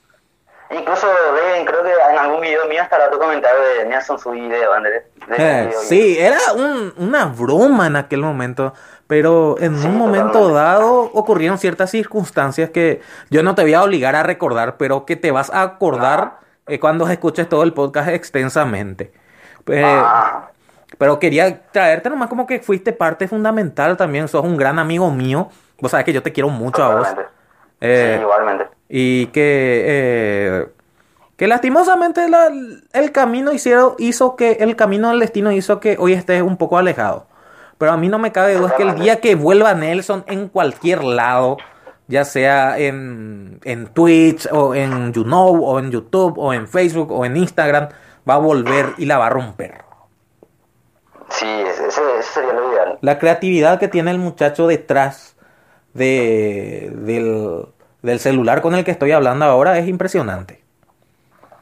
Incluso 0.78 1.07
ven, 1.35 1.66
creo 1.66 1.82
que 1.85 1.93
en 2.11 2.19
algún 2.19 2.41
video 2.41 2.65
mío 2.66 2.82
estará 2.82 3.11
tu 3.11 3.19
comentario 3.19 3.61
de 3.61 3.85
Nelson 3.85 4.19
su 4.19 4.31
video, 4.31 4.73
Andrés. 4.73 5.05
Eh, 5.36 5.70
sí 5.82 6.16
era 6.19 6.39
un- 6.57 6.93
una 6.97 7.27
broma 7.27 7.86
en 7.86 7.97
aquel 7.97 8.20
momento 8.23 8.73
pero 9.06 9.56
en 9.60 9.74
un 9.74 9.97
momento 9.98 10.48
dado 10.52 11.10
ocurrieron 11.12 11.59
ciertas 11.59 11.90
circunstancias 11.90 12.70
que 12.70 13.01
yo 13.31 13.43
no 13.43 13.55
te 13.55 13.62
voy 13.62 13.74
a 13.74 13.82
obligar 13.82 14.14
a 14.16 14.22
recordar 14.22 14.76
pero 14.78 15.05
que 15.05 15.16
te 15.16 15.31
vas 15.31 15.51
a 15.51 15.62
acordar 15.62 16.39
eh, 16.66 16.78
cuando 16.81 17.06
escuches 17.09 17.48
todo 17.48 17.62
el 17.62 17.72
podcast 17.74 18.09
extensamente 18.09 19.12
Eh, 19.66 19.82
Ah, 19.85 20.48
Pero 20.98 21.18
quería 21.18 21.62
traerte 21.72 22.09
nomás 22.09 22.28
como 22.28 22.47
que 22.47 22.60
fuiste 22.60 22.93
parte 22.93 23.26
fundamental 23.28 23.97
también. 23.97 24.28
Sos 24.28 24.44
un 24.44 24.56
gran 24.56 24.78
amigo 24.78 25.10
mío. 25.10 25.48
Vos 25.81 25.90
sabés 25.90 26.05
que 26.06 26.12
yo 26.12 26.22
te 26.22 26.32
quiero 26.32 26.48
mucho 26.51 26.85
a 26.85 26.94
vos. 26.94 27.09
Eh, 27.81 28.14
sí, 28.16 28.22
igualmente. 28.22 28.64
y 28.89 29.26
que, 29.26 30.68
que 31.36 31.48
lastimosamente 31.48 32.28
la- 32.28 32.51
el 32.93 33.10
camino 33.12 33.52
hicieron, 33.52 33.94
hizo 33.98 34.36
que, 34.36 34.52
el 34.60 34.76
camino 34.76 35.10
del 35.10 35.18
destino 35.20 35.51
hizo 35.51 35.81
que 35.81 35.97
hoy 35.98 36.12
estés 36.12 36.43
un 36.43 36.56
poco 36.56 36.78
alejado. 36.78 37.26
Pero 37.78 37.92
a 37.92 37.96
mí 37.96 38.09
no 38.09 38.18
me 38.18 38.32
cabe 38.32 38.55
duda 38.55 38.74
que 38.76 38.82
el 38.82 38.94
día 38.94 39.20
que 39.20 39.34
vuelva 39.34 39.74
Nelson 39.74 40.24
en 40.26 40.48
cualquier 40.48 41.02
lado, 41.02 41.56
ya 42.06 42.24
sea 42.24 42.78
en, 42.78 43.60
en 43.64 43.86
Twitch 43.88 44.48
o 44.52 44.74
en 44.74 45.12
YouKnow 45.12 45.64
o 45.64 45.78
en 45.78 45.90
YouTube 45.90 46.38
o 46.38 46.52
en 46.52 46.68
Facebook 46.68 47.10
o 47.10 47.24
en 47.24 47.36
Instagram, 47.36 47.88
va 48.28 48.34
a 48.34 48.38
volver 48.38 48.94
y 48.98 49.06
la 49.06 49.18
va 49.18 49.26
a 49.26 49.30
romper. 49.30 49.82
Sí, 51.30 51.46
ese 51.46 51.90
sería 52.22 52.52
lo 52.52 52.72
ideal. 52.72 52.98
La 53.01 53.18
creatividad 53.18 53.78
que 53.78 53.88
tiene 53.88 54.10
el 54.10 54.18
muchacho 54.18 54.66
detrás 54.66 55.36
de, 55.94 56.92
del, 56.94 57.66
del 58.02 58.20
celular 58.20 58.62
con 58.62 58.74
el 58.74 58.84
que 58.84 58.90
estoy 58.90 59.12
hablando 59.12 59.44
ahora 59.44 59.78
es 59.78 59.88
impresionante. 59.88 60.62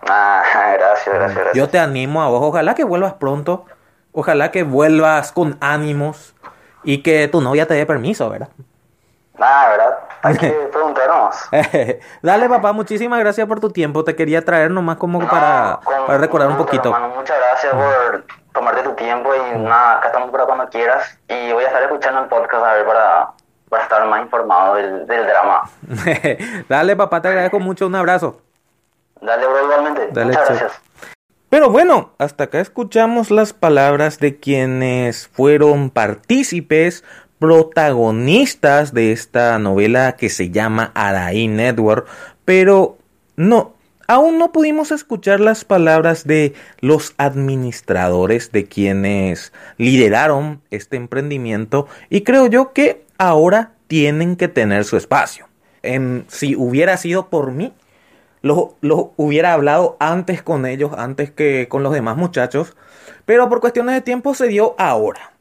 Ah, 0.09 0.43
gracias, 0.77 1.15
gracias, 1.15 1.35
gracias. 1.37 1.55
Yo 1.55 1.69
te 1.69 1.79
animo 1.79 2.23
a 2.23 2.29
vos, 2.29 2.41
ojalá 2.43 2.75
que 2.75 2.85
vuelvas 2.85 3.15
pronto, 3.15 3.65
ojalá 4.13 4.51
que 4.51 4.63
vuelvas 4.63 5.33
con 5.33 5.57
ánimos 5.61 6.35
y 6.85 7.03
que 7.03 7.29
tu 7.29 7.41
novia 7.41 7.67
te 7.67 7.75
dé 7.75 7.87
permiso, 7.87 8.29
¿verdad? 8.31 8.49
Ah, 9.39 9.67
¿verdad? 9.71 9.99
Hay 10.23 10.37
que 10.37 10.49
preguntar 10.73 11.09
nomás. 11.09 11.49
Dale, 12.23 12.49
papá, 12.49 12.73
muchísimas 12.73 13.19
gracias 13.21 13.47
por 13.49 13.59
tu 13.61 13.71
tiempo. 13.71 14.05
Te 14.05 14.15
quería 14.15 14.45
traer 14.45 14.71
nomás 14.71 14.97
como 14.97 15.21
No, 15.21 15.29
para, 15.29 15.81
con 15.83 16.07
para 16.07 16.19
recordar 16.19 16.49
un 16.51 16.57
poquito. 16.57 16.91
hermano. 16.95 17.15
Muchas 17.15 17.37
gracias 17.39 17.73
por 17.75 18.25
tomarte 18.53 18.83
tu 18.83 18.93
tiempo 18.95 19.31
y 19.35 19.59
nada, 19.59 19.99
acá 19.99 20.09
estamos 20.09 20.31
para 20.31 20.45
cuando 20.45 20.69
quieras. 20.69 21.19
Y 21.29 21.53
voy 21.53 21.65
a 21.65 21.69
estar 21.69 21.83
escuchando 21.83 22.21
el 22.21 22.27
podcast 22.29 22.65
a 22.65 22.73
ver 22.75 22.87
para, 22.87 23.31
para 23.69 23.83
estar 23.83 24.07
más 24.07 24.21
informado 24.23 24.75
del, 24.77 25.07
del 25.07 25.27
drama. 25.27 25.63
Dale, 26.69 26.95
papá, 26.95 27.21
te 27.23 27.29
agradezco 27.29 27.59
mucho. 27.59 27.87
Un 27.87 27.95
abrazo. 27.97 28.41
Dale, 29.21 29.47
bro, 29.47 29.63
igualmente. 29.65 30.09
Dale, 30.13 30.27
Muchas 30.27 30.49
gracias. 30.49 30.81
Pero 31.53 31.69
bueno, 31.69 32.15
hasta 32.17 32.45
acá 32.45 32.63
escuchamos 32.63 33.31
las 33.31 33.53
palabras 33.53 34.19
de 34.19 34.39
quienes 34.39 35.29
fueron 35.29 35.91
partícipes, 35.91 37.05
protagonistas 37.39 38.95
de 38.95 39.13
esta 39.13 39.59
novela 39.59 40.17
que 40.17 40.31
se 40.31 40.49
llama 40.49 40.93
Araí 40.95 41.49
Network, 41.49 42.07
pero 42.47 42.97
no, 43.37 43.75
aún 44.09 44.39
no 44.39 44.51
pudimos 44.51 44.93
escuchar 44.93 45.41
las 45.41 45.67
palabras 45.67 46.27
de 46.27 46.55
los 46.81 47.13
administradores 47.19 48.51
de 48.51 48.65
quienes 48.65 49.53
lideraron 49.77 50.63
este 50.71 50.97
emprendimiento 50.97 51.87
y 52.09 52.23
creo 52.23 52.47
yo 52.47 52.73
que 52.73 53.05
ahora 53.19 53.73
tienen 53.89 54.37
que 54.37 54.49
tener 54.49 54.87
su 54.87 54.97
espacio. 54.97 55.49
Em, 55.83 56.25
si 56.29 56.57
hubiera 56.57 56.97
sido 56.97 57.29
por 57.29 57.53
mí, 57.53 57.75
lo, 58.43 58.75
lo 58.81 59.13
hubiera 59.17 59.53
hablado 59.53 59.97
antes 60.01 60.43
con 60.43 60.67
ellos, 60.67 60.93
antes 60.97 61.31
que 61.31 61.69
con 61.69 61.83
los 61.83 61.93
demás 61.93 62.17
muchachos, 62.17 62.77
pero 63.25 63.49
por 63.49 63.61
cuestiones 63.61 63.95
de 63.95 64.01
tiempo 64.01 64.35
se 64.35 64.49
dio 64.49 64.75
ahora. 64.79 65.33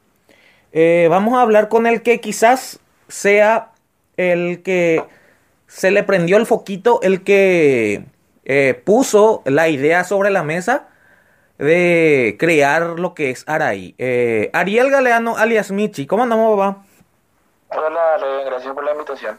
Eh, 0.72 1.06
vamos 1.10 1.34
a 1.34 1.42
hablar 1.42 1.68
con 1.68 1.86
el 1.86 2.02
que 2.02 2.20
quizás 2.20 2.80
sea 3.08 3.72
el 4.16 4.62
que 4.62 5.04
se 5.66 5.90
le 5.90 6.02
prendió 6.02 6.36
el 6.38 6.46
foquito, 6.46 7.00
el 7.02 7.22
que 7.22 8.04
eh, 8.44 8.80
puso 8.84 9.42
la 9.44 9.68
idea 9.68 10.04
sobre 10.04 10.30
la 10.30 10.42
mesa 10.42 10.88
de 11.58 12.36
crear 12.38 12.98
lo 12.98 13.14
que 13.14 13.30
es 13.30 13.44
Araí. 13.46 13.94
Eh, 13.98 14.50
Ariel 14.52 14.90
Galeano, 14.90 15.36
alias 15.36 15.70
Michi, 15.70 16.06
¿cómo 16.06 16.22
andamos, 16.22 16.56
papá? 16.56 16.84
Hola, 17.68 18.44
gracias 18.46 18.74
por 18.74 18.84
la 18.84 18.92
invitación. 18.92 19.36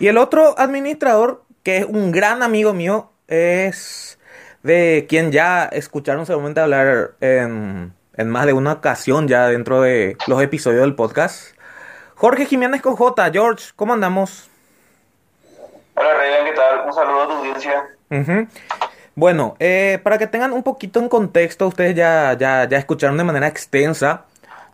Y 0.00 0.08
el 0.08 0.18
otro 0.18 0.58
administrador, 0.58 1.44
que 1.62 1.78
es 1.78 1.84
un 1.84 2.12
gran 2.12 2.42
amigo 2.42 2.72
mío, 2.72 3.10
es 3.28 4.18
de 4.62 5.06
quien 5.08 5.32
ya 5.32 5.64
escucharon 5.64 6.26
seguramente 6.26 6.60
hablar 6.60 7.12
en, 7.20 7.92
en 8.16 8.28
más 8.28 8.46
de 8.46 8.52
una 8.52 8.72
ocasión 8.72 9.28
ya 9.28 9.48
dentro 9.48 9.82
de 9.82 10.16
los 10.26 10.42
episodios 10.42 10.82
del 10.82 10.94
podcast. 10.94 11.56
Jorge 12.14 12.46
Jiménez 12.46 12.82
con 12.82 12.96
J. 12.96 13.30
George, 13.32 13.70
¿cómo 13.74 13.92
andamos? 13.94 14.48
Hola, 15.94 16.14
Reben, 16.14 16.46
¿qué 16.46 16.52
tal? 16.52 16.86
Un 16.86 16.92
saludo 16.92 17.22
a 17.22 17.26
tu 17.26 17.32
audiencia. 17.32 17.84
Ujú. 18.10 18.46
Bueno, 19.14 19.56
eh, 19.58 20.00
para 20.02 20.18
que 20.18 20.26
tengan 20.26 20.52
un 20.52 20.62
poquito 20.62 21.00
en 21.00 21.08
contexto, 21.08 21.66
ustedes 21.66 21.94
ya, 21.94 22.36
ya, 22.38 22.66
ya 22.68 22.78
escucharon 22.78 23.18
de 23.18 23.24
manera 23.24 23.46
extensa 23.46 24.24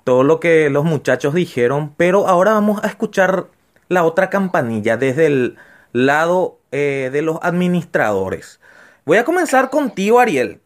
todo 0.05 0.23
lo 0.23 0.41
que 0.41 0.71
los 0.71 0.85
muchachos 0.85 1.35
dijeron, 1.35 1.93
pero 1.97 2.29
ahora 2.29 2.53
vamos 2.53 2.83
a 2.83 2.87
escuchar 2.87 3.47
la 3.89 4.05
otra 4.05 4.31
campanilla 4.31 4.97
desde 4.97 5.27
el 5.27 5.59
lado 5.93 6.58
eh, 6.73 7.11
de 7.13 7.23
los 7.23 7.39
administradores. 7.43 8.61
Voy 9.05 9.19
a 9.19 9.25
comenzar 9.25 9.71
contigo, 9.71 10.21
Ariel. 10.21 10.61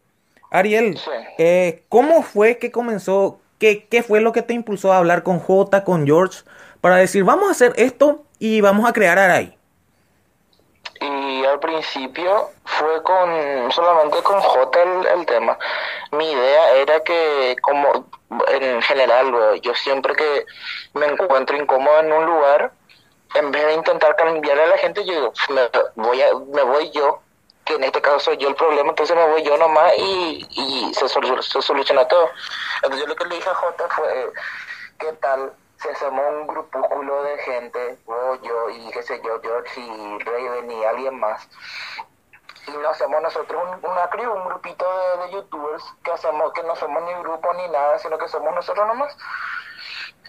Ariel, 0.51 0.97
Sí. 0.97 1.11
eh, 1.37 1.83
¿cómo 1.89 2.21
fue 2.23 2.57
que 2.57 2.71
comenzó? 2.71 3.39
¿Qué, 3.59 3.87
¿Qué 3.87 4.03
fue 4.03 4.21
lo 4.21 4.31
que 4.33 4.41
te 4.41 4.53
impulsó 4.53 4.91
a 4.93 4.97
hablar 4.97 5.23
con 5.23 5.39
J, 5.39 5.83
con 5.83 6.05
George, 6.05 6.43
para 6.81 6.97
decir, 6.97 7.23
vamos 7.23 7.47
a 7.47 7.51
hacer 7.51 7.73
esto 7.77 8.23
y 8.37 8.61
vamos 8.61 8.87
a 8.87 8.93
crear 8.93 9.17
Arai? 9.17 9.57
Y 11.01 11.45
al 11.45 11.59
principio 11.59 12.49
fue 12.65 13.01
con 13.03 13.71
solamente 13.71 14.17
con 14.23 14.39
J 14.39 14.81
el, 14.83 15.19
el 15.19 15.25
tema. 15.25 15.57
Mi 16.11 16.31
idea 16.31 16.75
era 16.75 16.99
que, 17.01 17.55
como 17.61 18.05
en 18.51 18.81
general, 18.81 19.59
yo 19.61 19.73
siempre 19.75 20.13
que 20.15 20.45
me 20.93 21.05
encuentro 21.07 21.57
incómodo 21.57 21.99
en 21.99 22.11
un 22.11 22.25
lugar, 22.25 22.71
en 23.35 23.51
vez 23.51 23.65
de 23.65 23.73
intentar 23.73 24.15
cambiarle 24.15 24.63
a 24.63 24.67
la 24.67 24.77
gente, 24.77 25.03
yo 25.05 25.13
digo, 25.13 25.33
me 25.49 25.69
voy, 26.03 26.21
a, 26.21 26.33
me 26.53 26.63
voy 26.63 26.91
yo, 26.91 27.21
que 27.65 27.75
en 27.75 27.83
este 27.85 28.01
caso 28.01 28.19
soy 28.19 28.37
yo 28.37 28.49
el 28.49 28.55
problema, 28.55 28.89
entonces 28.89 29.15
me 29.15 29.27
voy 29.29 29.43
yo 29.43 29.57
nomás 29.57 29.93
y, 29.97 30.47
y 30.51 30.93
se, 30.93 31.05
solu- 31.05 31.41
se 31.41 31.61
soluciona 31.61 32.07
todo. 32.07 32.29
Entonces 32.83 33.01
yo 33.01 33.07
lo 33.07 33.15
que 33.15 33.25
le 33.25 33.35
dije 33.35 33.49
a 33.49 33.55
J 33.55 33.87
fue, 33.89 34.33
¿qué 34.99 35.13
tal 35.13 35.53
si 35.81 35.89
hacemos 35.89 36.25
un 36.31 36.47
grupúsculo 36.47 37.23
de 37.23 37.37
gente, 37.39 37.97
vos, 38.05 38.39
yo 38.41 38.69
y 38.69 38.89
qué 38.91 39.01
sé 39.03 39.21
yo, 39.23 39.39
George 39.41 39.79
y 39.81 40.19
Raven 40.19 40.71
y 40.71 40.83
alguien 40.85 41.19
más? 41.19 41.47
Y 42.67 42.71
no 42.71 42.89
hacemos 42.89 43.21
nosotros 43.21 43.61
un- 43.61 43.89
una 43.91 44.09
crew, 44.09 44.31
un 44.33 44.45
grupito 44.45 44.85
de, 45.17 45.25
de 45.25 45.31
youtubers 45.33 45.83
que 46.03 46.11
hacemos, 46.11 46.53
que 46.53 46.63
no 46.63 46.75
somos 46.75 47.01
ni 47.03 47.13
grupo 47.15 47.53
ni 47.53 47.67
nada, 47.69 47.97
sino 47.99 48.17
que 48.17 48.27
somos 48.27 48.53
nosotros 48.53 48.87
nomás. 48.87 49.17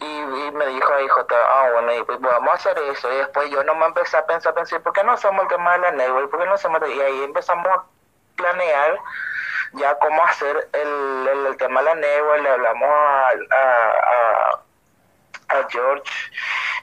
Y, 0.01 0.05
y 0.05 0.51
me 0.53 0.67
dijo 0.67 0.93
ahí 0.93 1.09
J, 1.09 1.35
ah 1.37 1.71
bueno, 1.73 1.95
y 1.95 2.03
pues 2.03 2.21
vamos 2.21 2.51
a 2.51 2.55
hacer 2.55 2.79
eso. 2.79 3.13
Y 3.13 3.17
después 3.17 3.51
yo 3.51 3.63
nomás 3.65 3.89
empecé 3.89 4.17
a 4.17 4.27
pensar, 4.27 4.55
pensé, 4.55 4.81
¿por 4.81 4.93
qué 4.93 5.05
no 5.05 5.13
hacemos 5.13 5.43
el 5.43 5.49
tema 5.49 5.73
de 5.73 5.79
la 5.79 5.91
network? 5.93 6.31
¿Por 6.31 6.41
qué 6.41 6.47
no 6.47 6.55
hacemos? 6.55 6.81
Y 6.89 7.01
ahí 7.01 7.23
empezamos 7.23 7.67
a 7.67 7.85
planear 8.37 8.99
ya 9.75 9.97
cómo 9.99 10.25
hacer 10.25 10.69
el, 10.73 11.29
el, 11.29 11.47
el 11.47 11.57
tema 11.57 11.81
de 11.81 11.87
la 11.87 11.95
network, 11.97 12.43
le 12.43 12.51
hablamos 12.51 12.89
a, 12.89 13.29
a, 13.29 13.91
a, 15.49 15.59
a 15.59 15.69
George, 15.69 16.11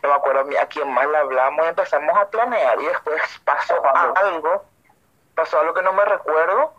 no 0.03 0.09
me 0.09 0.15
acuerdo 0.15 0.45
a 0.59 0.65
quién 0.65 0.91
más 0.93 1.07
le 1.07 1.17
hablamos, 1.17 1.67
empezamos 1.67 2.17
a 2.17 2.29
planear 2.29 2.79
y 2.81 2.85
después 2.85 3.21
pasó 3.45 3.81
algo, 4.15 4.65
pasó 5.35 5.59
algo 5.59 5.73
que 5.73 5.81
no 5.81 5.93
me 5.93 6.05
recuerdo, 6.05 6.73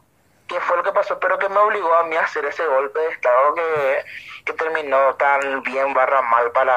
qué 0.49 0.61
fue 0.61 0.77
lo 0.77 0.83
que 0.83 0.93
pasó, 0.93 1.19
pero 1.19 1.39
que 1.39 1.49
me 1.49 1.59
obligó 1.59 1.95
a 1.95 2.05
mí 2.05 2.17
a 2.17 2.23
hacer 2.25 2.45
ese 2.45 2.67
golpe 2.67 2.99
de 2.99 3.09
estado 3.09 3.55
que, 3.55 4.05
que 4.45 4.53
terminó 4.55 5.15
tan 5.15 5.63
bien 5.63 5.93
barra 5.95 6.23
mal 6.23 6.51
para 6.53 6.77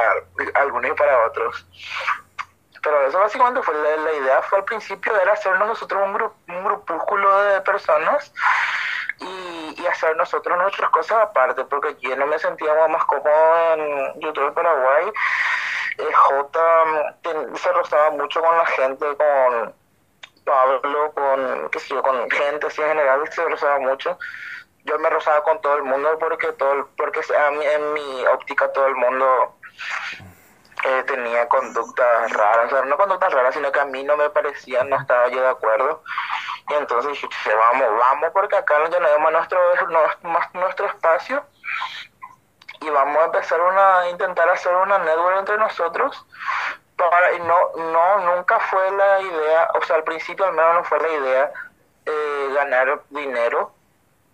algunos 0.56 0.92
y 0.92 0.94
para 0.94 1.26
otros. 1.26 1.66
Pero 2.82 3.08
eso 3.08 3.20
básicamente 3.20 3.64
fue 3.64 3.74
la, 3.74 4.14
idea, 4.14 4.42
fue 4.44 4.60
al 4.60 4.66
principio 4.66 5.20
era 5.20 5.34
hacernos 5.34 5.68
nosotros 5.68 6.04
un, 6.04 6.14
grupo, 6.14 6.36
un 6.48 6.64
grupúsculo 6.64 7.44
de 7.46 7.62
personas 7.62 8.32
y, 9.20 9.82
y, 9.82 9.88
hacer 9.88 10.16
nosotros 10.18 10.56
nuestras 10.58 10.92
cosas 10.92 11.18
aparte, 11.24 11.64
porque 11.66 11.96
yo 12.00 12.16
no 12.16 12.28
me 12.28 12.38
sentía 12.38 12.88
más 12.88 13.04
cómodo 13.06 13.74
en 13.74 14.20
YouTube 14.20 14.54
Paraguay. 14.54 15.12
Eh, 15.98 16.14
J 16.14 16.60
se 17.56 17.72
rozaba 17.72 18.12
mucho 18.12 18.42
con 18.42 18.58
la 18.58 18.66
gente, 18.66 19.06
con 19.18 19.74
Pablo, 20.44 21.12
con, 21.14 21.70
qué 21.70 21.80
sé 21.80 21.96
yo, 21.96 22.04
con 22.04 22.30
gente 22.30 22.68
así 22.68 22.82
en 22.82 22.90
general, 22.90 23.32
se 23.32 23.44
rozaba 23.46 23.80
mucho. 23.80 24.18
Yo 24.86 24.98
me 25.00 25.10
rozaba 25.10 25.44
con 25.44 25.60
todo 25.62 25.76
el 25.76 25.84
mundo 25.84 26.18
porque 26.20 26.52
todo 26.54 26.88
porque 26.96 27.22
en 27.30 27.94
mi 27.94 28.26
óptica 28.28 28.72
todo 28.72 28.88
el 28.88 28.96
mundo 28.96 29.56
eh, 30.84 31.04
tenía 31.08 31.48
conductas 31.50 32.32
raras, 32.32 32.68
o 32.68 32.76
sea, 32.76 32.86
no 32.86 32.96
conductas 32.96 33.34
raras, 33.34 33.56
sino 33.56 33.72
que 33.72 33.80
a 33.80 33.86
mí 33.86 34.04
no 34.04 34.16
me 34.16 34.30
parecía, 34.30 34.84
no 34.84 34.98
estaba 34.98 35.28
yo 35.30 35.42
de 35.42 35.50
acuerdo. 35.50 36.04
Y 36.70 36.74
entonces 36.74 37.12
dije, 37.12 37.56
vamos, 37.56 37.88
vamos, 38.00 38.30
porque 38.34 38.56
acá 38.56 38.78
no 38.80 38.90
tenemos 38.90 39.32
nuestro, 39.32 39.60
nuestro 40.54 40.86
espacio 40.88 41.44
y 42.82 42.90
vamos 42.90 43.18
a 43.18 43.26
empezar 43.26 43.62
una, 43.62 44.00
a 44.00 44.10
intentar 44.10 44.50
hacer 44.50 44.76
una 44.76 45.00
network 45.00 45.40
entre 45.40 45.58
nosotros. 45.58 46.26
Para, 46.98 47.34
y 47.34 47.40
no, 47.40 47.58
no, 47.76 48.36
nunca 48.36 48.60
fue 48.60 48.90
la 48.92 49.22
idea, 49.22 49.70
o 49.74 49.84
sea, 49.84 49.98
al 49.98 50.04
principio 50.04 50.46
al 50.46 50.54
menos 50.54 50.76
no 50.76 50.84
fue 50.86 51.00
la 51.00 51.10
idea 51.10 51.52
eh, 52.06 52.50
ganar 52.54 53.02
dinero, 53.10 53.75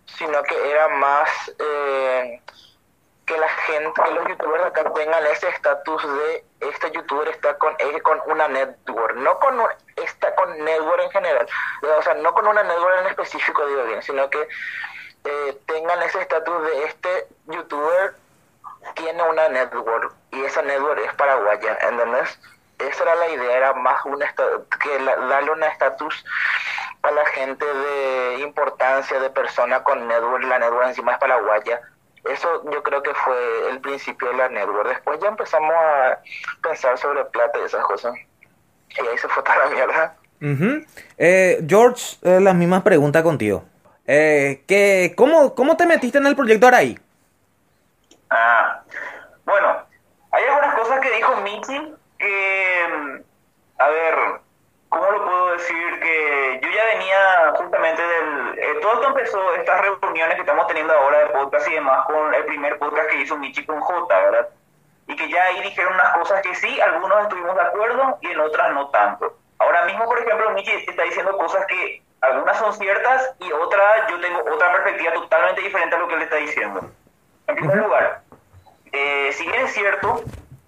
sino 0.05 0.41
que 0.43 0.71
era 0.71 0.87
más 0.89 1.29
eh, 1.59 2.41
que 3.25 3.37
la 3.37 3.49
gente, 3.49 4.01
que 4.03 4.11
los 4.11 4.27
youtubers 4.27 4.65
acá 4.65 4.91
tengan 4.93 5.25
ese 5.27 5.49
estatus 5.49 6.03
de 6.03 6.45
este 6.59 6.91
youtuber 6.91 7.27
está 7.29 7.57
con, 7.57 7.75
con 8.03 8.21
una 8.27 8.47
network, 8.47 9.15
no 9.15 9.39
con 9.39 9.61
está 9.95 10.35
con 10.35 10.57
network 10.63 11.03
en 11.03 11.11
general, 11.11 11.47
o 11.97 12.01
sea, 12.01 12.13
no 12.15 12.33
con 12.33 12.47
una 12.47 12.63
network 12.63 12.99
en 12.99 13.07
específico, 13.07 13.65
digo 13.67 13.83
bien, 13.85 14.01
sino 14.01 14.29
que 14.29 14.47
eh, 15.23 15.61
tengan 15.65 16.01
ese 16.03 16.21
estatus 16.21 16.65
de 16.65 16.83
este 16.85 17.27
youtuber 17.47 18.15
tiene 18.95 19.21
una 19.23 19.47
network 19.49 20.13
y 20.31 20.43
esa 20.43 20.61
network 20.61 20.99
es 21.05 21.13
paraguaya, 21.15 21.77
¿entendés? 21.81 22.39
Esa 22.79 23.03
era 23.03 23.15
la 23.15 23.29
idea, 23.29 23.57
era 23.57 23.73
más 23.73 24.03
una 24.05 24.33
que 24.81 25.03
darle 25.03 25.51
un 25.51 25.63
estatus 25.63 26.25
a 27.03 27.11
la 27.11 27.25
gente 27.27 27.65
de 27.65 28.39
importancia 28.41 29.19
de 29.19 29.29
persona 29.29 29.83
con 29.83 30.07
network, 30.07 30.43
la 30.43 30.59
network 30.59 30.87
encima 30.87 31.13
es 31.13 31.17
paraguaya 31.19 31.81
eso 32.25 32.63
yo 32.71 32.83
creo 32.83 33.01
que 33.01 33.13
fue 33.13 33.69
el 33.69 33.79
principio 33.79 34.29
de 34.29 34.35
la 34.35 34.49
network. 34.49 34.89
Después 34.89 35.19
ya 35.19 35.29
empezamos 35.29 35.73
a 35.73 36.19
pensar 36.61 36.97
sobre 36.97 37.25
plata 37.25 37.59
y 37.59 37.63
esas 37.63 37.83
cosas. 37.85 38.13
Y 38.15 39.07
ahí 39.07 39.17
se 39.17 39.27
fue 39.27 39.43
toda 39.43 39.57
la 39.57 39.69
mierda. 39.69 40.15
eh, 41.17 41.63
George, 41.67 42.17
eh, 42.21 42.39
la 42.39 42.53
misma 42.53 42.83
pregunta 42.83 43.23
contigo. 43.23 43.63
Eh, 44.05 44.63
que, 44.67 45.13
¿cómo, 45.15 45.55
¿Cómo 45.55 45.77
te 45.77 45.85
metiste 45.85 46.17
en 46.17 46.27
el 46.27 46.35
proyecto 46.35 46.67
Araí? 46.67 46.99
Ah, 48.29 48.81
bueno, 49.45 49.83
hay 50.31 50.43
algunas 50.43 50.75
cosas 50.75 50.99
que 50.99 51.11
dijo 51.11 51.35
Michi 51.37 51.93
que, 52.17 53.23
a 53.77 53.89
ver, 53.89 54.40
¿cómo 54.91 55.09
lo 55.09 55.25
puedo 55.25 55.51
decir? 55.53 55.99
Que 55.99 56.59
yo 56.61 56.69
ya 56.69 56.85
venía 56.85 57.53
justamente 57.55 58.01
del... 58.01 58.59
Eh, 58.59 58.79
todo 58.81 58.93
esto 58.93 59.07
empezó, 59.07 59.53
estas 59.55 59.81
reuniones 59.81 60.35
que 60.35 60.41
estamos 60.41 60.67
teniendo 60.67 60.93
ahora 60.93 61.19
de 61.19 61.25
podcast 61.27 61.67
y 61.69 61.73
demás, 61.73 62.05
con 62.05 62.33
el 62.33 62.45
primer 62.45 62.77
podcast 62.77 63.09
que 63.09 63.21
hizo 63.21 63.37
Michi 63.37 63.65
con 63.65 63.79
J, 63.79 64.19
¿verdad? 64.19 64.49
Y 65.07 65.15
que 65.15 65.29
ya 65.29 65.43
ahí 65.45 65.61
dijeron 65.63 65.93
unas 65.93 66.13
cosas 66.17 66.41
que 66.41 66.53
sí, 66.55 66.79
algunos 66.81 67.23
estuvimos 67.23 67.55
de 67.55 67.61
acuerdo 67.61 68.17
y 68.21 68.27
en 68.27 68.39
otras 68.41 68.73
no 68.73 68.89
tanto. 68.89 69.37
Ahora 69.59 69.85
mismo, 69.85 70.05
por 70.05 70.19
ejemplo, 70.19 70.51
Michi 70.51 70.71
está 70.71 71.03
diciendo 71.03 71.37
cosas 71.37 71.65
que 71.67 72.03
algunas 72.19 72.57
son 72.57 72.73
ciertas 72.73 73.33
y 73.39 73.51
otras 73.51 74.09
yo 74.09 74.19
tengo 74.19 74.41
otra 74.41 74.73
perspectiva 74.73 75.13
totalmente 75.13 75.61
diferente 75.61 75.95
a 75.95 75.99
lo 75.99 76.07
que 76.07 76.15
él 76.15 76.21
está 76.21 76.35
diciendo. 76.35 76.81
En 77.47 77.55
primer 77.55 77.77
lugar, 77.77 78.21
eh, 78.91 79.31
si 79.31 79.47
bien 79.47 79.65
es 79.65 79.73
cierto 79.73 80.21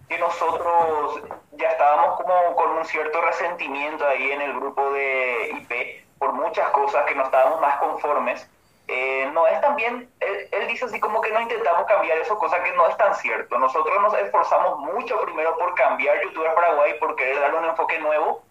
que 0.07 0.17
nosotros 0.17 1.21
ya 1.53 1.71
estábamos 1.71 2.21
como 2.21 2.55
con 2.55 2.71
un 2.71 2.85
cierto 2.85 3.21
resentimiento 3.21 4.05
ahí 4.05 4.31
en 4.31 4.41
el 4.41 4.53
grupo 4.53 4.91
de 4.91 5.51
IP 5.57 6.03
por 6.19 6.33
muchas 6.33 6.69
cosas 6.71 7.05
que 7.05 7.15
no 7.15 7.23
estábamos 7.23 7.61
más 7.61 7.77
conformes. 7.77 8.49
Eh, 8.87 9.29
no 9.33 9.47
es 9.47 9.61
también, 9.61 10.09
él, 10.19 10.47
él, 10.51 10.67
dice 10.67 10.85
así 10.85 10.99
como 10.99 11.21
que 11.21 11.31
no 11.31 11.39
intentamos 11.39 11.85
cambiar 11.85 12.17
eso, 12.17 12.37
cosa 12.37 12.61
que 12.61 12.73
no 12.73 12.87
es 12.87 12.97
tan 12.97 13.15
cierto. 13.15 13.57
Nosotros 13.57 14.01
nos 14.01 14.13
esforzamos 14.15 14.79
mucho 14.79 15.19
primero 15.21 15.57
por 15.57 15.73
cambiar 15.75 16.21
YouTube 16.21 16.47
a 16.47 16.55
Paraguay, 16.55 16.99
por 16.99 17.15
querer 17.15 17.39
darle 17.39 17.59
un 17.59 17.65
enfoque 17.65 17.97
nuevo 17.99 18.43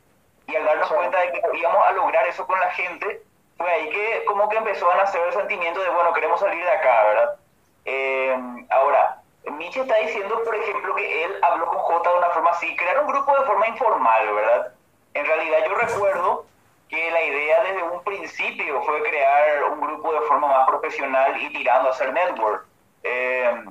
y 0.47 0.57
al 0.57 0.65
darnos 0.65 0.91
cuenta 0.91 1.19
de 1.21 1.33
que 1.33 1.41
íbamos 1.55 1.87
a 1.87 1.93
lograr 1.93 2.27
eso 2.27 2.47
con 2.47 2.59
la 2.59 2.71
gente, 2.71 3.23
fue 3.57 3.71
ahí 3.71 3.91
que 3.91 4.25
como 4.27 4.49
que 4.49 4.57
empezó 4.57 4.91
a 4.91 4.97
nacer 4.97 5.21
el 5.27 5.33
sentimiento 5.33 5.81
de, 5.81 5.91
bueno, 5.91 6.13
queremos 6.13 6.41
salir 6.41 6.65
de 6.65 6.71
acá, 6.71 7.05
¿verdad? 7.05 7.37
Eh, 7.85 8.67
ahora, 8.71 9.22
Michi 9.51 9.81
está 9.81 9.97
diciendo, 9.97 10.41
por 10.45 10.55
ejemplo, 10.55 10.95
que 10.95 11.25
él 11.25 11.39
habló 11.43 11.67
con 11.67 11.79
J 11.79 12.11
de 12.11 12.19
una 12.19 12.31
forma 12.31 12.51
así, 12.51 12.77
crear 12.77 13.01
un 13.01 13.09
grupo 13.09 13.37
de 13.37 13.47
forma 13.47 13.69
informal, 13.69 14.35
¿verdad? 14.35 14.73
En 15.15 15.27
realidad 15.27 15.59
yo 15.67 15.75
recuerdo 15.75 16.47
que 16.89 17.11
la 17.11 17.23
idea 17.23 17.63
desde 17.65 17.83
un 17.83 18.05
principio 18.05 18.83
fue 18.83 19.03
crear 19.03 19.65
un 19.65 19.81
grupo 19.81 20.13
de 20.13 20.21
forma 20.23 20.47
más 20.47 20.69
profesional 20.69 21.41
y 21.41 21.53
tirando 21.53 21.89
a 21.89 21.93
hacer 21.93 22.13
network. 22.13 22.67
Eh, 23.03 23.65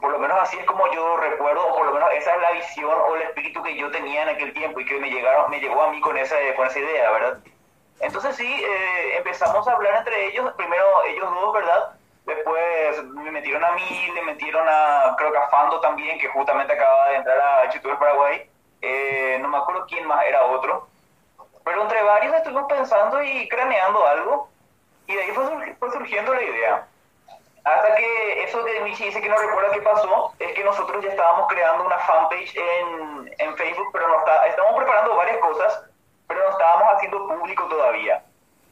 por 0.00 0.12
lo 0.12 0.18
menos 0.18 0.38
así 0.40 0.58
es 0.58 0.64
como 0.64 0.90
yo 0.92 1.16
recuerdo, 1.16 1.66
o 1.66 1.76
por 1.76 1.86
lo 1.86 1.92
menos 1.92 2.08
esa 2.12 2.34
es 2.34 2.40
la 2.40 2.52
visión 2.52 2.92
o 2.92 3.16
el 3.16 3.22
espíritu 3.22 3.62
que 3.62 3.76
yo 3.76 3.90
tenía 3.90 4.22
en 4.22 4.30
aquel 4.30 4.52
tiempo 4.54 4.80
y 4.80 4.84
que 4.84 4.98
me, 4.98 5.10
llegaron, 5.10 5.50
me 5.50 5.60
llegó 5.60 5.82
a 5.82 5.90
mí 5.90 6.00
con 6.00 6.16
esa, 6.16 6.36
con 6.56 6.66
esa 6.66 6.78
idea, 6.78 7.10
¿verdad? 7.10 7.38
Entonces 8.00 8.36
sí, 8.36 8.46
eh, 8.46 9.16
empezamos 9.18 9.66
a 9.68 9.72
hablar 9.72 9.96
entre 9.96 10.26
ellos, 10.28 10.52
primero 10.54 10.84
ellos 11.04 11.30
dos, 11.30 11.52
¿verdad? 11.52 11.99
Después 12.30 13.02
me 13.06 13.32
metieron 13.32 13.64
a 13.64 13.72
mí, 13.72 14.12
le 14.14 14.22
metieron 14.22 14.64
a, 14.68 15.16
creo 15.18 15.32
que 15.32 15.38
a 15.38 15.48
Fando 15.48 15.80
también, 15.80 16.16
que 16.16 16.28
justamente 16.28 16.72
acaba 16.72 17.08
de 17.08 17.16
entrar 17.16 17.40
a 17.40 17.68
YouTube 17.72 17.98
Paraguay. 17.98 18.48
Eh, 18.82 19.38
no 19.40 19.48
me 19.48 19.58
acuerdo 19.58 19.84
quién 19.88 20.06
más 20.06 20.24
era 20.24 20.44
otro. 20.44 20.86
Pero 21.64 21.82
entre 21.82 22.00
varios 22.04 22.32
estuvimos 22.36 22.68
pensando 22.68 23.20
y 23.20 23.48
craneando 23.48 24.06
algo. 24.06 24.48
Y 25.08 25.14
de 25.16 25.22
ahí 25.22 25.32
fue, 25.32 25.74
fue 25.80 25.90
surgiendo 25.90 26.32
la 26.32 26.42
idea. 26.42 26.86
Hasta 27.64 27.96
que 27.96 28.44
eso 28.44 28.64
que 28.64 28.80
Michi 28.82 29.06
dice 29.06 29.20
que 29.20 29.28
no 29.28 29.36
recuerda 29.36 29.72
qué 29.72 29.82
pasó, 29.82 30.32
es 30.38 30.52
que 30.52 30.62
nosotros 30.62 31.02
ya 31.02 31.10
estábamos 31.10 31.48
creando 31.48 31.84
una 31.84 31.98
fanpage 31.98 32.56
en, 32.56 33.34
en 33.38 33.56
Facebook, 33.56 33.88
pero 33.92 34.06
no 34.06 34.18
está, 34.20 34.46
estamos 34.46 34.76
preparando 34.76 35.16
varias 35.16 35.38
cosas, 35.38 35.84
pero 36.28 36.44
no 36.44 36.50
estábamos 36.50 36.94
haciendo 36.94 37.26
público 37.26 37.64
todavía. 37.64 38.22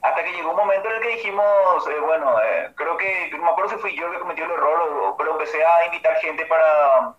Hasta 0.02 0.22
que 0.22 0.32
llegó 0.32 0.50
un 0.50 0.56
momento 0.56 0.88
en 0.88 0.96
el 0.96 1.02
que 1.02 1.08
dijimos, 1.08 1.88
eh, 1.88 2.00
bueno, 2.00 2.40
eh, 2.40 2.70
creo 2.76 2.96
que, 2.96 3.30
no 3.32 3.44
me 3.44 3.50
acuerdo 3.50 3.70
si 3.70 3.78
fui 3.78 3.96
yo 3.96 4.10
que 4.10 4.20
cometió 4.20 4.44
el 4.44 4.52
error, 4.52 5.14
pero 5.18 5.32
empecé 5.32 5.64
a 5.64 5.86
invitar 5.86 6.14
gente 6.16 6.46
para, 6.46 7.14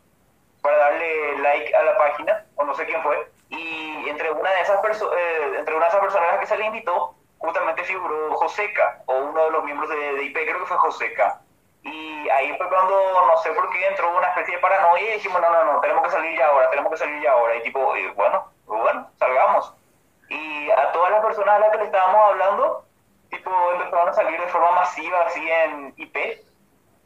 para 0.61 0.77
darle 0.77 1.37
like 1.39 1.75
a 1.75 1.83
la 1.83 1.97
página, 1.97 2.45
o 2.55 2.63
no 2.63 2.73
sé 2.73 2.85
quién 2.85 3.01
fue, 3.03 3.29
y 3.49 4.07
entre 4.07 4.31
una 4.31 4.49
de 4.51 4.61
esas, 4.61 4.79
eh, 4.79 5.55
entre 5.57 5.75
una 5.75 5.85
de 5.85 5.89
esas 5.89 6.01
personas 6.01 6.39
que 6.39 6.47
se 6.47 6.57
le 6.57 6.65
invitó, 6.65 7.15
justamente 7.39 7.83
figuró 7.83 8.35
Joseca, 8.35 9.01
o 9.07 9.15
uno 9.17 9.43
de 9.43 9.51
los 9.51 9.63
miembros 9.65 9.89
de, 9.89 10.13
de 10.13 10.23
IP, 10.23 10.33
creo 10.33 10.59
que 10.59 10.65
fue 10.65 10.77
Joseca. 10.77 11.41
Y 11.83 12.29
ahí 12.29 12.55
fue 12.57 12.67
cuando, 12.67 12.95
no 13.27 13.37
sé 13.37 13.51
por 13.51 13.69
qué, 13.71 13.87
entró 13.87 14.15
una 14.15 14.27
especie 14.29 14.55
de 14.55 14.61
paranoia 14.61 15.09
y 15.09 15.13
dijimos, 15.13 15.41
no, 15.41 15.49
no, 15.49 15.73
no, 15.73 15.81
tenemos 15.81 16.03
que 16.03 16.11
salir 16.11 16.37
ya 16.37 16.47
ahora, 16.47 16.69
tenemos 16.69 16.91
que 16.91 16.97
salir 16.97 17.21
ya 17.21 17.31
ahora. 17.31 17.55
Y 17.55 17.63
tipo, 17.63 17.93
bueno, 18.15 18.51
bueno, 18.65 19.09
salgamos. 19.17 19.73
Y 20.29 20.71
a 20.71 20.91
todas 20.91 21.11
las 21.11 21.25
personas 21.25 21.55
a 21.55 21.59
las 21.59 21.71
que 21.71 21.77
le 21.77 21.85
estábamos 21.85 22.21
hablando, 22.29 22.85
tipo, 23.29 23.51
empezaron 23.73 24.09
a 24.09 24.13
salir 24.13 24.39
de 24.39 24.47
forma 24.47 24.71
masiva, 24.71 25.21
así 25.25 25.49
en 25.49 25.93
IP. 25.97 26.17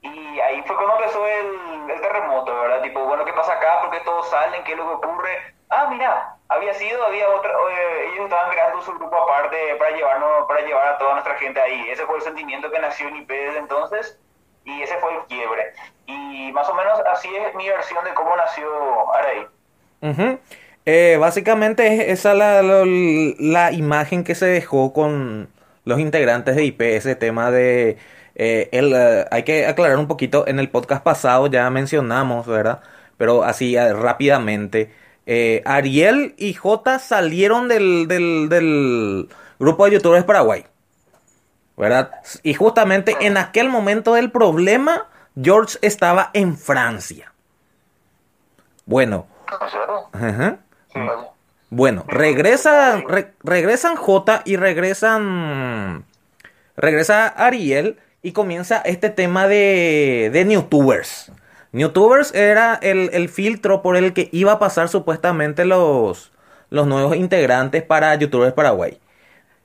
Y 0.02 0.40
ahí 0.42 0.62
fue 0.64 0.76
cuando 0.76 0.98
empezó 0.98 1.26
el, 1.26 1.90
el 1.90 2.02
terremoto, 2.02 2.54
¿verdad? 2.54 2.82
Tipo, 2.82 3.06
bueno, 3.06 3.24
¿qué 3.24 3.34
pasa 3.34 3.54
acá? 3.54 3.80
¿Por 3.82 3.92
qué 3.92 4.02
todos 4.02 4.30
salen? 4.30 4.64
¿Qué 4.66 4.74
es 4.74 4.78
lo 4.78 4.86
que 4.86 5.08
ocurre? 5.08 5.56
Ah, 5.70 5.88
mira, 5.90 6.36
había 6.50 6.74
sido, 6.74 7.04
había 7.06 7.28
otra, 7.30 7.52
eh, 7.52 8.10
ellos 8.12 8.26
estaban 8.26 8.52
creando 8.52 8.82
su 8.82 8.94
grupo 8.94 9.16
aparte 9.16 9.76
para 9.76 9.92
llevarnos, 9.92 10.46
para 10.48 10.62
llevar 10.62 10.88
a 10.88 10.98
toda 10.98 11.14
nuestra 11.14 11.36
gente 11.36 11.60
ahí. 11.60 11.90
Ese 11.90 12.06
fue 12.06 12.18
el 12.18 12.22
sentimiento 12.22 12.70
que 12.70 12.80
nació 12.80 13.08
en 13.08 13.18
IP 13.18 13.30
desde 13.30 13.60
entonces 13.60 14.20
y 14.66 14.82
ese 14.82 14.98
fue 14.98 15.16
el 15.16 15.24
quiebre. 15.26 15.74
Y 16.06 16.52
más 16.52 16.70
o 16.70 16.76
menos 16.76 17.00
así 17.08 17.34
es 17.36 17.56
mi 17.56 17.68
versión 17.70 18.04
de 18.04 18.14
cómo 18.14 18.36
nació 18.36 19.14
Araí. 19.14 19.48
Eh, 20.86 21.18
básicamente 21.20 21.88
es 21.88 22.20
esa 22.20 22.34
la, 22.34 22.62
la, 22.62 22.84
la, 22.86 23.72
imagen 23.72 24.24
que 24.24 24.36
se 24.36 24.46
dejó 24.46 24.94
con 24.94 25.50
los 25.86 26.00
integrantes 26.00 26.56
de 26.56 26.66
IP, 26.66 26.82
ese 26.82 27.16
tema 27.16 27.52
de... 27.52 27.98
Eh, 28.36 28.70
el, 28.72 28.94
uh, 28.94 29.28
hay 29.30 29.44
que 29.44 29.68
aclarar 29.68 29.98
un 29.98 30.08
poquito, 30.08 30.48
en 30.48 30.60
el 30.60 30.70
podcast 30.70 31.04
pasado 31.04 31.48
ya 31.48 31.70
mencionamos, 31.70 32.48
¿verdad? 32.48 32.82
pero 33.18 33.44
así 33.44 33.76
eh, 33.76 33.94
rápidamente. 33.94 34.94
Eh, 35.26 35.62
Ariel 35.66 36.36
y 36.38 36.54
J 36.54 37.00
salieron 37.00 37.68
del, 37.68 38.08
del, 38.08 38.50
del 38.50 39.30
grupo 39.60 39.86
de 39.86 39.92
youtubers 39.92 40.26
Paraguay. 40.26 40.66
¿Verdad? 41.78 42.12
Y 42.44 42.54
justamente 42.54 43.16
en 43.22 43.38
aquel 43.38 43.70
momento 43.70 44.14
del 44.14 44.30
problema, 44.30 45.08
George 45.42 45.78
estaba 45.82 46.30
en 46.34 46.58
Francia. 46.58 47.32
Bueno. 48.86 49.28
Bueno, 51.70 52.06
regresan, 52.08 53.04
regresan 53.44 53.96
J 53.96 54.42
y 54.46 54.58
regresan. 54.58 56.06
Regresa 56.76 57.28
Ariel 57.28 57.98
y 58.22 58.32
comienza 58.32 58.78
este 58.78 59.10
tema 59.10 59.48
de, 59.48 60.30
de 60.32 60.46
Newtubers. 60.46 61.32
Newtubers 61.72 62.34
era 62.36 62.76
el, 62.76 63.30
filtro 63.30 63.82
por 63.82 63.98
el 63.98 64.14
que 64.14 64.30
iba 64.32 64.54
a 64.54 64.60
pasar 64.60 64.90
supuestamente 64.90 65.66
los, 65.66 66.32
los 66.70 66.86
nuevos 66.86 67.16
integrantes 67.16 67.82
para 67.82 68.14
Youtubers 68.16 68.54
Paraguay. 68.54 69.00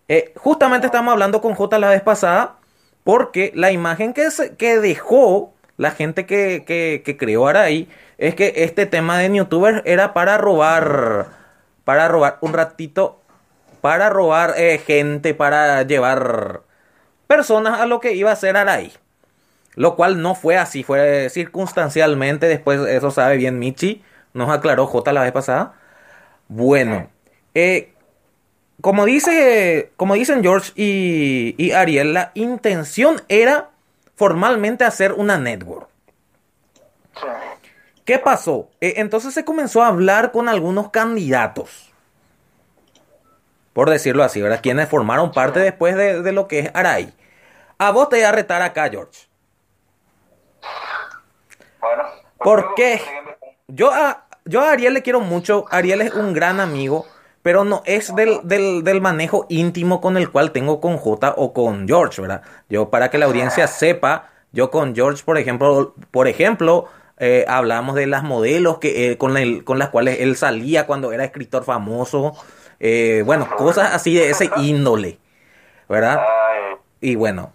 Eh, 0.08 0.32
justamente 0.36 0.86
estamos 0.86 1.12
hablando 1.12 1.42
con 1.42 1.54
J 1.54 1.78
la 1.78 1.90
vez 1.90 2.00
pasada 2.00 2.56
porque 3.04 3.52
la 3.54 3.70
imagen 3.72 4.14
que, 4.14 4.26
que 4.56 4.78
dejó 4.80 5.52
la 5.78 5.92
gente 5.92 6.26
que, 6.26 6.64
que, 6.66 7.16
creó 7.16 7.48
Arai 7.48 7.88
es 8.18 8.34
que 8.34 8.52
este 8.56 8.84
tema 8.84 9.16
de 9.18 9.30
Newtubers 9.30 9.80
era 9.86 10.12
para 10.12 10.36
robar 10.36 11.28
para 11.84 12.06
robar 12.06 12.36
un 12.42 12.52
ratito, 12.52 13.22
para 13.80 14.10
robar 14.10 14.52
eh, 14.58 14.76
gente, 14.84 15.32
para 15.32 15.82
llevar 15.84 16.60
personas 17.26 17.80
a 17.80 17.86
lo 17.86 18.00
que 18.00 18.12
iba 18.12 18.30
a 18.30 18.36
ser 18.36 18.58
Arai. 18.58 18.92
Lo 19.74 19.96
cual 19.96 20.20
no 20.20 20.34
fue 20.34 20.58
así, 20.58 20.82
fue 20.82 21.30
circunstancialmente, 21.30 22.46
después 22.46 22.80
eso 22.80 23.10
sabe 23.10 23.38
bien 23.38 23.58
Michi, 23.58 24.02
nos 24.34 24.50
aclaró 24.50 24.86
J 24.86 25.12
la 25.12 25.22
vez 25.22 25.32
pasada. 25.32 25.74
Bueno, 26.48 27.08
eh, 27.54 27.92
como, 28.80 29.04
dice, 29.06 29.92
como 29.96 30.14
dicen 30.14 30.42
George 30.42 30.72
y, 30.76 31.70
Ariel, 31.72 32.12
la 32.12 32.32
intención 32.34 33.22
era 33.28 33.70
formalmente 34.18 34.84
hacer 34.84 35.12
una 35.12 35.38
network. 35.38 35.88
¿Qué 38.04 38.18
pasó? 38.18 38.68
Eh, 38.80 38.94
entonces 38.96 39.32
se 39.32 39.44
comenzó 39.44 39.82
a 39.82 39.86
hablar 39.86 40.32
con 40.32 40.48
algunos 40.48 40.90
candidatos. 40.90 41.92
Por 43.72 43.90
decirlo 43.90 44.24
así, 44.24 44.42
¿verdad? 44.42 44.60
Quienes 44.60 44.88
formaron 44.88 45.30
parte 45.30 45.60
después 45.60 45.94
de, 45.94 46.32
lo 46.32 46.48
que 46.48 46.58
es 46.58 46.70
Arai. 46.74 47.12
A 47.78 47.92
vos 47.92 48.08
te 48.08 48.16
voy 48.16 48.24
a 48.24 48.32
retar 48.32 48.60
acá, 48.60 48.88
George. 48.90 49.28
Bueno. 51.80 52.02
¿Por 52.38 52.74
qué? 52.74 53.00
Yo 53.68 53.92
a, 53.92 54.26
yo 54.44 54.62
a 54.62 54.72
Ariel 54.72 54.94
le 54.94 55.02
quiero 55.02 55.20
mucho. 55.20 55.66
Ariel 55.70 56.00
es 56.00 56.12
un 56.12 56.32
gran 56.32 56.58
amigo. 56.58 57.06
Pero 57.48 57.64
no 57.64 57.82
es 57.86 58.14
del, 58.14 58.40
del, 58.44 59.00
manejo 59.00 59.46
íntimo 59.48 60.02
con 60.02 60.18
el 60.18 60.30
cual 60.30 60.52
tengo 60.52 60.82
con 60.82 60.98
J 60.98 61.32
o 61.34 61.54
con 61.54 61.88
George, 61.88 62.20
¿verdad? 62.20 62.42
Yo, 62.68 62.90
para 62.90 63.08
que 63.08 63.16
la 63.16 63.24
audiencia 63.24 63.66
sepa, 63.66 64.28
yo 64.52 64.70
con 64.70 64.94
George, 64.94 65.22
por 65.24 65.38
ejemplo, 65.38 65.94
por 66.10 66.28
ejemplo, 66.28 66.88
eh, 67.16 67.46
hablamos 67.48 67.94
de 67.94 68.06
las 68.06 68.22
modelos 68.22 68.76
que, 68.80 69.12
eh, 69.12 69.16
con, 69.16 69.38
el, 69.38 69.64
con 69.64 69.78
las 69.78 69.88
cuales 69.88 70.20
él 70.20 70.36
salía 70.36 70.86
cuando 70.86 71.10
era 71.10 71.24
escritor 71.24 71.64
famoso. 71.64 72.34
Eh, 72.80 73.22
bueno, 73.24 73.48
cosas 73.56 73.94
así 73.94 74.14
de 74.14 74.28
ese 74.28 74.50
índole, 74.58 75.18
¿verdad? 75.88 76.20
Y 77.00 77.14
bueno, 77.14 77.54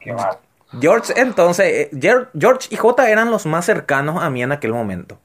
George 0.82 1.14
entonces, 1.18 1.90
George 2.02 2.68
y 2.72 2.78
J 2.78 3.12
eran 3.12 3.30
los 3.30 3.46
más 3.46 3.68
cercanos 3.68 4.24
a 4.24 4.32
mí 4.32 4.42
en 4.42 4.54
aquel 4.54 4.74
momento. 4.74 5.20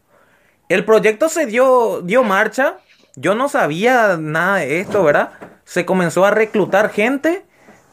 El 0.68 0.84
proyecto 0.84 1.30
se 1.30 1.46
dio, 1.46 2.02
dio 2.02 2.22
marcha, 2.22 2.76
yo 3.20 3.34
no 3.34 3.48
sabía 3.48 4.16
nada 4.16 4.56
de 4.56 4.80
esto, 4.80 5.02
¿verdad? 5.02 5.32
Se 5.64 5.84
comenzó 5.84 6.24
a 6.24 6.30
reclutar 6.30 6.90
gente 6.90 7.44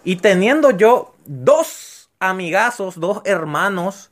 y 0.03 0.17
teniendo 0.17 0.71
yo 0.71 1.15
dos 1.25 2.09
amigazos, 2.19 2.99
dos 2.99 3.21
hermanos, 3.25 4.11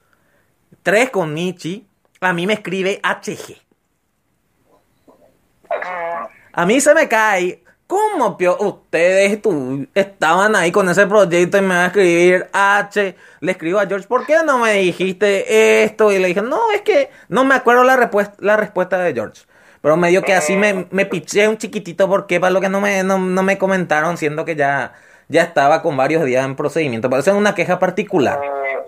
tres 0.82 1.11
con 1.11 1.35
Nietzsche, 1.35 1.83
a 2.19 2.33
mí 2.33 2.48
me 2.48 2.53
escribe 2.53 3.00
HG. 3.03 3.61
A 6.53 6.66
mí 6.66 6.82
se 6.82 6.93
me 6.93 7.08
cae. 7.08 7.64
¿Cómo, 7.85 8.38
pio? 8.38 8.58
Ustedes 8.59 9.40
estaban 9.93 10.56
ahí 10.56 10.72
con 10.72 10.90
ese 10.90 11.06
proyecto 11.06 11.58
y 11.58 11.61
me 11.61 11.75
va 11.75 11.83
a 11.83 11.88
escribir 11.88 12.50
H. 12.51 13.16
Le 13.40 13.51
escribo 13.51 13.80
a 13.80 13.85
George, 13.85 14.08
¿por 14.08 14.25
qué 14.25 14.38
no 14.43 14.58
me 14.58 14.74
dijiste 14.74 15.83
esto? 15.83 16.11
Y 16.11 16.17
le 16.17 16.30
dije, 16.30 16.42
no, 16.42 16.72
es 16.72 16.82
que 16.82 17.11
no 17.30 17.43
me 17.43 17.53
acuerdo 17.53 17.83
la, 17.83 18.09
la 18.40 18.58
respuesta 18.58 18.98
de 18.98 19.14
George. 19.14 19.43
Pero 19.84 19.98
me 19.98 20.08
dio 20.08 20.22
que 20.22 20.34
así 20.34 20.56
me, 20.56 20.88
me 20.92 21.06
piché 21.06 21.45
un 21.50 21.58
chiquitito 21.58 22.08
porque 22.08 22.40
para 22.40 22.52
lo 22.52 22.62
que 22.62 22.70
no 22.70 22.80
me, 22.80 23.03
no, 23.03 23.20
me 23.20 23.58
comentaron, 23.58 24.16
siendo 24.16 24.45
que 24.45 24.56
ya, 24.56 24.94
ya 25.28 25.42
estaba 25.42 25.82
con 25.82 25.98
varios 25.98 26.24
días 26.24 26.45
en 26.45 26.56
procedimiento. 26.56 27.10
Pero 27.10 27.20
eso 27.20 27.32
es 27.32 27.36
una 27.36 27.53
queja 27.53 27.80
particular. 27.80 28.40
Eh, 28.42 28.80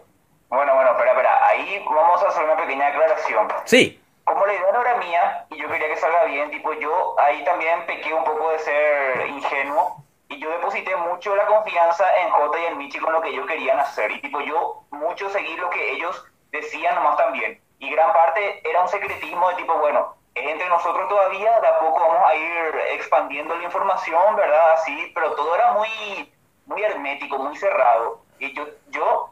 bueno, 0.47 0.73
bueno, 0.73 0.91
espera, 0.91 1.11
espera. 1.11 1.47
Ahí 1.47 1.83
vamos 1.85 2.23
a 2.23 2.29
hacer 2.29 2.45
una 2.45 2.55
pequeña 2.55 2.87
aclaración. 2.87 3.45
Sí. 3.65 4.01
Como 4.23 4.45
la 4.45 4.53
idea 4.53 4.71
no 4.71 4.79
era 4.79 4.95
mía 4.95 5.45
y 5.49 5.61
yo 5.61 5.67
quería 5.67 5.89
que 5.89 5.97
salga 5.97 6.23
bien, 6.27 6.49
tipo 6.49 6.71
yo 6.75 7.15
ahí 7.19 7.43
también 7.43 7.85
pequé 7.85 8.13
un 8.13 8.23
poco 8.23 8.51
de 8.51 8.59
ser 8.59 9.27
ingenuo 9.27 10.01
y 10.29 10.39
yo 10.39 10.49
deposité 10.49 10.95
mucho 10.95 11.35
la 11.35 11.45
confianza 11.45 12.05
en 12.23 12.29
J 12.29 12.57
y 12.57 12.65
en 12.67 12.77
Michi 12.77 12.99
con 12.99 13.11
lo 13.11 13.19
que 13.21 13.31
ellos 13.31 13.45
querían 13.47 13.79
hacer 13.79 14.11
y 14.11 14.21
tipo 14.21 14.39
yo 14.39 14.85
mucho 14.91 15.29
seguí 15.29 15.57
lo 15.57 15.69
que 15.69 15.91
ellos 15.91 16.23
decían 16.53 16.95
nomás 16.95 17.17
también 17.17 17.59
y 17.79 17.91
gran 17.91 18.13
parte 18.13 18.61
era 18.67 18.81
un 18.81 18.87
secretismo 18.87 19.49
de 19.49 19.55
tipo 19.55 19.77
bueno 19.77 20.15
entre 20.35 20.69
nosotros 20.69 21.07
todavía 21.09 21.59
de 21.61 21.67
a 21.67 21.79
poco 21.79 21.99
vamos 21.99 22.29
a 22.29 22.35
ir 22.35 22.75
expandiendo 22.91 23.55
la 23.55 23.63
información 23.63 24.35
verdad 24.35 24.71
así 24.73 25.11
pero 25.15 25.33
todo 25.33 25.55
era 25.55 25.71
muy 25.71 26.33
muy 26.65 26.83
hermético 26.83 27.37
muy 27.37 27.55
cerrado 27.55 28.19
y 28.39 28.53
yo 28.53 28.65
yo 28.89 29.31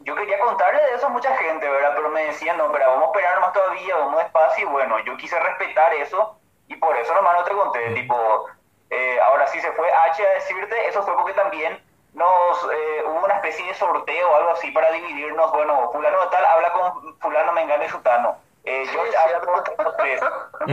yo 0.00 0.14
quería 0.14 0.38
contarle 0.38 0.80
de 0.80 0.94
eso 0.94 1.06
a 1.06 1.10
mucha 1.10 1.36
gente, 1.36 1.68
¿verdad? 1.68 1.92
Pero 1.96 2.08
me 2.10 2.24
decían, 2.24 2.56
no, 2.56 2.70
pero 2.72 2.86
vamos 2.86 3.02
a 3.02 3.06
esperar 3.06 3.40
más 3.40 3.52
todavía, 3.52 3.96
vamos 3.96 4.22
despacio. 4.22 4.66
Y 4.66 4.70
bueno, 4.70 4.98
yo 5.00 5.16
quise 5.16 5.38
respetar 5.38 5.92
eso 5.94 6.38
y 6.68 6.76
por 6.76 6.96
eso 6.96 7.14
nomás 7.14 7.36
no 7.36 7.44
te 7.44 7.52
conté. 7.52 7.90
Tipo, 7.90 8.46
eh, 8.90 9.18
ahora 9.20 9.46
sí 9.48 9.60
se 9.60 9.72
fue 9.72 9.92
H 9.92 10.26
a 10.26 10.30
decirte, 10.34 10.88
eso 10.88 11.02
fue 11.02 11.16
porque 11.16 11.32
también 11.34 11.82
nos 12.14 12.64
eh, 12.72 13.04
hubo 13.06 13.24
una 13.24 13.34
especie 13.34 13.66
de 13.66 13.74
sorteo 13.74 14.30
o 14.30 14.36
algo 14.36 14.50
así 14.50 14.70
para 14.70 14.90
dividirnos. 14.92 15.50
Bueno, 15.52 15.90
fulano 15.92 16.20
de 16.22 16.26
tal 16.28 16.46
habla 16.46 16.72
con 16.72 17.18
fulano, 17.18 17.52
mengano 17.52 17.84
y 17.84 17.88
sutano. 17.88 18.36
Eh, 18.64 18.84
George 18.90 19.16
habla 19.16 19.40
con 19.40 19.54
estos 19.56 19.96
tres. 19.96 20.20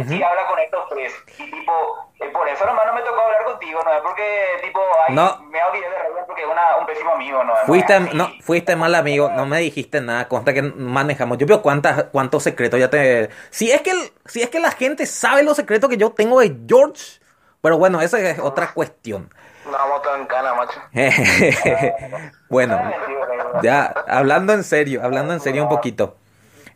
Sí, 0.07 0.21
habla 0.21 0.47
con 0.47 0.59
estos 0.59 0.89
tres. 0.89 1.13
Y 1.37 1.51
tipo, 1.51 2.11
eh, 2.19 2.29
por 2.31 2.47
eso 2.49 2.65
nomás 2.65 2.85
no 2.87 2.93
me 2.93 3.01
tocó 3.01 3.21
hablar 3.21 3.45
contigo, 3.45 3.81
¿no? 3.83 3.93
Es 3.93 4.01
porque, 4.01 4.45
tipo, 4.61 4.81
ay, 5.07 5.15
no. 5.15 5.37
me 5.43 5.63
olvidé 5.63 5.89
de 5.89 5.97
Raúl 5.99 6.25
porque 6.27 6.41
es 6.41 6.47
un 6.79 6.85
pésimo 6.85 7.11
amigo, 7.11 7.43
¿no? 7.43 7.55
Fuiste, 7.65 7.99
no, 7.99 8.29
fuiste 8.41 8.75
mal 8.75 8.95
amigo, 8.95 9.29
no 9.29 9.45
me 9.45 9.59
dijiste 9.59 10.01
nada, 10.01 10.27
consta 10.27 10.53
que 10.53 10.61
manejamos. 10.61 11.37
Yo 11.37 11.47
veo 11.47 11.61
cuántas, 11.61 12.05
cuántos 12.05 12.43
secretos 12.43 12.79
ya 12.79 12.89
te... 12.89 13.29
Si 13.49 13.71
es, 13.71 13.81
que 13.81 13.93
si 14.25 14.41
es 14.41 14.49
que 14.49 14.59
la 14.59 14.71
gente 14.71 15.05
sabe 15.05 15.43
los 15.43 15.55
secretos 15.55 15.89
que 15.89 15.97
yo 15.97 16.11
tengo 16.11 16.41
de 16.41 16.55
George, 16.67 17.21
pero 17.61 17.77
bueno, 17.77 18.01
esa 18.01 18.19
es 18.19 18.39
otra 18.39 18.73
cuestión. 18.73 19.33
No 19.65 19.71
vamos 19.71 20.01
en 20.19 20.25
cana, 20.25 20.53
macho. 20.53 20.79
bueno, 22.49 22.79
ya, 23.63 23.85
hablando 24.07 24.53
en 24.53 24.63
serio, 24.63 25.01
hablando 25.03 25.33
en 25.33 25.39
serio 25.39 25.63
un 25.63 25.69
poquito. 25.69 26.17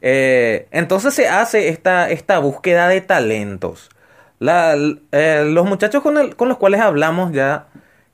Eh, 0.02 0.68
entonces 0.72 1.14
se 1.14 1.28
hace 1.28 1.69
esta, 1.69 2.10
esta 2.10 2.40
búsqueda 2.40 2.88
de 2.88 3.02
talentos. 3.02 3.90
Eh, 4.42 5.44
los 5.45 5.66
muchachos 5.66 6.02
con, 6.02 6.32
con 6.32 6.48
los 6.48 6.58
cuales 6.58 6.82
hablamos 6.82 7.32
ya, 7.32 7.68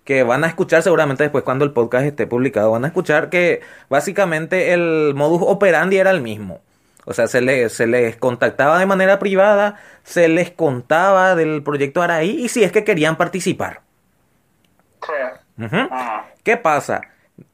que 0.03 0.23
van 0.23 0.43
a 0.43 0.47
escuchar 0.47 0.81
seguramente 0.83 1.23
después 1.23 1.43
cuando 1.43 1.65
el 1.65 1.71
podcast 1.71 2.05
esté 2.05 2.27
publicado, 2.27 2.71
van 2.71 2.85
a 2.85 2.87
escuchar 2.87 3.29
que 3.29 3.61
básicamente 3.89 4.73
el 4.73 5.13
modus 5.15 5.41
operandi 5.43 5.97
era 5.97 6.11
el 6.11 6.21
mismo. 6.21 6.61
O 7.05 7.13
sea, 7.13 7.27
se 7.27 7.41
les, 7.41 7.71
se 7.71 7.85
les 7.85 8.15
contactaba 8.15 8.79
de 8.79 8.87
manera 8.87 9.19
privada, 9.19 9.75
se 10.03 10.27
les 10.27 10.49
contaba 10.51 11.35
del 11.35 11.61
proyecto 11.61 12.01
Araí 12.01 12.31
y 12.43 12.49
si 12.49 12.63
es 12.63 12.71
que 12.71 12.83
querían 12.83 13.15
participar. 13.15 13.81
¿Qué 16.43 16.57
pasa? 16.57 17.01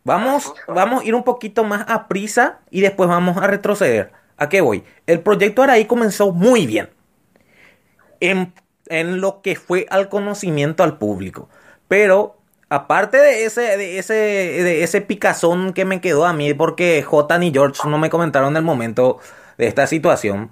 Vamos, 0.03 0.53
vamos 0.67 1.01
a 1.01 1.05
ir 1.05 1.15
un 1.15 1.23
poquito 1.23 1.63
más 1.63 1.85
a 1.89 2.07
prisa 2.07 2.59
y 2.69 2.81
después 2.81 3.09
vamos 3.09 3.37
a 3.37 3.47
retroceder. 3.47 4.11
¿A 4.41 4.49
qué 4.49 4.59
voy? 4.61 4.83
El 5.05 5.19
proyecto 5.19 5.61
Araí 5.61 5.85
comenzó 5.85 6.31
muy 6.31 6.65
bien. 6.65 6.89
En, 8.19 8.51
lo 9.21 9.43
que 9.43 9.55
fue 9.55 9.85
al 9.91 10.09
conocimiento 10.09 10.83
al 10.83 10.97
público. 10.97 11.47
Pero 11.87 12.37
aparte 12.67 13.17
de 13.17 13.45
ese, 13.45 13.77
de 13.77 13.99
ese, 13.99 14.13
de 14.15 14.81
ese 14.81 15.01
picazón 15.01 15.73
que 15.73 15.85
me 15.85 16.01
quedó 16.01 16.25
a 16.25 16.33
mí, 16.33 16.55
porque 16.55 17.03
J 17.03 17.45
y 17.45 17.51
George 17.51 17.87
no 17.87 17.99
me 17.99 18.09
comentaron 18.09 18.57
el 18.57 18.63
momento 18.63 19.19
de 19.59 19.67
esta 19.67 19.85
situación, 19.85 20.49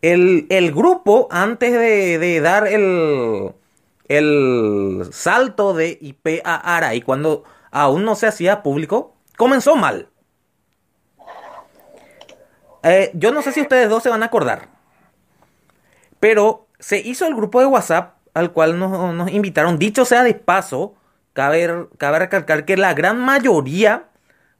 el, 0.00 0.72
grupo, 0.72 1.28
antes 1.30 1.74
de, 1.74 2.40
dar 2.40 2.66
el, 2.68 3.52
el 4.08 5.06
salto 5.12 5.74
de 5.74 5.98
IP 6.00 6.40
a 6.42 6.76
Araí, 6.76 7.02
cuando 7.02 7.44
aún 7.70 8.06
no 8.06 8.14
se 8.14 8.28
hacía 8.28 8.62
público, 8.62 9.14
comenzó 9.36 9.76
mal. 9.76 10.08
Eh, 12.82 13.10
yo 13.14 13.32
no 13.32 13.42
sé 13.42 13.52
si 13.52 13.60
ustedes 13.60 13.88
dos 13.88 14.02
se 14.02 14.08
van 14.08 14.22
a 14.22 14.26
acordar. 14.26 14.68
Pero 16.18 16.66
se 16.78 16.98
hizo 16.98 17.26
el 17.26 17.34
grupo 17.34 17.60
de 17.60 17.66
WhatsApp 17.66 18.14
al 18.34 18.52
cual 18.52 18.78
nos, 18.78 19.14
nos 19.14 19.30
invitaron. 19.30 19.78
Dicho 19.78 20.04
sea 20.04 20.22
de 20.22 20.34
paso, 20.34 20.94
cabe, 21.32 21.86
cabe 21.98 22.18
recalcar 22.20 22.64
que 22.64 22.76
la 22.76 22.94
gran 22.94 23.18
mayoría 23.18 24.04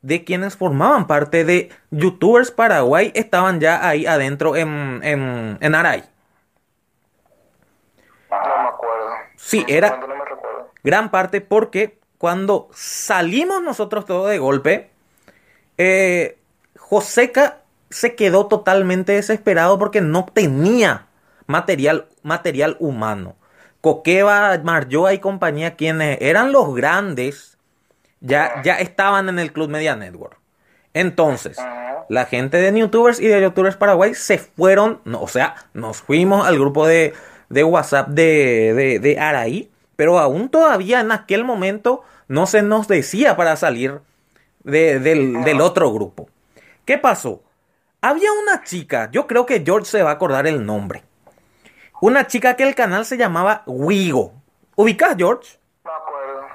de 0.03 0.25
quienes 0.25 0.57
formaban 0.57 1.07
parte 1.07 1.45
de 1.45 1.71
YouTubers 1.91 2.51
Paraguay 2.51 3.13
estaban 3.15 3.61
ya 3.61 3.87
ahí 3.87 4.07
adentro 4.07 4.57
en, 4.57 5.01
en, 5.03 5.59
en 5.61 5.75
Aray. 5.75 6.05
No 8.31 8.63
me 8.63 8.69
acuerdo. 8.69 9.11
Sí, 9.37 9.65
era 9.69 9.99
No 9.99 10.07
me 10.07 10.15
gran 10.83 11.11
parte 11.11 11.41
porque 11.41 11.99
cuando 12.19 12.69
salimos 12.75 13.63
nosotros 13.63 14.05
todos 14.05 14.31
de 14.31 14.39
golpe, 14.39 14.91
eh, 15.79 16.39
Joseca 16.79 17.59
se 17.91 18.15
quedó 18.15 18.47
totalmente 18.47 19.13
desesperado 19.13 19.79
porque 19.79 20.01
no 20.01 20.25
tenía 20.33 21.07
material, 21.47 22.07
material 22.23 22.77
humano. 22.81 23.37
Coqueva, 23.81 24.59
Marjoa 24.63 25.15
y 25.15 25.19
compañía, 25.19 25.75
quienes 25.77 26.19
eran 26.21 26.53
los 26.53 26.75
grandes, 26.75 27.59
ya, 28.21 28.63
ya 28.63 28.75
estaban 28.79 29.29
en 29.29 29.39
el 29.39 29.53
Club 29.53 29.71
Media 29.71 29.97
Network. 29.97 30.39
Entonces, 30.93 31.57
la 32.09 32.27
gente 32.27 32.59
de 32.59 32.79
YouTubers 32.79 33.21
y 33.21 33.29
de 33.29 33.41
YouTubers 33.41 33.77
Paraguay 33.77 34.15
se 34.15 34.39
fueron, 34.39 35.01
no, 35.05 35.23
o 35.23 35.29
sea, 35.29 35.55
nos 35.73 36.03
fuimos 36.03 36.47
al 36.47 36.59
grupo 36.59 36.87
de, 36.87 37.15
de 37.49 37.65
WhatsApp 37.65 38.09
de, 38.09 38.75
de, 38.75 38.99
de 38.99 39.19
Araí, 39.19 39.71
pero 39.97 40.19
aún 40.19 40.49
todavía 40.49 41.01
en 41.01 41.13
aquel 41.13 41.45
momento 41.45 42.03
no 42.29 42.47
se 42.47 42.63
nos 42.63 42.89
decía 42.89 43.37
para 43.37 43.57
salir 43.57 44.01
de- 44.65 44.99
del, 44.99 45.45
del 45.45 45.61
otro 45.61 45.93
grupo. 45.93 46.29
¿Qué 46.85 46.99
pasó? 46.99 47.43
Había 48.03 48.33
una 48.33 48.63
chica, 48.65 49.11
yo 49.13 49.27
creo 49.27 49.45
que 49.47 49.63
George 49.65 49.87
se 49.87 50.03
va 50.03 50.11
a 50.11 50.15
acordar 50.15 50.47
el 50.47 50.65
nombre. 50.65 51.05
Una 52.01 52.27
chica 52.27 52.57
que 52.57 52.63
el 52.63 52.75
canal 52.75 53.05
se 53.05 53.19
llamaba 53.19 53.63
Wigo. 53.67 54.33
¿Ubicas, 54.75 55.17
George? 55.19 55.59
No 55.85 55.91
me 55.91 55.97
acuerdo. 55.99 56.47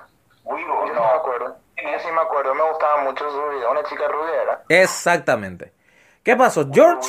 Wigo, 0.45 0.87
Yo 0.87 0.93
no 0.93 1.01
me 1.01 1.07
acuerdo. 1.19 1.57
Sí 1.77 2.11
me 2.11 2.21
acuerdo. 2.21 2.55
Me 2.55 2.63
gustaba 2.69 3.03
mucho 3.03 3.23
su 3.29 3.49
video. 3.55 3.71
Una 3.71 3.83
chica 3.83 4.07
rubia 4.07 4.41
era. 4.41 4.63
Exactamente. 4.69 5.71
¿Qué 6.23 6.35
pasó? 6.35 6.67
George, 6.73 7.07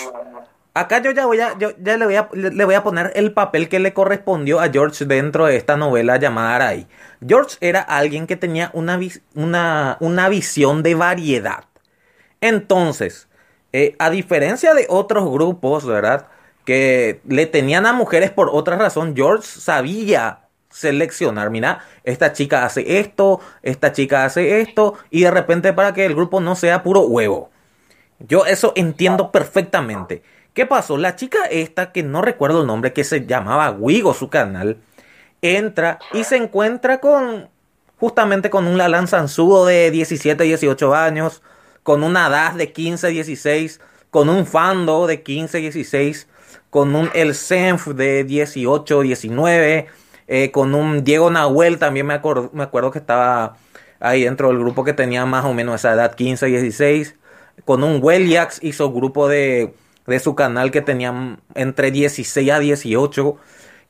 acá 0.75 0.99
yo 0.99 1.11
ya 1.13 1.25
voy 1.25 1.41
a, 1.41 1.57
yo 1.57 1.71
ya 1.79 1.97
le 1.97 2.05
voy 2.05 2.17
a, 2.17 2.29
le 2.33 2.65
voy 2.67 2.75
a 2.75 2.83
poner 2.83 3.13
el 3.15 3.33
papel 3.33 3.71
que 3.71 3.79
le 3.79 3.95
correspondió 3.95 4.61
a 4.61 4.69
George 4.69 5.07
dentro 5.07 5.47
de 5.47 5.57
esta 5.57 5.77
novela 5.79 6.19
llamada 6.19 6.55
Arai. 6.57 6.87
George 7.27 7.57
era 7.63 7.81
alguien 7.81 8.27
que 8.27 8.37
tenía 8.37 8.71
una, 8.75 8.99
vis- 8.99 9.23
una, 9.35 9.97
una 10.01 10.29
visión 10.29 10.83
de 10.83 10.95
variedad. 10.95 11.65
Entonces, 12.43 13.26
eh, 13.79 13.95
a 13.99 14.09
diferencia 14.09 14.73
de 14.73 14.87
otros 14.89 15.31
grupos, 15.31 15.85
¿verdad? 15.85 16.29
Que 16.65 17.21
le 17.29 17.45
tenían 17.45 17.85
a 17.85 17.93
mujeres 17.93 18.31
por 18.31 18.49
otra 18.51 18.77
razón, 18.77 19.15
George 19.15 19.47
sabía 19.47 20.47
seleccionar, 20.71 21.51
mira, 21.51 21.85
esta 22.03 22.33
chica 22.33 22.65
hace 22.65 23.01
esto, 23.01 23.39
esta 23.63 23.93
chica 23.93 24.25
hace 24.25 24.63
esto, 24.63 24.95
y 25.11 25.25
de 25.25 25.31
repente 25.31 25.75
para 25.75 25.93
que 25.93 26.07
el 26.07 26.15
grupo 26.15 26.41
no 26.41 26.57
sea 26.57 26.83
puro 26.83 27.03
huevo. 27.03 27.51
Yo 28.19 28.47
eso 28.47 28.73
entiendo 28.77 29.31
perfectamente. 29.31 30.23
¿Qué 30.55 30.65
pasó? 30.65 30.97
La 30.97 31.15
chica 31.15 31.41
esta, 31.51 31.93
que 31.93 32.03
no 32.03 32.23
recuerdo 32.23 32.63
el 32.63 32.67
nombre, 32.67 32.95
que 32.95 33.05
se 33.05 33.27
llamaba 33.27 33.73
Wigo 33.73 34.15
su 34.15 34.31
canal, 34.31 34.79
entra 35.43 35.99
y 36.15 36.25
se 36.25 36.37
encuentra 36.37 36.99
con, 36.99 37.51
justamente 38.01 38.49
con 38.49 38.67
un 38.67 38.79
Lalan 38.79 39.07
Zanzudo 39.07 39.67
de 39.67 39.91
17, 39.91 40.45
18 40.45 40.95
años, 40.95 41.43
con 41.87 42.03
una 42.03 42.29
DAS 42.29 42.57
de 42.57 42.73
15, 42.73 43.11
16, 43.11 43.81
con 44.11 44.29
un 44.29 44.45
Fando 44.45 45.07
de 45.07 45.23
15, 45.23 45.59
16, 45.59 46.27
con 46.69 46.97
un 46.97 47.11
El 47.15 47.33
Senf 47.37 47.87
de 47.87 48.25
18, 48.25 49.03
19, 49.03 49.87
eh, 50.27 50.51
con 50.51 50.75
un 50.75 51.05
Diego 51.05 51.31
Nahuel, 51.31 51.79
también 51.79 52.07
me, 52.07 52.15
acuerdo 52.15 52.51
me 52.53 52.65
acuerdo 52.65 52.91
que 52.91 52.99
estaba 52.99 53.57
ahí 54.01 54.25
dentro 54.25 54.49
del 54.49 54.59
grupo 54.59 54.83
que 54.83 54.95
tenía 54.95 55.27
más 55.27 55.45
o 55.45 55.55
menos 55.55 55.77
esa 55.77 55.93
edad, 55.93 56.17
15, 56.17 56.47
16, 56.47 57.15
con 57.65 57.85
un 57.85 58.03
Weliax 58.03 58.65
hizo 58.65 58.91
grupo 58.91 59.29
de, 59.29 59.73
de 60.09 60.19
su 60.19 60.35
canal 60.35 60.73
que 60.73 60.83
tenían 60.83 61.41
entre 61.55 61.93
16 61.93 62.51
a 62.51 62.59
18 62.59 63.37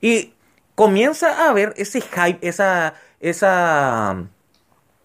y 0.02 0.34
comienza 0.75 1.49
a 1.49 1.52
ver 1.55 1.73
ese 1.78 2.02
hype, 2.02 2.47
esa, 2.47 2.92
esa 3.20 4.23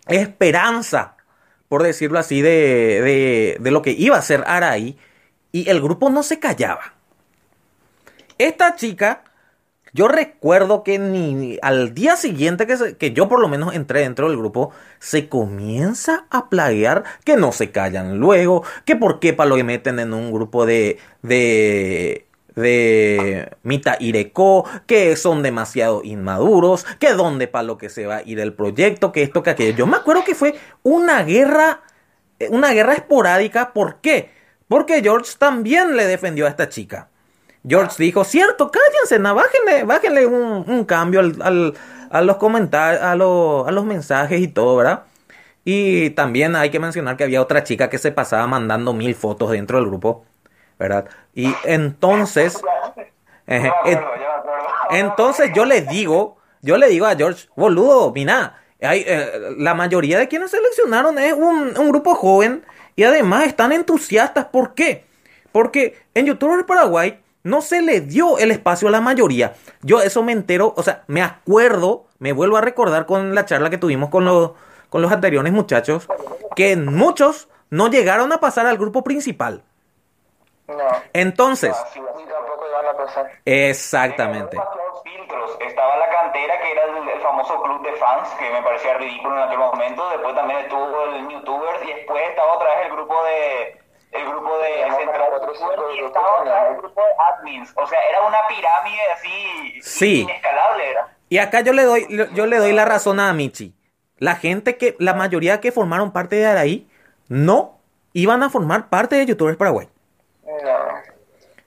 esperanza, 0.08 1.16
por 1.72 1.84
decirlo 1.84 2.20
así, 2.20 2.42
de, 2.42 2.50
de, 3.02 3.58
de 3.62 3.72
lo 3.72 3.82
que 3.82 3.92
iba 3.92 4.18
a 4.18 4.22
ser 4.22 4.44
Araí 4.46 4.98
y 5.54 5.70
el 5.70 5.80
grupo 5.80 6.10
no 6.10 6.22
se 6.22 6.38
callaba. 6.38 6.96
Esta 8.38 8.76
chica, 8.76 9.24
yo 9.94 10.10
recuerdo 10.10 10.84
que 10.84 11.00
ni 11.00 11.58
al 11.62 11.94
día 11.94 12.18
siguiente 12.18 12.68
que, 12.68 12.98
que 12.98 13.14
yo 13.14 13.30
por 13.30 13.40
lo 13.40 13.48
menos 13.48 13.74
entré 13.74 14.02
dentro 14.02 14.28
del 14.28 14.38
grupo, 14.38 14.72
se 15.00 15.30
comienza 15.30 16.26
a 16.30 16.50
plaguear 16.50 17.06
que 17.24 17.38
no 17.38 17.54
se 17.54 17.72
callan 17.72 18.20
luego, 18.20 18.66
que 18.84 18.98
por 18.98 19.22
qué 19.22 19.32
para 19.32 19.50
lo 19.50 19.56
que 19.56 19.64
meten 19.64 20.00
en 20.00 20.14
un 20.14 20.34
grupo 20.34 20.66
de, 20.66 20.98
de, 21.22 22.28
de 22.56 23.50
Mita 23.64 23.98
Ireco, 24.00 24.66
que 24.86 25.16
son 25.16 25.42
demasiado 25.44 26.02
inmaduros, 26.04 26.86
que 27.00 27.14
dónde 27.14 27.48
para 27.48 27.64
lo 27.64 27.78
que 27.78 27.90
se 27.90 28.06
va 28.06 28.18
a 28.18 28.22
ir 28.24 28.40
el 28.40 28.54
proyecto, 28.54 29.12
que 29.12 29.24
esto, 29.24 29.44
que 29.44 29.52
aquello. 29.52 29.76
Yo 29.78 29.88
me 29.88 29.98
acuerdo 29.98 30.24
que 30.24 30.36
fue 30.36 30.56
una 30.84 31.24
guerra, 31.24 31.82
eh, 32.40 32.50
una 32.52 32.72
guerra 32.74 32.94
esporádica, 32.94 33.74
¿por 33.74 33.98
qué? 34.02 34.32
Porque 34.68 35.02
George 35.02 35.34
también 35.38 35.96
le 35.98 36.06
defendió 36.08 36.46
a 36.46 36.50
esta 36.50 36.70
chica. 36.70 37.10
George 37.68 37.96
dijo, 38.04 38.24
cierto, 38.24 38.72
cállense, 38.72 39.20
na, 39.20 39.34
bájenle, 39.34 39.84
bájenle 39.84 40.26
un, 40.26 40.86
cambio 40.86 41.20
al, 41.20 41.36
al- 41.42 41.74
a 42.10 42.22
los 42.22 42.38
comentarios, 42.38 43.02
a, 43.04 43.12
a 43.12 43.16
los 43.72 43.86
mensajes 43.86 44.42
y 44.42 44.48
todo, 44.48 44.76
¿verdad? 44.78 45.04
Y 45.64 46.10
también 46.12 46.56
hay 46.56 46.72
que 46.72 46.80
mencionar 46.80 47.18
que 47.18 47.24
había 47.24 47.42
otra 47.42 47.64
chica 47.64 47.90
que 47.90 47.98
se 48.00 48.12
pasaba 48.12 48.48
mandando 48.48 48.94
mil 48.94 49.14
fotos 49.16 49.52
dentro 49.52 49.78
del 49.78 49.88
grupo, 49.88 50.26
¿verdad? 50.82 51.06
Y 51.36 51.54
entonces, 51.64 52.60
entonces 54.90 55.52
yo 55.54 55.66
le 55.66 55.82
digo, 55.82 56.38
yo 56.62 56.76
le 56.78 56.88
digo 56.88 57.06
a 57.06 57.16
George, 57.16 57.48
boludo, 57.56 58.12
mira, 58.12 58.58
hay, 58.82 59.04
eh, 59.06 59.54
la 59.58 59.76
mayoría 59.76 60.18
de 60.18 60.28
quienes 60.28 60.50
seleccionaron 60.50 61.20
es 61.20 61.34
un, 61.34 61.78
un 61.78 61.90
grupo 61.90 62.16
joven 62.16 62.66
y 62.96 63.04
además 63.04 63.46
están 63.46 63.72
entusiastas. 63.72 64.46
¿Por 64.46 64.74
qué? 64.74 65.06
Porque 65.52 66.00
en 66.16 66.26
YouTube 66.26 66.66
Paraguay 66.66 67.20
no 67.44 67.62
se 67.62 67.84
le 67.84 68.02
dio 68.02 68.40
el 68.40 68.50
espacio 68.50 68.88
a 68.88 68.92
la 68.92 69.02
mayoría. 69.02 69.54
Yo 69.84 70.02
eso 70.02 70.24
me 70.24 70.32
entero, 70.32 70.74
o 70.76 70.82
sea, 70.82 71.04
me 71.06 71.22
acuerdo, 71.22 72.08
me 72.18 72.34
vuelvo 72.34 72.58
a 72.58 72.62
recordar 72.62 73.06
con 73.06 73.36
la 73.36 73.46
charla 73.46 73.70
que 73.70 73.78
tuvimos 73.78 74.10
con 74.10 74.26
los, 74.26 74.54
con 74.90 75.04
los 75.04 75.12
anteriores 75.12 75.54
muchachos, 75.54 76.08
que 76.56 76.76
muchos 76.76 77.50
no 77.70 77.88
llegaron 77.92 78.32
a 78.34 78.40
pasar 78.40 78.66
al 78.66 78.80
grupo 78.80 79.04
principal. 79.04 79.64
No. 80.78 80.88
Entonces, 81.14 81.76
Ni 81.96 82.26
tampoco 82.26 82.66
iban 82.68 82.86
a 82.88 82.98
pasar. 82.98 83.32
exactamente. 83.46 84.56
Los 84.58 85.04
filtros. 85.04 85.58
Estaba 85.62 85.98
la 85.98 86.10
cantera, 86.10 86.60
que 86.62 86.72
era 86.72 86.84
el, 86.84 87.10
el 87.10 87.20
famoso 87.22 87.62
club 87.62 87.82
de 87.84 87.94
fans, 87.94 88.30
que 88.40 88.50
me 88.52 88.62
parecía 88.62 88.94
ridículo 88.98 89.36
en 89.38 89.44
aquel 89.44 89.58
momento. 89.60 90.10
Después 90.10 90.36
también 90.36 90.60
estuvo 90.60 91.04
el 91.06 91.28
YouTuber 91.30 91.76
y 91.84 91.94
después 91.94 92.30
estaba 92.30 92.54
otra 92.54 92.70
vez 92.76 92.86
el 92.88 92.92
grupo 92.94 93.24
de 93.24 93.82
el 94.12 94.26
grupo 94.28 94.58
de 94.58 94.68
Teníamos 94.68 94.98
Central 94.98 95.32
y 95.96 96.04
estaba 96.04 96.42
otra 96.42 96.64
vez 96.64 96.72
el 96.72 96.78
grupo 96.78 97.02
de 97.02 97.08
admins. 97.34 97.74
O 97.78 97.88
sea, 97.88 98.00
era 98.10 98.22
una 98.28 98.40
pirámide 98.48 99.02
así 99.14 99.82
Sí. 99.82 100.22
inescalable 100.24 100.90
era. 100.92 101.08
Y 101.30 101.38
acá 101.38 101.62
yo 101.62 101.72
le 101.72 101.84
doy, 101.84 102.08
yo 102.34 102.46
le 102.46 102.58
doy 102.58 102.74
la 102.74 102.84
razón 102.84 103.22
a 103.22 103.32
Michi. 103.32 103.74
La 104.18 104.36
gente 104.36 104.78
que, 104.78 104.96
la 105.00 105.14
mayoría 105.14 105.62
que 105.62 105.72
formaron 105.72 106.12
parte 106.12 106.36
de 106.36 106.46
Araí, 106.46 106.90
no 107.30 107.80
iban 108.12 108.44
a 108.44 108.50
formar 108.50 108.90
parte 108.90 109.16
de 109.16 109.26
YouTubers 109.26 109.56
Paraguay. 109.58 109.88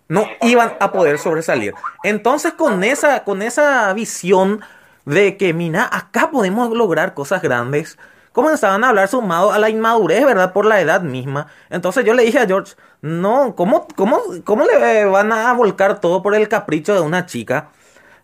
No. 0.08 0.26
Iban 0.42 0.74
a 0.80 0.92
poder 0.92 1.18
sobresalir. 1.18 1.74
Entonces, 2.02 2.52
con 2.52 2.84
esa, 2.84 3.24
con 3.24 3.42
esa 3.42 3.92
visión 3.94 4.60
de 5.04 5.36
que, 5.36 5.52
mira, 5.52 5.88
acá 5.90 6.30
podemos 6.30 6.70
lograr 6.70 7.14
cosas 7.14 7.42
grandes, 7.42 7.98
comenzaban 8.32 8.84
a 8.84 8.88
hablar 8.88 9.08
sumado 9.08 9.52
a 9.52 9.58
la 9.58 9.70
inmadurez, 9.70 10.24
¿verdad? 10.24 10.52
Por 10.52 10.66
la 10.66 10.80
edad 10.80 11.02
misma. 11.02 11.46
Entonces 11.70 12.04
yo 12.04 12.14
le 12.14 12.24
dije 12.24 12.38
a 12.38 12.46
George, 12.46 12.74
no, 13.00 13.54
¿cómo, 13.54 13.86
cómo, 13.96 14.20
cómo 14.44 14.64
le 14.64 15.04
van 15.06 15.32
a 15.32 15.52
volcar 15.52 16.00
todo 16.00 16.22
por 16.22 16.34
el 16.34 16.48
capricho 16.48 16.94
de 16.94 17.00
una 17.00 17.26
chica? 17.26 17.68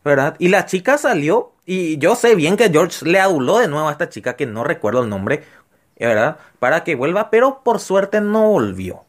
¿Verdad? 0.04 0.34
Y 0.38 0.48
la 0.48 0.66
chica 0.66 0.96
salió, 0.98 1.52
y 1.66 1.98
yo 1.98 2.16
sé 2.16 2.34
bien 2.34 2.56
que 2.56 2.70
George 2.70 3.04
le 3.06 3.20
aduló 3.20 3.58
de 3.58 3.68
nuevo 3.68 3.88
a 3.88 3.92
esta 3.92 4.08
chica, 4.08 4.34
que 4.34 4.46
no 4.46 4.64
recuerdo 4.64 5.02
el 5.02 5.10
nombre, 5.10 5.44
¿verdad? 5.98 6.38
Para 6.58 6.84
que 6.84 6.94
vuelva, 6.96 7.30
pero 7.30 7.62
por 7.62 7.80
suerte 7.80 8.20
no 8.20 8.48
volvió. 8.48 9.04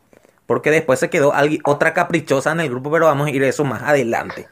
Porque 0.51 0.69
después 0.69 0.99
se 0.99 1.09
quedó 1.09 1.31
otra 1.63 1.93
caprichosa 1.93 2.51
en 2.51 2.59
el 2.59 2.69
grupo, 2.69 2.91
pero 2.91 3.05
vamos 3.05 3.27
a 3.27 3.29
ir 3.29 3.41
a 3.41 3.47
eso 3.47 3.63
más 3.63 3.83
adelante. 3.83 4.49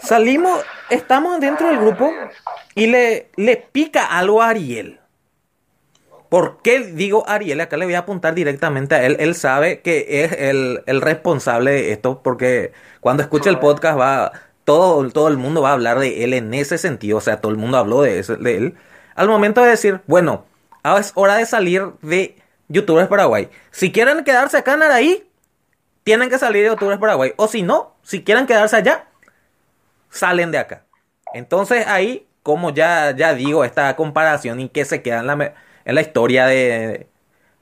Salimos, 0.00 0.60
estamos 0.90 1.38
dentro 1.38 1.68
del 1.68 1.78
grupo 1.78 2.12
y 2.74 2.88
le, 2.88 3.30
le 3.36 3.56
pica 3.56 4.04
algo 4.04 4.42
a 4.42 4.48
Ariel. 4.48 4.98
¿Por 6.28 6.58
qué 6.60 6.80
digo 6.80 7.22
Ariel? 7.28 7.60
Acá 7.60 7.76
le 7.76 7.84
voy 7.84 7.94
a 7.94 8.00
apuntar 8.00 8.34
directamente 8.34 8.96
a 8.96 9.06
él. 9.06 9.16
Él 9.20 9.36
sabe 9.36 9.80
que 9.80 10.24
es 10.24 10.32
el, 10.32 10.82
el 10.86 11.00
responsable 11.02 11.70
de 11.70 11.92
esto, 11.92 12.20
porque 12.20 12.72
cuando 12.98 13.22
escuche 13.22 13.48
el 13.48 13.60
podcast 13.60 13.96
va, 13.96 14.32
todo, 14.64 15.08
todo 15.10 15.28
el 15.28 15.36
mundo 15.36 15.62
va 15.62 15.70
a 15.70 15.74
hablar 15.74 16.00
de 16.00 16.24
él 16.24 16.34
en 16.34 16.52
ese 16.52 16.78
sentido. 16.78 17.18
O 17.18 17.20
sea, 17.20 17.40
todo 17.40 17.52
el 17.52 17.58
mundo 17.58 17.78
habló 17.78 18.02
de 18.02 18.18
él. 18.18 18.74
Al 19.14 19.28
momento 19.28 19.62
de 19.62 19.70
decir, 19.70 20.00
bueno, 20.08 20.46
ahora 20.82 21.00
es 21.00 21.12
hora 21.14 21.36
de 21.36 21.46
salir 21.46 21.92
de 22.02 22.41
YouTubers 22.68 23.08
Paraguay. 23.08 23.50
Si 23.70 23.92
quieren 23.92 24.24
quedarse 24.24 24.56
acá 24.56 24.74
en 24.74 24.82
Araí, 24.82 25.30
tienen 26.04 26.30
que 26.30 26.38
salir 26.38 26.62
de 26.62 26.70
YouTubers 26.70 26.98
Paraguay. 26.98 27.32
O 27.36 27.48
si 27.48 27.62
no, 27.62 27.94
si 28.02 28.24
quieren 28.24 28.46
quedarse 28.46 28.76
allá, 28.76 29.06
salen 30.10 30.50
de 30.50 30.58
acá. 30.58 30.84
Entonces 31.34 31.86
ahí, 31.86 32.28
como 32.42 32.70
ya, 32.70 33.14
ya 33.16 33.34
digo, 33.34 33.64
esta 33.64 33.94
comparación 33.96 34.60
y 34.60 34.68
que 34.68 34.84
se 34.84 35.02
queda 35.02 35.20
en 35.20 35.26
la, 35.26 35.54
en 35.84 35.94
la 35.94 36.00
historia 36.00 36.46
de, 36.46 37.08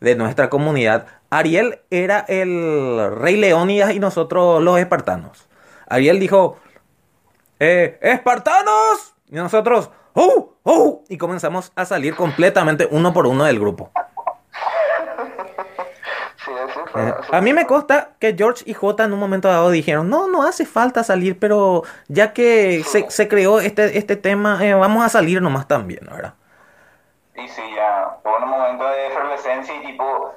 de 0.00 0.14
nuestra 0.16 0.50
comunidad, 0.50 1.06
Ariel 1.30 1.80
era 1.90 2.24
el 2.28 3.14
rey 3.16 3.36
Leónidas 3.36 3.92
y 3.92 4.00
nosotros 4.00 4.62
los 4.62 4.78
espartanos. 4.78 5.48
Ariel 5.86 6.18
dijo, 6.18 6.58
eh, 7.60 7.98
espartanos, 8.00 9.14
y 9.28 9.36
nosotros, 9.36 9.90
¡oh! 10.14 10.54
¡oh! 10.64 11.04
Y 11.08 11.18
comenzamos 11.18 11.70
a 11.76 11.84
salir 11.84 12.16
completamente 12.16 12.88
uno 12.90 13.12
por 13.12 13.26
uno 13.26 13.44
del 13.44 13.60
grupo. 13.60 13.90
Sí, 16.44 16.50
así 16.50 16.50
fue. 16.50 16.50
Eh, 16.50 16.68
así 16.68 16.79
a 16.94 17.40
mí 17.40 17.52
me 17.52 17.66
consta 17.66 18.10
que 18.18 18.34
George 18.36 18.64
y 18.66 18.74
J 18.74 19.04
en 19.04 19.12
un 19.12 19.18
momento 19.18 19.48
dado 19.48 19.70
dijeron, 19.70 20.08
no, 20.10 20.28
no 20.28 20.42
hace 20.42 20.66
falta 20.66 21.04
salir, 21.04 21.38
pero 21.38 21.82
ya 22.08 22.32
que 22.32 22.82
se, 22.84 23.10
se 23.10 23.28
creó 23.28 23.60
este, 23.60 23.98
este 23.98 24.16
tema, 24.16 24.58
eh, 24.64 24.74
vamos 24.74 25.04
a 25.04 25.08
salir 25.08 25.40
nomás 25.40 25.68
también, 25.68 26.06
¿verdad? 26.10 26.34
Y 27.34 27.48
sí, 27.48 27.62
ya, 27.74 28.16
fue 28.22 28.36
un 28.36 28.48
momento 28.48 28.86
de 28.88 29.06
efervescencia 29.06 29.74
y 29.74 29.86
tipo, 29.86 30.34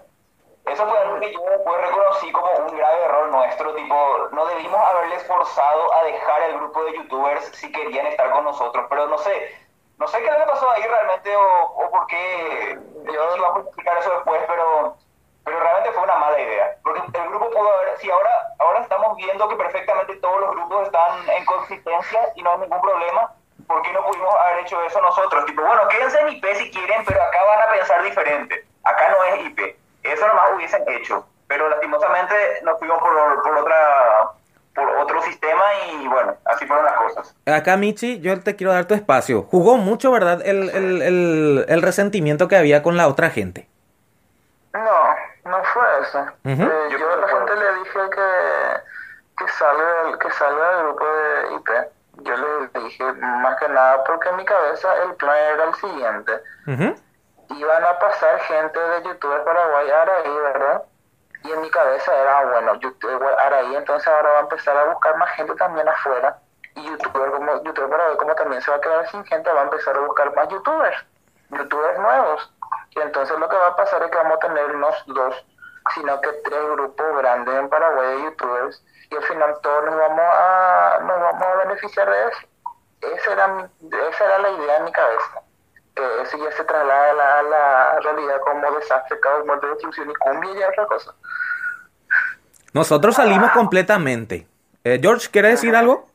eso 0.65 0.87
fue 0.87 0.99
algo 0.99 1.19
que 1.19 1.33
yo 1.33 1.39
después 1.49 1.81
reconocí 1.81 2.31
como 2.31 2.51
un 2.67 2.77
grave 2.77 3.03
error 3.03 3.29
nuestro, 3.29 3.75
tipo, 3.75 4.29
no 4.31 4.45
debimos 4.45 4.79
haberles 4.79 5.23
forzado 5.23 5.93
a 5.93 6.03
dejar 6.05 6.41
el 6.43 6.55
grupo 6.57 6.83
de 6.85 6.95
youtubers 6.97 7.45
si 7.53 7.71
querían 7.71 8.07
estar 8.07 8.31
con 8.31 8.45
nosotros, 8.45 8.85
pero 8.89 9.07
no 9.07 9.17
sé, 9.17 9.55
no 9.97 10.07
sé 10.07 10.19
qué 10.19 10.25
que 10.25 10.45
pasó 10.47 10.69
ahí 10.71 10.83
realmente 10.83 11.35
o, 11.35 11.63
o 11.65 11.91
por 11.91 12.07
qué, 12.07 12.79
yo 13.05 13.35
iba 13.37 13.55
a 13.55 13.59
explicar 13.59 13.97
eso 13.97 14.11
después, 14.11 14.41
pero, 14.47 14.95
pero 15.43 15.59
realmente 15.59 15.91
fue 15.91 16.03
una 16.03 16.15
mala 16.15 16.39
idea, 16.39 16.75
porque 16.83 17.01
el 17.01 17.29
grupo 17.29 17.49
pudo 17.49 17.73
haber, 17.73 17.97
si 17.97 18.09
ahora, 18.09 18.31
ahora 18.59 18.79
estamos 18.81 19.15
viendo 19.17 19.47
que 19.49 19.55
perfectamente 19.55 20.15
todos 20.17 20.39
los 20.41 20.51
grupos 20.51 20.85
están 20.87 21.29
en 21.29 21.45
consistencia 21.45 22.19
y 22.35 22.43
no 22.43 22.51
hay 22.51 22.59
ningún 22.59 22.81
problema, 22.81 23.33
¿por 23.67 23.81
qué 23.81 23.91
no 23.91 24.05
pudimos 24.05 24.33
haber 24.35 24.59
hecho 24.59 24.81
eso 24.83 25.01
nosotros? 25.01 25.45
Tipo, 25.45 25.61
bueno, 25.63 25.87
quédense 25.87 26.19
en 26.19 26.29
IP 26.29 26.45
si 26.55 26.71
quieren, 26.71 27.03
pero 27.05 27.21
acá 27.21 27.37
van 27.45 27.67
a 27.67 27.71
pensar 27.71 28.03
diferente. 28.03 28.65
Acá 28.83 29.09
no 29.09 29.23
es 29.35 29.45
IP. 29.45 29.59
Eso 30.03 30.27
nomás 30.27 30.51
hubiesen 30.55 30.83
hecho. 30.87 31.25
Pero 31.47 31.69
lastimosamente 31.69 32.35
nos 32.63 32.79
fuimos 32.79 32.99
por, 32.99 33.43
por 33.43 33.57
otra 33.57 34.31
por 34.75 34.89
otro 34.97 35.21
sistema 35.21 35.63
y 35.91 36.07
bueno, 36.07 36.35
así 36.45 36.65
fueron 36.65 36.85
las 36.85 36.95
cosas. 36.95 37.35
Acá, 37.45 37.77
Michi, 37.77 38.19
yo 38.21 38.41
te 38.41 38.55
quiero 38.55 38.73
dar 38.73 38.85
tu 38.85 38.95
espacio. 38.95 39.43
Jugó 39.43 39.77
mucho, 39.77 40.11
¿verdad? 40.11 40.41
El, 40.43 40.69
el, 40.71 41.01
el, 41.03 41.65
el 41.67 41.81
resentimiento 41.81 42.47
que 42.47 42.55
había 42.55 42.81
con 42.81 42.97
la 42.97 43.07
otra 43.07 43.29
gente. 43.29 43.67
No, 44.73 45.15
no 45.49 45.63
fue 45.65 45.83
eso. 46.01 46.25
Eh, 46.63 46.87
yo 46.97 47.13
a 47.13 47.15
la 47.17 47.27
gente 47.27 47.55
le 47.55 47.73
dije 47.75 47.99
que, 48.09 48.81
que, 49.37 49.47
salga, 49.51 50.03
del- 50.03 50.17
que 50.19 50.31
salga 50.31 50.75
del 50.75 50.83
grupo 50.87 51.05
de 51.05 51.53
IP. 51.55 51.69
Yo 52.23 52.35
le 52.37 52.79
dije 52.81 53.03
más 53.13 53.57
que 53.57 53.67
nada 53.69 54.03
porque 54.03 54.29
en 54.29 54.37
mi 54.37 54.45
cabeza 54.45 54.95
el 55.03 55.15
plan 55.15 55.35
era 55.37 55.63
el 55.65 55.75
siguiente. 55.75 56.43
Iban 57.49 57.83
a 57.83 57.99
pasar 57.99 58.39
gente 58.41 58.79
de 58.79 59.03
YouTuber 59.03 59.43
Paraguay 59.43 59.89
a 59.91 60.01
Araí, 60.01 60.37
¿verdad? 60.37 60.83
Y 61.43 61.51
en 61.51 61.61
mi 61.61 61.69
cabeza 61.69 62.15
era, 62.15 62.39
ah, 62.39 62.45
bueno, 62.45 62.73
YouTuber 62.75 63.39
Araí, 63.39 63.75
entonces 63.75 64.07
ahora 64.07 64.29
va 64.31 64.37
a 64.37 64.41
empezar 64.41 64.77
a 64.77 64.85
buscar 64.85 65.17
más 65.17 65.29
gente 65.31 65.53
también 65.55 65.87
afuera. 65.87 66.37
Y 66.75 66.83
YouTuber 66.89 67.31
como 67.31 67.63
YouTuber 67.63 67.89
Paraguay, 67.89 68.17
como 68.17 68.33
también 68.35 68.61
se 68.61 68.71
va 68.71 68.77
a 68.77 68.81
quedar 68.81 69.07
sin 69.09 69.23
gente, 69.25 69.51
va 69.51 69.61
a 69.61 69.63
empezar 69.65 69.95
a 69.95 69.99
buscar 69.99 70.33
más 70.35 70.47
YouTubers, 70.49 71.05
YouTubers 71.49 71.99
nuevos. 71.99 72.53
Y 72.95 72.99
entonces 73.01 73.37
lo 73.39 73.47
que 73.49 73.55
va 73.55 73.67
a 73.67 73.75
pasar 73.75 74.03
es 74.03 74.11
que 74.11 74.17
vamos 74.17 74.37
a 74.37 74.39
tener 74.39 74.75
unos 74.75 74.95
dos, 75.07 75.45
sino 75.95 76.21
que 76.21 76.29
tres 76.43 76.61
grupos 76.73 77.17
grandes 77.17 77.55
en 77.55 77.69
Paraguay 77.69 78.17
de 78.17 78.23
YouTubers. 78.23 78.83
Y 79.09 79.15
al 79.15 79.23
final 79.23 79.55
todos 79.61 79.85
nos 79.85 79.95
vamos 79.97 80.21
a, 80.21 80.99
nos 81.01 81.19
vamos 81.21 81.43
a 81.43 81.55
beneficiar 81.67 82.09
de 82.09 82.23
eso. 82.29 82.47
Esa 83.01 83.31
era, 83.33 83.47
mi- 83.49 83.63
esa 84.09 84.25
era 84.25 84.37
la 84.39 84.49
idea 84.49 84.77
en 84.77 84.83
mi 84.85 84.91
cabeza 84.91 85.41
que 85.95 86.21
eso 86.23 86.37
ya 86.43 86.51
se 86.57 86.63
traslada 86.63 87.09
a 87.11 87.13
la, 87.13 87.39
a 87.39 87.43
la 87.43 87.99
realidad 87.99 88.37
como 88.41 88.71
desastre, 88.71 89.19
caos, 89.19 89.45
muerte, 89.45 89.67
destrucción 89.67 90.09
y 90.09 90.13
cumbia 90.15 90.51
y 90.51 90.63
otra 90.63 90.87
cosa. 90.87 91.13
Nosotros 92.73 93.15
salimos 93.15 93.51
completamente. 93.51 94.47
Eh, 94.83 94.97
George, 95.01 95.29
¿quiere 95.29 95.49
decir 95.49 95.75
algo? 95.75 96.07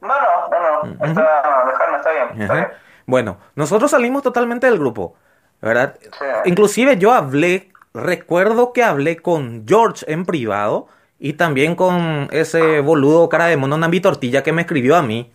No, 0.00 0.08
no, 0.20 0.48
no, 0.48 0.82
no. 0.82 1.06
Está, 1.06 1.64
dejarme, 1.66 1.96
está 1.98 2.10
bien. 2.10 2.42
Está 2.42 2.54
bien. 2.54 2.72
Bueno, 3.06 3.38
nosotros 3.54 3.90
salimos 3.90 4.22
totalmente 4.24 4.66
del 4.66 4.78
grupo, 4.80 5.14
¿verdad? 5.60 5.96
Sí. 6.00 6.24
Inclusive 6.44 6.96
yo 6.98 7.12
hablé, 7.12 7.70
recuerdo 7.94 8.72
que 8.72 8.82
hablé 8.82 9.16
con 9.16 9.64
George 9.66 10.04
en 10.10 10.24
privado 10.24 10.88
y 11.18 11.34
también 11.34 11.74
con 11.74 12.28
ese 12.30 12.80
boludo 12.80 13.28
cara 13.28 13.46
de 13.46 13.56
mono 13.56 13.76
Nambi 13.76 14.00
Tortilla 14.00 14.42
que 14.42 14.52
me 14.52 14.62
escribió 14.62 14.96
a 14.96 15.02
mí, 15.02 15.30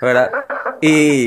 ¿verdad? 0.00 0.30
Y 0.80 1.26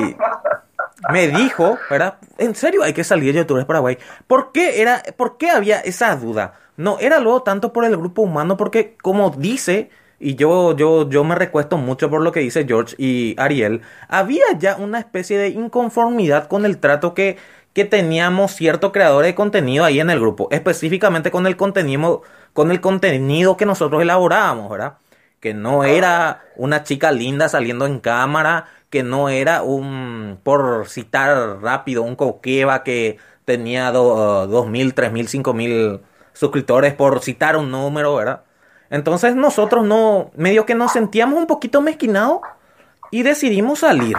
me 1.11 1.27
dijo, 1.27 1.77
¿verdad? 1.89 2.15
En 2.37 2.55
serio, 2.55 2.83
hay 2.83 2.93
que 2.93 3.03
salir 3.03 3.33
de 3.33 3.39
YouTubers 3.39 3.65
Paraguay. 3.65 3.97
¿Por 4.27 4.51
qué 4.51 4.81
era, 4.81 5.03
por 5.17 5.37
qué 5.37 5.49
había 5.49 5.79
esa 5.81 6.15
duda? 6.15 6.53
No, 6.77 6.97
era 6.99 7.19
luego 7.19 7.43
tanto 7.43 7.73
por 7.73 7.85
el 7.85 7.97
grupo 7.97 8.21
humano, 8.21 8.57
porque 8.57 8.95
como 9.01 9.29
dice, 9.31 9.89
y 10.19 10.35
yo, 10.35 10.75
yo, 10.75 11.09
yo 11.09 11.23
me 11.23 11.35
recuesto 11.35 11.77
mucho 11.77 12.09
por 12.09 12.21
lo 12.21 12.31
que 12.31 12.39
dice 12.39 12.65
George 12.65 12.95
y 12.97 13.35
Ariel, 13.37 13.81
había 14.07 14.45
ya 14.57 14.77
una 14.77 14.99
especie 14.99 15.37
de 15.37 15.49
inconformidad 15.49 16.47
con 16.47 16.65
el 16.65 16.77
trato 16.77 17.13
que, 17.13 17.37
que 17.73 17.85
teníamos 17.85 18.51
cierto 18.51 18.91
creador 18.91 19.25
de 19.25 19.35
contenido 19.35 19.83
ahí 19.85 19.99
en 19.99 20.09
el 20.09 20.19
grupo, 20.19 20.47
específicamente 20.51 21.31
con 21.31 21.47
el 21.47 21.57
contenido, 21.57 22.21
con 22.53 22.71
el 22.71 22.81
contenido 22.81 23.57
que 23.57 23.65
nosotros 23.65 24.01
elaborábamos, 24.01 24.69
¿verdad? 24.69 24.97
que 25.39 25.53
no 25.53 25.83
era 25.83 26.41
una 26.55 26.83
chica 26.83 27.11
linda 27.11 27.49
saliendo 27.49 27.85
en 27.85 27.99
cámara, 27.99 28.67
que 28.89 29.03
no 29.03 29.27
era 29.27 29.61
un, 29.61 30.39
por 30.41 30.87
citar 30.87 31.59
rápido, 31.61 32.03
un 32.03 32.15
coqueva 32.15 32.83
que 32.83 33.17
tenía 33.43 33.91
do- 33.91 34.47
dos 34.47 34.67
mil, 34.69 34.93
tres 34.93 35.11
mil, 35.11 35.27
cinco 35.27 35.53
mil 35.53 35.99
suscriptores, 36.31 36.93
por 36.93 37.21
citar 37.21 37.57
un 37.57 37.71
número, 37.71 38.15
¿verdad? 38.15 38.43
Entonces 38.89 39.35
nosotros 39.35 39.83
no, 39.83 40.31
medio 40.35 40.65
que 40.65 40.75
nos 40.75 40.93
sentíamos 40.93 41.37
un 41.37 41.47
poquito 41.47 41.81
mezquinados 41.81 42.39
y 43.11 43.23
decidimos 43.23 43.79
salir. 43.79 44.15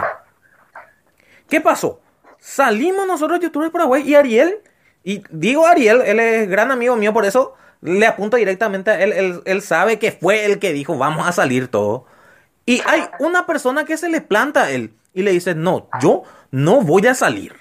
¿Qué 1.49 1.59
pasó? 1.61 2.01
Salimos 2.45 3.07
nosotros 3.07 3.39
youtubers 3.39 3.71
Paraguay 3.71 4.07
y 4.07 4.13
Ariel, 4.13 4.61
y 5.03 5.23
digo 5.31 5.65
Ariel, 5.65 6.03
él 6.05 6.19
es 6.19 6.47
gran 6.47 6.69
amigo 6.69 6.95
mío, 6.95 7.11
por 7.11 7.25
eso 7.25 7.55
le 7.81 8.05
apunto 8.05 8.37
directamente 8.37 8.91
a 8.91 9.01
él, 9.01 9.13
él, 9.13 9.41
él 9.45 9.63
sabe 9.63 9.97
que 9.97 10.11
fue 10.11 10.45
el 10.45 10.59
que 10.59 10.71
dijo 10.71 10.95
vamos 10.95 11.27
a 11.27 11.31
salir 11.31 11.71
todo. 11.71 12.05
Y 12.67 12.83
hay 12.85 13.09
una 13.17 13.47
persona 13.47 13.83
que 13.83 13.97
se 13.97 14.09
le 14.09 14.21
planta 14.21 14.61
a 14.61 14.69
él 14.69 14.95
y 15.11 15.23
le 15.23 15.31
dice, 15.31 15.55
no, 15.55 15.89
yo 15.99 16.21
no 16.51 16.81
voy 16.81 17.07
a 17.07 17.15
salir. 17.15 17.59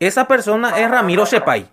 Esa 0.00 0.26
persona 0.26 0.76
es 0.76 0.90
Ramiro 0.90 1.24
Sepay. 1.24 1.70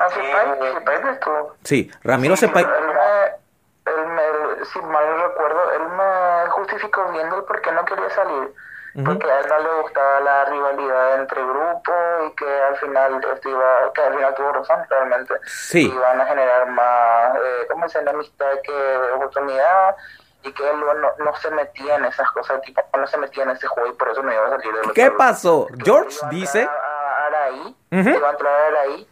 Ah, 0.00 0.08
sí, 0.12 0.20
sí, 0.20 0.78
sí. 1.22 1.30
Sí, 1.62 1.90
Ramiro 2.02 2.36
Sepay. 2.36 2.64
Él 2.64 2.70
me, 2.70 3.92
él 3.92 4.08
me, 4.08 4.22
él, 4.22 4.66
si 4.66 4.80
mal 4.80 5.04
no 5.10 5.28
recuerdo, 5.28 5.60
él 5.74 5.82
me 5.96 6.50
justificó 6.50 7.08
viendo 7.12 7.36
el 7.36 7.44
por 7.44 7.62
qué 7.62 7.70
no 7.70 7.84
quería 7.84 8.10
salir. 8.10 8.52
Porque 8.94 9.30
a 9.30 9.40
él 9.40 9.46
no 9.48 9.58
le 9.58 9.82
gustaba 9.82 10.20
la 10.20 10.44
rivalidad 10.44 11.14
entre 11.14 11.42
grupos 11.42 11.94
y 12.26 12.36
que 12.36 12.62
al 12.62 12.76
final 12.76 13.20
esto 13.32 13.48
iba, 13.48 13.92
que 13.94 14.02
al 14.02 14.14
final 14.14 14.34
tuvo 14.34 14.52
razón 14.52 14.84
realmente. 14.90 15.34
Sí. 15.46 15.90
Iban 15.90 16.20
a 16.20 16.26
generar 16.26 16.66
más, 16.68 17.36
eh, 17.36 17.66
¿cómo 17.70 17.88
se? 17.88 18.00
Amistad 18.00 18.52
que 18.62 18.96
oportunidad 19.14 19.96
y 20.42 20.52
que 20.52 20.68
él 20.68 20.80
no, 20.80 21.24
no 21.24 21.36
se 21.36 21.50
metía 21.52 21.94
en 21.96 22.04
esas 22.04 22.30
cosas, 22.32 22.60
tipo, 22.62 22.82
no 22.98 23.06
se 23.06 23.16
metía 23.16 23.44
en 23.44 23.50
ese 23.50 23.66
juego 23.66 23.88
y 23.88 23.92
por 23.94 24.10
eso 24.10 24.22
no 24.22 24.32
iba 24.32 24.46
a 24.46 24.50
salir 24.50 24.74
del 24.74 24.92
¿Qué 24.92 25.10
pasó? 25.10 25.68
George 25.82 26.18
a 26.22 26.28
dice... 26.28 26.64
A, 26.64 26.70
a 26.70 27.26
Araí, 27.26 27.76
Ujú. 27.92 28.08
iba 28.10 28.28
a 28.28 28.32
entrar 28.32 28.52
a 28.52 28.66
Araí 28.66 29.08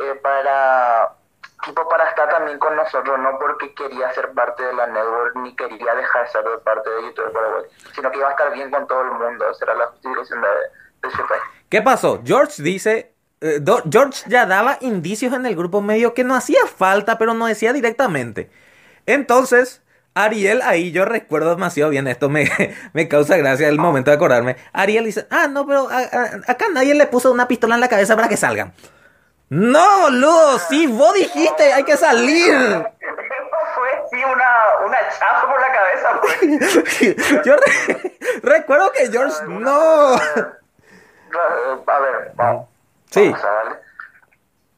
eh, 0.00 0.14
para 0.22 1.12
tipo 1.64 1.88
para 1.88 2.08
estar 2.08 2.28
también 2.28 2.58
con 2.58 2.76
nosotros, 2.76 3.18
no 3.18 3.38
porque 3.38 3.74
quería 3.74 4.12
ser 4.12 4.30
parte 4.32 4.62
de 4.62 4.72
la 4.72 4.86
network 4.86 5.36
ni 5.36 5.54
quería 5.56 5.94
dejar 5.94 6.24
de 6.24 6.30
ser 6.30 6.44
de 6.44 6.58
parte 6.58 6.90
de 6.90 7.02
YouTube 7.02 7.32
Paraguay, 7.32 7.64
sino 7.94 8.10
que 8.10 8.18
iba 8.18 8.28
a 8.28 8.30
estar 8.30 8.52
bien 8.52 8.70
con 8.70 8.86
todo 8.86 9.02
el 9.02 9.12
mundo, 9.12 9.50
esa 9.50 9.64
era 9.64 9.74
la 9.74 9.86
justificación 9.86 10.40
de, 10.40 11.08
de 11.08 11.14
Shopee. 11.14 11.36
¿Qué 11.68 11.82
pasó? 11.82 12.22
George 12.24 12.62
dice, 12.62 13.14
eh, 13.40 13.60
George 13.90 14.24
ya 14.28 14.46
daba 14.46 14.78
indicios 14.80 15.32
en 15.32 15.46
el 15.46 15.56
grupo 15.56 15.80
medio 15.80 16.14
que 16.14 16.24
no 16.24 16.34
hacía 16.34 16.66
falta, 16.66 17.18
pero 17.18 17.34
no 17.34 17.46
decía 17.46 17.72
directamente. 17.72 18.50
Entonces, 19.06 19.82
Ariel, 20.14 20.62
ahí 20.62 20.92
yo 20.92 21.04
recuerdo 21.04 21.50
demasiado 21.50 21.90
bien 21.90 22.06
esto, 22.06 22.28
me, 22.28 22.48
me 22.92 23.08
causa 23.08 23.36
gracia 23.36 23.68
el 23.68 23.78
momento 23.78 24.10
de 24.10 24.16
acordarme. 24.16 24.56
Ariel 24.72 25.04
dice, 25.04 25.26
ah, 25.30 25.48
no, 25.48 25.66
pero 25.66 25.88
acá 25.90 26.66
nadie 26.72 26.94
le 26.94 27.06
puso 27.06 27.32
una 27.32 27.48
pistola 27.48 27.74
en 27.74 27.80
la 27.80 27.88
cabeza 27.88 28.14
para 28.14 28.28
que 28.28 28.36
salgan. 28.36 28.72
No, 29.50 30.10
Ludo, 30.10 30.58
sí, 30.58 30.86
vos 30.86 31.12
dijiste, 31.14 31.72
hay 31.72 31.84
que 31.84 31.96
salir. 31.96 32.54
fue, 33.74 33.90
sí, 34.10 34.24
una, 34.24 34.54
una 34.84 34.98
chapa 35.10 35.48
por 35.50 35.60
la 35.60 35.72
cabeza, 35.72 36.20
pues. 36.20 37.44
Yo 37.44 37.56
recuerdo 38.42 38.92
que 38.92 39.10
George, 39.10 39.44
no. 39.46 40.14
A 41.86 41.98
ver, 41.98 42.32
vamos. 42.34 42.68
Sí. 43.10 43.34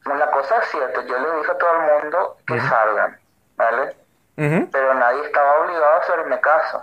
La 0.04 0.30
cosa 0.30 0.58
es 0.58 0.70
cierta, 0.70 1.02
yo 1.02 1.18
le 1.18 1.38
dije 1.38 1.50
a 1.50 1.58
todo 1.58 1.70
el 1.72 2.02
mundo 2.02 2.36
que 2.46 2.60
salgan, 2.60 3.18
¿vale? 3.56 3.96
Pero 4.36 4.94
nadie 4.94 5.26
estaba 5.26 5.60
obligado 5.60 5.92
a 5.92 5.96
hacerme 5.98 6.40
caso. 6.40 6.80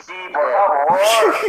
Sí, 0.00 0.32
por 0.32 0.52
favor, 0.52 1.00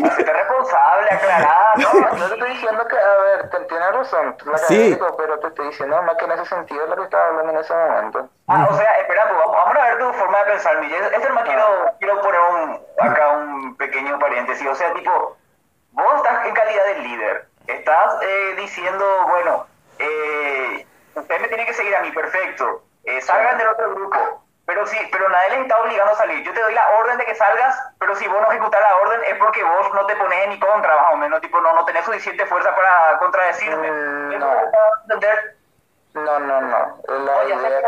hazte 0.06 0.34
responsable, 0.34 1.08
aclarada. 1.12 1.74
No, 1.78 2.18
yo 2.18 2.28
te 2.28 2.34
estoy 2.34 2.50
diciendo 2.52 2.88
que, 2.88 2.98
a 2.98 3.18
ver, 3.18 3.68
tienes 3.68 3.92
razón, 3.94 4.36
la 4.46 4.58
sí. 4.58 5.00
pero 5.18 5.40
te 5.40 5.48
estoy 5.48 5.68
diciendo 5.68 6.02
más 6.04 6.16
que 6.16 6.26
en 6.26 6.32
ese 6.32 6.46
sentido 6.46 6.84
es 6.84 6.90
lo 6.90 6.96
que 6.96 7.04
estaba 7.04 7.28
hablando 7.28 7.52
en 7.54 7.58
ese 7.60 7.74
momento. 7.74 8.30
Ah, 8.48 8.68
o 8.70 8.74
sea, 8.76 8.92
espera, 9.00 9.28
pues, 9.30 9.40
vamos 9.40 9.78
a 9.78 9.84
ver 9.84 9.98
tu 10.00 10.14
forma 10.14 10.38
de 10.40 10.52
pensar, 10.52 10.80
Miguel. 10.82 11.04
Este 11.14 11.30
más 11.30 11.44
quiero, 11.44 11.66
quiero 12.00 12.22
poner 12.22 12.40
un, 12.40 12.82
acá 13.00 13.30
un 13.32 13.76
pequeño 13.76 14.20
paréntesis. 14.20 14.68
O 14.68 14.76
sea, 14.76 14.94
tipo, 14.94 15.38
vos 15.92 16.16
estás 16.16 16.46
en 16.46 16.54
calidad 16.54 16.86
de 16.86 17.00
líder, 17.00 17.48
estás 17.68 18.22
eh, 18.22 18.56
diciendo, 18.58 19.06
bueno, 19.28 19.66
eh, 20.00 20.86
usted 21.16 21.42
me 21.42 21.48
tiene 21.48 21.66
que 21.66 21.74
seguir 21.74 21.96
a 21.96 22.02
mí, 22.02 22.12
perfecto 22.12 22.84
eh, 23.10 23.22
salgan 23.22 23.58
del 23.58 23.68
otro 23.68 23.96
grupo. 23.96 24.44
Pero 24.70 24.86
sí, 24.86 24.98
pero 25.12 25.28
nadie 25.30 25.50
les 25.50 25.60
está 25.62 25.82
obligando 25.82 26.14
a 26.14 26.16
salir. 26.16 26.44
Yo 26.46 26.54
te 26.54 26.62
doy 26.62 26.76
la 26.76 26.88
orden 27.00 27.18
de 27.18 27.26
que 27.26 27.34
salgas, 27.34 27.76
pero 27.98 28.14
si 28.16 28.28
vos 28.28 28.40
no 28.40 28.52
ejecutas 28.52 28.80
la 28.80 28.98
orden 28.98 29.20
es 29.28 29.36
porque 29.40 29.64
vos 29.64 29.92
no 29.96 30.06
te 30.06 30.16
pones 30.16 30.44
en 30.44 30.52
mi 30.52 30.60
contra, 30.60 30.96
más 30.96 31.14
o 31.14 31.18
menos. 31.18 31.42
Tipo, 31.42 31.60
no, 31.60 31.74
no 31.74 31.84
tenés 31.86 32.06
suficiente 32.06 32.46
fuerza 32.46 32.70
para 32.76 33.18
contradecirme. 33.18 33.90
Mm, 33.90 34.38
no. 34.38 34.54
no, 36.14 36.40
no, 36.40 37.02
La 37.08 37.46
idea 37.46 37.82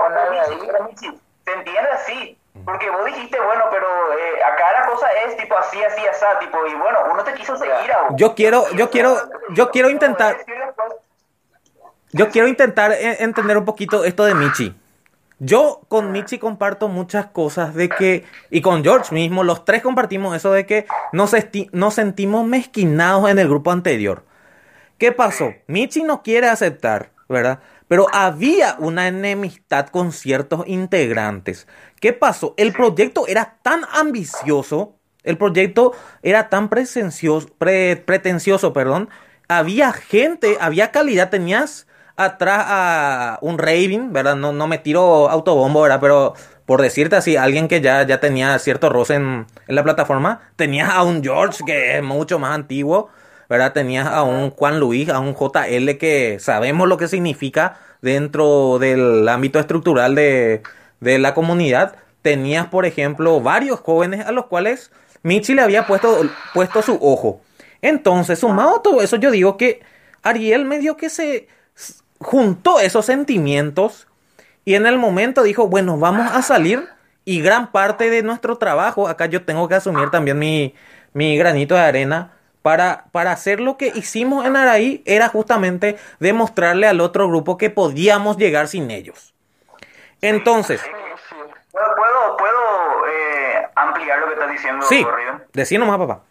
Se 1.45 1.53
entiende 1.53 1.92
así. 1.92 2.40
Porque 2.66 2.90
vos 2.90 3.06
dijiste, 3.06 3.40
bueno, 3.40 3.66
pero 3.69 3.88
eh, 4.14 4.43
acá 4.43 4.72
la 4.82 4.88
cosa 4.88 5.08
es 5.24 5.38
tipo 5.38 5.56
así, 5.56 5.84
así, 5.84 6.03
así, 6.08 6.26
tipo, 6.40 6.66
y 6.66 6.74
bueno, 6.74 6.98
uno 7.11 7.24
te 7.24 7.35
quiso 7.35 7.56
seguir 7.58 7.93
a 7.93 8.01
vos. 8.01 8.14
Yo 8.16 8.34
quiero, 8.34 8.68
yo 8.72 8.90
quiero, 8.90 9.18
yo 9.50 9.69
quiero 9.69 9.92
intentar. 9.92 10.35
Yo 12.11 12.30
quiero 12.30 12.48
intentar 12.48 12.92
entender 12.92 13.56
un 13.56 13.66
poquito 13.66 14.03
esto 14.03 14.26
de 14.26 14.34
Michi. 14.34 14.82
Yo 15.44 15.82
con 15.88 16.11
Michi 16.11 16.38
comparto 16.38 16.88
muchas 16.88 17.26
cosas 17.26 17.74
de 17.74 17.90
que, 17.90 18.26
y 18.52 18.61
con 18.61 18.84
George 18.84 19.11
mismo, 19.11 19.44
los 19.44 19.66
tres 19.66 19.82
compartimos 19.82 20.36
eso 20.36 20.52
de 20.52 20.68
que 20.68 20.86
nos, 21.14 21.36
nos 21.72 21.94
sentimos 21.95 22.45
mezquinados 22.45 23.28
en 23.28 23.40
el 23.40 23.48
grupo 23.48 23.72
anterior. 23.72 24.24
¿Qué 25.00 25.11
pasó? 25.11 25.52
Michi 25.66 26.03
no 26.03 26.22
quiere 26.22 26.48
aceptar, 26.48 27.14
¿verdad? 27.28 27.58
Pero 27.88 28.06
había 28.14 28.76
una 28.78 29.08
enemistad 29.08 29.88
con 29.88 30.11
ciertos 30.11 30.68
integrantes. 30.68 31.68
¿Qué 32.00 32.14
pasó? 32.14 32.53
El 32.56 32.72
proyecto 32.72 33.26
era 33.28 33.58
tan 33.64 33.82
ambicioso, 33.94 35.00
el 35.24 35.40
proyecto 35.40 35.94
era 36.22 36.50
tan 36.50 36.70
pretencioso, 36.70 37.48
pretencioso, 37.58 38.74
perdón. 38.74 39.10
Había 39.48 39.92
gente, 39.92 40.58
había 40.61 40.92
calidad, 40.92 41.32
tenías 41.32 41.88
atrás 42.25 42.64
a 42.67 43.40
un 43.41 43.58
Raven, 43.58 44.14
¿verdad? 44.14 44.35
No, 44.35 44.51
no 44.51 44.67
me 44.67 44.77
tiro 44.77 45.30
autobombo, 45.30 45.82
¿verdad? 45.82 46.00
Pero 46.00 46.33
por 46.66 46.82
decirte 46.82 47.16
así, 47.16 47.35
alguien 47.35 47.67
que 47.67 47.82
ya, 47.82 48.03
ya 48.03 48.19
tenía 48.19 48.58
cierto 48.59 48.90
roce 48.90 49.16
en, 49.16 49.45
la 49.67 49.83
plataforma, 49.83 50.40
tenías 50.56 50.90
a 50.90 51.03
un 51.03 51.22
George 51.22 51.64
que 51.66 51.98
es 51.98 52.03
mucho 52.03 52.40
más 52.40 52.56
antiguo, 52.56 53.09
¿verdad? 53.50 53.74
Tenías 53.74 54.08
a 54.08 54.24
un 54.24 54.51
Juan 54.51 54.80
Luis, 54.80 55.09
a 55.09 55.19
un 55.19 55.35
JL 55.35 55.98
que 55.98 56.38
sabemos 56.40 56.88
lo 56.88 56.98
que 56.98 57.08
significa 57.08 57.77
dentro 58.01 58.80
del 58.80 59.27
ámbito 59.27 59.59
estructural 59.59 60.16
de, 60.16 60.64
de 61.01 61.19
la 61.19 61.33
comunidad. 61.33 61.95
Tenías, 62.22 62.67
por 62.67 62.85
ejemplo, 62.85 63.41
varios 63.41 63.80
jóvenes 63.82 64.25
a 64.25 64.32
los 64.32 64.45
cuales 64.45 64.91
Michi 65.24 65.53
le 65.53 65.61
había 65.61 65.85
puesto, 65.85 66.22
puesto 66.53 66.82
su 66.82 66.98
ojo. 67.01 67.41
Entonces, 67.82 68.40
sumado 68.40 68.82
todo 68.82 69.01
eso, 69.01 69.17
yo 69.17 69.32
digo 69.32 69.58
que 69.58 69.82
Ariel 70.24 70.66
medio 70.66 70.98
que 70.98 71.09
se 71.09 71.48
juntó 72.22 72.80
esos 72.80 73.06
sentimientos 73.06 74.08
y 74.66 74.75
en 74.75 74.85
el 74.85 74.98
momento 74.98 75.43
dijo, 75.43 75.67
bueno, 75.67 75.98
vamos 75.98 76.32
a 76.32 76.41
salir 76.41 76.88
y 77.25 77.41
gran 77.41 77.72
parte 77.72 78.09
de 78.09 78.24
nuestro 78.24 78.58
trabajo, 78.58 79.08
acá 79.08 79.25
yo 79.25 79.43
tengo 79.43 79.67
que 79.67 79.75
asumir 79.75 80.09
también 80.09 80.40
mi, 80.40 80.75
mi 81.14 81.38
granito 81.38 81.75
de 81.75 81.82
arena, 81.82 82.33
para, 82.61 83.06
para 83.11 83.32
hacer 83.32 83.59
lo 83.59 83.77
que 83.77 83.88
hicimos 83.88 84.45
en 84.45 84.56
Araí 84.56 85.01
era 85.06 85.30
justamente 85.30 85.98
demostrarle 86.19 86.88
al 86.88 87.01
otro 87.01 87.27
grupo 87.27 87.58
que 87.58 87.69
podíamos 87.69 88.38
llegar 88.38 88.67
sin 88.67 88.91
ellos. 88.91 89.33
Entonces... 90.22 90.82
¿Puedo, 91.72 92.38
puedo 92.38 93.08
eh, 93.08 93.67
ampliar 93.75 94.19
lo 94.19 94.27
que 94.27 94.33
estás 94.33 94.51
diciendo? 94.51 94.85
Sí, 94.85 95.06
decí 95.53 95.77
nomás, 95.77 95.98
papá. 95.98 96.22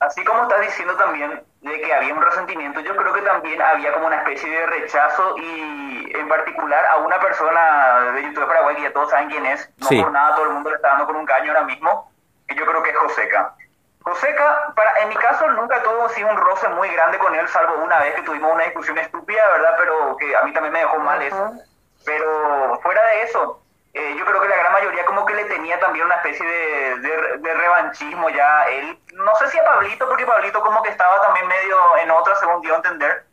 Así 0.00 0.24
como 0.24 0.42
estás 0.44 0.60
diciendo 0.62 0.94
también, 0.96 1.42
de 1.64 1.80
que 1.80 1.94
había 1.94 2.12
un 2.12 2.22
resentimiento, 2.22 2.80
yo 2.80 2.94
creo 2.94 3.12
que 3.14 3.22
también 3.22 3.60
había 3.62 3.92
como 3.94 4.06
una 4.06 4.16
especie 4.16 4.50
de 4.50 4.66
rechazo 4.66 5.34
y 5.38 6.12
en 6.14 6.28
particular 6.28 6.84
a 6.86 6.98
una 6.98 7.18
persona 7.18 8.12
de 8.12 8.22
YouTube 8.22 8.40
de 8.40 8.46
Paraguay 8.46 8.76
que 8.76 8.82
ya 8.82 8.92
todos 8.92 9.08
saben 9.08 9.30
quién 9.30 9.46
es, 9.46 9.70
no 9.78 9.88
por 9.88 10.12
nada 10.12 10.36
todo 10.36 10.44
el 10.44 10.52
mundo 10.52 10.68
le 10.68 10.76
está 10.76 10.88
dando 10.88 11.06
con 11.06 11.16
un 11.16 11.24
caño 11.24 11.52
ahora 11.52 11.64
mismo, 11.64 12.12
que 12.46 12.54
yo 12.54 12.66
creo 12.66 12.82
que 12.82 12.90
es 12.90 12.96
Joseca. 12.96 13.54
Joseca, 14.02 14.74
para, 14.76 14.98
en 15.00 15.08
mi 15.08 15.14
caso 15.16 15.48
nunca 15.52 15.82
tuvo 15.82 16.04
así 16.04 16.22
un 16.22 16.36
roce 16.36 16.68
muy 16.68 16.90
grande 16.90 17.16
con 17.16 17.34
él, 17.34 17.48
salvo 17.48 17.82
una 17.82 17.98
vez 18.00 18.14
que 18.14 18.22
tuvimos 18.22 18.52
una 18.52 18.64
discusión 18.64 18.98
estúpida, 18.98 19.40
¿verdad? 19.52 19.74
Pero 19.78 20.16
que 20.18 20.36
a 20.36 20.42
mí 20.42 20.52
también 20.52 20.74
me 20.74 20.80
dejó 20.80 20.98
mal 20.98 21.22
eso. 21.22 21.52
Pero 22.04 22.78
fuera 22.82 23.02
de 23.06 23.22
eso, 23.22 23.63
eh, 23.94 24.16
yo 24.18 24.24
creo 24.24 24.40
que 24.40 24.48
la 24.48 24.56
gran 24.56 24.72
mayoría 24.72 25.04
como 25.04 25.24
que 25.24 25.34
le 25.34 25.44
tenía 25.44 25.78
también 25.78 26.04
una 26.04 26.16
especie 26.16 26.44
de, 26.44 27.38
de, 27.38 27.54
revanchismo 27.54 28.28
ya 28.28 28.64
él. 28.64 28.98
No 29.12 29.32
sé 29.36 29.48
si 29.48 29.58
a 29.58 29.64
Pablito, 29.64 30.08
porque 30.08 30.26
Pablito 30.26 30.60
como 30.62 30.82
que 30.82 30.90
estaba 30.90 31.22
también 31.22 31.46
medio 31.46 31.76
en 32.02 32.10
otra, 32.10 32.34
según 32.34 32.60
dio 32.60 32.74
a 32.74 32.78
entender. 32.78 33.24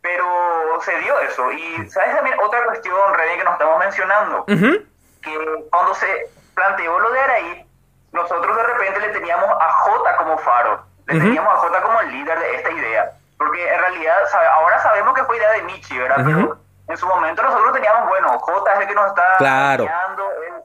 Pero 0.00 0.80
se 0.80 0.98
dio 1.00 1.20
eso. 1.20 1.52
Y 1.52 1.90
sabes 1.90 2.16
también 2.16 2.34
otra 2.42 2.64
cuestión, 2.64 3.12
René, 3.12 3.36
que 3.36 3.44
nos 3.44 3.52
estamos 3.52 3.78
mencionando. 3.78 4.46
Que 4.46 5.66
cuando 5.70 5.94
se 5.94 6.30
planteó 6.54 6.98
lo 6.98 7.10
de 7.10 7.20
Araí, 7.20 7.66
nosotros 8.12 8.56
de 8.56 8.62
repente 8.62 9.00
le 9.00 9.08
teníamos 9.10 9.50
a 9.50 9.70
J 9.70 10.16
como 10.16 10.38
faro. 10.38 10.82
Le 11.08 11.20
teníamos 11.20 11.52
a 11.52 11.58
J 11.58 11.82
como 11.82 12.00
el 12.00 12.10
líder 12.10 12.38
de 12.38 12.54
esta 12.54 12.70
idea. 12.70 13.10
Porque 13.36 13.70
en 13.70 13.78
realidad 13.78 14.16
ahora 14.54 14.78
sabemos 14.82 15.14
que 15.14 15.24
fue 15.24 15.36
idea 15.36 15.50
de 15.52 15.62
Michi, 15.64 15.98
¿verdad? 15.98 16.22
Pero 16.24 16.58
en 16.90 16.96
su 16.96 17.06
momento 17.06 17.42
nosotros 17.42 17.72
teníamos, 17.72 18.08
bueno, 18.08 18.38
J 18.38 18.72
es 18.72 18.80
el 18.80 18.88
que 18.88 18.94
nos 18.94 19.06
está 19.06 19.36
claro. 19.38 19.84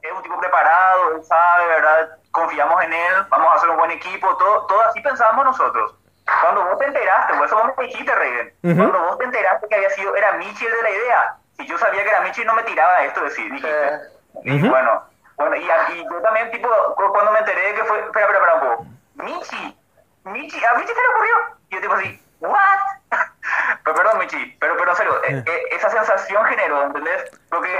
es 0.02 0.12
un 0.12 0.22
tipo 0.22 0.38
preparado, 0.38 1.16
él 1.16 1.24
sabe, 1.24 1.66
¿verdad? 1.66 2.18
Confiamos 2.30 2.82
en 2.84 2.92
él, 2.92 3.14
vamos 3.28 3.48
a 3.48 3.54
hacer 3.54 3.70
un 3.70 3.76
buen 3.76 3.90
equipo, 3.92 4.36
todo, 4.36 4.66
todo 4.66 4.80
así 4.82 5.00
pensábamos 5.00 5.44
nosotros. 5.46 5.94
Cuando 6.42 6.64
vos 6.64 6.78
te 6.78 6.86
enteraste, 6.86 7.34
por 7.34 7.46
eso 7.46 7.56
vos 7.56 7.76
me 7.76 7.84
dijiste, 7.84 8.14
Regen, 8.14 8.52
cuando 8.60 8.98
vos 8.98 9.18
te 9.18 9.24
enteraste 9.24 9.68
que 9.68 9.74
había 9.76 9.90
sido, 9.90 10.16
era 10.16 10.32
Michi 10.32 10.66
el 10.66 10.72
de 10.72 10.82
la 10.82 10.90
idea, 10.90 11.36
y 11.58 11.66
yo 11.66 11.78
sabía 11.78 12.02
que 12.02 12.08
era 12.10 12.20
Michi 12.22 12.44
no 12.44 12.54
me 12.54 12.64
tiraba 12.64 13.04
esto 13.04 13.22
de 13.22 13.30
sí, 13.30 13.48
dijiste. 13.48 14.68
bueno, 14.68 15.02
bueno, 15.36 15.56
y, 15.56 15.66
yo 15.66 16.22
también, 16.22 16.50
tipo, 16.50 16.68
cuando 16.96 17.30
me 17.30 17.38
enteré 17.38 17.68
de 17.68 17.74
que 17.74 17.84
fue, 17.84 18.00
espera, 18.00 18.26
espera, 18.26 18.38
espera 18.38 18.54
un 18.54 18.60
poco, 18.60 18.86
Michi, 19.14 19.78
Michi, 20.24 20.64
a 20.64 20.74
Michi 20.74 20.92
se 20.92 21.00
le 21.00 21.08
ocurrió, 21.08 21.34
y 21.68 21.74
yo 21.74 21.80
tipo 21.80 21.94
así, 21.94 22.22
¿what? 22.40 22.78
Pero 23.84 23.96
perdón, 23.96 24.18
Michi, 24.18 24.56
pero, 24.60 24.76
pero 24.76 24.90
en 24.90 24.96
serio, 24.96 25.24
eh, 25.24 25.44
eh, 25.46 25.62
esa 25.72 25.90
sensación 25.90 26.44
generó, 26.44 26.84
¿entendés? 26.84 27.24
Porque 27.48 27.70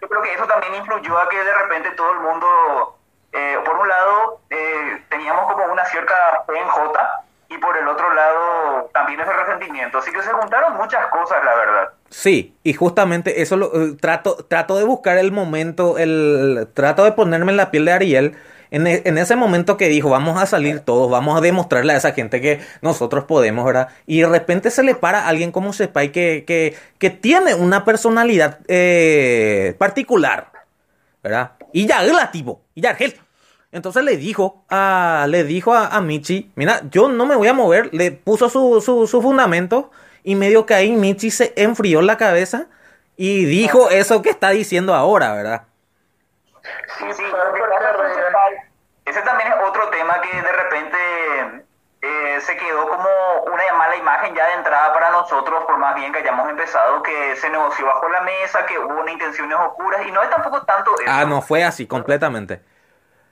yo 0.00 0.08
creo 0.08 0.22
que 0.22 0.34
eso 0.34 0.46
también 0.46 0.74
influyó 0.74 1.18
a 1.18 1.28
que 1.28 1.42
de 1.42 1.54
repente 1.54 1.90
todo 1.92 2.12
el 2.12 2.20
mundo, 2.20 2.98
eh, 3.32 3.58
por 3.64 3.76
un 3.76 3.88
lado, 3.88 4.40
teníamos 5.08 5.52
como 5.52 5.72
una 5.72 5.84
cierta 5.86 6.44
fe 6.46 6.58
en 6.58 6.68
J 6.68 7.24
y 7.48 7.58
por 7.58 7.76
el 7.76 7.88
otro 7.88 8.14
lado 8.14 8.90
también 8.94 9.20
ese 9.20 9.32
resentimiento. 9.32 9.98
Así 9.98 10.12
que 10.12 10.22
se 10.22 10.30
juntaron 10.30 10.76
muchas 10.76 11.06
cosas, 11.08 11.44
la 11.44 11.54
verdad. 11.54 11.88
Sí, 12.08 12.56
y 12.62 12.72
justamente 12.72 13.42
eso 13.42 13.56
lo 13.56 13.96
trato, 13.96 14.44
trato 14.48 14.76
de 14.76 14.84
buscar 14.84 15.18
el 15.18 15.32
momento, 15.32 15.98
el 15.98 16.68
trato 16.74 17.04
de 17.04 17.12
ponerme 17.12 17.50
en 17.50 17.56
la 17.56 17.70
piel 17.70 17.84
de 17.84 17.92
Ariel 17.92 18.38
e, 18.70 19.02
en, 19.04 19.18
ese 19.18 19.36
momento 19.36 19.76
que 19.76 19.88
dijo, 19.88 20.10
vamos 20.10 20.40
a 20.40 20.46
salir 20.46 20.80
todos, 20.80 21.10
vamos 21.10 21.36
a 21.36 21.40
demostrarle 21.40 21.92
a 21.92 21.96
esa 21.96 22.12
gente 22.12 22.40
que 22.40 22.60
nosotros 22.82 23.24
podemos, 23.24 23.64
¿verdad? 23.64 23.88
Y 24.06 24.20
de 24.20 24.28
repente 24.28 24.70
se 24.70 24.82
le 24.82 24.94
para 24.94 25.20
a 25.20 25.28
alguien 25.28 25.52
como 25.52 25.72
Sepay 25.72 26.12
que, 26.12 26.44
que, 26.98 27.10
tiene 27.10 27.54
una 27.54 27.84
personalidad 27.84 28.58
eh, 28.68 29.74
particular, 29.78 30.50
¿verdad? 31.22 31.52
Y 31.72 31.86
ya 31.86 32.02
relativo, 32.02 32.62
y 32.74 32.82
ya 32.82 32.90
Argel. 32.90 33.18
Entonces 33.72 34.02
le 34.02 34.16
dijo 34.16 34.64
a, 34.68 35.26
le 35.28 35.44
dijo 35.44 35.74
a, 35.74 36.00
Michi, 36.00 36.50
mira, 36.56 36.82
yo 36.90 37.08
no 37.08 37.26
me 37.26 37.36
voy 37.36 37.48
a 37.48 37.54
mover, 37.54 37.92
le 37.94 38.10
puso 38.10 38.48
su, 38.48 38.80
su, 38.80 39.06
su 39.06 39.22
fundamento 39.22 39.90
y 40.24 40.34
medio 40.34 40.66
que 40.66 40.74
ahí 40.74 40.92
Michi 40.92 41.30
se 41.30 41.52
enfrió 41.56 42.02
la 42.02 42.16
cabeza 42.16 42.66
y 43.16 43.44
dijo 43.44 43.90
eso 43.90 44.22
que 44.22 44.30
está 44.30 44.50
diciendo 44.50 44.94
ahora, 44.94 45.34
¿verdad? 45.34 45.62
Sí, 46.98 47.04
Sí, 47.16 47.22
¿sabes 47.30 47.44
lo 47.46 47.54
que 47.54 47.60
por 47.60 47.68
pasa 47.70 47.90
qué, 47.90 47.96
con 47.96 48.06
Ryan? 48.06 48.14
Cepal, 48.14 48.54
ese 49.10 49.22
también 49.22 49.52
es 49.52 49.58
otro 49.68 49.88
tema 49.90 50.20
que 50.20 50.40
de 50.40 50.52
repente 50.52 50.98
eh, 52.02 52.40
se 52.40 52.56
quedó 52.56 52.88
como 52.88 53.08
una 53.52 53.72
mala 53.74 53.96
imagen 53.96 54.34
ya 54.34 54.46
de 54.46 54.54
entrada 54.54 54.92
para 54.92 55.10
nosotros, 55.10 55.64
por 55.64 55.78
más 55.78 55.94
bien 55.96 56.12
que 56.12 56.20
hayamos 56.20 56.48
empezado, 56.48 57.02
que 57.02 57.36
se 57.36 57.50
negoció 57.50 57.86
bajo 57.86 58.08
la 58.08 58.20
mesa, 58.22 58.64
que 58.66 58.78
hubo 58.78 59.00
unas 59.00 59.12
intenciones 59.12 59.58
oscuras, 59.58 60.06
y 60.06 60.12
no 60.12 60.22
es 60.22 60.30
tampoco 60.30 60.62
tanto 60.62 60.94
eso. 61.00 61.10
Ah, 61.10 61.24
no 61.24 61.42
fue 61.42 61.64
así, 61.64 61.86
completamente. 61.86 62.62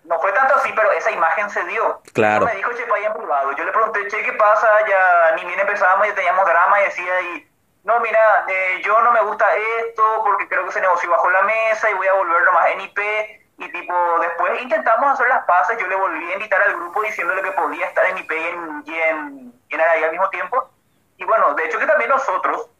No 0.05 0.19
fue 0.21 0.33
tanto 0.33 0.55
así, 0.57 0.73
pero 0.75 0.91
esa 0.93 1.11
imagen 1.11 1.49
se 1.51 1.63
dio. 1.65 2.01
Claro. 2.13 2.47
Me 2.47 2.55
dijo 2.57 2.73
Chepay 2.73 3.05
en 3.05 3.13
privado. 3.13 3.53
Yo 3.53 3.65
le 3.65 3.73
pregunté, 3.73 4.09
che, 4.09 4.23
¿qué 4.23 4.33
pasa? 4.33 4.67
Ya 4.89 5.37
ni 5.37 5.45
bien 5.45 5.61
empezábamos, 5.61 6.09
ya 6.09 6.15
teníamos 6.15 6.45
drama 6.45 6.81
y 6.81 6.85
decía 6.85 7.21
y 7.21 7.49
no, 7.85 8.01
mira, 8.01 8.45
eh, 8.49 8.83
yo 8.85 9.01
no 9.01 9.13
me 9.13 9.23
gusta 9.23 9.47
esto 9.87 10.03
porque 10.25 10.49
creo 10.49 10.67
que 10.67 10.73
se 10.73 10.81
negoció 10.81 11.11
bajo 11.11 11.31
la 11.31 11.43
mesa 11.43 11.91
y 11.91 11.95
voy 11.95 12.07
a 12.07 12.15
volver 12.15 12.43
nomás 12.43 12.71
en 12.73 12.81
IP. 12.81 12.99
Y 13.59 13.69
tipo, 13.73 13.95
después 14.21 14.63
intentamos 14.63 15.13
hacer 15.13 15.29
las 15.29 15.45
paces, 15.45 15.77
yo 15.79 15.87
le 15.89 15.97
volví 15.97 16.31
a 16.31 16.35
invitar 16.35 16.63
al 16.63 16.77
grupo 16.77 17.03
diciéndole 17.03 17.43
que 17.43 17.51
podía 17.53 17.87
estar 17.87 18.05
en 18.07 18.19
IP 18.19 18.31
y 18.33 18.37
en, 18.37 18.83
y 18.87 18.95
en, 18.95 19.53
y 19.69 19.75
en 19.75 19.81
Araí 19.81 20.05
al 20.05 20.13
mismo 20.13 20.29
tiempo. 20.31 20.71
Y 21.17 21.25
bueno, 21.25 21.55
de 21.55 21.65
hecho 21.65 21.79
que 21.79 21.87
también 21.87 22.11
nosotros, 22.11 22.71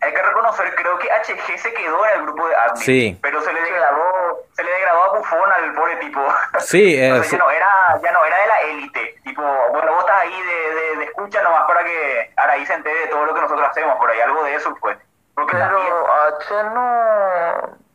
hay 0.00 0.12
que 0.12 0.22
reconocer, 0.22 0.74
creo 0.74 0.98
que 0.98 1.08
HG 1.08 1.58
se 1.58 1.72
quedó 1.72 2.04
en 2.06 2.20
el 2.20 2.22
grupo 2.22 2.48
de 2.48 2.54
admin. 2.54 2.82
Sí. 2.82 3.18
Pero 3.22 3.40
se 3.40 3.52
le 3.52 3.60
degradó, 3.60 4.38
se 4.52 4.62
le 4.62 4.70
degradó 4.70 5.02
a 5.02 5.18
bufón 5.18 5.52
al 5.52 5.74
pobre 5.74 5.96
tipo. 5.96 6.20
Sí, 6.60 6.94
eh, 6.98 7.22
ya 7.22 7.38
no 7.38 7.50
era, 7.50 8.00
ya 8.02 8.12
no 8.12 8.24
era 8.24 8.38
de 8.38 8.46
la 8.46 8.60
élite. 8.62 9.20
Tipo, 9.24 9.42
bueno, 9.42 9.92
vos 9.92 10.00
estás 10.00 10.22
ahí 10.22 10.42
de, 10.42 10.74
de, 10.74 10.96
de 10.96 11.04
escucha 11.04 11.42
nomás 11.42 11.64
para 11.64 11.82
que 11.84 12.32
Araí 12.36 12.64
se 12.66 12.74
entere 12.74 13.00
de 13.00 13.06
todo 13.08 13.26
lo 13.26 13.34
que 13.34 13.40
nosotros 13.40 13.68
hacemos, 13.68 13.96
por 13.96 14.10
ahí 14.10 14.20
algo 14.20 14.42
de 14.44 14.54
eso 14.54 14.74
fue. 14.76 14.96
Porque 15.34 15.56
también, 15.56 15.86
Pero 15.86 16.12
H 16.12 16.62
no. 16.74 17.85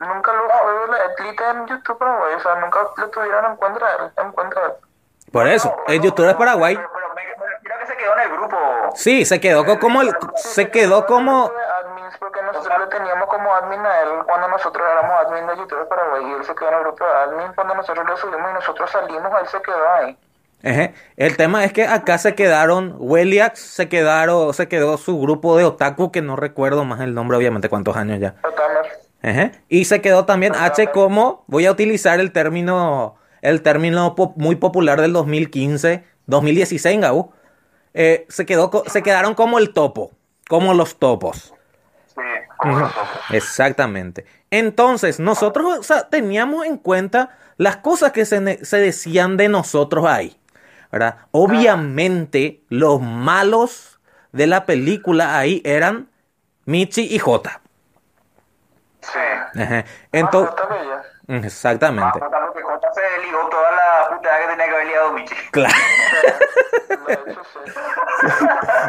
Nunca 0.00 0.32
lo 0.32 0.48
fue 0.48 0.72
de 0.72 0.86
la 0.88 0.98
élite 1.18 1.44
en 1.50 1.66
YouTube, 1.66 1.98
güey. 1.98 2.34
O 2.34 2.40
sea, 2.40 2.54
nunca 2.56 2.78
lo 2.96 3.08
tuvieron 3.10 3.44
en 3.44 3.56
cuenta 3.56 3.86
él. 3.98 4.10
En 4.24 4.32
cuenta 4.32 4.60
él. 4.64 4.72
por 5.30 5.46
eso, 5.46 5.76
el 5.86 6.00
youtuber 6.00 6.30
es 6.30 6.36
Paraguay. 6.36 6.74
pero, 6.76 6.88
pero 7.62 7.78
que 7.80 7.86
se 7.86 7.96
quedó 7.96 8.12
en 8.14 8.20
el 8.20 8.30
grupo. 8.38 8.56
Sí, 8.94 9.24
se 9.24 9.40
quedó 9.40 9.64
co- 9.64 9.78
como 9.78 10.00
el, 10.02 10.10
se 10.36 10.70
quedó 10.70 11.04
como, 11.06 11.50
admins, 11.84 12.16
porque 12.18 12.40
nosotros 12.42 12.78
lo 12.78 12.88
teníamos 12.88 13.28
como 13.28 13.54
admin 13.54 13.84
a 13.86 14.00
él 14.00 14.08
cuando 14.26 14.48
nosotros 14.48 14.86
éramos 14.90 15.12
admin 15.26 15.46
de 15.46 15.56
YouTube 15.58 15.88
Paraguay 15.88 16.24
y 16.26 16.32
él 16.32 16.44
se 16.44 16.54
quedó 16.54 16.68
en 16.70 16.74
el 16.76 16.80
grupo 16.80 17.04
de 17.04 17.10
admin 17.12 17.52
cuando 17.54 17.74
nosotros 17.74 18.06
lo 18.08 18.16
subimos 18.16 18.50
y 18.50 18.54
nosotros 18.54 18.90
salimos, 18.90 19.32
él 19.40 19.48
se 19.48 19.62
quedó 19.62 19.92
ahí. 19.92 20.18
Ejé. 20.62 20.94
El 21.16 21.36
tema 21.36 21.64
es 21.64 21.72
que 21.72 21.86
acá 21.86 22.18
se 22.18 22.34
quedaron, 22.34 22.96
Weliax 22.98 23.58
se 23.60 23.88
quedaron, 23.88 24.52
se 24.52 24.68
quedó 24.68 24.98
su 24.98 25.18
grupo 25.20 25.56
de 25.56 25.64
otaku, 25.64 26.10
que 26.12 26.20
no 26.22 26.36
recuerdo 26.36 26.84
más 26.84 27.00
el 27.00 27.14
nombre, 27.14 27.36
obviamente, 27.38 27.68
cuántos 27.70 27.96
años 27.96 28.18
ya. 28.18 28.34
Otamer. 28.44 28.90
Y 29.68 29.84
se 29.84 30.00
quedó 30.00 30.24
también 30.24 30.54
H 30.54 30.90
como, 30.92 31.44
voy 31.46 31.66
a 31.66 31.72
utilizar 31.72 32.20
el 32.20 32.32
término, 32.32 33.16
el 33.42 33.62
término 33.62 34.14
muy 34.36 34.56
popular 34.56 35.00
del 35.00 35.12
2015, 35.12 36.04
2016, 36.26 37.00
Gau. 37.00 37.32
Eh, 37.94 38.26
se 38.28 38.46
quedó, 38.46 38.70
se 38.86 39.02
quedaron 39.02 39.34
como 39.34 39.58
el 39.58 39.72
topo, 39.72 40.12
como 40.48 40.74
los 40.74 40.98
topos. 40.98 41.54
Sí, 42.06 42.20
como 42.56 42.74
Ujú. 42.74 42.80
nosotros. 42.80 43.20
Exactamente. 43.28 44.26
Entonces, 44.50 45.20
nosotros 45.20 45.78
o 45.78 45.82
sea, 45.82 46.08
teníamos 46.08 46.66
en 46.66 46.76
cuenta 46.78 47.38
las 47.56 47.76
cosas 47.78 48.12
que 48.12 48.24
se 48.24 48.76
decían 48.78 49.36
de 49.36 49.48
nosotros 49.48 50.06
ahí. 50.06 50.36
¿verdad? 50.90 51.16
Obviamente, 51.30 52.64
los 52.68 53.00
malos 53.00 54.00
de 54.32 54.46
la 54.46 54.66
película 54.66 55.38
ahí 55.38 55.62
eran 55.64 56.10
Michi 56.64 57.02
y 57.02 57.18
Jota. 57.18 57.59
Sí. 59.12 59.84
Entonces, 60.12 60.54
Bella. 61.26 61.44
exactamente. 61.46 62.18
Porque 62.18 62.62
Jota 62.62 62.88
se 62.94 63.26
ligó 63.26 63.48
toda 63.48 63.70
la 63.72 64.16
putada 64.16 64.38
que 64.40 64.46
tenía 64.48 64.66
que 64.68 64.74
haber 64.74 64.86
ligado 64.86 65.12
Michi. 65.12 65.34
Claro. 65.50 65.74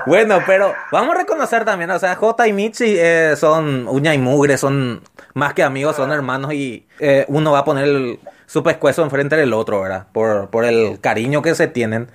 Bueno, 0.06 0.40
pero 0.46 0.74
vamos 0.92 1.16
a 1.16 1.18
reconocer 1.20 1.66
también, 1.66 1.92
o 1.92 2.00
sea, 2.00 2.16
Jota 2.16 2.48
y 2.48 2.54
Michi 2.54 2.96
eh, 2.98 3.36
son 3.38 3.88
uña 3.88 4.14
y 4.14 4.18
mugre, 4.18 4.58
son 4.58 5.02
más 5.34 5.54
que 5.54 5.64
amigos, 5.64 5.96
son 5.96 6.12
hermanos 6.12 6.54
y 6.54 6.88
eh, 7.00 7.26
uno 7.28 7.52
va 7.52 7.60
a 7.60 7.66
poner 7.66 7.86
el- 7.86 8.20
su 8.48 8.64
pescuezo 8.64 9.04
enfrente 9.04 9.36
del 9.38 9.54
otro, 9.54 9.82
¿verdad? 9.82 10.08
Por, 10.12 10.50
por 10.50 10.66
el 10.66 11.00
cariño 11.00 11.42
que 11.42 11.56
se 11.56 11.68
tienen. 11.68 12.10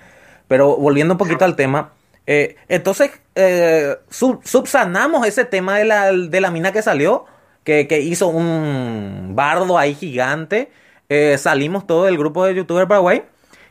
Pero 0.48 0.76
volviendo 0.76 1.14
un 1.14 1.18
poquito 1.18 1.44
al 1.46 1.56
tema, 1.56 1.90
eh, 2.26 2.56
entonces 2.68 3.10
eh, 3.34 3.96
sub- 4.10 4.42
subsanamos 4.44 5.26
ese 5.26 5.44
tema 5.46 5.78
de 5.78 5.84
la, 5.86 6.12
de 6.12 6.40
la 6.40 6.50
mina 6.50 6.72
que 6.72 6.82
salió, 6.82 7.24
que, 7.66 7.86
que 7.86 8.00
hizo 8.00 8.28
un 8.28 9.32
bardo 9.34 9.76
ahí 9.76 9.94
gigante. 9.94 10.70
eh, 11.08 11.36
salimos 11.38 11.86
todo 11.86 12.08
el 12.08 12.16
grupo 12.16 12.44
de 12.46 12.54
YouTuber 12.54 12.88
Paraguay 12.88 13.24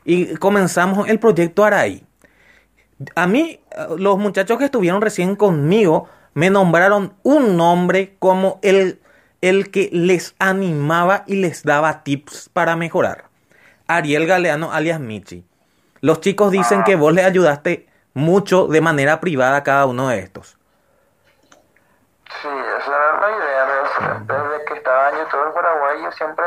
y 0.03 0.35
comenzamos 0.35 1.07
el 1.09 1.19
proyecto 1.19 1.63
Araí. 1.65 2.05
A 3.15 3.27
mí, 3.27 3.59
eh, 3.71 3.87
los 3.97 4.17
muchachos 4.17 4.57
que 4.57 4.65
estuvieron 4.65 5.01
recién 5.01 5.35
conmigo 5.35 6.07
me 6.33 6.49
nombraron 6.49 7.13
un 7.23 7.57
nombre 7.57 8.15
como 8.19 8.59
el, 8.61 8.99
el 9.41 9.71
que 9.71 9.89
les 9.91 10.35
animaba 10.39 11.23
y 11.27 11.35
les 11.35 11.63
daba 11.63 12.03
tips 12.03 12.49
para 12.53 12.75
mejorar. 12.75 13.25
Ariel 13.87 14.25
Galeano 14.27 14.71
alias 14.71 14.99
Michi. 14.99 15.45
Los 16.01 16.19
chicos 16.19 16.51
dicen 16.51 16.83
que 16.83 16.95
vos 16.95 17.13
le 17.13 17.23
ayudaste 17.23 17.87
mucho 18.13 18.67
de 18.67 18.81
manera 18.81 19.19
privada 19.19 19.57
a 19.57 19.63
cada 19.63 19.85
uno 19.85 20.09
de 20.09 20.19
estos. 20.19 20.57
Sí, 22.41 22.47
esa 22.79 22.91
era 22.91 23.21
la 23.21 23.29
idea. 23.37 23.65
Desde, 23.65 24.33
desde 24.33 24.65
que 24.65 24.73
estaba 24.75 25.09
en 25.09 25.15
YouTube 25.19 25.53
Paraguay, 25.53 25.83
yo 26.01 26.11
siempre 26.11 26.45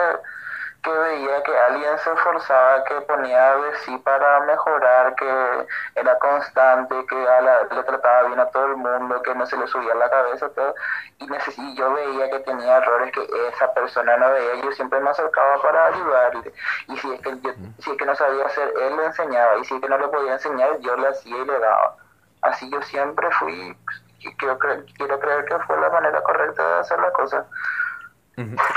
que 0.82 0.90
veía 0.92 1.42
que 1.42 1.58
alguien 1.58 1.98
se 1.98 2.12
esforzaba, 2.12 2.84
que 2.84 3.00
ponía 3.02 3.56
de 3.56 3.76
sí 3.78 3.98
para 3.98 4.40
mejorar, 4.40 5.12
que 5.16 5.66
era 5.96 6.16
constante, 6.20 6.94
que 7.06 7.28
a 7.28 7.40
la- 7.40 7.64
le 7.64 7.82
trataba 7.82 8.28
bien 8.28 8.38
a 8.38 8.46
todo 8.46 8.66
el 8.66 8.76
mundo, 8.76 9.20
que 9.22 9.34
no 9.34 9.44
se 9.44 9.56
le 9.56 9.66
subía 9.66 9.92
la 9.96 10.08
cabeza, 10.08 10.48
todo, 10.50 10.74
y, 11.18 11.26
neces- 11.26 11.58
y 11.58 11.76
yo 11.76 11.92
veía 11.92 12.30
que 12.30 12.38
tenía 12.40 12.76
errores 12.76 13.10
que 13.12 13.28
esa 13.48 13.74
persona 13.74 14.16
no 14.18 14.30
veía, 14.30 14.54
yo 14.62 14.70
siempre 14.72 15.00
me 15.00 15.10
acercaba 15.10 15.60
para 15.62 15.86
ayudarle. 15.86 16.52
Y 16.86 16.96
si 16.98 17.12
es 17.12 17.20
que, 17.22 17.40
yo, 17.40 17.50
si 17.80 17.90
es 17.90 17.96
que 17.98 18.06
no 18.06 18.14
sabía 18.14 18.46
hacer, 18.46 18.72
él 18.80 18.96
le 18.96 19.06
enseñaba, 19.06 19.56
y 19.58 19.64
si 19.64 19.74
es 19.74 19.80
que 19.80 19.88
no 19.88 19.98
le 19.98 20.08
podía 20.08 20.34
enseñar, 20.34 20.78
yo 20.78 20.96
le 20.96 21.08
hacía 21.08 21.36
y 21.38 21.44
le 21.44 21.58
daba. 21.58 21.96
Así 22.42 22.70
yo 22.70 22.80
siempre 22.82 23.28
fui, 23.32 23.76
y 24.20 24.34
quiero, 24.36 24.56
cre- 24.60 24.84
quiero 24.96 25.18
creer 25.18 25.44
que 25.44 25.58
fue 25.60 25.80
la 25.80 25.90
manera 25.90 26.22
correcta 26.22 26.64
de 26.66 26.80
hacer 26.80 27.00
las 27.00 27.12
cosas. 27.12 27.44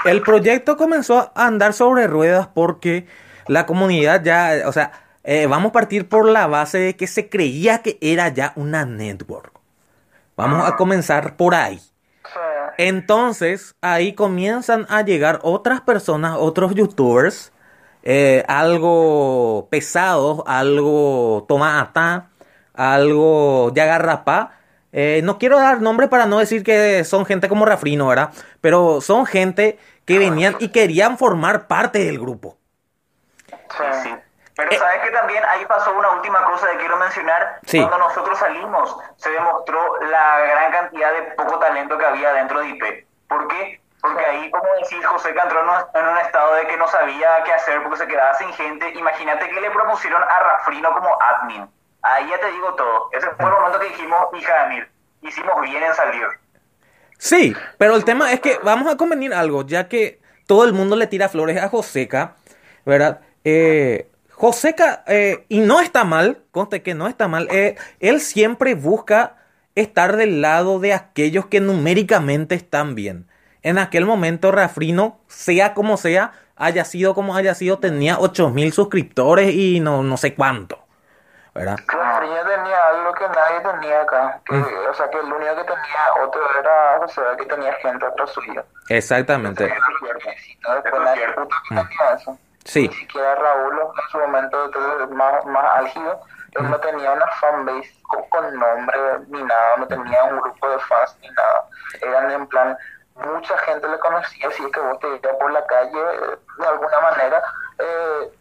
El 0.06 0.22
proyecto 0.22 0.78
comenzó 0.78 1.32
a 1.36 1.46
andar 1.46 1.74
sobre 1.74 2.08
ruedas 2.08 2.48
porque 2.48 3.08
la 3.48 3.66
comunidad 3.66 4.24
ya, 4.24 4.64
o 4.66 4.72
sea, 4.72 4.92
eh, 5.24 5.46
vamos 5.46 5.70
a 5.70 5.74
partir 5.74 6.10
por 6.10 6.28
la 6.28 6.48
base 6.48 6.80
de 6.80 6.96
que 6.96 7.08
se 7.08 7.30
creía 7.30 7.82
que 7.82 7.98
era 8.02 8.30
ya 8.30 8.54
una 8.56 8.86
network. 8.86 9.52
Vamos 10.36 10.68
a 10.68 10.76
comenzar 10.76 11.36
por 11.38 11.54
ahí. 11.54 11.80
Entonces, 12.78 13.76
ahí 13.82 14.14
comienzan 14.14 14.88
a 14.90 15.02
llegar 15.04 15.40
otras 15.44 15.82
personas, 15.82 16.38
otros 16.40 16.74
youtubers, 16.74 17.52
eh, 18.04 18.44
algo 18.48 19.68
pesados, 19.70 20.42
algo 20.48 21.46
tomata, 21.48 22.30
algo 22.74 23.72
yagarrapá. 23.74 24.61
Eh, 24.94 25.22
no 25.24 25.38
quiero 25.38 25.58
dar 25.60 25.82
nombre 25.82 26.08
para 26.08 26.26
no 26.26 26.40
decir 26.40 26.64
que 26.64 27.04
son 27.04 27.26
gente 27.26 27.48
como 27.48 27.66
Rafrino, 27.66 28.08
¿verdad? 28.08 28.32
Pero 28.60 29.00
son 29.02 29.26
gente 29.26 29.80
que 30.06 30.20
venían 30.20 30.56
y 30.60 30.70
querían 30.70 31.18
formar 31.18 31.68
parte 31.68 32.00
del 32.00 32.20
grupo. 32.20 32.58
Sí. 33.48 33.84
Sí. 34.04 34.16
Pero 34.56 34.72
Eh. 34.72 34.78
sabes 34.78 35.02
que 35.02 35.12
también 35.12 35.44
ahí 35.48 35.66
pasó 35.66 35.94
una 35.94 36.12
última 36.12 36.44
cosa 36.44 36.70
que 36.72 36.78
quiero 36.78 36.98
mencionar. 36.98 37.60
Sí. 37.66 37.80
Cuando 37.80 37.98
nosotros 38.00 38.38
salimos, 38.38 38.98
se 39.16 39.30
demostró 39.30 39.80
la 40.02 40.40
gran 40.42 40.72
cantidad 40.72 41.12
de 41.14 41.22
poco 41.36 41.58
talento 41.60 41.98
que 41.98 42.06
había 42.06 42.34
dentro 42.34 42.60
de 42.60 42.68
IP. 42.70 43.08
¿Por 43.30 43.48
qué? 43.48 43.80
Porque 44.02 44.26
ahí, 44.26 44.52
como 44.52 44.66
decís, 44.82 45.06
José 45.06 45.32
que 45.34 45.40
entró 45.40 45.62
en 45.62 46.08
un 46.08 46.18
estado 46.18 46.56
de 46.56 46.68
que 46.68 46.76
no 46.76 46.88
sabía 46.88 47.44
qué 47.46 47.54
hacer 47.54 47.82
porque 47.84 47.98
se 48.00 48.08
quedaba 48.08 48.34
sin 48.34 48.52
gente. 48.54 48.90
Imagínate 48.96 49.48
que 49.48 49.62
le 49.62 49.72
propusieron 49.72 50.22
a 50.22 50.40
Rafrino 50.40 50.92
como 50.92 51.18
admin. 51.22 51.70
Ahí 52.04 52.30
ya 52.30 52.40
te 52.40 52.52
digo 52.52 52.74
todo. 52.76 53.10
Ese 53.12 53.28
fue 53.32 53.46
el 53.46 53.52
momento 53.52 53.80
que 53.80 53.88
dijimos, 53.90 54.20
hija 54.38 54.64
de 54.64 54.70
Mir, 54.70 54.90
hicimos 55.22 55.62
bien 55.62 55.84
en 55.84 55.94
salir. 55.94 56.28
Sí, 57.18 57.56
pero 57.78 57.96
el 57.96 58.04
tema 58.04 58.32
es 58.34 58.40
que 58.40 58.58
vamos 58.64 58.92
a 58.92 58.98
convenir 58.98 59.34
algo, 59.34 59.66
ya 59.66 59.88
que 59.88 60.20
todo 60.48 60.66
el 60.66 60.74
mundo 60.74 60.96
le 60.96 61.08
tira 61.08 61.30
flores 61.30 61.62
a 61.62 61.70
Joseca, 61.70 62.36
¿verdad? 62.86 63.22
Eh, 63.44 64.10
Joseca, 64.32 65.04
eh, 65.06 65.46
y 65.48 65.60
no 65.60 65.80
está 65.82 66.04
mal, 66.04 66.42
conste 66.50 66.82
que 66.82 66.96
no 66.96 67.08
está 67.08 67.28
mal, 67.28 67.48
eh, 67.52 67.76
él 68.00 68.20
siempre 68.22 68.74
busca 68.74 69.36
estar 69.76 70.18
del 70.18 70.42
lado 70.42 70.80
de 70.80 70.94
aquellos 70.94 71.46
que 71.46 71.60
numéricamente 71.60 72.56
están 72.56 72.96
bien. 72.96 73.28
En 73.62 73.78
aquel 73.78 74.06
momento, 74.06 74.52
Rafrino, 74.52 75.20
sea 75.28 75.76
como 75.76 75.98
sea, 75.98 76.32
haya 76.56 76.86
sido 76.86 77.14
como 77.14 77.36
haya 77.36 77.54
sido, 77.54 77.78
tenía 77.78 78.18
8000 78.18 78.74
suscriptores 78.74 79.54
y 79.54 79.80
no, 79.80 80.02
no 80.02 80.18
sé 80.18 80.34
cuánto, 80.34 80.80
¿verdad? 81.54 81.76
La 81.94 82.20
niña 82.22 82.44
tenía 82.46 82.88
algo 82.88 83.14
que 83.14 83.28
nadie 83.28 83.60
tenía 83.62 84.02
acá. 84.02 84.40
Que, 84.46 84.56
Mm. 84.56 84.90
O 84.90 84.94
sea, 84.94 85.10
que 85.10 85.18
el 85.20 85.32
único 85.32 85.56
que 85.56 85.64
tenía 85.64 86.14
otro 86.24 86.60
era 86.60 87.00
o 87.00 87.08
sea, 87.08 87.36
que 87.38 87.46
tenía 87.46 87.74
gente 87.76 88.06
atrás 88.06 88.30
suyo. 88.32 88.64
Exactamente. 88.90 89.74
Eso. 92.16 92.38
Sí. 92.66 92.88
Ni 92.88 92.94
siquiera 92.94 93.36
Raúl, 93.36 93.80
en 93.80 94.10
su 94.12 94.20
momento 94.20 94.66
entonces, 94.66 95.10
más, 95.10 95.46
más 95.46 95.78
álgido, 95.78 96.22
él 96.52 96.70
no 96.70 96.78
tenía 96.80 97.12
una 97.12 97.28
fanbase 97.40 97.92
con, 98.04 98.24
con 98.30 98.60
nombre 98.60 99.00
ni 99.30 99.42
nada, 99.44 99.78
no 99.78 99.88
tenía 99.88 100.24
un 100.26 100.40
grupo 100.42 100.70
de 100.70 100.80
fans 100.80 101.18
ni 101.22 101.30
nada. 101.30 101.66
Eran 102.02 102.32
en 102.32 102.48
plan, 102.48 102.78
mucha 103.16 103.58
gente 103.60 103.88
le 103.88 103.98
conocía, 104.00 104.52
si 104.52 104.64
es 104.64 104.72
que 104.72 104.80
vos 104.80 105.00
te 105.00 105.08
ibas 105.08 105.36
por 105.40 105.52
la 105.52 105.66
calle, 105.66 106.00
eh, 106.00 106.38
de 106.60 106.68
alguna 106.68 107.00
manera, 107.00 107.42
eh, 107.80 108.32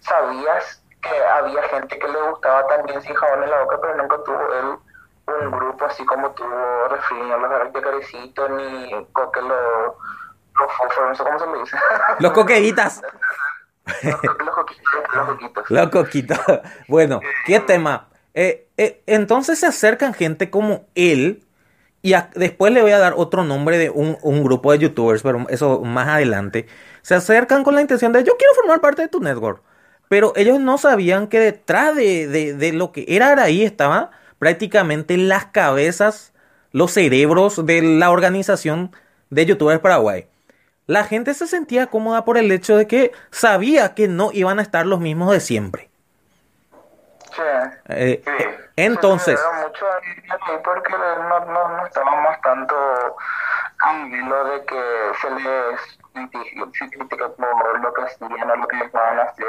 sabías 0.00 0.82
que 1.02 1.24
había 1.24 1.62
gente 1.64 1.98
que 1.98 2.08
le 2.08 2.20
gustaba 2.30 2.66
también 2.66 3.00
sin 3.02 3.14
jabón 3.14 3.42
en 3.44 3.50
la 3.50 3.62
boca, 3.62 3.78
pero 3.80 3.96
nunca 3.96 4.16
tuvo 4.24 4.54
él 4.54 4.78
un 5.44 5.50
grupo 5.50 5.84
así 5.84 6.04
como 6.04 6.30
tuvo 6.32 6.88
Refriño, 6.88 7.38
los 7.38 7.72
de 7.72 7.80
Carecito, 7.82 8.48
ni 8.48 9.06
Coque, 9.12 9.40
los, 9.40 9.50
los 10.58 10.98
no 11.08 11.14
sé 11.14 11.22
cómo 11.22 11.38
se 11.38 11.46
le 11.46 11.58
dice. 11.60 11.76
Los 12.18 12.32
coqueditas. 12.32 13.02
los, 14.02 14.22
los 14.22 14.54
coquitos, 14.54 14.92
los 15.14 15.26
coquitos. 15.28 15.70
Los 15.70 15.88
coquitos. 15.90 16.38
Bueno, 16.88 17.20
¿qué 17.46 17.60
tema? 17.60 18.08
Eh, 18.34 18.68
eh, 18.76 19.02
entonces 19.06 19.58
se 19.58 19.66
acercan 19.66 20.14
gente 20.14 20.50
como 20.50 20.86
él. 20.94 21.44
Y 22.02 22.14
a- 22.14 22.30
después 22.34 22.72
le 22.72 22.82
voy 22.82 22.92
a 22.92 22.98
dar 22.98 23.14
otro 23.16 23.44
nombre 23.44 23.76
de 23.78 23.90
un, 23.90 24.16
un 24.22 24.42
grupo 24.42 24.72
de 24.72 24.78
youtubers, 24.78 25.22
pero 25.22 25.46
eso 25.48 25.80
más 25.80 26.08
adelante. 26.08 26.66
Se 27.02 27.14
acercan 27.14 27.62
con 27.62 27.74
la 27.74 27.82
intención 27.82 28.12
de 28.12 28.24
yo 28.24 28.36
quiero 28.38 28.54
formar 28.54 28.80
parte 28.80 29.02
de 29.02 29.08
tu 29.08 29.20
network. 29.20 29.62
Pero 30.10 30.32
ellos 30.34 30.58
no 30.58 30.76
sabían 30.76 31.28
que 31.28 31.38
detrás 31.38 31.94
de, 31.94 32.26
de- 32.26 32.52
de 32.54 32.72
lo 32.72 32.90
que 32.90 33.04
era 33.08 33.28
Araí 33.28 33.62
estaban 33.64 34.10
prácticamente 34.40 35.16
las 35.16 35.46
cabezas, 35.46 36.32
los 36.72 36.90
cerebros 36.90 37.64
de 37.64 37.80
la 37.80 38.10
organización 38.10 38.90
de 39.30 39.46
youtubers 39.46 39.78
Paraguay. 39.78 40.26
La 40.88 41.04
gente 41.04 41.32
se 41.34 41.46
sentía 41.46 41.86
cómoda 41.86 42.24
por 42.24 42.38
el 42.38 42.50
hecho 42.50 42.76
de 42.76 42.88
que 42.88 43.12
sabía 43.30 43.94
que 43.94 44.08
no 44.08 44.30
iban 44.32 44.58
a 44.58 44.62
estar 44.62 44.84
los 44.84 44.98
mismos 44.98 45.30
de 45.30 45.38
siempre. 45.38 45.88
Sí. 47.32 47.42
Eh, 47.90 48.20
Sí. 48.24 48.44
entonces, 48.74 49.38
Se 49.38 49.46
veía 49.46 49.68
mucho 49.68 49.86
ahí 49.86 50.58
porque 50.64 50.90
no, 50.92 51.44
no, 51.46 51.68
no 51.76 51.86
estábamos 51.86 52.40
tanto 52.42 52.74
al 53.84 54.10
de 54.10 54.64
que 54.66 54.82
se 55.22 55.30
les 55.30 55.99
lo 56.56 58.04
hacían 58.04 58.50
o 58.50 58.56
lo 58.56 58.68
que 58.68 58.76
dejaban 58.76 59.18
hacer. 59.20 59.46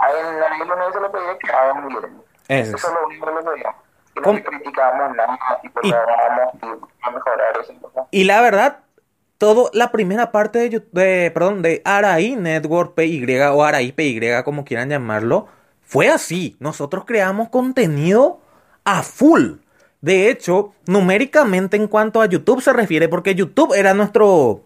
A 0.00 0.10
él, 0.10 0.42
a 0.42 0.62
él 0.62 0.68
lo 0.68 0.74
único 0.74 0.86
que 0.86 0.92
se 0.92 1.00
le 1.00 1.08
pedía 1.10 1.38
que 1.38 1.52
hagan 1.52 1.88
bien. 1.88 2.22
Eso 2.48 2.76
es. 2.76 2.82
lo 2.84 3.06
único 3.06 3.26
que 3.26 3.32
le 3.32 3.42
pedíamos. 3.42 3.80
Y 4.16 4.20
no 4.20 4.42
criticábamos 4.44 5.16
nada 5.16 5.38
y 5.62 5.88
Y- 5.88 5.92
a 5.92 7.10
mejorar 7.10 7.58
eso. 7.60 7.72
¿no? 7.94 8.08
y 8.10 8.24
la 8.24 8.40
verdad, 8.40 8.78
todo 9.38 9.70
la 9.72 9.90
primera 9.92 10.32
parte 10.32 10.58
de, 10.58 10.70
Yu- 10.70 10.84
de 10.92 11.30
perdón, 11.32 11.62
de 11.62 11.80
Araí 11.84 12.34
Network 12.36 12.94
PY 12.94 13.24
o 13.52 13.62
Araí 13.64 13.92
PY, 13.92 14.42
como 14.44 14.64
quieran 14.64 14.88
llamarlo, 14.90 15.46
fue 15.82 16.08
así. 16.08 16.56
Nosotros 16.60 17.04
creamos 17.06 17.48
contenido 17.50 18.40
a 18.84 19.02
full. 19.02 19.58
De 20.00 20.28
hecho, 20.30 20.72
numéricamente 20.86 21.76
en 21.76 21.86
cuanto 21.86 22.20
a 22.20 22.26
YouTube 22.26 22.60
se 22.62 22.72
refiere, 22.72 23.08
porque 23.08 23.34
YouTube 23.34 23.74
era 23.74 23.92
nuestro 23.94 24.62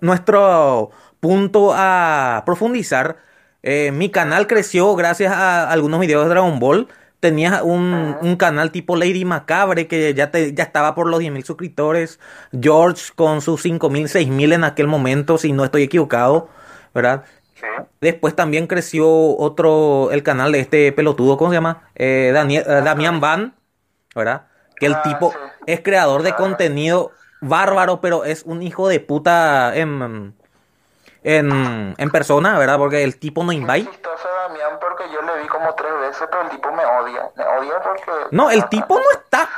nuestro 0.00 0.90
punto 1.20 1.72
a 1.74 2.42
profundizar. 2.46 3.18
Eh, 3.62 3.90
mi 3.92 4.10
canal 4.10 4.46
creció 4.46 4.94
gracias 4.94 5.32
a 5.32 5.70
algunos 5.70 6.00
videos 6.00 6.24
de 6.24 6.30
Dragon 6.30 6.58
Ball. 6.58 6.88
Tenía 7.20 7.62
un, 7.64 8.16
un 8.20 8.36
canal 8.36 8.70
tipo 8.70 8.94
Lady 8.96 9.24
Macabre 9.24 9.88
que 9.88 10.14
ya, 10.14 10.30
te- 10.30 10.54
ya 10.54 10.62
estaba 10.64 10.94
por 10.94 11.08
los 11.08 11.18
10.000 11.20 11.44
suscriptores. 11.44 12.20
George 12.58 13.12
con 13.16 13.40
sus 13.42 13.60
5.000, 13.62 14.06
6.000 14.08 14.52
en 14.52 14.64
aquel 14.64 14.86
momento, 14.86 15.36
si 15.38 15.52
no 15.52 15.64
estoy 15.64 15.82
equivocado, 15.82 16.48
¿verdad? 16.94 17.24
Después 18.00 18.36
también 18.36 18.66
creció 18.68 19.08
otro, 19.36 20.10
el 20.12 20.22
canal 20.22 20.52
de 20.52 20.60
este 20.60 20.92
pelotudo, 20.92 21.36
¿cómo 21.36 21.50
se 21.50 21.56
llama? 21.56 21.90
Eh, 21.96 22.30
Daniel, 22.32 22.64
eh, 22.66 22.82
Damián 22.84 23.20
Van, 23.20 23.54
¿verdad? 24.14 24.46
Que 24.76 24.86
el 24.86 24.94
Ah, 24.94 25.02
tipo 25.02 25.34
es 25.66 25.80
creador 25.80 26.22
de 26.22 26.34
contenido 26.34 27.12
bárbaro, 27.40 28.00
pero 28.00 28.24
es 28.24 28.42
un 28.44 28.62
hijo 28.62 28.88
de 28.88 29.00
puta 29.00 29.74
en, 29.76 30.34
en, 31.24 31.94
en 31.96 32.10
persona, 32.10 32.58
¿verdad? 32.58 32.78
Porque 32.78 33.02
el 33.04 33.18
tipo 33.18 33.44
no 33.44 33.52
invite. 33.52 33.90
Damián 34.48 34.78
porque 34.80 35.04
yo 35.12 35.20
le 35.22 35.42
vi 35.42 35.48
como 35.48 35.74
tres 35.74 35.92
veces, 36.00 36.26
pero 36.30 36.42
el 36.44 36.48
tipo 36.50 36.72
me 36.72 36.84
odia. 36.84 37.22
Me 37.36 37.44
odia 37.44 37.74
porque... 37.82 38.10
No, 38.30 38.50
el 38.50 38.66
tipo 38.68 38.94
no 38.98 39.04
está 39.12 39.48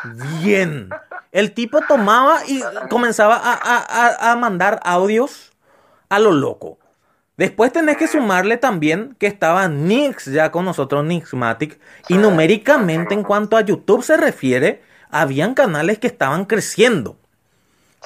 bien. 0.43 0.91
El 1.31 1.53
tipo 1.55 1.81
tomaba 1.87 2.41
y 2.47 2.61
comenzaba 2.89 3.37
a, 3.37 3.53
a- 3.55 3.87
a- 4.29 4.33
a 4.33 4.37
mandar 4.37 4.81
audios 4.83 5.53
a 6.09 6.19
lo 6.19 6.33
loco. 6.33 6.79
Después 7.37 7.73
tenés 7.73 7.97
que 7.97 8.09
sumarle 8.09 8.57
también 8.57 9.15
que 9.19 9.29
estaba 9.29 9.69
Nix 9.69 10.27
ya 10.27 10.51
con 10.51 10.65
nosotros, 10.65 11.05
Nixmatic. 11.05 11.79
Y 12.09 12.19
numéricamente, 12.19 13.15
en 13.15 13.23
cuanto 13.23 13.57
a 13.57 13.61
YouTube 13.61 14.03
se 14.03 14.17
refiere, 14.17 14.83
habían 15.11 15.55
canales 15.55 15.99
que 16.01 16.09
estaban 16.09 16.45
creciendo. 16.47 17.17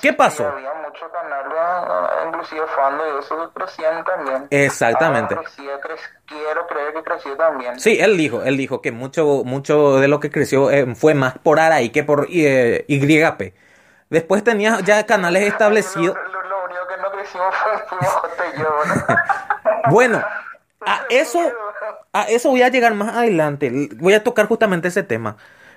¿Qué 0.00 0.12
pasó? 0.12 0.46
había 0.48 0.72
muchos 0.74 1.08
canales, 1.10 1.52
eh, 1.56 2.28
inclusive 2.28 2.62
Fando 2.76 3.04
y 3.06 3.18
eso 3.20 3.50
crecían 3.54 4.04
también. 4.04 4.46
Exactamente. 4.50 5.36
Crecía, 5.36 5.80
cre- 5.80 5.98
quiero 6.26 6.66
creer 6.66 6.92
que 6.94 7.02
creció 7.02 7.36
también. 7.36 7.78
Sí, 7.80 7.98
él 8.00 8.16
dijo, 8.16 8.42
él 8.42 8.56
dijo 8.56 8.82
que 8.82 8.90
mucho, 8.92 9.42
mucho 9.44 9.98
de 9.98 10.08
lo 10.08 10.20
que 10.20 10.30
creció 10.30 10.70
eh, 10.70 10.94
fue 10.94 11.14
más 11.14 11.38
por 11.38 11.60
Araí 11.60 11.90
que 11.90 12.02
por 12.04 12.26
eh, 12.30 12.84
YP. 12.88 13.54
Después 14.10 14.44
tenía 14.44 14.80
ya 14.80 15.06
canales 15.06 15.44
establecidos. 15.44 16.16
Lo, 16.16 16.22
lo- 16.28 16.48
lo 16.48 16.64
único 16.64 16.86
que 16.88 16.96
no 16.98 17.10
crecimos 17.12 17.54
fue 17.88 18.46
y 18.54 18.58
yo, 18.58 18.68
¿no? 18.86 19.16
Bueno, 19.90 20.22
a 20.86 21.02
eso, 21.08 21.40
a 22.12 22.22
eso 22.24 22.50
voy 22.50 22.62
a 22.62 22.68
llegar 22.68 22.94
más 22.94 23.14
adelante. 23.16 23.70
Voy 23.96 24.14
a 24.14 24.22
tocar 24.24 24.46
justamente 24.46 24.88
ese 24.88 25.02
tema. 25.02 25.36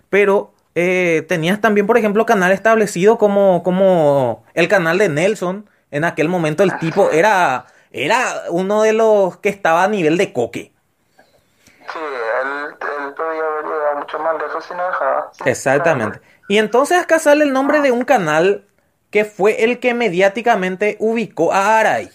Pero 0.10 0.54
eh, 0.80 1.26
tenías 1.28 1.60
también, 1.60 1.88
por 1.88 1.98
ejemplo, 1.98 2.28
canal 2.28 2.52
establecido 2.52 3.18
como, 3.18 3.64
como 3.64 4.44
el 4.54 4.68
canal 4.68 5.00
de 5.00 5.10
Nelson. 5.10 5.68
En 5.90 6.04
aquel 6.04 6.30
momento 6.30 6.62
el 6.62 6.78
tipo 6.78 7.10
era, 7.10 7.66
era 7.92 8.44
uno 8.52 8.84
de 8.84 8.94
los 8.94 9.38
que 9.38 9.50
estaba 9.50 9.84
a 9.84 9.88
nivel 9.88 10.20
de 10.20 10.32
coque. 10.34 10.72
Sí, 11.18 11.98
él, 11.98 12.76
él 12.80 13.14
podía 13.16 13.42
haber 13.42 13.66
llegado 13.66 13.98
mucho 13.98 14.20
más 14.20 14.38
lejos 14.40 14.66
si 14.66 14.74
no 14.76 14.86
dejaba. 14.86 15.32
Exactamente. 15.46 16.22
Y 16.48 16.60
entonces 16.60 17.02
acá 17.02 17.18
sale 17.18 17.44
el 17.44 17.54
nombre 17.54 17.82
de 17.82 17.92
un 17.92 18.04
canal 18.04 18.68
que 19.10 19.26
fue 19.26 19.64
el 19.64 19.80
que 19.80 19.96
mediáticamente 19.96 20.96
ubicó 21.00 21.54
a 21.54 21.80
Aray. 21.80 22.12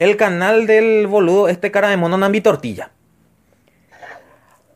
El 0.00 0.16
canal 0.16 0.66
del 0.66 1.06
boludo, 1.06 1.46
este 1.46 1.70
cara 1.70 1.90
de 1.90 1.96
mono 1.96 2.18
Nambi 2.18 2.40
Tortilla. 2.40 2.90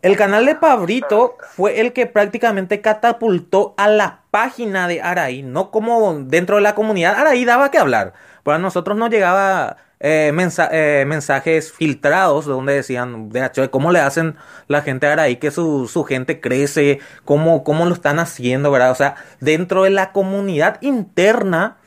El 0.07 0.17
canal 0.17 0.47
de 0.47 0.55
Pabrito 0.55 1.37
fue 1.57 1.81
el 1.81 1.93
que 1.93 2.07
prácticamente 2.07 2.81
catapultó 2.81 3.75
a 3.77 3.89
la 3.89 4.21
página 4.31 4.87
de 4.89 5.03
Araí, 5.03 5.43
no 5.43 5.71
como 5.71 6.15
dentro 6.21 6.57
de 6.57 6.63
la 6.63 6.75
comunidad. 6.75 7.15
Araí 7.17 7.45
daba 7.45 7.71
que 7.71 7.79
hablar. 7.79 8.13
Para 8.43 8.59
nosotros 8.59 8.97
no 8.97 9.09
llegaba 9.09 9.79
eh, 9.99 10.31
mensa- 10.33 10.69
eh, 10.71 11.05
mensajes 11.07 11.73
filtrados 11.73 12.45
donde 12.45 12.75
decían, 12.75 13.31
de 13.31 13.45
hecho, 13.45 13.69
cómo 13.71 13.91
le 13.91 13.99
hacen 14.01 14.37
la 14.69 14.83
gente 14.83 15.07
a 15.09 15.13
Araí, 15.15 15.37
que 15.37 15.51
su, 15.51 15.89
su 15.89 16.05
gente 16.05 16.41
crece, 16.41 17.01
cómo, 17.25 17.65
cómo 17.65 17.85
lo 17.87 17.93
están 17.95 18.19
haciendo, 18.21 18.71
¿verdad? 18.71 18.91
O 18.93 18.95
sea, 18.95 19.17
dentro 19.41 19.83
de 19.85 19.91
la 19.91 20.13
comunidad 20.13 20.79
interna, 20.83 21.79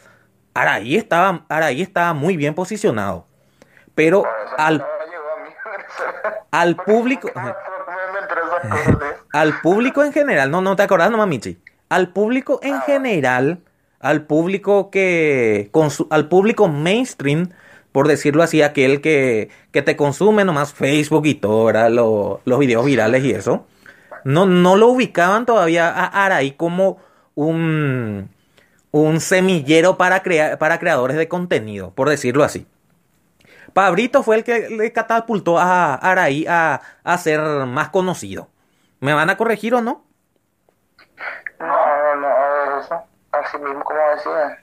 Araí 0.54 0.98
estaba, 0.98 1.46
Araí 1.48 1.82
estaba 1.82 2.14
muy 2.14 2.36
bien 2.36 2.54
posicionado. 2.56 3.28
Pero 3.96 4.24
al, 4.58 4.84
al 6.52 6.76
público... 6.76 7.30
Me, 7.36 7.44
me 7.44 8.20
enteré 8.20 8.42
esas 8.42 8.42
cosas, 8.42 8.42
¿sí? 8.42 8.48
al 9.34 9.60
público 9.62 10.04
en 10.04 10.14
general, 10.14 10.52
no, 10.52 10.62
no 10.62 10.76
te 10.76 10.84
acordás 10.84 11.12
nomás, 11.12 11.28
Michi. 11.28 11.58
Al 11.90 12.10
público 12.14 12.60
en 12.64 12.82
general, 12.82 13.60
al 14.00 14.24
público 14.24 14.90
que, 14.92 15.72
al 16.10 16.28
público 16.30 16.68
mainstream, 16.68 17.50
por 17.92 18.08
decirlo 18.08 18.44
así, 18.44 18.62
aquel 18.62 19.02
que, 19.02 19.50
que 19.72 19.82
te 19.82 19.96
consume 19.96 20.46
nomás 20.46 20.74
Facebook 20.74 21.26
y 21.26 21.36
todo, 21.36 21.66
¿verdad? 21.66 21.90
Lo- 21.90 22.42
los 22.46 22.60
videos 22.60 22.86
virales 22.86 23.24
y 23.24 23.32
eso, 23.32 23.66
no, 24.24 24.46
no 24.46 24.76
lo 24.76 24.88
ubicaban 24.90 25.46
todavía 25.46 25.90
a 25.90 26.26
Araí 26.26 26.52
como 26.52 26.98
un, 27.36 28.30
un 28.92 29.20
semillero 29.22 29.98
para, 29.98 30.22
crea- 30.22 30.60
para 30.60 30.80
creadores 30.80 31.18
de 31.18 31.28
contenido, 31.28 31.92
por 31.96 32.10
decirlo 32.10 32.44
así. 32.44 32.68
Pabrito 33.80 34.24
fue 34.24 34.36
el 34.36 34.44
que 34.44 34.68
le 34.70 34.92
catapultó 34.92 35.58
a 35.58 35.96
Araí 35.96 36.46
a, 36.48 36.82
a 37.02 37.18
ser 37.18 37.40
más 37.66 37.88
conocido. 37.90 38.50
¿Me 39.00 39.14
van 39.14 39.30
a 39.30 39.38
corregir 39.38 39.74
o 39.74 39.82
no? 39.82 40.04
No, 41.60 42.16
no, 42.16 42.80
eso. 42.82 43.02
Así 43.32 43.58
mismo 43.58 43.82
como 43.86 44.00
decía. 44.16 44.60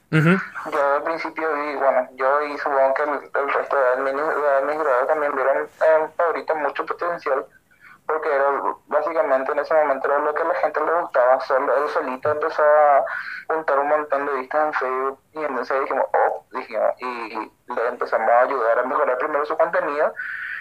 Yo 0.71 0.95
al 0.97 1.03
principio 1.03 1.49
vi, 1.55 1.77
bueno, 1.77 2.09
yo 2.17 2.43
y 2.43 2.59
supongo 2.59 2.93
que 2.93 3.03
el, 3.05 3.11
el 3.43 3.53
resto 3.55 3.75
de 3.77 4.03
admin- 4.03 4.35
de 4.43 4.49
administradores 4.59 5.09
también 5.09 5.35
vieron 5.35 5.57
en 5.57 6.11
Pabrito 6.11 6.55
mucho 6.57 6.85
potencial, 6.85 7.47
porque 8.07 8.29
era 8.35 8.47
básicamente 8.87 9.53
en 9.53 9.59
ese 9.59 9.75
momento 9.75 10.09
era 10.09 10.19
lo 10.19 10.35
que 10.35 10.43
a 10.43 10.47
la 10.47 10.55
gente 10.55 10.81
le 10.81 11.01
gustaba, 11.01 11.41
solo 11.41 11.77
él 11.77 11.91
solito 11.91 12.31
empezó 12.31 12.63
a 12.63 13.05
juntar 13.49 13.79
un 13.79 13.89
montón 13.89 14.27
de 14.27 14.33
vistas 14.35 14.67
en 14.67 14.73
Facebook 14.75 15.19
y 15.33 15.39
entonces 15.39 15.81
dijimos, 15.81 16.05
oh, 16.13 16.45
dijimos, 16.53 16.91
y 16.99 17.75
le 17.75 17.89
empezamos 17.89 18.29
a 18.29 18.41
ayudar 18.41 18.79
a 18.79 18.85
mejorar 18.85 19.19
primero 19.19 19.45
su 19.45 19.57
contenido 19.57 20.13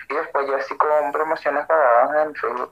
y 0.10 0.14
después 0.16 0.48
ya 0.48 0.58
así 0.58 0.76
con 0.78 1.12
promociones 1.12 1.66
pagadas 1.66 2.28
en 2.28 2.36
Facebook. 2.36 2.72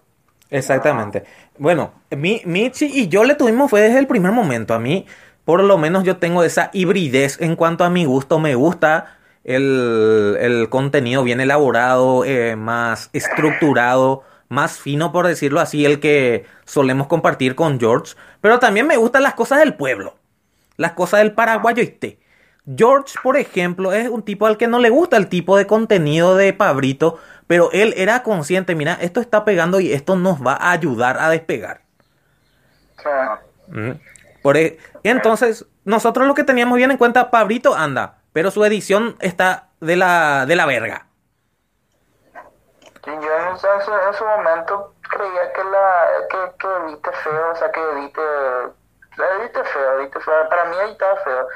Exactamente. 0.49 1.23
Bueno, 1.57 1.93
mi, 2.11 2.41
Michi 2.45 2.85
y 2.85 3.07
yo 3.07 3.23
le 3.23 3.35
tuvimos 3.35 3.69
fue 3.69 3.81
desde 3.81 3.99
el 3.99 4.07
primer 4.07 4.31
momento. 4.31 4.73
A 4.73 4.79
mí, 4.79 5.07
por 5.45 5.63
lo 5.63 5.77
menos 5.77 6.03
yo 6.03 6.17
tengo 6.17 6.43
esa 6.43 6.69
hibridez 6.73 7.41
en 7.41 7.55
cuanto 7.55 7.83
a 7.83 7.89
mi 7.89 8.05
gusto. 8.05 8.39
Me 8.39 8.53
gusta 8.53 9.17
el, 9.43 10.37
el 10.39 10.69
contenido 10.69 11.23
bien 11.23 11.41
elaborado, 11.41 12.23
eh, 12.23 12.55
más 12.55 13.09
estructurado, 13.13 14.23
más 14.53 14.77
fino, 14.77 15.11
por 15.11 15.27
decirlo 15.27 15.59
así, 15.59 15.85
el 15.85 15.99
que 15.99 16.45
solemos 16.65 17.07
compartir 17.07 17.55
con 17.55 17.79
George. 17.79 18.15
Pero 18.39 18.59
también 18.59 18.87
me 18.87 18.97
gustan 18.97 19.23
las 19.23 19.33
cosas 19.33 19.59
del 19.59 19.75
pueblo, 19.75 20.15
las 20.77 20.93
cosas 20.93 21.19
del 21.19 21.33
paraguayo 21.33 21.81
este. 21.81 22.19
George, 22.77 23.15
por 23.21 23.35
ejemplo, 23.35 23.91
es 23.91 24.07
un 24.07 24.23
tipo 24.23 24.45
al 24.45 24.57
que 24.57 24.67
no 24.67 24.79
le 24.79 24.89
gusta 24.89 25.17
el 25.17 25.27
tipo 25.27 25.57
de 25.57 25.67
contenido 25.67 26.37
de 26.37 26.53
Pabrito, 26.53 27.19
pero 27.47 27.69
él 27.73 27.93
era 27.97 28.23
consciente, 28.23 28.75
mira, 28.75 28.97
esto 29.01 29.19
está 29.19 29.43
pegando 29.43 29.79
y 29.81 29.91
esto 29.91 30.15
nos 30.15 30.41
va 30.41 30.53
a 30.53 30.71
ayudar 30.71 31.17
a 31.19 31.29
despegar. 31.29 31.81
Mm. 33.67 33.91
Por 34.41 34.55
e, 34.55 34.77
entonces, 35.03 35.65
nosotros 35.83 36.25
lo 36.27 36.35
que 36.35 36.45
teníamos 36.45 36.77
bien 36.77 36.91
en 36.91 36.97
cuenta, 36.97 37.31
Pabrito 37.31 37.75
anda, 37.75 38.19
pero 38.31 38.49
su 38.49 38.63
edición 38.63 39.17
está 39.19 39.69
de 39.81 39.97
la, 39.97 40.45
de 40.45 40.55
la 40.55 40.65
verga. 40.65 41.07
Yo 43.05 43.11
en 43.11 43.55
ese, 43.55 44.23
momento 44.23 44.93
creía 45.09 45.53
que 45.53 45.63
la 45.63 46.05
que, 46.29 46.57
que 46.57 46.67
edite 46.67 47.11
feo, 47.11 47.51
o 47.51 47.55
sea, 47.55 47.71
que 47.71 47.81
edite, 47.81 48.21
edite 49.17 49.63
feo, 49.63 49.99
edite 49.99 50.19
feo. 50.19 50.49
Para 50.49 50.65
mí 50.65 50.77
editaba 50.77 51.17
feo 51.17 51.47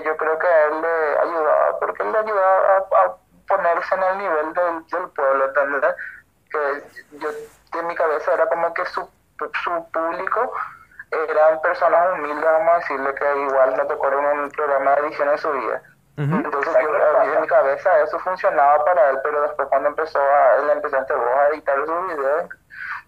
yo 0.00 0.16
creo 0.16 0.38
que 0.38 0.46
a 0.46 0.66
él 0.66 0.80
le 0.80 1.18
ayudaba, 1.18 1.78
porque 1.78 2.02
él 2.02 2.12
le 2.12 2.18
ayudaba 2.18 2.76
a, 2.78 3.16
ponerse 3.48 3.94
en 3.94 4.02
el 4.02 4.18
nivel 4.18 4.54
del, 4.54 4.86
del 4.86 5.08
pueblo, 5.10 5.44
¿entendés? 5.46 5.94
Que 6.50 7.18
yo, 7.18 7.28
en 7.78 7.86
mi 7.86 7.94
cabeza 7.94 8.32
era 8.32 8.46
como 8.46 8.72
que 8.72 8.84
su, 8.86 9.06
su 9.64 9.90
público 9.92 10.52
eran 11.10 11.60
personas 11.60 12.18
humildes, 12.18 12.44
vamos 12.44 12.70
a 12.70 12.78
decirle 12.78 13.14
que 13.14 13.40
igual 13.42 13.76
no 13.76 13.86
tocaron 13.86 14.24
un 14.24 14.50
programa 14.52 14.94
de 14.94 15.08
edición 15.08 15.28
en 15.28 15.38
su 15.38 15.50
vida. 15.52 15.82
Entonces 16.22 16.72
yo, 16.82 17.34
en 17.34 17.40
mi 17.40 17.46
cabeza 17.46 17.90
eso 18.02 18.18
funcionaba 18.20 18.84
para 18.84 19.10
él, 19.10 19.18
pero 19.22 19.42
después 19.42 19.68
cuando 19.68 19.88
empezó 19.88 20.20
a, 20.20 20.56
él 20.62 20.70
empezó 20.70 20.96
a 20.96 21.48
editar 21.52 21.76
sus 21.78 22.06
videos, 22.08 22.48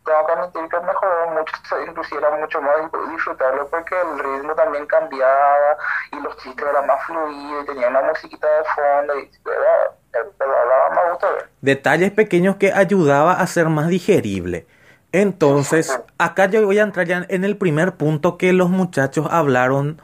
tengo 0.05 0.27
que 0.27 0.33
admitir 0.33 0.69
que 0.69 0.81
mejoró 0.81 1.31
mucho, 1.31 1.81
inclusive 1.87 2.19
era 2.19 2.31
mucho 2.37 2.61
más 2.61 2.77
disfrutarlo 3.11 3.67
porque 3.69 3.95
el 4.01 4.19
ritmo 4.19 4.55
también 4.55 4.87
cambiaba 4.87 5.77
y 6.13 6.21
los 6.21 6.37
chistes 6.39 6.67
eran 6.67 6.87
más 6.87 7.03
fluidos 7.07 7.65
y 7.65 7.67
tenía 7.67 7.89
una 7.89 8.03
musiquita 8.03 8.47
de 8.47 8.65
fondo 8.65 9.19
y 9.19 9.31
era, 9.47 10.25
era, 10.41 10.95
más 10.95 11.11
gusto 11.11 11.33
ver. 11.33 11.49
Detalles 11.63 12.11
pequeños 12.13 12.57
que 12.57 12.73
ayudaba 12.73 13.33
a 13.33 13.47
ser 13.47 13.69
más 13.69 13.89
digerible. 13.89 14.67
Entonces, 15.13 16.01
acá 16.19 16.47
yo 16.47 16.67
voy 16.67 16.81
a 16.81 16.83
entrar 16.83 17.07
ya 17.07 17.25
en 17.29 17.45
el 17.45 17.57
primer 17.57 17.97
punto 17.97 18.37
que 18.37 18.53
los 18.53 18.69
muchachos 18.69 19.29
hablaron 19.31 20.03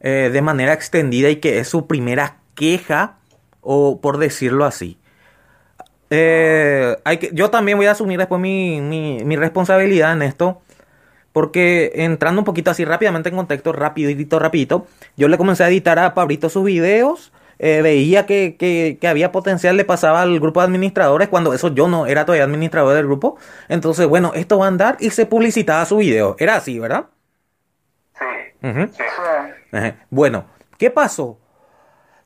eh, 0.00 0.30
de 0.32 0.42
manera 0.42 0.74
extendida 0.74 1.30
y 1.30 1.36
que 1.36 1.58
es 1.58 1.68
su 1.68 1.86
primera 1.86 2.36
queja, 2.54 3.16
o 3.60 4.00
por 4.00 4.18
decirlo 4.18 4.64
así. 4.64 4.98
Eh, 6.14 6.94
hay 7.04 7.16
que, 7.16 7.30
yo 7.32 7.48
también 7.48 7.78
voy 7.78 7.86
a 7.86 7.92
asumir 7.92 8.18
después 8.18 8.38
mi, 8.38 8.82
mi, 8.82 9.36
responsabilidad 9.36 10.12
en 10.12 10.22
esto. 10.22 10.60
Porque 11.32 11.92
entrando 11.94 12.42
un 12.42 12.44
poquito 12.44 12.70
así 12.70 12.84
rápidamente 12.84 13.30
en 13.30 13.36
contexto, 13.36 13.72
rapidito, 13.72 14.38
rapidito, 14.38 14.86
yo 15.16 15.28
le 15.28 15.38
comencé 15.38 15.64
a 15.64 15.68
editar 15.68 15.98
a 15.98 16.12
Pabrito 16.12 16.50
sus 16.50 16.64
videos. 16.64 17.32
Eh, 17.58 17.80
veía 17.80 18.26
que, 18.26 18.56
que, 18.58 19.08
había 19.08 19.32
potencial, 19.32 19.76
le 19.78 19.86
pasaba 19.86 20.20
al 20.20 20.38
grupo 20.40 20.60
de 20.60 20.66
administradores 20.66 21.28
cuando 21.28 21.54
eso 21.54 21.72
yo 21.72 21.88
no 21.88 22.06
era 22.06 22.26
todavía 22.26 22.44
administrador 22.44 22.94
del 22.94 23.06
grupo. 23.06 23.38
Entonces, 23.68 24.06
bueno, 24.06 24.32
esto 24.34 24.58
va 24.58 24.66
a 24.66 24.68
andar 24.68 24.96
y 25.00 25.08
se 25.10 25.24
publicitaba 25.24 25.86
su 25.86 25.96
video. 25.96 26.36
Era 26.38 26.56
así, 26.56 26.78
¿verdad? 26.78 27.06
Sí. 28.18 28.74
Bueno, 30.10 30.44
¿qué 30.76 30.90
pasó? 30.90 31.38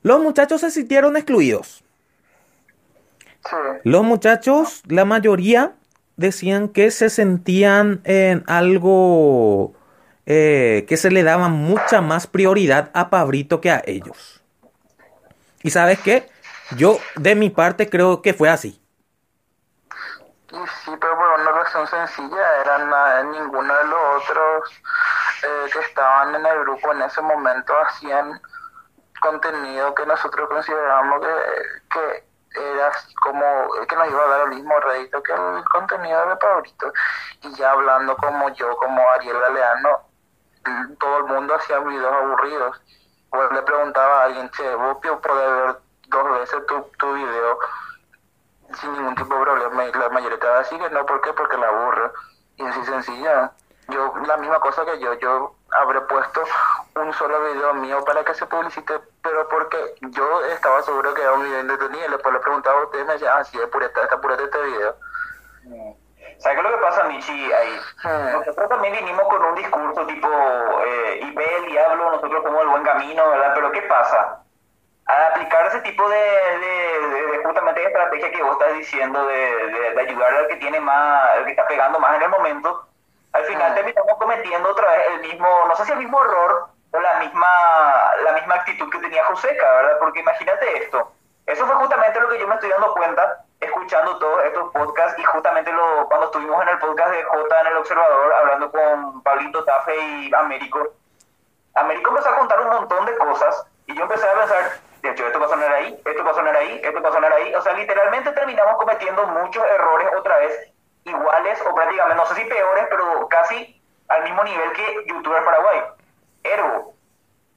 Los 0.06 0.20
muchachos 0.20 0.60
se 0.60 0.70
sintieron 0.70 1.16
excluidos. 1.16 1.82
Los 3.82 4.04
muchachos, 4.04 4.84
la 4.86 5.04
mayoría, 5.04 5.72
decían 6.16 6.68
que 6.68 6.92
se 6.92 7.10
sentían 7.10 8.02
en 8.04 8.44
algo 8.46 9.74
eh, 10.24 10.86
que 10.88 10.96
se 10.96 11.10
le 11.10 11.24
daba 11.24 11.48
mucha 11.48 12.02
más 12.02 12.28
prioridad 12.28 12.92
a 12.94 13.10
Pabrito 13.10 13.60
que 13.60 13.72
a 13.72 13.82
ellos. 13.84 14.40
Y 15.64 15.70
sabes 15.70 15.98
qué? 15.98 16.30
Yo, 16.76 17.00
de 17.16 17.34
mi 17.34 17.50
parte, 17.50 17.90
creo 17.90 18.22
que 18.22 18.32
fue 18.32 18.48
así. 18.48 18.80
sí, 20.48 20.92
pero 21.00 21.16
por 21.16 21.40
una 21.40 21.50
razón 21.50 21.84
sencilla, 21.88 22.60
eran 22.60 23.32
ninguno 23.32 23.74
de 23.76 23.84
los 23.86 24.22
otros 24.22 24.70
eh, 25.42 25.70
que 25.72 25.80
estaban 25.80 26.32
en 26.32 26.46
el 26.46 26.60
grupo 26.60 26.92
en 26.92 27.02
ese 27.02 27.20
momento 27.22 27.72
hacían 27.88 28.40
contenido 29.20 29.94
que 29.94 30.06
nosotros 30.06 30.48
consideramos 30.48 31.20
que 31.90 32.24
era 32.56 32.90
como 33.22 33.44
que 33.86 33.96
nos 33.96 34.08
iba 34.08 34.24
a 34.24 34.28
dar 34.28 34.40
el 34.42 34.48
mismo 34.48 34.78
rédito 34.80 35.22
que 35.22 35.32
el 35.32 35.64
contenido 35.70 36.26
de 36.28 36.36
Pablito. 36.36 36.92
Y 37.42 37.54
ya 37.54 37.72
hablando 37.72 38.16
como 38.16 38.48
yo, 38.50 38.74
como 38.76 39.02
Ariel 39.10 39.38
Galeano, 39.38 40.00
todo 40.98 41.18
el 41.18 41.24
mundo 41.24 41.54
hacía 41.54 41.78
videos 41.80 42.14
aburridos. 42.14 42.80
Pues 43.30 43.52
le 43.52 43.62
preguntaba 43.62 44.22
a 44.22 44.24
alguien, 44.24 44.50
che, 44.50 44.74
vos 44.74 44.96
podés 45.00 45.20
ver 45.22 45.78
dos 46.08 46.38
veces 46.38 46.66
tu, 46.66 46.82
tu 46.98 47.12
video 47.14 47.58
sin 48.80 48.92
ningún 48.92 49.14
tipo 49.16 49.34
de 49.34 49.40
problema. 49.42 49.84
Y 49.84 49.92
la 49.92 50.08
mayoría 50.08 50.38
te 50.38 50.46
va 50.46 50.60
a 50.60 50.64
que 50.64 50.90
no, 50.90 51.06
¿por 51.06 51.20
qué? 51.20 51.32
Porque 51.32 51.56
la 51.56 51.68
aburre. 51.68 52.10
Y 52.56 52.64
así 52.64 52.84
sencilla. 52.84 53.52
Yo, 53.88 54.14
la 54.26 54.36
misma 54.38 54.58
cosa 54.60 54.84
que 54.84 54.98
yo, 54.98 55.14
yo 55.14 55.55
habré 55.72 56.00
puesto 56.02 56.42
un 56.94 57.12
solo 57.12 57.42
video 57.52 57.74
mío 57.74 58.04
para 58.04 58.24
que 58.24 58.34
se 58.34 58.46
publicite, 58.46 58.94
pero 59.22 59.48
porque 59.48 59.76
yo 60.00 60.44
estaba 60.46 60.82
seguro 60.82 61.12
que 61.14 61.22
era 61.22 61.32
un 61.32 61.42
video 61.42 61.60
entretenido 61.60 62.06
y 62.06 62.10
después 62.10 62.34
le 62.34 62.40
preguntaba 62.40 62.80
a 62.80 62.84
ustedes 62.84 63.06
me 63.06 63.12
decían, 63.14 63.34
ah, 63.36 63.44
sí, 63.44 63.58
es 63.58 63.68
pureta, 63.68 64.02
está 64.02 64.20
pureta 64.20 64.42
este 64.42 64.62
video. 64.62 64.96
Mm. 65.64 65.92
¿Sabes 66.38 66.58
qué 66.58 66.66
es 66.66 66.70
lo 66.70 66.76
que 66.76 66.84
pasa, 66.84 67.04
Michi, 67.04 67.52
ahí? 67.52 67.80
Mm. 68.04 68.32
Nosotros 68.38 68.68
también 68.68 68.94
vinimos 68.94 69.26
con 69.28 69.44
un 69.44 69.54
discurso 69.54 70.06
tipo, 70.06 70.28
eh, 70.28 71.20
y 71.22 71.34
ve 71.34 71.56
el 71.56 71.66
diablo, 71.66 72.10
nosotros 72.10 72.42
como 72.42 72.60
el 72.60 72.68
buen 72.68 72.84
camino, 72.84 73.28
¿verdad? 73.30 73.52
Pero 73.54 73.72
¿qué 73.72 73.82
pasa? 73.82 74.42
Al 75.06 75.24
aplicar 75.30 75.66
ese 75.66 75.80
tipo 75.80 76.08
de, 76.08 76.16
de, 76.16 77.26
de, 77.30 77.44
justamente 77.44 77.84
estrategia 77.84 78.32
que 78.32 78.42
vos 78.42 78.52
estás 78.52 78.74
diciendo, 78.76 79.24
de, 79.24 79.92
de, 79.94 80.00
ayudar 80.00 80.34
al 80.34 80.48
que 80.48 80.56
tiene 80.56 80.80
más, 80.80 81.36
el 81.38 81.44
que 81.44 81.50
está 81.52 81.66
pegando 81.68 82.00
más 82.00 82.16
en 82.16 82.22
el 82.22 82.28
momento, 82.28 82.88
al 83.36 83.44
final 83.44 83.74
terminamos 83.74 84.16
cometiendo 84.18 84.70
otra 84.70 84.90
vez 84.90 85.06
el 85.08 85.20
mismo, 85.20 85.64
no 85.68 85.76
sé 85.76 85.84
si 85.84 85.92
el 85.92 85.98
mismo 85.98 86.22
error, 86.24 86.68
o 86.92 87.00
la 87.00 87.18
misma, 87.18 87.46
la 88.24 88.32
misma 88.32 88.54
actitud 88.54 88.90
que 88.90 88.98
tenía 88.98 89.24
Joseca, 89.26 89.70
¿verdad? 89.72 89.98
Porque 89.98 90.20
imagínate 90.20 90.82
esto, 90.82 91.12
eso 91.44 91.66
fue 91.66 91.74
justamente 91.76 92.20
lo 92.20 92.28
que 92.28 92.38
yo 92.38 92.48
me 92.48 92.54
estoy 92.54 92.70
dando 92.70 92.92
cuenta 92.94 93.44
escuchando 93.60 94.18
todos 94.18 94.44
estos 94.44 94.70
podcasts 94.72 95.18
y 95.18 95.24
justamente 95.24 95.72
lo, 95.72 96.06
cuando 96.08 96.26
estuvimos 96.26 96.62
en 96.62 96.68
el 96.68 96.78
podcast 96.78 97.10
de 97.10 97.22
J 97.24 97.60
en 97.60 97.66
El 97.66 97.76
Observador 97.76 98.32
hablando 98.34 98.70
con 98.70 99.22
Pablito 99.22 99.64
Tafe 99.64 99.96
y 99.96 100.34
Américo, 100.34 100.88
Américo 101.74 102.10
empezó 102.10 102.30
a 102.30 102.36
contar 102.36 102.60
un 102.60 102.68
montón 102.68 103.04
de 103.06 103.16
cosas 103.16 103.66
y 103.86 103.94
yo 103.94 104.02
empecé 104.02 104.28
a 104.28 104.34
pensar, 104.34 104.80
de 105.02 105.10
hecho, 105.10 105.26
esto 105.26 105.40
va 105.40 105.46
a 105.46 105.50
sonar 105.50 105.72
ahí, 105.72 106.02
esto 106.04 106.24
va 106.24 106.30
a 106.30 106.34
sonar 106.34 106.56
ahí, 106.56 106.80
esto 106.82 107.02
va 107.02 107.08
a 107.08 107.12
sonar 107.12 107.32
ahí, 107.32 107.54
o 107.54 107.60
sea, 107.60 107.72
literalmente 107.74 108.32
terminamos 108.32 108.76
cometiendo 108.76 109.26
muchos 109.26 109.64
errores 109.64 110.08
otra 110.18 110.38
vez 110.38 110.72
iguales 111.06 111.60
o 111.62 111.74
prácticamente, 111.74 112.16
no 112.16 112.26
sé 112.26 112.34
si 112.34 112.44
peores, 112.44 112.86
pero 112.90 113.28
casi 113.28 113.82
al 114.08 114.24
mismo 114.24 114.44
nivel 114.44 114.72
que 114.72 115.04
YouTuber 115.06 115.44
Paraguay. 115.44 115.84
Ergo, 116.44 116.92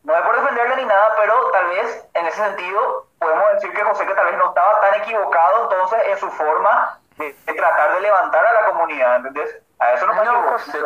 no 0.03 0.15
es 0.15 0.21
por 0.21 0.35
defenderle 0.39 0.75
ni 0.77 0.85
nada, 0.85 1.15
pero 1.17 1.51
tal 1.51 1.67
vez 1.67 2.07
en 2.13 2.25
ese 2.27 2.37
sentido 2.37 3.07
podemos 3.19 3.53
decir 3.53 3.73
que 3.73 3.83
José 3.83 4.05
que 4.05 4.13
tal 4.13 4.25
vez 4.27 4.37
no 4.37 4.47
estaba 4.47 4.79
tan 4.81 5.01
equivocado 5.01 5.63
entonces 5.63 5.99
en 6.07 6.17
su 6.17 6.31
forma 6.31 6.99
de, 7.17 7.33
tratar 7.53 7.95
de 7.95 8.01
levantar 8.01 8.45
a 8.45 8.53
la 8.53 8.65
comunidad, 8.69 9.17
¿entendés? 9.17 9.61
A 9.79 9.93
eso 9.93 10.07
no 10.07 10.13
me 10.13 10.25
no, 10.25 10.43
José, 10.51 10.79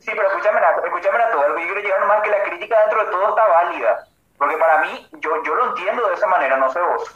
Sí, 0.00 0.10
pero 0.14 0.28
escúchame, 0.28 0.60
escúchame 0.84 1.22
a 1.22 1.30
todo. 1.30 1.46
Yo 1.48 1.54
quiero 1.56 1.80
llegar 1.80 2.06
más 2.06 2.22
que 2.22 2.30
la 2.30 2.42
crítica 2.44 2.80
dentro 2.80 3.04
de 3.04 3.10
todo 3.10 3.28
está 3.28 3.46
válida. 3.46 4.06
Porque 4.38 4.56
para 4.56 4.78
mí, 4.78 5.08
yo, 5.12 5.42
yo 5.42 5.54
lo 5.54 5.66
entiendo 5.68 6.08
de 6.08 6.14
esa 6.14 6.26
manera, 6.26 6.56
no 6.56 6.70
sé 6.70 6.80
vos. 6.80 7.12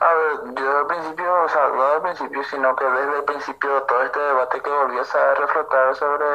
A 0.00 0.14
ver, 0.14 0.54
yo 0.54 0.78
al 0.78 0.86
principio, 0.86 1.42
o 1.44 1.48
sea, 1.48 1.68
no 1.68 1.82
al 1.82 2.02
principio, 2.02 2.44
sino 2.44 2.76
que 2.76 2.84
desde 2.84 3.16
el 3.18 3.24
principio 3.24 3.82
todo 3.82 4.02
este 4.02 4.18
debate 4.18 4.60
que 4.60 4.70
volvías 4.70 5.14
a 5.14 5.34
reflotar 5.34 5.94
sobre 5.94 6.26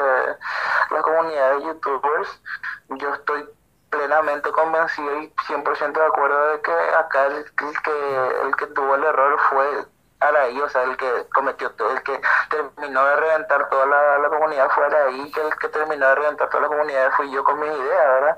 la 0.92 1.02
comunidad 1.02 1.52
de 1.56 1.64
youtubers, 1.64 2.42
yo 2.90 3.14
estoy 3.14 3.48
plenamente 3.90 4.52
convencido 4.52 5.22
y 5.22 5.34
100% 5.48 5.94
de 5.94 6.06
acuerdo 6.06 6.52
de 6.52 6.62
que 6.62 6.72
acá 6.72 7.28
el, 7.28 7.46
que, 7.56 8.42
el 8.46 8.56
que 8.56 8.68
tuvo 8.68 8.96
el 8.96 9.04
error 9.04 9.40
fue 9.50 9.86
Araí, 10.20 10.60
o 10.60 10.70
sea, 10.70 10.84
el 10.84 10.98
que 10.98 11.28
cometió 11.34 11.70
todo, 11.72 11.92
el 11.92 12.02
que 12.02 12.20
terminó 12.50 13.06
de 13.06 13.16
reventar 13.18 13.70
toda 13.70 13.86
la, 13.86 14.18
la 14.18 14.30
comunidad 14.30 14.70
fue 14.72 14.86
Araí, 14.86 15.32
que 15.32 15.42
el 15.42 15.56
que 15.58 15.70
terminó 15.70 16.08
de 16.08 16.16
reventar 16.16 16.50
toda 16.50 16.64
la 16.64 16.70
comunidad 16.70 17.12
fui 17.12 17.32
yo 17.32 17.44
con 17.44 17.60
mis 17.60 17.70
ideas, 17.70 18.08
¿verdad? 18.08 18.38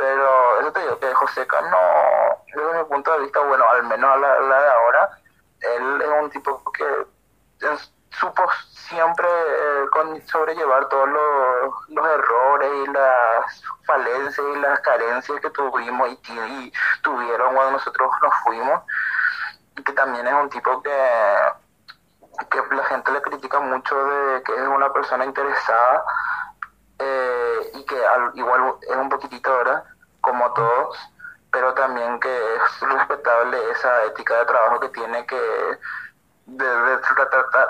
Pero 0.00 0.60
eso 0.60 0.72
te 0.72 0.80
digo 0.80 0.98
que 0.98 1.12
Joseca 1.12 1.60
no, 1.60 2.42
desde 2.46 2.78
mi 2.78 2.84
punto 2.84 3.12
de 3.12 3.18
vista, 3.18 3.40
bueno, 3.40 3.68
al 3.68 3.82
menos 3.82 4.18
la, 4.18 4.40
la 4.40 4.62
de 4.62 4.70
ahora, 4.70 5.10
él 5.60 6.00
es 6.00 6.08
un 6.22 6.30
tipo 6.30 6.72
que 6.72 6.86
supo 8.18 8.48
siempre 8.70 9.28
eh, 9.28 9.84
con, 9.92 10.26
sobrellevar 10.26 10.88
todos 10.88 11.06
los, 11.06 11.88
los, 11.90 12.06
errores 12.06 12.70
y 12.82 12.92
las 12.92 13.62
falencias 13.84 14.46
y 14.54 14.58
las 14.60 14.80
carencias 14.80 15.38
que 15.38 15.50
tuvimos 15.50 16.08
y, 16.08 16.32
y, 16.32 16.72
tuvieron 17.02 17.54
cuando 17.54 17.72
nosotros 17.72 18.10
nos 18.22 18.34
fuimos. 18.42 18.80
Que 19.84 19.92
también 19.92 20.26
es 20.26 20.32
un 20.32 20.48
tipo 20.48 20.82
que, 20.82 20.96
que 22.50 22.74
la 22.74 22.84
gente 22.84 23.12
le 23.12 23.20
critica 23.20 23.60
mucho 23.60 24.02
de 24.02 24.42
que 24.44 24.54
es 24.54 24.66
una 24.66 24.90
persona 24.94 25.26
interesada 25.26 26.04
eh, 27.00 27.72
y 27.74 27.84
que 27.84 27.96
al, 28.06 28.30
igual 28.34 28.74
es 28.82 28.96
un 28.96 29.08
poquitito 29.08 29.50
ahora, 29.50 29.84
como 30.20 30.52
todos, 30.52 30.96
pero 31.50 31.72
también 31.74 32.20
que 32.20 32.28
es 32.28 32.88
respetable 32.88 33.56
esa 33.72 34.04
ética 34.04 34.38
de 34.38 34.44
trabajo 34.44 34.80
que 34.80 34.88
tiene 34.90 35.26
que 35.26 35.40
de, 36.46 36.66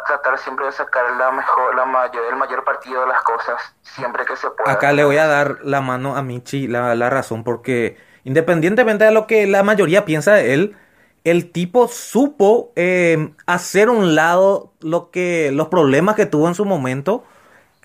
tratar, 0.06 0.38
siempre 0.38 0.66
de 0.66 0.72
sacar 0.72 1.04
la 1.16 1.30
mejor, 1.30 1.74
la 1.74 1.84
mayor, 1.84 2.24
el 2.30 2.36
mayor 2.36 2.64
partido 2.64 3.02
de 3.02 3.08
las 3.08 3.22
cosas, 3.22 3.60
siempre 3.82 4.24
que 4.24 4.36
se 4.36 4.50
pueda. 4.50 4.72
Acá 4.72 4.92
le 4.92 5.04
voy 5.04 5.18
a 5.18 5.26
dar 5.26 5.58
la 5.62 5.80
mano 5.80 6.16
a 6.16 6.22
Michi, 6.22 6.66
la, 6.66 6.94
la 6.94 7.10
razón, 7.10 7.44
porque 7.44 7.98
independientemente 8.24 9.04
de 9.04 9.12
lo 9.12 9.26
que 9.26 9.46
la 9.46 9.62
mayoría 9.62 10.04
piensa 10.04 10.32
de 10.32 10.54
él, 10.54 10.76
el 11.24 11.52
tipo 11.52 11.88
supo 11.88 12.72
eh, 12.76 13.34
hacer 13.46 13.90
un 13.90 14.14
lado 14.14 14.72
lo 14.80 15.10
que 15.10 15.50
los 15.52 15.68
problemas 15.68 16.14
que 16.14 16.26
tuvo 16.26 16.48
en 16.48 16.54
su 16.54 16.64
momento, 16.64 17.24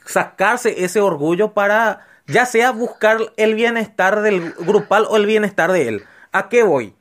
sacarse 0.05 0.83
ese 0.83 1.01
orgullo 1.01 1.53
para 1.53 2.05
ya 2.27 2.45
sea 2.45 2.71
buscar 2.71 3.17
el 3.37 3.55
bienestar 3.55 4.21
del 4.21 4.53
grupal 4.53 5.05
o 5.09 5.17
el 5.17 5.25
bienestar 5.25 5.71
de 5.71 5.87
él. 5.87 6.05
¿A 6.31 6.49
qué 6.49 6.63
voy? 6.63 6.95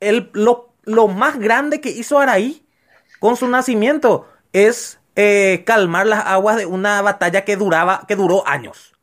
El, 0.00 0.30
lo, 0.32 0.74
lo 0.84 1.08
más 1.08 1.38
grande 1.38 1.80
que 1.80 1.90
hizo 1.90 2.18
Araí 2.18 2.66
con 3.20 3.36
su 3.36 3.48
nacimiento 3.48 4.28
es 4.52 5.00
eh, 5.16 5.62
calmar 5.66 6.06
las 6.06 6.26
aguas 6.26 6.56
de 6.56 6.66
una 6.66 7.00
batalla 7.02 7.44
que 7.44 7.56
duraba, 7.56 8.02
que 8.06 8.16
duró 8.16 8.46
años. 8.46 8.94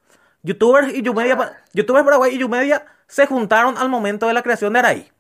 Youtubers 0.44 0.94
y 0.94 1.02
Yumedia, 1.02 1.64
Youtubers 1.74 2.04
Paraguay 2.04 2.36
y 2.36 2.40
Yumedia 2.40 2.86
se 3.08 3.28
juntaron 3.28 3.78
al 3.78 3.90
momento 3.90 4.28
de 4.28 4.34
la 4.34 4.42
creación 4.42 4.74
de 4.74 4.80
Araí. 4.80 5.12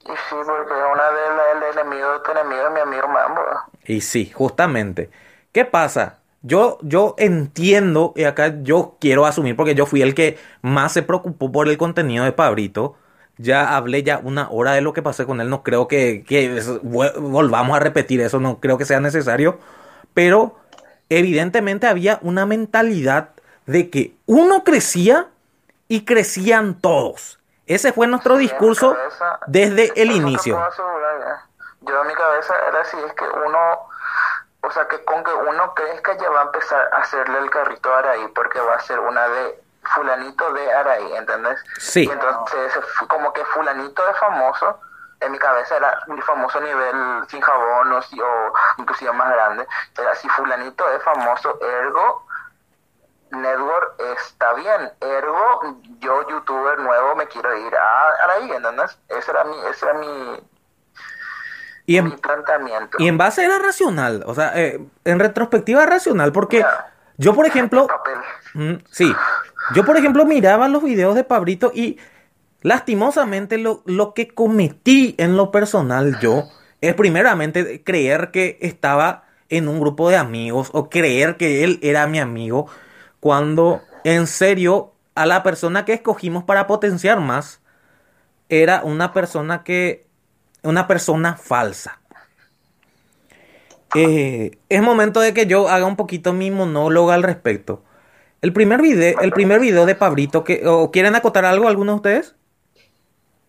Y 0.00 0.12
sí, 0.12 0.36
porque 0.46 0.72
una 0.72 1.10
de 1.10 1.66
el 1.66 1.78
enemigo 1.78 2.12
de 2.12 2.20
tu 2.20 2.30
enemigo 2.30 2.66
es 2.66 2.72
mi 2.72 2.80
amigo 2.80 3.08
Mambo. 3.08 3.42
Y 3.84 4.00
sí, 4.00 4.30
justamente. 4.30 5.10
¿Qué 5.52 5.64
pasa? 5.64 6.19
Yo, 6.42 6.78
yo 6.82 7.14
entiendo, 7.18 8.12
y 8.16 8.24
acá 8.24 8.54
yo 8.62 8.96
quiero 9.00 9.26
asumir, 9.26 9.56
porque 9.56 9.74
yo 9.74 9.86
fui 9.86 10.00
el 10.02 10.14
que 10.14 10.38
más 10.62 10.92
se 10.92 11.02
preocupó 11.02 11.52
por 11.52 11.68
el 11.68 11.76
contenido 11.76 12.24
de 12.24 12.32
Pabrito. 12.32 12.96
Ya 13.36 13.76
hablé 13.76 14.02
ya 14.02 14.18
una 14.22 14.48
hora 14.50 14.72
de 14.72 14.80
lo 14.80 14.92
que 14.92 15.02
pasé 15.02 15.26
con 15.26 15.40
él. 15.40 15.48
No 15.48 15.62
creo 15.62 15.88
que, 15.88 16.24
que 16.26 16.62
volvamos 16.82 17.76
a 17.76 17.80
repetir 17.80 18.20
eso. 18.20 18.38
No 18.38 18.60
creo 18.60 18.76
que 18.76 18.84
sea 18.84 19.00
necesario. 19.00 19.58
Pero 20.12 20.56
evidentemente 21.08 21.86
había 21.86 22.18
una 22.22 22.44
mentalidad 22.46 23.30
de 23.66 23.88
que 23.88 24.14
uno 24.26 24.64
crecía 24.64 25.28
y 25.88 26.04
crecían 26.04 26.78
todos. 26.80 27.38
Ese 27.66 27.92
fue 27.92 28.06
nuestro 28.06 28.36
discurso 28.36 28.94
cabeza, 28.94 29.38
desde 29.46 29.92
el 30.00 30.10
inicio. 30.10 30.58
ya. 30.58 31.46
Yo 31.82 32.02
en 32.02 32.08
mi 32.08 32.14
cabeza 32.14 32.54
era 32.68 32.80
así, 32.80 32.96
es 33.06 33.12
que 33.14 33.24
uno, 33.24 33.58
o 34.62 34.70
sea, 34.70 34.86
que 34.88 35.04
con 35.04 35.22
que 35.24 35.32
uno 35.32 35.74
crezca 35.74 36.14
ya 36.16 36.30
va 36.30 36.40
a 36.40 36.44
empezar 36.44 36.88
a 36.92 36.98
hacerle 36.98 37.38
el 37.38 37.50
carrito 37.50 37.92
a 37.94 37.98
Araí, 37.98 38.28
porque 38.28 38.60
va 38.60 38.74
a 38.74 38.80
ser 38.80 38.98
una 39.00 39.26
de 39.28 39.62
fulanito 39.94 40.52
de 40.52 40.72
Araí, 40.74 41.12
¿entendés? 41.16 41.58
Sí. 41.78 42.04
Y 42.06 42.10
entonces, 42.10 42.78
como 43.08 43.32
que 43.32 43.44
fulanito 43.46 44.04
de 44.04 44.14
famoso, 44.14 44.78
en 45.20 45.32
mi 45.32 45.38
cabeza 45.38 45.76
era 45.76 46.02
un 46.06 46.20
famoso 46.22 46.60
nivel 46.60 47.24
sin 47.28 47.40
jabón 47.42 47.92
o, 47.92 48.02
si- 48.02 48.20
o 48.20 48.52
inclusive 48.78 49.12
más 49.12 49.30
grande. 49.30 49.66
Era 49.98 50.14
si 50.14 50.28
fulanito 50.30 50.88
es 50.90 51.02
famoso, 51.02 51.58
ergo 51.62 52.26
network 53.30 53.94
está 54.16 54.52
bien, 54.54 54.92
ergo 55.00 55.76
yo 56.00 56.26
youtuber 56.28 56.78
nuevo 56.80 57.14
me 57.14 57.26
quiero 57.28 57.54
ir 57.56 57.76
a 57.76 58.08
Araí, 58.24 58.50
¿entendés? 58.52 58.98
Ese 59.08 59.30
era 59.30 59.44
mi, 59.44 59.56
ese 59.66 59.86
era 59.86 59.94
mi, 59.94 60.48
Y 61.90 62.00
mi 62.00 62.10
en, 62.10 62.18
planteamiento. 62.18 62.98
y 63.00 63.08
en 63.08 63.18
base 63.18 63.44
era 63.44 63.58
racional. 63.58 64.22
O 64.24 64.34
sea, 64.34 64.52
eh, 64.54 64.80
en 65.04 65.18
retrospectiva 65.18 65.84
racional. 65.86 66.30
Porque 66.30 66.64
yo, 67.16 67.34
por 67.34 67.46
ejemplo. 67.46 67.88
Mm, 68.54 68.74
sí. 68.90 69.12
Yo, 69.74 69.84
por 69.84 69.96
ejemplo, 69.96 70.24
miraba 70.24 70.68
los 70.68 70.84
videos 70.84 71.16
de 71.16 71.24
Pabrito 71.24 71.72
y 71.74 71.98
lastimosamente 72.62 73.58
lo, 73.58 73.82
lo 73.86 74.14
que 74.14 74.28
cometí 74.28 75.16
en 75.18 75.36
lo 75.36 75.50
personal 75.50 76.18
yo 76.20 76.44
es 76.80 76.94
primeramente 76.94 77.82
creer 77.82 78.30
que 78.30 78.58
estaba 78.60 79.24
en 79.48 79.66
un 79.66 79.80
grupo 79.80 80.10
de 80.10 80.16
amigos 80.16 80.70
o 80.72 80.90
creer 80.90 81.36
que 81.36 81.64
él 81.64 81.78
era 81.82 82.06
mi 82.06 82.20
amigo 82.20 82.66
cuando 83.18 83.80
en 84.04 84.26
serio 84.26 84.92
a 85.14 85.26
la 85.26 85.42
persona 85.42 85.84
que 85.84 85.94
escogimos 85.94 86.44
para 86.44 86.66
potenciar 86.66 87.20
más 87.20 87.60
era 88.48 88.82
una 88.84 89.12
persona 89.12 89.64
que 89.64 90.09
una 90.62 90.86
persona 90.86 91.36
falsa. 91.36 91.98
Eh, 93.94 94.58
es 94.68 94.82
momento 94.82 95.20
de 95.20 95.34
que 95.34 95.46
yo 95.46 95.68
haga 95.68 95.84
un 95.86 95.96
poquito 95.96 96.32
mi 96.32 96.50
monólogo 96.50 97.10
al 97.10 97.22
respecto. 97.22 97.82
El 98.40 98.52
primer 98.52 98.80
video, 98.80 99.20
el 99.20 99.32
primer 99.32 99.60
video 99.60 99.84
de 99.84 99.94
Pabrito, 99.94 100.44
que, 100.44 100.62
¿o 100.66 100.90
quieren 100.90 101.14
acotar 101.16 101.44
algo 101.44 101.68
alguno 101.68 101.92
de 101.92 101.96
ustedes? 101.96 102.36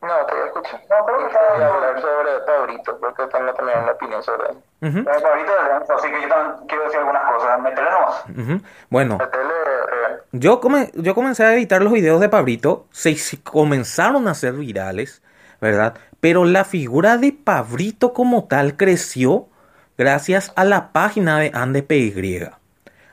No, 0.02 0.26
te 0.26 0.34
voy 0.34 0.44
a 0.44 0.46
escuchar. 0.48 0.82
No, 0.90 0.96
pero 1.06 1.18
que 1.20 1.24
voy 1.54 1.62
a 1.64 1.68
hablar 1.68 2.02
sobre 2.02 2.40
Pabrito, 2.46 2.98
porque 3.00 3.28
también 3.28 3.78
una 3.84 3.92
opinión 3.92 4.24
sobre 4.24 4.50
él. 4.50 4.58
Ujú, 4.82 4.98
Eh, 4.98 5.24
Ahorita, 5.24 5.94
así 5.96 6.08
que 6.10 6.22
yo 6.24 6.28
también 6.28 6.68
quiero 6.68 6.84
decir 6.86 7.00
algunas 7.00 7.32
cosas. 7.32 7.62
Métele 7.62 7.90
nomás. 7.92 8.24
ujú. 8.30 8.66
Bueno, 8.90 9.18
Metele, 9.20 9.54
real. 9.92 10.24
yo, 10.32 10.60
come- 10.60 10.92
yo 10.96 11.14
comencé 11.14 11.46
a 11.46 11.54
editar 11.54 11.84
los 11.84 11.94
videos 11.94 12.20
de 12.20 12.30
Pabrito, 12.30 12.88
se, 12.92 13.16
se 13.16 13.42
comenzaron 13.44 14.28
a 14.28 14.32
hacer 14.32 14.54
virales, 14.54 15.22
¿verdad? 15.62 15.94
Pero 16.22 16.46
la 16.46 16.64
figura 16.64 17.18
de 17.18 17.34
Pabrito 17.34 18.14
como 18.14 18.46
tal 18.46 18.78
creció 18.78 19.50
gracias 19.98 20.54
a 20.56 20.64
la 20.64 20.94
página 20.94 21.40
de 21.40 21.52
AndePY. 21.54 22.48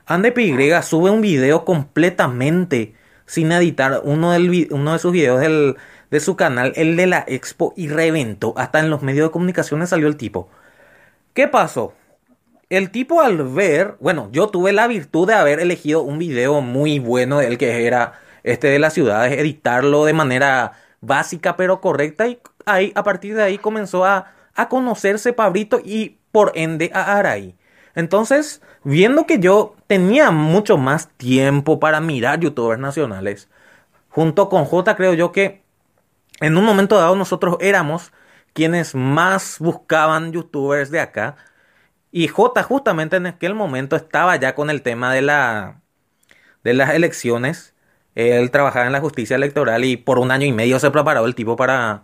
AndePY 0.05 0.71
sube 0.81 1.09
un 1.09 1.21
video 1.21 1.65
completamente 1.65 2.93
sin 3.25 3.51
editar 3.51 4.01
uno, 4.03 4.31
uno 4.71 4.93
de 4.93 4.99
sus 4.99 5.11
videos 5.11 5.41
del- 5.41 5.75
de 6.09 6.19
su 6.19 6.35
canal, 6.35 6.73
el 6.75 6.95
de 6.97 7.05
la 7.05 7.23
expo, 7.27 7.73
y 7.75 7.87
reventó. 7.89 8.53
Hasta 8.57 8.79
en 8.79 8.89
los 8.89 9.03
medios 9.03 9.27
de 9.27 9.31
comunicación 9.31 9.85
salió 9.85 10.07
el 10.07 10.17
tipo. 10.17 10.49
¿Qué 11.33 11.47
pasó? 11.47 11.93
El 12.69 12.91
tipo 12.91 13.21
al 13.21 13.43
ver, 13.43 13.95
bueno, 13.99 14.29
yo 14.31 14.47
tuve 14.49 14.73
la 14.73 14.87
virtud 14.87 15.27
de 15.27 15.33
haber 15.35 15.59
elegido 15.59 16.01
un 16.03 16.19
video 16.19 16.61
muy 16.61 16.99
bueno 16.99 17.39
del 17.39 17.57
que 17.57 17.85
era 17.87 18.13
este 18.43 18.67
de 18.67 18.79
las 18.79 18.93
ciudades, 18.93 19.37
editarlo 19.39 20.05
de 20.05 20.13
manera 20.13 20.73
básica 21.01 21.55
pero 21.57 21.81
correcta 21.81 22.27
y 22.27 22.39
ahí 22.73 22.91
a 22.95 23.03
partir 23.03 23.35
de 23.35 23.43
ahí 23.43 23.57
comenzó 23.57 24.05
a, 24.05 24.33
a 24.55 24.69
conocerse 24.69 25.33
Pabrito 25.33 25.79
y 25.83 26.19
por 26.31 26.51
ende 26.55 26.91
a 26.93 27.17
Araí. 27.17 27.55
Entonces, 27.95 28.61
viendo 28.83 29.25
que 29.25 29.39
yo 29.39 29.75
tenía 29.87 30.31
mucho 30.31 30.77
más 30.77 31.09
tiempo 31.17 31.79
para 31.79 31.99
mirar 31.99 32.39
youtubers 32.39 32.79
nacionales, 32.79 33.49
junto 34.09 34.49
con 34.49 34.65
J 34.65 34.95
creo 34.95 35.13
yo 35.13 35.31
que 35.31 35.63
en 36.39 36.57
un 36.57 36.65
momento 36.65 36.97
dado 36.97 37.15
nosotros 37.15 37.57
éramos 37.59 38.11
quienes 38.53 38.95
más 38.95 39.57
buscaban 39.59 40.31
youtubers 40.31 40.91
de 40.91 40.99
acá. 40.99 41.35
Y 42.11 42.27
J 42.27 42.63
justamente 42.63 43.17
en 43.17 43.27
aquel 43.27 43.55
momento 43.55 43.95
estaba 43.95 44.35
ya 44.37 44.55
con 44.55 44.69
el 44.69 44.81
tema 44.81 45.13
de 45.13 45.21
la 45.21 45.81
de 46.63 46.73
las 46.73 46.91
elecciones. 46.91 47.75
Él 48.15 48.51
trabajaba 48.51 48.87
en 48.87 48.93
la 48.93 49.01
justicia 49.01 49.35
electoral 49.35 49.85
y 49.85 49.97
por 49.97 50.19
un 50.19 50.31
año 50.31 50.45
y 50.45 50.51
medio 50.51 50.79
se 50.79 50.91
preparó 50.91 51.25
el 51.25 51.35
tipo 51.35 51.55
para, 51.55 52.03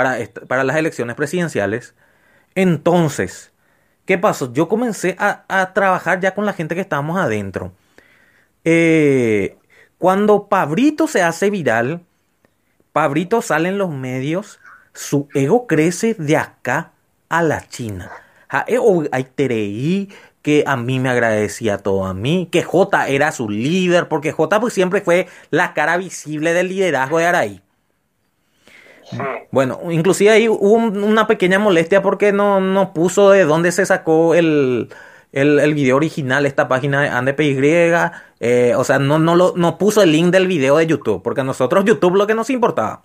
para, 0.00 0.18
para 0.48 0.64
las 0.64 0.76
elecciones 0.76 1.14
presidenciales. 1.14 1.94
Entonces, 2.54 3.52
¿qué 4.06 4.16
pasó? 4.16 4.52
Yo 4.52 4.68
comencé 4.68 5.14
a, 5.18 5.44
a 5.48 5.72
trabajar 5.74 6.20
ya 6.20 6.34
con 6.34 6.46
la 6.46 6.54
gente 6.54 6.74
que 6.74 6.80
estábamos 6.80 7.18
adentro. 7.18 7.72
Eh, 8.64 9.58
cuando 9.98 10.48
Pabrito 10.48 11.06
se 11.06 11.22
hace 11.22 11.50
viral, 11.50 12.02
Pabrito 12.92 13.42
sale 13.42 13.68
en 13.68 13.78
los 13.78 13.90
medios, 13.90 14.58
su 14.94 15.28
ego 15.34 15.66
crece 15.66 16.14
de 16.14 16.36
acá 16.36 16.92
a 17.28 17.42
la 17.42 17.68
China. 17.68 18.10
Ja, 18.48 18.64
eh, 18.66 18.78
oh, 18.80 19.04
Hay 19.12 19.24
que 20.42 20.64
a 20.66 20.76
mí 20.76 20.98
me 20.98 21.10
agradecía 21.10 21.76
todo 21.78 22.06
a 22.06 22.14
mí, 22.14 22.48
que 22.50 22.62
J 22.62 23.08
era 23.08 23.32
su 23.32 23.50
líder, 23.50 24.08
porque 24.08 24.32
J 24.32 24.58
pues 24.60 24.72
siempre 24.72 25.02
fue 25.02 25.28
la 25.50 25.74
cara 25.74 25.98
visible 25.98 26.54
del 26.54 26.68
liderazgo 26.68 27.18
de 27.18 27.26
Araí. 27.26 27.62
Sí. 29.10 29.18
Bueno, 29.50 29.80
inclusive 29.90 30.30
ahí 30.30 30.48
hubo 30.48 30.58
un- 30.74 31.02
una 31.02 31.26
pequeña 31.26 31.58
molestia 31.58 32.00
porque 32.02 32.32
no, 32.32 32.60
no 32.60 32.92
puso 32.94 33.30
de 33.30 33.44
dónde 33.44 33.72
se 33.72 33.84
sacó 33.84 34.34
el, 34.34 34.88
el, 35.32 35.58
el 35.58 35.74
video 35.74 35.96
original, 35.96 36.46
esta 36.46 36.68
página 36.68 37.02
de 37.02 37.08
AndePY. 37.08 37.58
eh, 38.40 38.74
o 38.76 38.84
sea, 38.84 38.98
no, 38.98 39.18
no, 39.18 39.34
lo, 39.34 39.52
no 39.56 39.76
puso 39.78 40.02
el 40.02 40.12
link 40.12 40.30
del 40.32 40.46
video 40.46 40.76
de 40.76 40.86
YouTube, 40.86 41.22
porque 41.22 41.40
a 41.40 41.44
nosotros 41.44 41.84
YouTube 41.84 42.16
lo 42.16 42.26
que 42.26 42.34
nos 42.34 42.50
importaba. 42.50 43.02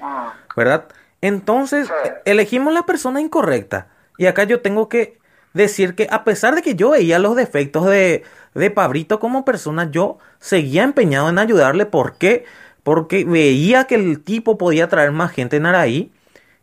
Mm. 0.00 0.26
¿verdad? 0.56 0.86
Entonces, 1.20 1.86
Sí. 1.88 2.10
elegimos 2.24 2.72
la 2.72 2.84
persona 2.86 3.20
incorrecta. 3.20 3.88
Y 4.18 4.26
acá 4.26 4.44
yo 4.44 4.60
tengo 4.60 4.88
que 4.88 5.18
decir 5.52 5.94
que 5.94 6.06
a 6.10 6.24
pesar 6.24 6.54
de 6.54 6.62
que 6.62 6.74
yo 6.74 6.90
veía 6.90 7.18
los 7.18 7.36
defectos 7.36 7.84
de, 7.86 8.22
de 8.54 8.70
Pabrito 8.70 9.20
como 9.20 9.44
persona, 9.44 9.90
yo 9.90 10.18
seguía 10.38 10.82
empeñado 10.84 11.28
en 11.28 11.38
ayudarle. 11.38 11.84
¿Por 11.86 12.16
qué? 12.16 12.44
Porque 12.86 13.24
veía 13.24 13.88
que 13.88 13.96
el 13.96 14.22
tipo 14.22 14.58
podía 14.58 14.88
traer 14.88 15.10
más 15.10 15.32
gente 15.32 15.56
en 15.56 15.66
Araí. 15.66 16.12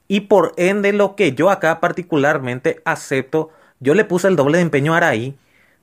Y 0.08 0.22
por 0.22 0.54
ende, 0.56 0.94
lo 0.94 1.18
que 1.18 1.34
yo 1.34 1.50
acá 1.50 1.82
particularmente 1.82 2.82
acepto, 2.86 3.50
yo 3.82 3.94
le 3.94 4.06
puse 4.06 4.30
el 4.30 4.38
doble 4.38 4.58
de 4.58 4.62
empeño 4.62 4.94
a 4.94 4.98
Araí. 4.98 5.38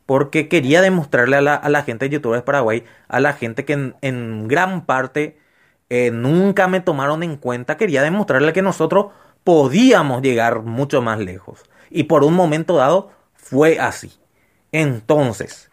Porque 0.07 0.49
quería 0.49 0.81
demostrarle 0.81 1.36
a 1.36 1.43
la, 1.43 1.55
a 1.57 1.69
la 1.69 1.83
gente 1.83 2.07
de 2.07 2.15
YouTubers 2.15 2.43
Paraguay, 2.43 2.85
a 3.07 3.20
la 3.20 3.35
gente 3.35 3.67
que 3.67 3.93
en, 4.01 4.49
gran 4.49 4.86
parte 4.86 5.36
eh, 5.91 6.10
nunca 6.10 6.69
me 6.69 6.81
tomaron 6.81 7.23
en 7.23 7.36
cuenta, 7.36 7.77
quería 7.77 8.01
demostrarle 8.01 8.55
que 8.55 8.62
nosotros 8.62 9.09
podíamos 9.44 10.23
llegar 10.23 10.62
mucho 10.62 11.02
más 11.02 11.19
lejos. 11.19 11.65
Y 11.91 12.05
por 12.05 12.25
un 12.25 12.33
momento 12.33 12.77
dado 12.77 13.10
fue 13.35 13.78
así. 13.78 14.19
Entonces, 14.73 15.70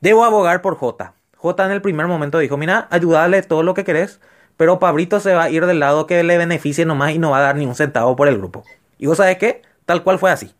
debo 0.00 0.24
abogar 0.24 0.62
por 0.62 0.76
J. 0.76 1.12
J 1.42 1.64
en 1.64 1.72
el 1.72 1.82
primer 1.82 2.06
momento 2.06 2.38
dijo, 2.38 2.56
mira, 2.56 2.86
ayúdale 2.90 3.42
todo 3.42 3.64
lo 3.64 3.74
que 3.74 3.82
querés, 3.82 4.20
pero 4.56 4.78
Pabrito 4.78 5.18
se 5.18 5.34
va 5.34 5.42
a 5.42 5.50
ir 5.50 5.66
del 5.66 5.80
lado 5.80 6.06
que 6.06 6.22
le 6.22 6.38
beneficie 6.38 6.86
nomás 6.86 7.10
y 7.10 7.18
no 7.18 7.32
va 7.32 7.38
a 7.38 7.42
dar 7.42 7.56
ni 7.56 7.66
un 7.66 7.74
centavo 7.74 8.14
por 8.14 8.28
el 8.28 8.38
grupo. 8.38 8.62
Y 8.96 9.06
vos 9.06 9.16
sabés 9.16 9.38
qué, 9.38 9.62
tal 9.84 10.04
cual 10.04 10.20
fue 10.20 10.30
así. 10.30 10.54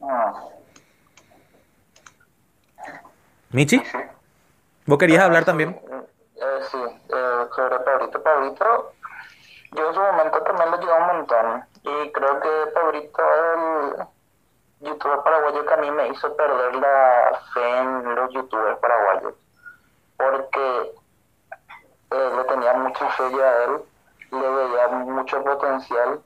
Mm. 0.00 0.50
Michi, 3.50 3.80
vos 4.86 4.98
querías 4.98 5.22
hablar 5.22 5.44
también. 5.44 5.80
Eh, 5.80 6.60
sí, 6.68 6.78
eh, 6.78 7.44
sobre 7.54 7.78
Pabrito. 7.78 8.20
Pabrito, 8.24 8.92
yo 9.76 9.88
en 9.88 9.94
su 9.94 10.00
momento 10.00 10.42
también 10.42 10.70
lo 10.72 10.80
llevé 10.80 10.94
un 10.94 11.06
montón. 11.06 11.64
Y 11.84 12.10
creo 12.10 12.40
que 12.40 12.72
Pabrito 12.74 13.22
es 13.22 14.08
el 14.80 14.88
youtuber 14.88 15.20
paraguayo 15.22 15.64
que 15.64 15.74
a 15.74 15.76
mí 15.76 15.90
me 15.92 16.08
hizo 16.08 16.34
perder 16.34 16.74
la 16.74 17.40
fe 17.54 17.78
en 17.78 18.14
los 18.16 18.32
youtubers 18.32 18.78
paraguayos. 18.78 19.34
Porque 20.20 20.92
eh, 22.10 22.30
le 22.36 22.44
tenía 22.44 22.74
mucha 22.74 23.08
fe 23.12 23.22
a 23.22 23.64
él, 23.64 23.82
le 24.30 24.50
veía 24.50 24.88
mucho 24.88 25.42
potencial. 25.42 26.20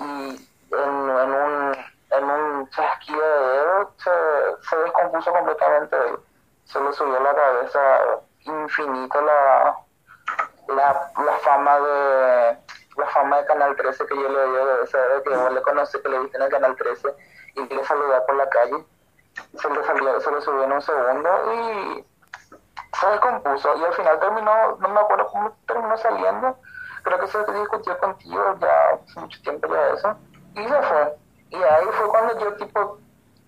Y 0.00 0.48
en, 0.72 0.88
un, 0.88 1.76
en 2.10 2.24
un 2.24 2.70
chasquido 2.70 3.20
de 3.20 3.56
dedos 3.56 3.88
se, 4.68 4.76
descompuso 4.76 5.32
completamente 5.32 5.96
él. 5.96 6.18
Se 6.64 6.80
le 6.80 6.92
subió 6.92 7.18
a 7.18 7.20
la 7.20 7.34
cabeza 7.34 7.80
infinito 8.40 9.20
la, 9.20 9.76
la, 10.68 11.12
la 11.24 11.32
fama 11.44 11.78
de 11.78 12.58
la 12.96 13.06
fama 13.06 13.38
de 13.38 13.46
Canal 13.46 13.76
13 13.76 14.06
que 14.06 14.16
yo 14.16 14.28
le 14.28 14.50
dio 14.50 14.66
de 14.66 14.84
esa 14.84 14.98
vez 14.98 15.22
que 15.22 15.30
vos 15.30 15.52
le 15.52 15.62
conoces 15.62 16.00
que 16.02 16.08
le 16.08 16.18
viste 16.20 16.36
en 16.36 16.42
el 16.42 16.50
Canal 16.50 16.76
13 16.76 17.08
y 17.54 17.74
le 17.74 17.84
saludaba 17.84 18.26
por 18.26 18.36
la 18.36 18.48
calle 18.50 18.84
se 19.54 19.70
le 19.70 20.20
se 20.20 20.30
le 20.30 20.40
subió 20.40 20.64
en 20.64 20.72
un 20.72 20.82
segundo 20.82 21.54
y 21.54 22.04
se 22.98 23.06
descompuso 23.06 23.76
y 23.76 23.84
al 23.84 23.94
final 23.94 24.20
terminó, 24.20 24.76
no 24.78 24.88
me 24.88 25.00
acuerdo 25.00 25.26
cómo 25.28 25.52
terminó 25.66 25.96
saliendo, 25.96 26.56
creo 27.02 27.18
que 27.18 27.26
se 27.26 27.38
discutió 27.52 27.98
contigo 27.98 28.56
ya 28.60 28.90
hace 28.90 29.20
mucho 29.20 29.40
tiempo 29.42 29.68
ya 29.68 29.88
eso, 29.88 30.16
y 30.54 30.68
se 30.68 30.82
fue. 30.82 31.16
Y 31.50 31.56
ahí 31.56 31.86
fue 31.92 32.08
cuando 32.08 32.38
yo 32.38 32.54
tipo 32.54 32.98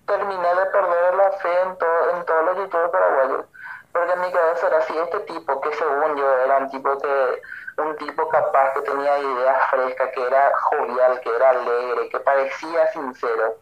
terminé 0.05 0.55
de 0.55 0.65
perder 0.67 1.15
la 1.15 1.31
fe 1.31 1.61
en, 1.61 1.77
todo, 1.77 2.09
en 2.11 2.25
todos 2.25 2.45
los 2.45 2.57
youtubers 2.57 2.89
paraguayos. 2.91 3.45
Porque 3.91 4.11
en 4.11 4.21
mi 4.21 4.31
cabeza 4.31 4.67
era 4.67 4.77
así, 4.79 4.97
este 4.97 5.19
tipo 5.21 5.61
que 5.61 5.73
según 5.73 6.15
yo 6.17 6.29
era 6.39 6.57
un 6.57 6.69
tipo 6.69 6.97
que, 6.97 7.41
un 7.77 7.95
tipo 7.97 8.27
capaz 8.29 8.73
que 8.73 8.81
tenía 8.81 9.17
ideas 9.17 9.57
frescas, 9.69 10.09
que 10.13 10.27
era 10.27 10.51
jovial, 10.63 11.19
que 11.21 11.35
era 11.35 11.49
alegre, 11.51 12.09
que 12.09 12.19
parecía 12.19 12.87
sincero 12.91 13.55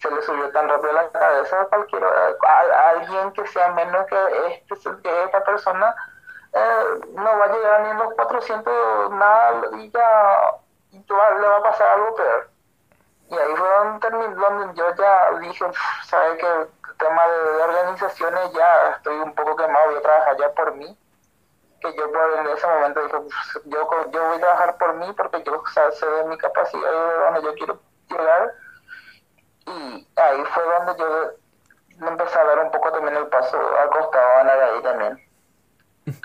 se 0.00 0.10
le 0.10 0.22
subió 0.22 0.50
tan 0.52 0.68
rápido 0.68 0.92
la 0.92 1.10
cabeza 1.10 1.60
a 1.60 1.66
cualquier 1.66 2.04
a, 2.04 2.88
alguien 2.90 3.32
que 3.32 3.46
sea 3.46 3.72
menos 3.72 4.06
que 4.06 4.56
este 4.68 4.90
que 5.02 5.24
esta 5.24 5.42
persona 5.44 5.94
eh, 6.52 7.00
no 7.12 7.38
va 7.38 7.44
a 7.46 7.52
llegar 7.52 7.80
ni 7.82 7.90
en 7.90 7.98
los 7.98 8.14
400 8.14 9.10
nada 9.10 9.60
y 9.78 9.90
ya 9.90 10.54
y 10.92 10.98
le 10.98 11.48
va 11.48 11.56
a 11.56 11.62
pasar 11.62 11.88
algo 11.88 12.14
peor. 12.14 12.48
Y 13.30 13.34
ahí 13.36 13.56
fue 13.56 13.68
donde, 13.68 14.34
donde 14.36 14.74
yo 14.74 14.94
ya 14.94 15.30
dije 15.40 15.64
sabe 16.04 16.36
que 16.36 16.46
el 16.46 16.96
tema 16.98 17.26
de, 17.26 17.62
organizaciones 17.62 18.52
ya 18.52 18.90
estoy 18.90 19.16
un 19.18 19.34
poco 19.34 19.56
quemado 19.56 19.86
voy 19.86 19.96
a 19.96 20.02
trabajar 20.02 20.36
ya 20.36 20.52
por 20.52 20.74
mí 20.76 20.96
que 21.80 21.94
yo 21.96 22.04
en 22.04 22.46
ese 22.48 22.66
momento 22.66 23.02
dije 23.02 23.16
"Uf, 23.16 23.56
yo, 23.64 23.88
yo 24.10 24.26
voy 24.26 24.36
a 24.36 24.40
trabajar 24.40 24.78
por 24.78 24.94
mí 24.94 25.12
porque 25.16 25.42
yo 25.42 25.60
o 25.60 25.66
sea, 25.66 25.90
sé 25.92 26.06
de 26.06 26.24
mi 26.24 26.38
capacidad 26.38 26.90
y 26.90 26.94
de 26.94 27.14
donde 27.24 27.42
yo 27.42 27.54
quiero 27.54 27.80
llegar 28.08 28.54
y 29.66 30.08
ahí 30.16 30.44
fue 30.52 30.62
donde 30.64 30.98
yo 30.98 31.34
me 31.98 32.08
empecé 32.08 32.38
a 32.38 32.44
dar 32.44 32.58
un 32.58 32.70
poco 32.70 32.92
también 32.92 33.16
el 33.16 33.26
paso 33.28 33.58
al 33.78 33.88
costado 33.88 34.38
a 34.38 34.44
Naraí 34.44 34.82
también. 34.82 35.20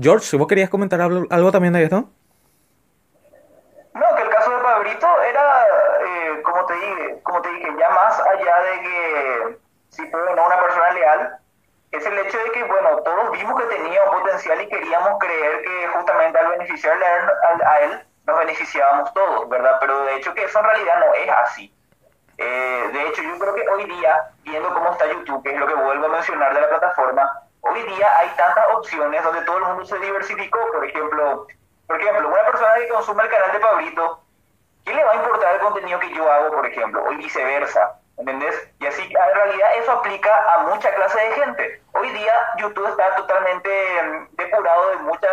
George, 0.00 0.26
si 0.26 0.36
vos 0.36 0.46
querías 0.46 0.70
comentar 0.70 1.00
algo, 1.00 1.26
algo 1.30 1.52
también 1.52 1.72
de 1.72 1.84
esto. 1.84 2.04
No, 3.94 4.14
que 4.14 4.22
el 4.22 4.28
caso 4.28 4.50
de 4.50 4.62
Pabrito 4.62 5.22
era, 5.22 5.64
eh, 6.00 6.42
como, 6.42 6.66
te 6.66 6.74
dije, 6.74 7.20
como 7.22 7.40
te 7.40 7.48
dije, 7.48 7.68
ya 7.78 7.88
más 7.90 8.20
allá 8.20 8.60
de 8.60 8.80
que 8.82 9.58
si 9.88 10.06
fue 10.10 10.22
o 10.22 10.36
no 10.36 10.46
una 10.46 10.60
persona 10.60 10.90
leal, 10.90 11.38
es 11.92 12.04
el 12.04 12.18
hecho 12.18 12.36
de 12.36 12.50
que, 12.50 12.64
bueno, 12.64 12.98
todos 12.98 13.30
vimos 13.30 13.58
que 13.58 13.74
tenía 13.74 14.02
un 14.04 14.22
potencial 14.22 14.60
y 14.60 14.68
queríamos 14.68 15.18
creer 15.18 15.62
que 15.62 15.88
justamente 15.88 16.38
al 16.38 16.48
beneficiarle 16.48 17.06
a 17.06 17.16
él, 17.16 17.62
a 17.64 17.80
él, 17.80 18.06
nos 18.26 18.38
beneficiábamos 18.38 19.14
todos, 19.14 19.48
¿verdad? 19.48 19.78
Pero 19.80 20.04
de 20.04 20.16
hecho 20.16 20.34
que 20.34 20.44
eso 20.44 20.58
en 20.58 20.64
realidad 20.66 20.98
no 20.98 21.14
es 21.14 21.30
así. 21.30 21.75
Eh, 22.38 22.90
de 22.92 23.08
hecho, 23.08 23.22
yo 23.22 23.38
creo 23.38 23.54
que 23.54 23.68
hoy 23.68 23.84
día, 23.84 24.30
viendo 24.42 24.72
cómo 24.72 24.90
está 24.90 25.06
YouTube, 25.06 25.42
que 25.42 25.52
es 25.52 25.58
lo 25.58 25.66
que 25.66 25.74
vuelvo 25.74 26.06
a 26.06 26.08
mencionar 26.08 26.54
de 26.54 26.60
la 26.60 26.68
plataforma, 26.68 27.42
hoy 27.60 27.82
día 27.82 28.18
hay 28.18 28.28
tantas 28.36 28.64
opciones 28.74 29.22
donde 29.24 29.42
todo 29.42 29.58
el 29.58 29.64
mundo 29.64 29.84
se 29.84 29.98
diversificó. 29.98 30.58
Por 30.72 30.84
ejemplo, 30.84 31.46
por 31.86 32.00
ejemplo, 32.00 32.28
una 32.28 32.44
persona 32.44 32.74
que 32.74 32.88
consume 32.88 33.22
el 33.22 33.30
canal 33.30 33.52
de 33.52 33.60
Pablito, 33.60 34.20
¿qué 34.84 34.94
le 34.94 35.04
va 35.04 35.12
a 35.12 35.16
importar 35.16 35.54
el 35.54 35.60
contenido 35.60 36.00
que 36.00 36.12
yo 36.12 36.30
hago, 36.30 36.50
por 36.50 36.66
ejemplo? 36.66 37.04
O 37.04 37.10
viceversa, 37.10 38.00
¿entendés? 38.18 38.70
Y 38.80 38.86
así, 38.86 39.02
en 39.02 39.34
realidad, 39.34 39.68
eso 39.76 39.92
aplica 39.92 40.54
a 40.54 40.58
mucha 40.64 40.94
clase 40.94 41.18
de 41.18 41.32
gente. 41.32 41.82
Hoy 41.92 42.10
día, 42.10 42.34
YouTube 42.58 42.88
está 42.88 43.14
totalmente 43.16 43.70
mm, 44.02 44.36
depurado 44.36 44.90
de 44.90 44.96
mucha, 44.96 45.30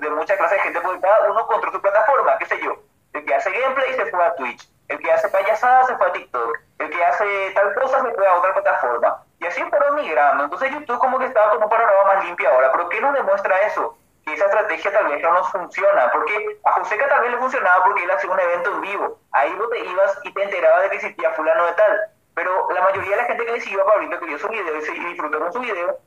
de 0.00 0.10
mucha 0.10 0.36
clase 0.36 0.56
de 0.56 0.60
gente, 0.60 0.80
porque 0.80 1.00
cada 1.00 1.30
uno 1.30 1.46
controla 1.46 1.72
su 1.72 1.82
plataforma, 1.82 2.38
qué 2.38 2.46
sé 2.46 2.60
yo. 2.60 2.76
El 3.12 3.24
que 3.24 3.34
hace 3.34 3.50
gameplay 3.50 3.94
se 3.94 4.06
fue 4.06 4.24
a 4.24 4.34
Twitch, 4.34 4.68
el 4.90 4.98
que 4.98 5.12
hace 5.12 5.28
payasadas 5.28 5.86
se 5.86 5.96
fue 5.96 6.08
a 6.08 6.12
TikTok, 6.12 6.58
el 6.80 6.90
que 6.90 7.04
hace 7.04 7.52
tal 7.54 7.72
cosa 7.74 8.02
se 8.02 8.12
fue 8.12 8.26
a 8.26 8.34
otra 8.34 8.52
plataforma. 8.54 9.22
Y 9.38 9.46
así 9.46 9.62
fueron 9.62 9.94
migrando. 9.94 10.44
Entonces 10.44 10.72
YouTube 10.72 10.98
como 10.98 11.18
que 11.18 11.26
estaba 11.26 11.52
con 11.52 11.62
un 11.62 11.68
panorama 11.68 12.12
más 12.12 12.24
limpio 12.24 12.50
ahora. 12.50 12.72
¿Pero 12.72 12.88
qué 12.88 13.00
nos 13.00 13.14
demuestra 13.14 13.60
eso? 13.62 13.96
Que 14.26 14.34
esa 14.34 14.46
estrategia 14.46 14.92
tal 14.92 15.06
vez 15.06 15.22
no 15.22 15.32
nos 15.32 15.48
funciona. 15.52 16.10
Porque 16.10 16.58
a 16.64 16.72
Joseca 16.72 17.08
tal 17.08 17.20
vez 17.20 17.30
le 17.30 17.38
funcionaba 17.38 17.84
porque 17.84 18.02
él 18.02 18.10
hacía 18.10 18.30
un 18.30 18.40
evento 18.40 18.72
en 18.72 18.80
vivo. 18.80 19.18
Ahí 19.30 19.54
vos 19.54 19.70
te 19.70 19.78
ibas 19.78 20.18
y 20.24 20.34
te 20.34 20.42
enterabas 20.42 20.82
de 20.82 20.90
que 20.90 20.96
existía 20.96 21.30
fulano 21.30 21.66
de 21.66 21.72
tal. 21.74 22.00
Pero 22.34 22.68
la 22.72 22.82
mayoría 22.82 23.10
de 23.10 23.16
la 23.16 23.24
gente 23.26 23.46
que 23.46 23.52
le 23.52 23.60
siguió 23.60 23.82
a 23.82 23.86
Pablito, 23.86 24.18
que 24.18 24.26
vio 24.26 24.38
su 24.38 24.48
video 24.48 24.74
y 24.76 25.16
con 25.16 25.52
su 25.52 25.60
video, 25.60 25.98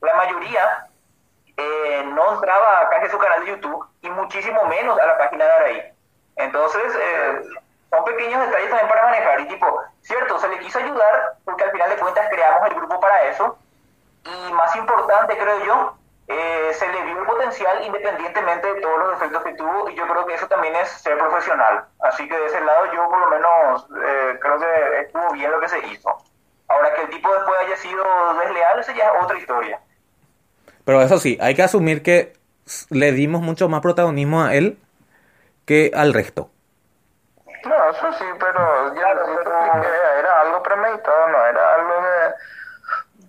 la 0.00 0.14
mayoría 0.14 0.88
eh, 1.56 2.04
no 2.12 2.34
entraba 2.34 2.80
a 2.80 3.08
su 3.08 3.18
canal 3.18 3.44
de 3.44 3.52
YouTube 3.52 3.86
y 4.02 4.10
muchísimo 4.10 4.64
menos 4.64 4.98
a 4.98 5.06
la 5.06 5.18
página 5.18 5.44
de 5.44 5.52
Araí. 5.52 5.82
Entonces, 6.36 6.98
eh, 7.00 7.42
son 7.94 8.04
pequeños 8.04 8.40
detalles 8.46 8.68
también 8.68 8.88
para 8.88 9.04
manejar. 9.04 9.40
Y 9.40 9.48
tipo, 9.48 9.82
cierto, 10.00 10.38
se 10.38 10.48
le 10.48 10.58
quiso 10.58 10.78
ayudar 10.78 11.36
porque 11.44 11.64
al 11.64 11.70
final 11.70 11.90
de 11.90 11.96
cuentas 11.96 12.28
creamos 12.30 12.68
el 12.68 12.74
grupo 12.74 13.00
para 13.00 13.22
eso. 13.24 13.56
Y 14.24 14.52
más 14.52 14.74
importante, 14.76 15.36
creo 15.36 15.64
yo, 15.64 15.96
eh, 16.26 16.70
se 16.72 16.88
le 16.88 17.02
vio 17.02 17.20
el 17.20 17.26
potencial 17.26 17.84
independientemente 17.84 18.72
de 18.72 18.80
todos 18.80 18.98
los 18.98 19.10
defectos 19.10 19.44
que 19.44 19.54
tuvo. 19.54 19.90
Y 19.90 19.94
yo 19.94 20.06
creo 20.08 20.26
que 20.26 20.34
eso 20.34 20.48
también 20.48 20.74
es 20.76 20.88
ser 20.88 21.18
profesional. 21.18 21.84
Así 22.00 22.28
que 22.28 22.36
de 22.36 22.46
ese 22.46 22.60
lado 22.60 22.92
yo 22.92 23.08
por 23.08 23.18
lo 23.18 23.30
menos 23.30 23.86
eh, 24.04 24.38
creo 24.40 24.58
que 24.58 25.00
estuvo 25.02 25.32
bien 25.32 25.50
lo 25.50 25.60
que 25.60 25.68
se 25.68 25.78
hizo. 25.86 26.10
Ahora 26.68 26.94
que 26.94 27.02
el 27.02 27.10
tipo 27.10 27.32
después 27.32 27.56
haya 27.60 27.76
sido 27.76 28.04
desleal, 28.40 28.80
eso 28.80 28.92
ya 28.92 29.04
es 29.04 29.22
otra 29.22 29.38
historia. 29.38 29.80
Pero 30.84 31.02
eso 31.02 31.18
sí, 31.18 31.38
hay 31.40 31.54
que 31.54 31.62
asumir 31.62 32.02
que 32.02 32.32
le 32.90 33.12
dimos 33.12 33.42
mucho 33.42 33.68
más 33.68 33.80
protagonismo 33.80 34.42
a 34.42 34.54
él 34.54 34.78
que 35.66 35.92
al 35.94 36.12
resto. 36.12 36.50
No, 37.64 37.90
eso 37.90 38.12
sí, 38.12 38.24
pero 38.38 38.94
ya 38.94 39.14
lo 39.14 39.40
era 40.18 40.40
algo 40.40 40.62
premeditado, 40.62 41.28
no 41.28 41.46
era 41.46 41.74
algo 41.74 42.02
de... 42.02 42.34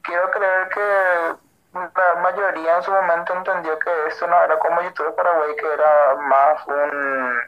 Quiero 0.04 0.30
creer 0.32 0.70
que 0.70 1.36
la 1.74 2.16
mayoría 2.22 2.78
en 2.78 2.84
su 2.84 2.92
momento 2.92 3.34
entendió 3.34 3.80
que 3.80 4.08
eso 4.08 4.28
no 4.28 4.44
era 4.44 4.58
como 4.60 4.82
YouTube 4.82 5.16
Paraguay, 5.16 5.56
que 5.56 5.74
era 5.74 6.16
más 6.16 6.68
un... 6.68 7.40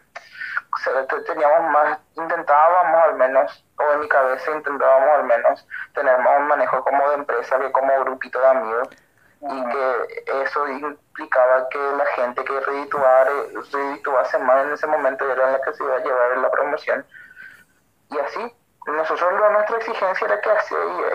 Teníamos 1.25 1.71
más, 1.71 1.99
intentábamos 2.15 3.03
al 3.03 3.15
menos, 3.15 3.65
o 3.79 3.93
en 3.93 3.99
mi 4.01 4.07
cabeza 4.07 4.51
intentábamos 4.51 5.09
al 5.09 5.23
menos 5.23 5.67
tener 5.93 6.17
más 6.19 6.39
un 6.39 6.47
manejo 6.47 6.83
como 6.83 7.09
de 7.09 7.15
empresa 7.15 7.59
que 7.59 7.71
como 7.71 7.99
grupito 8.01 8.39
de 8.39 8.47
amigos 8.47 8.89
y 9.41 9.69
que 9.69 10.43
eso 10.43 10.67
implicaba 10.67 11.69
que 11.69 11.79
la 11.79 12.05
gente 12.07 12.43
que 12.43 12.59
redituase 12.59 14.39
más 14.39 14.65
en 14.65 14.73
ese 14.73 14.87
momento 14.87 15.29
era 15.29 15.51
la 15.51 15.61
que 15.61 15.73
se 15.73 15.83
iba 15.83 15.95
a 15.95 15.99
llevar 15.99 16.37
la 16.37 16.51
promoción. 16.51 17.05
Y 18.09 18.17
así, 18.19 18.55
nosotros 18.87 19.31
nuestra 19.51 19.77
exigencia 19.77 20.27
era 20.27 20.41
que 20.41 20.49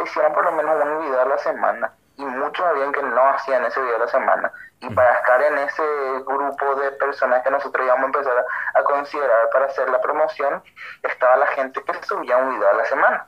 hicieran 0.04 0.32
por 0.34 0.44
lo 0.44 0.52
menos 0.52 0.84
un 0.84 1.00
video 1.00 1.20
a 1.20 1.24
la 1.24 1.38
semana. 1.38 1.92
Y 2.16 2.24
muchos 2.24 2.64
habían 2.64 2.92
que 2.92 3.02
no 3.02 3.28
hacían 3.30 3.64
ese 3.64 3.80
video 3.80 3.96
a 3.96 4.00
la 4.00 4.08
semana. 4.08 4.52
Y 4.80 4.90
para 4.90 5.14
estar 5.14 5.42
en 5.42 5.58
ese 5.58 5.82
grupo 6.26 6.74
de 6.76 6.92
personas 6.92 7.42
que 7.42 7.50
nosotros 7.50 7.86
íbamos 7.86 8.02
a 8.02 8.06
empezar 8.06 8.46
a 8.74 8.82
considerar 8.82 9.48
para 9.50 9.66
hacer 9.66 9.88
la 9.88 10.00
promoción, 10.00 10.62
estaba 11.02 11.36
la 11.36 11.46
gente 11.48 11.82
que 11.82 12.02
subía 12.04 12.36
un 12.36 12.54
video 12.54 12.68
a 12.68 12.74
la 12.74 12.84
semana. 12.84 13.26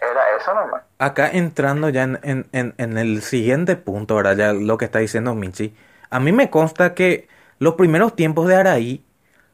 Era 0.00 0.36
eso 0.38 0.54
nomás. 0.54 0.82
Acá 0.98 1.28
entrando 1.30 1.88
ya 1.88 2.02
en, 2.04 2.46
en, 2.52 2.74
en, 2.76 2.98
el 2.98 3.22
siguiente 3.22 3.76
punto, 3.76 4.14
ahora 4.14 4.34
Ya 4.34 4.52
lo 4.52 4.76
que 4.78 4.84
está 4.84 4.98
diciendo 4.98 5.34
Michi. 5.34 5.74
A 6.10 6.20
mí 6.20 6.32
me 6.32 6.50
consta 6.50 6.94
que 6.94 7.28
los 7.58 7.74
primeros 7.74 8.14
tiempos 8.14 8.46
de 8.46 8.56
Araí 8.56 9.04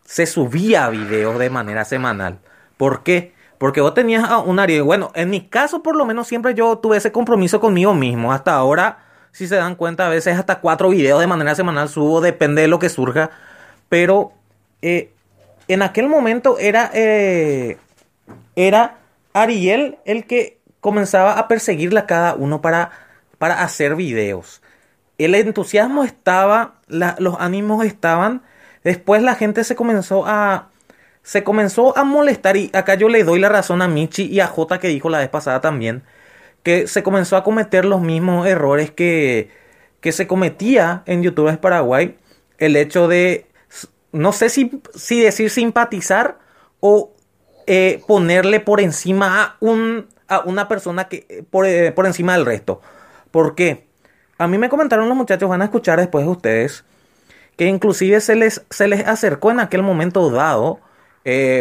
se 0.05 0.27
subía 0.27 0.89
videos 0.89 1.39
de 1.39 1.51
manera 1.51 1.85
semanal. 1.85 2.39
¿Por 2.77 3.03
qué? 3.03 3.35
Porque 3.59 3.81
vos 3.81 3.95
tenías 3.95 4.29
un 4.45 4.59
área. 4.59 4.83
Bueno, 4.83 5.13
en 5.15 5.31
mi 5.31 5.49
caso, 5.49 5.83
por 5.83 5.97
lo 5.97 6.05
menos, 6.05 6.27
siempre 6.27 6.55
yo 6.55 6.79
tuve 6.79 6.97
ese 6.97 7.13
compromiso 7.13 7.61
conmigo 7.61 7.95
mismo. 7.95 8.33
Hasta 8.33 8.55
ahora, 8.55 8.99
si 9.31 9.47
se 9.47 9.57
dan 9.57 9.77
cuenta, 9.77 10.07
a 10.07 10.11
veces 10.11 10.37
hasta 10.37 10.61
cuatro 10.61 10.89
videos 10.89 11.21
de 11.21 11.29
manera 11.29 11.55
semanal 11.55 11.89
subo, 11.89 12.21
depende 12.21 12.63
de 12.63 12.69
lo 12.69 12.81
que 12.81 12.89
surja. 12.89 13.31
Pero 13.89 14.33
eh, 14.83 15.13
en 15.69 15.83
aquel 15.83 16.09
momento 16.09 16.59
era. 16.59 16.91
Eh, 16.93 17.79
era 18.57 18.99
Ariel 19.33 19.99
el 20.05 20.27
que 20.27 20.59
comenzaba 20.81 21.39
a 21.39 21.49
perseguirle 21.49 22.01
a 22.01 22.07
cada 22.07 22.35
uno 22.35 22.61
para, 22.61 22.91
para 23.39 23.63
hacer 23.63 23.95
videos. 23.95 24.63
El 25.19 25.35
entusiasmo 25.35 26.05
estaba, 26.05 26.75
los 26.89 27.37
ánimos 27.39 27.85
estaban. 27.85 28.43
Después 28.83 29.23
la 29.23 29.37
gente 29.37 29.65
se 29.65 29.77
comenzó 29.77 30.25
a. 30.27 30.71
Se 31.23 31.45
comenzó 31.45 31.97
a 31.97 32.03
molestar. 32.03 32.57
Y 32.57 32.71
acá 32.73 32.95
yo 32.97 33.09
le 33.09 33.23
doy 33.23 33.39
la 33.39 33.49
razón 33.49 33.81
a 33.83 33.89
Michi 33.89 34.25
y 34.25 34.41
a 34.41 34.49
J 34.49 34.81
que 34.81 34.89
dijo 34.89 35.09
la 35.09 35.19
vez 35.19 35.29
pasada 35.29 35.61
también. 35.61 36.03
Que 36.65 36.89
se 36.89 37.05
comenzó 37.05 37.37
a 37.37 37.45
cometer 37.45 37.85
los 37.85 38.01
mismos 38.01 38.47
errores 38.47 38.91
que, 38.91 39.51
que 40.01 40.11
se 40.11 40.27
cometía 40.27 41.05
en 41.07 41.23
YouTubers 41.23 41.59
Paraguay. 41.59 42.19
El 42.59 42.75
hecho 42.75 43.07
de. 43.07 43.47
No 44.11 44.33
sé 44.33 44.49
si, 44.49 44.83
si 44.95 45.21
decir 45.21 45.51
simpatizar 45.51 46.39
o 46.81 47.12
eh, 47.67 48.03
ponerle 48.07 48.61
por 48.61 48.81
encima 48.81 49.43
a, 49.43 49.57
un, 49.61 50.07
a 50.29 50.41
una 50.41 50.69
persona 50.69 51.09
que 51.09 51.27
eh, 51.29 51.45
por, 51.49 51.67
eh, 51.67 51.93
por, 51.93 52.07
encima 52.07 52.35
del 52.35 52.47
resto. 52.47 52.81
¿Por 53.31 53.55
qué? 53.55 53.87
A 54.39 54.49
mí 54.49 54.59
me 54.59 54.69
comentaron 54.69 55.09
los 55.09 55.17
muchachos, 55.17 55.49
van 55.49 55.63
a 55.63 55.67
escuchar 55.67 55.99
después 55.99 56.25
de 56.25 56.31
ustedes, 56.31 56.85
que 57.57 57.67
inclusive 57.67 58.21
se 58.21 58.35
les, 58.35 58.65
se 58.71 58.89
les 58.89 59.07
acercó 59.07 59.51
en 59.51 59.61
aquel 59.61 59.83
momento 59.83 60.31
dado 60.31 60.81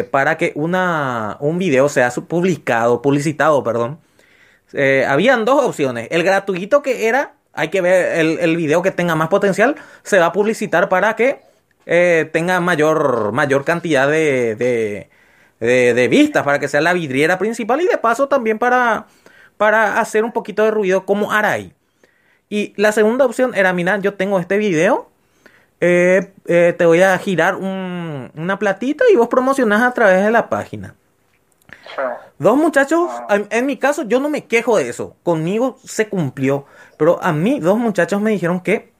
para 0.09 0.37
que 0.37 0.53
una, 0.55 1.37
un 1.39 1.59
video 1.59 1.87
sea 1.87 2.09
publicado, 2.09 3.03
publicitado, 3.03 3.63
perdón. 3.63 3.99
habían 5.07 5.45
dos 5.45 5.63
opciones. 5.63 6.07
El 6.09 6.23
gratuito 6.23 6.81
que 6.81 7.07
era, 7.07 7.33
hay 7.53 7.67
que 7.67 7.81
ver 7.81 8.19
el, 8.19 8.39
el 8.39 8.57
video 8.57 8.81
que 8.81 8.89
tenga 8.89 9.13
más 9.13 9.27
potencial, 9.27 9.75
se 10.01 10.17
va 10.17 10.27
a 10.27 10.31
publicitar 10.31 10.89
para 10.89 11.15
que 11.15 11.41
tenga 12.31 12.59
mayor, 12.59 13.31
mayor 13.33 13.63
cantidad 13.63 14.07
de 14.07 14.55
de, 14.55 15.09
vistas 15.61 16.43
para 16.43 16.59
que 16.59 16.67
sea 16.67 16.81
la 16.81 16.93
vidriera 16.93 17.37
principal 17.37 17.81
y 17.81 17.87
de 17.87 17.97
paso 17.97 18.27
también 18.27 18.57
para, 18.57 19.07
para 19.57 19.99
hacer 19.99 20.23
un 20.23 20.31
poquito 20.31 20.63
de 20.63 20.71
ruido 20.71 21.05
como 21.05 21.31
Arai. 21.31 21.73
Y 22.49 22.73
la 22.75 22.91
segunda 22.91 23.25
opción 23.25 23.53
era, 23.55 23.71
mira, 23.71 23.97
yo 23.99 24.15
tengo 24.15 24.39
este 24.39 24.57
video, 24.57 25.09
eh, 25.79 26.33
eh, 26.45 26.75
te 26.77 26.85
voy 26.85 27.01
a 27.01 27.17
girar 27.17 27.55
una 27.55 28.59
platita 28.59 29.05
y 29.11 29.15
vos 29.15 29.29
promocionás 29.29 29.81
a 29.83 29.93
través 29.93 30.23
de 30.23 30.31
la 30.31 30.49
página. 30.49 30.95
Dos 32.39 32.57
muchachos, 32.57 33.09
en, 33.29 33.65
mi 33.65 33.77
caso 33.77 34.03
yo 34.03 34.19
no 34.19 34.29
me 34.29 34.45
quejo 34.45 34.77
de 34.77 34.89
eso, 34.89 35.15
conmigo 35.23 35.77
se 35.83 36.09
cumplió, 36.09 36.65
pero 36.97 37.21
a 37.21 37.31
mí 37.31 37.59
dos 37.59 37.77
muchachos 37.77 38.19
me 38.21 38.31
dijeron 38.31 38.61
que 38.61 38.90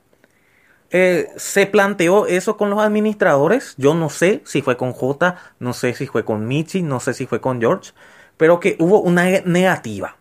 eh, 0.92 1.32
se 1.38 1.68
planteó 1.68 2.26
eso 2.26 2.58
con 2.58 2.70
los 2.70 2.82
administradores. 2.82 3.76
Yo 3.78 3.94
no 3.94 4.10
sé 4.10 4.42
si 4.46 4.62
fue 4.62 4.76
con 4.76 4.92
J, 4.92 5.36
no 5.60 5.74
sé 5.74 5.94
si 5.94 6.06
fue 6.08 6.26
con 6.26 6.48
Michi, 6.48 6.82
no 6.82 7.00
sé 7.00 7.14
si 7.14 7.26
fue 7.26 7.40
con 7.40 7.62
George, 7.62 7.94
pero 8.38 8.60
que 8.60 8.76
hubo 8.80 9.00
una 9.00 9.24
negativa. 9.46 10.16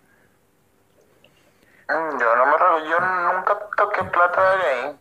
Mm, 1.89 2.20
yo, 2.20 2.36
no 2.36 2.47
me, 2.47 2.89
yo 2.89 3.00
nunca 3.00 3.58
toqué 3.76 4.05
plata 4.05 4.40
de 4.57 4.62
ahí, 4.62 4.97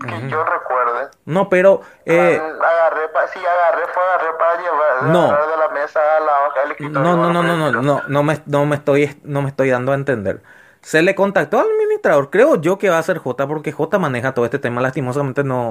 que 0.00 0.28
yo 0.30 0.44
recuerde. 0.44 1.10
No, 1.26 1.50
pero... 1.50 1.82
Eh, 2.06 2.40
agarré, 2.40 3.00
sí, 3.34 3.38
agarré, 3.38 3.86
fue 3.92 4.02
agarré 4.02 4.38
para 4.38 4.62
llevar 4.62 5.02
no, 5.04 5.26
de 5.26 5.56
la 5.58 5.68
mesa 5.68 6.00
a 6.00 6.20
la 6.20 6.48
hoja 6.48 6.60
No, 6.88 7.16
no, 7.16 7.30
no, 7.30 7.42
no, 7.42 7.56
no, 7.56 7.82
no, 7.82 8.02
no, 8.08 8.22
me, 8.22 8.40
no, 8.46 8.64
me 8.64 8.76
estoy, 8.76 9.20
no 9.24 9.42
me 9.42 9.48
estoy 9.48 9.68
dando 9.68 9.92
a 9.92 9.94
entender. 9.94 10.40
Se 10.82 11.00
le 11.00 11.14
contactó 11.14 11.60
al 11.60 11.66
administrador. 11.70 12.30
Creo 12.30 12.60
yo 12.60 12.76
que 12.76 12.90
va 12.90 12.98
a 12.98 13.02
ser 13.02 13.18
J 13.18 13.46
porque 13.46 13.70
J 13.70 13.98
maneja 14.00 14.34
todo 14.34 14.44
este 14.44 14.58
tema. 14.58 14.80
Lastimosamente 14.80 15.44
no, 15.44 15.70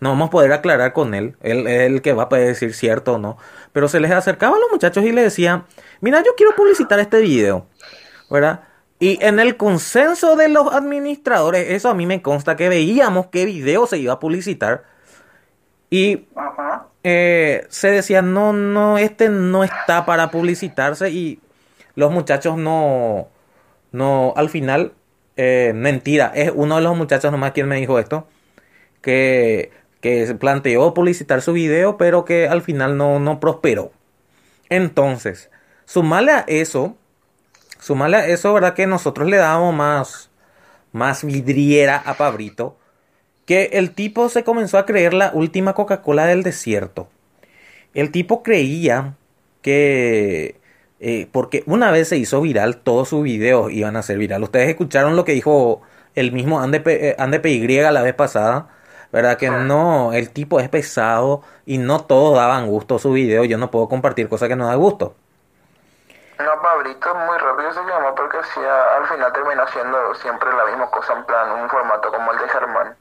no 0.00 0.10
vamos 0.10 0.28
a 0.28 0.30
poder 0.30 0.52
aclarar 0.52 0.92
con 0.92 1.14
él. 1.14 1.36
Él 1.42 1.68
es 1.68 1.82
el 1.82 2.02
que 2.02 2.12
va 2.12 2.24
a 2.24 2.28
poder 2.28 2.48
decir 2.48 2.74
cierto 2.74 3.14
o 3.14 3.18
no. 3.18 3.38
Pero 3.72 3.86
se 3.86 4.00
les 4.00 4.10
acercaba 4.10 4.56
a 4.56 4.58
los 4.58 4.70
muchachos 4.72 5.04
y 5.04 5.12
le 5.12 5.22
decía, 5.22 5.64
mira, 6.00 6.24
yo 6.24 6.32
quiero 6.36 6.56
publicitar 6.56 6.98
este 6.98 7.20
video. 7.20 7.66
¿Verdad? 8.28 8.64
Y 8.98 9.24
en 9.24 9.38
el 9.38 9.56
consenso 9.56 10.34
de 10.34 10.48
los 10.48 10.72
administradores, 10.72 11.70
eso 11.70 11.88
a 11.88 11.94
mí 11.94 12.04
me 12.04 12.20
consta 12.20 12.56
que 12.56 12.68
veíamos 12.68 13.28
qué 13.28 13.44
video 13.44 13.86
se 13.86 13.98
iba 13.98 14.14
a 14.14 14.18
publicitar. 14.18 14.82
Y 15.88 16.26
eh, 17.04 17.64
se 17.68 17.92
decía, 17.92 18.22
no, 18.22 18.52
no, 18.52 18.98
este 18.98 19.28
no 19.28 19.62
está 19.62 20.04
para 20.04 20.32
publicitarse. 20.32 21.10
Y 21.10 21.40
los 21.94 22.10
muchachos 22.10 22.56
no 22.56 23.28
no, 23.92 24.32
al 24.36 24.50
final, 24.50 24.92
eh, 25.36 25.72
mentira, 25.74 26.32
es 26.34 26.52
uno 26.54 26.76
de 26.76 26.82
los 26.82 26.96
muchachos 26.96 27.32
nomás 27.32 27.52
quien 27.52 27.68
me 27.68 27.76
dijo 27.76 27.98
esto, 27.98 28.28
que, 29.02 29.70
que 30.00 30.34
planteó 30.34 30.94
publicitar 30.94 31.42
su 31.42 31.52
video, 31.52 31.96
pero 31.96 32.24
que 32.24 32.48
al 32.48 32.62
final 32.62 32.96
no, 32.96 33.20
no 33.20 33.40
prosperó. 33.40 33.92
Entonces, 34.68 35.50
sumarle 35.84 36.32
a 36.32 36.44
eso, 36.46 36.96
sumarle 37.78 38.18
a 38.18 38.26
eso, 38.26 38.52
¿verdad? 38.52 38.74
Que 38.74 38.86
nosotros 38.86 39.28
le 39.28 39.38
dábamos 39.38 39.74
más, 39.74 40.30
más 40.92 41.24
vidriera 41.24 41.96
a 41.96 42.14
Pabrito, 42.14 42.76
que 43.46 43.70
el 43.72 43.94
tipo 43.94 44.28
se 44.28 44.44
comenzó 44.44 44.76
a 44.76 44.84
creer 44.84 45.14
la 45.14 45.30
última 45.32 45.72
Coca-Cola 45.72 46.26
del 46.26 46.42
desierto. 46.42 47.08
El 47.94 48.10
tipo 48.10 48.42
creía 48.42 49.16
que 49.62 50.57
eh, 51.00 51.28
porque 51.32 51.62
una 51.66 51.90
vez 51.92 52.08
se 52.08 52.16
hizo 52.16 52.40
viral, 52.40 52.78
todos 52.78 53.08
sus 53.08 53.22
videos 53.22 53.70
iban 53.70 53.96
a 53.96 54.02
ser 54.02 54.18
viral. 54.18 54.42
Ustedes 54.42 54.68
escucharon 54.68 55.16
lo 55.16 55.24
que 55.24 55.32
dijo 55.32 55.82
el 56.14 56.32
mismo 56.32 56.60
Ande, 56.60 56.82
eh, 56.86 57.16
Ande 57.18 57.40
PY 57.40 57.80
la 57.92 58.02
vez 58.02 58.14
pasada, 58.14 58.68
¿verdad? 59.12 59.36
Que 59.38 59.50
no, 59.50 60.12
el 60.12 60.30
tipo 60.30 60.58
es 60.60 60.68
pesado 60.68 61.42
y 61.66 61.78
no 61.78 62.00
todos 62.00 62.36
daban 62.36 62.66
gusto 62.66 62.98
su 62.98 63.12
video. 63.12 63.44
Yo 63.44 63.58
no 63.58 63.70
puedo 63.70 63.88
compartir 63.88 64.28
cosas 64.28 64.48
que 64.48 64.56
no 64.56 64.66
dan 64.66 64.78
gusto. 64.78 65.14
No, 66.38 66.62
Pablito 66.62 67.14
muy 67.14 67.36
rápido 67.36 67.72
se 67.72 67.80
llama 67.80 68.14
porque 68.14 68.38
al 68.38 69.06
final 69.08 69.32
terminó 69.32 69.62
haciendo 69.64 70.14
siempre 70.16 70.48
la 70.52 70.66
misma 70.66 70.88
cosa, 70.90 71.12
en 71.14 71.24
plan, 71.24 71.50
un 71.50 71.68
formato 71.68 72.12
como 72.12 72.32
el 72.32 72.38
de 72.38 72.48
Germán. 72.48 72.96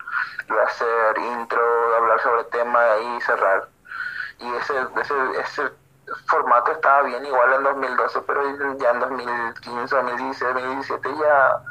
A 0.50 0.66
hacer 0.66 1.18
intro, 1.18 1.62
hablar 1.98 2.20
sobre 2.22 2.44
tema 2.46 2.80
y 3.00 3.22
cerrar. 3.22 3.68
Y 4.40 4.56
ese, 4.56 4.74
ese, 5.02 5.14
ese 5.42 5.72
formato 6.26 6.72
estaba 6.72 7.04
bien 7.04 7.26
igual 7.26 7.54
en 7.54 7.64
2012, 7.64 8.22
pero 8.26 8.42
ya 8.78 8.92
en 8.92 9.00
2015, 9.00 9.96
2016, 9.96 10.54
2017 10.54 11.10
ya 11.20 11.62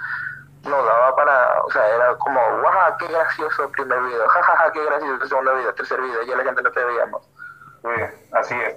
no 0.68 0.84
daba 0.84 1.16
para, 1.16 1.62
o 1.62 1.70
sea, 1.70 1.86
era 1.88 2.14
como, 2.16 2.40
guau, 2.60 2.96
qué 2.98 3.06
gracioso 3.06 3.64
el 3.64 3.70
primer 3.70 4.00
video, 4.02 4.28
jajaja, 4.28 4.72
qué 4.72 4.84
gracioso 4.84 5.22
el 5.22 5.28
segundo 5.28 5.54
video, 5.54 5.74
tercer 5.74 6.00
video, 6.00 6.22
ya 6.22 6.36
la 6.36 6.44
gente 6.44 6.62
no 6.62 6.72
te 6.72 6.84
veíamos. 6.84 7.28
así 8.32 8.54
es. 8.54 8.76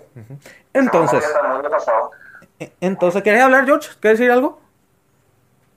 Entonces, 0.73 1.35
e, 2.59 2.73
entonces, 2.81 3.23
¿quieres 3.23 3.41
hablar, 3.41 3.65
George? 3.65 3.89
¿Quieres 3.99 4.19
decir 4.19 4.31
algo? 4.31 4.59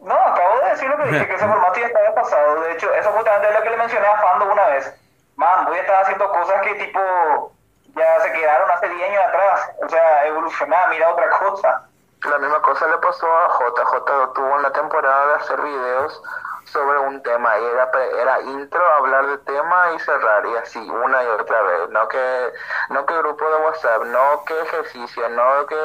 No, 0.00 0.14
acabo 0.14 0.58
de 0.58 0.70
decir 0.70 0.88
lo 0.88 0.96
que 0.96 1.04
dije, 1.04 1.28
que 1.28 1.34
ese 1.34 1.46
formato 1.48 1.80
ya 1.80 1.86
estaba 1.86 2.14
pasado. 2.14 2.60
De 2.60 2.72
hecho, 2.72 2.92
eso 2.92 3.10
justamente 3.12 3.52
lo 3.52 3.62
que 3.62 3.70
le 3.70 3.76
mencioné 3.76 4.06
a 4.06 4.20
Fando 4.20 4.52
una 4.52 4.66
vez. 4.68 4.92
Man, 5.36 5.64
voy 5.64 5.78
a 5.78 5.80
estar 5.80 6.02
haciendo 6.02 6.28
cosas 6.28 6.60
que 6.62 6.74
tipo 6.74 7.52
ya 7.94 8.20
se 8.20 8.32
quedaron 8.32 8.70
hace 8.70 8.88
10 8.88 9.10
años 9.10 9.22
atrás. 9.28 9.70
O 9.84 9.88
sea, 9.88 10.26
evolucionar, 10.26 10.88
mira 10.90 11.10
otra 11.10 11.30
cosa. 11.38 11.88
La 12.28 12.38
misma 12.38 12.62
cosa 12.62 12.86
le 12.86 12.98
pasó 12.98 13.26
a 13.26 13.48
JJ, 13.58 14.32
tuvo 14.34 14.54
una 14.54 14.72
temporada 14.72 15.26
de 15.26 15.34
hacer 15.34 15.60
videos 15.60 16.22
sobre 16.66 16.98
un 17.00 17.22
tema 17.22 17.58
y 17.58 17.64
era, 17.64 17.90
era 18.20 18.40
intro, 18.42 18.80
hablar 18.94 19.26
de 19.26 19.38
tema 19.38 19.92
y 19.94 19.98
cerrar 19.98 20.46
y 20.46 20.56
así 20.56 20.78
una 20.78 21.22
y 21.22 21.26
otra 21.26 21.62
vez, 21.62 21.90
no 21.90 22.08
que 22.08 22.52
no 22.90 23.04
que 23.04 23.18
grupo 23.18 23.50
de 23.50 23.56
WhatsApp, 23.56 24.02
no 24.04 24.44
que 24.46 24.60
ejercicio, 24.60 25.28
no 25.30 25.66
que 25.66 25.76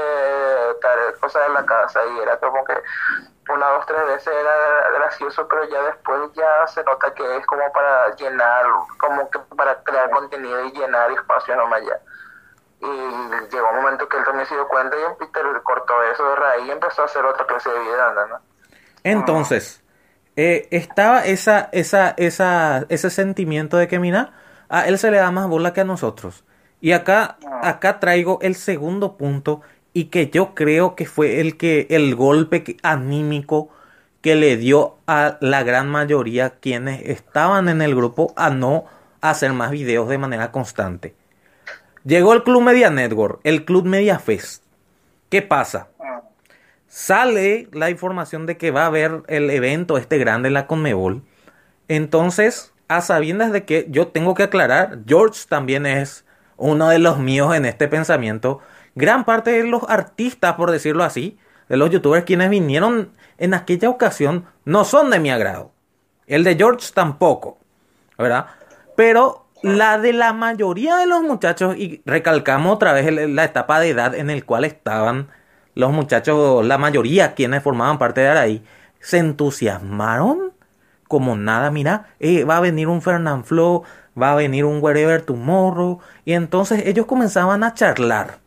tal, 0.82 1.20
cosas 1.20 1.48
de 1.48 1.54
la 1.54 1.66
casa 1.66 2.06
y 2.06 2.20
era 2.20 2.38
como 2.38 2.64
que 2.64 2.82
una, 3.50 3.68
dos, 3.68 3.86
tres 3.86 4.06
veces 4.08 4.28
era 4.28 4.90
gracioso, 5.00 5.48
pero 5.48 5.64
ya 5.70 5.82
después 5.84 6.32
ya 6.34 6.68
se 6.68 6.84
nota 6.84 7.14
que 7.14 7.38
es 7.38 7.46
como 7.46 7.72
para 7.72 8.16
llenar, 8.16 8.66
como 9.00 9.30
que 9.30 9.40
para 9.56 9.82
crear 9.84 10.10
contenido 10.10 10.66
y 10.66 10.72
llenar 10.72 11.12
espacio 11.12 11.56
nomás 11.56 11.82
ya. 11.86 12.00
Y 12.80 13.50
llegó 13.52 13.70
un 13.70 13.78
momento 13.78 14.08
que 14.08 14.18
él 14.18 14.24
también 14.24 14.48
se 14.48 14.56
dio 14.56 14.68
cuenta 14.68 14.96
y 14.96 15.16
Peter 15.26 15.46
cortó 15.64 16.04
eso 16.04 16.30
de 16.30 16.36
raíz 16.36 16.68
y 16.68 16.72
empezó 16.72 17.02
a 17.02 17.06
hacer 17.06 17.26
otra 17.26 17.46
clase 17.46 17.70
de 17.70 17.80
vida, 17.80 18.14
¿no? 18.30 18.40
Entonces, 19.04 19.84
eh, 20.36 20.68
estaba 20.70 21.26
esa, 21.26 21.70
esa, 21.72 22.14
esa, 22.18 22.86
ese 22.90 23.10
sentimiento 23.10 23.78
de 23.78 23.88
que, 23.88 23.98
mira, 23.98 24.34
a 24.70 24.88
él 24.88 25.00
se 25.00 25.10
le 25.10 25.18
da 25.18 25.32
más 25.32 25.48
bola 25.48 25.74
que 25.74 25.82
a 25.82 25.86
nosotros. 25.86 26.44
Y 26.80 26.92
acá, 26.92 27.38
acá 27.64 28.00
traigo 28.00 28.38
el 28.42 28.56
segundo 28.56 29.18
punto 29.18 29.62
y 29.98 30.06
que 30.06 30.30
yo 30.30 30.54
creo 30.54 30.94
que 30.94 31.08
fue 31.08 31.42
el 31.42 31.58
que 31.58 31.88
el 31.90 32.14
golpe 32.14 32.78
anímico 32.84 33.72
que 34.22 34.36
le 34.36 34.56
dio 34.56 35.00
a 35.08 35.40
la 35.42 35.64
gran 35.64 35.90
mayoría 35.90 36.52
quienes 36.52 37.02
estaban 37.10 37.68
en 37.68 37.82
el 37.82 37.96
grupo 37.96 38.32
a 38.36 38.52
no 38.52 38.86
hacer 39.22 39.54
más 39.54 39.72
videos 39.72 40.08
de 40.08 40.20
manera 40.20 40.52
constante. 40.52 41.16
Llegó 42.04 42.34
el 42.34 42.44
Club 42.44 42.62
Media 42.62 42.92
Network, 42.92 43.40
el 43.44 43.66
Club 43.66 43.86
Media 43.86 44.20
Fest. 44.20 44.64
¿Qué 45.30 45.42
pasa? 45.42 45.88
Sale 46.86 47.68
la 47.72 47.90
información 47.90 48.46
de 48.46 48.56
que 48.56 48.70
va 48.70 48.84
a 48.84 48.88
haber 48.88 49.24
el 49.28 49.50
evento 49.50 49.98
este 49.98 50.20
grande 50.20 50.52
la 50.52 50.68
Conmebol. 50.68 51.24
Entonces, 51.88 52.72
a 52.88 53.02
sabiendas 53.02 53.52
de 53.52 53.66
que 53.66 53.88
yo 53.90 54.10
tengo 54.10 54.36
que 54.36 54.44
aclarar, 54.44 55.00
George 55.08 55.46
también 55.50 55.88
es 55.88 56.24
uno 56.56 56.90
de 56.90 57.00
los 57.00 57.18
míos 57.18 57.56
en 57.56 57.66
este 57.66 57.88
pensamiento. 57.88 58.62
Gran 58.98 59.26
parte 59.26 59.52
de 59.52 59.64
los 59.64 59.84
artistas, 59.88 60.56
por 60.56 60.72
decirlo 60.72 61.04
así, 61.04 61.38
de 61.70 61.78
los 61.78 61.92
youtubers 61.92 62.26
quienes 62.26 62.50
vinieron 62.50 63.12
en 63.38 63.54
aquella 63.54 63.92
ocasión, 63.92 64.46
no 64.66 64.86
son 64.86 65.12
de 65.12 65.20
mi 65.20 65.30
agrado. 65.30 65.72
El 66.26 66.44
de 66.44 66.56
George 66.56 66.88
tampoco, 66.96 67.60
¿verdad? 68.18 68.48
Pero 68.96 69.46
la 69.62 70.00
de 70.00 70.14
la 70.14 70.34
mayoría 70.34 70.98
de 70.98 71.06
los 71.06 71.22
muchachos, 71.22 71.78
y 71.78 72.02
recalcamos 72.08 72.74
otra 72.74 72.92
vez 72.94 73.30
la 73.30 73.44
etapa 73.44 73.80
de 73.80 73.90
edad 73.90 74.16
en 74.16 74.32
el 74.32 74.46
cual 74.46 74.66
estaban 74.66 75.28
los 75.76 75.92
muchachos, 75.92 76.66
la 76.66 76.80
mayoría 76.80 77.36
quienes 77.36 77.62
formaban 77.62 78.00
parte 78.00 78.22
de 78.22 78.30
Araí, 78.30 78.64
se 79.00 79.20
entusiasmaron 79.20 80.54
como 81.08 81.36
nada, 81.36 81.70
mira, 81.70 82.08
eh, 82.20 82.46
va 82.46 82.58
a 82.58 82.62
venir 82.62 82.88
un 82.88 83.04
Fernand 83.04 83.46
Flo, 83.46 83.84
va 84.20 84.32
a 84.32 84.36
venir 84.36 84.66
un 84.66 84.82
Wherever 84.82 85.22
Tomorrow, 85.22 86.00
y 86.26 86.34
entonces 86.34 86.88
ellos 86.88 87.06
comenzaban 87.06 87.64
a 87.64 87.76
charlar. 87.76 88.47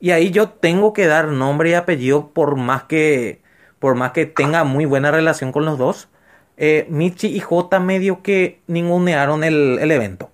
Y 0.00 0.10
ahí 0.10 0.30
yo 0.30 0.50
tengo 0.50 0.92
que 0.92 1.06
dar 1.06 1.28
nombre 1.28 1.70
y 1.70 1.74
apellido 1.74 2.28
por 2.28 2.56
más 2.56 2.84
que, 2.84 3.42
por 3.78 3.94
más 3.94 4.12
que 4.12 4.26
tenga 4.26 4.64
muy 4.64 4.84
buena 4.84 5.10
relación 5.10 5.52
con 5.52 5.64
los 5.64 5.78
dos 5.78 6.08
eh, 6.56 6.86
Michi 6.88 7.28
y 7.28 7.40
J 7.40 7.80
medio 7.80 8.22
que 8.22 8.62
ningunearon 8.66 9.44
el, 9.44 9.78
el 9.78 9.90
evento. 9.90 10.30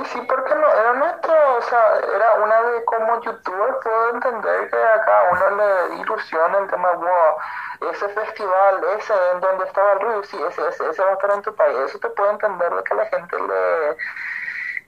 Y 0.00 0.04
sí, 0.06 0.20
porque 0.26 0.54
no, 0.54 0.68
era 0.72 0.94
nuestro, 0.94 1.32
o 1.58 1.62
sea, 1.62 1.82
era 2.14 2.34
una 2.42 2.62
de 2.62 2.84
como 2.84 3.20
youtuber 3.22 3.74
puedo 3.82 4.14
entender 4.14 4.70
que 4.70 4.76
a 4.76 5.04
cada 5.04 5.30
uno 5.32 5.56
le 5.56 6.00
ilusiona 6.00 6.58
el 6.58 6.70
tema, 6.70 6.92
wow, 6.92 7.90
ese 7.90 8.08
festival, 8.08 8.80
ese 8.98 9.12
en 9.34 9.40
donde 9.40 9.64
estaba 9.64 9.92
el 9.92 10.00
ruido, 10.00 10.24
sí, 10.24 10.38
ese, 10.48 10.68
ese, 10.68 10.88
ese 10.88 11.02
va 11.02 11.10
a 11.10 11.14
estar 11.14 11.30
en 11.32 11.42
tu 11.42 11.54
país, 11.54 11.76
eso 11.86 11.98
te 11.98 12.08
puedo 12.10 12.30
entender 12.30 12.72
de 12.72 12.82
que 12.84 12.94
la 12.94 13.06
gente 13.06 13.36
le, 13.36 13.96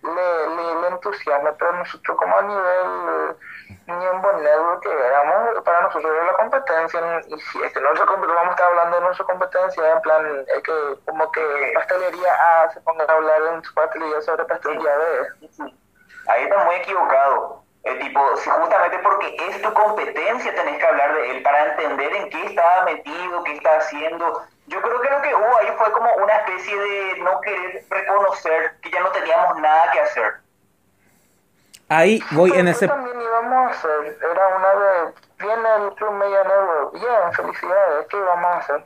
le, 0.02 0.56
le, 0.56 0.80
le 0.80 0.88
entusiasma, 0.88 1.52
pero 1.58 1.72
nosotros 1.72 2.16
como 2.18 2.36
a 2.36 2.42
nivel 2.42 3.36
ni 3.86 3.94
en 3.94 4.42
Network 4.42 4.82
que 4.82 4.90
éramos, 4.92 5.62
para 5.64 5.82
nosotros 5.82 6.12
era 6.12 6.26
la 6.26 6.32
competencia, 6.34 7.20
y 7.26 7.38
si 7.38 7.62
es 7.62 7.72
que 7.72 7.80
nosotros 7.80 8.20
vamos 8.20 8.48
a 8.48 8.50
estar 8.50 8.66
hablando 8.66 8.96
de 8.96 9.02
nuestra 9.02 9.26
competencia, 9.26 9.92
en 9.92 10.00
plan, 10.02 10.44
es 10.46 10.62
que 10.62 10.72
como 11.06 11.30
que 11.32 11.72
pastelería 11.74 12.62
A 12.64 12.70
se 12.70 12.80
ponga 12.80 13.04
a 13.04 13.12
hablar 13.12 13.42
en 13.54 13.64
su 13.64 13.74
pastelería 13.74 14.20
sobre 14.22 14.44
pastelería 14.44 14.96
B. 14.96 15.50
Ahí 16.28 16.44
está 16.44 16.64
muy 16.64 16.76
equivocado. 16.76 17.61
Eh, 17.84 17.94
tipo, 17.98 18.20
justamente 18.36 18.98
porque 19.02 19.36
es 19.48 19.60
tu 19.60 19.72
competencia 19.72 20.54
tenés 20.54 20.78
que 20.78 20.86
hablar 20.86 21.14
de 21.14 21.30
él 21.32 21.42
para 21.42 21.70
entender 21.72 22.14
en 22.14 22.30
qué 22.30 22.46
estaba 22.46 22.84
metido, 22.84 23.42
qué 23.42 23.54
está 23.54 23.76
haciendo. 23.78 24.42
Yo 24.68 24.80
creo 24.80 25.00
que 25.00 25.10
lo 25.10 25.22
que 25.22 25.34
hubo 25.34 25.58
ahí 25.58 25.68
fue 25.76 25.90
como 25.90 26.08
una 26.14 26.36
especie 26.36 26.78
de 26.78 27.18
no 27.22 27.40
querer 27.40 27.84
reconocer 27.90 28.76
que 28.80 28.90
ya 28.90 29.00
no 29.00 29.10
teníamos 29.10 29.58
nada 29.60 29.90
que 29.92 30.00
hacer. 30.00 30.34
Ahí 31.88 32.22
voy 32.30 32.52
en 32.52 32.68
ese... 32.68 32.86
también 32.86 33.20
íbamos 33.20 33.52
a 33.52 33.70
hacer, 33.70 34.18
era 34.30 34.56
una 34.56 34.68
de, 34.68 35.12
viene 35.38 35.84
el 35.84 35.94
Club 35.94 36.12
Media 36.12 36.42
Network, 36.44 36.92
bien, 36.92 37.32
felicidades, 37.32 38.06
¿qué 38.08 38.16
íbamos 38.16 38.46
a 38.46 38.58
hacer? 38.58 38.84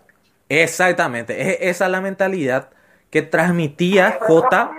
Exactamente, 0.48 1.40
es 1.40 1.58
esa 1.60 1.88
la 1.88 2.00
mentalidad 2.00 2.70
que 3.10 3.22
transmitía 3.22 4.18
J. 4.20 4.70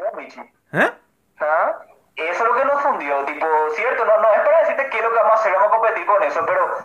¿Eh? 0.74 0.92
¿Ah? 1.40 1.80
Eso 2.18 2.44
es 2.44 2.50
lo 2.50 2.56
que 2.56 2.66
nos 2.66 2.82
fundió, 2.82 3.24
tipo, 3.26 3.48
cierto, 3.76 4.04
no, 4.04 4.18
no 4.18 4.34
es 4.34 4.40
para 4.42 4.60
decirte 4.62 4.90
qué 4.90 4.98
es 4.98 5.04
lo 5.04 5.12
que 5.12 5.18
vamos 5.18 5.34
a 5.34 5.36
hacer, 5.36 5.54
vamos 5.54 5.68
a 5.68 5.72
competir 5.72 6.06
con 6.08 6.24
eso, 6.24 6.44
pero 6.48 6.78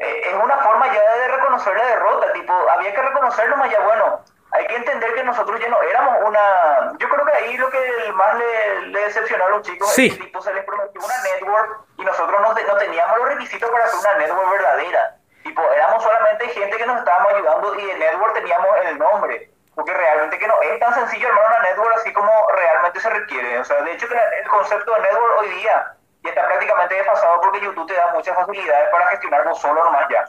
eh, 0.00 0.22
es 0.26 0.34
una 0.34 0.58
forma 0.58 0.92
ya 0.92 1.16
de 1.16 1.28
reconocer 1.28 1.76
la 1.76 1.86
derrota, 1.86 2.32
tipo, 2.32 2.52
había 2.70 2.92
que 2.92 3.02
reconocerlo 3.02 3.56
más 3.56 3.70
ya, 3.70 3.78
bueno, 3.80 4.20
hay 4.52 4.66
que 4.66 4.76
entender 4.76 5.14
que 5.14 5.22
nosotros 5.22 5.60
ya 5.60 5.68
no 5.68 5.80
éramos 5.82 6.16
una... 6.26 6.92
Yo 6.98 7.08
creo 7.08 7.24
que 7.24 7.32
ahí 7.32 7.56
lo 7.56 7.70
que 7.70 8.12
más 8.14 8.34
le, 8.34 8.80
le 8.88 9.00
decepcionó 9.02 9.46
a 9.46 9.50
los 9.50 9.62
chicos 9.62 9.96
es 9.96 10.12
que 10.12 10.24
tipo, 10.24 10.42
se 10.42 10.52
les 10.52 10.64
prometió 10.64 11.00
una 11.00 11.22
network 11.22 11.82
y 11.96 12.04
nosotros 12.04 12.40
no, 12.40 12.52
no 12.52 12.76
teníamos 12.76 13.18
los 13.18 13.28
requisitos 13.28 13.70
para 13.70 13.84
hacer 13.84 14.00
una 14.00 14.18
network 14.18 14.50
verdadera. 14.50 15.16
Tipo, 15.44 15.62
éramos 15.72 16.02
solamente 16.02 16.48
gente 16.48 16.76
que 16.76 16.86
nos 16.86 16.98
estábamos 16.98 17.32
ayudando 17.32 17.74
y 17.76 17.86
de 17.86 17.94
network 17.94 18.34
teníamos 18.34 18.68
el 18.86 18.98
nombre. 18.98 19.50
Porque 19.80 19.94
realmente 19.94 20.38
que 20.38 20.46
no 20.46 20.52
es 20.60 20.78
tan 20.78 20.92
sencillo 20.92 21.26
armar 21.28 21.42
una 21.48 21.70
network 21.70 21.96
así 21.96 22.12
como 22.12 22.30
realmente 22.54 23.00
se 23.00 23.08
requiere. 23.08 23.58
O 23.60 23.64
sea, 23.64 23.80
de 23.80 23.92
hecho 23.92 24.06
que 24.06 24.14
el 24.14 24.46
concepto 24.46 24.92
de 24.92 25.00
network 25.00 25.40
hoy 25.40 25.48
día 25.54 25.94
ya 26.22 26.28
está 26.28 26.46
prácticamente 26.46 26.96
desfasado 26.96 27.40
porque 27.40 27.62
YouTube 27.62 27.86
te 27.86 27.94
da 27.94 28.12
muchas 28.12 28.36
facilidades 28.36 28.90
para 28.92 29.06
gestionarlo 29.06 29.54
solo 29.54 29.82
nomás 29.82 30.06
ya. 30.10 30.26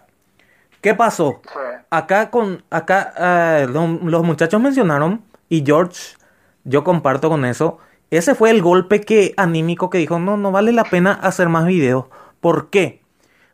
¿Qué 0.82 0.96
pasó? 0.96 1.42
Acá 1.90 2.30
con 2.30 2.64
acá 2.72 3.66
uh, 3.66 3.68
los 3.68 4.24
muchachos 4.24 4.62
mencionaron 4.62 5.22
y 5.50 5.66
George, 5.66 6.16
yo 6.64 6.86
comparto 6.86 7.28
con 7.28 7.44
eso. 7.44 7.80
Ese 8.10 8.34
fue 8.34 8.52
el 8.52 8.62
golpe 8.62 9.02
que 9.02 9.34
anímico 9.36 9.90
que 9.90 9.98
dijo, 9.98 10.18
no, 10.18 10.38
no 10.38 10.54
vale 10.54 10.72
la 10.72 10.86
pena 10.86 11.20
hacer 11.22 11.50
más 11.50 11.66
videos. 11.66 12.06
¿Por 12.40 12.70
qué? 12.70 13.02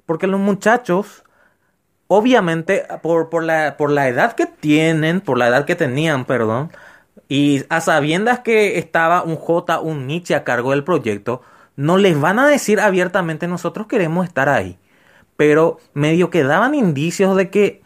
Porque 0.06 0.28
los 0.28 0.40
muchachos, 0.40 1.24
obviamente, 2.08 2.86
por, 3.02 3.30
por, 3.30 3.44
la, 3.44 3.78
por 3.78 3.92
la 3.92 4.08
edad 4.08 4.34
que 4.34 4.46
tienen, 4.46 5.22
por 5.22 5.38
la 5.38 5.48
edad 5.48 5.66
que 5.66 5.76
tenían, 5.76 6.26
perdón, 6.26 6.72
y 7.30 7.64
a 7.70 7.82
sabiendas 7.82 8.40
que 8.40 8.78
estaba 8.78 9.24
un 9.24 9.36
J, 9.36 9.80
un 9.80 10.08
Nietzsche 10.08 10.36
a 10.36 10.44
cargo 10.44 10.72
del 10.72 10.84
proyecto, 10.84 11.42
no 11.76 11.98
les 11.98 12.20
van 12.20 12.40
a 12.40 12.48
decir 12.48 12.80
abiertamente 12.80 13.48
nosotros 13.48 13.88
queremos 13.88 14.26
estar 14.26 14.50
ahí 14.50 14.80
pero 15.38 15.78
medio 15.94 16.30
que 16.30 16.44
daban 16.44 16.76
indicios 16.76 17.38
de 17.38 17.50
que, 17.50 17.82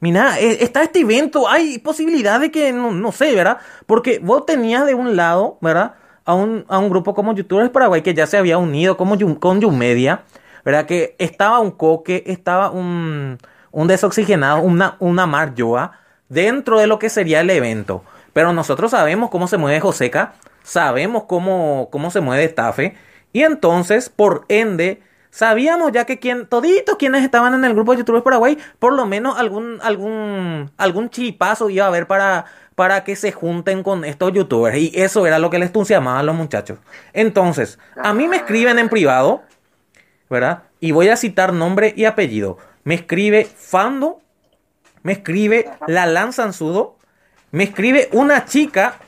mira, 0.00 0.38
e, 0.38 0.64
está 0.64 0.82
este 0.82 1.00
evento, 1.00 1.48
hay 1.48 1.78
posibilidad 1.78 2.38
de 2.38 2.50
que, 2.50 2.72
no, 2.72 2.90
no 2.90 3.12
sé, 3.12 3.34
¿verdad? 3.34 3.58
Porque 3.86 4.18
vos 4.18 4.44
tenías 4.44 4.84
de 4.86 4.94
un 4.94 5.16
lado, 5.16 5.56
¿verdad? 5.62 5.94
A 6.24 6.34
un, 6.34 6.66
a 6.68 6.78
un 6.78 6.90
grupo 6.90 7.14
como 7.14 7.34
YouTubers 7.34 7.70
Paraguay 7.70 8.02
que 8.02 8.12
ya 8.12 8.26
se 8.26 8.36
había 8.36 8.58
unido 8.58 8.96
como 8.96 9.16
con 9.38 9.60
Yumedia, 9.60 10.24
¿verdad? 10.64 10.84
Que 10.86 11.14
estaba 11.18 11.60
un 11.60 11.70
coque, 11.70 12.24
estaba 12.26 12.70
un, 12.70 13.38
un 13.70 13.88
desoxigenado, 13.88 14.60
una, 14.60 14.96
una 14.98 15.26
Mar 15.26 15.54
Yoa 15.54 15.92
dentro 16.28 16.78
de 16.78 16.86
lo 16.86 16.98
que 16.98 17.10
sería 17.10 17.40
el 17.40 17.50
evento. 17.50 18.04
Pero 18.32 18.52
nosotros 18.52 18.90
sabemos 18.90 19.30
cómo 19.30 19.48
se 19.48 19.56
mueve 19.56 19.80
Joseca, 19.80 20.34
sabemos 20.62 21.24
cómo, 21.24 21.88
cómo 21.90 22.10
se 22.10 22.20
mueve 22.20 22.48
Tafe, 22.48 22.96
y 23.32 23.42
entonces, 23.42 24.08
por 24.08 24.44
ende, 24.48 25.02
Sabíamos 25.36 25.92
ya 25.92 26.06
que 26.06 26.18
quien, 26.18 26.46
toditos 26.46 26.96
quienes 26.96 27.22
estaban 27.22 27.52
en 27.52 27.62
el 27.66 27.74
grupo 27.74 27.92
de 27.92 27.98
YouTubers 27.98 28.24
Paraguay, 28.24 28.56
por 28.78 28.94
lo 28.94 29.04
menos 29.04 29.38
algún, 29.38 29.78
algún, 29.82 30.70
algún 30.78 31.10
chipazo 31.10 31.68
iba 31.68 31.84
a 31.84 31.88
haber 31.88 32.06
para, 32.06 32.46
para 32.74 33.04
que 33.04 33.16
se 33.16 33.32
junten 33.32 33.82
con 33.82 34.06
estos 34.06 34.32
youtubers. 34.32 34.78
Y 34.78 34.92
eso 34.94 35.26
era 35.26 35.38
lo 35.38 35.50
que 35.50 35.58
les 35.58 35.66
entusiasmaba 35.66 36.20
a 36.20 36.22
los 36.22 36.34
muchachos. 36.34 36.78
Entonces, 37.12 37.78
a 38.02 38.14
mí 38.14 38.28
me 38.28 38.36
escriben 38.36 38.78
en 38.78 38.88
privado, 38.88 39.42
¿verdad? 40.30 40.62
Y 40.80 40.92
voy 40.92 41.10
a 41.10 41.18
citar 41.18 41.52
nombre 41.52 41.92
y 41.94 42.06
apellido. 42.06 42.56
Me 42.86 42.94
escribe 42.94 43.44
Fando, 43.44 44.20
me 45.02 45.10
escribe 45.10 45.68
La 45.88 46.06
Lanzanzudo, 46.06 46.96
me 47.50 47.64
escribe 47.64 48.08
una 48.12 48.44
chica, 48.44 49.00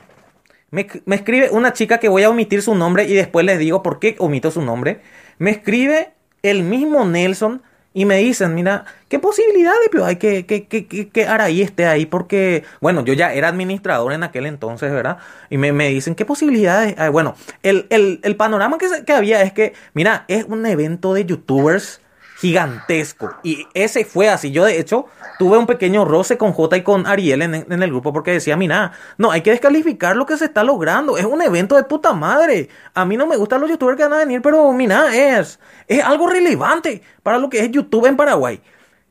me, 0.72 0.88
me 1.06 1.14
escribe 1.14 1.50
una 1.50 1.72
chica 1.72 1.98
que 1.98 2.08
voy 2.08 2.24
a 2.24 2.30
omitir 2.30 2.60
su 2.60 2.74
nombre 2.74 3.04
y 3.04 3.14
después 3.14 3.46
les 3.46 3.60
digo 3.60 3.84
por 3.84 4.00
qué 4.00 4.16
omito 4.18 4.50
su 4.50 4.62
nombre. 4.62 5.00
Me 5.38 5.52
escribe 5.52 6.10
el 6.42 6.64
mismo 6.64 7.04
Nelson 7.04 7.62
y 7.94 8.04
me 8.04 8.16
dicen, 8.18 8.56
mira, 8.56 8.84
¿qué 9.08 9.20
posibilidades 9.20 9.90
hay 10.04 10.16
que, 10.16 10.44
que, 10.44 10.66
que, 10.66 10.88
que, 10.88 11.08
que 11.10 11.26
Araí 11.28 11.62
esté 11.62 11.86
ahí? 11.86 12.04
Porque, 12.04 12.64
bueno, 12.80 13.04
yo 13.04 13.12
ya 13.12 13.32
era 13.32 13.46
administrador 13.46 14.12
en 14.12 14.24
aquel 14.24 14.46
entonces, 14.46 14.90
¿verdad? 14.92 15.18
Y 15.50 15.56
me, 15.58 15.72
me 15.72 15.88
dicen, 15.88 16.16
¿qué 16.16 16.24
posibilidades 16.24 16.98
hay? 16.98 17.10
Bueno, 17.10 17.36
el, 17.62 17.86
el, 17.90 18.18
el 18.24 18.34
panorama 18.34 18.76
que, 18.78 18.88
se- 18.88 19.04
que 19.04 19.12
había 19.12 19.40
es 19.42 19.52
que, 19.52 19.72
mira, 19.94 20.24
es 20.26 20.44
un 20.48 20.66
evento 20.66 21.14
de 21.14 21.24
youtubers 21.26 22.00
gigantesco. 22.38 23.34
Y 23.42 23.66
ese 23.74 24.04
fue 24.04 24.28
así. 24.28 24.50
Yo, 24.52 24.64
de 24.64 24.78
hecho, 24.78 25.06
tuve 25.38 25.58
un 25.58 25.66
pequeño 25.66 26.04
roce 26.04 26.38
con 26.38 26.52
J 26.52 26.76
y 26.76 26.82
con 26.82 27.06
Ariel 27.06 27.42
en, 27.42 27.54
en 27.54 27.82
el 27.82 27.90
grupo 27.90 28.12
porque 28.12 28.32
decía, 28.32 28.56
mira, 28.56 28.92
no, 29.16 29.30
hay 29.30 29.40
que 29.40 29.50
descalificar 29.50 30.16
lo 30.16 30.24
que 30.26 30.36
se 30.36 30.44
está 30.44 30.62
logrando. 30.62 31.18
Es 31.18 31.24
un 31.24 31.42
evento 31.42 31.74
de 31.76 31.84
puta 31.84 32.12
madre. 32.12 32.68
A 32.94 33.04
mí 33.04 33.16
no 33.16 33.26
me 33.26 33.36
gustan 33.36 33.60
los 33.60 33.70
youtubers 33.70 33.96
que 33.96 34.04
van 34.04 34.12
a 34.12 34.18
venir, 34.18 34.40
pero 34.40 34.72
mira, 34.72 35.14
es, 35.14 35.58
es 35.88 36.04
algo 36.04 36.28
relevante 36.28 37.02
para 37.22 37.38
lo 37.38 37.50
que 37.50 37.60
es 37.60 37.70
YouTube 37.70 38.06
en 38.06 38.16
Paraguay. 38.16 38.60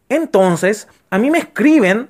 Entonces, 0.10 0.88
a 1.10 1.18
mí 1.18 1.30
me 1.30 1.40
escriben 1.40 2.10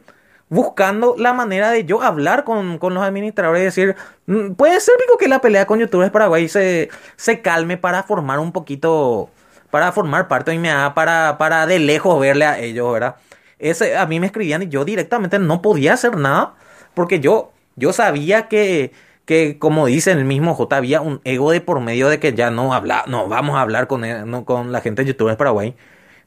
buscando 0.49 1.15
la 1.17 1.33
manera 1.33 1.71
de 1.71 1.83
yo 1.85 2.01
hablar 2.01 2.43
con, 2.43 2.77
con 2.77 2.93
los 2.93 3.03
administradores 3.03 3.61
y 3.61 3.65
decir, 3.65 3.95
"Mm, 4.27 4.53
puede 4.53 4.79
ser 4.79 4.95
pico 4.97 5.17
que 5.17 5.27
la 5.27 5.41
pelea 5.41 5.65
con 5.67 5.79
youtubers 5.79 6.11
Paraguay 6.11 6.47
se, 6.47 6.89
se 7.17 7.41
calme 7.41 7.77
para 7.77 8.03
formar 8.03 8.39
un 8.39 8.51
poquito, 8.53 9.29
para 9.77 9.91
formar 9.91 10.27
parte 10.27 10.51
de 10.51 10.57
mi 10.59 10.69
para, 10.95 11.37
para 11.37 11.67
de 11.67 11.79
lejos 11.79 12.19
verle 12.19 12.45
a 12.45 12.59
ellos, 12.59 12.91
¿verdad? 12.91 13.15
Ese, 13.59 13.95
a 13.97 14.05
mí 14.07 14.19
me 14.19 14.25
escribían 14.27 14.63
y 14.63 14.67
yo 14.69 14.85
directamente 14.85 15.37
no 15.39 15.61
podía 15.61 15.93
hacer 15.93 16.17
nada 16.17 16.55
porque 16.95 17.19
yo, 17.19 17.51
yo 17.75 17.93
sabía 17.93 18.47
que, 18.47 18.91
que 19.25 19.59
como 19.59 19.85
dice 19.85 20.11
el 20.11 20.25
mismo 20.25 20.55
J, 20.55 20.75
había 20.77 21.01
un 21.01 21.21
ego 21.25 21.51
de 21.51 21.61
por 21.61 21.79
medio 21.79 22.09
de 22.09 22.19
que 22.19 22.33
ya 22.33 22.49
no 22.51 22.73
habla, 22.73 23.03
no 23.07 23.27
vamos 23.27 23.55
a 23.57 23.61
hablar 23.61 23.87
con, 23.87 24.01
no, 24.29 24.45
con 24.45 24.71
la 24.71 24.81
gente 24.81 25.03
de 25.03 25.09
youtubers 25.09 25.37
Paraguay, 25.37 25.75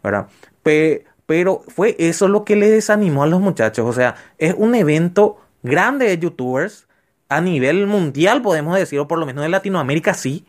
¿verdad? 0.02 0.28
Pe- 0.62 1.04
pero 1.26 1.62
fue 1.68 1.96
eso 1.98 2.28
lo 2.28 2.44
que 2.44 2.56
le 2.56 2.70
desanimó 2.70 3.22
a 3.22 3.26
los 3.26 3.40
muchachos. 3.40 3.86
O 3.88 3.92
sea, 3.92 4.16
es 4.38 4.54
un 4.56 4.74
evento 4.74 5.38
grande 5.62 6.06
de 6.06 6.18
youtubers 6.18 6.88
a 7.28 7.40
nivel 7.40 7.86
mundial, 7.86 8.42
podemos 8.42 8.76
decir, 8.76 8.98
o 9.00 9.08
por 9.08 9.18
lo 9.18 9.26
menos 9.26 9.44
en 9.44 9.52
Latinoamérica 9.52 10.14
sí. 10.14 10.46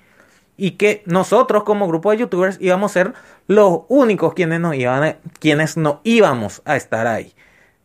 Y 0.61 0.71
que 0.71 1.01
nosotros 1.07 1.63
como 1.63 1.87
grupo 1.87 2.11
de 2.11 2.17
youtubers 2.17 2.57
íbamos 2.61 2.91
a 2.91 2.93
ser 2.93 3.13
los 3.47 3.79
únicos 3.87 4.35
quienes 4.35 4.59
no, 4.59 4.75
iban 4.75 5.03
a- 5.03 5.15
quienes 5.39 5.75
no 5.75 6.01
íbamos 6.03 6.61
a 6.65 6.75
estar 6.75 7.07
ahí. 7.07 7.33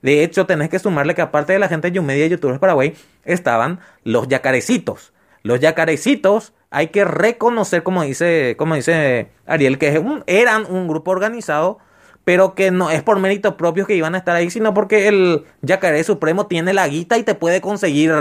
De 0.03 0.23
hecho, 0.23 0.45
tenés 0.45 0.69
que 0.69 0.79
sumarle 0.79 1.15
que 1.15 1.23
aparte 1.23 1.55
de 1.55 1.59
la 1.59 1.69
gente 1.69 1.89
de 1.91 1.97
Yumedia 1.97 2.27
y 2.27 2.29
youtubers 2.29 2.59
Paraguay, 2.59 2.95
estaban 3.25 3.81
los 4.05 4.29
yacarecitos. 4.29 5.15
Los 5.43 5.61
yacarecitos 5.61 6.53
hay 6.71 6.89
que 6.89 7.07
reconocer, 7.07 7.83
como 7.83 8.03
dice, 8.03 8.57
como 8.59 8.75
dice 8.75 9.29
Ariel, 9.47 9.79
que 9.79 10.03
eran 10.27 10.67
un 10.71 10.87
grupo 10.87 11.13
organizado 11.13 11.79
pero 12.25 12.57
que 12.57 12.73
no 12.73 12.91
es 12.91 13.03
por 13.05 13.21
méritos 13.21 13.55
propios 13.55 13.87
que 13.87 13.95
iban 13.95 14.17
a 14.17 14.19
estar 14.19 14.35
ahí, 14.35 14.51
sino 14.51 14.75
porque 14.75 15.07
el 15.07 15.45
Yacaré 15.63 16.03
Supremo 16.03 16.47
tiene 16.49 16.75
la 16.75 16.89
guita 16.89 17.17
y 17.19 17.23
te 17.23 17.37
puede 17.37 17.61
conseguir 17.61 18.13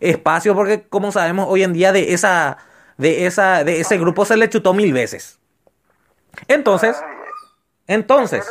espacio, 0.00 0.54
porque 0.54 0.82
como 0.88 1.12
sabemos 1.12 1.46
hoy 1.48 1.62
en 1.62 1.72
día 1.72 1.92
de 1.92 2.12
esa, 2.12 2.58
de 2.96 3.26
esa, 3.26 3.64
de 3.64 3.80
ese 3.80 3.98
grupo 3.98 4.24
se 4.24 4.36
le 4.36 4.48
chutó 4.48 4.72
mil 4.74 4.92
veces. 4.92 5.38
Entonces, 6.48 7.02
entonces. 7.86 8.50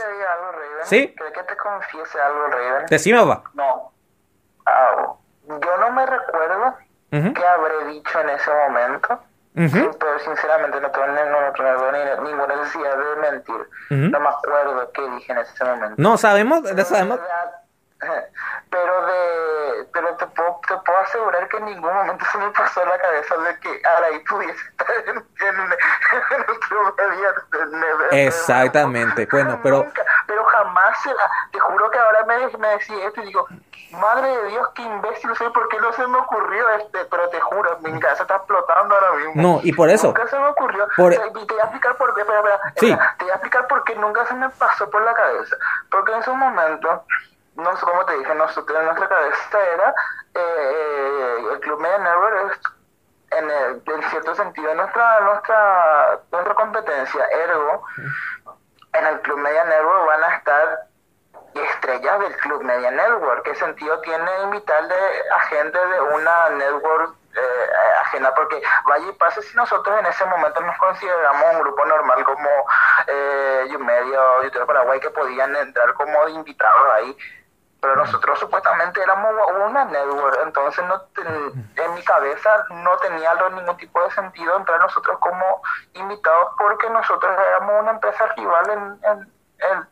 ¿Sí? 0.84 1.14
¿Crees 1.18 1.34
que 1.34 1.44
te 1.44 1.58
confiese 1.58 2.20
algo, 2.22 2.48
Raven? 2.48 2.86
decime, 2.90 3.20
papá. 3.26 3.50
No. 3.54 3.92
Ah, 4.66 5.14
yo 5.48 5.78
no 5.80 5.92
me 5.92 6.06
recuerdo 6.06 6.76
qué 7.12 7.46
habré 7.46 7.86
dicho 7.94 8.20
en 8.20 8.30
ese 8.30 8.52
momento. 8.52 9.20
Pero 9.54 10.20
sinceramente 10.26 10.82
no 10.82 10.92
tengo, 10.92 11.08
no, 11.08 11.42
no 11.42 11.54
tengo 11.54 11.92
ni- 11.92 12.30
ninguna 12.30 12.56
necesidad 12.58 12.98
de 12.98 13.16
mentir. 13.22 13.70
No 14.12 14.20
me 14.20 14.28
acuerdo 14.30 14.92
qué 14.94 15.10
dije 15.12 15.32
en 15.32 15.38
ese 15.40 15.64
momento. 15.64 15.96
No, 15.98 16.18
sabemos, 16.18 16.68
sabemos, 16.88 17.20
verdad, 17.20 17.56
Pero 18.70 19.06
de 19.06 19.88
pero 19.94 20.16
te 20.18 20.28
puedo, 20.28 20.60
te 20.68 20.76
puedo 20.78 20.98
asegurar 21.00 21.48
que 21.48 21.58
en 21.58 21.66
ningún 21.66 21.94
momento 21.94 22.26
se 22.32 22.38
me 22.38 22.50
pasó 22.52 22.82
en 22.84 22.90
la 22.90 22.98
cabeza 22.98 23.38
de 23.38 23.60
que 23.60 23.82
Araí 23.88 24.20
pudiese 24.26 24.60
estar 24.70 24.96
en, 25.08 25.18
en, 25.18 25.56
en 25.62 26.40
el 26.50 26.60
club 26.60 26.96
de 26.98 27.10
día 27.12 27.30
Exactamente, 28.28 29.28
bueno, 29.32 29.60
pero- 29.64 29.84
Nunca, 29.84 30.04
pero 30.28 30.44
jamás 30.46 31.02
se 31.02 31.10
la, 31.14 31.30
te 31.52 31.60
juro 31.60 31.90
que 31.90 32.00
ahora 32.00 32.26
me, 32.26 32.58
me 32.58 32.68
decía 32.70 33.08
esto 33.08 33.22
y 33.22 33.26
digo, 33.28 33.48
madre 33.92 34.28
de 34.28 34.48
Dios, 34.50 34.68
qué 34.76 34.82
imbécil 34.82 35.36
soy, 35.36 35.50
¿por 35.52 35.68
qué 35.70 35.80
no 35.80 35.94
se 35.94 36.06
me 36.08 36.18
ocurrió 36.18 36.70
este? 36.72 37.06
Pero 37.06 37.30
te 37.30 37.40
juro, 37.40 37.78
mi 37.82 38.00
casa 38.00 38.24
está 38.24 38.36
explotando 38.36 38.96
ahora 38.96 39.12
mismo. 39.14 39.34
No, 39.42 39.60
y 39.64 39.72
por 39.72 39.90
eso- 39.90 40.08
Nunca 40.08 40.28
se 40.28 40.38
me 40.38 40.48
ocurrió. 40.48 40.86
por- 40.98 41.12
Te, 41.14 41.28
y 41.28 41.46
te 41.48 41.54
voy 41.54 41.60
a 41.62 41.64
explicar 41.66 41.96
por 41.98 42.14
qué, 42.16 42.22
espera, 42.22 42.40
espera, 42.40 42.60
Sí. 42.76 42.98
te 43.18 43.24
voy 43.24 43.32
a 43.32 43.36
explicar 43.36 43.68
por 43.68 43.84
qué 43.86 43.96
nunca 43.96 44.26
se 44.26 44.34
me 44.34 44.50
pasó 44.50 44.90
por 44.90 45.02
la 45.04 45.14
cabeza. 45.14 45.56
Porque 45.90 46.12
en 46.14 46.24
su 46.24 46.34
momento, 46.36 47.06
no 47.56 47.76
sé 47.78 47.86
cómo 47.86 48.06
te 48.06 48.18
dije, 48.18 48.36
nosotros 48.36 48.78
en 48.80 48.86
nuestra 48.86 49.08
cabeza 49.10 49.60
era 49.74 49.94
eh, 50.34 51.38
el 51.54 51.60
Club 51.62 51.80
Media 51.80 51.98
Network 51.98 52.52
es 52.52 53.38
en, 53.38 53.50
el- 53.50 53.82
en 53.86 54.04
cierto 54.10 54.36
sentido 54.36 54.74
nuestra 54.76 55.20
nuestra 55.22 56.20
nuestra 56.32 56.54
competencia 56.56 57.26
ergo 57.28 57.84
en 58.94 59.06
el 59.08 59.20
Club 59.22 59.40
Media 59.40 59.64
Network 59.66 60.06
van 60.08 60.24
a 60.24 60.36
estar 60.36 60.80
estrellas 61.54 62.20
del 62.20 62.36
Club 62.38 62.64
Media 62.64 62.92
Network. 62.92 63.44
¿Qué 63.44 63.56
sentido 63.56 64.00
tiene 64.02 64.42
invitarle 64.44 64.96
a 65.36 65.40
gente 65.42 65.78
de 65.88 66.02
una 66.02 66.50
network 66.50 67.16
eh, 67.34 67.70
ajena? 68.02 68.34
Porque 68.36 68.62
vaya 68.88 69.08
y 69.08 69.14
pase 69.14 69.42
si 69.42 69.56
nosotros 69.56 69.98
en 70.00 70.06
ese 70.06 70.26
momento 70.26 70.60
nos 70.62 70.78
consideramos 70.78 71.44
un 71.54 71.60
grupo 71.62 71.86
normal 71.86 72.24
como 72.26 72.50
eh, 73.08 73.68
o 73.74 74.44
YouTube 74.44 74.66
Paraguay 74.66 75.00
que 75.00 75.10
podían 75.12 75.56
entrar 75.56 75.94
como 75.94 76.28
invitados 76.30 76.92
ahí. 76.94 77.18
Pero 77.86 77.98
nosotros 77.98 78.40
supuestamente 78.40 79.00
éramos 79.00 79.32
una 79.68 79.86
network, 79.86 80.40
entonces 80.44 80.84
no 80.88 81.00
ten- 81.14 81.70
en 81.76 81.94
mi 81.94 82.02
cabeza 82.04 82.50
no 82.72 82.98
tenía 82.98 83.32
ningún 83.56 83.78
tipo 83.78 84.04
de 84.04 84.10
sentido 84.12 84.58
entrar 84.58 84.80
nosotros 84.80 85.18
como 85.20 85.62
invitados 85.94 86.48
porque 86.58 86.90
nosotros 86.90 87.32
éramos 87.48 87.82
una 87.84 87.92
empresa 87.92 88.26
rival 88.36 88.70
en, 88.72 88.80
en- 89.12 89.20
en- 89.60 89.88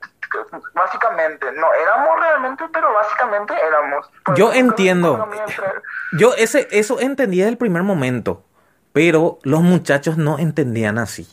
básicamente, 0.74 1.52
no 1.52 1.72
éramos 1.74 2.20
realmente, 2.20 2.64
pero 2.74 2.92
básicamente 2.94 3.54
éramos. 3.64 4.10
Por 4.26 4.36
Yo 4.36 4.52
entiendo. 4.52 5.28
Yo 6.18 6.34
ese, 6.36 6.68
eso 6.72 7.00
entendí 7.00 7.38
desde 7.38 7.52
el 7.52 7.58
primer 7.58 7.84
momento, 7.84 8.44
pero 8.92 9.38
los 9.44 9.62
muchachos 9.62 10.18
no 10.18 10.40
entendían 10.40 10.98
así. 10.98 11.28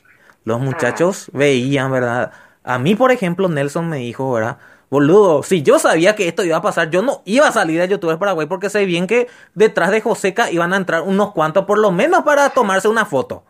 Los 0.44 0.60
muchachos 0.60 1.30
veían, 1.32 1.90
¿verdad? 1.90 2.32
A 2.64 2.78
mí, 2.78 2.94
por 2.94 3.12
ejemplo, 3.12 3.48
Nelson 3.48 3.88
me 3.88 3.96
dijo, 3.96 4.30
¿verdad? 4.32 4.58
Boludo, 4.90 5.42
si 5.44 5.62
yo 5.62 5.78
sabía 5.78 6.16
que 6.16 6.26
esto 6.26 6.42
iba 6.42 6.56
a 6.56 6.62
pasar, 6.62 6.90
yo 6.90 7.00
no 7.00 7.22
iba 7.24 7.46
a 7.46 7.52
salir 7.52 7.80
de 7.80 7.86
YouTubers 7.88 8.18
Paraguay 8.18 8.46
porque 8.48 8.68
sé 8.70 8.84
bien 8.86 9.06
que 9.06 9.28
detrás 9.54 9.90
de 9.92 10.00
Joseca 10.00 10.50
iban 10.50 10.72
a 10.72 10.76
entrar 10.76 11.02
unos 11.02 11.32
cuantos, 11.32 11.64
por 11.64 11.78
lo 11.78 11.92
menos 11.92 12.22
para 12.24 12.50
tomarse 12.50 12.88
una 12.88 13.04
foto. 13.04 13.44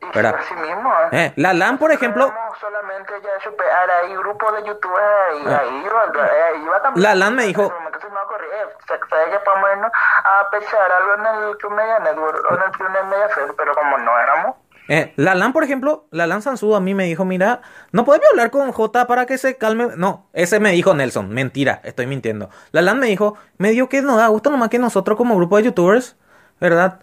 y 0.00 0.06
¿verdad? 0.14 0.36
así 0.38 0.54
mismo. 0.54 0.92
Eh, 1.10 1.32
la 1.36 1.52
LAN, 1.52 1.78
por 1.78 1.90
ejemplo, 1.90 2.32
solamente 2.60 3.12
ya 3.24 3.42
superar 3.42 3.90
ahí 3.90 4.14
grupos 4.16 4.54
de 4.56 4.68
youtubers 4.68 5.04
ahí, 5.32 5.42
Ah. 5.46 5.60
ahí 5.62 5.82
iba, 5.84 6.26
eh, 6.26 6.62
iba 6.62 6.82
también. 6.82 7.02
La 7.02 7.14
LAN 7.14 7.34
me 7.34 7.44
dijo- 7.44 7.64
eh, 7.64 8.68
¿sabes 8.86 9.30
que 9.30 9.38
podemos 9.40 9.70
irnos 9.72 9.90
a 10.24 10.50
pechar 10.50 10.92
algo 10.92 11.14
en 11.14 11.26
el 11.48 11.56
Club 11.58 11.72
Media 11.72 11.98
Network 11.98 12.44
o 12.50 12.54
en 12.54 12.62
el 12.62 12.70
Club 12.72 12.88
Media 13.10 13.28
Fest? 13.30 13.52
Pero 13.56 13.74
como 13.74 13.98
no 13.98 14.18
éramos, 14.20 14.56
Eh, 14.88 15.12
la 15.16 15.34
LAN, 15.34 15.52
por 15.52 15.64
ejemplo, 15.64 16.06
la 16.12 16.26
LAN 16.26 16.42
Sansudo 16.42 16.76
a 16.76 16.80
mí 16.80 16.94
me 16.94 17.04
dijo, 17.04 17.24
mira, 17.24 17.60
no 17.92 18.04
podemos 18.04 18.26
hablar 18.30 18.50
con 18.50 18.70
J 18.70 19.06
para 19.06 19.26
que 19.26 19.36
se 19.38 19.56
calme. 19.56 19.88
No, 19.96 20.28
ese 20.32 20.60
me 20.60 20.70
dijo 20.70 20.94
Nelson, 20.94 21.28
mentira, 21.30 21.80
estoy 21.84 22.06
mintiendo. 22.06 22.50
La 22.70 22.82
LAN 22.82 22.98
me 23.00 23.06
dijo, 23.06 23.36
me 23.58 23.70
dio 23.70 23.88
que 23.88 24.00
nos 24.02 24.16
da 24.16 24.28
gusto 24.28 24.50
nomás 24.50 24.68
que 24.68 24.78
nosotros 24.78 25.16
como 25.18 25.36
grupo 25.36 25.56
de 25.56 25.64
youtubers, 25.64 26.16
¿verdad? 26.60 27.00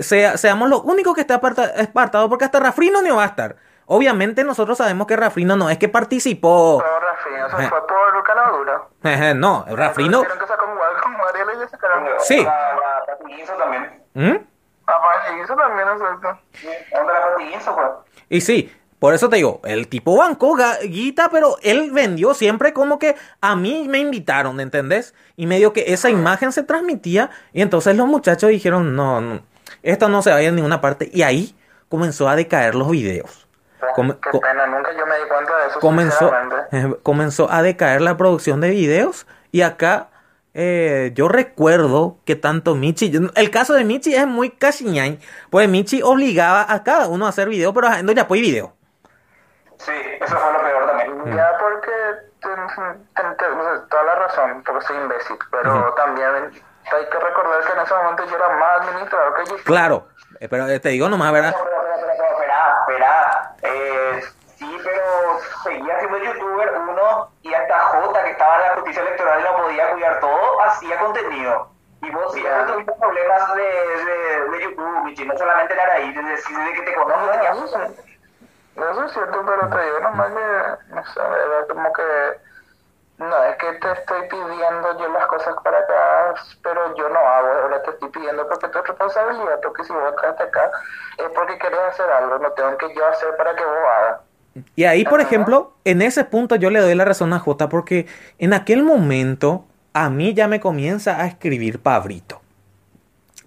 Seamos 0.00 0.70
los 0.70 0.82
únicos 0.84 1.14
que 1.14 1.20
esté 1.22 1.34
aparta- 1.34 1.72
apartado 1.82 2.28
porque 2.30 2.44
hasta 2.46 2.58
Rafrino 2.60 3.02
no 3.02 3.16
va 3.16 3.24
a 3.24 3.26
estar. 3.26 3.56
Obviamente 3.88 4.42
nosotros 4.42 4.78
sabemos 4.78 5.06
que 5.06 5.14
Rafrino 5.16 5.54
no 5.56 5.68
es 5.70 5.78
que 5.78 5.88
participó. 5.88 6.82
pero 6.82 6.98
Rafino, 7.00 7.46
eso 7.46 7.58
Eh. 7.60 7.68
fue 7.68 7.86
por 7.86 8.24
Caladura. 8.24 9.34
No, 9.34 9.64
Rafrino... 9.68 10.22
Que 10.22 10.28
y 10.28 11.68
sacaron. 11.70 12.04
Sí. 12.20 12.42
La, 12.42 12.50
la 12.74 13.06
patiguinzo 13.06 13.52
también. 13.54 14.02
¿Mm? 14.14 14.36
También 14.86 15.88
es 15.88 15.98
cierto. 17.62 18.04
Y 18.28 18.40
sí, 18.40 18.72
por 18.98 19.14
eso 19.14 19.28
te 19.28 19.36
digo, 19.36 19.60
el 19.64 19.88
tipo 19.88 20.16
bancó 20.16 20.56
ga- 20.56 20.80
guita, 20.82 21.28
pero 21.30 21.56
él 21.62 21.90
vendió 21.92 22.34
siempre 22.34 22.72
como 22.72 22.98
que 22.98 23.14
a 23.40 23.56
mí 23.56 23.86
me 23.88 23.98
invitaron, 23.98 24.60
¿entendés? 24.60 25.14
Y 25.36 25.46
medio 25.46 25.72
que 25.72 25.92
esa 25.92 26.08
imagen 26.10 26.52
se 26.52 26.62
transmitía 26.62 27.30
y 27.52 27.62
entonces 27.62 27.96
los 27.96 28.06
muchachos 28.06 28.50
dijeron, 28.50 28.96
no, 28.96 29.20
no, 29.20 29.40
esto 29.82 30.08
no 30.08 30.22
se 30.22 30.30
vaya 30.30 30.48
a 30.48 30.52
ninguna 30.52 30.80
parte. 30.80 31.10
Y 31.12 31.22
ahí 31.22 31.54
comenzó 31.88 32.28
a 32.28 32.36
decaer 32.36 32.74
los 32.74 32.90
videos. 32.90 33.46
Qué 33.78 34.38
pena, 34.40 34.66
nunca 34.66 34.90
yo 34.96 35.06
me 35.06 35.16
di 35.16 35.28
cuenta 35.28 35.56
de 35.58 35.66
eso. 35.68 35.80
comenzó, 35.80 36.32
comenzó 37.02 37.50
a 37.52 37.62
decaer 37.62 38.00
la 38.00 38.16
producción 38.16 38.60
de 38.60 38.70
videos 38.70 39.26
y 39.52 39.62
acá 39.62 40.08
eh, 40.58 41.12
yo 41.14 41.28
recuerdo 41.28 42.16
que 42.24 42.34
tanto 42.34 42.74
Michi, 42.74 43.10
yo- 43.10 43.20
el 43.34 43.50
caso 43.50 43.74
de 43.74 43.84
Michi 43.84 44.14
es 44.14 44.26
muy 44.26 44.50
cachiñain, 44.50 45.20
pues 45.50 45.68
Michi 45.68 46.00
obligaba 46.02 46.64
a 46.66 46.82
cada 46.82 47.08
uno 47.08 47.26
a 47.26 47.28
hacer 47.28 47.48
video, 47.50 47.74
pero 47.74 47.88
haciendo 47.88 48.12
ya 48.12 48.26
pues 48.26 48.40
video. 48.40 48.72
Sí, 49.78 49.92
eso 50.20 50.34
fue 50.36 50.52
lo 50.54 50.60
peor 50.62 50.86
también. 50.86 51.36
Ya 51.36 51.50
porque 51.60 51.92
ten- 52.40 53.88
toda 53.90 54.02
la 54.04 54.14
razón, 54.14 54.62
porque 54.64 54.86
soy 54.86 54.96
imbécil, 54.96 55.36
pero 55.50 55.92
también 55.94 56.28
hay 56.30 57.04
que 57.10 57.18
recordar 57.18 57.60
que 57.66 57.72
en 57.72 57.78
ese 57.80 57.94
momento 57.94 58.24
yo 58.24 58.36
era 58.36 58.48
más 58.56 58.80
administrador 58.80 59.34
que 59.34 59.44
YouTube. 59.50 59.64
Claro, 59.64 60.08
eh, 60.40 60.48
pero 60.48 60.66
eh, 60.68 60.80
te 60.80 60.88
digo 60.90 61.08
nomás, 61.10 61.32
¿verdad? 61.32 61.54
Espera, 61.54 62.32
espera, 62.32 62.76
espera. 62.80 63.54
Eh, 63.62 64.22
pero 64.86 65.40
seguía 65.64 65.98
siendo 65.98 66.18
youtuber 66.18 66.72
uno 66.78 67.28
y 67.42 67.52
hasta 67.52 67.78
J, 67.78 68.22
que 68.22 68.30
estaba 68.30 68.54
en 68.54 68.62
la 68.62 68.74
justicia 68.74 69.02
electoral 69.02 69.40
y 69.40 69.42
lo 69.42 69.56
podía 69.56 69.90
cuidar 69.90 70.20
todo, 70.20 70.62
hacía 70.62 70.98
contenido. 71.00 71.68
Y 72.02 72.10
vos 72.10 72.32
siempre 72.32 72.64
tuviste 72.66 72.92
problemas 72.92 73.54
de, 73.56 73.62
de, 73.62 74.50
de 74.50 74.62
YouTube, 74.62 75.04
Michi, 75.04 75.26
no 75.26 75.36
solamente 75.36 75.74
era 75.74 75.92
ahí, 75.92 76.12
desde, 76.12 76.30
desde 76.30 76.72
que 76.74 76.82
te 76.82 76.94
conozco 76.94 77.26
No, 77.26 77.32
tenías. 77.32 77.56
Eso 78.76 79.04
es 79.04 79.12
cierto, 79.12 79.42
pero 79.44 79.68
te 79.70 79.84
digo 79.84 80.00
nomás 80.00 80.28
que, 80.28 80.94
no 80.94 81.04
sé, 81.06 81.20
era 81.20 81.66
como 81.68 81.92
que, 81.92 82.40
no 83.18 83.44
es 83.44 83.56
que 83.56 83.72
te 83.72 83.92
estoy 83.92 84.28
pidiendo 84.28 84.98
yo 84.98 85.08
las 85.08 85.26
cosas 85.26 85.56
para 85.64 85.78
acá, 85.78 86.34
pero 86.62 86.94
yo 86.94 87.08
no 87.08 87.18
hago, 87.18 87.48
ahora 87.48 87.82
te 87.82 87.90
estoy 87.90 88.10
pidiendo 88.10 88.46
porque 88.46 88.68
tu 88.68 88.82
responsabilidad, 88.82 89.60
porque 89.62 89.82
si 89.84 89.92
vos 89.92 90.10
entraste 90.10 90.42
acá 90.44 90.70
es 91.16 91.30
porque 91.30 91.58
querés 91.58 91.80
hacer 91.80 92.08
algo, 92.10 92.38
no 92.38 92.52
tengo 92.52 92.76
que 92.76 92.94
yo 92.94 93.06
hacer 93.08 93.36
para 93.36 93.56
que 93.56 93.64
vos 93.64 93.78
hagas. 93.78 94.25
Y 94.74 94.84
ahí, 94.84 95.04
por 95.04 95.20
Ajá. 95.20 95.28
ejemplo, 95.28 95.74
en 95.84 96.02
ese 96.02 96.24
punto 96.24 96.56
yo 96.56 96.70
le 96.70 96.80
doy 96.80 96.94
la 96.94 97.04
razón 97.04 97.32
a 97.32 97.38
J 97.38 97.68
porque 97.68 98.06
en 98.38 98.52
aquel 98.52 98.82
momento 98.82 99.66
a 99.92 100.10
mí 100.10 100.34
ya 100.34 100.48
me 100.48 100.60
comienza 100.60 101.20
a 101.20 101.26
escribir 101.26 101.80
Pabrito. 101.80 102.40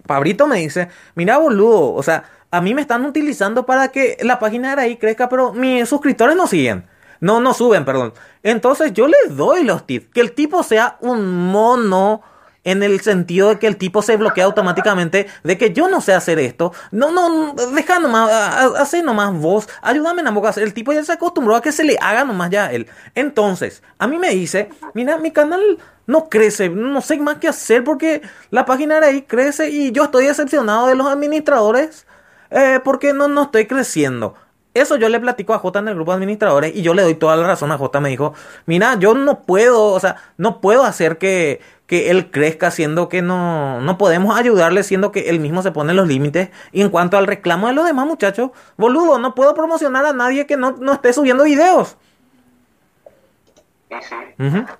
Pabrito 0.06 0.46
me 0.46 0.58
dice, 0.58 0.88
mira 1.14 1.38
boludo, 1.38 1.92
o 1.94 2.02
sea, 2.02 2.24
a 2.50 2.60
mí 2.60 2.74
me 2.74 2.80
están 2.80 3.04
utilizando 3.04 3.64
para 3.64 3.88
que 3.88 4.16
la 4.22 4.38
página 4.38 4.68
de 4.68 4.72
Araí 4.72 4.96
crezca, 4.96 5.28
pero 5.28 5.52
mis 5.52 5.88
suscriptores 5.88 6.34
no 6.36 6.46
siguen. 6.46 6.84
No, 7.20 7.38
no 7.40 7.54
suben, 7.54 7.84
perdón. 7.84 8.12
Entonces 8.42 8.92
yo 8.92 9.06
le 9.06 9.16
doy 9.28 9.62
los 9.62 9.86
tips. 9.86 10.08
Que 10.12 10.20
el 10.20 10.32
tipo 10.32 10.62
sea 10.62 10.96
un 11.00 11.46
mono 11.46 12.22
en 12.64 12.82
el 12.82 13.00
sentido 13.00 13.48
de 13.48 13.58
que 13.58 13.66
el 13.66 13.76
tipo 13.76 14.02
se 14.02 14.16
bloquea 14.16 14.44
automáticamente, 14.44 15.26
de 15.42 15.58
que 15.58 15.72
yo 15.72 15.88
no 15.88 16.00
sé 16.00 16.12
hacer 16.12 16.38
esto. 16.38 16.72
No, 16.90 17.10
no, 17.10 17.54
deja 17.74 17.98
nomás, 17.98 18.30
hace 18.78 19.02
nomás 19.02 19.32
vos, 19.34 19.68
ayúdame 19.82 20.22
en 20.22 20.34
boca. 20.34 20.52
El 20.56 20.74
tipo 20.74 20.92
ya 20.92 21.04
se 21.04 21.12
acostumbró 21.12 21.56
a 21.56 21.62
que 21.62 21.72
se 21.72 21.84
le 21.84 21.96
haga 22.00 22.24
nomás 22.24 22.50
ya 22.50 22.66
a 22.66 22.72
él. 22.72 22.86
Entonces, 23.14 23.82
a 23.98 24.06
mí 24.06 24.18
me 24.18 24.30
dice, 24.30 24.70
mira, 24.94 25.16
mi 25.16 25.30
canal 25.30 25.78
no 26.06 26.28
crece, 26.28 26.68
no 26.68 27.00
sé 27.00 27.18
más 27.18 27.36
qué 27.36 27.48
hacer 27.48 27.84
porque 27.84 28.22
la 28.50 28.64
página 28.64 29.00
de 29.00 29.06
ahí 29.06 29.22
crece 29.22 29.70
y 29.70 29.92
yo 29.92 30.04
estoy 30.04 30.26
decepcionado 30.26 30.88
de 30.88 30.96
los 30.96 31.06
administradores 31.06 32.06
eh, 32.50 32.80
porque 32.84 33.12
no, 33.12 33.28
no 33.28 33.44
estoy 33.44 33.66
creciendo. 33.66 34.34
Eso 34.72 34.96
yo 34.96 35.08
le 35.08 35.18
platico 35.18 35.52
a 35.52 35.58
J 35.58 35.80
en 35.80 35.88
el 35.88 35.94
grupo 35.96 36.12
de 36.12 36.16
administradores 36.16 36.76
y 36.76 36.82
yo 36.82 36.94
le 36.94 37.02
doy 37.02 37.14
toda 37.16 37.36
la 37.36 37.44
razón 37.44 37.72
a 37.72 37.78
J. 37.78 38.00
Me 38.00 38.08
dijo, 38.08 38.34
mira, 38.66 38.96
yo 39.00 39.14
no 39.14 39.42
puedo, 39.42 39.86
o 39.86 39.98
sea, 39.98 40.16
no 40.36 40.60
puedo 40.60 40.84
hacer 40.84 41.18
que, 41.18 41.60
que 41.90 42.08
él 42.08 42.30
crezca 42.30 42.70
siendo 42.70 43.08
que 43.08 43.20
no, 43.20 43.80
no 43.80 43.98
podemos 43.98 44.38
ayudarle 44.38 44.84
siendo 44.84 45.10
que 45.10 45.28
él 45.28 45.40
mismo 45.40 45.60
se 45.60 45.72
pone 45.72 45.92
los 45.92 46.06
límites. 46.06 46.50
Y 46.70 46.82
en 46.82 46.88
cuanto 46.88 47.18
al 47.18 47.26
reclamo 47.26 47.66
de 47.66 47.72
los 47.72 47.84
demás 47.84 48.06
muchachos, 48.06 48.52
boludo, 48.76 49.18
no 49.18 49.34
puedo 49.34 49.54
promocionar 49.54 50.06
a 50.06 50.12
nadie 50.12 50.46
que 50.46 50.56
no, 50.56 50.70
no 50.78 50.92
esté 50.92 51.12
subiendo 51.12 51.42
videos. 51.42 51.96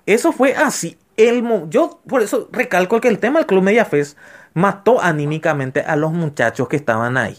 Eso 0.05 0.31
fue 0.31 0.55
así. 0.55 0.97
El 1.17 1.43
mo- 1.43 1.67
yo 1.69 1.99
por 2.07 2.21
eso 2.21 2.47
recalco 2.53 3.01
que 3.01 3.09
el 3.09 3.19
tema 3.19 3.39
del 3.39 3.45
Club 3.45 3.63
Media 3.63 3.83
Fest 3.83 4.17
mató 4.53 5.01
anímicamente 5.01 5.81
a 5.81 5.97
los 5.97 6.13
muchachos 6.13 6.69
que 6.69 6.77
estaban 6.77 7.17
ahí. 7.17 7.37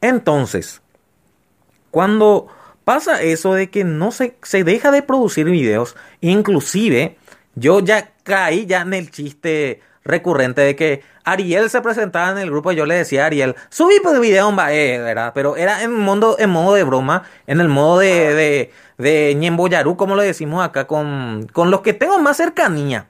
Entonces, 0.00 0.82
cuando 1.92 2.48
pasa 2.82 3.22
eso 3.22 3.54
de 3.54 3.70
que 3.70 3.84
no 3.84 4.10
se, 4.10 4.36
se 4.42 4.64
deja 4.64 4.90
de 4.90 5.02
producir 5.02 5.46
videos, 5.46 5.94
inclusive 6.20 7.16
yo 7.54 7.78
ya 7.78 8.11
caí 8.22 8.66
ya 8.66 8.82
en 8.82 8.94
el 8.94 9.10
chiste 9.10 9.80
recurrente 10.04 10.60
de 10.62 10.74
que 10.74 11.02
Ariel 11.24 11.70
se 11.70 11.80
presentaba 11.80 12.30
en 12.30 12.38
el 12.38 12.50
grupo 12.50 12.72
y 12.72 12.76
yo 12.76 12.86
le 12.86 12.96
decía 12.96 13.24
a 13.24 13.26
Ariel, 13.26 13.54
subí 13.70 13.94
pues 14.02 14.18
video 14.20 14.50
Bae, 14.52 14.98
¿verdad? 14.98 15.32
Pero 15.34 15.56
era 15.56 15.82
en 15.82 15.92
modo, 15.92 16.36
en 16.38 16.50
modo 16.50 16.74
de 16.74 16.82
broma, 16.84 17.22
en 17.46 17.60
el 17.60 17.68
modo 17.68 18.00
de, 18.00 18.34
de, 18.34 18.72
de 18.98 19.34
ñemboyarú, 19.36 19.96
como 19.96 20.16
lo 20.16 20.22
decimos 20.22 20.64
acá, 20.64 20.86
con, 20.86 21.48
con 21.52 21.70
los 21.70 21.82
que 21.82 21.92
tengo 21.92 22.18
más 22.18 22.36
cercanía. 22.36 23.06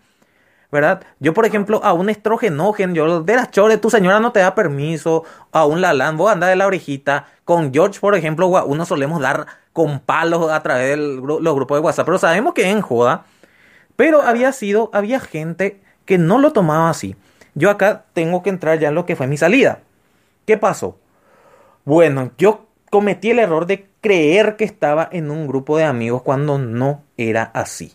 ¿verdad? 0.73 1.03
Yo, 1.21 1.35
por 1.35 1.45
ejemplo, 1.45 1.83
a 1.85 1.93
un 1.93 2.09
estrogenogen, 2.09 2.95
yo 2.95 3.23
de 3.23 3.37
las 3.37 3.51
chores, 3.51 3.79
tu 3.79 3.91
señora 3.91 4.21
no 4.21 4.33
te 4.33 4.41
da 4.41 4.55
permiso, 4.55 5.23
a 5.53 5.67
un 5.67 5.83
lalán, 5.83 6.17
vos 6.17 6.33
andás 6.33 6.49
de 6.49 6.57
la 6.57 6.67
orejita. 6.67 7.27
Con 7.45 7.75
George, 7.75 8.01
por 8.01 8.15
ejemplo, 8.15 8.49
uno 8.49 8.87
solemos 8.87 9.21
dar 9.21 9.47
con 9.75 10.01
palos 10.01 10.51
a 10.51 10.63
través 10.63 10.97
de 10.97 10.97
los 10.97 11.55
grupos 11.55 11.77
de 11.77 11.81
WhatsApp, 11.81 12.07
pero 12.07 12.17
sabemos 12.17 12.55
que 12.55 12.63
es 12.63 12.69
en 12.69 12.81
joda. 12.81 13.27
Pero 13.97 14.23
había 14.23 14.53
sido, 14.53 14.91
había 14.93 15.21
gente 15.21 15.81
que 16.05 16.19
no 16.19 16.39
lo 16.39 16.53
tomaba 16.53 16.91
así. 16.91 17.17
Yo 17.55 17.71
acá 17.71 18.05
tengo 18.13 18.43
que 18.43 18.51
entrar 18.51 18.79
ya 18.79 18.89
en 18.89 18.95
lo 18.95 19.07
que 19.07 19.17
fue 19.17 19.27
mi 19.27 19.37
salida. 19.37 19.81
¿Qué 20.47 20.57
pasó? 20.57 20.99
Bueno, 21.85 22.33
yo 22.39 22.67
cometí 22.91 23.31
el 23.31 23.39
error 23.39 23.67
de 23.67 23.89
creer 24.01 24.57
que 24.57 24.65
estaba 24.65 25.09
en 25.13 25.31
un 25.31 25.47
grupo 25.47 25.77
de 25.77 25.85
amigos 25.85 26.23
cuando 26.23 26.59
no 26.59 27.03
era 27.17 27.45
así. 27.55 27.95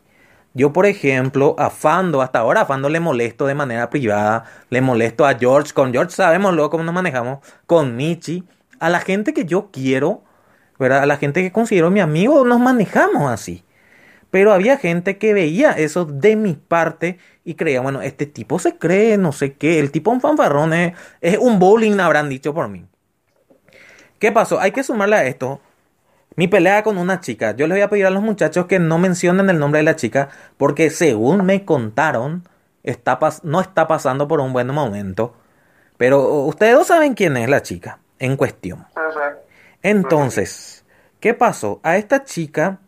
Yo, 0.53 0.74
por 0.74 0.88
ejemplo, 0.88 1.56
a 1.59 1.69
Fando, 1.69 2.22
hasta 2.22 2.40
ahora 2.40 2.61
a 2.61 2.66
Fando 2.66 2.90
le 2.90 3.00
molesto 3.00 3.45
de 3.45 3.53
manera 3.53 3.92
privada, 3.92 4.45
le 4.69 4.82
molesto 4.82 5.26
a 5.26 5.35
George, 5.35 5.72
con 5.72 5.92
George 5.92 6.16
sabemos 6.16 6.53
luego 6.53 6.72
cómo 6.72 6.84
nos 6.84 6.95
manejamos, 6.95 7.40
con 7.67 7.95
Michi, 7.95 8.43
a 8.80 8.90
la 8.90 9.00
gente 9.00 9.34
que 9.34 9.45
yo 9.45 9.69
quiero, 9.72 10.24
¿verdad? 10.80 11.03
A 11.03 11.06
la 11.06 11.17
gente 11.17 11.43
que 11.43 11.51
considero 11.51 11.92
mi 11.92 12.00
amigo, 12.00 12.43
nos 12.43 12.59
manejamos 12.59 13.32
así. 13.32 13.64
Pero 14.38 14.53
había 14.53 14.77
gente 14.77 15.17
que 15.17 15.33
veía 15.33 15.72
eso 15.72 16.06
de 16.06 16.35
mi 16.35 16.53
parte 16.53 17.17
y 17.43 17.56
creía, 17.56 17.82
bueno, 17.82 18.03
este 18.03 18.27
tipo 18.27 18.59
se 18.59 18.77
cree, 18.77 19.17
no 19.17 19.32
sé 19.32 19.53
qué, 19.53 19.80
el 19.80 19.90
tipo 19.90 20.11
un 20.11 20.22
fanfarrón 20.22 20.74
es, 20.74 20.93
es 21.22 21.40
un 21.40 21.57
bowling, 21.57 21.99
habrán 21.99 22.30
dicho 22.30 22.53
por 22.53 22.67
mí. 22.67 22.85
¿Qué 24.19 24.32
pasó? 24.32 24.59
Hay 24.59 24.72
que 24.74 24.83
sumarle 24.83 25.16
a 25.16 25.25
esto 25.25 25.59
mi 26.35 26.48
pelea 26.48 26.83
con 26.83 26.99
una 26.99 27.19
chica. 27.19 27.56
Yo 27.56 27.66
les 27.66 27.77
voy 27.77 27.82
a 27.82 27.90
pedir 27.90 28.06
a 28.06 28.11
los 28.11 28.22
muchachos 28.22 28.67
que 28.67 28.77
no 28.77 28.99
mencionen 28.99 29.49
el 29.49 29.57
nombre 29.57 29.80
de 29.80 29.85
la 29.85 29.95
chica 29.95 30.30
porque 30.57 30.91
según 30.91 31.43
me 31.43 31.66
contaron, 31.66 32.48
está 32.83 33.17
no 33.41 33.59
está 33.59 33.88
pasando 33.88 34.27
por 34.27 34.40
un 34.40 34.53
buen 34.53 34.67
momento. 34.67 35.33
Pero 35.98 36.43
ustedes 36.43 36.75
dos 36.75 36.85
saben 36.85 37.16
quién 37.16 37.38
es 37.38 37.49
la 37.49 37.64
chica 37.64 38.01
en 38.19 38.38
cuestión. 38.38 38.85
Entonces, 39.82 40.85
¿qué 41.19 41.33
pasó? 41.33 41.80
A 41.82 41.98
esta 41.98 42.24
chica 42.24 42.82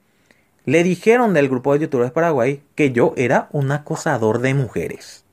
le 0.69 0.83
dijeron 0.83 1.33
del 1.33 1.49
grupo 1.49 1.73
de 1.73 1.79
youtubers 1.79 2.11
Paraguay 2.11 2.61
que 2.75 2.91
yo 2.91 3.13
era 3.17 3.49
un 3.51 3.71
acosador 3.71 4.39
de 4.39 4.53
mujeres. 4.53 5.25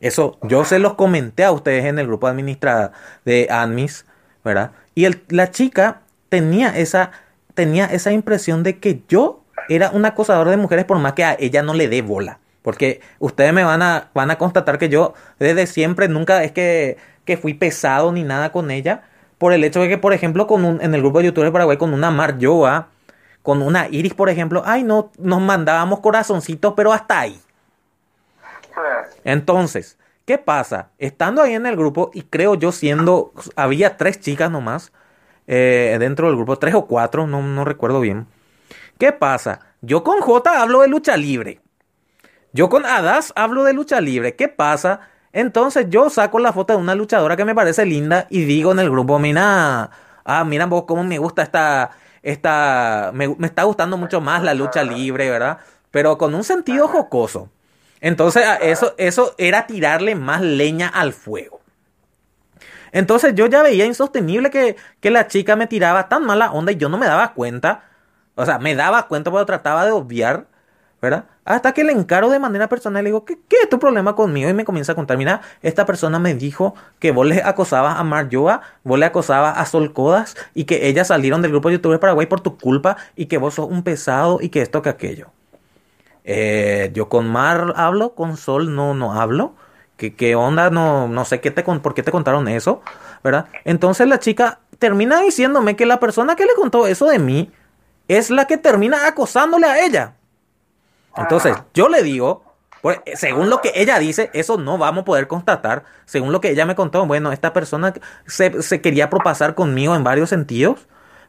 Eso 0.00 0.38
yo 0.42 0.64
se 0.64 0.80
los 0.80 0.94
comenté 0.94 1.44
a 1.44 1.52
ustedes 1.52 1.84
en 1.84 2.00
el 2.00 2.08
grupo 2.08 2.26
administrada 2.26 2.90
de 3.24 3.46
Admis, 3.48 4.06
¿verdad? 4.44 4.72
Y 4.96 5.06
la 5.28 5.52
chica 5.52 6.00
tenía 6.30 6.76
esa, 6.76 7.12
tenía 7.54 7.86
esa 7.86 8.10
impresión 8.10 8.64
de 8.64 8.80
que 8.80 9.02
yo 9.08 9.44
era 9.68 9.90
un 9.90 10.04
acosador 10.04 10.48
de 10.48 10.56
mujeres 10.56 10.84
por 10.84 10.98
más 10.98 11.12
que 11.12 11.24
a 11.24 11.36
ella 11.38 11.62
no 11.62 11.72
le 11.72 11.88
dé 11.88 12.02
bola. 12.02 12.40
Porque 12.62 13.02
ustedes 13.20 13.52
me 13.52 13.62
van 13.62 13.82
a, 13.82 14.10
van 14.14 14.32
a 14.32 14.38
constatar 14.38 14.78
que 14.78 14.88
yo 14.88 15.14
desde 15.38 15.68
siempre 15.68 16.08
nunca 16.08 16.42
es 16.42 16.50
que, 16.50 16.96
que 17.24 17.36
fui 17.36 17.54
pesado 17.54 18.10
ni 18.10 18.24
nada 18.24 18.50
con 18.50 18.72
ella. 18.72 19.04
Por 19.38 19.52
el 19.52 19.62
hecho 19.62 19.80
de 19.80 19.88
que, 19.88 19.98
por 19.98 20.12
ejemplo, 20.12 20.48
con 20.48 20.64
un, 20.64 20.82
en 20.82 20.92
el 20.92 21.02
grupo 21.02 21.18
de 21.20 21.26
youtubers 21.26 21.52
Paraguay, 21.52 21.76
con 21.76 21.94
una 21.94 22.10
Mar 22.10 22.38
Yoa, 22.38 22.88
con 23.44 23.60
una 23.60 23.88
Iris, 23.88 24.14
por 24.14 24.30
ejemplo, 24.30 24.62
ay 24.64 24.84
no, 24.84 25.12
nos 25.18 25.42
mandábamos 25.42 26.00
corazoncitos, 26.00 26.72
pero 26.74 26.94
hasta 26.94 27.20
ahí. 27.20 27.38
Entonces, 29.22 29.98
¿qué 30.24 30.38
pasa? 30.38 30.88
Estando 30.96 31.42
ahí 31.42 31.52
en 31.52 31.66
el 31.66 31.76
grupo, 31.76 32.10
y 32.14 32.22
creo 32.22 32.54
yo 32.54 32.72
siendo, 32.72 33.34
había 33.54 33.98
tres 33.98 34.18
chicas 34.18 34.50
nomás, 34.50 34.92
eh, 35.46 35.94
dentro 36.00 36.28
del 36.28 36.36
grupo, 36.36 36.58
tres 36.58 36.74
o 36.74 36.86
cuatro, 36.86 37.26
no, 37.26 37.42
no 37.42 37.66
recuerdo 37.66 38.00
bien. 38.00 38.26
¿Qué 38.98 39.12
pasa? 39.12 39.60
Yo 39.82 40.02
con 40.04 40.22
J 40.22 40.62
hablo 40.62 40.80
de 40.80 40.88
lucha 40.88 41.18
libre. 41.18 41.60
Yo 42.54 42.70
con 42.70 42.86
Adas 42.86 43.30
hablo 43.36 43.64
de 43.64 43.74
lucha 43.74 44.00
libre. 44.00 44.36
¿Qué 44.36 44.48
pasa? 44.48 45.00
Entonces 45.34 45.90
yo 45.90 46.08
saco 46.08 46.38
la 46.38 46.54
foto 46.54 46.72
de 46.72 46.78
una 46.78 46.94
luchadora 46.94 47.36
que 47.36 47.44
me 47.44 47.54
parece 47.54 47.84
linda 47.84 48.26
y 48.30 48.46
digo 48.46 48.72
en 48.72 48.78
el 48.78 48.90
grupo, 48.90 49.18
mira, 49.18 49.90
ah, 50.24 50.44
mira 50.44 50.64
vos 50.64 50.84
cómo 50.86 51.04
me 51.04 51.18
gusta 51.18 51.42
esta, 51.42 51.90
esta, 52.24 53.10
me, 53.14 53.28
me 53.28 53.46
está 53.46 53.62
gustando 53.64 53.96
mucho 53.98 54.20
más 54.20 54.42
la 54.42 54.54
lucha 54.54 54.82
libre, 54.82 55.30
¿verdad? 55.30 55.58
Pero 55.90 56.18
con 56.18 56.34
un 56.34 56.42
sentido 56.42 56.88
jocoso. 56.88 57.50
Entonces 58.00 58.44
eso, 58.62 58.94
eso 58.98 59.34
era 59.38 59.66
tirarle 59.66 60.14
más 60.14 60.40
leña 60.40 60.88
al 60.88 61.12
fuego. 61.12 61.60
Entonces 62.92 63.34
yo 63.34 63.46
ya 63.46 63.62
veía 63.62 63.84
insostenible 63.84 64.50
que, 64.50 64.76
que 65.00 65.10
la 65.10 65.26
chica 65.26 65.54
me 65.54 65.66
tiraba 65.66 66.08
tan 66.08 66.24
mala 66.24 66.50
onda 66.52 66.72
y 66.72 66.76
yo 66.76 66.88
no 66.88 66.96
me 66.96 67.06
daba 67.06 67.34
cuenta. 67.34 67.84
O 68.34 68.46
sea, 68.46 68.58
me 68.58 68.74
daba 68.74 69.06
cuenta 69.06 69.30
pero 69.30 69.44
trataba 69.46 69.84
de 69.84 69.92
obviar, 69.92 70.46
Hasta 71.44 71.72
que 71.72 71.84
le 71.84 71.92
encaro 71.92 72.30
de 72.30 72.38
manera 72.38 72.68
personal 72.68 73.02
y 73.02 73.04
le 73.04 73.08
digo, 73.10 73.24
¿qué, 73.24 73.38
¿qué, 73.48 73.56
es 73.62 73.68
tu 73.68 73.78
problema 73.78 74.14
conmigo? 74.14 74.48
Y 74.48 74.54
me 74.54 74.64
comienza 74.64 74.92
a 74.92 74.94
contar, 74.94 75.18
mira, 75.18 75.40
esta 75.62 75.84
persona 75.84 76.18
me 76.18 76.34
dijo 76.34 76.74
que 76.98 77.10
vos 77.10 77.26
le 77.26 77.42
acosabas 77.42 77.98
a 77.98 78.04
Mar 78.04 78.28
Yoa, 78.28 78.62
vos 78.82 78.98
le 78.98 79.06
acosabas 79.06 79.58
a 79.58 79.66
Sol 79.66 79.92
Codas 79.92 80.36
y 80.54 80.64
que 80.64 80.88
ellas 80.88 81.08
salieron 81.08 81.42
del 81.42 81.50
grupo 81.50 81.68
de 81.68 81.74
youtubers 81.74 82.00
Paraguay 82.00 82.26
por 82.26 82.40
tu 82.40 82.56
culpa 82.56 82.96
y 83.16 83.26
que 83.26 83.38
vos 83.38 83.54
sos 83.54 83.68
un 83.68 83.82
pesado 83.82 84.38
y 84.40 84.48
que 84.48 84.62
esto 84.62 84.82
que 84.82 84.88
aquello. 84.88 85.28
Eh, 86.24 86.90
yo 86.94 87.08
con 87.08 87.28
Mar 87.28 87.74
hablo, 87.76 88.14
con 88.14 88.36
Sol 88.36 88.74
no, 88.74 88.94
no 88.94 89.12
hablo. 89.12 89.54
¿Qué, 89.96 90.14
qué 90.14 90.34
onda? 90.34 90.70
No, 90.70 91.06
no 91.08 91.24
sé 91.24 91.40
qué 91.40 91.50
te, 91.50 91.62
por 91.62 91.94
qué 91.94 92.02
te 92.02 92.10
contaron 92.10 92.48
eso, 92.48 92.82
¿verdad? 93.22 93.46
Entonces 93.64 94.08
la 94.08 94.18
chica 94.18 94.58
termina 94.78 95.20
diciéndome 95.20 95.76
que 95.76 95.86
la 95.86 96.00
persona 96.00 96.34
que 96.34 96.46
le 96.46 96.54
contó 96.54 96.86
eso 96.86 97.06
de 97.06 97.18
mí 97.18 97.52
es 98.08 98.30
la 98.30 98.46
que 98.46 98.56
termina 98.56 99.06
acosándole 99.06 99.66
a 99.66 99.84
ella. 99.84 100.14
Entonces, 101.16 101.56
yo 101.74 101.88
le 101.88 102.02
digo, 102.02 102.44
pues, 102.82 103.00
según 103.14 103.50
lo 103.50 103.60
que 103.60 103.72
ella 103.74 103.98
dice, 103.98 104.30
eso 104.34 104.58
no 104.58 104.78
vamos 104.78 105.02
a 105.02 105.04
poder 105.04 105.26
constatar. 105.26 105.84
Según 106.04 106.32
lo 106.32 106.40
que 106.40 106.50
ella 106.50 106.66
me 106.66 106.74
contó, 106.74 107.06
bueno, 107.06 107.32
esta 107.32 107.52
persona 107.52 107.94
se, 108.26 108.62
se 108.62 108.80
quería 108.80 109.10
propasar 109.10 109.54
conmigo 109.54 109.94
en 109.94 110.04
varios 110.04 110.30
sentidos, 110.30 110.86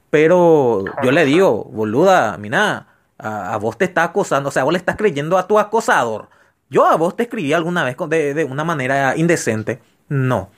pero 0.09 0.83
yo 1.03 1.11
le 1.11 1.25
digo, 1.25 1.65
boluda, 1.65 2.37
mira, 2.37 2.87
a, 3.17 3.53
a, 3.53 3.57
vos 3.57 3.77
te 3.77 3.85
está 3.85 4.03
acosando, 4.03 4.49
o 4.49 4.51
sea, 4.51 4.63
vos 4.63 4.73
le 4.73 4.79
estás 4.79 4.95
creyendo 4.95 5.37
a 5.37 5.47
tu 5.47 5.59
acosador. 5.59 6.29
Yo 6.69 6.85
a 6.85 6.95
vos 6.95 7.15
te 7.15 7.23
escribí 7.23 7.53
alguna 7.53 7.83
vez 7.83 7.95
de, 8.09 8.33
de 8.33 8.43
una 8.43 8.63
manera 8.63 9.15
indecente. 9.15 9.81
No, 10.09 10.49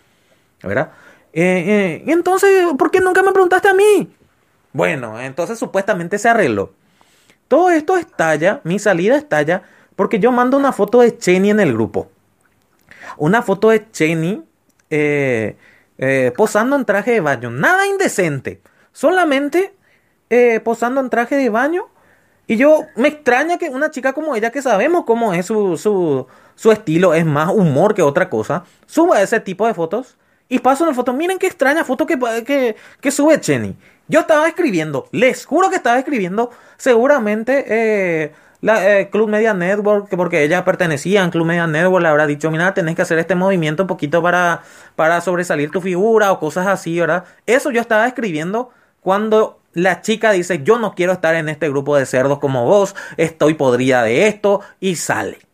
¿verdad? 0.64 0.92
Eh, 1.34 1.44
eh, 1.68 2.04
entonces, 2.08 2.66
¿por 2.78 2.92
qué 2.92 3.00
nunca 3.00 3.22
me 3.22 3.32
preguntaste 3.32 3.70
a 3.70 3.74
mí? 3.74 4.12
Bueno, 4.74 5.20
entonces 5.20 5.60
supuestamente 5.60 6.18
se 6.18 6.30
arregló. 6.30 6.74
Todo 7.48 7.70
esto 7.70 7.98
estalla, 7.98 8.62
mi 8.64 8.80
salida 8.80 9.16
estalla, 9.18 9.64
porque 9.96 10.20
yo 10.20 10.32
mando 10.32 10.58
una 10.58 10.72
foto 10.72 11.02
de 11.02 11.18
Cheney 11.18 11.52
en 11.52 11.60
el 11.60 11.74
grupo. 11.74 12.10
Una 13.18 13.42
foto 13.42 13.70
de 13.70 13.90
Cheney 13.92 14.44
eh, 14.90 15.56
eh, 15.98 16.34
posando 16.36 16.76
en 16.76 16.86
traje 16.86 17.12
de 17.12 17.22
baño. 17.22 17.50
Nada 17.50 17.88
indecente. 17.88 18.62
Solamente 18.92 19.74
eh, 20.30 20.60
posando 20.60 21.02
en 21.02 21.10
traje 21.10 21.36
de 21.36 21.50
baño. 21.50 21.88
Y 22.48 22.58
yo 22.58 22.86
me 22.96 23.10
extraña 23.10 23.58
que 23.58 23.70
una 23.70 23.92
chica 23.92 24.14
como 24.14 24.36
ella, 24.36 24.52
que 24.52 24.62
sabemos 24.62 25.04
cómo 25.06 25.34
es 25.34 25.46
su, 25.46 25.78
su, 25.78 26.28
su 26.56 26.72
estilo, 26.72 27.14
es 27.14 27.26
más 27.26 27.50
humor 27.50 27.94
que 27.94 28.02
otra 28.02 28.30
cosa, 28.30 28.64
suba 28.86 29.22
ese 29.22 29.40
tipo 29.42 29.68
de 29.68 29.74
fotos. 29.74 30.18
Y 30.50 30.60
paso 30.60 30.86
una 30.86 30.94
foto. 30.94 31.12
Miren 31.12 31.40
qué 31.40 31.48
extraña 31.48 31.84
foto 31.84 32.06
que, 32.06 32.18
que, 32.46 32.76
que 33.02 33.12
sube 33.12 33.40
Cheney. 33.42 33.76
Yo 34.08 34.22
estaba 34.22 34.48
escribiendo, 34.48 35.08
les 35.12 35.46
juro 35.46 35.70
que 35.70 35.76
estaba 35.76 36.00
escribiendo, 36.00 36.50
seguramente 36.78 37.66
eh, 37.68 38.34
la 38.62 39.00
eh, 39.00 39.10
Club 39.10 39.28
Media 39.28 39.54
Network, 39.54 40.08
porque 40.16 40.44
ella 40.44 40.64
pertenecía 40.64 41.26
a 41.26 41.30
Club 41.30 41.46
Media 41.46 41.68
Network, 41.68 42.04
le 42.04 42.08
habrá 42.08 42.26
dicho, 42.26 42.50
mira, 42.50 42.74
tenés 42.74 42.96
que 42.96 43.02
hacer 43.02 43.20
este 43.20 43.36
movimiento 43.36 43.84
un 43.84 43.88
poquito 43.88 44.22
para, 44.22 44.62
para 44.96 45.20
sobresalir 45.20 45.72
tu 45.72 45.82
figura 45.82 46.32
o 46.32 46.40
cosas 46.40 46.68
así, 46.68 46.98
¿verdad? 46.98 47.26
Eso 47.46 47.70
yo 47.70 47.82
estaba 47.82 48.08
escribiendo 48.08 48.70
cuando 49.02 49.60
la 49.74 50.02
chica 50.02 50.32
dice, 50.32 50.64
yo 50.64 50.80
no 50.80 50.96
quiero 50.96 51.12
estar 51.12 51.36
en 51.36 51.50
este 51.50 51.70
grupo 51.70 51.98
de 51.98 52.06
cerdos 52.06 52.40
como 52.40 52.66
vos, 52.66 52.96
estoy 53.18 53.56
podrida 53.56 54.04
de 54.04 54.28
esto, 54.28 54.62
y 54.80 54.96
sale 54.96 55.47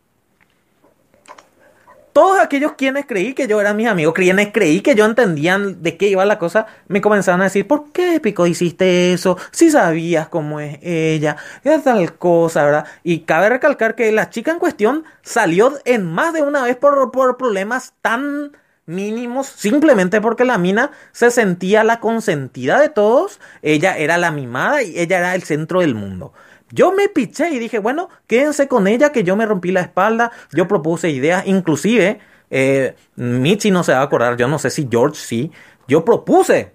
todos 2.14 2.40
aquellos 2.40 2.74
quienes 2.74 3.06
creí 3.06 3.33
que 3.33 3.48
yo 3.48 3.59
era 3.59 3.74
mis 3.74 3.88
amigos, 3.88 4.14
quienes 4.14 4.51
creí 4.53 4.82
que 4.82 4.95
yo 4.95 5.06
entendían 5.06 5.82
de 5.82 5.98
qué 5.98 6.08
iba 6.08 6.24
la 6.25 6.40
cosa, 6.40 6.67
me 6.88 7.01
comenzaron 7.01 7.42
a 7.42 7.45
decir, 7.45 7.67
¿por 7.67 7.92
qué, 7.92 8.19
Pico, 8.19 8.45
hiciste 8.48 9.14
eso? 9.14 9.38
Si 9.51 9.72
sabías 9.72 10.30
cómo 10.30 10.59
es 10.59 10.77
ella, 10.82 11.38
es 11.64 11.83
tal 11.83 12.14
cosa, 12.17 12.64
¿verdad? 12.64 12.85
Y 13.03 13.22
cabe 13.22 13.50
recalcar 13.50 13.95
que 13.95 14.11
la 14.11 14.30
chica 14.30 14.51
en 14.51 14.59
cuestión 14.59 15.03
salió 15.24 15.74
en 15.85 16.06
más 16.06 16.33
de 16.33 16.43
una 16.43 16.64
vez 16.64 16.77
por, 16.77 17.11
por 17.11 17.38
problemas 17.38 17.93
tan 18.01 18.51
mínimos, 18.85 19.48
simplemente 19.48 20.22
porque 20.22 20.45
la 20.45 20.58
mina 20.58 20.92
se 21.11 21.32
sentía 21.32 21.83
la 21.83 22.00
consentida 22.00 22.80
de 22.80 22.90
todos, 22.90 23.40
ella 23.61 23.98
era 23.98 24.17
la 24.17 24.32
mimada 24.32 24.83
y 24.83 25.00
ella 25.00 25.19
era 25.19 25.35
el 25.35 25.43
centro 25.43 25.80
del 25.82 25.95
mundo. 25.95 26.33
Yo 26.74 26.92
me 26.92 27.08
piché 27.08 27.52
y 27.52 27.60
dije, 27.60 27.77
bueno, 27.77 28.10
quédense 28.26 28.68
con 28.68 28.88
ella, 28.88 29.11
que 29.11 29.24
yo 29.24 29.35
me 29.35 29.45
rompí 29.45 29.72
la 29.72 29.82
espalda, 29.82 30.32
yo 30.52 30.68
propuse 30.68 31.11
ideas, 31.11 31.45
inclusive, 31.45 32.19
eh, 32.50 32.95
Michi 33.16 33.69
no 33.69 33.84
se 33.84 33.92
va 33.92 34.00
a 34.00 34.03
acordar, 34.03 34.38
yo 34.38 34.48
no 34.48 34.58
sé 34.58 34.72
si 34.72 34.88
George 34.90 35.22
sí, 35.22 35.52
yo 35.88 36.03
propuse, 36.03 36.72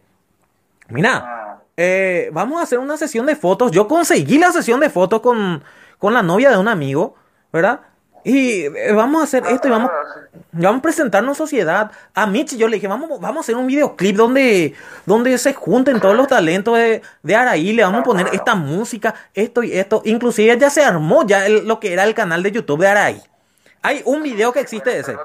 mira, 0.88 1.64
eh, 1.76 2.30
vamos 2.32 2.60
a 2.60 2.62
hacer 2.62 2.78
una 2.78 2.96
sesión 2.96 3.26
de 3.26 3.34
fotos, 3.34 3.72
yo 3.72 3.88
conseguí 3.88 4.38
la 4.38 4.52
sesión 4.52 4.78
de 4.78 4.88
fotos 4.88 5.20
con, 5.20 5.64
con 5.98 6.14
la 6.14 6.22
novia 6.22 6.50
de 6.50 6.58
un 6.58 6.68
amigo, 6.68 7.16
¿verdad? 7.52 7.80
Y 8.24 8.62
eh, 8.62 8.92
vamos 8.92 9.20
a 9.20 9.24
hacer 9.24 9.44
esto 9.46 9.68
y 9.68 9.70
vamos, 9.70 9.90
vamos 10.52 10.78
a 10.78 10.82
presentarnos 10.82 11.36
sociedad. 11.36 11.90
A 12.14 12.26
Mitch 12.26 12.56
yo 12.56 12.68
le 12.68 12.76
dije, 12.76 12.88
vamos, 12.88 13.08
vamos 13.20 13.38
a 13.38 13.40
hacer 13.40 13.56
un 13.56 13.66
videoclip 13.66 14.16
donde, 14.16 14.74
donde 15.06 15.36
se 15.38 15.54
junten 15.54 16.00
todos 16.00 16.16
los 16.16 16.26
talentos 16.26 16.76
de, 16.76 17.02
de 17.22 17.36
Araí, 17.36 17.72
le 17.72 17.82
vamos 17.82 18.00
a 18.00 18.04
poner 18.04 18.28
esta 18.32 18.54
música, 18.54 19.14
esto 19.34 19.62
y 19.62 19.72
esto. 19.72 20.02
Inclusive 20.04 20.58
ya 20.58 20.70
se 20.70 20.82
armó 20.82 21.26
ya 21.26 21.48
lo 21.48 21.80
que 21.80 21.92
era 21.92 22.04
el 22.04 22.14
canal 22.14 22.42
de 22.42 22.52
YouTube 22.52 22.80
de 22.80 22.88
Araí. 22.88 23.22
Hay 23.82 24.02
un 24.04 24.22
video 24.22 24.52
que 24.52 24.60
existe 24.60 24.90
de 24.90 25.00
ese. 25.00 25.16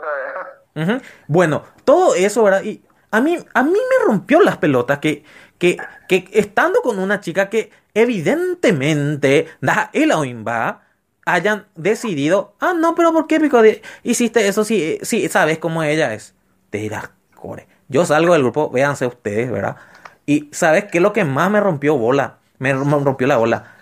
Bueno, 1.28 1.64
todo 1.84 2.16
eso, 2.16 2.44
¿verdad? 2.44 2.64
Y 2.64 2.82
a 3.12 3.22
mí, 3.22 3.38
a 3.54 3.64
mí 3.64 3.72
me 3.72 4.06
rompió 4.06 4.40
las 4.42 4.58
pelotas 4.58 5.00
que, 5.00 5.24
que, 5.58 5.78
que 6.08 6.28
estando 6.32 6.82
con 6.82 7.00
una 7.00 7.20
chica 7.20 7.50
que 7.50 7.72
evidentemente 7.94 9.48
da 9.62 9.90
el 9.94 10.12
va 10.48 10.82
hayan 11.26 11.66
decidido, 11.76 12.56
ah, 12.60 12.74
no, 12.74 12.95
pero 12.95 13.14
¿por 13.14 13.27
qué 13.27 13.40
Pico 13.40 13.61
hiciste 14.03 14.48
eso 14.48 14.64
si, 14.64 15.00
si 15.02 15.27
sabes 15.30 15.58
cómo 15.58 15.84
ella 15.84 16.14
es? 16.14 16.35
Te 16.69 16.90
core. 17.35 17.68
Yo 17.88 18.06
salgo 18.06 18.34
del 18.34 18.43
grupo, 18.43 18.69
véanse 18.69 19.06
ustedes, 19.06 19.52
¿verdad? 19.52 19.77
Y 20.26 20.50
¿sabes 20.52 20.85
qué 20.85 20.98
es 20.98 21.02
lo 21.02 21.14
que 21.14 21.24
más 21.24 21.52
me 21.52 21.60
rompió 21.60 21.98
bola? 21.98 22.38
Me 22.60 22.74
rompió 22.74 23.27
la 23.27 23.38
bola. 23.38 23.76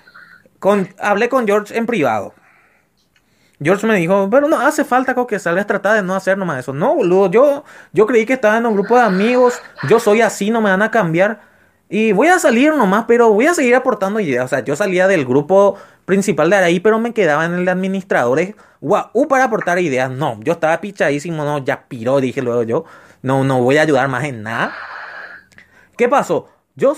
Con, 0.60 0.90
hablé 1.00 1.30
con 1.30 1.48
George 1.48 1.76
en 1.78 1.86
privado. 1.86 2.34
George 3.64 3.86
me 3.86 3.96
dijo, 3.96 4.28
pero 4.32 4.48
no 4.48 4.60
hace 4.60 4.84
falta 4.84 5.16
que 5.28 5.38
salgas 5.38 5.68
tratar 5.68 5.96
de 5.96 6.02
no 6.02 6.16
hacer 6.16 6.38
nomás 6.38 6.60
eso. 6.60 6.74
No, 6.74 6.96
boludo, 6.96 7.30
yo, 7.30 7.64
yo 7.94 8.08
creí 8.08 8.26
que 8.26 8.34
estaba 8.34 8.58
en 8.58 8.66
un 8.66 8.74
grupo 8.74 8.96
de 8.96 9.04
amigos, 9.04 9.62
yo 9.88 10.00
soy 10.00 10.22
así, 10.22 10.50
no 10.50 10.62
me 10.62 10.72
van 10.72 10.82
a 10.82 10.90
cambiar. 10.90 11.51
Y 11.94 12.14
voy 12.14 12.30
a 12.30 12.40
salir 12.40 12.74
nomás, 12.74 13.04
pero 13.06 13.34
voy 13.34 13.48
a 13.48 13.54
seguir 13.54 13.76
aportando 13.76 14.22
ideas. 14.22 14.46
O 14.46 14.48
sea, 14.48 14.62
yo 14.62 14.78
salía 14.78 15.10
del 15.10 15.26
grupo 15.26 15.76
principal 16.06 16.50
de 16.50 16.56
ahí, 16.56 16.80
pero 16.80 17.00
me 17.00 17.14
quedaba 17.14 17.46
en 17.46 17.54
el 17.54 17.68
administrador 17.68 18.56
guau, 18.80 19.12
para 19.28 19.44
aportar 19.44 19.78
ideas. 19.78 20.10
No, 20.10 20.40
yo 20.42 20.54
estaba 20.54 20.80
pichadísimo, 20.80 21.44
no, 21.44 21.58
ya 21.58 21.90
piró, 21.90 22.22
dije 22.22 22.42
luego 22.42 22.64
yo. 22.64 22.86
No, 23.22 23.44
no 23.44 23.62
voy 23.62 23.78
a 23.78 23.82
ayudar 23.82 24.08
más 24.08 24.24
en 24.24 24.42
nada. 24.42 24.74
¿Qué 25.98 26.08
pasó? 26.08 26.48
Yo, 26.76 26.96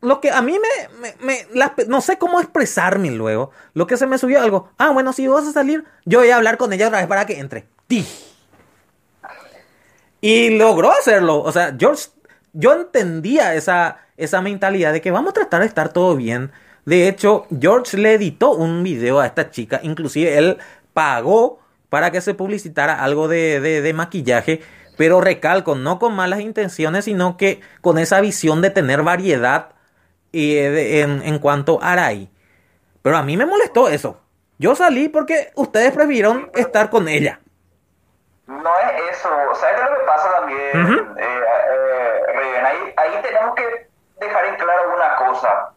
lo 0.00 0.22
que 0.22 0.30
a 0.30 0.40
mí 0.40 0.58
me, 0.58 1.14
me, 1.20 1.46
no 1.86 2.00
sé 2.00 2.16
cómo 2.16 2.40
expresarme 2.40 3.10
luego. 3.10 3.50
Lo 3.74 3.86
que 3.86 3.98
se 3.98 4.06
me 4.06 4.16
subió 4.16 4.40
algo. 4.40 4.70
Ah, 4.78 4.88
bueno, 4.88 5.12
si 5.12 5.28
vas 5.28 5.46
a 5.46 5.52
salir, 5.52 5.84
yo 6.06 6.20
voy 6.20 6.30
a 6.30 6.36
hablar 6.36 6.56
con 6.56 6.72
ella 6.72 6.86
otra 6.86 7.00
vez 7.00 7.08
para 7.08 7.26
que 7.26 7.38
entre. 7.38 7.68
Y 10.22 10.56
logró 10.56 10.90
hacerlo. 10.92 11.42
O 11.42 11.52
sea, 11.52 11.76
George, 11.78 12.08
yo 12.58 12.74
entendía 12.74 13.54
esa, 13.54 13.98
esa 14.16 14.40
mentalidad 14.42 14.92
de 14.92 15.00
que 15.00 15.10
vamos 15.10 15.30
a 15.30 15.34
tratar 15.34 15.60
de 15.60 15.66
estar 15.66 15.92
todo 15.92 16.16
bien 16.16 16.50
de 16.88 17.06
hecho, 17.06 17.46
George 17.60 17.98
le 17.98 18.14
editó 18.14 18.52
un 18.52 18.82
video 18.82 19.20
a 19.20 19.26
esta 19.26 19.50
chica, 19.50 19.78
inclusive 19.82 20.38
él 20.38 20.56
pagó 20.94 21.60
para 21.90 22.10
que 22.10 22.22
se 22.22 22.32
publicitara 22.32 23.04
algo 23.04 23.28
de, 23.28 23.60
de, 23.60 23.92
maquillaje, 23.92 24.62
pero 24.96 25.20
recalco, 25.20 25.74
no 25.74 25.98
con 25.98 26.14
malas 26.14 26.40
intenciones, 26.40 27.04
sino 27.04 27.36
que 27.36 27.60
con 27.82 27.98
esa 27.98 28.22
visión 28.22 28.62
de 28.62 28.70
tener 28.70 29.02
variedad 29.02 29.72
eh, 30.32 31.02
en, 31.02 31.20
en, 31.20 31.38
cuanto 31.40 31.78
a 31.82 31.92
Arai. 31.92 32.30
Pero 33.02 33.18
a 33.18 33.22
mí 33.22 33.36
me 33.36 33.44
molestó 33.44 33.90
eso. 33.90 34.22
Yo 34.56 34.74
salí 34.74 35.10
porque 35.10 35.50
ustedes 35.56 35.92
prefirieron 35.92 36.50
estar 36.54 36.88
con 36.88 37.06
ella. 37.06 37.38
No 38.46 38.70
es 38.78 39.18
eso. 39.18 39.28
¿Sabes 39.60 39.76
qué 39.76 39.84
es 39.84 39.90
lo 39.90 39.98
que 39.98 40.04
pasa 40.06 40.36
también, 40.38 41.16
eh, 41.18 41.22
eh, 41.22 41.77
ahí, 43.00 43.22
tenemos 43.22 43.54
que 43.54 43.88
dejar 44.16 44.44
en 44.46 44.56
claro 44.56 44.94
una 44.94 45.16
cosa 45.16 45.72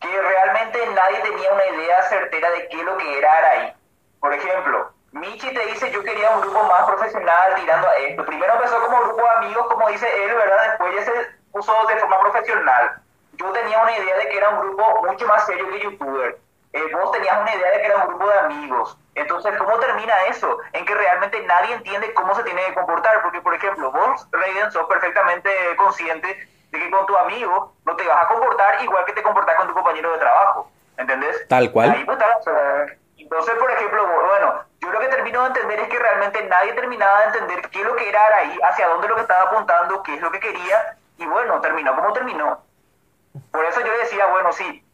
que 0.00 0.20
realmente 0.20 0.86
nadie 0.94 1.18
tenía 1.20 1.52
una 1.52 1.66
idea 1.66 2.02
certera 2.04 2.50
de 2.50 2.68
qué 2.68 2.78
es 2.78 2.84
lo 2.84 2.96
que 2.96 3.18
era 3.18 3.38
Araí. 3.38 3.72
Por 4.20 4.32
ejemplo, 4.32 4.92
Michi 5.12 5.54
te 5.54 5.66
dice 5.66 5.90
yo 5.90 6.02
quería 6.02 6.30
un 6.30 6.42
grupo 6.42 6.62
más 6.64 6.84
profesional 6.84 7.54
tirando 7.56 7.88
a 7.88 7.94
esto. 7.96 8.24
Primero 8.26 8.54
empezó 8.54 8.80
como 8.82 9.00
grupo 9.02 9.22
de 9.22 9.28
amigos, 9.28 9.66
como 9.68 9.88
dice 9.88 10.06
él, 10.24 10.34
¿verdad? 10.34 10.68
Después 10.68 10.94
ya 10.94 11.04
se 11.04 11.12
puso 11.52 11.72
de 11.86 11.96
forma 11.96 12.20
profesional. 12.20 13.02
Yo 13.32 13.50
tenía 13.52 13.82
una 13.82 13.96
idea 13.96 14.16
de 14.18 14.28
que 14.28 14.36
era 14.36 14.50
un 14.50 14.60
grupo 14.60 15.06
mucho 15.06 15.26
más 15.26 15.46
serio 15.46 15.68
que 15.70 15.80
youtuber. 15.80 16.38
Eh, 16.76 16.92
vos 16.92 17.10
tenías 17.10 17.40
una 17.40 17.54
idea 17.54 17.70
de 17.70 17.80
que 17.80 17.86
era 17.86 17.96
un 17.96 18.08
grupo 18.08 18.28
de 18.28 18.38
amigos. 18.38 18.98
Entonces, 19.14 19.56
¿cómo 19.56 19.78
termina 19.78 20.12
eso? 20.28 20.58
En 20.72 20.84
que 20.84 20.94
realmente 20.94 21.42
nadie 21.46 21.74
entiende 21.74 22.12
cómo 22.12 22.34
se 22.34 22.42
tiene 22.42 22.62
que 22.66 22.74
comportar. 22.74 23.22
Porque, 23.22 23.40
por 23.40 23.54
ejemplo, 23.54 23.90
vos, 23.90 24.28
Raiden, 24.30 24.70
sos 24.70 24.86
perfectamente 24.86 25.50
consciente 25.76 26.48
de 26.70 26.78
que 26.78 26.90
con 26.90 27.06
tu 27.06 27.16
amigo 27.16 27.72
no 27.86 27.96
te 27.96 28.06
vas 28.06 28.24
a 28.24 28.28
comportar 28.28 28.82
igual 28.82 29.06
que 29.06 29.14
te 29.14 29.22
comportas 29.22 29.56
con 29.56 29.68
tu 29.68 29.74
compañero 29.74 30.12
de 30.12 30.18
trabajo. 30.18 30.70
¿Entendés? 30.98 31.48
Tal 31.48 31.70
cual. 31.72 31.90
Ahí 31.90 32.04
pues, 32.04 32.18
está, 32.18 32.92
a 35.44 35.46
entender 35.48 35.80
es 35.80 35.88
que 35.88 35.98
realmente 35.98 36.42
nadie 36.44 36.72
terminaba 36.72 37.20
de 37.20 37.26
entender 37.26 37.70
qué 37.70 37.80
es 37.80 37.86
lo 37.86 37.96
que 37.96 38.08
era 38.08 38.24
Araí, 38.26 38.58
hacia 38.62 38.88
dónde 38.88 39.08
lo 39.08 39.14
que 39.14 39.22
estaba 39.22 39.44
apuntando, 39.44 40.02
qué 40.02 40.14
es 40.14 40.20
lo 40.20 40.30
que 40.30 40.40
quería, 40.40 40.96
y 41.18 41.26
bueno, 41.26 41.60
terminó 41.60 41.94
como 41.94 42.12
terminó. 42.12 42.60
Por 43.50 43.64
eso 43.64 43.80
yo 43.80 43.92
decía, 43.98 44.26
bueno, 44.26 44.52
sí, 44.52 44.84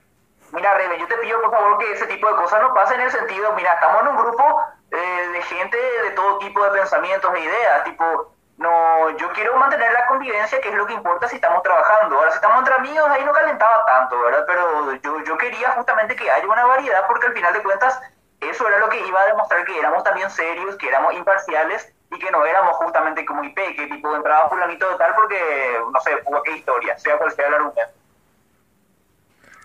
mira, 0.53 0.75
Rebe, 0.75 0.99
yo 0.99 1.07
te 1.09 1.17
pido 1.19 1.41
por 1.43 1.51
favor 1.51 1.79
que 1.79 1.93
ese 1.93 2.07
tipo 2.07 2.29
de 2.29 2.37
cosas 2.37 2.63
no 2.63 2.73
pasen 2.73 3.01
en 3.01 3.07
el 3.07 3.13
sentido, 3.13 3.53
mira, 3.55 3.73
estamos 3.75 4.03
en 4.03 4.09
un 4.09 4.17
grupo 4.17 4.63
eh, 4.91 5.29
de 5.33 5.43
gente 5.43 5.77
de 5.77 6.11
todo 6.11 6.39
tipo 6.39 6.63
de 6.65 6.71
pensamientos 6.71 7.35
e 7.35 7.41
ideas, 7.41 7.85
tipo, 7.85 8.33
no, 8.59 9.11
yo 9.17 9.33
quiero 9.33 9.57
mantener 9.57 9.93
la 9.93 10.07
convivencia, 10.07 10.61
que 10.61 10.69
es 10.69 10.75
lo 10.75 10.87
que 10.87 10.93
importa 10.93 11.27
si 11.29 11.37
estamos 11.37 11.63
trabajando. 11.63 12.17
Ahora, 12.17 12.31
si 12.31 12.37
estamos 12.37 12.59
entre 12.59 12.75
amigos, 12.75 13.09
ahí 13.11 13.25
no 13.25 13.33
calentaba 13.33 13.85
tanto, 13.87 14.21
¿verdad? 14.21 14.45
Pero 14.47 14.95
yo, 14.97 15.21
yo 15.25 15.37
quería 15.37 15.71
justamente 15.73 16.15
que 16.15 16.31
haya 16.31 16.47
una 16.47 16.67
variedad, 16.67 17.07
porque 17.09 17.27
al 17.27 17.33
final 17.33 17.53
de 17.53 17.63
cuentas, 17.63 18.01
eso 18.41 18.69
era 18.69 18.79
lo 18.79 18.89
que 18.89 19.01
iba 19.07 19.21
a 19.21 19.27
demostrar 19.27 19.65
que 19.65 19.79
éramos 19.79 20.05
también 20.05 20.31
serios, 20.31 20.77
que 20.77 20.89
éramos 20.89 21.15
imparciales 21.15 21.93
y 22.11 22.19
que 22.19 22.31
no 22.31 22.45
éramos 22.45 22.77
justamente 22.77 23.25
como 23.25 23.43
IP, 23.43 23.57
que 23.57 23.87
tipo 23.87 24.15
entraba 24.15 24.49
fulanito 24.49 24.89
de 24.91 24.97
tal 24.97 25.15
porque, 25.15 25.81
no 25.93 26.01
sé, 26.01 26.23
qué 26.45 26.53
historia, 26.53 26.99
sea 26.99 27.19
cual 27.19 27.33
sea 27.33 27.49
el 27.49 27.55
argumento. 27.55 28.02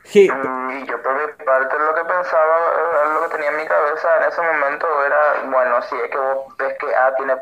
Sí. 0.07 0.29
Mm, 0.31 0.71
y 0.71 0.87
yo 0.87 1.01
por 1.03 1.13
mi 1.15 1.45
parte 1.45 1.77
lo 1.77 1.93
que 1.93 2.05
pensaba, 2.05 2.57
eh, 2.57 3.13
lo 3.13 3.21
que 3.23 3.35
tenía 3.35 3.49
en 3.49 3.57
mi 3.57 3.65
cabeza 3.65 4.07
en 4.17 4.29
ese 4.29 4.41
momento 4.41 4.87
era, 5.05 5.19
bueno, 5.45 5.81
si 5.83 5.95
es 5.95 6.09
que 6.09 6.17
vos 6.17 6.57
ves 6.57 6.77
que 6.79 6.95
A 6.95 7.13
tiene 7.15 7.35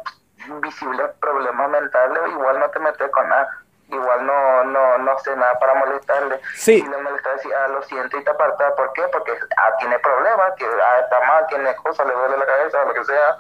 visibles 0.61 1.09
problemas 1.21 1.69
mentales, 1.69 2.19
igual 2.31 2.59
no 2.59 2.69
te 2.69 2.79
metes 2.79 3.11
con 3.11 3.31
A, 3.31 3.47
igual 3.89 4.25
no, 4.25 4.63
no, 4.63 4.97
no 4.97 5.11
hace 5.11 5.35
nada 5.35 5.57
para 5.59 5.75
molestarle. 5.75 6.39
Sí. 6.55 6.81
Si 6.81 6.87
le 6.89 6.97
molesta 6.97 7.33
decir, 7.33 7.51
ah, 7.53 7.67
lo 7.67 7.83
siento 7.83 8.17
y 8.17 8.23
te 8.23 8.31
aparta, 8.31 8.75
¿por 8.75 8.91
qué? 8.93 9.03
Porque 9.11 9.31
A 9.31 9.77
tiene 9.77 9.99
problemas, 9.99 10.53
que 10.57 10.65
A 10.65 10.99
está 11.01 11.19
mal, 11.27 11.45
tiene 11.47 11.75
cosas, 11.75 12.07
le 12.07 12.13
duele 12.13 12.37
la 12.37 12.45
cabeza, 12.45 12.83
lo 12.83 12.93
que 12.93 13.03
sea. 13.05 13.37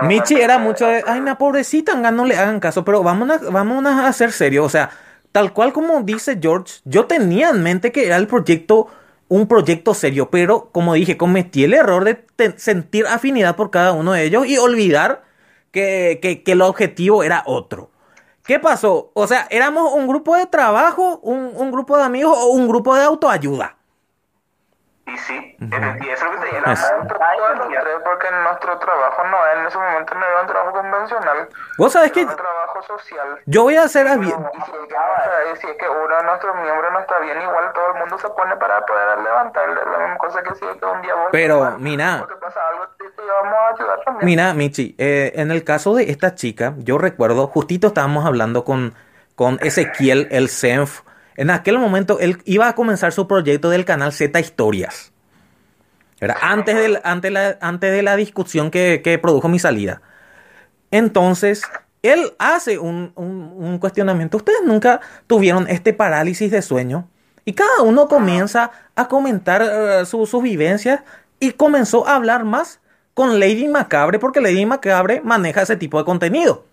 Y 0.00 0.06
Michi 0.06 0.40
era 0.40 0.56
mucho 0.56 0.86
de, 0.86 1.04
ay, 1.06 1.20
na 1.20 1.36
pobrecita, 1.36 1.94
no 1.94 2.24
le 2.24 2.38
hagan 2.38 2.60
caso, 2.60 2.82
pero 2.82 3.02
vamos 3.02 3.28
a, 3.28 3.38
vamos 3.50 3.84
a 3.84 4.10
ser 4.14 4.32
serios, 4.32 4.64
o 4.64 4.70
sea, 4.70 4.88
tal 5.32 5.52
cual 5.52 5.72
como 5.72 6.02
dice 6.02 6.38
George, 6.40 6.80
yo 6.84 7.06
tenía 7.06 7.50
en 7.50 7.62
mente 7.62 7.92
que 7.92 8.06
era 8.06 8.16
el 8.16 8.26
proyecto, 8.26 8.88
un 9.28 9.46
proyecto 9.46 9.94
serio, 9.94 10.30
pero 10.30 10.70
como 10.72 10.94
dije, 10.94 11.16
cometí 11.16 11.64
el 11.64 11.74
error 11.74 12.04
de 12.04 12.24
sentir 12.58 13.06
afinidad 13.06 13.56
por 13.56 13.70
cada 13.70 13.92
uno 13.92 14.12
de 14.12 14.24
ellos 14.24 14.46
y 14.46 14.58
olvidar 14.58 15.24
que, 15.70 16.20
que, 16.44 16.52
el 16.52 16.62
objetivo 16.62 17.22
era 17.22 17.42
otro. 17.46 17.90
¿Qué 18.44 18.58
pasó? 18.58 19.10
O 19.14 19.26
sea, 19.26 19.46
éramos 19.50 19.92
un 19.92 20.06
grupo 20.06 20.36
de 20.36 20.46
trabajo, 20.46 21.20
un, 21.22 21.52
un 21.54 21.70
grupo 21.70 21.96
de 21.96 22.04
amigos 22.04 22.36
o 22.38 22.48
un 22.48 22.66
grupo 22.68 22.94
de 22.94 23.02
autoayuda. 23.04 23.77
Y 25.08 25.16
sí, 25.16 25.56
uh 25.60 25.64
-huh. 25.64 26.04
y 26.04 26.08
eso 26.10 26.26
es 26.26 26.32
lo 26.34 26.40
que 26.40 27.76
te 27.76 28.00
porque 28.04 28.30
nuestro 28.30 28.78
trabajo 28.78 29.24
no 29.24 29.38
en 29.56 29.66
ese 29.66 29.78
momento 29.78 30.14
no 30.14 30.24
era 30.26 30.40
un 30.42 30.46
trabajo 30.46 30.72
convencional. 30.72 31.48
Vos 31.78 31.92
sabés 31.92 32.12
que 32.12 32.24
un 32.24 32.36
trabajo 32.36 32.82
social. 32.82 33.40
Yo 33.46 33.62
voy 33.62 33.76
a 33.76 33.84
hacer 33.84 34.06
a. 34.06 34.16
Y 34.16 34.24
si, 34.24 34.30
es 34.30 34.34
que, 34.34 35.56
si 35.60 35.66
es 35.66 35.76
que 35.78 35.88
uno 35.88 36.14
de 36.14 36.22
nuestros 36.24 36.54
miembros 36.56 36.92
no 36.92 36.98
está 36.98 37.18
bien, 37.20 37.40
igual 37.40 37.72
todo 37.72 37.92
el 37.94 38.00
mundo 38.00 38.18
se 38.18 38.28
pone 38.28 38.56
para 38.56 38.84
poder 38.84 39.18
levantarle 39.18 39.74
la 39.76 39.98
misma 39.98 40.18
cosa 40.18 40.42
que 40.42 40.54
si 40.56 40.64
es 40.66 40.76
que 40.76 40.84
un 40.84 41.00
día 41.00 41.14
vos 41.14 41.28
Pero, 41.32 41.76
mira. 41.78 42.26
Pasa 42.40 42.60
algo, 42.70 42.86
te, 42.98 43.08
te 43.10 43.22
vamos 43.22 43.54
a 43.54 43.74
ayudar 43.74 44.00
también. 44.04 44.26
Mira, 44.26 44.54
Michi, 44.54 44.94
eh, 44.98 45.32
en 45.36 45.50
el 45.50 45.64
caso 45.64 45.94
de 45.94 46.10
esta 46.10 46.34
chica, 46.34 46.74
yo 46.78 46.98
recuerdo, 46.98 47.46
justito 47.46 47.88
estábamos 47.88 48.26
hablando 48.26 48.64
con, 48.64 48.94
con 49.34 49.58
Ezequiel, 49.60 50.28
el 50.30 50.48
Senf, 50.48 51.00
en 51.38 51.50
aquel 51.50 51.78
momento 51.78 52.18
él 52.18 52.42
iba 52.46 52.68
a 52.68 52.74
comenzar 52.74 53.12
su 53.12 53.28
proyecto 53.28 53.70
del 53.70 53.84
canal 53.84 54.12
Z 54.12 54.38
Historias. 54.40 55.12
Era 56.20 56.36
antes, 56.42 56.74
del, 56.74 56.98
antes, 57.04 57.30
la, 57.30 57.56
antes 57.60 57.92
de 57.92 58.02
la 58.02 58.16
discusión 58.16 58.72
que, 58.72 59.02
que, 59.04 59.18
produjo 59.18 59.48
mi 59.48 59.60
salida. 59.60 60.02
Entonces, 60.90 61.62
él 62.02 62.34
hace 62.40 62.78
un, 62.78 63.12
un, 63.14 63.78
cuestionamiento. 63.78 64.38
Ustedes 64.38 64.62
nunca 64.64 65.00
tuvieron 65.28 65.68
este 65.68 65.92
parálisis 65.92 66.50
de 66.50 66.60
sueño. 66.60 67.08
Y 67.44 67.52
cada 67.52 67.82
uno 67.82 68.08
comienza 68.08 68.72
a 68.96 69.06
comentar 69.06 69.62
uh, 69.62 70.04
su, 70.06 70.26
sus 70.26 70.42
vivencias 70.42 71.02
y 71.38 71.52
comenzó 71.52 72.08
a 72.08 72.16
hablar 72.16 72.44
más 72.44 72.80
con 73.14 73.38
Lady 73.38 73.68
Macabre 73.68 74.18
porque 74.18 74.40
Lady 74.40 74.66
Macabre 74.66 75.20
maneja 75.20 75.62
ese 75.62 75.76
tipo 75.76 75.98
de 75.98 76.04
contenido. 76.04 76.64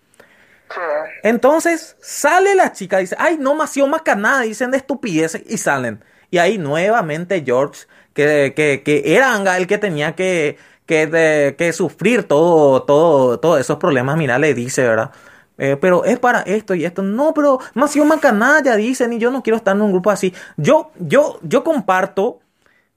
Entonces 1.24 1.96
sale 2.02 2.56
la 2.56 2.72
chica 2.72 2.98
dice, 2.98 3.16
ay, 3.20 3.38
no 3.40 3.56
mació 3.56 3.88
macanada, 3.88 4.42
dicen 4.42 4.72
de 4.72 4.78
estupidez 4.78 5.42
y 5.48 5.58
salen. 5.58 6.04
Y 6.32 6.38
ahí 6.38 6.58
nuevamente 6.58 7.44
George, 7.46 7.86
que, 8.14 8.54
que, 8.56 8.82
que 8.84 9.16
era 9.16 9.58
el 9.58 9.68
que 9.68 9.78
tenía 9.78 10.16
que, 10.16 10.58
que, 10.86 11.56
que 11.58 11.74
sufrir 11.74 12.24
todo, 12.24 12.84
todo, 12.84 13.40
todos 13.40 13.60
esos 13.60 13.78
problemas, 13.78 14.18
mira, 14.18 14.40
le 14.40 14.54
dice, 14.54 14.84
¿verdad? 14.88 15.12
Eh, 15.58 15.78
pero 15.80 16.04
es 16.04 16.20
para 16.20 16.42
esto 16.42 16.76
y 16.76 16.86
esto. 16.86 17.02
No, 17.02 17.34
pero 17.34 17.60
mació 17.74 18.06
macanalla, 18.06 18.76
dicen, 18.76 19.14
y 19.14 19.20
yo 19.20 19.32
no 19.32 19.42
quiero 19.44 19.58
estar 19.58 19.76
en 19.76 19.82
un 19.82 19.92
grupo 19.92 20.12
así. 20.12 20.34
Yo, 20.58 20.92
yo, 21.00 21.40
yo 21.44 21.64
comparto 21.64 22.42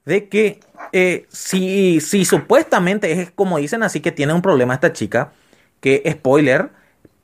de 0.05 0.27
que 0.29 0.59
eh, 0.91 1.27
si, 1.29 2.01
si 2.01 2.25
supuestamente 2.25 3.11
es 3.11 3.31
como 3.31 3.57
dicen 3.59 3.83
así 3.83 4.01
que 4.01 4.11
tiene 4.11 4.33
un 4.33 4.41
problema 4.41 4.73
esta 4.73 4.93
chica, 4.93 5.31
que 5.81 6.03
spoiler, 6.11 6.71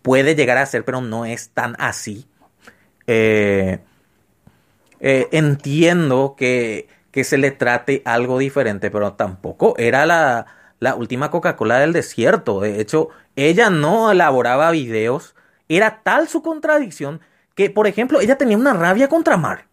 puede 0.06 0.36
llegar 0.36 0.60
a 0.60 0.66
ser, 0.68 0.86
pero 0.86 1.02
no 1.02 1.26
es 1.26 1.50
tan 1.50 1.76
así. 1.80 2.28
Eh, 3.08 3.80
eh, 5.00 5.28
entiendo 5.32 6.36
que, 6.38 6.88
que, 7.10 7.24
se 7.24 7.40
le 7.40 7.50
trate 7.50 8.04
algo 8.06 8.38
diferente, 8.38 8.92
pero 8.92 9.14
tampoco 9.14 9.74
era 9.80 10.06
la, 10.06 10.46
la 10.80 10.94
última 10.94 11.32
Coca-Cola 11.32 11.80
del 11.80 11.92
desierto. 11.92 12.60
De 12.60 12.80
hecho, 12.80 13.10
ella 13.36 13.72
no 13.72 14.12
elaboraba 14.12 14.70
videos. 14.70 15.34
Era 15.70 16.02
tal 16.04 16.28
su 16.28 16.44
contradicción 16.44 17.20
que, 17.56 17.72
por 17.72 17.88
ejemplo, 17.88 18.22
ella 18.22 18.38
tenía 18.38 18.58
una 18.58 18.74
rabia 18.74 19.10
contra 19.10 19.38
Mar. 19.38 19.66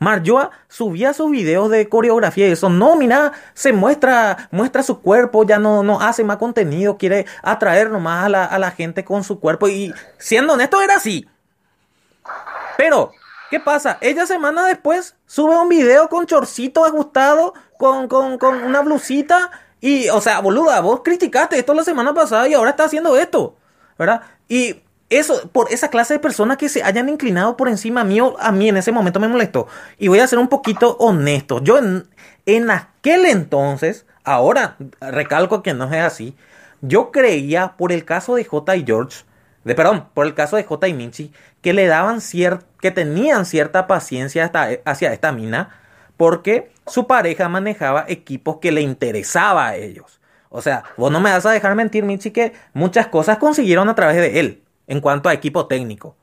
Marjoa 0.00 0.50
subía 0.66 1.12
sus 1.12 1.30
videos 1.30 1.70
de 1.70 1.88
coreografía 1.88 2.48
y 2.48 2.52
eso. 2.52 2.70
No, 2.70 2.96
mira, 2.96 3.32
se 3.52 3.72
muestra, 3.74 4.48
muestra 4.50 4.82
su 4.82 5.00
cuerpo, 5.00 5.44
ya 5.44 5.58
no, 5.58 5.82
no 5.82 6.00
hace 6.00 6.24
más 6.24 6.38
contenido, 6.38 6.96
quiere 6.96 7.26
atraer 7.42 7.90
nomás 7.90 8.24
a 8.24 8.28
la, 8.30 8.44
a 8.46 8.58
la 8.58 8.70
gente 8.70 9.04
con 9.04 9.22
su 9.22 9.38
cuerpo. 9.38 9.68
Y 9.68 9.92
siendo 10.18 10.54
honesto, 10.54 10.80
era 10.80 10.94
así. 10.94 11.28
Pero, 12.78 13.12
¿qué 13.50 13.60
pasa? 13.60 13.98
Ella 14.00 14.26
semana 14.26 14.64
después 14.66 15.16
sube 15.26 15.54
un 15.54 15.68
video 15.68 16.08
con 16.08 16.24
chorcito 16.24 16.86
ajustado, 16.86 17.52
con, 17.78 18.08
con, 18.08 18.38
con 18.38 18.62
una 18.64 18.80
blusita. 18.80 19.50
Y, 19.82 20.08
o 20.08 20.22
sea, 20.22 20.40
boluda, 20.40 20.80
vos 20.80 21.02
criticaste 21.04 21.58
esto 21.58 21.74
la 21.74 21.84
semana 21.84 22.14
pasada 22.14 22.48
y 22.48 22.54
ahora 22.54 22.70
está 22.70 22.84
haciendo 22.84 23.18
esto. 23.18 23.54
¿Verdad? 23.98 24.22
Y 24.48 24.82
eso, 25.10 25.50
por 25.50 25.72
esa 25.72 25.90
clase 25.90 26.14
de 26.14 26.20
personas 26.20 26.56
que 26.56 26.68
se 26.68 26.84
hayan 26.84 27.08
inclinado 27.08 27.56
por 27.56 27.68
encima 27.68 28.04
mío, 28.04 28.36
a 28.38 28.52
mí 28.52 28.68
en 28.68 28.76
ese 28.76 28.92
momento 28.92 29.18
me 29.18 29.26
molestó. 29.26 29.66
Y 29.98 30.06
voy 30.06 30.20
a 30.20 30.26
ser 30.26 30.38
un 30.38 30.48
poquito 30.48 30.96
honesto. 30.98 31.60
Yo 31.62 31.78
en, 31.78 32.06
en 32.46 32.70
aquel 32.70 33.26
entonces, 33.26 34.06
ahora 34.22 34.76
recalco 35.00 35.64
que 35.64 35.74
no 35.74 35.92
es 35.92 36.00
así, 36.00 36.36
yo 36.80 37.10
creía 37.10 37.74
por 37.76 37.90
el 37.90 38.04
caso 38.04 38.36
de 38.36 38.44
J 38.44 38.76
y 38.76 38.84
George, 38.86 39.24
de 39.64 39.74
perdón, 39.74 40.06
por 40.14 40.26
el 40.26 40.34
caso 40.34 40.56
de 40.56 40.64
J 40.64 40.88
y 40.88 40.94
Minchi, 40.94 41.32
que 41.60 41.72
le 41.72 41.86
daban 41.86 42.20
que 42.80 42.90
tenían 42.92 43.44
cierta 43.44 43.88
paciencia 43.88 44.44
hasta, 44.44 44.68
hacia 44.84 45.12
esta 45.12 45.32
mina, 45.32 45.80
porque 46.16 46.70
su 46.86 47.08
pareja 47.08 47.48
manejaba 47.48 48.04
equipos 48.08 48.58
que 48.58 48.70
le 48.70 48.80
interesaba 48.80 49.66
a 49.66 49.76
ellos. 49.76 50.20
O 50.50 50.62
sea, 50.62 50.84
vos 50.96 51.10
no 51.10 51.20
me 51.20 51.30
vas 51.30 51.44
a 51.46 51.50
dejar 51.50 51.74
mentir, 51.74 52.04
Michi, 52.04 52.30
que 52.30 52.52
muchas 52.72 53.08
cosas 53.08 53.38
consiguieron 53.38 53.88
a 53.88 53.94
través 53.94 54.16
de 54.16 54.38
él 54.40 54.62
en 54.90 55.00
cuanto 55.00 55.28
a 55.28 55.32
equipo 55.32 55.68
técnico. 55.68 56.16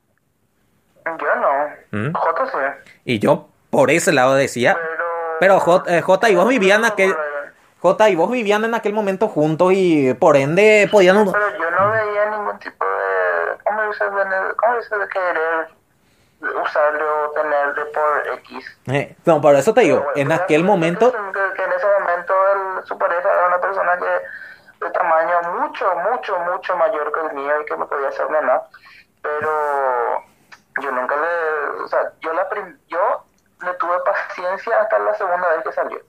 Yo 1.06 1.36
no. 1.38 1.70
¿Mm? 1.92 2.14
J 2.14 2.46
sí. 2.46 2.92
Y 3.06 3.20
yo 3.20 3.48
por 3.70 3.90
ese 3.92 4.12
lado 4.12 4.36
decía. 4.36 4.78
Pero, 4.78 5.06
pero 5.40 5.60
J, 5.62 5.98
eh, 5.98 6.02
J, 6.02 6.30
y 6.30 6.36
vos 6.36 6.50
vivían 6.50 6.84
aquel. 6.84 7.16
J 7.80 8.10
y 8.10 8.16
vos 8.16 8.30
vivían 8.30 8.66
en 8.66 8.76
aquel 8.76 8.92
momento 8.92 9.30
juntos 9.30 9.72
y 9.74 10.14
por 10.16 10.36
ende 10.36 10.90
podían. 10.92 11.16
Pero 11.32 11.58
yo 11.58 11.72
no 11.72 11.92
veía 11.92 12.30
ningún 12.30 12.60
tipo 12.60 12.84
de. 12.84 13.64
¿Cómo 13.64 13.84
dice 13.84 14.04
de, 14.04 14.56
cómo 14.58 14.76
de 14.76 15.10
querer 15.10 15.68
usarlo 16.62 17.26
o 17.26 17.32
tenerle 17.32 17.86
por 17.86 18.34
X? 18.40 18.78
Eh, 18.88 19.16
no, 19.24 19.40
por 19.40 19.56
eso 19.56 19.74
te 19.74 19.82
digo, 19.82 20.06
pero, 20.14 20.26
en 20.26 20.32
aquel 20.34 20.66
momento. 20.66 21.14
Que, 21.14 21.18
que, 21.56 21.64
en 21.64 21.72
ese 21.72 21.88
momento 22.00 22.34
el, 22.54 22.86
su 22.86 22.98
pareja 22.98 23.30
era 23.30 23.48
una 23.48 23.62
persona 23.62 23.98
que 23.98 24.26
de 24.80 24.92
tamaño 24.92 25.42
mucho, 25.60 25.86
mucho, 25.96 26.40
mucho 26.40 26.76
mayor 26.78 27.12
que 27.12 27.20
el 27.28 27.34
mío 27.34 27.62
y 27.62 27.66
que 27.66 27.78
me 27.78 27.86
podía 27.86 28.10
hacer 28.10 28.30
nena, 28.30 28.62
pero 29.22 30.24
yo 30.82 30.92
nunca 30.92 31.16
le, 31.16 31.84
o 31.84 31.88
sea, 31.88 32.12
yo, 32.22 32.34
la 32.34 32.48
prim, 32.50 32.78
yo 32.88 33.26
le 33.64 33.74
tuve 33.76 33.98
paciencia 34.06 34.82
hasta 34.82 35.00
la 35.00 35.14
segunda 35.16 35.50
vez 35.56 35.64
que 35.64 35.72
salió. 35.74 36.00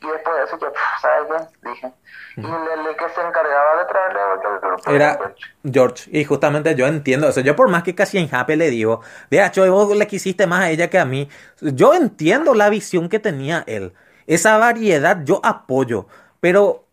Y 0.00 0.06
después 0.06 0.36
de 0.36 0.44
eso 0.44 0.58
yo, 0.60 0.72
¿sabes 1.00 1.26
qué? 1.28 1.68
Dije. 1.68 1.92
Y 2.36 2.46
el, 2.46 2.86
el, 2.86 2.96
que 2.96 3.08
se 3.08 3.20
encargaba 3.20 3.78
de 3.78 3.84
traerle 3.86 4.20
grupo 4.62 4.90
era 4.92 5.34
George. 5.64 6.08
Y 6.12 6.24
justamente 6.24 6.74
yo 6.76 6.86
entiendo 6.86 7.28
eso. 7.28 7.40
Yo 7.40 7.56
por 7.56 7.68
más 7.68 7.82
que 7.82 7.96
casi 7.96 8.18
en 8.18 8.32
Happy 8.32 8.54
le 8.54 8.70
digo, 8.70 9.00
de 9.28 9.44
hecho, 9.44 9.68
vos 9.72 9.96
le 9.96 10.06
quisiste 10.06 10.46
más 10.46 10.60
a 10.60 10.70
ella 10.70 10.88
que 10.88 11.00
a 11.00 11.04
mí. 11.04 11.28
Yo 11.60 11.94
entiendo 11.94 12.54
la 12.54 12.70
visión 12.70 13.08
que 13.08 13.18
tenía 13.18 13.64
él. 13.66 13.92
Esa 14.28 14.56
variedad 14.56 15.18
yo 15.24 15.40
apoyo. 15.42 16.06
Pero 16.40 16.84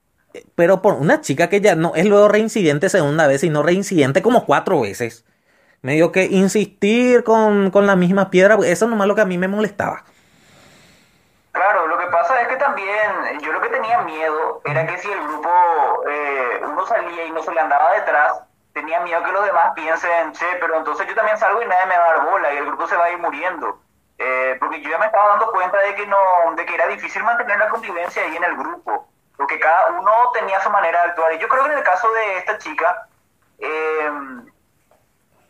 pero 0.56 0.82
por 0.82 0.96
una 0.96 1.22
chica 1.22 1.50
que 1.50 1.62
ya 1.62 1.76
no 1.76 1.94
es 1.96 2.06
luego 2.06 2.28
reincidente 2.28 2.90
segunda 2.90 3.28
vez, 3.28 3.42
sino 3.42 3.64
reincidente 3.64 4.22
como 4.22 4.46
cuatro 4.46 4.82
veces. 4.82 5.26
Me 5.82 5.94
dio 5.94 6.12
que 6.12 6.26
insistir 6.26 7.24
con, 7.24 7.70
con 7.72 7.86
la 7.86 7.96
misma 7.96 8.30
piedra, 8.32 8.58
eso 8.66 8.88
nomás 8.88 9.08
lo 9.08 9.16
que 9.16 9.22
a 9.22 9.26
mí 9.26 9.38
me 9.38 9.48
molestaba. 9.48 10.04
Claro, 11.52 11.88
lo 11.88 11.98
que 11.98 12.08
pasa 12.08 12.42
es 12.42 12.48
que 12.50 12.58
también 12.58 13.40
yo 13.42 13.54
lo 13.54 13.62
que 13.62 13.70
tenía 13.70 14.02
miedo 14.02 14.62
era 14.66 14.86
que 14.86 14.98
si 14.98 15.10
el 15.10 15.22
grupo 15.22 15.50
eh, 16.10 16.62
uno 16.70 16.86
salía 16.86 17.26
y 17.28 17.32
no 17.32 17.42
se 17.42 17.54
le 17.54 17.62
andaba 17.62 17.94
detrás, 17.94 18.42
tenía 18.74 19.00
miedo 19.00 19.24
que 19.24 19.32
los 19.32 19.46
demás 19.46 19.72
piensen, 19.74 20.34
che, 20.34 20.46
pero 20.60 20.78
entonces 20.78 21.08
yo 21.08 21.16
también 21.16 21.38
salgo 21.38 21.62
y 21.62 21.66
nadie 21.66 21.86
me 21.86 21.98
va 21.98 22.04
a 22.04 22.14
dar 22.14 22.26
bola 22.26 22.54
y 22.54 22.58
el 22.58 22.66
grupo 22.66 22.88
se 22.88 22.98
va 22.98 23.06
a 23.06 23.12
ir 23.12 23.20
muriendo. 23.20 23.80
Eh, 24.18 24.58
porque 24.60 24.82
yo 24.82 24.90
ya 24.90 24.98
me 24.98 25.06
estaba 25.06 25.30
dando 25.30 25.52
cuenta 25.52 25.78
de 25.80 25.96
que 25.96 26.06
no, 26.08 26.18
de 26.56 26.66
que 26.66 26.76
era 26.76 26.88
difícil 26.88 27.24
mantener 27.24 27.58
la 27.58 27.70
convivencia 27.70 28.22
ahí 28.22 28.36
en 28.36 28.44
el 28.44 28.58
grupo, 28.58 29.08
porque 29.38 29.60
cada 29.60 29.92
uno 30.00 30.12
tenía 30.34 30.60
su 30.62 30.70
manera 30.70 31.04
de 31.04 31.10
actuar. 31.10 31.34
Y 31.34 31.40
yo 31.40 31.48
creo 31.48 31.64
que 31.64 31.72
en 31.72 31.78
el 31.78 31.84
caso 31.84 32.12
de 32.12 32.38
esta 32.38 32.58
chica, 32.58 33.08
eh, 33.60 34.10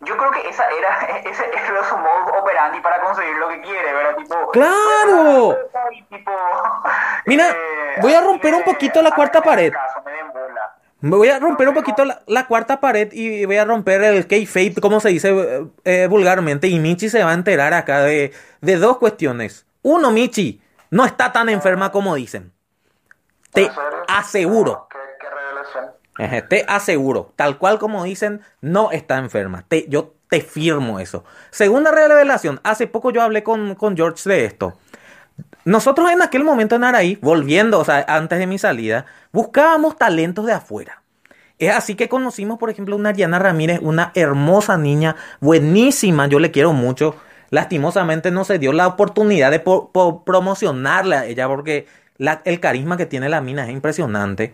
yo 0.02 0.18
creo 0.18 0.32
que 0.32 0.48
esa 0.48 0.68
era, 0.70 1.00
ese 1.26 1.44
es 1.54 1.88
su 1.88 1.98
modo 1.98 2.40
operandi 2.40 2.80
para 2.82 3.02
conseguir 3.02 3.36
lo 3.38 3.50
que 3.50 3.62
quiere, 3.62 3.94
¿verdad? 3.94 4.16
Tipo, 4.18 4.52
¡Claro! 4.52 5.58
tipo, 6.10 6.32
Mira, 7.26 7.50
eh, 7.52 7.96
voy 8.02 8.14
a 8.14 8.22
romper 8.22 8.54
un 8.54 8.64
poquito 8.64 9.02
la 9.02 9.12
cuarta 9.12 9.42
pared. 9.42 9.72
caso, 9.72 10.02
me 10.04 10.12
den 10.12 10.32
bola. 10.32 10.76
Me 11.02 11.18
voy 11.18 11.30
a 11.30 11.38
romper 11.40 11.68
un 11.68 11.76
poquito 11.76 12.04
la, 12.04 12.22
la 12.26 12.48
cuarta 12.48 12.80
pared 12.80 13.10
y 13.12 13.46
voy 13.46 13.58
a 13.58 13.66
romper 13.66 14.02
el 14.04 14.28
kayfabe, 14.28 14.76
como 14.82 15.00
se 15.00 15.10
dice 15.10 15.30
eh, 15.30 15.66
eh, 15.84 16.08
vulgarmente. 16.08 16.68
Y 16.68 16.80
Michi 16.80 17.10
se 17.10 17.24
va 17.24 17.32
a 17.32 17.36
enterar 17.36 17.74
acá 17.74 18.00
de, 18.02 18.34
de 18.62 18.76
dos 18.78 18.98
cuestiones. 18.98 19.68
Uno, 19.84 20.10
Michi 20.10 20.62
no 20.90 21.06
está 21.06 21.32
tan 21.32 21.50
enferma 21.50 21.92
como 21.92 22.16
dicen. 22.16 22.55
Te 23.56 23.72
aseguro. 24.08 24.88
¿Qué, 24.92 24.98
qué 25.20 25.28
revelación? 25.30 26.48
Te 26.50 26.66
aseguro, 26.68 27.34
tal 27.36 27.58
cual 27.58 27.80
como 27.80 28.04
dicen, 28.04 28.42
no 28.62 28.92
está 28.92 29.18
enferma. 29.18 29.64
Te, 29.68 29.86
yo 29.90 30.14
te 30.30 30.42
firmo 30.42 31.00
eso. 31.00 31.24
Segunda 31.52 31.92
revelación, 31.92 32.60
hace 32.64 32.88
poco 32.88 33.12
yo 33.12 33.22
hablé 33.22 33.44
con, 33.44 33.76
con 33.76 33.96
George 33.98 34.30
de 34.30 34.46
esto. 34.46 34.78
Nosotros 35.66 36.12
en 36.12 36.22
aquel 36.22 36.44
momento 36.44 36.76
en 36.76 36.84
Araí, 36.84 37.18
volviendo, 37.22 37.80
o 37.80 37.86
sea, 37.86 38.06
antes 38.08 38.38
de 38.40 38.48
mi 38.48 38.58
salida, 38.60 39.06
buscábamos 39.32 39.98
talentos 39.98 40.46
de 40.46 40.54
afuera. 40.54 41.02
Es 41.58 41.74
así 41.74 41.96
que 41.96 42.08
conocimos, 42.10 42.60
por 42.60 42.70
ejemplo, 42.70 42.96
una 42.96 43.10
Ariana 43.10 43.40
Ramírez, 43.40 43.80
una 43.82 44.12
hermosa 44.14 44.78
niña, 44.78 45.16
buenísima, 45.40 46.28
yo 46.28 46.40
le 46.40 46.52
quiero 46.52 46.74
mucho. 46.74 47.16
Lastimosamente 47.50 48.30
no 48.32 48.44
se 48.44 48.60
dio 48.60 48.74
la 48.74 48.88
oportunidad 48.88 49.52
de 49.52 49.60
po- 49.60 49.90
po- 49.92 50.24
promocionarla 50.24 51.22
a 51.22 51.26
ella 51.26 51.48
porque 51.48 51.88
la- 52.18 52.42
el 52.46 52.60
carisma 52.60 52.98
que 52.98 53.06
tiene 53.06 53.30
la 53.30 53.42
mina 53.42 53.66
es 53.66 53.72
impresionante, 53.72 54.54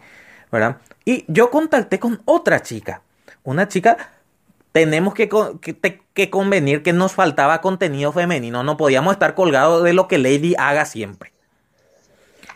¿verdad? 0.52 0.78
Y 1.06 1.26
yo 1.28 1.50
contacté 1.50 2.00
con 2.00 2.22
otra 2.26 2.62
chica, 2.62 3.02
una 3.44 3.68
chica, 3.68 3.98
tenemos 4.72 5.14
que, 5.14 5.30
que, 5.62 6.02
que 6.14 6.30
convenir 6.30 6.84
que 6.84 6.94
nos 6.94 7.14
faltaba 7.14 7.62
contenido 7.62 8.12
femenino, 8.12 8.64
no 8.64 8.78
podíamos 8.78 9.14
estar 9.14 9.34
colgados 9.36 9.84
de 9.84 9.94
lo 9.94 10.08
que 10.08 10.18
Lady 10.18 10.56
haga 10.58 10.86
siempre. 10.86 11.34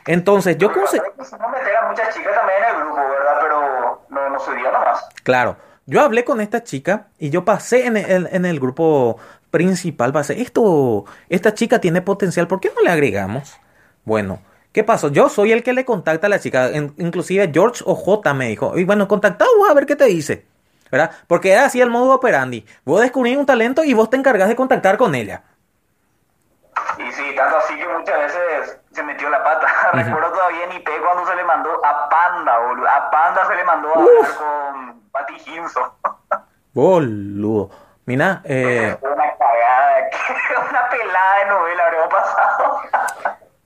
Entonces 0.07 0.57
yo 0.57 0.71
conseguí... 0.71 1.03
Quisimos 1.17 1.51
meter 1.51 1.75
a 1.75 1.89
muchas 1.89 2.13
chicas 2.15 2.33
también 2.35 2.59
en 2.63 2.75
el 2.75 2.81
grupo, 2.81 2.95
¿verdad? 2.97 3.37
Pero 3.41 4.01
no, 4.09 4.29
no 4.29 4.39
se 4.39 4.55
dio 4.55 4.71
nomás. 4.71 5.03
Claro, 5.23 5.57
yo 5.87 6.01
hablé 6.01 6.23
con 6.23 6.41
esta 6.41 6.63
chica 6.63 7.07
y 7.17 7.31
yo 7.31 7.43
pasé 7.43 7.87
en 7.87 7.97
el, 7.97 8.29
en 8.31 8.45
el 8.45 8.59
grupo 8.59 9.17
principal, 9.49 10.13
pasé, 10.13 10.41
esto, 10.41 11.05
esta 11.29 11.53
chica 11.53 11.79
tiene 11.79 12.01
potencial, 12.01 12.47
¿por 12.47 12.59
qué 12.59 12.71
no 12.75 12.81
le 12.81 12.89
agregamos? 12.91 13.59
Bueno, 14.03 14.39
¿qué 14.75 14.83
pasó? 14.83 15.07
Yo 15.07 15.29
soy 15.29 15.53
el 15.53 15.63
que 15.63 15.71
le 15.71 15.85
contacta 15.85 16.27
a 16.27 16.29
la 16.29 16.37
chica, 16.37 16.69
inclusive 16.97 17.49
George 17.53 17.81
OJ 17.87 18.33
me 18.33 18.49
dijo, 18.49 18.77
y 18.77 18.83
bueno, 18.83 19.07
contactado 19.07 19.49
a 19.69 19.73
ver 19.73 19.85
qué 19.85 19.95
te 19.95 20.03
dice, 20.03 20.45
¿verdad? 20.91 21.11
Porque 21.27 21.53
era 21.53 21.63
así 21.63 21.79
el 21.79 21.89
modo 21.89 22.13
operandi, 22.13 22.65
vos 22.83 22.99
descubrís 22.99 23.37
un 23.37 23.45
talento 23.45 23.85
y 23.85 23.93
vos 23.93 24.09
te 24.09 24.17
encargas 24.17 24.49
de 24.49 24.55
contactar 24.57 24.97
con 24.97 25.15
ella. 25.15 25.43
Y 26.97 27.09
sí, 27.13 27.23
tanto 27.37 27.55
así 27.55 27.73
que 27.77 27.87
muchas 27.87 28.17
veces 28.17 28.77
se 28.91 29.01
metió 29.03 29.29
la 29.29 29.41
pata. 29.45 29.65
Recuerdo 29.93 30.33
todavía 30.33 30.65
en 30.65 30.73
IP 30.73 30.89
cuando 31.01 31.25
se 31.25 31.37
le 31.37 31.43
mandó 31.45 31.69
a 31.85 32.09
Panda, 32.09 32.59
boludo. 32.59 32.85
A 32.89 33.09
Panda 33.09 33.47
se 33.47 33.55
le 33.55 33.63
mandó 33.63 33.87
a 33.87 33.93
hablar 33.93 34.35
con 34.37 35.09
Patty 35.11 35.35
Hinson. 35.45 35.89
Boludo. 36.73 37.69
Mira, 38.05 38.41
eh, 38.43 38.97
una 39.01 39.37
cagada, 39.37 40.09
una 40.69 40.89
pelada 40.89 41.39
de 41.39 41.45
novela 41.45 41.83
habríamos 41.85 42.09
pasado. 42.09 42.81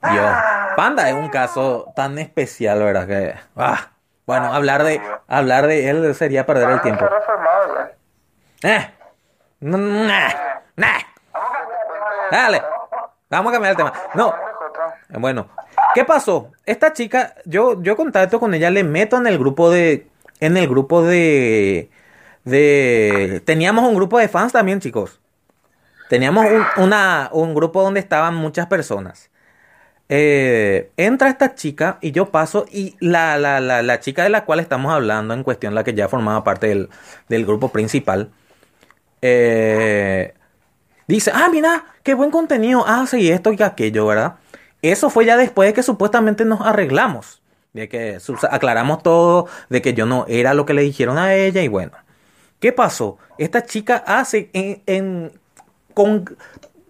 Dios. 0.01 0.37
Panda 0.75 1.09
es 1.09 1.15
un 1.15 1.29
caso 1.29 1.91
tan 1.95 2.17
especial, 2.19 2.79
¿verdad? 2.79 3.07
Que, 3.07 3.35
ah, 3.57 3.89
bueno, 4.25 4.53
hablar 4.53 4.83
de, 4.83 5.01
hablar 5.27 5.67
de 5.67 5.89
él 5.89 6.15
sería 6.15 6.45
perder 6.45 6.69
el 6.69 6.81
tiempo. 6.81 7.05
Eh. 8.63 8.93
Nah, 9.61 10.29
nah. 10.75 10.99
Dale. 12.31 12.61
Vamos 13.29 13.49
a 13.49 13.53
cambiar 13.53 13.71
el 13.71 13.77
tema. 13.77 13.93
No. 14.13 14.33
Bueno, 15.09 15.47
¿qué 15.93 16.05
pasó? 16.05 16.51
Esta 16.65 16.93
chica, 16.93 17.35
yo, 17.45 17.81
yo 17.81 17.95
contacto 17.95 18.39
con 18.39 18.53
ella, 18.53 18.69
le 18.69 18.83
meto 18.83 19.17
en 19.17 19.27
el 19.27 19.37
grupo 19.37 19.69
de, 19.69 20.07
en 20.39 20.57
el 20.57 20.67
grupo 20.67 21.01
de, 21.01 21.89
de, 22.43 23.41
teníamos 23.45 23.83
un 23.83 23.95
grupo 23.95 24.17
de 24.17 24.29
fans 24.29 24.53
también, 24.53 24.79
chicos. 24.79 25.19
Teníamos 26.07 26.45
un, 26.45 26.83
una, 26.83 27.29
un 27.33 27.53
grupo 27.53 27.81
donde 27.83 27.99
estaban 27.99 28.35
muchas 28.35 28.67
personas. 28.67 29.29
Eh, 30.11 30.91
entra 30.97 31.29
esta 31.29 31.53
chica 31.55 31.99
y 32.01 32.11
yo 32.11 32.31
paso 32.31 32.65
y 32.71 32.95
la, 32.99 33.37
la, 33.37 33.59
la, 33.59 33.83
la 33.83 33.99
chica 33.99 34.23
de 34.23 34.29
la 34.29 34.43
cual 34.45 34.59
estamos 34.59 34.91
hablando 34.91 35.33
en 35.35 35.43
cuestión, 35.43 35.75
la 35.75 35.83
que 35.83 35.93
ya 35.93 36.07
formaba 36.09 36.43
parte 36.43 36.67
del, 36.67 36.89
del 37.29 37.45
grupo 37.45 37.69
principal, 37.71 38.31
eh, 39.21 40.33
dice, 41.07 41.31
ah, 41.33 41.49
mira, 41.51 41.85
qué 42.03 42.13
buen 42.13 42.31
contenido 42.31 42.85
hace 42.87 43.19
y 43.19 43.29
esto 43.31 43.53
y 43.53 43.61
aquello, 43.63 44.07
¿verdad? 44.07 44.35
Eso 44.81 45.09
fue 45.09 45.25
ya 45.25 45.37
después 45.37 45.69
de 45.69 45.73
que 45.73 45.83
supuestamente 45.83 46.45
nos 46.45 46.61
arreglamos, 46.61 47.41
de 47.73 47.89
que 47.89 48.17
aclaramos 48.51 49.03
todo, 49.03 49.47
de 49.69 49.81
que 49.81 49.93
yo 49.93 50.05
no 50.05 50.25
era 50.27 50.53
lo 50.53 50.65
que 50.65 50.73
le 50.73 50.81
dijeron 50.83 51.17
a 51.17 51.35
ella 51.35 51.61
y 51.61 51.67
bueno. 51.67 51.93
¿Qué 52.59 52.71
pasó? 52.73 53.17
Esta 53.37 53.65
chica 53.65 53.97
hace 54.05 54.49
en, 54.53 54.81
en- 54.85 55.31
con 55.93 56.37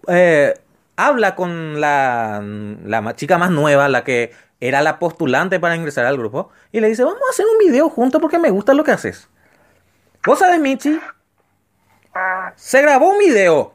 eh, 0.08 0.54
habla 1.06 1.34
con 1.34 1.80
la, 1.80 2.42
la 2.84 3.14
chica 3.16 3.38
más 3.38 3.50
nueva, 3.50 3.88
la 3.88 4.04
que 4.04 4.32
era 4.60 4.82
la 4.82 4.98
postulante 4.98 5.58
para 5.58 5.76
ingresar 5.76 6.04
al 6.06 6.18
grupo, 6.18 6.50
y 6.72 6.80
le 6.80 6.88
dice, 6.88 7.02
vamos 7.04 7.20
a 7.26 7.30
hacer 7.30 7.46
un 7.46 7.58
video 7.58 7.88
juntos 7.88 8.20
porque 8.20 8.38
me 8.38 8.50
gusta 8.50 8.74
lo 8.74 8.84
que 8.84 8.92
haces. 8.92 9.28
¿Vos 10.26 10.38
sabes, 10.38 10.60
Michi? 10.60 11.00
Se 12.56 12.82
grabó 12.82 13.10
un 13.10 13.18
video 13.18 13.74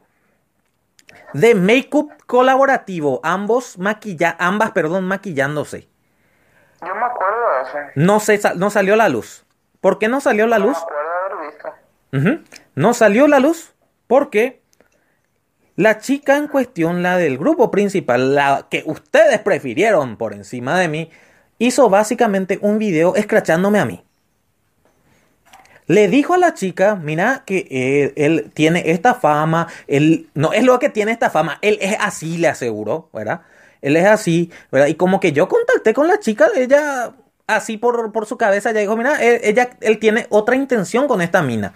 de 1.32 1.54
make-up 1.54 2.12
colaborativo, 2.26 3.20
ambos 3.24 3.78
maquilla, 3.78 4.36
ambas, 4.38 4.70
perdón, 4.70 5.04
maquillándose. 5.08 5.88
Yo 6.82 6.94
me 6.94 7.04
acuerdo 7.04 7.36
de 7.56 7.62
eso. 7.62 7.90
No, 7.96 8.20
se, 8.20 8.40
no 8.56 8.70
salió 8.70 8.94
la 8.96 9.08
luz. 9.08 9.44
¿Por 9.80 9.98
qué 9.98 10.08
no 10.08 10.20
salió 10.20 10.46
la 10.46 10.58
Me 10.58 10.66
luz? 10.66 10.76
acuerdo 10.78 11.00
de 11.00 11.34
haber 11.34 12.42
visto. 12.42 12.58
No 12.74 12.94
salió 12.94 13.26
la 13.26 13.40
luz 13.40 13.74
porque 14.06 14.62
la 15.76 15.98
chica 15.98 16.36
en 16.38 16.48
cuestión, 16.48 17.02
la 17.02 17.18
del 17.18 17.38
grupo 17.38 17.70
principal, 17.70 18.34
la 18.34 18.66
que 18.70 18.82
ustedes 18.86 19.38
prefirieron 19.40 20.16
por 20.16 20.32
encima 20.32 20.78
de 20.78 20.88
mí, 20.88 21.10
hizo 21.58 21.88
básicamente 21.90 22.58
un 22.62 22.78
video 22.78 23.14
escrachándome 23.14 23.78
a 23.78 23.84
mí. 23.84 24.02
Le 25.86 26.08
dijo 26.08 26.34
a 26.34 26.38
la 26.38 26.54
chica, 26.54 26.96
mira 26.96 27.44
que 27.46 27.68
él, 27.70 28.12
él 28.16 28.50
tiene 28.52 28.90
esta 28.90 29.14
fama, 29.14 29.68
él 29.86 30.28
no 30.34 30.52
es 30.52 30.64
lo 30.64 30.78
que 30.80 30.88
tiene 30.88 31.12
esta 31.12 31.30
fama, 31.30 31.58
él 31.62 31.78
es 31.80 31.96
así, 32.00 32.38
le 32.38 32.48
aseguró, 32.48 33.08
¿verdad? 33.12 33.42
Él 33.82 33.96
es 33.96 34.06
así, 34.06 34.50
¿verdad? 34.72 34.88
Y 34.88 34.94
como 34.94 35.20
que 35.20 35.32
yo 35.32 35.46
contacté 35.48 35.94
con 35.94 36.08
la 36.08 36.18
chica, 36.18 36.48
ella 36.56 37.12
así 37.46 37.76
por, 37.76 38.10
por 38.10 38.26
su 38.26 38.36
cabeza, 38.36 38.70
ella 38.70 38.80
dijo, 38.80 38.96
mira, 38.96 39.22
él, 39.22 39.40
ella, 39.44 39.70
él 39.80 39.98
tiene 39.98 40.26
otra 40.30 40.56
intención 40.56 41.06
con 41.06 41.22
esta 41.22 41.42
mina. 41.42 41.72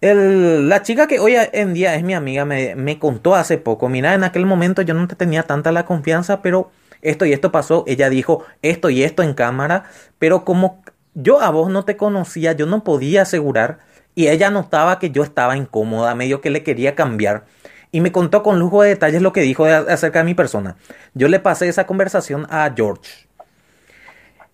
El- 0.00 0.68
la 0.68 0.82
chica 0.82 1.06
que 1.06 1.18
hoy 1.20 1.34
en 1.36 1.74
día 1.74 1.94
es 1.94 2.02
mi 2.04 2.14
amiga 2.14 2.44
me, 2.44 2.74
me 2.76 2.98
contó 2.98 3.34
hace 3.34 3.58
poco, 3.58 3.88
mira, 3.88 4.14
en 4.14 4.24
aquel 4.24 4.44
momento 4.46 4.82
yo 4.82 4.94
no 4.94 5.08
te 5.08 5.16
tenía 5.16 5.42
tanta 5.44 5.72
la 5.72 5.86
confianza, 5.86 6.42
pero 6.42 6.70
esto 7.02 7.24
y 7.24 7.32
esto 7.32 7.50
pasó, 7.52 7.84
ella 7.86 8.10
dijo 8.10 8.44
esto 8.62 8.90
y 8.90 9.02
esto 9.04 9.22
en 9.22 9.34
cámara, 9.34 9.84
pero 10.18 10.44
como 10.44 10.82
yo 11.14 11.40
a 11.40 11.50
vos 11.50 11.70
no 11.70 11.84
te 11.84 11.96
conocía, 11.96 12.52
yo 12.52 12.66
no 12.66 12.84
podía 12.84 13.22
asegurar 13.22 13.78
y 14.14 14.28
ella 14.28 14.50
notaba 14.50 14.98
que 14.98 15.10
yo 15.10 15.22
estaba 15.22 15.56
incómoda, 15.56 16.14
medio 16.14 16.40
que 16.40 16.50
le 16.50 16.62
quería 16.62 16.94
cambiar 16.94 17.44
y 17.90 18.00
me 18.02 18.12
contó 18.12 18.42
con 18.42 18.58
lujo 18.58 18.82
de 18.82 18.90
detalles 18.90 19.22
lo 19.22 19.32
que 19.32 19.40
dijo 19.42 19.64
acerca 19.64 20.18
de 20.18 20.24
mi 20.26 20.34
persona. 20.34 20.76
Yo 21.14 21.28
le 21.28 21.40
pasé 21.40 21.68
esa 21.68 21.86
conversación 21.86 22.46
a 22.50 22.70
George. 22.76 23.26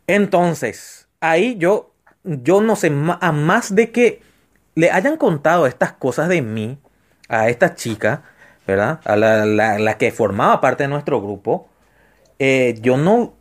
Entonces, 0.07 1.09
ahí 1.21 1.57
yo, 1.59 1.93
yo 2.25 2.61
no 2.61 2.77
sé, 2.77 2.93
a 3.21 3.33
más 3.33 3.75
de 3.75 3.91
que 3.91 4.23
le 4.75 4.91
hayan 4.91 5.17
contado 5.17 5.67
estas 5.67 5.93
cosas 5.93 6.29
de 6.29 6.43
mí 6.43 6.79
a 7.29 7.49
esta 7.49 7.75
chica, 7.75 8.23
¿verdad? 8.67 9.01
A 9.05 9.17
la, 9.17 9.45
la- 9.47 9.79
la 9.79 9.99
que 9.99 10.13
formaba 10.13 10.61
parte 10.61 10.85
de 10.85 10.89
nuestro 10.89 11.21
grupo, 11.23 11.69
eh, 12.39 12.77
yo 12.81 12.97
no, 12.97 13.35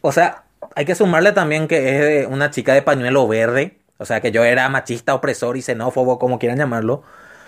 o 0.00 0.12
sea, 0.12 0.44
hay 0.76 0.84
que 0.84 0.94
sumarle 0.94 1.32
también 1.32 1.68
que 1.68 2.20
es 2.22 2.26
una 2.26 2.50
chica 2.50 2.74
de 2.74 2.82
pañuelo 2.82 3.28
verde, 3.28 3.78
o 3.98 4.04
sea 4.04 4.20
que 4.20 4.32
yo 4.32 4.44
era 4.44 4.68
machista, 4.68 5.14
opresor 5.14 5.56
y 5.56 5.62
xenófobo, 5.62 6.18
como 6.18 6.38
quieran 6.38 6.58
llamarlo, 6.58 7.02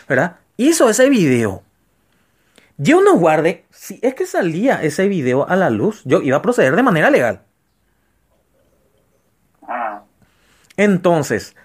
¿verdad? 0.08 0.36
Hizo 0.56 0.88
ese 0.88 1.08
video. 1.10 1.62
Yo 2.78 3.00
no 3.02 3.16
guarde, 3.16 3.64
si 3.70 3.98
es 4.02 4.14
que 4.14 4.26
salía 4.26 4.82
ese 4.82 5.08
video 5.08 5.48
a 5.48 5.56
la 5.56 5.70
luz, 5.70 6.02
yo 6.04 6.20
iba 6.22 6.36
a 6.36 6.42
proceder 6.42 6.76
de 6.76 6.82
manera 6.82 7.10
legal. 7.10 7.40
Ah. 9.66 10.02
Entonces, 10.76 11.56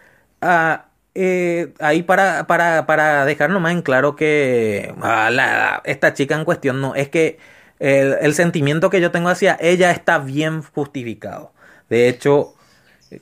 ah, 0.42 0.86
eh, 1.16 1.74
ahí 1.80 2.04
para, 2.04 2.48
para, 2.48 2.86
para 2.86 3.26
dejar 3.26 3.50
nomás 3.50 3.74
en 3.74 3.82
claro 3.82 4.16
que 4.16 4.94
ah, 5.02 5.30
la- 5.32 5.82
esta 5.86 6.14
chica 6.14 6.36
en 6.36 6.46
cuestión 6.46 6.82
no, 6.82 6.96
es 6.96 7.10
que 7.10 7.40
el, 7.80 8.16
el 8.22 8.34
sentimiento 8.34 8.90
que 8.90 9.02
yo 9.02 9.12
tengo 9.12 9.30
hacia 9.30 9.58
ella 9.60 9.92
está 9.92 10.20
bien 10.20 10.62
justificado. 10.64 11.54
De 11.90 12.08
hecho, 12.10 12.54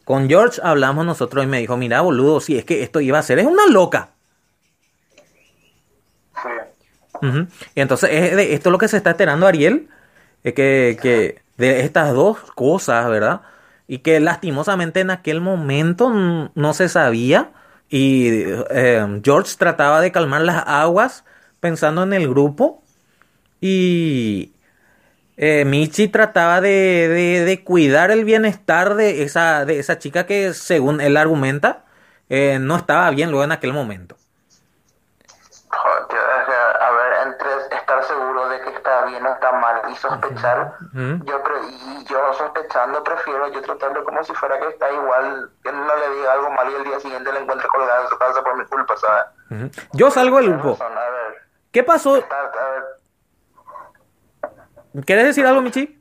con 0.06 0.30
George 0.30 0.62
hablamos 0.64 1.06
nosotros 1.06 1.44
y 1.44 1.48
me 1.48 1.60
dijo, 1.60 1.78
mira 1.78 2.02
boludo, 2.02 2.40
si 2.42 2.58
es 2.58 2.66
que 2.66 2.84
esto 2.84 3.02
iba 3.02 3.20
a 3.20 3.24
ser, 3.24 3.40
es 3.40 3.48
una 3.48 3.68
loca. 3.68 4.12
Y 7.76 7.82
entonces 7.82 8.10
es 8.12 8.36
de 8.36 8.54
esto 8.54 8.70
lo 8.72 8.78
que 8.78 8.88
se 8.88 8.98
está 8.98 9.12
enterando 9.12 9.48
Ariel, 9.48 9.90
es 10.44 10.54
que, 10.54 10.98
que 11.02 11.42
de 11.58 11.82
estas 11.82 12.14
dos 12.14 12.40
cosas, 12.56 13.10
¿verdad? 13.10 13.42
Y 13.88 14.00
que 14.00 14.20
lastimosamente 14.20 15.02
en 15.02 15.12
aquel 15.12 15.42
momento 15.42 16.10
no 16.56 16.74
se 16.74 16.90
sabía 16.90 17.52
y 17.90 18.30
eh, 18.72 19.22
George 19.24 19.56
trataba 19.58 20.02
de 20.02 20.12
calmar 20.12 20.42
las 20.42 20.64
aguas 20.68 21.26
pensando 21.60 22.04
en 22.04 22.14
el 22.14 22.30
grupo 22.30 22.84
y 23.62 24.54
eh, 25.38 25.66
Michi 25.66 26.08
trataba 26.10 26.62
de, 26.62 26.70
de- 27.10 27.46
de 27.46 27.64
cuidar 27.64 28.12
el 28.12 28.26
bienestar 28.26 28.96
de 28.96 29.24
esa, 29.24 29.66
de 29.66 29.80
esa 29.80 30.00
chica 30.00 30.26
que 30.26 30.54
según 30.54 31.02
él 31.02 31.18
argumenta 31.18 31.86
eh, 32.30 32.60
no 32.62 32.76
estaba 32.78 33.10
bien 33.12 33.32
luego 33.32 33.46
en 33.46 33.52
aquel 33.54 33.74
momento. 33.74 34.18
Joder, 35.72 36.08
tío, 36.10 36.20
es 36.20 36.46
que, 36.48 36.84
a 36.84 36.92
ver, 36.92 37.14
entre 37.28 37.78
estar 37.78 38.04
seguro 38.06 38.50
de 38.50 38.62
que 38.62 38.70
está 38.70 39.06
bien 39.06 39.26
o 39.26 39.34
está 39.34 39.52
mal 39.54 39.79
y 39.92 39.96
sospechar, 39.96 40.76
yo 40.94 41.44
pre- 41.44 41.62
y 41.70 42.06
yo 42.06 42.34
sospechando 42.34 43.04
prefiero 43.04 43.48
yo 43.50 43.62
tratarlo 43.62 44.04
como 44.04 44.24
si 44.24 44.34
fuera 44.34 44.60
que 44.60 44.68
está 44.70 44.92
igual, 44.92 45.50
que 45.64 45.72
no 45.72 45.96
le 45.96 46.10
diga 46.16 46.34
algo 46.34 46.52
malo 46.52 46.72
y 46.72 46.76
el 46.76 46.84
día 46.84 47.00
siguiente 47.00 47.32
le 47.32 47.40
encuentre 47.40 47.68
colgada 47.68 48.02
en 48.04 48.08
su 48.10 48.18
casa 48.18 48.44
por 48.44 48.58
mi 48.58 48.66
culpa, 48.66 48.96
¿sabes? 48.98 49.82
Yo 49.94 50.10
salgo 50.12 50.38
del 50.38 50.50
grupo. 50.58 50.78
¿Qué 51.72 51.84
pasó? 51.84 52.18
está- 52.18 52.36
a 52.40 52.70
ver, 52.72 52.84
¿Quieres 55.06 55.26
decir 55.26 55.46
algo, 55.46 55.62
Michi? 55.62 55.96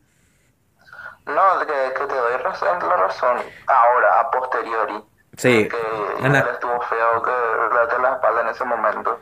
no, 1.26 1.58
que, 1.60 1.92
que 1.94 2.06
te 2.06 2.14
doy 2.14 2.36
razón, 2.38 2.78
la 2.88 2.96
razón, 2.96 3.36
ahora, 3.66 4.20
a 4.20 4.30
posteriori. 4.30 5.04
Sí. 5.36 5.68
Que 5.68 6.28
la- 6.28 6.38
estuvo 6.38 6.80
feo 6.80 7.22
que 7.22 7.30
darte 7.74 7.98
la 7.98 8.12
espalda 8.14 8.40
en 8.40 8.48
ese 8.48 8.64
momento. 8.64 9.20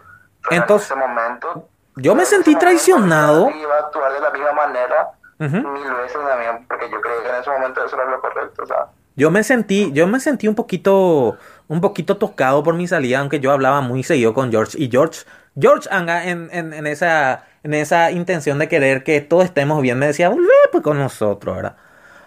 Pero 0.49 0.63
Entonces, 0.63 0.91
en 0.93 0.99
ese 0.99 1.09
momento, 1.09 1.69
yo 1.97 2.15
me 2.15 2.25
sentí 2.25 2.57
traicionado. 2.57 3.51
Iba 3.51 3.75
a 3.75 3.81
actuar 3.81 4.13
de 4.13 4.21
la 4.21 4.31
misma 4.31 4.53
manera 4.53 5.11
mil 5.39 5.95
veces 6.03 6.19
también, 6.27 6.67
porque 6.69 6.91
yo 6.91 7.01
creo 7.01 7.23
que 7.23 7.29
en 7.29 7.35
ese 7.37 7.51
momento 7.51 7.85
eso 7.85 7.97
era 7.97 8.11
lo 8.11 8.21
correcto, 8.21 8.63
o 8.63 8.67
sea. 8.67 8.87
Yo 9.17 9.31
me 9.31 9.43
sentí, 9.43 9.93
yo 9.93 10.07
me 10.07 10.21
sentí 10.21 10.47
un 10.47 10.55
poquito, 10.55 11.39
un 11.69 11.81
poquito 11.81 12.19
tocado 12.19 12.63
por 12.63 12.75
mi 12.75 12.87
salida, 12.87 13.21
aunque 13.21 13.41
yo 13.41 13.51
hablaba 13.51 13.81
muy 13.81 14.03
seguido 14.03 14.35
con 14.35 14.51
George. 14.51 14.77
Y 14.79 14.91
George, 14.91 15.25
George 15.59 15.89
anga 15.91 16.27
en, 16.27 16.51
en, 16.53 16.75
en 16.75 16.87
esa, 16.87 17.45
en 17.63 17.73
esa 17.73 18.11
intención 18.11 18.59
de 18.59 18.69
querer 18.69 19.05
que 19.05 19.23
todos 19.23 19.45
estemos 19.45 19.81
bien, 19.81 19.99
me 19.99 20.07
decía, 20.07 20.29
volvé 20.29 20.49
pues 20.71 20.85
con 20.85 20.99
nosotros, 20.99 21.57
¿verdad? 21.57 21.77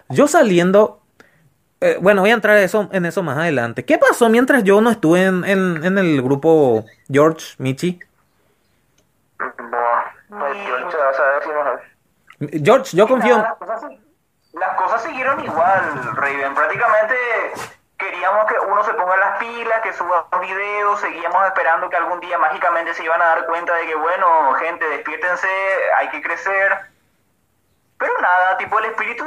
Yo 0.08 0.26
saliendo, 0.26 1.00
eh, 1.80 1.96
bueno, 2.00 2.22
voy 2.22 2.30
a 2.30 2.34
entrar 2.34 2.56
eso, 2.56 2.88
en 2.90 3.06
eso 3.06 3.22
más 3.22 3.38
adelante. 3.38 3.84
¿Qué 3.84 3.96
pasó 3.96 4.28
mientras 4.28 4.64
yo 4.64 4.80
no 4.80 4.90
estuve 4.90 5.22
en, 5.24 5.44
en, 5.44 5.84
en 5.84 5.96
el 5.96 6.20
grupo 6.22 6.84
George, 7.08 7.54
Michi? 7.58 8.00
Pues 10.30 10.94
a 10.94 11.42
si 11.42 11.48
mejor. 11.48 11.82
George, 12.64 12.96
yo 12.96 13.06
confío. 13.08 13.36
Las 13.38 13.54
cosas, 13.58 13.80
se- 13.82 14.00
las 14.52 14.76
cosas 14.76 15.02
siguieron 15.02 15.40
igual, 15.44 16.14
Raven. 16.14 16.54
Prácticamente 16.54 17.16
queríamos 17.98 18.46
que 18.46 18.58
uno 18.58 18.82
se 18.84 18.94
ponga 18.94 19.16
las 19.16 19.38
pilas, 19.38 19.80
que 19.82 19.92
suba 19.92 20.26
videos, 20.40 21.00
seguíamos 21.00 21.44
esperando 21.46 21.88
que 21.90 21.96
algún 21.96 22.18
día 22.20 22.38
mágicamente 22.38 22.94
se 22.94 23.04
iban 23.04 23.20
a 23.20 23.26
dar 23.26 23.46
cuenta 23.46 23.74
de 23.74 23.86
que, 23.86 23.94
bueno, 23.94 24.54
gente, 24.54 24.84
despiértense, 24.88 25.48
hay 25.96 26.08
que 26.10 26.22
crecer. 26.22 26.78
Pero 27.98 28.12
nada, 28.22 28.56
tipo, 28.56 28.78
el 28.78 28.86
espíritu 28.86 29.24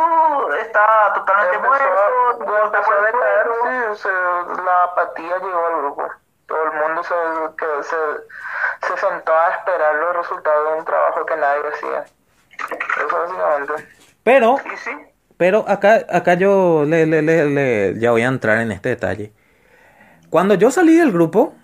está 0.59 1.13
totalmente 1.13 1.55
Empezó, 1.57 1.69
muerto, 1.69 2.63
empezó 2.65 2.91
a 2.91 3.01
decaer, 3.05 3.95
sí, 3.95 4.09
la 4.65 4.83
apatía 4.85 5.37
llegó 5.37 5.67
al 5.67 5.77
grupo. 5.77 6.07
Todo 6.47 6.57
el 6.65 6.71
mundo 6.81 7.03
se, 7.03 7.13
que 7.57 7.65
se, 7.83 8.87
se 8.87 8.99
sentó 9.07 9.31
a 9.33 9.49
esperar 9.51 9.95
los 9.95 10.15
resultados 10.17 10.71
de 10.73 10.79
un 10.79 10.85
trabajo 10.85 11.25
que 11.25 11.35
nadie 11.37 11.61
hacía. 11.73 12.05
Eso 13.07 13.17
básicamente. 13.17 13.87
Pero 14.23 14.57
Y 14.73 14.77
sí, 14.77 14.91
Pero 15.37 15.65
acá, 15.67 16.05
acá 16.09 16.35
yo 16.35 16.83
le, 16.85 17.05
le- 17.05 17.21
le- 17.21 17.45
le- 17.45 17.99
ya 17.99 18.11
voy 18.11 18.21
a 18.23 18.27
entrar 18.27 18.59
en 18.59 18.71
este 18.71 18.89
detalle. 18.89 19.33
Cuando 20.29 20.53
yo 20.55 20.71
salí 20.71 20.95
del 20.95 21.11
grupo, 21.11 21.55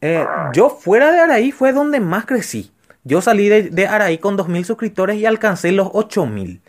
eh, 0.00 0.26
yo 0.52 0.70
fuera 0.70 1.10
de 1.12 1.20
Araí 1.20 1.52
fue 1.52 1.72
donde 1.72 2.00
más 2.00 2.24
crecí. 2.26 2.72
Yo 3.04 3.20
salí 3.22 3.48
de, 3.48 3.62
de 3.70 3.86
Araí 3.86 4.18
con 4.18 4.36
2.000 4.36 4.64
suscriptores 4.64 5.16
y 5.16 5.26
alcancé 5.26 5.72
los 5.72 5.88
8.000. 5.88 6.60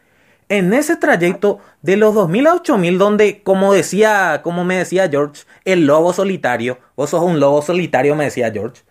En 0.51 0.73
ese 0.73 0.97
trayecto 0.97 1.59
de 1.81 1.95
los 1.95 2.13
2.000 2.13 2.47
a 2.47 2.53
8.000, 2.55 2.97
donde, 2.97 3.41
como 3.41 3.73
decía, 3.73 4.41
como 4.43 4.65
me 4.65 4.75
decía 4.77 5.07
George, 5.09 5.43
el 5.63 5.85
lobo 5.85 6.11
solitario, 6.13 6.77
vos 6.97 7.09
sos 7.11 7.23
un 7.23 7.39
lobo 7.39 7.61
solitario, 7.61 8.15
me 8.15 8.25
decía 8.25 8.51
George. 8.51 8.81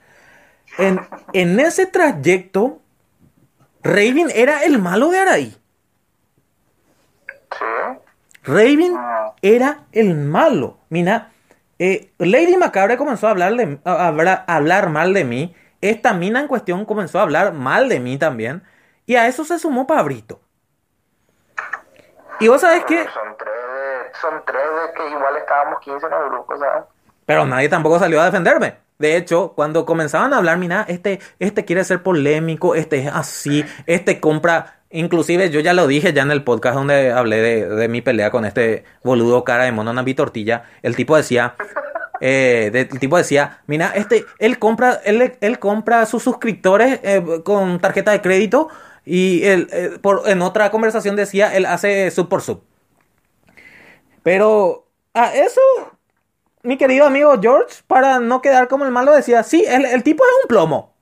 En, 0.79 1.01
en 1.35 1.61
ese 1.61 1.85
trayecto, 1.87 2.81
Raven 3.83 4.29
era 4.35 4.65
el 4.65 4.79
malo 4.79 5.11
de 5.11 5.19
Araí. 5.19 5.57
Raven 8.45 8.95
era 9.43 9.85
el 9.93 10.15
malo. 10.15 10.79
Mira, 10.89 11.31
eh, 11.79 12.11
Lady 12.19 12.57
Macabre 12.57 12.97
comenzó 12.97 13.27
a 13.27 13.31
hablar, 13.31 13.55
de- 13.57 13.79
a, 13.85 14.09
a 14.09 14.57
hablar 14.57 14.89
mal 14.91 15.13
de 15.13 15.25
mí. 15.25 15.55
Esta 15.83 16.13
mina 16.15 16.41
en 16.41 16.49
cuestión 16.49 16.85
comenzó 16.85 17.19
a 17.19 17.23
hablar 17.23 17.53
mal 17.53 17.89
de 17.89 18.01
mí 18.01 18.19
también. 18.19 18.63
Y 19.07 19.17
a 19.17 19.27
eso 19.27 19.45
se 19.45 19.59
sumó 19.59 19.87
Pabrito. 19.87 20.41
Y 22.41 22.49
vos 22.49 22.61
sabés 22.61 22.85
que... 22.85 23.05
Son 23.05 23.37
tres 23.39 23.55
de, 23.55 24.19
son 24.21 24.43
tres 24.47 24.63
de 24.63 24.95
que 24.95 25.11
igual 25.11 25.37
estábamos 25.37 25.81
15 25.81 26.07
en 26.07 26.13
el 26.13 26.29
grupo, 26.31 26.57
¿sabes? 26.59 26.85
Pero 27.27 27.47
nadie 27.47 27.69
tampoco 27.69 27.99
salió 27.99 28.21
a 28.21 28.25
defenderme. 28.25 28.75
De 28.99 29.17
hecho, 29.17 29.53
cuando 29.55 29.87
comenzaban 29.87 30.35
a 30.35 30.39
hablar, 30.39 30.59
mira, 30.59 30.85
este, 30.89 31.21
este 31.39 31.65
quiere 31.65 31.85
ser 31.85 32.03
polémico, 32.03 32.75
este 32.75 32.99
es 32.99 33.13
así, 33.13 33.65
este 33.87 34.21
compra. 34.21 34.81
Inclusive 34.91 35.51
yo 35.51 35.61
ya 35.61 35.73
lo 35.73 35.87
dije 35.87 36.13
ya 36.13 36.23
en 36.23 36.31
el 36.33 36.43
podcast 36.45 36.75
donde 36.75 37.13
hablé 37.13 37.41
de, 37.41 37.69
de 37.69 37.89
mi 37.89 38.03
pelea 38.03 38.31
con 38.31 38.45
este 38.45 38.85
boludo 39.05 39.45
cara 39.45 39.65
de 39.65 39.73
mono 39.73 39.93
Navi 39.93 40.15
Tortilla. 40.15 40.65
El 40.83 40.97
tipo 40.97 41.17
decía, 41.17 41.55
eh, 42.21 42.71
de- 42.73 42.81
el 42.81 42.99
tipo 42.99 43.17
decía, 43.17 43.61
mira, 43.67 43.93
este, 43.95 44.27
él 44.39 44.59
compra, 44.59 45.01
él, 45.05 45.37
él 45.41 45.59
compra 45.59 46.03
a 46.03 46.07
sus 46.07 46.23
suscriptores 46.25 47.01
eh, 47.03 47.23
con 47.45 47.79
tarjeta 47.81 48.11
de 48.11 48.21
crédito 48.21 48.69
y 49.13 49.45
él, 49.47 49.69
eh, 49.73 49.99
por, 50.01 50.23
en 50.29 50.41
otra 50.43 50.71
conversación 50.71 51.17
decía, 51.17 51.55
él 51.55 51.67
hace 51.67 52.11
sub 52.11 52.29
por 52.29 52.43
sub. 52.43 52.63
Pero 54.23 54.87
a 55.15 55.35
eso, 55.35 55.61
mi 56.63 56.77
querido 56.77 57.07
amigo 57.07 57.35
George, 57.41 57.83
para 57.87 58.21
no 58.21 58.41
quedar 58.43 58.69
como 58.69 58.85
el 58.85 58.91
malo, 58.91 59.13
decía, 59.13 59.43
sí, 59.43 59.65
el, 59.67 59.85
el 59.87 60.03
tipo 60.03 60.23
es 60.25 60.31
un 60.45 60.49
plomo. 60.49 60.95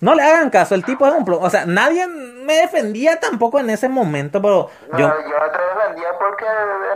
No 0.00 0.14
le 0.14 0.22
hagan 0.22 0.50
caso, 0.50 0.74
el 0.74 0.84
tipo 0.84 1.06
es 1.06 1.12
un 1.12 1.24
plomo. 1.24 1.44
O 1.44 1.50
sea, 1.50 1.66
nadie 1.66 2.06
me 2.06 2.54
defendía 2.56 3.20
tampoco 3.20 3.58
en 3.60 3.68
ese 3.70 3.88
momento, 3.88 4.40
pero 4.40 4.70
No, 4.92 4.98
yo... 4.98 5.06
yo 5.08 5.50
te 5.52 5.78
defendía 5.78 6.08
porque 6.18 6.44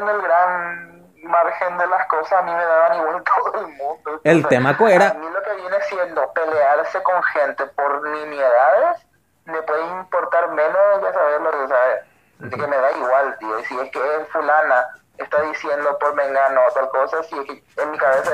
en 0.00 0.08
el 0.08 0.22
gran 0.22 0.94
margen 1.22 1.78
de 1.78 1.86
las 1.86 2.06
cosas 2.08 2.32
a 2.32 2.42
mí 2.42 2.50
me 2.52 2.64
daban 2.64 2.96
igual 2.98 3.22
todo 3.52 3.60
el 3.60 3.66
mundo. 3.74 4.20
El 4.24 4.38
O 4.38 4.40
sea, 4.40 4.48
temaco 4.48 4.88
era- 4.88 5.10
A 5.10 5.14
mí 5.14 5.26
lo 5.32 5.42
que 5.42 5.54
viene 5.60 5.76
siendo 5.88 6.32
pelearse 6.32 7.02
con 7.02 7.22
gente 7.22 7.64
por 7.76 8.08
nimiedades 8.08 9.06
me 9.46 9.62
puede 9.62 9.86
importar 10.00 10.50
menos, 10.52 11.02
ya 11.02 11.12
sabes 11.12 11.40
lo 11.40 11.50
que 11.50 11.68
sabes. 11.68 12.00
De 12.38 12.50
que 12.50 12.66
me 12.66 12.76
da 12.76 12.92
igual, 12.96 13.36
tío. 13.38 13.58
Y 13.60 13.64
si 13.64 13.78
es 13.78 13.90
que 13.90 13.98
es 13.98 14.28
fulana 14.28 14.86
está 15.18 15.40
diciendo 15.42 15.96
por 16.00 16.14
mengano 16.16 16.60
o 16.68 16.72
tal 16.72 16.88
cosa, 16.88 17.22
si 17.22 17.38
es 17.38 17.44
que 17.46 17.62
en 17.82 17.90
mi 17.92 17.96
cabeza, 17.98 18.30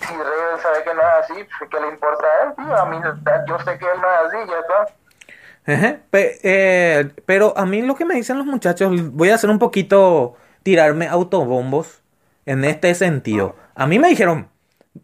si 0.00 0.14
Raven 0.16 0.60
sabe 0.60 0.82
que 0.82 0.94
no 0.94 1.00
es 1.00 1.06
así, 1.22 1.34
pues, 1.58 1.70
¿qué 1.70 1.80
le 1.80 1.88
importa 1.88 2.24
a 2.26 2.42
él, 2.44 2.54
tío? 2.56 2.76
A 2.76 2.86
mí, 2.86 3.00
yo 3.46 3.58
sé 3.60 3.78
que 3.78 3.84
él 3.84 4.00
no 4.00 4.10
es 4.10 4.18
así, 4.26 4.50
ya 4.50 4.58
está. 4.58 6.00
Pe- 6.10 6.38
eh, 6.42 7.10
pero 7.24 7.56
a 7.56 7.64
mí 7.64 7.82
lo 7.82 7.94
que 7.94 8.04
me 8.04 8.16
dicen 8.16 8.36
los 8.36 8.46
muchachos, 8.46 8.90
voy 9.12 9.30
a 9.30 9.36
hacer 9.36 9.48
un 9.48 9.58
poquito 9.60 10.34
tirarme 10.64 11.06
autobombos 11.08 12.02
en 12.46 12.64
este 12.64 12.94
sentido. 12.96 13.54
A 13.76 13.86
mí 13.86 13.98
me 13.98 14.08
dijeron, 14.08 14.50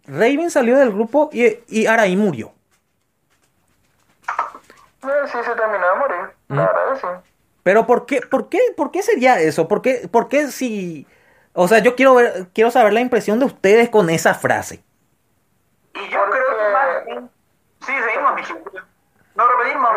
Raven 0.07 0.51
salió 0.51 0.77
del 0.77 0.91
grupo 0.91 1.31
y, 1.33 1.61
y 1.69 1.87
Araí 1.87 2.17
murió. 2.17 2.53
Eh, 5.03 5.27
sí, 5.27 5.39
se 5.45 5.55
terminó 5.55 5.89
de 5.89 5.95
morir, 5.97 6.31
la 6.49 6.67
verdad 6.67 6.93
que 6.93 7.01
sí. 7.01 7.31
Pero 7.63 7.87
¿por 7.87 8.07
qué, 8.07 8.21
por 8.23 8.49
qué, 8.49 8.59
por 8.77 8.91
qué 8.91 9.03
sería 9.03 9.39
eso? 9.41 9.69
¿Por 9.69 9.83
qué, 9.83 10.09
por 10.11 10.29
qué 10.29 10.49
si... 10.49 11.07
O 11.53 11.69
sea, 11.69 11.79
yo 11.81 11.97
quiero 11.97 12.15
ver, 12.15 12.49
quiero 12.55 12.71
saber 12.71 12.93
la 12.93 13.01
impresión 13.01 13.39
de 13.39 13.47
ustedes 13.47 13.91
con 13.91 14.09
esa 14.11 14.35
frase. 14.35 14.83
Y 15.95 16.09
yo 16.09 16.31
creo 16.31 16.57
que 16.57 16.73
más... 16.73 17.31
Sí, 17.81 17.93
seguimos, 17.93 18.35
Michi. 18.35 18.55
No, 19.35 19.49
repetimos. 19.49 19.91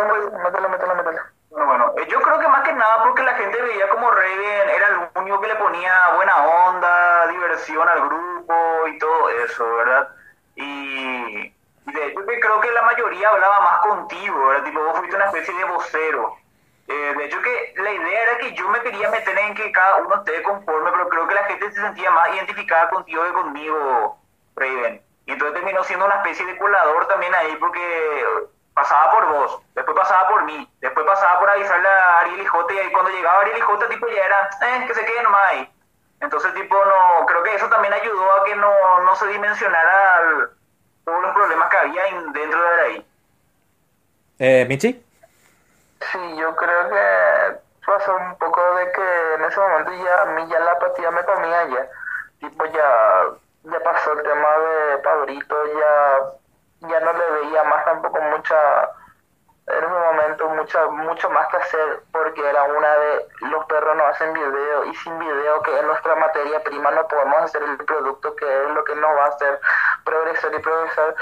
Mételo, 0.44 0.70
mételo, 0.70 0.96
mételo. 0.96 1.20
Bueno, 1.50 1.68
bueno, 1.68 1.94
eh, 1.98 2.08
yo 2.10 2.20
creo 2.20 2.40
que 2.40 2.48
más 2.48 2.64
que 2.64 2.74
nada 2.74 3.04
porque 3.04 3.22
la 3.22 3.34
gente 3.34 3.62
veía 3.62 3.88
como 3.90 4.10
Raven 4.10 4.70
era 4.70 4.88
el 4.88 5.22
único 5.22 5.40
que 5.40 5.48
le 5.48 5.56
ponía 5.56 6.16
buena 6.16 6.36
onda, 6.68 7.28
diversión 7.28 7.88
al 7.88 8.10
grupo 8.10 8.88
y 8.88 8.98
todo 8.98 9.30
eso, 9.30 9.76
¿verdad? 9.76 10.10
Y, 10.56 11.53
y 11.86 11.92
de 11.92 12.06
hecho 12.08 12.26
que 12.26 12.40
creo 12.40 12.62
que 12.62 12.72
la 12.72 12.82
mayoría 12.84 13.30
hablaba 13.30 13.60
más 13.62 13.78
contigo, 13.80 14.48
¿verdad? 14.48 14.64
Tipo, 14.64 14.84
vos 14.84 14.98
fuiste 14.98 15.16
una 15.16 15.26
especie 15.26 15.54
de 15.54 15.64
vocero. 15.66 16.36
Eh, 16.88 17.14
de 17.18 17.26
hecho 17.26 17.42
que 17.42 17.74
la 17.78 17.92
idea 17.92 18.24
era 18.24 18.38
que 18.40 18.54
yo 18.54 18.68
me 18.70 18.82
quería 18.82 19.10
meter 19.10 19.38
en 19.38 19.54
que 19.56 19.72
cada 19.72 19.98
uno 19.98 20.16
esté 20.16 20.42
conforme, 20.44 20.92
pero 20.92 21.10
creo 21.10 21.28
que 21.28 21.36
la 21.36 21.44
gente 21.46 21.72
se 21.72 21.82
sentía 21.82 22.12
más 22.12 22.30
identificada 22.34 22.90
contigo 22.90 23.24
que 23.24 23.32
conmigo, 23.34 24.18
Raven. 24.56 25.02
Y 25.26 25.32
entonces 25.32 25.56
terminó 25.56 25.84
siendo 25.84 26.06
una 26.06 26.16
especie 26.16 26.46
de 26.46 26.58
colador 26.58 27.08
también 27.08 27.34
ahí 27.36 27.56
porque 27.56 28.26
pasaba 28.74 29.12
por 29.12 29.26
vos, 29.28 29.62
después 29.76 29.96
pasaba 29.98 30.28
por 30.28 30.44
mí, 30.44 30.70
después 30.82 31.06
pasaba 31.06 31.40
por 31.40 31.50
avisarle 31.50 31.88
a 31.88 32.20
Ariel 32.20 32.42
y 32.42 32.46
Jota 32.46 32.74
y 32.74 32.78
ahí 32.80 32.92
cuando 32.92 33.12
llegaba 33.12 33.42
Ariel 33.42 33.58
y 33.58 33.62
Jota 33.62 33.88
tipo 33.88 34.08
ya 34.08 34.26
era, 34.26 34.50
eh, 34.62 34.86
que 34.88 34.94
se 34.94 35.06
quede 35.06 35.24
nomás 35.24 35.48
ahí. 35.50 35.70
Entonces 36.20 36.54
tipo 36.54 36.76
no, 36.76 37.26
creo 37.26 37.44
que 37.44 37.56
eso 37.56 37.70
también 37.70 37.94
ayudó 37.94 38.32
a 38.34 38.44
que 38.44 38.56
no, 38.56 39.00
no 39.02 39.16
se 39.16 39.28
dimensionara 39.28 40.22
el- 40.24 40.50
todos 41.06 41.22
los 41.22 41.34
problemas 41.34 41.70
que 41.70 41.78
había 41.78 42.08
en- 42.08 42.34
dentro 42.34 42.62
de 42.62 42.82
ahí. 42.82 43.08
Eh, 44.40 44.66
Michi. 44.68 45.06
Sí, 46.12 46.36
yo 46.38 46.56
creo 46.56 46.90
que 46.90 47.58
pasó 47.86 48.16
un 48.16 48.38
poco 48.38 48.62
de 48.76 48.92
que 48.92 49.34
en 49.36 49.46
ese 49.46 49.60
momento 49.60 49.92
ya 50.04 50.22
a 50.22 50.26
mí 50.26 50.48
ya 50.50 50.60
la 50.60 50.72
apatía 50.74 51.12
me 51.12 51.24
comía 51.24 51.66
ya. 51.68 51.88
Tipo 52.40 52.66
ya, 52.66 53.26
ya 53.64 53.80
pasó 53.80 54.14
el 54.14 54.24
tema 54.24 54.48
de 54.58 54.98
Pabrito, 55.00 55.56
ya, 55.80 56.90
ya 56.90 57.00
no 57.00 57.14
le 57.14 57.32
veía 57.32 57.64
más 57.64 57.86
tampoco 57.86 58.20
mucha, 58.22 58.56
en 59.68 59.78
ese 59.78 59.88
momento 59.88 60.50
mucha, 60.50 60.88
mucho 60.88 61.30
más 61.30 61.48
que 61.48 61.58
hacer 61.58 62.04
porque 62.12 62.48
era 62.48 62.64
una 62.64 62.94
de 62.98 63.28
los 63.52 63.66
perros 63.66 63.96
no 63.96 64.06
hacen 64.08 64.34
video 64.34 64.86
y 64.86 64.96
sin 64.96 65.18
video 65.20 65.62
que 65.64 65.78
es 65.80 65.86
nuestra 65.86 66.16
materia 66.16 66.62
prima 66.64 66.92
no 66.92 67.08
podemos 67.08 67.38
hacer 67.44 67.64
el 67.64 67.78
producto 67.78 68.36
que 68.36 68.46
es 68.46 68.70
lo 68.72 68.84
que 68.84 68.96
nos 68.96 69.12
va 69.18 69.26
a 69.26 69.30
hacer 69.30 69.60
progresar 70.04 70.54
y 70.54 70.60
progresar. 70.60 71.16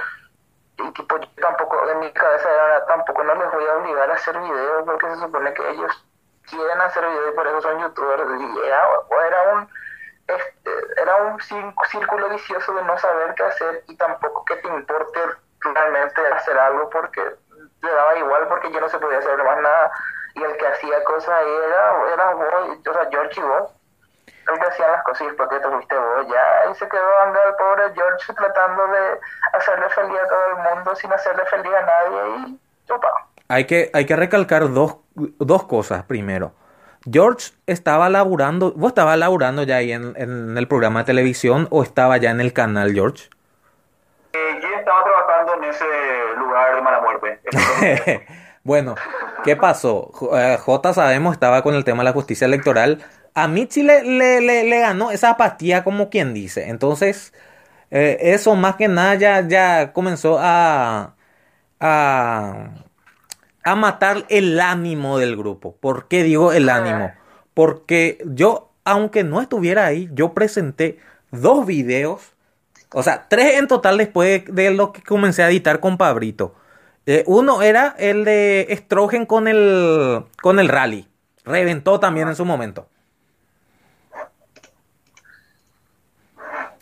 Y 0.77 0.91
tipo 0.93 1.17
yo 1.17 1.27
tampoco 1.41 1.87
en 1.89 1.99
mi 1.99 2.11
cabeza 2.13 2.49
era 2.49 2.85
tampoco 2.87 3.23
no 3.23 3.35
les 3.35 3.51
voy 3.51 3.65
a 3.65 3.75
obligar 3.77 4.09
a 4.09 4.13
hacer 4.15 4.37
videos 4.39 4.83
porque 4.85 5.09
se 5.09 5.17
supone 5.17 5.53
que 5.53 5.69
ellos 5.69 6.05
quieren 6.49 6.81
hacer 6.81 7.07
videos 7.07 7.33
y 7.33 7.35
por 7.35 7.47
eso 7.47 7.61
son 7.61 7.79
youtubers. 7.81 8.23
Y 8.41 8.59
era, 8.65 8.87
era 9.27 9.53
un 9.53 9.69
este, 10.27 10.71
era 11.01 11.15
un 11.17 11.39
cír- 11.39 11.73
círculo 11.91 12.29
vicioso 12.29 12.73
de 12.73 12.83
no 12.83 12.97
saber 12.97 13.35
qué 13.35 13.43
hacer 13.43 13.83
y 13.87 13.97
tampoco 13.97 14.45
que 14.45 14.55
te 14.57 14.67
importe 14.67 15.19
realmente 15.61 16.25
hacer 16.27 16.57
algo 16.57 16.89
porque 16.89 17.21
le 17.81 17.91
daba 17.91 18.17
igual 18.17 18.47
porque 18.47 18.71
yo 18.71 18.79
no 18.79 18.89
se 18.89 18.99
podía 18.99 19.19
hacer 19.19 19.43
más 19.43 19.61
nada 19.61 19.91
y 20.35 20.43
el 20.43 20.57
que 20.57 20.67
hacía 20.67 21.03
cosas 21.03 21.41
era, 21.41 22.13
era 22.13 22.33
vos, 22.33 22.77
o 22.87 22.93
sea, 22.93 23.07
George 23.09 23.39
y 23.39 23.43
vos 23.43 23.71
el 24.25 24.59
que 24.59 24.67
hacían 24.67 24.91
las 24.91 25.03
cosas 25.03 25.21
y 25.21 25.25
después 25.27 25.49
que 25.49 25.59
te 25.59 25.69
fuiste 25.69 25.95
vos 25.97 26.27
ya 26.27 26.61
ahí 26.61 26.75
se 26.75 26.87
quedó 26.89 27.21
anda 27.21 27.39
el 27.47 27.55
pobre 27.55 27.83
George 27.93 28.33
tratando 28.33 28.87
de 28.87 29.19
hacerle 29.53 29.89
feliz 29.89 30.19
a 30.19 30.27
todo 30.27 30.45
el 30.47 30.75
mundo 30.75 30.95
sin 30.95 31.13
hacerle 31.13 31.45
feliz 31.45 31.73
a 31.73 31.81
nadie 31.81 32.37
y 32.37 32.59
chupa. 32.87 33.27
Hay 33.47 33.65
que, 33.65 33.91
hay 33.93 34.05
que 34.05 34.15
recalcar 34.15 34.71
dos, 34.71 34.97
dos 35.13 35.63
cosas 35.65 36.03
primero. 36.03 36.53
George 37.11 37.51
estaba 37.65 38.09
laburando, 38.09 38.71
¿vos 38.73 38.89
estabas 38.89 39.17
laburando 39.17 39.63
ya 39.63 39.77
ahí 39.77 39.91
en, 39.91 40.13
en 40.15 40.57
el 40.57 40.67
programa 40.67 40.99
de 40.99 41.05
televisión 41.05 41.67
o 41.71 41.83
estaba 41.83 42.17
ya 42.17 42.29
en 42.29 42.39
el 42.39 42.53
canal, 42.53 42.93
George? 42.93 43.29
Eh, 44.33 44.59
yo 44.61 44.69
estaba 44.69 45.03
trabajando 45.03 45.55
en 45.55 45.63
ese 45.65 45.85
muerte. 47.01 48.25
bueno, 48.63 48.95
¿qué 49.43 49.55
pasó? 49.55 50.11
J, 50.13 50.53
eh, 50.53 50.57
J, 50.57 50.93
sabemos, 50.93 51.33
estaba 51.33 51.61
con 51.63 51.75
el 51.75 51.83
tema 51.83 51.99
de 51.99 52.05
la 52.05 52.13
justicia 52.13 52.45
electoral. 52.45 53.03
A 53.33 53.47
Michi 53.47 53.83
le, 53.83 54.03
le, 54.03 54.41
le, 54.41 54.63
le 54.63 54.79
ganó 54.79 55.11
esa 55.11 55.31
apatía 55.31 55.83
como 55.83 56.09
quien 56.09 56.33
dice. 56.33 56.69
Entonces, 56.69 57.33
eh, 57.91 58.17
eso 58.33 58.55
más 58.55 58.75
que 58.77 58.87
nada 58.87 59.15
ya, 59.15 59.47
ya 59.47 59.93
comenzó 59.93 60.37
a, 60.39 61.15
a, 61.79 62.69
a 63.63 63.75
matar 63.75 64.25
el 64.29 64.59
ánimo 64.59 65.17
del 65.17 65.35
grupo. 65.37 65.75
¿Por 65.77 66.07
qué 66.07 66.23
digo 66.23 66.53
el 66.53 66.69
ánimo? 66.69 67.11
Porque 67.53 68.19
yo, 68.25 68.71
aunque 68.85 69.23
no 69.23 69.41
estuviera 69.41 69.85
ahí, 69.85 70.09
yo 70.13 70.33
presenté 70.33 70.99
dos 71.31 71.65
videos. 71.65 72.33
O 72.93 73.03
sea, 73.03 73.27
tres 73.29 73.57
en 73.59 73.67
total 73.67 73.97
después 73.97 74.45
de, 74.45 74.51
de 74.53 74.71
lo 74.71 74.93
que 74.93 75.01
comencé 75.01 75.43
a 75.43 75.49
editar 75.49 75.79
con 75.79 75.97
Pabrito. 75.97 76.55
Eh, 77.05 77.23
uno 77.25 77.61
era 77.61 77.95
el 77.97 78.25
de 78.25 78.67
Estrogen 78.69 79.25
con 79.25 79.47
el, 79.47 80.25
con 80.41 80.59
el 80.59 80.69
rally. 80.69 81.07
Reventó 81.43 81.99
también 81.99 82.27
en 82.27 82.35
su 82.35 82.45
momento. 82.45 82.87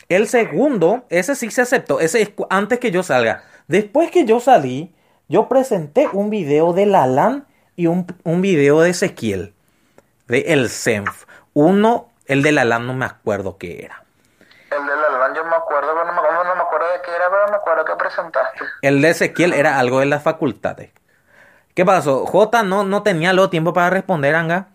El 0.08 0.26
segundo, 0.28 1.04
ese 1.08 1.34
sí 1.36 1.50
se 1.50 1.62
aceptó. 1.62 2.00
Ese 2.00 2.20
es 2.20 2.32
antes 2.50 2.80
que 2.80 2.90
yo 2.90 3.02
salga. 3.02 3.44
Después 3.68 4.10
que 4.10 4.24
yo 4.24 4.40
salí, 4.40 4.92
yo 5.28 5.48
presenté 5.48 6.08
un 6.12 6.28
video 6.28 6.72
de 6.72 6.84
Lalan 6.84 7.46
y 7.76 7.86
un, 7.86 8.06
un 8.24 8.42
video 8.42 8.80
de 8.80 8.90
Ezequiel. 8.90 9.54
De 10.26 10.40
El 10.52 10.68
Senf. 10.68 11.24
Uno, 11.54 12.10
el 12.26 12.42
de 12.42 12.52
Lalan 12.52 12.86
no 12.86 12.94
me 12.94 13.06
acuerdo 13.06 13.56
qué 13.56 13.84
era. 13.84 14.04
El 14.70 14.84
de 14.84 14.96
Lalan 14.96 15.34
yo 15.34 15.44
me 15.44 15.54
acuerdo, 15.54 15.92
pero 15.94 16.04
me, 16.06 16.12
no 16.12 16.54
me 16.56 16.60
acuerdo 16.60 16.69
de 16.90 17.02
qué 17.04 17.10
era, 17.14 17.30
pero 17.30 17.48
me 17.48 17.56
acuerdo 17.56 17.84
presentaste. 17.96 18.60
El 18.82 19.02
de 19.02 19.10
Ezequiel 19.10 19.52
era 19.52 19.78
algo 19.78 20.00
de 20.00 20.06
las 20.06 20.22
facultades. 20.22 20.90
¿Qué 21.74 21.84
pasó? 21.84 22.26
J 22.26 22.62
no, 22.62 22.84
no 22.84 23.02
tenía 23.02 23.32
luego 23.32 23.50
tiempo 23.50 23.72
para 23.72 23.90
responder, 23.90 24.34
Anga. 24.34 24.68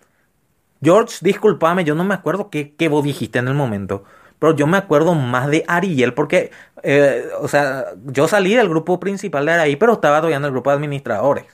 George, 0.81 1.17
discúlpame, 1.21 1.83
yo 1.83 1.95
no 1.95 2.03
me 2.03 2.13
acuerdo 2.13 2.49
qué, 2.49 2.75
qué 2.75 2.87
vos 2.87 3.03
dijiste 3.03 3.39
en 3.39 3.47
el 3.47 3.53
momento. 3.53 4.03
Pero 4.39 4.55
yo 4.55 4.67
me 4.67 4.77
acuerdo 4.77 5.13
más 5.15 5.47
de 5.47 5.63
Ariel 5.67 6.13
porque, 6.13 6.51
eh, 6.83 7.27
o 7.39 7.47
sea, 7.47 7.85
yo 8.05 8.27
salí 8.27 8.53
del 8.55 8.69
grupo 8.69 8.99
principal 8.99 9.45
de 9.45 9.53
Araí, 9.53 9.75
pero 9.75 9.93
estaba 9.93 10.17
todavía 10.17 10.37
el 10.37 10.51
grupo 10.51 10.69
de 10.69 10.75
administradores. 10.75 11.45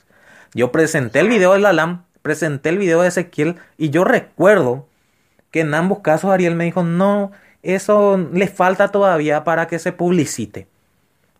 Yo 0.54 0.72
presenté 0.72 1.20
el 1.20 1.28
video 1.28 1.52
de 1.52 1.60
la 1.60 1.72
LAM, 1.72 2.04
presenté 2.22 2.68
el 2.68 2.78
video 2.78 3.02
de 3.02 3.08
Ezequiel 3.08 3.56
y 3.78 3.90
yo 3.90 4.04
recuerdo 4.04 4.86
que 5.50 5.60
en 5.60 5.74
ambos 5.74 6.00
casos 6.00 6.30
Ariel 6.30 6.54
me 6.54 6.64
dijo, 6.64 6.82
no, 6.82 7.32
eso 7.62 8.18
le 8.32 8.48
falta 8.48 8.88
todavía 8.88 9.44
para 9.44 9.66
que 9.66 9.78
se 9.78 9.92
publicite. 9.92 10.68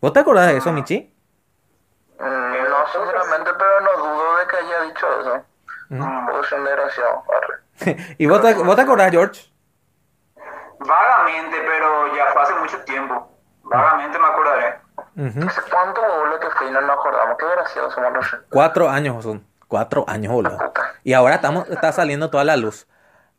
¿Vos 0.01 0.13
te 0.13 0.19
acordás 0.19 0.47
de 0.47 0.57
eso, 0.57 0.71
Michi? 0.71 1.13
Mm, 2.19 2.23
no, 2.23 2.87
sinceramente, 2.91 3.51
pero 3.57 3.81
no 3.81 3.97
dudo 3.97 4.37
de 4.37 4.47
que 4.47 4.55
haya 4.57 4.81
dicho 4.83 5.21
eso. 5.21 5.43
Mm. 5.89 6.25
Porque 6.25 6.47
son 6.47 6.63
desgraciados. 6.63 7.23
¿Y 8.17 8.25
vos 8.25 8.41
te, 8.41 8.53
vos 8.53 8.75
te 8.75 8.81
acordás, 8.81 9.11
George? 9.11 9.41
Vagamente, 10.79 11.57
pero 11.65 12.15
ya 12.15 12.31
fue 12.33 12.41
hace 12.41 12.53
mucho 12.55 12.77
tiempo. 12.83 13.29
Vagamente 13.63 14.19
me 14.19 14.27
acordaré. 14.27 14.79
Uh 15.15 15.21
-huh. 15.21 15.47
¿Hace 15.47 15.61
cuánto 15.69 16.01
boludo 16.01 16.39
que 16.39 16.49
fue 16.51 16.67
y 16.67 16.71
no 16.71 16.81
nos 16.81 16.91
acordamos? 16.91 17.37
Qué 17.37 17.45
gracioso 17.45 17.91
somos 17.91 18.13
los... 18.13 18.37
Cuatro 18.49 18.89
años 18.89 19.23
son. 19.23 19.45
Cuatro 19.67 20.05
años, 20.07 20.33
boludo. 20.33 20.57
Y 21.03 21.13
ahora 21.13 21.35
estamos, 21.35 21.69
está 21.69 21.91
saliendo 21.91 22.29
toda 22.29 22.43
la 22.43 22.57
luz. 22.57 22.87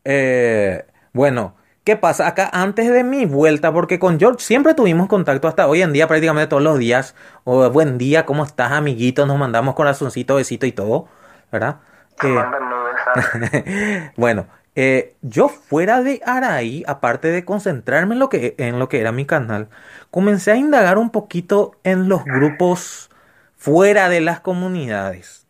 Eh, 0.03 0.85
bueno, 1.13 1.55
¿qué 1.85 1.95
pasa? 1.95 2.27
Acá 2.27 2.49
antes 2.51 2.91
de 2.91 3.03
mi 3.05 3.25
vuelta, 3.25 3.71
porque 3.71 3.99
con 3.99 4.19
George 4.19 4.43
siempre 4.43 4.73
tuvimos 4.73 5.07
contacto 5.07 5.47
hasta 5.47 5.67
hoy 5.67 5.81
en 5.83 5.93
día, 5.93 6.07
prácticamente 6.07 6.49
todos 6.49 6.63
los 6.63 6.77
días. 6.79 7.15
O 7.45 7.69
buen 7.69 7.97
día, 7.97 8.25
¿cómo 8.25 8.43
estás, 8.43 8.73
amiguito? 8.73 9.25
Nos 9.25 9.37
mandamos 9.37 9.75
corazoncito, 9.75 10.35
besito 10.35 10.65
y 10.65 10.73
todo, 10.73 11.07
¿verdad? 11.51 11.77
Eh, 12.23 14.11
bueno, 14.17 14.47
eh, 14.75 15.15
yo 15.21 15.47
fuera 15.47 16.01
de 16.01 16.21
Araí, 16.25 16.83
aparte 16.87 17.29
de 17.29 17.45
concentrarme 17.45 18.15
en 18.15 18.19
lo, 18.19 18.29
que, 18.29 18.55
en 18.57 18.79
lo 18.79 18.89
que 18.89 18.99
era 18.99 19.11
mi 19.11 19.25
canal, 19.25 19.69
comencé 20.11 20.51
a 20.51 20.55
indagar 20.57 20.97
un 20.97 21.11
poquito 21.11 21.75
en 21.83 22.09
los 22.09 22.25
grupos 22.25 23.11
fuera 23.57 24.09
de 24.09 24.21
las 24.21 24.39
comunidades. 24.39 25.45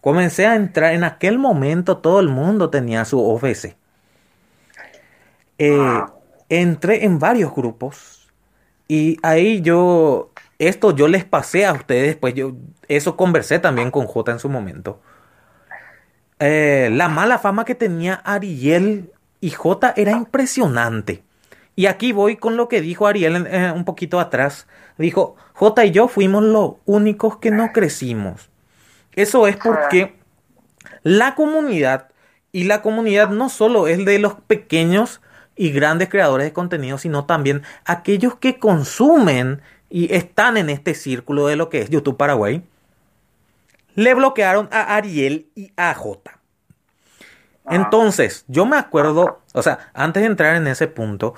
Comencé 0.00 0.46
a 0.46 0.56
entrar, 0.56 0.94
en 0.94 1.04
aquel 1.04 1.38
momento 1.38 1.98
todo 1.98 2.20
el 2.20 2.28
mundo 2.28 2.70
tenía 2.70 3.04
su 3.04 3.20
OBC. 3.20 3.76
Eh, 5.60 6.02
entré 6.48 7.04
en 7.04 7.18
varios 7.18 7.54
grupos 7.54 8.32
y 8.88 9.18
ahí 9.22 9.60
yo, 9.60 10.32
esto 10.58 10.96
yo 10.96 11.06
les 11.06 11.24
pasé 11.26 11.66
a 11.66 11.74
ustedes, 11.74 12.16
pues 12.16 12.32
yo, 12.34 12.54
eso 12.88 13.14
conversé 13.16 13.58
también 13.58 13.90
con 13.90 14.06
J 14.06 14.32
en 14.32 14.38
su 14.38 14.48
momento. 14.48 15.02
Eh, 16.38 16.88
la 16.92 17.08
mala 17.10 17.38
fama 17.38 17.66
que 17.66 17.74
tenía 17.74 18.14
Ariel 18.14 19.12
y 19.40 19.50
J 19.50 19.92
era 19.96 20.12
impresionante. 20.12 21.22
Y 21.76 21.86
aquí 21.86 22.12
voy 22.12 22.36
con 22.36 22.56
lo 22.56 22.68
que 22.68 22.80
dijo 22.80 23.06
Ariel 23.06 23.46
eh, 23.46 23.70
un 23.74 23.84
poquito 23.84 24.18
atrás. 24.18 24.66
Dijo, 24.96 25.36
J 25.54 25.84
y 25.84 25.90
yo 25.90 26.08
fuimos 26.08 26.42
los 26.42 26.76
únicos 26.86 27.36
que 27.36 27.50
no 27.50 27.72
crecimos. 27.72 28.48
Eso 29.12 29.46
es 29.46 29.56
porque 29.56 30.18
la 31.02 31.34
comunidad 31.34 32.08
Y 32.52 32.64
la 32.64 32.82
comunidad 32.82 33.28
no 33.30 33.48
solo 33.50 33.86
es 33.88 34.04
de 34.04 34.18
los 34.18 34.34
pequeños 34.34 35.20
y 35.60 35.72
grandes 35.72 36.08
creadores 36.08 36.46
de 36.46 36.54
contenido, 36.54 36.96
sino 36.96 37.26
también 37.26 37.60
aquellos 37.84 38.34
que 38.36 38.58
consumen 38.58 39.60
y 39.90 40.14
están 40.14 40.56
en 40.56 40.70
este 40.70 40.94
círculo 40.94 41.48
de 41.48 41.56
lo 41.56 41.68
que 41.68 41.82
es 41.82 41.90
YouTube 41.90 42.16
Paraguay, 42.16 42.62
le 43.94 44.14
bloquearon 44.14 44.70
a 44.72 44.96
Ariel 44.96 45.50
y 45.54 45.70
a 45.76 45.92
J. 45.92 46.40
Entonces, 47.68 48.46
yo 48.48 48.64
me 48.64 48.78
acuerdo, 48.78 49.42
o 49.52 49.62
sea, 49.62 49.90
antes 49.92 50.22
de 50.22 50.28
entrar 50.28 50.56
en 50.56 50.66
ese 50.66 50.88
punto, 50.88 51.34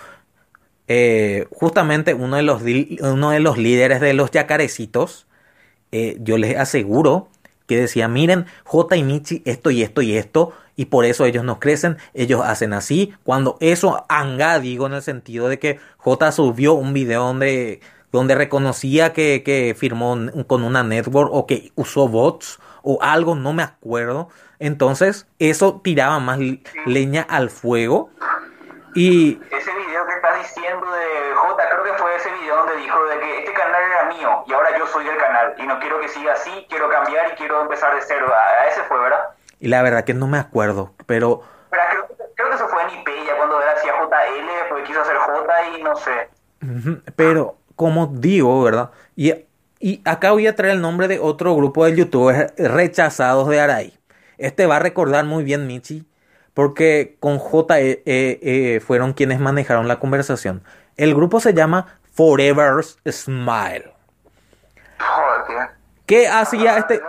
eh, 0.87 1.49
justamente 1.51 2.15
uno 2.15 2.37
de, 2.37 2.45
los, 2.45 2.63
uno 3.01 3.31
de 3.31 3.41
los 3.41 3.59
líderes 3.59 4.01
de 4.01 4.15
los 4.15 4.31
yacarecitos, 4.31 5.27
eh, 5.91 6.17
yo 6.21 6.39
les 6.39 6.57
aseguro 6.57 7.29
que 7.73 7.81
decía, 7.81 8.07
miren, 8.09 8.47
J 8.65 8.97
y 8.97 9.03
Michi, 9.03 9.43
esto 9.45 9.71
y 9.71 9.83
esto 9.83 10.03
y 10.03 10.17
esto, 10.17 10.53
y 10.77 10.87
por 10.87 11.05
eso 11.05 11.25
ellos 11.25 11.45
no 11.45 11.59
crecen, 11.59 11.97
ellos 12.13 12.43
hacen 12.45 12.73
así. 12.75 13.15
Cuando 13.25 13.57
eso 13.61 14.05
anga, 14.09 14.59
digo, 14.59 14.87
en 14.87 14.95
el 14.95 15.03
sentido 15.03 15.49
de 15.49 15.59
que 15.59 15.81
J 15.97 16.33
subió 16.33 16.75
un 16.75 16.93
video 16.93 17.25
donde, 17.25 17.81
donde 18.11 18.35
reconocía 18.35 19.13
que, 19.13 19.43
que 19.43 19.75
firmó 19.79 20.17
con 20.47 20.65
una 20.65 20.83
network 20.83 21.31
o 21.33 21.47
que 21.47 21.73
usó 21.75 22.09
bots 22.09 22.59
o 22.83 22.99
algo, 23.03 23.35
no 23.35 23.53
me 23.53 23.63
acuerdo. 23.63 24.29
Entonces, 24.59 25.27
eso 25.39 25.81
tiraba 25.83 26.21
más 26.21 26.39
leña 26.87 27.23
al 27.23 27.51
fuego. 27.51 28.11
Y 28.95 29.41
ese 29.51 29.73
video 29.73 30.07
que 30.07 30.15
estás 30.15 30.39
diciendo 30.39 30.87
de 30.93 31.35
J, 31.35 31.69
creo 31.71 31.85
que 31.85 31.93
fue 31.95 32.15
ese 32.17 32.31
video 32.33 32.57
donde 32.57 32.77
dijo 32.77 33.05
de 33.07 33.21
que 33.21 33.39
este 33.39 33.53
canal 33.53 33.83
era 33.83 34.05
mío 34.15 34.45
y 34.47 34.53
ahora 34.53 34.79
yo 34.79 34.87
soy 34.87 35.09
el 35.09 35.17
canal 35.17 35.55
y 35.57 35.67
no 35.67 35.79
quiero 35.81 35.99
que 36.01 36.09
siga 36.09 36.35
así, 36.35 36.67
quiero 36.69 36.91
cambiar 36.91 37.33
y 37.33 37.37
quiero 37.37 37.63
empezar 37.63 37.95
de 37.95 38.03
cero. 38.03 38.27
A 38.33 38.67
ese 38.69 38.83
fue, 38.83 38.99
¿verdad? 38.99 39.31
Y 39.61 39.69
la 39.69 39.83
verdad 39.83 40.05
que 40.05 40.13
no 40.13 40.27
me 40.27 40.39
acuerdo, 40.39 40.93
pero... 41.07 41.43
pero 41.71 41.83
creo, 42.35 42.49
que 42.51 42.55
eso 42.55 42.69
fue 42.69 42.83
en 42.83 43.01
IP, 43.01 43.09
ya 43.27 43.37
cuando 43.37 43.63
era 43.63 43.73
hacía 43.73 43.93
JL, 43.93 44.69
porque 44.69 44.85
quiso 44.85 45.01
hacer 45.01 45.17
J 45.17 45.69
y 45.69 45.83
no 45.83 45.97
sé. 45.97 46.29
Pero, 47.17 47.57
como 47.77 48.09
digo, 48.09 48.63
¿verdad? 48.63 48.91
Y, 49.17 49.33
y 49.79 50.03
acá 50.05 50.33
voy 50.33 50.47
a 50.47 50.55
traer 50.55 50.75
el 50.75 50.83
nombre 50.83 51.09
de 51.09 51.19
otro 51.19 51.55
grupo 51.55 51.85
de 51.85 51.97
youtubers 51.97 52.53
rechazados 52.59 53.49
de 53.49 53.61
Aray. 53.61 53.99
Este 54.37 54.67
va 54.67 54.77
a 54.77 54.81
recordar 54.81 55.25
muy 55.25 55.45
bien 55.45 55.67
Michi, 55.67 56.05
porque 56.55 57.17
con 57.21 57.39
J 57.39 57.81
e, 57.81 58.03
e, 58.05 58.39
e, 58.43 58.81
fueron 58.81 59.13
quienes 59.13 59.41
manejaron 59.41 59.89
la 59.89 59.99
conversación. 59.99 60.63
El 60.97 61.15
grupo 61.15 61.41
se 61.41 61.55
llama 61.55 61.99
Forever's 62.13 62.99
Smile. 63.09 63.95
Joder, 64.99 65.71
¿Qué 66.07 66.29
hacía 66.29 66.79
este...? 66.79 67.01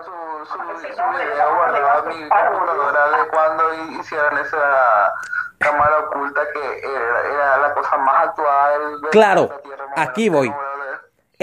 mi 2.07 2.29
calculadora 2.29 3.09
de 3.09 3.27
cuando 3.29 3.99
hicieron 3.99 4.37
esa 4.39 5.13
cámara 5.57 5.99
oculta 5.99 6.41
que 6.53 6.79
era, 6.79 7.57
la 7.57 7.73
cosa 7.73 7.97
más 7.97 8.27
actual 8.27 9.01
de 9.01 9.09
claro, 9.09 9.49
aquí 9.95 10.29
voy. 10.29 10.53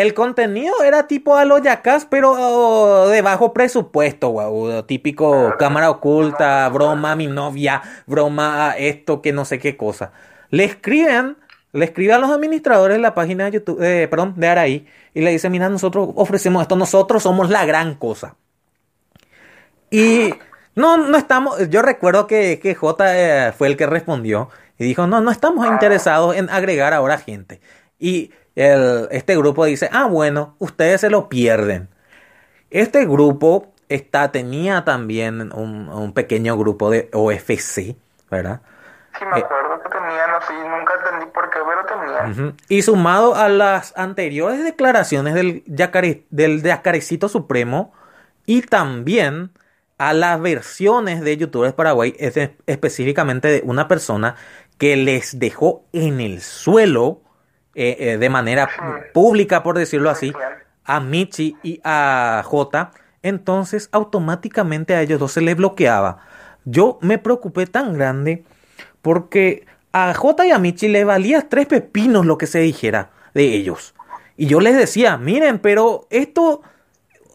El 0.01 0.15
contenido 0.15 0.83
era 0.83 1.07
tipo 1.07 1.37
a 1.37 1.45
los 1.45 1.61
yacas, 1.61 2.07
pero 2.07 2.33
oh, 2.33 3.09
de 3.11 3.21
bajo 3.21 3.53
presupuesto, 3.53 4.33
wow. 4.33 4.83
Típico 4.85 5.55
cámara 5.59 5.91
oculta, 5.91 6.67
broma 6.71 7.13
a 7.13 7.17
mi 7.17 7.27
novia, 7.27 7.83
broma 8.07 8.71
a 8.71 8.79
esto, 8.79 9.21
que 9.21 9.35
no 9.35 9.45
sé 9.45 9.59
qué 9.59 9.77
cosa. 9.77 10.13
Le 10.49 10.65
escriben, 10.65 11.37
le 11.73 11.85
escriben 11.85 12.15
a 12.15 12.19
los 12.19 12.31
administradores 12.31 12.97
de 12.97 13.03
la 13.03 13.15
página 13.15 13.45
de 13.45 13.51
YouTube, 13.51 13.83
eh, 13.83 14.09
perdón, 14.09 14.33
de 14.39 14.49
Araí, 14.49 14.87
y 15.13 15.21
le 15.21 15.33
dicen, 15.33 15.53
mira, 15.53 15.69
nosotros 15.69 16.09
ofrecemos 16.15 16.63
esto, 16.63 16.77
nosotros 16.77 17.23
somos 17.23 17.51
la 17.51 17.67
gran 17.67 17.95
cosa. 17.95 18.37
Y 19.91 20.33
no, 20.77 20.97
no 20.97 21.19
estamos. 21.19 21.69
Yo 21.69 21.83
recuerdo 21.83 22.27
que, 22.27 22.59
que 22.59 22.75
J 22.75 23.49
eh, 23.49 23.53
fue 23.53 23.69
el 23.69 23.77
que 23.77 23.85
respondió 23.85 24.49
y 24.79 24.85
dijo: 24.85 25.07
No, 25.07 25.21
no 25.21 25.31
estamos 25.31 25.67
interesados 25.67 26.37
en 26.37 26.49
agregar 26.49 26.95
ahora 26.95 27.19
gente. 27.19 27.61
Y 27.99 28.31
el, 28.55 29.09
este 29.11 29.37
grupo 29.37 29.65
dice: 29.65 29.89
Ah, 29.93 30.07
bueno, 30.07 30.55
ustedes 30.59 31.01
se 31.01 31.11
lo 31.11 31.29
pierden. 31.29 31.89
Este 32.71 33.05
grupo 33.07 33.73
está, 33.89 34.33
tenía 34.33 34.85
también 34.85 35.53
un, 35.53 35.89
un 35.89 36.13
pequeño 36.13 36.57
grupo 36.57 36.91
de 36.91 37.11
OFC, 37.13 37.97
¿verdad? 38.31 38.63
Sí, 39.19 39.25
me 39.25 39.41
acuerdo 39.41 39.83
que 39.83 39.89
tenían 39.89 40.31
así, 40.31 40.53
nunca 40.55 40.95
entendí 40.95 41.27
por 41.35 41.51
qué, 41.51 41.59
pero 41.67 41.85
tenían. 41.85 42.57
Y 42.69 42.83
sumado 42.83 43.35
a 43.35 43.49
las 43.49 43.93
anteriores 43.97 44.63
declaraciones 44.63 45.35
del, 45.35 45.65
yacare, 45.67 46.25
del 46.31 46.63
Yacarecito 46.63 47.29
Supremo 47.29 47.93
y 48.47 48.63
también 48.63 49.51
a 49.99 50.15
las 50.15 50.41
versiones 50.41 51.21
de 51.21 51.37
youtubers 51.37 51.75
Paraguay, 51.75 52.15
es 52.19 52.39
específicamente 52.67 53.49
de 53.49 53.63
una 53.65 53.89
persona 53.89 54.37
que 54.79 54.97
les 54.97 55.39
dejó 55.39 55.85
en 55.93 56.21
el 56.21 56.41
suelo 56.41 57.21
eh, 57.83 57.97
eh, 57.99 58.19
de 58.19 58.29
manera 58.29 58.69
pública, 59.15 59.63
por 59.63 59.79
decirlo 59.79 60.11
así, 60.11 60.35
a 60.85 61.01
Michi 61.01 61.57
y 61.63 61.81
a 61.83 62.43
J, 62.45 62.91
entonces 63.23 63.89
automáticamente 63.91 64.95
a 64.95 65.01
ellos 65.01 65.19
dos 65.19 65.33
se 65.33 65.41
les 65.41 65.57
bloqueaba. 65.57 66.19
Yo 66.67 66.99
me 67.01 67.17
preocupé 67.17 67.67
tan 67.67 67.95
grande 67.95 68.45
porque 69.01 69.65
a 69.93 70.13
J 70.13 70.49
y 70.49 70.51
a 70.51 70.59
Michi 70.59 70.89
le 70.89 71.05
valía 71.05 71.49
tres 71.49 71.69
pepinos 71.69 72.27
lo 72.27 72.37
que 72.37 72.47
se 72.47 72.59
dijera 72.59 73.13
de 73.33 73.45
ellos. 73.45 73.95
Y 74.37 74.45
yo 74.45 74.61
les 74.61 74.77
decía, 74.77 75.17
miren, 75.17 75.59
pero 75.59 76.07
esto 76.11 76.61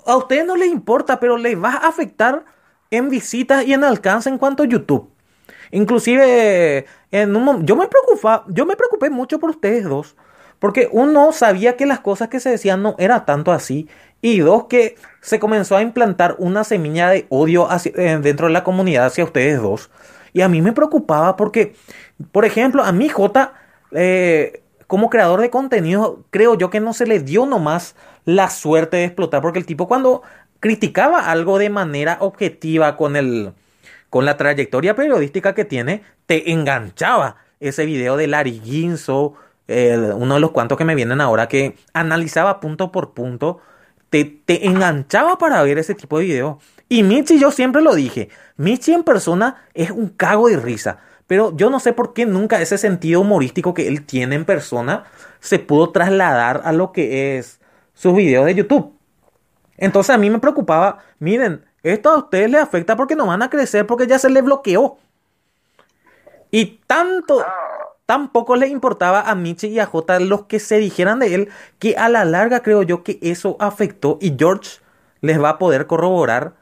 a 0.06 0.16
ustedes 0.16 0.46
no 0.46 0.56
les 0.58 0.70
importa, 0.72 1.20
pero 1.20 1.38
les 1.38 1.60
va 1.60 1.72
a 1.72 1.88
afectar 1.88 2.46
en 2.92 3.10
visitas 3.10 3.66
y 3.66 3.74
en 3.74 3.84
alcance 3.84 4.30
en 4.30 4.38
cuanto 4.38 4.62
a 4.62 4.68
YouTube. 4.68 5.10
Inclusive, 5.72 6.86
en 7.10 7.36
un, 7.36 7.66
yo, 7.66 7.76
me 7.76 7.88
preocupaba, 7.88 8.46
yo 8.50 8.68
me 8.68 8.76
preocupé 8.76 9.10
mucho 9.10 9.40
por 9.40 9.50
ustedes 9.50 9.86
dos. 9.86 10.16
Porque 10.60 10.90
uno 10.92 11.32
sabía 11.32 11.76
que 11.78 11.86
las 11.86 12.00
cosas 12.00 12.30
que 12.30 12.40
se 12.40 12.50
decían 12.50 12.82
no 12.82 12.96
era 12.98 13.26
tanto 13.26 13.52
así. 13.52 13.88
Y 14.22 14.40
dos, 14.40 14.66
que 14.66 14.96
se 15.22 15.40
comenzó 15.40 15.76
a 15.76 15.82
implantar 15.82 16.36
una 16.40 16.64
semilla 16.64 17.10
de 17.10 17.26
odio 17.30 17.68
eh, 17.72 18.20
dentro 18.22 18.48
de 18.48 18.54
la 18.54 18.64
comunidad 18.64 19.06
hacia 19.06 19.24
ustedes 19.24 19.62
dos. 19.62 19.92
Y 20.34 20.42
a 20.42 20.50
mí 20.50 20.62
me 20.62 20.74
preocupaba 20.74 21.36
porque, 21.36 21.76
por 22.32 22.46
ejemplo, 22.46 22.84
a 22.84 22.92
mi 22.92 23.10
J, 23.10 23.54
eh, 23.92 24.64
como 24.88 25.10
creador 25.10 25.42
de 25.42 25.50
contenido, 25.50 26.24
creo 26.32 26.56
yo 26.56 26.70
que 26.70 26.80
no 26.80 26.94
se 26.94 27.06
le 27.06 27.20
dio 27.20 27.46
nomás 27.46 27.96
la 28.26 28.50
suerte 28.50 28.98
de 28.98 29.06
explotar. 29.06 29.42
Porque 29.42 29.60
el 29.60 29.66
tipo 29.66 29.88
cuando 29.88 30.24
criticaba 30.60 31.30
algo 31.30 31.60
de 31.60 31.70
manera 31.70 32.18
objetiva 32.22 32.98
con 32.98 33.16
el 33.16 33.54
con 34.10 34.24
la 34.24 34.38
trayectoria 34.38 34.96
periodística 34.96 35.54
que 35.54 35.66
tiene, 35.66 36.02
te 36.26 36.52
enganchaba 36.52 37.36
ese 37.60 37.86
video 37.86 38.16
de 38.16 38.28
Larry 38.28 38.62
Ginzo, 38.64 39.34
uno 39.68 40.36
de 40.36 40.40
los 40.40 40.52
cuantos 40.52 40.78
que 40.78 40.86
me 40.86 40.96
vienen 40.96 41.22
ahora, 41.22 41.48
que 41.48 41.78
analizaba 41.94 42.60
punto 42.60 42.92
por 42.92 43.14
punto, 43.14 43.60
te, 44.10 44.26
te 44.26 44.68
enganchaba 44.68 45.38
para 45.38 45.62
ver 45.64 45.78
ese 45.78 45.96
tipo 45.96 46.20
de 46.20 46.26
video. 46.26 46.60
Y 46.88 47.04
Michi, 47.04 47.40
yo 47.40 47.52
siempre 47.52 47.82
lo 47.82 47.96
dije, 47.96 48.30
Michi 48.58 48.94
en 48.94 49.04
persona 49.04 49.64
es 49.74 49.92
un 49.92 50.10
cago 50.10 50.50
de 50.50 50.58
risa, 50.58 51.00
pero 51.28 51.56
yo 51.56 51.70
no 51.70 51.80
sé 51.80 51.94
por 51.94 52.14
qué 52.14 52.26
nunca 52.26 52.62
ese 52.62 52.78
sentido 52.78 53.22
humorístico 53.22 53.74
que 53.74 53.88
él 53.88 54.06
tiene 54.06 54.36
en 54.36 54.46
persona 54.46 55.06
se 55.40 55.60
pudo 55.60 55.92
trasladar 55.92 56.62
a 56.64 56.72
lo 56.72 56.92
que 56.92 57.38
es 57.38 57.60
sus 57.94 58.16
videos 58.16 58.46
de 58.46 58.56
YouTube. 58.56 58.94
Entonces 59.78 60.14
a 60.14 60.18
mí 60.18 60.30
me 60.30 60.40
preocupaba, 60.40 61.00
miren, 61.20 61.66
esto 61.84 62.10
a 62.10 62.18
ustedes 62.18 62.50
les 62.50 62.62
afecta 62.62 62.96
porque 62.96 63.16
no 63.16 63.28
van 63.28 63.42
a 63.42 63.50
crecer 63.50 63.86
porque 63.86 64.08
ya 64.08 64.20
se 64.20 64.30
les 64.30 64.44
bloqueó. 64.44 64.98
Y 66.52 66.80
tanto, 66.88 67.44
tampoco 68.06 68.56
les 68.56 68.70
importaba 68.70 69.22
a 69.22 69.36
Michi 69.36 69.68
y 69.68 69.80
a 69.80 69.86
J 69.86 70.20
los 70.20 70.44
que 70.44 70.60
se 70.60 70.78
dijeran 70.78 71.20
de 71.20 71.34
él, 71.36 71.52
que 71.80 71.96
a 71.98 72.10
la 72.10 72.26
larga 72.26 72.62
creo 72.62 72.84
yo 72.84 73.04
que 73.04 73.20
eso 73.22 73.58
afectó 73.60 74.18
y 74.22 74.36
George 74.38 74.80
les 75.22 75.42
va 75.42 75.50
a 75.50 75.58
poder 75.58 75.88
corroborar, 75.88 76.54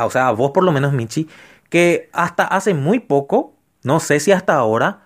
o 0.00 0.10
sea, 0.10 0.28
a 0.28 0.32
vos 0.32 0.50
por 0.50 0.64
lo 0.64 0.72
menos 0.72 0.92
Michi, 0.92 1.28
que 1.70 2.10
hasta 2.12 2.44
hace 2.44 2.74
muy 2.74 2.98
poco, 2.98 3.52
no 3.82 4.00
sé 4.00 4.20
si 4.20 4.32
hasta 4.32 4.54
ahora, 4.54 5.02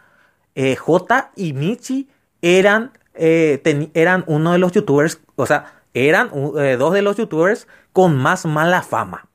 eh, 0.55 0.77
J 0.77 1.31
y 1.37 1.53
Michi 1.53 2.11
eran, 2.41 2.93
eh, 3.15 3.91
eran 3.95 4.25
uno 4.27 4.53
de 4.53 4.59
los 4.59 4.73
youtubers, 4.73 5.21
o 5.37 5.47
sea, 5.47 5.83
eran 5.95 6.31
eh, 6.59 6.77
dos 6.79 6.95
de 6.95 7.03
los 7.03 7.17
youtubers 7.17 7.69
con 7.93 8.17
más 8.17 8.47
mala 8.47 8.83
fama. 8.83 9.27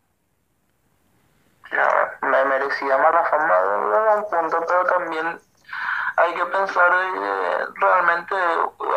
Ya, 1.71 2.17
me 2.27 2.45
merecía 2.45 2.97
mala 2.97 3.23
fama 3.25 4.15
un 4.15 4.23
punto, 4.23 4.65
pero 4.67 4.83
también 4.85 5.39
hay 6.17 6.33
que 6.33 6.45
pensar 6.45 6.91
eh, 6.93 7.65
realmente, 7.75 8.35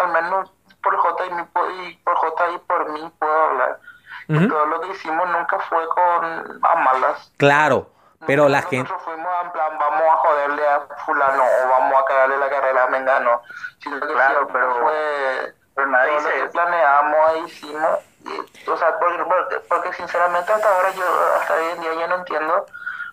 al 0.03 0.13
menos 0.13 0.53
por 0.83 0.97
J 0.97 1.25
y, 1.27 1.95
por 1.97 2.17
J 2.17 2.51
y 2.51 2.59
por 2.59 2.91
mí 2.91 3.13
puedo 3.19 3.43
hablar. 3.45 3.81
todo 4.27 4.67
lo 4.67 4.81
que 4.81 4.89
hicimos 4.89 5.29
nunca 5.29 5.59
fue 5.69 5.87
con 5.89 6.61
a 6.65 6.75
malas. 6.77 7.33
Claro, 7.37 7.91
pero 8.27 8.49
la 8.49 8.63
gente... 8.63 8.91
Nosotros 8.91 9.03
fuimos 9.05 9.33
en 9.45 9.53
plan, 9.53 9.79
vamos 9.79 10.03
a 10.03 10.17
joderle 10.17 10.69
a 10.69 10.81
fulano 11.05 11.45
o 11.45 11.69
vamos 11.69 12.01
a 12.01 12.05
cagarle 12.07 12.39
la 12.39 12.49
carrera 12.49 12.85
a 12.85 12.87
Mengano. 12.89 13.43
Sino 13.79 14.01
que 14.01 14.07
claro, 14.07 14.49
pero 14.53 14.75
fue 14.77 15.55
pero 15.75 15.87
nadie 15.87 16.17
todo 16.17 16.29
lo 16.29 16.45
que 16.45 16.51
planeamos 16.51 17.33
e 17.33 17.39
hicimos, 17.41 17.99
y, 18.25 18.71
o 18.71 18.77
sea, 18.77 18.99
porque, 18.99 19.61
porque, 19.69 19.93
sinceramente 19.95 20.53
hasta 20.53 20.69
ahora 20.69 20.91
yo, 20.91 21.05
hasta 21.41 21.55
hoy 21.55 21.65
en 21.75 21.81
día 21.81 21.95
yo 21.95 22.07
no 22.09 22.15
entiendo 22.17 22.67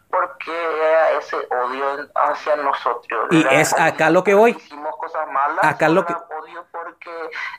por 0.10 0.38
qué 0.38 0.52
era 0.52 1.20
ese 1.20 1.36
odio 1.36 2.10
hacia 2.16 2.56
nosotros. 2.58 3.28
Y 3.32 3.46
es 3.52 3.74
acá 3.78 4.10
lo 4.10 4.24
que 4.24 4.34
voy. 4.34 4.52
Hicimos 4.52 4.96
cosas 4.98 5.28
malas, 5.32 5.60
Acá 5.64 5.90
lo 5.90 6.06
que- 6.06 6.14
odio 6.14 6.66
porque 6.72 7.12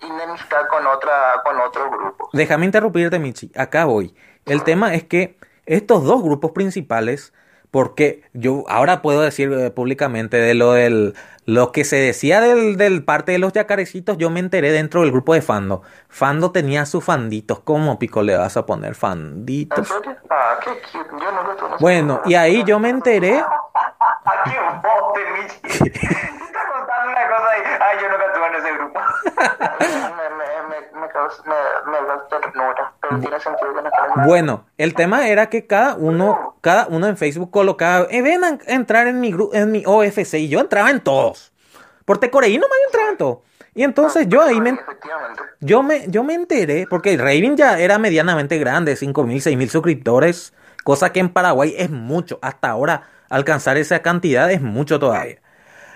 enemistad 0.02 0.67
con 0.68 0.86
otra 0.86 1.43
con 1.44 1.60
otro 1.60 1.91
grupo. 1.91 2.28
Déjame 2.33 2.67
interrumpirte, 2.67 3.18
Michi. 3.18 3.51
Acá 3.57 3.85
voy. 3.85 4.15
El 4.47 4.62
tema 4.65 4.94
es 4.94 5.05
que 5.05 5.39
estos 5.67 6.05
dos 6.05 6.23
grupos 6.23 6.52
principales, 6.52 7.35
porque 7.70 8.23
yo 8.33 8.65
ahora 8.68 9.02
puedo 9.02 9.20
decir 9.20 9.52
eh, 9.52 9.70
públicamente 9.70 10.39
de 10.39 10.55
lo 10.55 10.73
del 10.73 11.15
lo 11.49 11.73
que 11.73 11.85
se 11.85 11.97
decía 11.97 12.43
del, 12.43 12.77
del 12.77 13.02
parte 13.07 13.33
de 13.33 13.39
los 13.39 13.55
yacarecitos, 13.55 14.18
yo 14.18 14.28
me 14.28 14.39
enteré 14.39 14.70
dentro 14.70 15.01
del 15.01 15.10
grupo 15.10 15.33
de 15.33 15.41
Fando. 15.41 15.81
Fando 16.10 16.52
tenía 16.52 16.85
sus 16.85 17.02
fanditos. 17.02 17.60
¿Cómo 17.60 17.99
pico 17.99 18.23
le 18.23 18.36
vas 18.36 18.59
a 18.59 18.67
poner 18.67 18.91
¿En 18.91 18.94
fanditos? 18.94 19.91
Ah, 20.28 20.59
Bueno, 21.81 22.20
y 22.27 22.35
ahí 22.35 22.65
yo 22.65 22.78
me 22.78 22.91
enteré. 22.91 23.43
una 27.26 27.36
cosa 27.36 27.48
ahí. 27.50 27.62
Ay, 27.80 27.97
yo 28.02 28.08
nunca 28.08 28.26
estuve 28.26 28.47
en 28.47 28.55
ese 28.55 28.72
grupo. 28.74 29.00
me, 29.78 30.30
me, 30.36 30.68
me, 30.68 31.00
me, 31.00 31.08
causa, 31.08 31.42
me, 31.44 31.90
me 31.92 32.06
da 32.06 32.28
ternura, 32.28 32.92
pero 33.00 33.18
tiene 33.20 33.40
sentido 33.40 33.74
que 33.74 33.82
no 33.82 33.88
esté 33.88 33.98
en 33.98 34.05
el 34.05 34.10
grupo. 34.12 34.28
Bueno, 34.28 34.66
el 34.78 34.94
tema 34.94 35.28
era 35.28 35.48
que 35.48 35.66
cada 35.66 35.94
uno, 35.97 36.56
cada 36.60 36.86
uno 36.88 37.06
en 37.06 37.16
Facebook 37.16 37.50
colocaba, 37.50 38.06
eh, 38.10 38.22
ven 38.22 38.44
a 38.44 38.58
entrar 38.66 39.06
en 39.06 39.20
mi 39.20 39.32
gru- 39.32 39.50
en 39.52 39.70
mi 39.72 39.82
OFC 39.86 40.34
y 40.34 40.48
yo 40.48 40.60
entraba 40.60 40.90
en 40.90 41.00
todos. 41.00 41.52
Por 42.05 42.18
Tecoreí 42.18 42.56
nomás 42.58 42.78
entraba 42.86 43.10
en 43.10 43.16
todos. 43.18 43.38
Y 43.74 43.84
entonces 43.84 44.26
yo 44.28 44.42
ahí 44.42 44.60
me, 44.60 44.76
yo 45.60 45.82
me, 45.84 46.08
yo 46.08 46.24
me 46.24 46.34
enteré, 46.34 46.86
porque 46.90 47.16
Raven 47.16 47.56
ya 47.56 47.78
era 47.78 47.98
medianamente 47.98 48.58
grande, 48.58 48.94
5.000, 48.94 49.36
6.000 49.36 49.68
suscriptores, 49.68 50.52
cosa 50.82 51.12
que 51.12 51.20
en 51.20 51.28
Paraguay 51.28 51.74
es 51.78 51.88
mucho. 51.90 52.38
Hasta 52.42 52.70
ahora 52.70 53.02
alcanzar 53.28 53.76
esa 53.76 54.00
cantidad 54.00 54.50
es 54.50 54.60
mucho 54.62 54.98
todavía. 54.98 55.36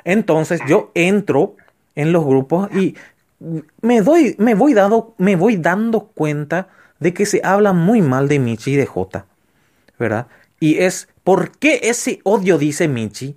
Entonces 0.04 0.60
yo 0.68 0.90
entro 0.94 1.56
en 1.94 2.12
los 2.12 2.24
grupos 2.24 2.70
y 2.74 2.96
me 3.80 4.00
doy, 4.02 4.36
me 4.38 4.54
voy 4.54 4.74
dando, 4.74 5.14
me 5.18 5.36
voy 5.36 5.56
dando 5.56 6.06
cuenta 6.06 6.68
de 7.00 7.12
que 7.12 7.26
se 7.26 7.40
habla 7.44 7.72
muy 7.72 8.00
mal 8.00 8.28
de 8.28 8.38
Michi 8.38 8.72
y 8.72 8.76
de 8.76 8.86
Jota, 8.86 9.26
¿verdad? 9.98 10.28
Y 10.60 10.78
es 10.78 11.08
¿por 11.24 11.50
qué 11.58 11.80
ese 11.82 12.20
odio 12.24 12.58
dice 12.58 12.88
Michi? 12.88 13.36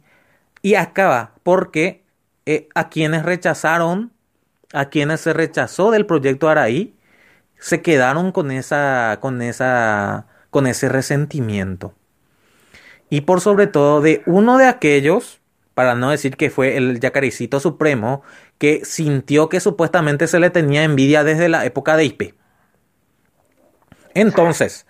Y 0.61 0.76
acaba 0.76 1.34
porque 1.44 2.03
eh, 2.45 2.69
a 2.76 2.90
quienes 2.90 3.24
rechazaron, 3.24 4.11
a 4.74 4.90
quienes 4.90 5.22
se 5.22 5.34
rechazó 5.34 5.92
del 5.92 6.06
proyecto 6.06 6.50
Araí, 6.50 6.95
se 7.60 7.82
quedaron 7.82 8.32
con 8.32 8.52
esa, 8.52 9.18
con 9.22 9.42
esa, 9.42 10.27
con 10.50 10.68
ese 10.68 10.90
resentimiento. 10.90 11.94
Y 13.10 13.22
por 13.22 13.42
sobre 13.42 13.68
todo 13.68 14.02
de 14.02 14.24
uno 14.26 14.58
de 14.58 14.66
aquellos, 14.66 15.40
para 15.75 15.95
no 15.95 16.11
decir 16.11 16.37
que 16.37 16.49
fue 16.51 16.77
el 16.77 16.99
yacaricito 17.01 17.59
supremo, 17.61 18.23
que 18.59 18.85
sintió 18.85 19.49
que 19.49 19.61
supuestamente 19.61 20.27
se 20.27 20.39
le 20.39 20.51
tenía 20.51 20.83
envidia 20.83 21.23
desde 21.23 21.49
la 21.49 21.65
época 21.65 21.97
de 21.97 22.05
IP. 22.05 22.35
Entonces, 24.13 24.85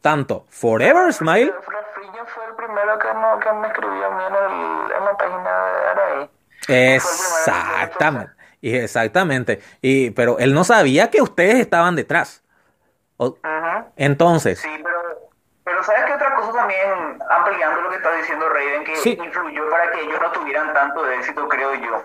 tanto 0.00 0.46
Forever 0.50 1.12
Smile, 1.12 1.52
fue 2.26 2.44
el 2.46 2.54
primero 2.56 2.98
que, 2.98 3.14
no, 3.14 3.40
que 3.40 3.52
me 3.52 3.68
escribió 3.68 4.06
a 4.06 4.10
mí 4.10 4.22
en, 4.24 4.34
el, 4.34 4.92
en 4.96 5.04
la 5.04 5.16
página 5.16 5.66
de 5.66 5.86
Araí. 5.88 6.30
exactamente, 6.68 8.32
y 8.60 8.74
exactamente, 8.74 9.60
y 9.82 10.10
pero 10.10 10.38
él 10.38 10.54
no 10.54 10.64
sabía 10.64 11.10
que 11.10 11.22
ustedes 11.22 11.56
estaban 11.56 11.96
detrás. 11.96 12.42
O- 13.16 13.36
entonces, 13.96 14.60
Sí, 14.60 14.68
pero, 14.82 15.07
pero 15.68 15.82
¿sabes 15.84 16.04
qué 16.06 16.14
otra 16.14 16.34
cosa 16.34 16.52
también, 16.52 17.18
ampliando 17.30 17.82
lo 17.82 17.90
que 17.90 17.96
está 17.96 18.10
diciendo 18.12 18.48
Raven, 18.48 18.84
que 18.84 18.96
Sí. 18.96 19.18
influyó 19.22 19.68
para 19.70 19.90
que 19.90 20.00
ellos 20.00 20.18
no 20.20 20.32
tuvieran 20.32 20.72
tanto 20.72 21.06
éxito, 21.10 21.46
creo 21.48 21.74
yo? 21.74 22.02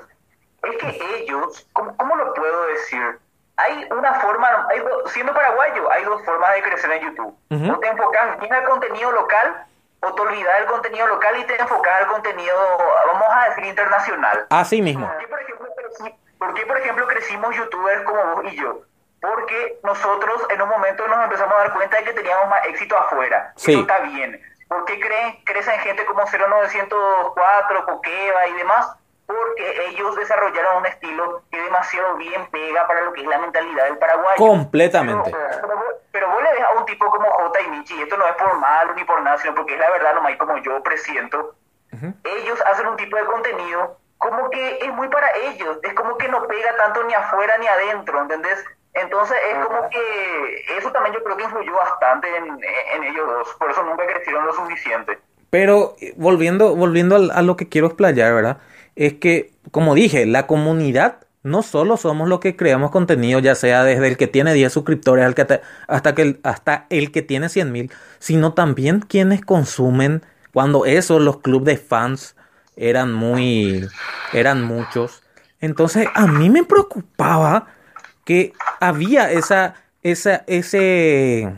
Es 0.63 0.77
que 0.77 1.17
ellos, 1.17 1.65
¿cómo, 1.71 1.95
cómo 1.95 2.15
lo 2.17 2.33
puedo 2.33 2.65
decir? 2.67 3.19
Hay 3.55 3.87
una 3.91 4.15
forma, 4.15 4.67
hay 4.69 4.79
do- 4.79 5.07
siendo 5.07 5.33
paraguayo, 5.33 5.89
hay 5.91 6.03
dos 6.03 6.23
formas 6.25 6.53
de 6.55 6.61
crecer 6.63 6.91
en 6.91 7.01
YouTube. 7.07 7.37
Ujú. 7.51 7.71
O 7.73 7.79
te 7.79 7.87
enfocas 7.87 8.39
bien 8.39 8.53
al 8.53 8.63
contenido 8.65 9.11
local, 9.11 9.65
o 10.01 10.13
te 10.13 10.21
olvidas 10.21 10.57
del 10.59 10.65
contenido 10.67 11.07
local 11.07 11.37
y 11.37 11.43
te 11.45 11.61
enfocas 11.61 12.01
al 12.01 12.07
contenido, 12.07 12.55
vamos 13.13 13.27
a 13.31 13.49
decir, 13.49 13.65
internacional. 13.65 14.45
así 14.49 14.81
mismo. 14.81 15.07
¿Por 15.07 15.17
qué, 15.19 15.27
por 15.27 15.41
ejemplo, 15.41 15.67
creci- 15.77 16.15
por 16.37 16.53
qué, 16.53 16.65
por 16.65 16.77
ejemplo, 16.77 17.07
crecimos 17.07 17.55
youtubers 17.55 18.03
como 18.03 18.35
vos 18.35 18.43
y 18.51 18.55
yo? 18.57 18.81
Porque 19.23 19.79
nosotros 19.83 20.45
en 20.49 20.61
un 20.61 20.67
momento 20.67 21.07
nos 21.07 21.23
empezamos 21.23 21.55
a 21.55 21.59
dar 21.59 21.73
cuenta 21.73 21.95
de 21.95 22.03
que 22.03 22.11
teníamos 22.11 22.49
más 22.49 22.65
éxito 22.65 22.97
afuera. 22.97 23.53
Sí. 23.55 23.71
Eso 23.71 23.79
está 23.79 23.99
bien. 23.99 24.41
¿Por 24.67 24.83
qué 24.83 24.99
creen, 24.99 25.41
crecen 25.45 25.79
gente 25.79 26.03
como 26.03 26.25
0904, 26.25 27.85
Coqueva 27.85 28.47
y 28.47 28.53
demás? 28.55 28.93
Porque 29.25 29.87
ellos 29.87 30.13
desarrollaron 30.17 30.79
un 30.79 30.85
estilo 30.87 31.41
que 31.49 31.61
demasiado 31.61 32.17
bien 32.17 32.45
pega 32.51 32.85
para 32.85 32.99
lo 32.99 33.13
que 33.13 33.21
es 33.21 33.27
la 33.27 33.37
mentalidad 33.37 33.85
del 33.85 33.97
paraguayo. 33.97 34.35
Completamente. 34.35 35.31
Pero, 35.31 35.61
pero 35.61 35.75
vos, 35.77 35.93
pero 36.11 36.29
vos 36.29 36.43
le 36.43 36.51
ves 36.51 36.63
a 36.63 36.71
un 36.71 36.85
tipo 36.85 37.09
como 37.09 37.31
J 37.31 37.61
y 37.61 37.67
Michi, 37.69 37.95
y 37.95 38.01
esto 38.01 38.17
no 38.17 38.27
es 38.27 38.35
por 38.35 38.57
malo 38.57 38.93
ni 38.93 39.05
por 39.05 39.21
nada, 39.21 39.37
sino 39.37 39.55
porque 39.55 39.75
es 39.75 39.79
la 39.79 39.89
verdad 39.89 40.15
nomás 40.15 40.35
como 40.35 40.57
yo 40.57 40.83
presiento, 40.83 41.55
ellos 42.25 42.61
hacen 42.65 42.87
un 42.87 42.97
tipo 42.97 43.15
de 43.15 43.23
contenido 43.23 43.97
como 44.17 44.49
que 44.49 44.79
es 44.79 44.91
muy 44.93 45.07
para 45.07 45.31
ellos, 45.37 45.77
es 45.81 45.93
como 45.93 46.17
que 46.17 46.27
no 46.27 46.45
pega 46.45 46.75
tanto 46.75 47.03
ni 47.03 47.13
afuera 47.13 47.57
ni 47.57 47.67
adentro, 47.67 48.21
¿entendés? 48.21 48.65
Entonces 48.93 49.35
es 49.51 49.65
como 49.65 49.89
que 49.89 50.77
eso 50.77 50.91
también 50.91 51.15
yo 51.15 51.23
creo 51.23 51.35
que 51.37 51.43
influyó 51.43 51.73
bastante 51.75 52.27
en, 52.37 52.45
en 52.45 53.03
ellos 53.03 53.27
dos, 53.27 53.47
por 53.59 53.71
eso 53.71 53.83
nunca 53.83 54.05
crecieron 54.05 54.45
lo 54.45 54.53
suficiente. 54.53 55.17
Pero 55.49 55.95
eh, 55.99 56.13
volviendo, 56.17 56.75
volviendo 56.75 57.15
al- 57.15 57.31
a, 57.31 57.41
lo 57.41 57.55
que 57.55 57.69
quiero 57.69 57.87
explayar, 57.87 58.33
¿verdad? 58.33 58.57
Es 58.95 59.13
que, 59.13 59.51
como 59.71 59.95
dije, 59.95 60.25
la 60.25 60.45
comunidad 60.47 61.17
no 61.43 61.61
solo 61.61 61.97
somos 61.97 62.29
los 62.29 62.39
que 62.39 62.55
creamos 62.55 62.91
contenido, 62.91 63.39
ya 63.39 63.55
sea 63.55 63.83
desde 63.83 64.07
el 64.07 64.17
que 64.17 64.27
tiene 64.27 64.53
10 64.53 64.71
suscriptores 64.71 65.33
te- 65.35 65.61
hasta, 65.87 66.15
que 66.15 66.39
hasta 66.43 66.85
el 66.89 67.11
que 67.11 67.21
tiene 67.21 67.49
100 67.49 67.71
mil, 67.71 67.91
sino 68.19 68.53
también 68.53 69.01
quienes 69.01 69.43
consumen, 69.43 70.23
cuando 70.53 70.85
eso, 70.85 71.19
los 71.19 71.39
clubes 71.41 71.65
de 71.65 71.77
fans 71.77 72.35
eran 72.75 73.13
muy, 73.13 73.87
eran 74.33 74.63
muchos. 74.63 75.23
Entonces, 75.59 76.07
a 76.13 76.27
mí 76.27 76.49
me 76.49 76.63
preocupaba 76.63 77.67
que 78.25 78.53
había 78.79 79.31
esa, 79.31 79.75
esa, 80.01 80.43
ese, 80.47 81.53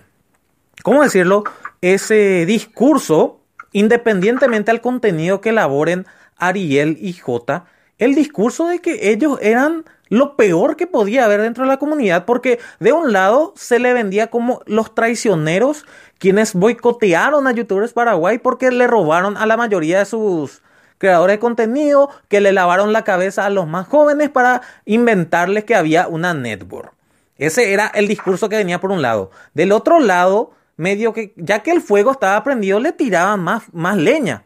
¿cómo 0.83 1.03
decirlo? 1.03 1.43
Ese 1.81 2.45
discurso, 2.45 3.41
independientemente 3.71 4.71
al 4.71 4.81
contenido 4.81 5.41
que 5.41 5.49
elaboren 5.49 6.05
Ariel 6.37 6.97
y 6.99 7.13
J, 7.13 7.65
el 7.97 8.15
discurso 8.15 8.67
de 8.67 8.79
que 8.79 9.11
ellos 9.11 9.37
eran 9.41 9.85
lo 10.09 10.35
peor 10.35 10.75
que 10.75 10.87
podía 10.87 11.25
haber 11.25 11.41
dentro 11.41 11.63
de 11.63 11.69
la 11.69 11.77
comunidad, 11.77 12.25
porque 12.25 12.59
de 12.79 12.93
un 12.93 13.11
lado 13.11 13.53
se 13.55 13.79
le 13.79 13.93
vendía 13.93 14.27
como 14.27 14.61
los 14.65 14.93
traicioneros, 14.93 15.85
quienes 16.19 16.53
boicotearon 16.53 17.47
a 17.47 17.51
youtubers 17.51 17.93
Paraguay 17.93 18.37
porque 18.37 18.71
le 18.71 18.87
robaron 18.87 19.37
a 19.37 19.45
la 19.45 19.57
mayoría 19.57 19.99
de 19.99 20.05
sus 20.05 20.61
creadores 21.05 21.35
de 21.35 21.39
contenido, 21.39 22.09
que 22.27 22.41
le 22.41 22.51
lavaron 22.51 22.91
la 22.91 23.03
cabeza 23.03 23.45
a 23.45 23.51
los 23.51 23.67
más 23.67 23.87
jóvenes 23.87 24.29
para 24.29 24.61
inventarles 24.85 25.63
que 25.63 25.75
había 25.75 26.07
una 26.07 26.33
network. 26.33 26.93
Ese 27.37 27.73
era 27.73 27.91
el 27.93 28.07
discurso 28.07 28.49
que 28.49 28.57
venía 28.57 28.79
por 28.79 28.91
un 28.91 29.03
lado. 29.03 29.29
Del 29.53 29.71
otro 29.71 29.99
lado, 29.99 30.51
medio 30.77 31.13
que, 31.13 31.33
ya 31.35 31.59
que 31.59 31.71
el 31.71 31.81
fuego 31.81 32.11
estaba 32.11 32.43
prendido, 32.43 32.79
le 32.79 32.91
tiraban 32.91 33.41
más, 33.41 33.63
más 33.71 33.97
leña. 33.97 34.45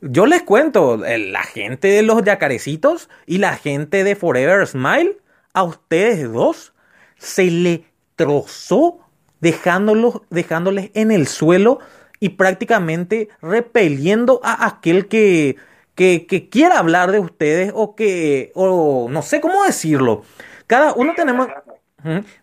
Yo 0.00 0.26
les 0.26 0.42
cuento, 0.42 0.96
la 0.96 1.42
gente 1.42 1.88
de 1.88 2.02
los 2.02 2.22
yacarecitos 2.22 3.08
y 3.26 3.38
la 3.38 3.56
gente 3.56 4.04
de 4.04 4.14
Forever 4.14 4.64
Smile, 4.64 5.18
a 5.54 5.64
ustedes 5.64 6.30
dos 6.30 6.72
se 7.16 7.50
le 7.50 7.84
trozó 8.14 9.00
dejándolos, 9.40 10.20
dejándoles 10.30 10.90
en 10.94 11.10
el 11.10 11.26
suelo 11.26 11.80
y 12.20 12.30
prácticamente 12.30 13.28
repeliendo 13.40 14.40
a 14.42 14.66
aquel 14.66 15.08
que, 15.08 15.56
que, 15.94 16.26
que 16.26 16.48
quiera 16.48 16.78
hablar 16.78 17.12
de 17.12 17.20
ustedes 17.20 17.72
o 17.74 17.94
que, 17.94 18.52
o 18.54 19.08
no 19.10 19.22
sé 19.22 19.40
cómo 19.40 19.64
decirlo. 19.64 20.22
Cada 20.66 20.92
uno 20.92 21.14
tenemos, 21.16 21.48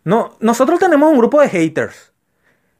no, 0.03 0.35
nosotros 0.39 0.79
tenemos 0.79 1.11
un 1.11 1.17
grupo 1.17 1.41
de 1.41 1.49
haters. 1.49 2.13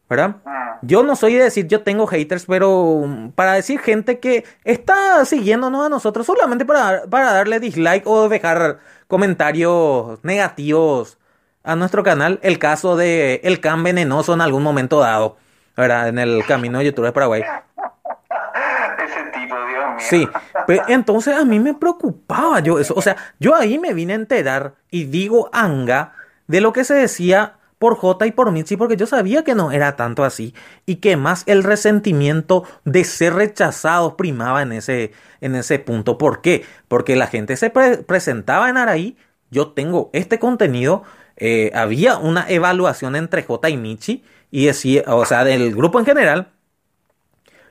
¿verdad? 0.09 0.35
Yo 0.82 1.03
no 1.03 1.15
soy 1.15 1.33
de 1.33 1.43
decir 1.43 1.67
yo 1.67 1.82
tengo 1.82 2.06
haters, 2.07 2.45
pero 2.45 3.03
mm, 3.06 3.32
para 3.32 3.53
decir 3.53 3.80
gente 3.80 4.19
que 4.19 4.45
está 4.64 5.25
siguiéndonos 5.25 5.85
a 5.85 5.90
nosotros 5.90 6.25
solamente 6.25 6.65
para, 6.65 7.06
para 7.09 7.33
darle 7.33 7.59
dislike 7.59 8.06
o 8.06 8.30
dejar 8.30 8.80
comentarios 9.07 10.24
negativos 10.24 11.17
a 11.64 11.75
nuestro 11.75 12.03
canal, 12.03 12.40
el 12.43 12.59
caso 12.59 12.95
de 12.95 13.41
el 13.43 13.59
can 13.59 13.83
venenoso 13.83 14.33
en 14.33 14.41
algún 14.41 14.61
momento 14.61 14.99
dado, 14.99 15.38
¿verdad? 15.75 16.09
En 16.09 16.19
el 16.19 16.45
camino 16.45 16.79
de 16.79 16.85
YouTube 16.85 17.05
de 17.05 17.11
Paraguay. 17.11 17.41
Ese 17.41 19.23
tipo, 19.31 19.55
Dios 19.55 19.85
mío. 19.95 19.95
Sí, 19.99 20.27
pero 20.67 20.83
entonces 20.87 21.35
a 21.35 21.45
mí 21.45 21.59
me 21.59 21.73
preocupaba 21.73 22.59
yo 22.59 22.79
eso. 22.79 22.93
O 22.95 23.01
sea, 23.01 23.15
yo 23.39 23.55
ahí 23.55 23.77
me 23.79 23.93
vine 23.93 24.13
a 24.13 24.17
enterar 24.17 24.75
y 24.89 25.05
digo 25.05 25.49
anga 25.53 26.13
de 26.47 26.61
lo 26.61 26.73
que 26.73 26.83
se 26.83 26.93
decía 26.93 27.55
por 27.79 27.97
J 27.97 28.25
y 28.27 28.31
por 28.31 28.51
Michi 28.51 28.77
porque 28.77 28.97
yo 28.97 29.05
sabía 29.05 29.43
que 29.43 29.55
no 29.55 29.71
era 29.71 29.95
tanto 29.95 30.23
así 30.23 30.53
y 30.85 30.95
que 30.95 31.17
más 31.17 31.43
el 31.45 31.63
resentimiento 31.63 32.63
de 32.83 33.03
ser 33.03 33.33
rechazados 33.33 34.13
primaba 34.13 34.61
en 34.61 34.71
ese, 34.71 35.11
en 35.41 35.55
ese 35.55 35.79
punto. 35.79 36.17
¿Por 36.17 36.41
qué? 36.41 36.63
Porque 36.87 37.15
la 37.15 37.27
gente 37.27 37.55
se 37.57 37.69
presentaba 37.69 38.69
en 38.69 38.77
Araí, 38.77 39.17
yo 39.51 39.73
tengo 39.73 40.09
este 40.13 40.39
contenido, 40.39 41.03
eh, 41.37 41.71
había 41.73 42.17
una 42.17 42.49
evaluación 42.49 43.15
entre 43.15 43.43
J 43.43 43.69
y 43.69 43.77
Michi 43.77 44.23
y 44.51 44.65
decía, 44.65 45.03
o 45.07 45.25
sea, 45.25 45.43
del 45.43 45.75
grupo 45.75 45.99
en 45.99 46.06
general. 46.06 46.51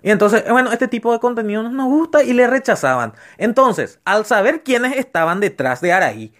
Y 0.02 0.10
entonces, 0.10 0.44
bueno, 0.50 0.70
este 0.70 0.88
tipo 0.88 1.12
de 1.12 1.18
contenido 1.18 1.62
no 1.62 1.70
nos 1.70 1.86
gusta 1.86 2.22
y 2.22 2.34
le 2.34 2.46
rechazaban. 2.46 3.14
Entonces, 3.38 4.00
al 4.04 4.26
saber 4.26 4.62
quiénes 4.62 4.96
estaban 4.96 5.40
detrás 5.40 5.80
de 5.80 5.92
Araí, 5.94 6.34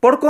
por, 0.00 0.20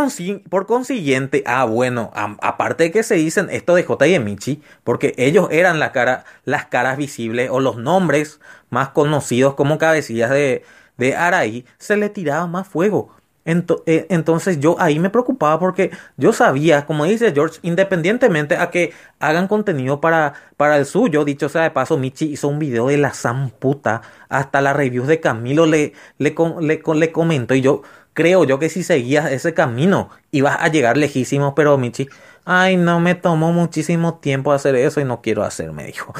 por, 0.48 0.66
consiguiente, 0.66 1.42
ah, 1.46 1.64
bueno, 1.64 2.10
aparte 2.14 2.84
de 2.84 2.90
que 2.90 3.02
se 3.02 3.16
dicen 3.16 3.48
esto 3.50 3.74
de 3.74 3.84
J 3.84 4.06
y 4.06 4.18
Michi, 4.18 4.62
porque 4.82 5.12
ellos 5.18 5.48
eran 5.50 5.78
la 5.78 5.92
cara, 5.92 6.24
las 6.44 6.66
caras 6.66 6.96
visibles 6.96 7.50
o 7.50 7.60
los 7.60 7.76
nombres 7.76 8.40
más 8.70 8.88
conocidos 8.90 9.54
como 9.54 9.76
cabecillas 9.76 10.30
de, 10.30 10.64
de 10.96 11.14
Araí, 11.14 11.66
se 11.76 11.98
le 11.98 12.08
tiraba 12.08 12.46
más 12.46 12.66
fuego. 12.66 13.14
Eh, 13.50 14.06
entonces 14.10 14.60
yo 14.60 14.76
ahí 14.78 14.98
me 14.98 15.08
preocupaba 15.08 15.58
porque 15.58 15.90
yo 16.18 16.34
sabía, 16.34 16.84
como 16.84 17.06
dice 17.06 17.32
George, 17.32 17.58
independientemente 17.62 18.58
a 18.58 18.70
que 18.70 18.92
hagan 19.20 19.48
contenido 19.48 20.02
para, 20.02 20.34
para 20.58 20.76
el 20.76 20.84
suyo, 20.84 21.24
dicho 21.24 21.48
sea 21.48 21.62
de 21.62 21.70
paso, 21.70 21.96
Michi 21.96 22.26
hizo 22.26 22.48
un 22.48 22.58
video 22.58 22.88
de 22.88 22.98
la 22.98 23.14
zamputa, 23.14 24.02
hasta 24.28 24.60
la 24.60 24.74
review 24.74 25.06
de 25.06 25.20
Camilo 25.20 25.64
le, 25.64 25.94
le, 26.18 26.34
le, 26.60 26.82
le 26.94 27.12
comentó 27.12 27.54
y 27.54 27.62
yo 27.62 27.80
creo 28.12 28.44
yo 28.44 28.58
que 28.58 28.68
si 28.68 28.82
seguías 28.82 29.32
ese 29.32 29.54
camino 29.54 30.10
ibas 30.30 30.58
a 30.60 30.68
llegar 30.68 30.98
lejísimo, 30.98 31.54
pero 31.54 31.78
Michi, 31.78 32.06
ay, 32.44 32.76
no 32.76 33.00
me 33.00 33.14
tomó 33.14 33.52
muchísimo 33.52 34.18
tiempo 34.18 34.52
hacer 34.52 34.74
eso 34.76 35.00
y 35.00 35.04
no 35.04 35.22
quiero 35.22 35.42
hacer, 35.42 35.72
me 35.72 35.84
dijo. 35.84 36.12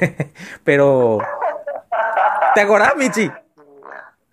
pero, 0.64 1.18
¿te 2.54 2.62
acordás, 2.62 2.96
Michi? 2.96 3.30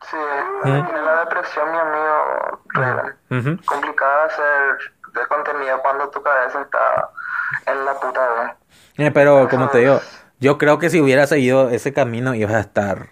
Sí, 0.09 0.17
la 0.65 1.19
depresión, 1.25 1.71
mi 1.71 1.77
amigo, 1.77 3.59
complicado 3.65 4.23
hacer 4.25 4.77
de 5.13 5.27
contenido 5.27 5.81
cuando 5.81 6.09
tu 6.09 6.21
cabeza 6.21 6.61
está 6.61 7.09
en 7.65 7.85
la 7.85 7.93
puta 7.93 8.29
vez. 8.29 8.51
Eh, 8.97 9.11
pero 9.11 9.49
como 9.49 9.69
te 9.69 9.79
digo, 9.79 9.99
yo 10.39 10.57
creo 10.57 10.79
que 10.79 10.89
si 10.89 11.01
hubiera 11.01 11.27
seguido 11.27 11.69
ese 11.69 11.93
camino 11.93 12.33
ibas 12.35 12.53
a 12.53 12.59
estar, 12.59 13.07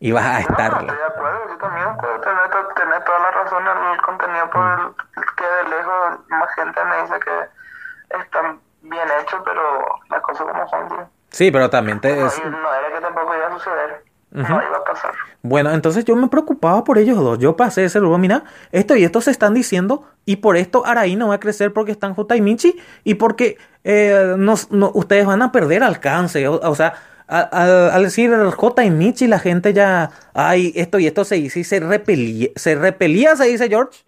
ibas 0.00 0.24
a 0.24 0.40
estar. 0.40 0.72
No, 0.72 0.80
estoy 0.80 0.96
de 0.96 1.04
acuerdo, 1.04 1.48
yo 1.48 1.56
también 1.58 1.96
puedo 1.98 2.20
tener, 2.20 2.50
tener 2.74 3.04
toda 3.04 3.18
la 3.20 3.30
razón 3.30 3.62
en 3.66 3.92
el 3.92 4.02
contenido 4.02 4.50
por 4.50 4.94
el 5.16 5.24
que 5.36 5.44
de 5.44 5.76
lejos 5.76 6.18
más 6.28 6.54
gente 6.54 6.84
me 6.84 7.02
dice 7.02 7.20
que 7.20 8.18
está 8.18 8.56
bien 8.82 9.08
hecho, 9.20 9.42
pero 9.44 10.00
las 10.10 10.22
cosas 10.22 10.46
como 10.46 10.68
son, 10.68 11.08
Sí, 11.30 11.50
pero 11.50 11.68
también 11.68 12.00
te... 12.00 12.16
No, 12.16 12.24
no 12.50 12.74
era 12.74 12.88
que 12.94 13.00
tampoco 13.00 13.34
iba 13.34 13.46
a 13.46 13.52
suceder. 13.52 14.05
No 14.36 14.42
iba 14.44 14.76
a 14.76 14.84
pasar. 14.84 15.14
Bueno, 15.40 15.72
entonces 15.72 16.04
yo 16.04 16.14
me 16.14 16.28
preocupaba 16.28 16.84
por 16.84 16.98
ellos 16.98 17.16
dos. 17.16 17.38
Yo 17.38 17.56
pasé 17.56 17.84
ese 17.84 18.00
lugar, 18.00 18.20
mira, 18.20 18.44
esto 18.70 18.94
y 18.94 19.02
esto 19.02 19.22
se 19.22 19.30
están 19.30 19.54
diciendo 19.54 20.04
y 20.26 20.36
por 20.36 20.58
esto 20.58 20.84
Araí 20.84 21.16
no 21.16 21.28
va 21.28 21.36
a 21.36 21.40
crecer 21.40 21.72
porque 21.72 21.92
están 21.92 22.14
J 22.14 22.36
y 22.36 22.42
Michi 22.42 22.76
y 23.02 23.14
porque 23.14 23.56
eh, 23.82 24.34
nos, 24.36 24.70
no, 24.70 24.90
ustedes 24.92 25.24
van 25.24 25.40
a 25.40 25.52
perder 25.52 25.82
alcance. 25.82 26.46
O, 26.48 26.74
sea, 26.74 26.94
al 27.28 28.02
decir 28.02 28.30
J 28.54 28.84
y 28.84 28.90
Michi 28.90 29.26
la 29.26 29.38
gente 29.38 29.72
ya, 29.72 30.10
ay, 30.34 30.70
esto 30.76 30.98
y 30.98 31.06
esto 31.06 31.24
se 31.24 31.36
dice 31.36 31.60
y 31.60 31.64
se 31.64 31.80
repelía, 31.80 32.50
se 32.56 32.74
repelía, 32.74 33.36
se 33.36 33.46
dice 33.46 33.70
George. 33.70 34.04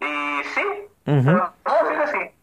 Y 0.00 0.04
sí, 0.54 0.62
no, 1.04 1.52
sí, 1.66 1.94
sí. 2.12 2.37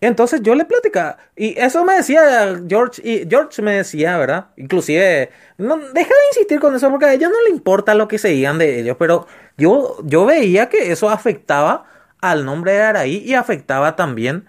Entonces 0.00 0.42
yo 0.42 0.54
le 0.54 0.64
platicaba, 0.64 1.16
y 1.36 1.58
eso 1.58 1.84
me 1.84 1.94
decía 1.94 2.60
George, 2.68 3.02
y 3.02 3.28
George 3.28 3.62
me 3.62 3.76
decía, 3.76 4.16
¿verdad? 4.18 4.46
Inclusive, 4.56 5.30
no, 5.56 5.76
deja 5.76 6.08
de 6.08 6.28
insistir 6.32 6.60
con 6.60 6.74
eso 6.74 6.90
porque 6.90 7.06
a 7.06 7.14
ella 7.14 7.28
no 7.28 7.40
le 7.42 7.50
importa 7.50 7.94
lo 7.94 8.08
que 8.08 8.18
se 8.18 8.28
digan 8.28 8.58
de 8.58 8.80
ellos, 8.80 8.96
pero 8.98 9.26
yo, 9.56 9.96
yo 10.04 10.26
veía 10.26 10.68
que 10.68 10.92
eso 10.92 11.10
afectaba 11.10 11.84
al 12.20 12.44
nombre 12.44 12.72
de 12.72 12.82
Araí 12.82 13.22
y 13.24 13.34
afectaba 13.34 13.96
también 13.96 14.46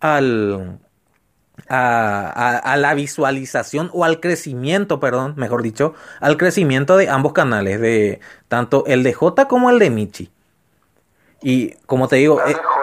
al, 0.00 0.78
a, 1.68 2.58
a, 2.58 2.76
la 2.76 2.94
visualización 2.94 3.90
o 3.92 4.04
al 4.04 4.20
crecimiento, 4.20 5.00
perdón, 5.00 5.34
mejor 5.36 5.62
dicho, 5.62 5.94
al 6.20 6.36
crecimiento 6.36 6.96
de 6.96 7.08
ambos 7.08 7.32
canales, 7.32 7.80
de 7.80 8.20
tanto 8.48 8.84
el 8.86 9.02
de 9.02 9.12
J 9.12 9.48
como 9.48 9.70
el 9.70 9.78
de 9.78 9.90
Michi. 9.90 10.30
Y 11.42 11.72
como 11.86 12.08
te 12.08 12.16
digo... 12.16 12.40
El 12.42 12.48
de 12.48 12.54
J 12.54 12.60
más 12.62 12.78
que 12.78 12.79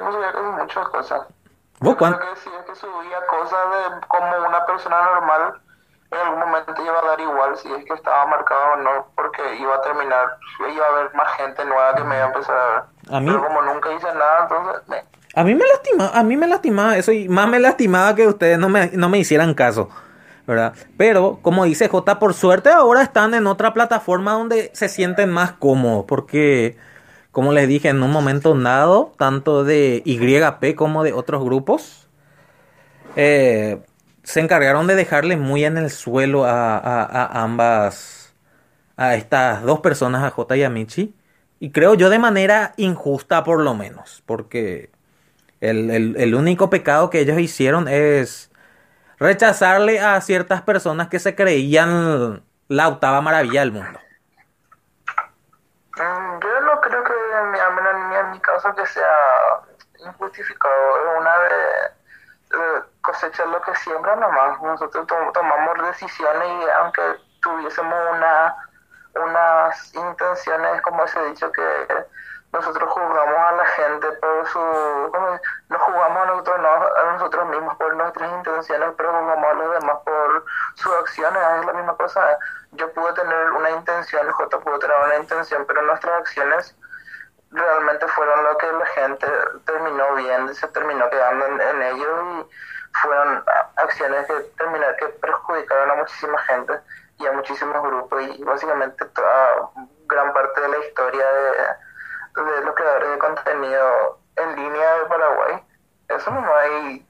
no 0.00 0.12
sabía, 0.12 0.32
no 0.32 0.52
muchas 0.52 0.88
cosas. 0.88 1.22
¿Vos 1.80 1.96
cuánto? 1.96 2.20
que 2.20 2.26
decía 2.26 2.64
que 2.66 2.74
subía 2.76 3.26
cosas 3.28 3.60
de 3.70 4.06
como 4.06 4.48
una 4.48 4.64
persona 4.66 5.02
normal, 5.02 5.54
en 6.10 6.18
algún 6.18 6.40
momento 6.40 6.72
iba 6.82 6.98
a 6.98 7.06
dar 7.08 7.20
igual 7.20 7.56
si 7.56 7.72
es 7.72 7.84
que 7.84 7.94
estaba 7.94 8.26
marcado 8.26 8.74
o 8.74 8.76
no, 8.76 9.06
porque 9.16 9.42
iba 9.56 9.74
a 9.74 9.82
terminar, 9.82 10.38
iba 10.72 10.86
a 10.86 10.88
haber 10.88 11.14
más 11.14 11.32
gente 11.36 11.64
nueva 11.64 11.94
que 11.94 12.04
me 12.04 12.14
iba 12.16 12.24
a 12.24 12.28
empezar 12.28 12.56
a 12.56 12.70
ver. 12.70 13.16
A 13.16 13.20
mí... 13.20 13.26
Pero 13.26 13.46
como 13.46 13.62
nunca 13.62 13.92
hice 13.92 14.06
nada, 14.14 14.42
entonces... 14.42 15.04
A 15.36 15.42
mí 15.42 15.54
me 15.54 15.64
lastima, 15.66 16.10
a 16.14 16.22
mí 16.22 16.36
me 16.36 16.46
lastimaba 16.46 16.96
eso 16.96 17.10
y 17.10 17.28
más 17.28 17.48
me 17.48 17.58
lastimaba 17.58 18.14
que 18.14 18.28
ustedes 18.28 18.56
no 18.56 18.68
me, 18.68 18.90
no 18.92 19.08
me 19.08 19.18
hicieran 19.18 19.54
caso. 19.54 19.88
¿verdad? 20.46 20.74
Pero, 20.96 21.38
como 21.42 21.64
dice 21.64 21.88
J, 21.88 22.18
por 22.18 22.34
suerte 22.34 22.70
ahora 22.70 23.02
están 23.02 23.34
en 23.34 23.46
otra 23.46 23.72
plataforma 23.72 24.32
donde 24.32 24.70
se 24.74 24.88
sienten 24.88 25.30
más 25.30 25.52
cómodos, 25.52 26.04
porque 26.06 26.76
como 27.34 27.52
les 27.52 27.66
dije, 27.66 27.88
en 27.88 28.00
un 28.00 28.12
momento 28.12 28.54
dado, 28.54 29.12
tanto 29.18 29.64
de 29.64 30.02
YP 30.04 30.76
como 30.76 31.02
de 31.02 31.12
otros 31.12 31.42
grupos, 31.42 32.08
eh, 33.16 33.82
se 34.22 34.38
encargaron 34.38 34.86
de 34.86 34.94
dejarle 34.94 35.36
muy 35.36 35.64
en 35.64 35.76
el 35.76 35.90
suelo 35.90 36.44
a, 36.44 37.42
ambas, 37.42 38.36
a 38.96 39.16
estas 39.16 39.64
dos 39.64 39.80
personas, 39.80 40.22
a 40.22 40.30
J 40.30 40.56
y 40.56 40.62
a 40.62 40.70
Michi. 40.70 41.12
Y 41.58 41.72
creo 41.72 41.94
yo 41.94 42.08
de 42.08 42.20
manera 42.20 42.72
injusta 42.76 43.42
por 43.42 43.60
lo 43.60 43.74
menos, 43.74 44.22
porque 44.26 44.90
el, 45.60 45.90
el 46.16 46.34
único 46.36 46.70
pecado 46.70 47.10
que 47.10 47.18
ellos 47.18 47.40
hicieron 47.40 47.88
es 47.88 48.52
rechazarle 49.18 49.98
a 49.98 50.20
ciertas 50.20 50.62
personas 50.62 51.08
que 51.08 51.18
se 51.18 51.34
creían 51.34 52.44
la 52.68 52.86
octava 52.86 53.20
maravilla 53.20 53.58
del 53.58 53.72
mundo. 53.72 53.98
Mm, 55.96 56.40
yo 56.42 56.60
no 56.60 56.80
creo 56.80 57.04
que 57.04 57.12
que 58.72 58.86
sea 58.86 59.60
injustificado, 59.98 60.96
es 60.96 61.20
una 61.20 61.38
de, 61.38 62.84
cosechar 63.02 63.46
lo 63.48 63.60
que 63.62 63.74
siembra 63.76 64.16
nomás. 64.16 64.60
Nosotros 64.62 65.06
tomamos 65.06 65.86
decisiones 65.86 66.48
y 66.48 66.70
aunque 66.70 67.02
tuviésemos 67.40 67.98
una 68.12 68.54
unas 69.16 69.94
intenciones, 69.94 70.82
como 70.82 71.06
se 71.06 71.18
ha 71.18 71.24
dicho, 71.24 71.50
que 71.52 72.06
nosotros 72.52 72.88
juzgamos 72.90 73.36
a 73.36 73.52
la 73.52 73.66
gente 73.66 74.12
por 74.12 74.46
su... 74.48 74.58
Nos 75.68 75.82
jugamos 75.82 76.22
a 76.22 76.26
nosotros, 76.26 76.56
a 76.58 77.12
nosotros 77.12 77.48
mismos 77.48 77.76
por 77.76 77.94
nuestras 77.96 78.30
intenciones, 78.32 78.94
pero 78.96 79.10
jugamos 79.12 79.50
a 79.50 79.54
los 79.54 79.80
demás 79.80 79.96
por 80.04 80.44
sus 80.74 80.92
acciones, 80.94 81.42
es 81.60 81.66
la 81.66 81.72
misma 81.72 81.96
cosa. 81.96 82.38
Yo 82.72 82.92
pude 82.92 83.12
tener 83.14 83.52
una 83.52 83.70
intención, 83.70 84.30
J 84.30 84.58
pudo 84.60 84.78
tener 84.78 84.96
una 85.04 85.16
intención, 85.16 85.64
pero 85.66 85.82
nuestras 85.82 86.20
acciones 86.20 86.76
realmente 87.54 88.06
fueron 88.08 88.44
lo 88.44 88.58
que 88.58 88.72
la 88.72 88.86
gente 88.86 89.26
terminó 89.64 90.14
viendo, 90.16 90.52
se 90.54 90.66
terminó 90.68 91.08
quedando 91.08 91.46
en, 91.46 91.82
ellos 91.82 92.20
y 92.32 92.50
fueron 93.00 93.44
acciones 93.76 94.26
que 94.26 94.34
terminaron 94.58 94.96
que 94.96 95.06
perjudicaron 95.06 95.90
a 95.92 95.94
muchísima 95.94 96.38
gente 96.42 96.80
y 97.18 97.26
a 97.26 97.32
muchísimos 97.32 97.80
grupos 97.82 98.22
y 98.22 98.42
básicamente 98.42 99.04
toda 99.06 99.70
gran 100.06 100.32
parte 100.32 100.60
de 100.60 100.68
la 100.68 100.78
historia 100.78 101.24
de, 101.32 102.42
de 102.42 102.60
los 102.62 102.74
creadores 102.74 103.10
de 103.10 103.18
contenido 103.18 104.18
en 104.36 104.56
línea 104.56 104.98
de 104.98 105.06
Paraguay. 105.06 105.64
Eso 106.08 106.30
no 106.32 106.56
hay, 106.56 107.06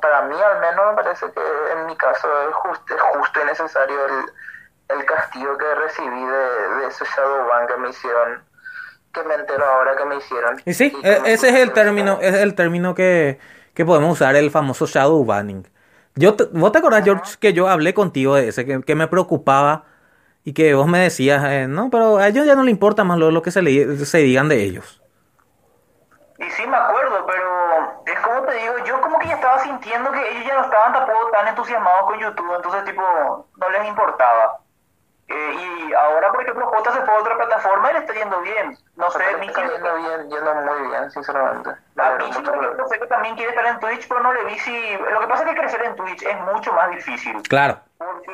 para 0.00 0.22
mí 0.22 0.40
al 0.40 0.60
menos 0.60 0.94
me 0.94 1.02
parece 1.02 1.30
que 1.32 1.72
en 1.72 1.86
mi 1.86 1.96
caso 1.96 2.48
es 2.48 2.54
justo, 2.54 2.94
es 2.94 3.02
justo 3.02 3.40
y 3.40 3.44
necesario 3.46 4.06
el, 4.06 4.32
el 4.96 5.04
castigo 5.06 5.58
que 5.58 5.74
recibí 5.74 6.24
de, 6.24 6.68
de 6.76 6.86
esos 6.86 7.08
Shadowban 7.08 7.66
que 7.66 7.76
me 7.78 7.88
hicieron 7.88 8.53
que 9.14 9.22
me 9.26 9.34
entero 9.34 9.64
ahora 9.64 9.96
que 9.96 10.04
me 10.04 10.16
hicieron. 10.16 10.60
Y 10.66 10.74
sí, 10.74 10.92
e, 11.02 11.20
ese 11.26 11.48
es 11.48 11.54
el 11.54 11.72
término, 11.72 12.18
es 12.20 12.34
el 12.34 12.54
término 12.54 12.94
que, 12.94 13.38
que 13.72 13.86
podemos 13.86 14.12
usar, 14.12 14.36
el 14.36 14.50
famoso 14.50 14.86
shadow 14.86 15.24
banning. 15.24 15.66
Yo 16.16 16.36
¿Vos 16.52 16.72
te 16.72 16.78
acordás, 16.78 17.04
George, 17.04 17.36
que 17.40 17.52
yo 17.52 17.68
hablé 17.68 17.94
contigo 17.94 18.34
de 18.34 18.48
ese, 18.48 18.66
que, 18.66 18.94
me 18.94 19.08
preocupaba 19.08 19.84
y 20.44 20.52
que 20.52 20.74
vos 20.74 20.86
me 20.86 20.98
decías, 20.98 21.42
eh, 21.46 21.66
no, 21.66 21.90
pero 21.90 22.18
a 22.18 22.28
ellos 22.28 22.46
ya 22.46 22.54
no 22.54 22.62
le 22.62 22.70
importa 22.70 23.02
más 23.02 23.18
lo, 23.18 23.30
lo 23.30 23.42
que 23.42 23.50
se, 23.50 23.62
le, 23.62 23.96
se 24.04 24.18
digan 24.18 24.48
de 24.48 24.62
ellos? 24.62 25.02
Y 26.38 26.50
sí 26.50 26.66
me 26.66 26.76
acuerdo, 26.76 27.24
pero 27.26 28.02
es 28.06 28.20
como 28.20 28.42
te 28.42 28.54
digo, 28.54 28.74
yo 28.84 29.00
como 29.00 29.18
que 29.18 29.28
ya 29.28 29.34
estaba 29.34 29.58
sintiendo 29.60 30.12
que 30.12 30.20
ellos 30.20 30.44
ya 30.46 30.54
no 30.54 30.64
estaban 30.64 30.92
tampoco 30.92 31.30
tan 31.30 31.48
entusiasmados 31.48 32.06
con 32.06 32.18
YouTube, 32.18 32.54
entonces 32.56 32.84
tipo, 32.84 33.02
no 33.56 33.70
les 33.70 33.88
importaba. 33.88 34.60
Eh, 35.26 35.88
y 35.88 35.92
ahora 35.94 36.30
por 36.32 36.42
ejemplo 36.42 36.66
J 36.66 36.92
se 36.92 37.00
fue 37.00 37.14
a 37.14 37.18
otra 37.18 37.36
plataforma 37.36 37.90
y 37.90 37.94
le 37.94 37.98
está 38.00 38.12
yendo 38.12 38.40
bien. 38.42 38.76
No 38.96 39.10
sé, 39.10 39.18
Miki, 39.40 39.48
está 39.48 39.62
yendo 39.72 39.96
bien, 39.96 40.30
yendo 40.30 40.54
muy 40.54 40.88
bien, 40.88 41.10
sinceramente. 41.10 41.70
Me 41.94 42.02
a 42.02 42.18
por 42.18 42.42
por 42.44 42.64
ejemplo, 42.64 42.88
sé 42.88 42.98
que 42.98 43.06
también 43.06 43.34
quiere 43.34 43.50
estar 43.50 43.66
en 43.66 43.80
Twitch, 43.80 44.06
pero 44.06 44.20
no 44.20 44.32
le 44.34 44.44
vi 44.44 44.58
si... 44.58 44.96
Lo 45.12 45.20
que 45.20 45.26
pasa 45.26 45.44
es 45.44 45.50
que 45.50 45.56
crecer 45.60 45.82
en 45.82 45.96
Twitch 45.96 46.22
es 46.22 46.40
mucho 46.52 46.72
más 46.74 46.90
difícil. 46.90 47.40
Claro. 47.48 47.80
Porque 47.96 48.32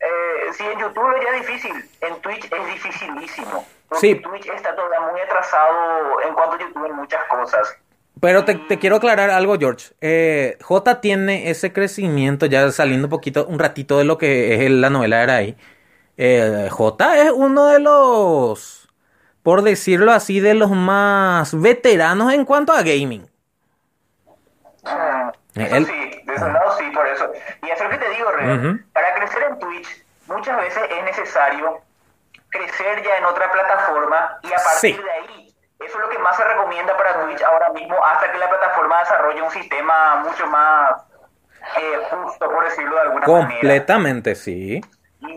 eh, 0.00 0.52
si 0.52 0.64
en 0.64 0.78
YouTube 0.80 1.14
ya 1.22 1.36
es 1.36 1.46
difícil, 1.46 1.90
en 2.00 2.20
Twitch 2.20 2.52
es 2.52 2.66
dificilísimo. 2.66 3.64
Porque 3.88 4.00
Sí. 4.06 4.14
Twitch 4.16 4.46
está 4.48 4.74
todavía 4.74 5.00
muy 5.00 5.20
atrasado 5.20 6.20
en 6.22 6.34
cuanto 6.34 6.56
a 6.56 6.58
YouTube 6.58 6.84
en 6.86 6.96
muchas 6.96 7.22
cosas. 7.24 7.76
Pero 8.20 8.44
te, 8.44 8.56
te 8.56 8.78
quiero 8.80 8.96
aclarar 8.96 9.30
algo, 9.30 9.56
George. 9.58 9.94
Eh, 10.00 10.58
J 10.60 11.00
tiene 11.00 11.50
ese 11.50 11.72
crecimiento, 11.72 12.46
ya 12.46 12.70
saliendo 12.72 13.06
un 13.06 13.10
poquito, 13.10 13.46
un 13.46 13.60
ratito 13.60 13.96
de 13.98 14.04
lo 14.04 14.18
que 14.18 14.54
es 14.56 14.60
el- 14.62 14.80
la 14.80 14.90
novela 14.90 15.22
era 15.22 15.36
ahí. 15.36 15.56
Eh, 16.20 16.68
J 16.70 17.16
es 17.22 17.30
uno 17.30 17.66
de 17.66 17.78
los, 17.78 18.88
por 19.44 19.62
decirlo 19.62 20.10
así, 20.12 20.40
de 20.40 20.54
los 20.54 20.70
más 20.70 21.58
veteranos 21.60 22.32
en 22.32 22.44
cuanto 22.44 22.72
a 22.72 22.82
gaming. 22.82 23.30
Mm, 24.84 25.30
Eso 25.60 25.76
Él- 25.76 25.86
sí, 25.86 26.22
de 26.24 26.34
ese 26.34 26.48
lado 26.52 26.76
sí, 26.78 26.84
por 26.94 27.06
eso. 27.06 27.30
Y 27.62 27.70
eso 27.70 27.84
es 27.84 27.90
lo 27.90 27.90
que 27.90 28.04
te 28.04 28.10
digo, 28.10 28.30
Rey. 28.32 28.80
Para 28.92 29.14
crecer 29.14 29.42
en 29.44 29.58
Twitch, 29.58 30.04
muchas 30.26 30.56
veces 30.60 30.82
es 30.90 31.04
necesario 31.04 31.80
crecer 32.50 33.02
ya 33.04 33.16
en 33.18 33.24
otra 33.24 33.50
plataforma 33.52 34.38
y 34.42 34.48
a 34.52 34.56
partir 34.56 34.96
Sí. 34.96 35.02
de 35.02 35.10
ahí, 35.10 35.54
eso 35.80 35.98
es 35.98 36.04
lo 36.04 36.08
que 36.10 36.18
más 36.18 36.36
se 36.36 36.44
recomienda 36.44 36.96
para 36.96 37.22
Twitch 37.24 37.42
ahora 37.42 37.70
mismo, 37.70 37.96
hasta 38.04 38.30
que 38.32 38.38
la 38.38 38.48
plataforma 38.48 39.00
desarrolle 39.00 39.42
un 39.42 39.50
sistema 39.50 40.16
mucho 40.24 40.46
más 40.48 41.02
eh, 41.80 41.98
justo, 42.10 42.50
por 42.50 42.64
decirlo 42.64 42.94
de 42.94 43.00
alguna 43.02 43.26
manera. 43.26 43.50
Completamente, 43.50 44.34
sí. 44.34 44.80
Y, 45.20 45.32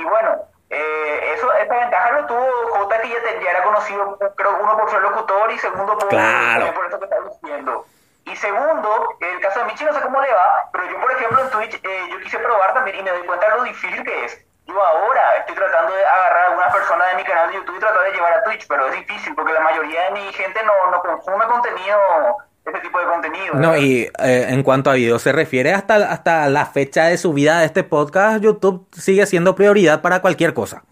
y 0.00 0.04
bueno, 0.04 0.36
eh, 0.70 1.32
eso, 1.34 1.52
esta 1.54 1.74
ventaja 1.76 2.10
lo 2.12 2.26
tuvo 2.26 2.46
J, 2.70 3.00
que 3.00 3.08
ya, 3.08 3.22
te- 3.22 3.44
ya 3.44 3.50
era 3.50 3.62
conocido, 3.62 4.18
creo, 4.36 4.56
uno 4.60 4.76
por 4.76 4.90
ser 4.90 5.00
locutor 5.00 5.50
y 5.52 5.58
segundo 5.58 5.96
por, 5.98 6.08
Claro. 6.08 6.74
por 6.74 6.86
eso 6.86 6.98
que 6.98 7.04
está 7.04 7.16
diciendo. 7.20 7.86
Y 8.24 8.34
segundo, 8.36 9.16
el 9.20 9.40
caso 9.40 9.60
de 9.60 9.66
Michi 9.66 9.84
no 9.84 9.92
sé 9.92 10.00
cómo 10.00 10.20
le 10.20 10.32
va, 10.32 10.68
pero 10.72 10.84
yo, 10.86 11.00
por 11.00 11.12
ejemplo, 11.12 11.40
en 11.40 11.50
Twitch, 11.50 11.80
eh, 11.84 12.08
yo 12.10 12.18
quise 12.18 12.38
probar 12.40 12.74
también 12.74 12.98
y 12.98 13.02
me 13.04 13.10
doy 13.12 13.24
cuenta 13.24 13.48
de 13.48 13.56
lo 13.56 13.62
difícil 13.62 14.02
que 14.02 14.24
es. 14.24 14.44
Yo 14.66 14.84
ahora 14.84 15.36
estoy 15.36 15.54
tratando 15.54 15.92
de 15.94 16.04
agarrar 16.04 16.42
a 16.42 16.46
algunas 16.48 16.74
personas 16.74 17.08
de 17.10 17.14
mi 17.14 17.24
canal 17.24 17.48
de 17.50 17.54
YouTube 17.54 17.76
y 17.76 17.78
tratar 17.78 18.02
de 18.02 18.10
llevar 18.12 18.32
a 18.32 18.42
Twitch, 18.42 18.66
pero 18.66 18.86
es 18.86 18.92
difícil 18.94 19.32
porque 19.36 19.52
la 19.52 19.60
mayoría 19.60 20.02
de 20.06 20.10
mi 20.10 20.32
gente 20.32 20.60
no, 20.64 20.90
no 20.90 21.00
consume 21.02 21.46
contenido, 21.46 21.96
este 22.66 22.80
tipo 22.80 22.98
de 22.98 23.04
contenido. 23.06 23.54
No, 23.54 23.76
y 23.76 24.08
eh, 24.22 24.46
en 24.48 24.62
cuanto 24.62 24.90
a 24.90 24.94
video 24.94 25.18
se 25.18 25.32
refiere, 25.32 25.72
hasta, 25.72 26.10
hasta 26.12 26.48
la 26.48 26.66
fecha 26.66 27.04
de 27.04 27.16
subida 27.16 27.60
de 27.60 27.66
este 27.66 27.84
podcast, 27.84 28.42
YouTube 28.42 28.86
sigue 28.92 29.24
siendo 29.26 29.54
prioridad 29.54 30.02
para 30.02 30.20
cualquier 30.20 30.52
cosa. 30.54 30.82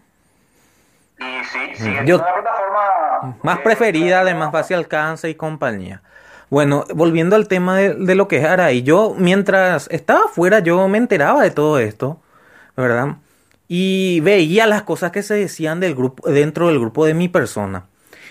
Y 1.19 1.23
sí, 1.45 1.59
Yo- 1.79 1.83
siendo 1.83 2.15
una 2.17 2.33
plataforma... 2.33 3.35
Más 3.43 3.59
preferida, 3.59 4.23
de 4.23 4.33
más 4.35 4.51
fácil 4.51 4.77
alcance 4.77 5.29
y 5.29 5.35
compañía. 5.35 6.01
Bueno, 6.49 6.85
volviendo 6.93 7.35
al 7.35 7.47
tema 7.47 7.77
de, 7.77 7.93
de 7.95 8.15
lo 8.15 8.27
que 8.27 8.37
es 8.37 8.45
Araí, 8.45 8.83
yo 8.83 9.15
mientras 9.17 9.87
estaba 9.91 10.25
afuera 10.25 10.59
yo 10.59 10.87
me 10.87 10.97
enteraba 10.99 11.41
de 11.41 11.51
todo 11.51 11.79
esto, 11.79 12.19
¿verdad? 12.77 13.15
Y 13.67 14.19
veía 14.19 14.67
las 14.67 14.83
cosas 14.83 15.11
que 15.11 15.23
se 15.23 15.33
decían 15.33 15.79
del 15.79 15.95
grupo, 15.95 16.29
dentro 16.29 16.67
del 16.67 16.79
grupo 16.79 17.05
de 17.05 17.15
mi 17.15 17.27
persona. 17.29 17.85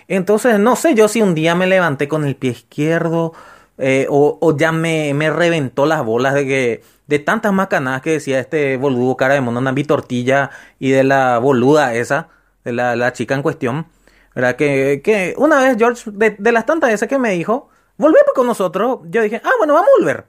Entonces, 0.08 0.58
no 0.58 0.76
sé 0.76 0.94
yo 0.94 1.08
si 1.08 1.22
un 1.22 1.34
día 1.34 1.54
me 1.54 1.66
levanté 1.66 2.08
con 2.08 2.24
el 2.24 2.36
pie 2.36 2.50
izquierdo 2.50 3.32
eh, 3.78 4.06
o, 4.10 4.38
o 4.40 4.56
ya 4.56 4.72
me, 4.72 5.14
me 5.14 5.30
reventó 5.30 5.86
las 5.86 6.04
bolas 6.04 6.34
de 6.34 6.46
que 6.46 6.82
de 7.06 7.18
tantas 7.18 7.52
macanadas 7.52 8.02
que 8.02 8.10
decía 8.12 8.38
este 8.40 8.76
boludo 8.76 9.16
cara 9.16 9.34
de 9.34 9.40
mono 9.40 9.60
Nambi 9.60 9.84
Tortilla 9.84 10.50
y 10.78 10.90
de 10.90 11.04
la 11.04 11.38
boluda 11.38 11.94
esa, 11.94 12.28
de 12.64 12.72
la, 12.72 12.96
la 12.96 13.12
chica 13.12 13.34
en 13.34 13.42
cuestión, 13.42 13.86
¿verdad? 14.34 14.56
Que, 14.56 15.00
que 15.04 15.34
una 15.38 15.60
vez 15.60 15.76
George, 15.78 16.10
de, 16.12 16.36
de 16.38 16.52
las 16.52 16.66
tantas 16.66 16.90
veces 16.90 17.08
que 17.08 17.18
me 17.18 17.30
dijo, 17.32 17.68
volvemos 17.96 18.32
con 18.34 18.46
nosotros, 18.46 19.00
yo 19.04 19.22
dije, 19.22 19.40
ah, 19.44 19.50
bueno, 19.58 19.74
vamos 19.74 19.88
a 19.88 19.98
volver. 20.00 20.24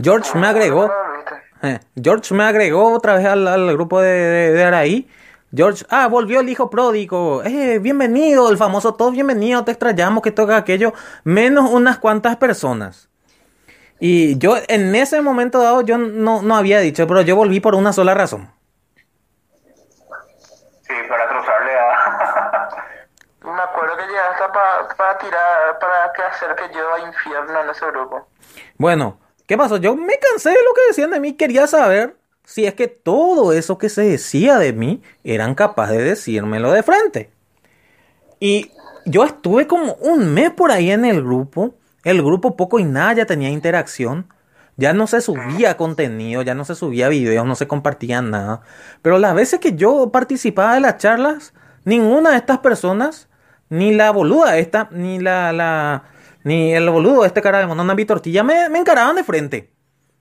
George 0.00 0.36
me 0.38 0.46
agregó, 0.46 0.88
¿Cómo 0.88 1.16
viste? 1.16 1.34
eh, 1.62 1.80
George 2.02 2.34
me 2.34 2.44
agregó 2.44 2.92
otra 2.92 3.14
vez 3.16 3.26
al, 3.26 3.46
al 3.46 3.72
grupo 3.72 4.00
de, 4.00 4.08
de, 4.10 4.52
de 4.52 4.64
Araí. 4.64 5.08
George, 5.54 5.84
ah, 5.88 6.08
volvió 6.08 6.40
el 6.40 6.48
hijo 6.48 6.68
pródigo. 6.68 7.42
Eh, 7.44 7.78
bienvenido, 7.78 8.50
el 8.50 8.56
famoso 8.56 8.94
todo 8.94 9.12
bienvenido, 9.12 9.64
te 9.64 9.70
extrañamos, 9.70 10.22
que 10.22 10.32
toca 10.32 10.56
aquello. 10.56 10.92
Menos 11.22 11.70
unas 11.70 11.98
cuantas 11.98 12.36
personas. 12.36 13.08
Y 14.00 14.36
yo 14.38 14.56
en 14.66 14.94
ese 14.96 15.20
momento 15.22 15.60
dado 15.62 15.82
yo 15.82 15.96
no, 15.96 16.42
no 16.42 16.56
había 16.56 16.80
dicho, 16.80 17.06
pero 17.06 17.20
yo 17.20 17.36
volví 17.36 17.60
por 17.60 17.76
una 17.76 17.92
sola 17.92 18.14
razón. 18.14 18.52
Sí, 20.82 20.94
para 21.08 21.28
cruzarle 21.28 21.72
a... 21.78 22.68
Me 23.44 23.62
acuerdo 23.62 23.96
que 23.96 24.06
llegaste 24.06 24.44
para 24.96 25.18
tirar, 25.18 25.78
para 25.78 26.12
que 26.14 26.22
hacer 26.22 26.54
que 26.56 26.74
yo 26.74 26.94
a 26.94 27.00
infierno 27.00 27.60
en 27.60 27.70
ese 27.70 27.86
grupo. 27.92 28.26
Bueno, 28.76 29.20
¿qué 29.46 29.56
pasó? 29.56 29.76
Yo 29.76 29.94
me 29.94 30.18
cansé 30.18 30.48
de 30.48 30.64
lo 30.64 30.72
que 30.74 30.86
decían 30.88 31.10
de 31.10 31.20
mí, 31.20 31.34
quería 31.34 31.66
saber 31.66 32.16
si 32.44 32.66
es 32.66 32.74
que 32.74 32.88
todo 32.88 33.52
eso 33.52 33.78
que 33.78 33.88
se 33.88 34.02
decía 34.02 34.58
de 34.58 34.72
mí 34.72 35.02
eran 35.24 35.54
capaces 35.54 35.98
de 35.98 36.04
decírmelo 36.04 36.72
de 36.72 36.82
frente. 36.82 37.30
Y 38.38 38.70
yo 39.06 39.24
estuve 39.24 39.66
como 39.66 39.94
un 39.94 40.32
mes 40.34 40.50
por 40.50 40.70
ahí 40.70 40.90
en 40.90 41.04
el 41.04 41.22
grupo. 41.22 41.74
El 42.04 42.22
grupo 42.22 42.56
poco 42.56 42.78
y 42.78 42.84
nada 42.84 43.14
ya 43.14 43.26
tenía 43.26 43.48
interacción. 43.48 44.26
Ya 44.76 44.92
no 44.92 45.06
se 45.06 45.20
subía 45.20 45.76
contenido, 45.76 46.42
ya 46.42 46.54
no 46.54 46.64
se 46.64 46.74
subía 46.74 47.08
videos, 47.08 47.46
no 47.46 47.54
se 47.54 47.68
compartían 47.68 48.30
nada. 48.30 48.60
Pero 49.02 49.18
las 49.18 49.34
veces 49.34 49.60
que 49.60 49.74
yo 49.74 50.10
participaba 50.10 50.74
de 50.74 50.80
las 50.80 50.98
charlas, 50.98 51.54
ninguna 51.84 52.32
de 52.32 52.36
estas 52.36 52.58
personas, 52.58 53.28
ni 53.68 53.94
la 53.94 54.10
boluda 54.10 54.58
esta, 54.58 54.88
ni 54.90 55.20
la, 55.20 55.52
la 55.52 56.04
ni 56.42 56.74
el 56.74 56.90
boludo 56.90 57.24
este 57.24 57.40
cara 57.40 57.58
de 57.60 57.66
monona 57.66 57.96
Tortilla 58.04 58.42
me, 58.42 58.68
me 58.68 58.78
encaraban 58.78 59.16
de 59.16 59.24
frente. 59.24 59.70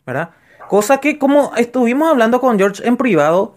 ¿Verdad? 0.06 0.30
Cosa 0.70 1.00
que 1.00 1.18
como 1.18 1.56
estuvimos 1.56 2.10
hablando 2.10 2.40
con 2.42 2.58
George 2.58 2.88
en 2.88 2.98
privado, 2.98 3.56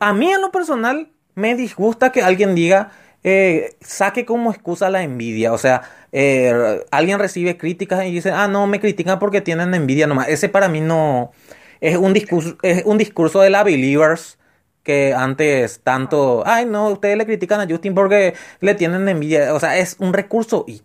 a 0.00 0.12
mí 0.12 0.30
en 0.30 0.40
lo 0.40 0.50
personal 0.50 1.08
me 1.34 1.54
disgusta 1.54 2.12
que 2.12 2.22
alguien 2.22 2.54
diga, 2.54 2.90
eh, 3.22 3.76
saque 3.80 4.24
como 4.24 4.50
excusa 4.52 4.88
la 4.90 5.02
envidia. 5.02 5.52
O 5.52 5.58
sea, 5.58 5.82
eh, 6.12 6.84
alguien 6.90 7.18
recibe 7.18 7.56
críticas 7.56 8.04
y 8.04 8.12
dice, 8.12 8.30
ah, 8.30 8.48
no, 8.48 8.66
me 8.66 8.80
critican 8.80 9.18
porque 9.18 9.40
tienen 9.40 9.74
envidia 9.74 10.06
nomás. 10.06 10.28
Ese 10.28 10.48
para 10.48 10.68
mí 10.68 10.80
no 10.80 11.32
es 11.80 11.96
un 11.96 12.12
discurso, 12.12 12.56
es 12.62 12.84
un 12.84 12.98
discurso 12.98 13.40
de 13.40 13.50
la 13.50 13.64
Believers 13.64 14.38
que 14.82 15.12
antes 15.12 15.80
tanto, 15.82 16.44
ay, 16.46 16.64
no, 16.64 16.88
ustedes 16.90 17.18
le 17.18 17.26
critican 17.26 17.60
a 17.60 17.66
Justin 17.68 17.94
porque 17.94 18.34
le 18.60 18.74
tienen 18.74 19.08
envidia. 19.08 19.52
O 19.54 19.60
sea, 19.60 19.76
es 19.78 19.96
un 19.98 20.12
recurso 20.12 20.64
y... 20.66 20.82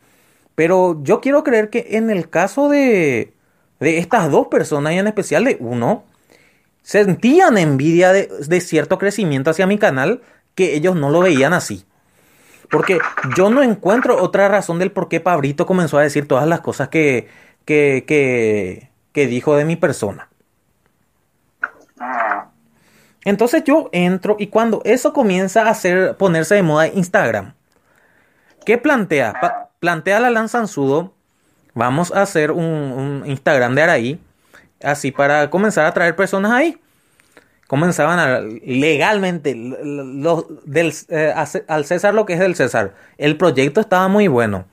Pero 0.56 1.02
yo 1.04 1.22
quiero 1.22 1.44
creer 1.44 1.70
que 1.70 1.88
en 1.92 2.10
el 2.10 2.30
caso 2.30 2.68
de, 2.68 3.34
de 3.82 3.98
estas 3.98 4.32
dos 4.32 4.48
personas 4.48 4.94
y 4.94 5.00
en 5.00 5.08
especial 5.08 5.44
de 5.44 5.58
uno, 5.60 6.06
sentían 6.84 7.58
envidia 7.58 8.14
de, 8.14 8.30
de, 8.48 8.62
cierto 8.62 8.98
crecimiento 8.98 9.50
hacia 9.50 9.68
mi 9.68 9.78
canal 9.78 10.22
que 10.56 10.76
ellos 10.76 10.96
no 10.96 11.10
lo 11.10 11.20
veían 11.20 11.52
así. 11.52 11.84
Porque 12.70 13.00
yo 13.36 13.50
no 13.50 13.64
encuentro 13.64 14.22
otra 14.22 14.48
razón 14.48 14.80
del 14.80 14.92
por 14.92 15.10
qué 15.10 15.20
Pabrito 15.20 15.66
comenzó 15.66 15.98
a 15.98 16.04
decir 16.04 16.28
todas 16.28 16.48
las 16.48 16.62
cosas 16.62 16.90
que, 16.90 17.28
que, 17.66 18.06
que, 18.08 18.92
que 19.12 19.28
dijo 19.28 19.56
de 19.56 19.66
mi 19.66 19.76
persona. 19.76 20.30
Entonces 23.26 23.64
yo 23.64 23.90
entro 23.92 24.36
y 24.40 24.48
cuando 24.48 24.82
eso 24.86 25.12
comienza 25.12 25.70
a 25.70 26.18
ponerse 26.18 26.56
de 26.56 26.64
moda 26.64 26.88
Instagram, 26.88 27.56
¿qué 28.66 28.78
plantea? 28.78 29.70
Plantea 29.80 30.20
la 30.20 30.30
Lanzanzudo, 30.30 31.14
vamos 31.74 32.12
a 32.12 32.22
hacer 32.22 32.52
un, 32.52 33.24
Instagram 33.26 33.76
de 33.76 33.82
Araí, 33.82 34.20
así 34.84 35.12
para 35.12 35.50
comenzar 35.50 35.86
a 35.86 35.94
traer 35.94 36.16
personas 36.16 36.52
ahí 36.52 36.78
comenzaban 37.72 38.20
a, 38.20 38.42
legalmente 38.66 39.54
del, 39.56 40.94
eh, 41.08 41.34
al 41.70 41.86
César 41.86 42.14
lo 42.14 42.26
que 42.26 42.34
es 42.34 42.40
del 42.40 42.56
César. 42.56 42.96
El 43.18 43.38
proyecto 43.38 43.80
estaba 43.80 44.10
muy 44.10 44.28
bueno. 44.28 44.66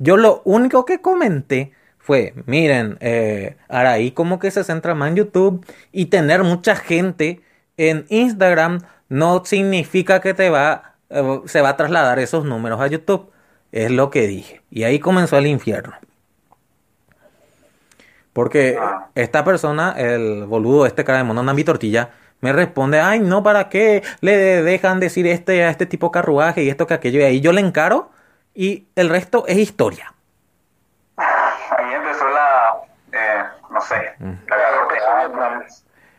Yo 0.00 0.16
lo 0.16 0.42
único 0.44 0.84
que 0.84 1.00
comenté 1.00 1.72
fue, 2.00 2.34
miren, 2.46 2.96
eh, 2.98 3.56
Araí 3.68 4.10
como 4.10 4.40
que 4.40 4.50
se 4.50 4.64
centra 4.64 4.96
más 4.96 5.10
en 5.10 5.16
YouTube 5.16 5.64
y 5.92 6.06
tener 6.06 6.42
mucha 6.42 6.74
gente 6.74 7.40
en 7.76 8.04
Instagram 8.08 8.80
no 9.08 9.44
significa 9.44 10.20
que 10.20 10.34
te 10.34 10.50
va, 10.50 10.96
eh, 11.08 11.42
se 11.44 11.60
va 11.60 11.68
a 11.68 11.76
trasladar 11.76 12.18
esos 12.18 12.44
números 12.44 12.80
a 12.80 12.88
YouTube. 12.88 13.30
Es 13.70 13.92
lo 13.92 14.10
que 14.10 14.26
dije. 14.26 14.62
Y 14.72 14.82
ahí 14.82 14.98
comenzó 14.98 15.38
el 15.38 15.46
infierno. 15.46 15.94
Porque 18.40 18.78
esta 19.14 19.44
persona, 19.44 19.92
el 19.98 20.46
boludo, 20.46 20.86
este 20.86 21.04
cara 21.04 21.18
de 21.18 21.24
mono, 21.24 21.42
Nambi 21.42 21.62
Tortilla, 21.62 22.08
me 22.40 22.54
responde, 22.54 22.98
ay, 22.98 23.20
no, 23.20 23.42
¿para 23.42 23.68
qué 23.68 24.02
le 24.22 24.34
dejan 24.62 24.98
decir 24.98 25.26
este 25.26 25.62
a 25.62 25.68
este 25.68 25.84
tipo 25.84 26.10
carruaje 26.10 26.62
y 26.62 26.70
esto 26.70 26.86
que 26.86 26.94
aquello? 26.94 27.20
Y 27.20 27.24
ahí 27.24 27.40
yo 27.42 27.52
le 27.52 27.60
encaro 27.60 28.08
y 28.54 28.86
el 28.96 29.10
resto 29.10 29.44
es 29.46 29.58
historia. 29.58 30.14
Ahí 31.18 31.92
empezó 31.94 32.24
la, 32.30 32.76
eh, 33.12 33.44
no 33.70 33.80
sé, 33.82 34.14
Mm. 34.20 34.32
la 34.48 34.56
garroteada. 34.56 35.66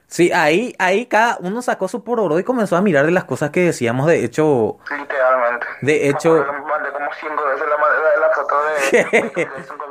Sí, 0.06 0.32
ahí, 0.32 0.75
ahí 0.77 1.08
cada 1.08 1.38
uno 1.40 1.61
sacó 1.64 1.88
su 1.88 2.03
pororo 2.03 2.38
y 2.38 2.43
comenzó 2.43 2.75
a 2.77 2.82
mirar 2.82 3.06
de 3.08 3.11
las 3.14 3.24
cosas 3.24 3.50
que 3.50 3.61
decíamos. 3.61 4.06
De 4.06 4.24
hecho, 4.24 4.77
Literalmente. 4.95 5.66
De 5.82 6.08
hecho- 6.09 6.45
mandé 6.69 6.91
como 6.91 7.09
cinco 7.19 7.43
veces 7.45 7.66
la, 7.67 7.77
madera 7.77 8.11
de 8.11 8.19
la 8.19 8.30
foto 8.35 8.56
de 8.66 9.48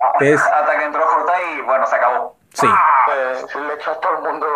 es, 0.20 0.40
Hasta 0.40 0.78
que 0.78 0.84
entró 0.84 1.02
Jota 1.06 1.32
y 1.56 1.62
bueno, 1.62 1.86
se 1.86 1.96
acabó. 1.96 2.36
sí, 2.52 2.66
Eh, 2.66 3.34
sí, 3.52 3.58
le 3.66 3.74
echó 3.74 3.90
a 3.92 4.00
todo 4.00 4.12
el 4.18 4.32
mundo, 4.32 4.46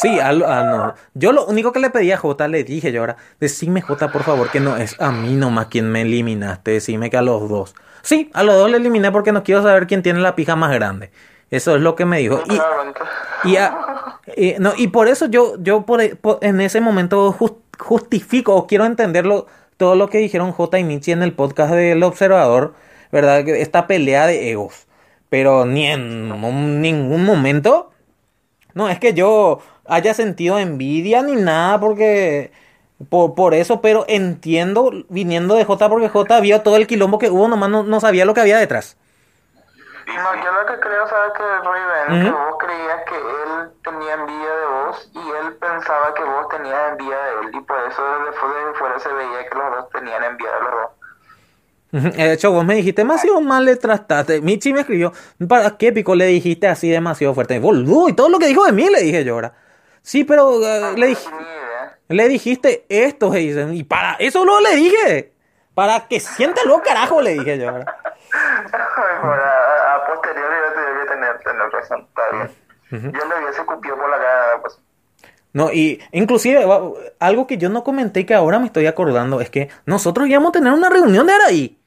sí, 0.00 0.18
a 0.20 0.32
lo- 0.32 0.48
a 0.50 0.62
no. 0.62 0.94
Yo 1.14 1.32
lo 1.32 1.44
único 1.46 1.72
que 1.72 1.78
le 1.80 1.90
pedí 1.90 2.10
a 2.12 2.16
Jota, 2.16 2.48
le 2.48 2.64
dije 2.64 2.92
yo 2.92 3.00
ahora, 3.00 3.16
decime 3.40 3.80
Jota, 3.82 4.10
por 4.10 4.22
favor, 4.22 4.50
que 4.50 4.60
no 4.60 4.76
es 4.76 5.00
a 5.00 5.10
mí 5.10 5.34
nomás 5.34 5.66
quien 5.66 5.90
me 5.90 6.02
eliminaste, 6.02 6.72
decime 6.72 7.10
que 7.10 7.16
a 7.16 7.22
los 7.22 7.48
dos. 7.48 7.74
Sí, 8.02 8.30
a 8.34 8.42
los 8.42 8.54
dos 8.56 8.70
le 8.70 8.76
eliminé 8.78 9.10
porque 9.12 9.32
no 9.32 9.42
quiero 9.42 9.62
saber 9.62 9.86
quién 9.86 10.02
tiene 10.02 10.20
la 10.20 10.34
pija 10.34 10.56
más 10.56 10.72
grande. 10.72 11.10
Eso 11.50 11.76
es 11.76 11.82
lo 11.82 11.94
que 11.94 12.04
me 12.04 12.18
dijo. 12.18 12.42
Y. 12.46 13.48
Y, 13.50 13.56
a- 13.56 13.76
y- 14.36 14.54
no, 14.58 14.72
y 14.76 14.88
por 14.88 15.08
eso 15.08 15.26
yo, 15.26 15.54
yo 15.58 15.82
por, 15.82 16.16
por- 16.18 16.38
en 16.42 16.60
ese 16.60 16.80
momento 16.80 17.32
jus- 17.32 17.54
justifico 17.78 18.54
o 18.54 18.66
quiero 18.66 18.84
entenderlo 18.86 19.46
todo 19.76 19.94
lo 19.94 20.08
que 20.08 20.18
dijeron 20.18 20.52
J 20.52 20.78
y 20.78 20.84
Michi 20.84 21.12
en 21.12 21.22
el 21.22 21.32
podcast 21.32 21.72
del 21.72 22.02
Observador, 22.02 22.74
¿verdad? 23.14 23.44
Que 23.44 23.62
Esta 23.62 23.86
pelea 23.86 24.26
de 24.26 24.50
egos. 24.50 24.86
Pero 25.30 25.64
ni 25.64 25.86
en 25.86 26.82
ningún 26.82 27.24
momento. 27.24 27.92
No, 28.74 28.88
es 28.88 28.98
que 28.98 29.14
yo 29.14 29.60
haya 29.86 30.14
sentido 30.14 30.58
envidia 30.58 31.22
ni 31.22 31.36
nada 31.36 31.78
porque 31.80 32.52
por, 33.08 33.34
por 33.34 33.54
eso, 33.54 33.80
pero 33.80 34.04
entiendo 34.08 34.90
viniendo 35.08 35.54
de 35.54 35.64
J 35.64 35.88
porque 35.88 36.08
J 36.08 36.40
vio 36.40 36.62
todo 36.62 36.76
el 36.76 36.86
quilombo 36.86 37.18
que 37.18 37.30
hubo, 37.30 37.48
nomás 37.48 37.70
no, 37.70 37.84
no 37.84 38.00
sabía 38.00 38.24
lo 38.24 38.34
que 38.34 38.40
había 38.40 38.58
detrás. 38.58 38.96
No, 40.06 40.34
yo 40.44 40.52
lo 40.52 40.66
que 40.66 40.80
creo, 40.80 41.08
¿sabes 41.08 41.32
que 41.36 41.42
Raven? 41.42 42.20
Que 42.20 42.30
Ujú. 42.30 42.36
vos 42.36 42.56
creías 42.58 43.00
que 43.08 43.16
él 43.16 43.72
tenía 43.82 44.14
envidia 44.14 44.56
de 44.56 44.66
vos 44.66 45.10
y 45.14 45.30
él 45.30 45.54
pensaba 45.56 46.14
que 46.14 46.24
vos 46.24 46.48
tenías 46.48 46.92
envidia 46.92 47.16
de 47.16 47.32
él 47.40 47.50
y 47.54 47.60
por 47.60 47.78
eso 47.88 48.02
desde 48.04 48.78
fuera 48.78 48.98
se 48.98 49.12
veía 49.12 49.48
que 49.48 49.54
los 49.58 49.76
dos 49.76 49.90
tenían 49.90 50.24
envidia 50.24 50.52
de 50.52 50.60
los 50.60 50.70
dos. 50.72 51.03
Ujú, 51.94 52.08
De 52.10 52.32
hecho, 52.32 52.50
vos 52.50 52.64
me 52.64 52.74
dijiste 52.74 53.02
demasiado 53.02 53.40
mal 53.40 53.64
le 53.64 53.76
trataste. 53.76 54.40
Michi 54.40 54.72
me 54.72 54.80
escribió, 54.80 55.12
¿para 55.48 55.76
qué 55.76 55.92
pico 55.92 56.14
le 56.16 56.26
dijiste 56.26 56.66
así 56.66 56.90
demasiado 56.90 57.34
fuerte? 57.34 57.58
Boludo, 57.60 58.08
y 58.08 58.14
todo 58.14 58.28
lo 58.28 58.38
que 58.40 58.48
dijo 58.48 58.64
de 58.64 58.72
mí 58.72 58.88
le 58.90 59.00
dije 59.00 59.24
yo 59.24 59.34
ahora. 59.34 59.54
Sí, 60.02 60.24
pero 60.24 60.60
eh, 60.62 60.92
le, 60.96 61.10
dij- 61.12 61.30
le 62.08 62.28
dijiste 62.28 62.84
esto, 62.88 63.30
dicen, 63.30 63.74
y 63.74 63.84
para 63.84 64.14
eso 64.14 64.44
no 64.44 64.60
le 64.60 64.74
dije. 64.76 65.32
Para 65.74 66.06
que 66.08 66.20
siéntalo, 66.20 66.82
carajo, 66.82 67.20
le 67.20 67.34
dije 67.34 67.58
yo 67.58 67.68
ahora. 67.70 67.84
A, 68.74 70.06
posteriori 70.06 70.54
yo 70.66 70.74
tenía 70.74 71.00
que 71.02 71.08
tener, 71.08 71.38
tener 71.38 71.70
razón, 71.70 72.06
está 72.08 72.22
bien. 72.32 73.12
Yo 73.12 73.18
le 73.28 73.44
hubiese 73.44 73.62
por 73.64 74.10
la 74.10 74.16
cara, 74.18 74.60
pues. 74.60 74.78
No, 75.52 75.72
y 75.72 76.00
inclusive 76.12 76.64
algo 77.20 77.46
que 77.46 77.58
yo 77.58 77.68
no 77.68 77.84
comenté 77.84 78.20
y 78.20 78.24
que 78.24 78.34
ahora 78.34 78.58
me 78.58 78.66
estoy 78.66 78.86
acordando 78.86 79.40
es 79.40 79.50
que 79.50 79.68
nosotros 79.86 80.26
íbamos 80.28 80.48
a 80.50 80.52
tener 80.52 80.72
una 80.72 80.90
reunión 80.90 81.26
de 81.28 81.32
Araí 81.32 81.78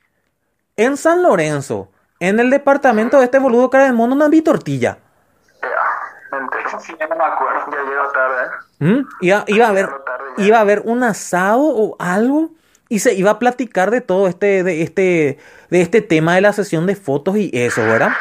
en 0.77 0.95
San 0.97 1.23
Lorenzo, 1.23 1.89
en 2.19 2.39
el 2.39 2.49
departamento 2.49 3.17
de 3.19 3.25
este 3.25 3.39
boludo 3.39 3.69
cara 3.69 3.85
de 3.85 3.91
mono 3.93 4.15
Nambi 4.15 4.41
Tortilla. 4.41 4.99
Ya, 5.61 5.67
me 6.31 6.37
entero. 6.37 6.79
Sí, 6.79 6.93
no 6.99 7.15
me 7.15 7.23
acuerdo. 7.23 7.59
Ya 7.71 7.77
llego 7.89 8.11
tarde. 8.11 8.49
¿Mm? 8.79 9.07
Iba, 9.21 9.43
iba 9.47 9.65
a 9.65 9.69
haber, 9.69 9.85
Llego 9.87 9.99
tarde 10.01 10.25
ya. 10.37 10.43
iba 10.45 10.57
a 10.57 10.61
haber 10.61 10.81
un 10.85 11.03
asado 11.03 11.61
o 11.63 11.95
algo 11.99 12.51
y 12.89 12.99
se 12.99 13.13
iba 13.13 13.31
a 13.31 13.39
platicar 13.39 13.91
de 13.91 14.01
todo 14.01 14.27
este, 14.27 14.63
de 14.63 14.81
este, 14.83 15.37
de 15.69 15.81
este 15.81 16.01
tema 16.01 16.35
de 16.35 16.41
la 16.41 16.53
sesión 16.53 16.85
de 16.85 16.95
fotos 16.95 17.35
y 17.37 17.49
eso, 17.53 17.81
¿verdad? 17.81 18.11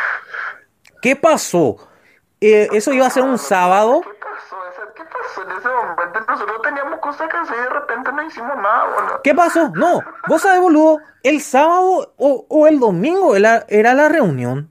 ¿Qué 1.02 1.14
pasó? 1.14 1.76
Eh, 2.40 2.68
eso 2.72 2.92
iba 2.92 3.06
a 3.06 3.10
ser 3.10 3.22
un 3.22 3.38
sábado. 3.38 4.02
¿Qué 5.36 5.44
pasó? 5.44 5.52
Ese- 5.52 5.52
¿Qué 5.52 5.52
pasó 5.52 5.52
en 5.52 5.58
ese 5.58 5.68
momento? 5.68 6.20
Nosotros 6.28 6.62
teníamos 6.62 7.00
cosas 7.00 7.28
que 7.28 7.36
hacer 7.36 7.56
y 7.58 7.62
de 7.62 7.68
repente 7.68 8.12
no 8.12 8.22
hicimos 8.22 8.56
nada, 8.56 8.84
boludo. 8.94 9.20
¿Qué 9.22 9.34
pasó? 9.34 9.70
No, 9.74 10.00
vos 10.28 10.42
sabés, 10.42 10.60
boludo, 10.60 10.98
el 11.22 11.40
sábado 11.40 12.14
o, 12.16 12.46
o 12.48 12.66
el 12.66 12.78
domingo 12.80 13.36
era, 13.36 13.64
era 13.68 13.94
la 13.94 14.08
reunión. 14.08 14.70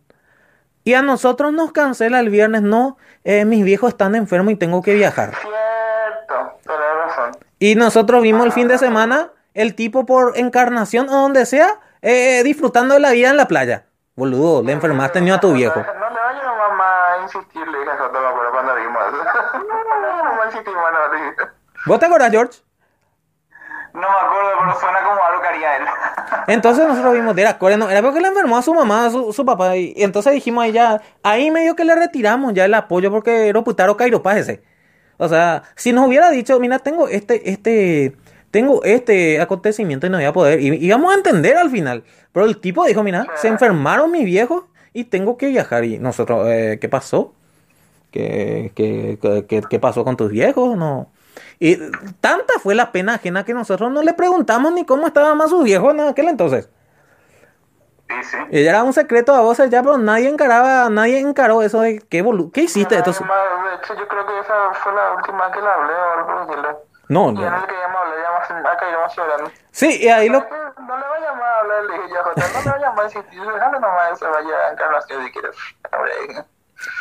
Y 0.83 0.93
a 0.93 1.01
nosotros 1.01 1.51
nos 1.51 1.71
cancela 1.71 2.19
el 2.19 2.29
viernes, 2.29 2.61
no, 2.61 2.97
eh, 3.23 3.43
mis 3.45 3.63
viejos 3.63 3.89
están 3.89 4.13
enfermos 4.15 4.53
y 4.53 4.55
tengo 4.55 4.81
que 4.83 4.93
viajar. 4.93 5.31
Cierto, 5.35 6.59
tenés 6.63 7.05
razón. 7.07 7.31
Y 7.59 7.75
nosotros 7.75 8.21
vimos 8.21 8.45
el 8.45 8.51
fin 8.51 8.67
de 8.67 8.77
semana 8.77 9.31
el 9.53 9.73
tipo 9.73 10.05
por 10.05 10.37
encarnación 10.37 11.09
o 11.09 11.13
donde 11.21 11.45
sea, 11.45 11.79
eh, 12.01 12.43
disfrutando 12.43 12.93
de 12.93 12.99
la 12.99 13.11
vida 13.11 13.29
en 13.29 13.37
la 13.37 13.47
playa. 13.47 13.85
Boludo, 14.15 14.61
le 14.63 14.73
enfermaste 14.73 15.21
ni 15.21 15.31
a 15.31 15.39
tu 15.39 15.53
viejo. 15.53 15.79
No 15.79 15.83
le 16.09 16.19
vayas 16.19 16.45
a 16.45 16.53
mamá 16.69 17.13
a 17.13 17.23
insistir, 17.23 17.67
¿Vos 21.85 21.99
te 21.99 22.05
acordás, 22.05 22.31
George? 22.31 22.59
No 23.93 24.01
me 24.01 24.05
acuerdo, 24.07 24.49
pero 24.59 24.79
suena 24.79 25.03
como 25.07 25.23
algo 25.23 25.41
que 25.41 25.47
haría 25.47 25.77
él. 25.77 25.83
Entonces 26.47 26.85
nosotros 26.85 27.13
vimos, 27.13 27.37
era, 27.37 27.57
core- 27.57 27.77
no, 27.77 27.89
era 27.89 28.01
porque 28.01 28.19
le 28.19 28.27
enfermó 28.27 28.57
a 28.57 28.61
su 28.61 28.73
mamá, 28.73 29.05
a 29.05 29.09
su, 29.09 29.31
su 29.31 29.45
papá. 29.45 29.77
Y, 29.77 29.93
y 29.95 30.03
entonces 30.03 30.33
dijimos 30.33 30.63
ahí 30.65 30.73
ya, 30.73 31.01
ahí 31.23 31.49
medio 31.49 31.75
que 31.75 31.85
le 31.85 31.95
retiramos 31.95 32.53
ya 32.53 32.65
el 32.65 32.73
apoyo 32.73 33.09
porque 33.09 33.47
era 33.47 33.61
putaro 33.63 33.95
Cairopás 33.95 34.37
ese. 34.37 34.63
O 35.17 35.29
sea, 35.29 35.63
si 35.75 35.93
nos 35.93 36.07
hubiera 36.07 36.29
dicho, 36.29 36.59
mira, 36.59 36.79
tengo 36.79 37.07
este, 37.07 37.49
este, 37.49 38.17
tengo 38.51 38.83
este 38.83 39.39
acontecimiento 39.39 40.07
y 40.07 40.09
no 40.09 40.17
voy 40.17 40.25
a 40.25 40.33
poder, 40.33 40.59
y 40.59 40.67
íbamos 40.85 41.13
a 41.13 41.15
entender 41.15 41.55
al 41.55 41.69
final. 41.69 42.03
Pero 42.33 42.45
el 42.47 42.59
tipo 42.59 42.83
dijo, 42.85 43.01
mira, 43.01 43.25
se 43.35 43.47
enfermaron 43.47 44.11
mis 44.11 44.25
viejos 44.25 44.65
y 44.91 45.05
tengo 45.05 45.37
que 45.37 45.47
viajar. 45.47 45.85
Y 45.85 45.99
nosotros, 45.99 46.45
eh, 46.49 46.79
¿qué 46.81 46.89
pasó? 46.89 47.33
¿Qué, 48.15 48.71
qué, 48.73 49.19
qué- 49.49 49.61
qué- 49.69 49.79
pasó 49.79 50.05
con 50.05 50.15
tus 50.15 50.31
viejos? 50.31 50.77
No. 50.77 51.11
Y 51.59 51.75
tanta 52.21 52.53
fue 52.63 52.73
la 52.73 52.93
pena 52.93 53.15
ajena 53.15 53.43
que 53.43 53.53
nosotros 53.53 53.91
no 53.91 54.01
le 54.03 54.13
preguntamos 54.13 54.71
ni 54.71 54.85
cómo 54.85 55.05
estaban 55.05 55.37
más 55.37 55.49
sus 55.49 55.65
viejos 55.65 55.93
en 55.93 55.99
aquel 55.99 56.29
entonces. 56.29 56.69
Sí, 58.07 58.15
sí. 58.23 58.37
Y 58.51 58.65
era 58.65 58.83
un 58.83 58.93
secreto 58.93 59.33
a 59.35 59.41
voces 59.41 59.69
ya, 59.69 59.83
pero 59.83 59.97
nadie 59.97 60.29
encaraba, 60.29 60.87
nadie 60.89 61.19
encaró 61.19 61.61
eso 61.61 61.81
de 61.81 61.99
qué 61.99 62.21
bolu 62.21 62.51
¿qué 62.51 62.61
hiciste? 62.61 62.95
Más- 62.97 63.05
de 63.05 63.11
hecho, 63.11 63.93
yo 63.99 64.07
creo 64.07 64.25
que 64.25 64.39
esa 64.39 64.73
fue 64.75 64.93
la 64.93 65.11
última 65.17 65.51
que 65.51 65.59
le 65.61 65.67
hablé 65.67 65.93
ahora 65.93 66.25
por 66.25 66.47
decirle. 66.47 66.69
No, 67.09 67.31
Y 67.31 67.35
ya 67.35 67.49
no 67.49 67.57
no. 67.57 67.61
le 67.61 67.67
queríamos 67.67 67.97
hablar, 68.01 68.17
ya 68.23 68.31
más, 68.55 68.65
acá 68.73 68.89
íbamos 68.89 69.15
llorando. 69.17 69.51
Sí, 69.71 69.97
y 70.03 70.07
ahí 70.07 70.29
lo, 70.29 70.39
No 70.39 70.97
le 70.97 71.07
vaya 71.07 71.33
más 71.33 71.43
a 71.43 71.59
hablar, 71.59 71.83
le 71.83 71.93
dije 71.97 72.09
yo 72.13 72.19
a 72.21 72.23
Jota, 72.23 72.41
no 72.53 72.63
le 72.63 72.69
vaya 72.71 72.91
más 72.91 72.99
a 72.99 73.05
insistir, 73.19 73.41
déjale 73.41 73.79
nomás 73.81 74.17
se 74.19 74.25
vaya 74.25 74.55
a 74.69 74.71
encarnación 74.71 75.25
si 75.25 75.31
quieres. 75.33 75.55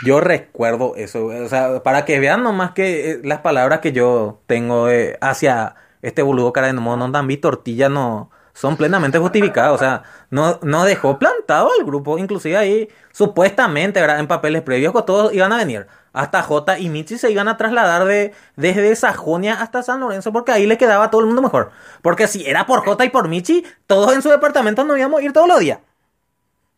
Yo 0.05 0.21
recuerdo 0.21 0.95
eso, 0.97 1.27
o 1.27 1.49
sea, 1.49 1.83
para 1.83 2.05
que 2.05 2.21
vean 2.21 2.43
nomás 2.43 2.73
que 2.73 3.11
eh, 3.11 3.21
las 3.25 3.41
palabras 3.41 3.81
que 3.81 3.93
yo 3.93 4.41
tengo 4.47 4.89
eh, 4.89 5.19
hacia 5.21 5.75
este 6.03 6.23
boludo 6.23 6.53
cara 6.53 6.69
de 6.69 6.75
mono 6.75 7.11
Dambi 7.11 7.37
Tortilla 7.37 7.89
no 7.89 8.31
son 8.53 8.77
plenamente 8.77 9.19
justificadas, 9.19 9.73
o 9.73 9.79
sea, 9.79 10.05
no, 10.31 10.61
no 10.63 10.85
dejó 10.85 11.19
plantado 11.19 11.71
al 11.77 11.85
grupo, 11.85 12.19
inclusive 12.19 12.57
ahí 12.57 12.89
supuestamente, 13.11 14.01
¿verdad? 14.01 14.21
en 14.21 14.29
papeles 14.29 14.63
previos 14.63 14.95
que 14.95 15.03
todos 15.03 15.35
iban 15.35 15.53
a 15.53 15.57
venir, 15.57 15.89
hasta 16.13 16.41
J 16.41 16.79
y 16.79 16.89
Michi 16.89 17.19
se 17.19 17.33
iban 17.33 17.49
a 17.49 17.57
trasladar 17.57 18.05
de, 18.05 18.33
desde 18.55 18.95
Sajonia 18.95 19.61
hasta 19.61 19.83
San 19.83 19.99
Lorenzo 19.99 20.33
porque 20.33 20.53
ahí 20.53 20.67
le 20.67 20.79
quedaba 20.79 21.05
a 21.05 21.11
todo 21.11 21.23
el 21.23 21.27
mundo 21.27 21.43
mejor, 21.43 21.73
porque 22.01 22.29
si 22.29 22.47
era 22.47 22.65
por 22.65 22.85
J 22.85 23.05
y 23.05 23.09
por 23.11 23.27
Michi, 23.27 23.65
todos 23.89 24.15
en 24.15 24.23
su 24.23 24.31
departamento 24.31 24.85
no 24.85 24.97
íbamos 24.97 25.21
a 25.21 25.25
ir 25.25 25.33
todos 25.33 25.49
los 25.49 25.59
días. 25.59 25.81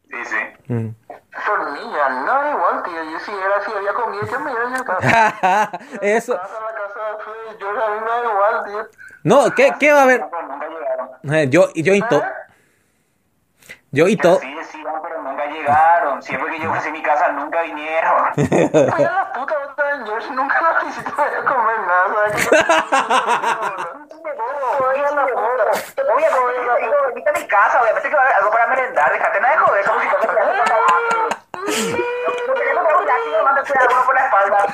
Sí, 0.09 0.17
sí. 0.25 0.73
Mm. 0.73 0.95
Ya 1.45 2.09
no, 2.09 2.51
igual, 2.51 2.83
tío, 2.83 3.03
yo 3.05 3.19
si 3.21 3.31
era, 3.31 3.65
si 3.65 3.73
había 3.73 3.93
comido, 3.93 4.27
yo 4.27 4.41
me 4.41 4.53
iba 4.53 4.63
a 4.63 4.69
llevar. 4.69 5.81
Eso, 6.01 6.35
la 6.35 6.41
casa 6.41 7.01
de 7.51 7.59
yo 7.59 7.69
a 7.69 7.91
mí 7.91 8.01
me 8.01 8.11
da 8.11 8.25
igual, 8.25 8.65
tío. 8.65 8.89
no, 9.23 9.55
¿qué, 9.55 9.73
qué 9.79 9.93
va 9.93 10.01
a 10.01 10.03
haber? 10.03 10.25
Eh, 11.33 11.47
yo, 11.49 11.73
yo 11.75 11.95
y 11.95 12.03
todo. 12.03 12.23
Yo 13.93 14.09
y 14.09 14.17
todo. 14.17 14.41
Sí, 14.41 14.55
pero 14.83 14.95
nunca 14.95 15.16
llegaron. 15.57 16.23
Siempre 16.23 16.51
que 16.53 16.61
yo 16.61 16.71
ofrecí 16.71 16.91
mi 16.91 17.03
casa, 17.03 17.29
nunca 17.29 17.63
vinieron. 17.63 18.35
Fui 18.35 19.05
a 19.05 19.13
la 19.13 19.33
puta 19.33 19.55
otra 19.71 20.05
George, 20.05 20.31
nunca 20.33 20.61
lo 20.61 20.79
quisiste 20.81 21.11
a 21.11 21.45
comer 21.45 21.81
nada, 21.81 22.07
¿sabes? 22.15 22.51
Voy 24.79 24.99
a 24.99 25.11
la 25.11 25.27
puta. 25.27 25.65
Voy 26.13 26.25
a 26.25 26.31
comer, 26.31 27.15
viste 27.15 27.31
a 27.31 27.33
mi 27.33 27.47
casa, 27.47 27.81
obviamente 27.81 28.09
que 28.09 28.15
va 28.15 28.23
a 28.23 28.25
haber 28.25 28.37
algo 28.37 28.51
para 28.51 28.67
merendar. 28.69 29.13
Dejate 29.13 29.41
nada 29.41 29.55
de 29.55 29.61
joder, 29.61 29.85
como 29.85 30.01
si 30.01 30.09
algo 33.79 34.05
por 34.05 34.15
la 34.15 34.21
espalda. 34.25 34.67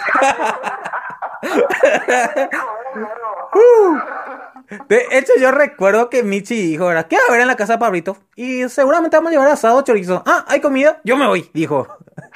De 4.89 5.07
hecho, 5.13 5.33
yo 5.41 5.51
recuerdo 5.51 6.09
que 6.11 6.23
Michi 6.23 6.55
dijo, 6.55 6.87
¿verdad? 6.87 7.07
¿Qué 7.09 7.17
va 7.17 7.23
a 7.23 7.29
haber 7.29 7.41
en 7.43 7.49
la 7.49 7.57
casa 7.57 7.75
de 7.75 7.79
Pablito? 7.79 8.17
Y 8.37 8.69
seguramente 8.69 9.17
vamos 9.17 9.31
a 9.31 9.33
llevar 9.33 9.49
asado 9.49 9.83
chorizo. 9.83 10.23
Ah, 10.27 10.45
¿hay 10.49 10.61
comida? 10.61 11.01
Yo 11.05 11.17
me 11.17 11.27
voy, 11.27 11.51
dijo. 11.53 11.87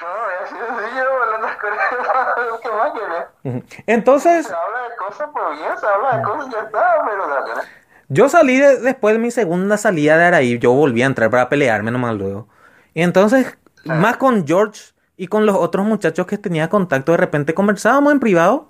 Entonces, 3.87 4.47
Se 4.47 4.53
habla 4.53 4.89
de 4.89 4.97
cosas, 4.97 5.29
pues 5.33 5.59
bien, 5.59 5.71
se 5.79 5.87
habla 5.87 6.17
de 6.17 6.23
cosas, 6.23 6.53
ya 6.53 6.61
está, 6.61 6.95
pero 7.05 7.63
yo 8.09 8.29
salí 8.29 8.59
de- 8.59 8.79
después 8.81 9.15
de 9.15 9.19
mi 9.19 9.31
segunda 9.31 9.77
salida 9.77 10.17
de 10.17 10.25
Araí. 10.25 10.59
Yo 10.59 10.73
volví 10.73 11.03
a 11.03 11.07
entrar 11.07 11.31
para 11.31 11.49
pelearme 11.49 11.91
nomás 11.91 12.15
luego. 12.15 12.49
Y 12.95 13.03
entonces, 13.03 13.57
más 13.85 14.17
con 14.17 14.47
George, 14.47 14.93
y 15.17 15.29
con 15.29 15.47
los 15.47 15.57
otros 15.57 15.87
muchachos 15.87 16.27
que 16.27 16.39
tenía 16.39 16.69
contacto, 16.69 17.13
de 17.13 17.19
repente 17.19 17.55
conversábamos 17.55 18.13
en 18.13 18.21
privado 18.21 18.69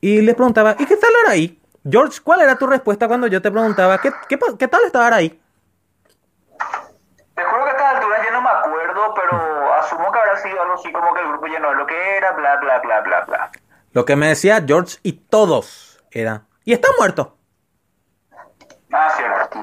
y 0.00 0.20
les 0.22 0.34
preguntaba, 0.34 0.76
¿y 0.78 0.86
qué 0.86 0.96
tal 0.96 1.10
era 1.24 1.32
ahí? 1.32 1.60
George, 1.88 2.20
¿cuál 2.22 2.40
era 2.40 2.56
tu 2.56 2.66
respuesta 2.66 3.06
cuando 3.06 3.26
yo 3.26 3.40
te 3.40 3.50
preguntaba, 3.50 3.98
¿qué, 4.00 4.12
qué, 4.28 4.38
qué 4.58 4.68
tal 4.68 4.84
estar 4.84 5.12
ahí? 5.12 5.40
Te 7.34 7.44
juro 7.44 7.64
que 7.64 7.70
a 7.70 7.72
estas 7.72 7.94
alturas 7.94 8.20
ya 8.24 8.32
no 8.32 8.42
me 8.42 8.48
acuerdo, 8.48 9.14
pero 9.14 9.74
asumo 9.74 10.10
que 10.10 10.18
habrá 10.18 10.36
sido 10.38 10.62
algo 10.62 10.74
así 10.74 10.90
como 10.90 11.14
que 11.14 11.20
el 11.20 11.28
grupo 11.28 11.46
ya 11.46 11.60
no 11.60 11.70
es 11.70 11.76
lo 11.76 11.86
que 11.86 12.16
era, 12.16 12.32
bla, 12.32 12.56
bla, 12.56 12.80
bla, 12.80 13.00
bla, 13.02 13.20
bla. 13.26 13.50
Lo 13.92 14.04
que 14.04 14.16
me 14.16 14.28
decía 14.28 14.64
George 14.66 14.98
y 15.02 15.12
todos 15.12 16.02
era, 16.10 16.42
y 16.64 16.72
está 16.72 16.88
muerto. 16.98 17.36
Ah, 18.92 19.12
cierto. 19.16 19.60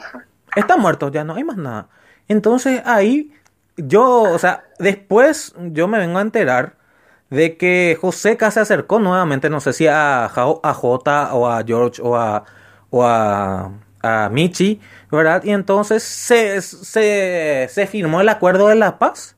Está 0.55 0.77
muerto, 0.77 1.09
ya 1.09 1.23
no 1.23 1.35
hay 1.35 1.43
más 1.43 1.57
nada. 1.57 1.87
Entonces 2.27 2.81
ahí 2.85 3.33
yo, 3.75 4.21
o 4.21 4.37
sea, 4.37 4.63
después 4.79 5.53
yo 5.57 5.87
me 5.87 5.97
vengo 5.97 6.19
a 6.19 6.21
enterar 6.21 6.77
de 7.33 7.57
que 7.57 7.97
Joseca 7.99 8.51
se 8.51 8.59
acercó 8.59 8.99
nuevamente, 8.99 9.49
no 9.49 9.59
sé 9.59 9.73
si 9.73 9.87
a, 9.87 10.25
a 10.25 10.73
Jota 10.73 11.33
o 11.33 11.49
a 11.49 11.63
George 11.63 11.99
o 12.03 12.15
a, 12.15 12.43
o 12.91 13.03
a, 13.03 13.71
a 14.03 14.29
Michi, 14.29 14.79
¿verdad? 15.11 15.43
Y 15.43 15.49
entonces 15.49 16.03
se, 16.03 16.61
se, 16.61 17.67
se 17.71 17.87
firmó 17.87 18.21
el 18.21 18.29
acuerdo 18.29 18.67
de 18.67 18.75
la 18.75 18.99
paz 18.99 19.35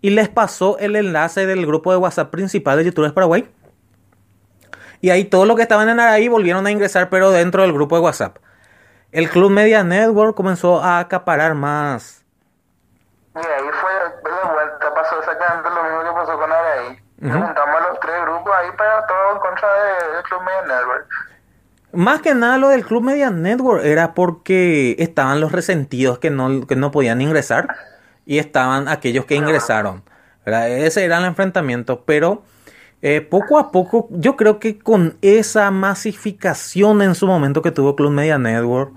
y 0.00 0.10
les 0.10 0.28
pasó 0.28 0.78
el 0.78 0.94
enlace 0.94 1.44
del 1.44 1.66
grupo 1.66 1.90
de 1.90 1.98
WhatsApp 1.98 2.30
principal 2.30 2.78
de 2.78 2.84
YouTubers 2.84 3.12
Paraguay. 3.12 3.52
Y 5.00 5.10
ahí 5.10 5.24
todos 5.24 5.48
los 5.48 5.56
que 5.56 5.62
estaban 5.62 5.88
en 5.88 5.98
Araí 5.98 6.28
volvieron 6.28 6.64
a 6.68 6.70
ingresar, 6.70 7.10
pero 7.10 7.32
dentro 7.32 7.62
del 7.62 7.72
grupo 7.72 7.96
de 7.96 8.02
WhatsApp. 8.02 8.36
El 9.10 9.28
Club 9.28 9.50
Media 9.50 9.82
Network 9.82 10.36
comenzó 10.36 10.80
a 10.80 11.00
acaparar 11.00 11.54
más. 11.54 12.24
Y 13.34 13.38
ahí 13.38 13.70
fue 13.80 14.30
de 14.30 14.52
vuelta, 14.54 14.94
pasó 14.94 15.18
exactamente 15.18 15.70
lo 15.70 15.82
mismo 15.82 16.04
que 16.04 16.12
pasó 16.12 16.38
con 16.38 16.52
Juntamos 17.30 17.80
los 17.88 18.00
tres 18.00 18.14
grupos 18.26 18.52
ahí 18.58 18.68
para 18.76 19.06
todo 19.06 19.32
en 19.34 19.38
contra 19.38 19.68
de- 19.68 20.14
del 20.16 20.22
Club 20.24 20.40
Media 20.42 20.76
Network. 20.76 21.06
Más 21.92 22.20
que 22.22 22.34
nada 22.34 22.56
lo 22.58 22.68
del 22.68 22.84
Club 22.84 23.02
Media 23.04 23.30
Network 23.30 23.84
era 23.84 24.14
porque 24.14 24.96
estaban 24.98 25.40
los 25.40 25.52
resentidos 25.52 26.18
que 26.18 26.30
no, 26.30 26.66
que 26.66 26.74
no 26.74 26.90
podían 26.90 27.20
ingresar 27.20 27.68
y 28.26 28.38
estaban 28.38 28.88
aquellos 28.88 29.24
que 29.26 29.34
ingresaron. 29.36 30.02
¿verdad? 30.44 30.68
Ese 30.70 31.04
era 31.04 31.18
el 31.18 31.24
enfrentamiento, 31.26 32.02
pero 32.04 32.42
eh, 33.02 33.20
poco 33.20 33.58
a 33.58 33.70
poco 33.70 34.08
yo 34.10 34.36
creo 34.36 34.58
que 34.58 34.78
con 34.78 35.16
esa 35.22 35.70
masificación 35.70 37.02
en 37.02 37.14
su 37.14 37.26
momento 37.26 37.62
que 37.62 37.70
tuvo 37.70 37.94
Club 37.94 38.10
Media 38.10 38.38
Network, 38.38 38.92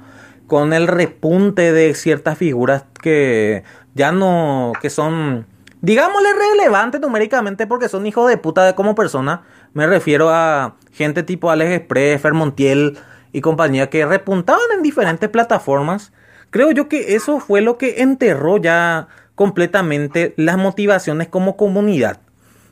con 0.48 0.74
el 0.74 0.88
repunte 0.88 1.72
de 1.74 1.94
ciertas 1.96 2.38
figuras 2.38 2.86
que 3.02 3.64
ya 3.94 4.12
no, 4.12 4.72
que 4.82 4.90
son, 4.90 5.46
digámosle, 5.86 6.30
relevantes 6.34 7.00
numéricamente 7.00 7.68
porque 7.68 7.90
son 7.90 8.08
hijos 8.08 8.28
de 8.28 8.38
puta 8.38 8.66
de 8.66 8.74
como 8.74 8.96
persona. 8.96 9.44
Me 9.74 9.86
refiero 9.86 10.30
a 10.30 10.76
gente 10.92 11.22
tipo 11.22 11.52
Alex 11.52 11.72
Express, 11.72 12.22
Fer 12.22 12.34
Montiel 12.34 12.98
y 13.32 13.42
compañía 13.42 13.90
que 13.90 14.06
repuntaban 14.06 14.72
en 14.76 14.82
diferentes 14.82 15.30
plataformas. 15.30 16.12
Creo 16.50 16.72
yo 16.72 16.90
que 16.90 17.16
eso 17.16 17.40
fue 17.40 17.62
lo 17.62 17.78
que 17.78 18.02
enterró 18.02 18.58
ya 18.58 19.08
completamente 19.36 20.34
las 20.38 20.58
motivaciones 20.58 21.28
como 21.28 21.56
comunidad. 21.56 22.20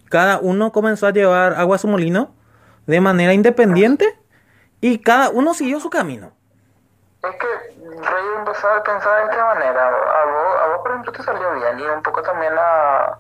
Cada 0.10 0.40
uno 0.40 0.72
comenzó 0.72 1.06
a 1.06 1.14
llevar 1.14 1.54
agua 1.54 1.76
a 1.76 1.80
su 1.80 1.88
molino 1.88 2.34
de 2.88 3.00
manera 3.00 3.34
independiente 3.34 4.08
y 4.82 4.98
cada 5.00 5.30
uno 5.30 5.54
siguió 5.54 5.80
su 5.80 5.90
camino. 5.90 6.32
Es 7.24 7.36
que 7.38 7.48
Rey 7.48 8.26
empezó 8.38 8.68
a 8.70 8.84
pensar 8.84 9.18
de 9.26 9.32
esta 9.32 9.46
manera. 9.46 9.88
A 9.88 10.26
vos, 10.26 10.60
a 10.62 10.68
vos, 10.68 10.78
por 10.82 10.92
ejemplo, 10.92 11.12
te 11.14 11.24
salió 11.24 11.54
bien 11.54 11.80
y 11.80 11.84
un 11.84 12.04
poco 12.04 12.22
también 12.22 12.54
a, 12.58 13.18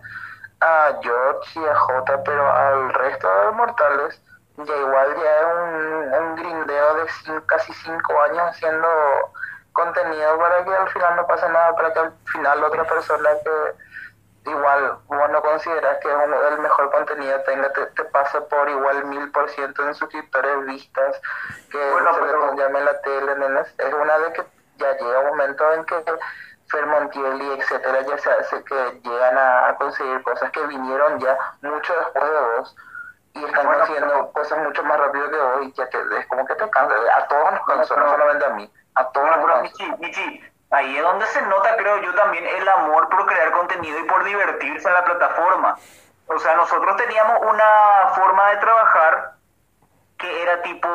a 0.61 0.99
George 1.01 1.59
y 1.59 1.65
a 1.67 1.75
Jota, 1.75 2.21
pero 2.23 2.49
al 2.51 2.93
resto 2.93 3.29
de 3.29 3.45
los 3.45 3.55
mortales 3.55 4.21
ya 4.57 4.75
igual 4.75 5.15
ya 5.15 5.39
es 5.39 5.45
un, 5.45 6.13
un 6.13 6.35
grindeo 6.35 6.93
de 6.95 7.03
cin- 7.07 7.45
casi 7.47 7.73
cinco 7.73 8.21
años 8.21 8.41
haciendo 8.49 8.87
contenido 9.71 10.37
para 10.37 10.63
que 10.63 10.75
al 10.75 10.89
final 10.89 11.15
no 11.15 11.25
pase 11.27 11.49
nada, 11.49 11.75
para 11.75 11.93
que 11.93 11.99
al 11.99 12.13
final 12.25 12.63
otra 12.63 12.83
persona 12.85 13.29
que 13.43 13.75
igual 14.45 14.97
vos 15.07 15.29
no 15.29 15.41
consideras 15.41 15.97
que 15.99 16.07
del 16.09 16.59
mejor 16.59 16.91
contenido 16.91 17.39
tenga 17.43 17.71
te, 17.73 17.85
te 17.87 18.03
pase 18.05 18.41
por 18.41 18.69
igual 18.69 19.05
mil 19.05 19.31
por 19.31 19.49
ciento 19.49 19.83
en 19.83 19.93
suscriptores 19.95 20.65
vistas 20.65 21.21
que 21.71 21.91
Bueno, 21.91 22.13
se 22.13 22.19
pero- 22.21 22.51
le 22.51 22.57
llame 22.57 22.79
en 22.79 22.85
la 22.85 23.01
tele 23.01 23.31
¿entendés? 23.31 23.73
es 23.77 23.93
una 23.93 24.19
de 24.19 24.33
que 24.33 24.43
ya 24.77 24.97
llega 24.97 25.19
un 25.19 25.27
momento 25.27 25.73
en 25.73 25.85
que 25.85 26.03
Fer 26.69 26.85
Montiel 26.87 27.41
y 27.41 27.51
etcétera 27.59 28.01
ya 28.01 28.17
se 28.17 28.31
hace 28.31 28.63
que 28.63 29.01
llegan 29.03 29.37
a, 29.37 29.67
a 29.69 29.75
conseguir 29.75 30.23
cosas 30.23 30.49
que 30.51 30.65
vinieron 30.67 31.19
ya 31.19 31.37
mucho 31.61 31.93
después 31.95 32.23
de 32.23 32.39
vos. 32.57 32.75
Y 33.35 33.43
están 33.45 33.65
Bueno, 33.67 33.83
pero- 33.87 34.31
cosas 34.31 34.57
mucho 34.59 34.83
más 34.83 34.99
rápido 34.99 35.29
que 35.29 35.37
vos 35.37 35.61
y 35.63 35.73
ya 35.73 35.87
te, 35.89 35.99
es 36.19 36.27
como 36.27 36.45
que 36.45 36.55
te 36.55 36.69
cansa. 36.69 36.95
A 37.15 37.27
todos 37.27 37.51
nos 37.51 37.65
cansó, 37.65 37.95
no 37.97 38.09
solamente 38.11 38.45
a 38.45 38.49
mí 38.51 38.73
a 38.95 39.07
todos 39.09 39.27
Bueno, 39.27 39.37
nos 39.37 39.45
pero 39.45 39.83
cansó 39.87 39.97
Michi, 39.99 40.21
Michi, 40.21 40.52
ahí 40.73 40.97
es 40.97 41.03
donde 41.03 41.25
se 41.27 41.41
nota, 41.43 41.75
creo 41.77 42.01
yo, 42.01 42.13
también 42.15 42.45
el 42.45 42.67
amor 42.67 43.07
por 43.09 43.25
crear 43.25 43.51
contenido 43.51 43.99
y 43.99 44.03
por 44.03 44.23
divertirse 44.23 44.87
en 44.87 44.93
la 44.93 45.05
plataforma. 45.05 45.77
O 46.27 46.39
sea, 46.39 46.55
nosotros 46.55 46.95
teníamos 46.97 47.41
una 47.41 48.09
forma 48.15 48.49
de 48.49 48.57
trabajar 48.57 49.33
que 50.17 50.41
era 50.41 50.61
tipo, 50.61 50.89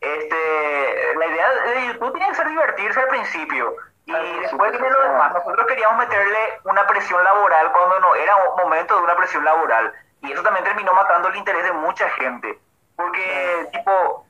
este, 0.00 1.14
la 1.16 1.26
idea 1.26 1.50
de 1.50 1.86
YouTube 1.88 2.12
tenía 2.12 2.28
que 2.28 2.34
ser 2.34 2.48
divertirse 2.48 3.00
al 3.00 3.08
principio. 3.08 3.76
Y 4.04 4.40
después 4.40 4.72
viene 4.72 4.90
lo 4.90 5.02
demás. 5.02 5.32
Nosotros 5.32 5.66
queríamos 5.66 5.98
meterle 5.98 6.60
una 6.64 6.86
presión 6.86 7.22
laboral 7.22 7.70
cuando 7.72 8.00
no 8.00 8.14
era 8.16 8.34
un 8.36 8.56
momento 8.56 8.96
de 8.96 9.02
una 9.02 9.16
presión 9.16 9.44
laboral. 9.44 9.92
Y 10.22 10.32
eso 10.32 10.42
también 10.42 10.64
terminó 10.64 10.92
matando 10.94 11.28
el 11.28 11.36
interés 11.36 11.64
de 11.64 11.72
mucha 11.72 12.08
gente. 12.10 12.58
Porque, 12.96 13.68
tipo, 13.72 14.26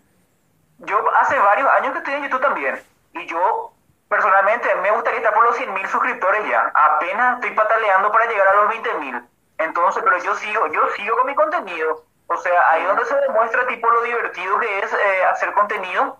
yo 0.79 1.17
hace 1.17 1.39
varios 1.39 1.69
años 1.71 1.93
que 1.93 1.99
estoy 1.99 2.15
en 2.15 2.23
YouTube 2.25 2.43
también. 2.43 2.81
Y 3.13 3.27
yo, 3.27 3.73
personalmente, 4.11 4.69
me 4.83 4.91
gustaría 4.91 5.21
estar 5.21 5.33
por 5.33 5.45
los 5.45 5.57
100.000 5.57 5.87
suscriptores 5.87 6.47
ya. 6.49 6.71
Apenas 6.75 7.37
estoy 7.37 7.53
pataleando 7.53 8.11
para 8.11 8.27
llegar 8.27 8.49
a 8.49 8.57
los 8.57 8.75
20.000. 8.75 9.25
Entonces, 9.59 10.03
pero 10.05 10.19
yo 10.19 10.35
sigo, 10.35 10.67
yo 10.67 10.89
sigo 10.97 11.17
con 11.17 11.27
mi 11.27 11.35
contenido. 11.35 12.05
O 12.27 12.37
sea, 12.37 12.71
ahí 12.71 12.85
donde 12.85 13.05
se 13.05 13.15
demuestra 13.15 13.67
tipo 13.69 13.89
lo 13.89 14.03
divertido 14.03 14.59
que 14.59 14.79
es 14.81 14.93
eh, 14.93 15.25
hacer 15.31 15.53
contenido 15.53 16.19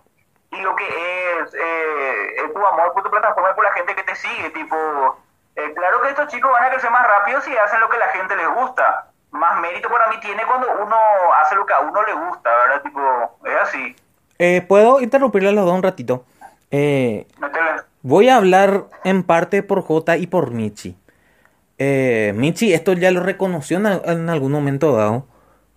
y 0.51 0.61
lo 0.61 0.75
que 0.75 0.85
es 0.85 1.53
eh, 1.53 2.51
tu 2.53 2.65
amor 2.65 2.93
por 2.93 3.03
tu 3.03 3.11
plataforma 3.11 3.51
y 3.51 3.55
por 3.55 3.63
la 3.65 3.73
gente 3.73 3.93
que 3.93 4.03
te 4.03 4.15
sigue. 4.15 4.49
Tipo, 4.51 5.17
eh, 5.57 5.73
claro 5.75 6.01
que 6.01 6.09
estos 6.09 6.27
chicos 6.29 6.49
van 6.49 6.63
a 6.63 6.69
crecer 6.69 6.91
más 6.91 7.05
rápido 7.05 7.41
si 7.41 7.55
hacen 7.57 7.81
lo 7.81 7.89
que 7.89 7.97
la 7.97 8.07
gente 8.07 8.35
les 8.37 8.49
gusta. 8.49 9.07
Más 9.31 9.59
mérito 9.59 9.89
para 9.89 10.07
mí 10.07 10.19
tiene 10.21 10.45
cuando 10.45 10.67
uno 10.81 10.97
hace 11.41 11.55
lo 11.55 11.65
que 11.65 11.73
a 11.73 11.79
uno 11.79 12.03
le 12.03 12.13
gusta, 12.13 12.49
¿verdad? 12.49 12.81
Tipo, 12.83 13.39
es 13.45 13.61
así. 13.61 13.95
Eh, 14.39 14.65
¿Puedo 14.67 15.01
interrumpirle 15.01 15.49
a 15.49 15.51
los 15.51 15.65
dos 15.65 15.73
un 15.73 15.83
ratito? 15.83 16.25
Eh. 16.71 17.27
Voy 18.03 18.29
a 18.29 18.37
hablar 18.37 18.87
en 19.03 19.23
parte 19.23 19.61
por 19.61 19.83
J 19.83 20.17
y 20.17 20.27
por 20.27 20.51
Michi. 20.51 20.97
Eh, 21.77 22.33
Michi, 22.35 22.73
esto 22.73 22.93
ya 22.93 23.11
lo 23.11 23.21
reconoció 23.21 23.77
en 23.77 24.29
algún 24.29 24.51
momento 24.51 24.95
dado. 24.95 25.27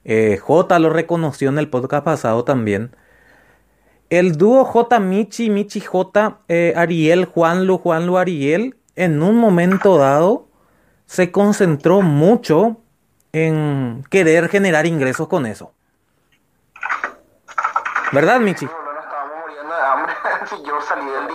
Eh, 0.05 0.39
J 0.39 0.78
lo 0.78 0.90
reconoció 0.90 1.48
en 1.48 1.58
el 1.58 1.68
podcast 1.68 2.05
pasado 2.05 2.44
también. 2.44 2.94
El 4.10 4.36
dúo 4.36 4.64
J 4.64 5.00
Michi, 5.00 5.50
Michi 5.50 5.81
J, 5.81 6.39
eh, 6.48 6.73
Ariel, 6.76 7.24
Juanlu, 7.24 7.78
Juanlu, 7.78 8.18
Ariel, 8.18 8.76
en 8.97 9.23
un 9.23 9.36
momento 9.36 9.98
dado 9.98 10.48
se 11.06 11.31
concentró 11.32 12.00
mucho 12.00 12.78
en 13.32 14.05
querer 14.10 14.48
generar 14.48 14.86
ingresos 14.86 15.28
con 15.28 15.47
eso. 15.47 15.73
¿Verdad, 18.12 18.40
Michi? 18.40 18.66
boludo, 18.66 18.92
nos 18.94 19.05
estábamos 19.05 19.34
muriendo 19.42 19.74
de 19.74 19.81
si 20.47 20.62
yo 20.62 20.81
salí 20.81 21.05
del 21.10 21.26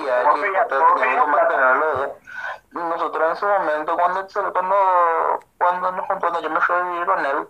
mantenerlo. 1.27 2.15
Nosotros 2.71 3.29
en 3.31 3.35
su 3.35 3.45
momento, 3.47 3.95
cuando, 3.95 4.27
cuando, 4.53 5.39
cuando 5.57 5.91
nos 5.91 6.05
cuando 6.07 6.41
yo 6.41 6.49
me 6.49 6.61
fui 6.61 6.75
a 6.75 6.81
vivir 6.81 7.05
con 7.05 7.25
él, 7.25 7.47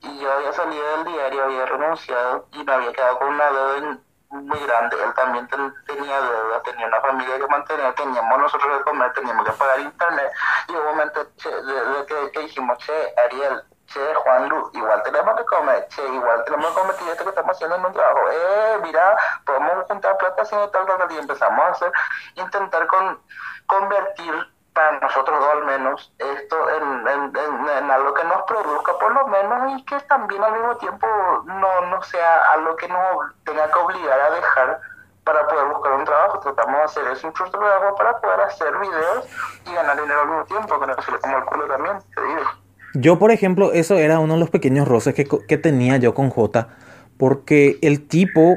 y 0.00 0.18
yo 0.20 0.32
había 0.32 0.52
salido 0.52 0.96
del 0.96 1.04
diario, 1.06 1.44
había 1.44 1.66
renunciado 1.66 2.46
y 2.52 2.62
me 2.62 2.72
había 2.72 2.92
quedado 2.92 3.18
con 3.18 3.28
una 3.28 3.50
deuda 3.50 3.98
muy 4.30 4.58
grande. 4.60 5.02
Él 5.02 5.14
también 5.14 5.48
ten- 5.48 5.74
tenía 5.86 6.20
deuda, 6.20 6.62
tenía 6.62 6.86
una 6.86 7.00
familia 7.00 7.38
que 7.38 7.46
mantener, 7.46 7.94
teníamos 7.94 8.38
nosotros 8.38 8.78
que 8.78 8.84
comer, 8.84 9.12
teníamos 9.14 9.44
que 9.46 9.52
pagar 9.52 9.80
internet. 9.80 10.30
Y 10.68 10.72
hubo 10.72 10.80
un 10.80 10.86
momento 10.88 11.26
che, 11.36 11.48
de, 11.48 11.84
de 11.86 12.06
que, 12.06 12.30
que 12.32 12.40
dijimos, 12.40 12.78
che, 12.78 13.14
Ariel, 13.26 13.62
che, 13.86 14.14
Juan 14.14 14.48
Lu, 14.48 14.70
igual 14.72 15.02
tenemos 15.02 15.36
que 15.36 15.44
comer, 15.44 15.86
che, 15.88 16.06
igual 16.06 16.44
tenemos 16.44 16.68
que 16.68 16.74
convertir 16.74 17.08
esto 17.08 17.24
que 17.24 17.30
estamos 17.30 17.56
haciendo 17.56 17.76
en 17.76 17.84
un 17.86 17.92
trabajo. 17.92 18.20
Eh, 18.30 18.78
mira, 18.82 19.16
podemos 19.44 19.86
juntar 19.86 20.16
plata 20.18 20.42
haciendo 20.42 20.68
tal, 20.70 20.86
tal, 20.86 21.12
y 21.12 21.18
empezamos 21.18 21.64
a 21.64 21.68
hacer, 21.68 21.92
intentar 22.36 22.86
con, 22.86 23.20
convertir 23.66 24.54
para 24.74 24.98
nosotros 24.98 25.38
dos 25.38 25.52
al 25.52 25.64
menos, 25.64 26.12
esto 26.18 26.70
en, 26.70 27.08
en, 27.08 27.68
en, 27.68 27.90
algo 27.90 28.12
que 28.12 28.24
nos 28.24 28.42
produzca 28.42 28.98
por 28.98 29.12
lo 29.12 29.26
menos 29.28 29.78
y 29.78 29.84
que 29.84 30.00
también 30.00 30.42
al 30.42 30.52
mismo 30.52 30.76
tiempo 30.78 31.06
no, 31.44 31.80
no 31.82 32.02
sea 32.02 32.50
algo 32.50 32.74
que 32.74 32.88
nos 32.88 33.00
tenga 33.44 33.70
que 33.70 33.78
obligar 33.78 34.20
a 34.20 34.30
dejar 34.30 34.80
para 35.22 35.46
poder 35.46 35.66
buscar 35.66 35.92
un 35.92 36.04
trabajo. 36.04 36.40
Tratamos 36.40 36.76
de 36.76 36.82
hacer 36.82 37.08
eso, 37.08 37.28
un 37.28 37.64
agua 37.64 37.94
para 37.96 38.20
poder 38.20 38.40
hacer 38.40 38.76
videos 38.78 39.26
y 39.64 39.74
ganar 39.74 40.00
dinero 40.00 40.20
al 40.22 40.28
mismo 40.28 40.44
tiempo, 40.44 40.80
que 40.80 40.86
no 40.86 41.02
se 41.02 41.12
le 41.12 41.20
como 41.20 41.38
el 41.38 41.44
culo 41.44 41.66
también, 41.68 41.98
te 42.14 42.22
digo. 42.22 42.63
Yo, 42.94 43.18
por 43.18 43.30
ejemplo, 43.32 43.72
eso 43.72 43.96
era 43.98 44.20
uno 44.20 44.34
de 44.34 44.40
los 44.40 44.50
pequeños 44.50 44.86
roces 44.86 45.14
que, 45.14 45.26
que 45.48 45.58
tenía 45.58 45.96
yo 45.96 46.14
con 46.14 46.30
J, 46.30 46.68
porque 47.16 47.78
el 47.82 48.06
tipo, 48.06 48.56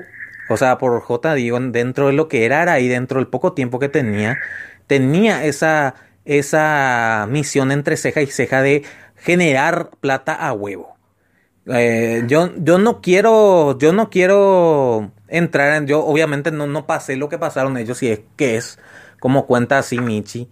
o 0.49 0.57
sea, 0.57 0.77
por 0.77 0.99
J 1.01 1.33
digo, 1.33 1.59
dentro 1.59 2.07
de 2.07 2.13
lo 2.13 2.27
que 2.27 2.45
era 2.45 2.71
ahí, 2.71 2.87
dentro 2.87 3.19
del 3.19 3.27
poco 3.27 3.53
tiempo 3.53 3.79
que 3.79 3.89
tenía, 3.89 4.37
tenía 4.85 5.43
esa, 5.45 5.95
esa 6.25 7.27
misión 7.29 7.71
entre 7.71 7.97
ceja 7.97 8.21
y 8.21 8.27
ceja 8.27 8.61
de 8.61 8.83
generar 9.15 9.89
plata 9.99 10.33
a 10.33 10.53
huevo. 10.53 10.97
Eh, 11.67 12.23
yo, 12.27 12.51
yo 12.57 12.77
no 12.77 13.01
quiero, 13.01 13.77
yo 13.77 13.91
no 13.91 14.09
quiero 14.09 15.11
entrar 15.27 15.75
en, 15.75 15.87
yo 15.87 16.05
obviamente 16.05 16.51
no, 16.51 16.67
no 16.67 16.87
pasé 16.87 17.17
lo 17.17 17.27
que 17.29 17.37
pasaron 17.37 17.77
ellos, 17.77 17.97
si 17.97 18.09
es 18.09 18.21
que 18.37 18.55
es 18.55 18.79
como 19.19 19.47
cuenta 19.47 19.77
así 19.79 19.99
Michi, 19.99 20.49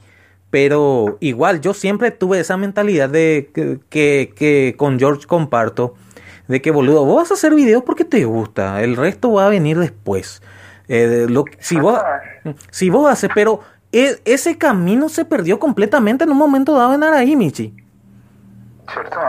pero 0.55 1.17
igual 1.19 1.59
yo 1.59 1.73
siempre 1.73 2.11
tuve 2.11 2.39
esa 2.39 2.55
mentalidad 2.55 3.09
de 3.09 3.49
que, 3.89 4.31
que, 4.33 4.73
con 4.77 4.97
George 4.97 5.27
comparto, 5.27 5.95
de 6.47 6.61
que 6.61 6.71
boludo, 6.71 7.03
vos 7.03 7.23
vas 7.23 7.31
a 7.31 7.33
hacer 7.33 7.53
videos 7.53 7.83
porque 7.83 8.05
te 8.05 8.23
gusta, 8.23 8.81
el 8.81 8.95
resto 8.95 9.33
va 9.33 9.47
a 9.47 9.49
venir 9.49 9.77
después. 9.77 10.41
Eh, 10.87 11.25
lo, 11.27 11.43
si, 11.59 11.77
vos, 11.77 11.99
si 12.71 12.89
vos 12.89 13.11
haces, 13.11 13.29
pero 13.35 13.59
e, 13.91 14.21
ese 14.23 14.57
camino 14.57 15.09
se 15.09 15.25
perdió 15.25 15.59
completamente 15.59 16.23
en 16.23 16.29
un 16.29 16.37
momento 16.37 16.73
dado 16.73 16.93
en 16.93 17.03
Araí, 17.03 17.35
Michi. 17.35 17.75
¿Cierto? 18.93 19.19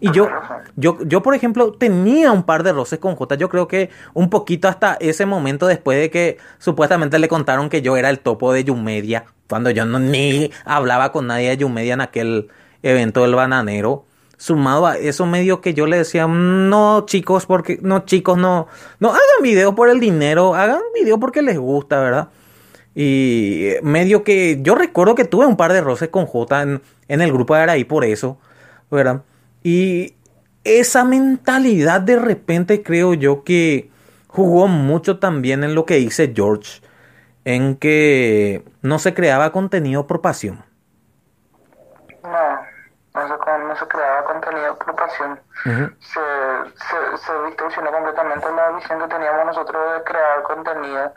Y 0.00 0.12
yo, 0.12 0.28
yo, 0.76 0.98
yo, 1.04 1.22
por 1.22 1.34
ejemplo, 1.34 1.72
tenía 1.72 2.32
un 2.32 2.42
par 2.42 2.62
de 2.62 2.72
roces 2.72 2.98
con 2.98 3.16
J. 3.16 3.34
Yo 3.36 3.48
creo 3.48 3.66
que 3.66 3.90
un 4.14 4.30
poquito 4.30 4.68
hasta 4.68 4.96
ese 5.00 5.26
momento 5.26 5.66
después 5.66 5.98
de 5.98 6.10
que 6.10 6.38
supuestamente 6.58 7.18
le 7.18 7.28
contaron 7.28 7.68
que 7.68 7.82
yo 7.82 7.96
era 7.96 8.10
el 8.10 8.20
topo 8.20 8.52
de 8.52 8.64
Yumedia, 8.64 9.24
cuando 9.48 9.70
yo 9.70 9.84
no 9.84 9.98
ni 9.98 10.50
hablaba 10.64 11.12
con 11.12 11.26
nadie 11.26 11.50
de 11.50 11.56
Yumedia 11.56 11.94
en 11.94 12.00
aquel 12.00 12.48
evento 12.82 13.22
del 13.22 13.34
bananero. 13.34 14.04
Sumado 14.36 14.86
a 14.86 14.96
eso 14.96 15.26
medio 15.26 15.60
que 15.60 15.74
yo 15.74 15.86
le 15.88 15.96
decía, 15.96 16.28
no 16.28 17.04
chicos, 17.06 17.44
porque, 17.44 17.80
no 17.82 18.04
chicos, 18.04 18.38
no, 18.38 18.68
no 19.00 19.08
hagan 19.08 19.42
video 19.42 19.74
por 19.74 19.90
el 19.90 19.98
dinero, 19.98 20.54
hagan 20.54 20.80
video 20.94 21.18
porque 21.18 21.42
les 21.42 21.58
gusta, 21.58 21.98
¿verdad? 22.00 22.28
Y 22.94 23.70
medio 23.82 24.22
que 24.22 24.60
yo 24.62 24.76
recuerdo 24.76 25.16
que 25.16 25.24
tuve 25.24 25.46
un 25.46 25.56
par 25.56 25.72
de 25.72 25.80
roces 25.80 26.08
con 26.10 26.26
J 26.26 26.62
en, 26.62 26.82
en 27.08 27.20
el 27.20 27.32
grupo 27.32 27.56
de 27.56 27.62
Araí 27.62 27.82
por 27.82 28.04
eso, 28.04 28.38
¿verdad? 28.92 29.22
Y 29.70 30.16
esa 30.64 31.04
mentalidad 31.04 32.00
de 32.00 32.18
repente 32.18 32.82
creo 32.82 33.12
yo 33.12 33.44
que 33.44 33.90
jugó 34.26 34.66
mucho 34.66 35.18
también 35.18 35.62
en 35.62 35.74
lo 35.74 35.84
que 35.84 35.96
dice 35.96 36.32
George, 36.34 36.80
en 37.44 37.76
que 37.76 38.64
no 38.80 38.98
se 38.98 39.12
creaba 39.12 39.52
contenido 39.52 40.06
por 40.06 40.22
pasión. 40.22 40.64
No, 42.22 42.62
no 43.12 43.76
se, 43.76 43.86
creaba 43.88 44.24
contenido 44.24 44.78
por 44.78 44.96
pasión. 44.96 45.38
se, 45.64 46.20
se, 47.18 47.46
distorsionó 47.48 47.92
completamente 47.92 48.46
la 48.50 48.70
visión 48.70 49.00
que 49.00 49.08
teníamos 49.08 49.44
nosotros 49.44 49.98
de 49.98 50.04
crear 50.04 50.42
contenido. 50.44 51.12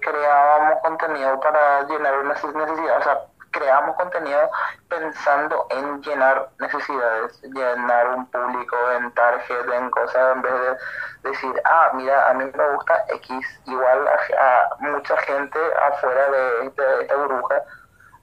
creábamos 0.00 0.80
contenido 0.80 1.40
para 1.40 1.82
llenar 1.88 2.20
unas 2.20 2.44
necesidades. 2.44 3.00
O 3.00 3.02
sea, 3.02 3.18
creamos 3.50 3.96
contenido 3.96 4.50
pensando 4.88 5.66
en 5.70 6.02
llenar 6.02 6.48
necesidades, 6.58 7.40
llenar 7.42 8.08
un 8.14 8.26
público 8.26 8.76
en 8.96 9.10
target, 9.12 9.72
en 9.74 9.90
cosas, 9.90 10.36
en 10.36 10.42
vez 10.42 10.52
de 10.52 11.30
decir, 11.30 11.62
ah, 11.64 11.90
mira, 11.94 12.30
a 12.30 12.34
mí 12.34 12.44
me 12.44 12.74
gusta 12.74 13.04
X, 13.08 13.60
igual 13.66 14.08
a, 14.08 14.76
mucha 14.80 15.16
gente 15.18 15.58
afuera 15.90 16.30
de, 16.30 16.66
esta 16.66 17.16
burbuja 17.16 17.62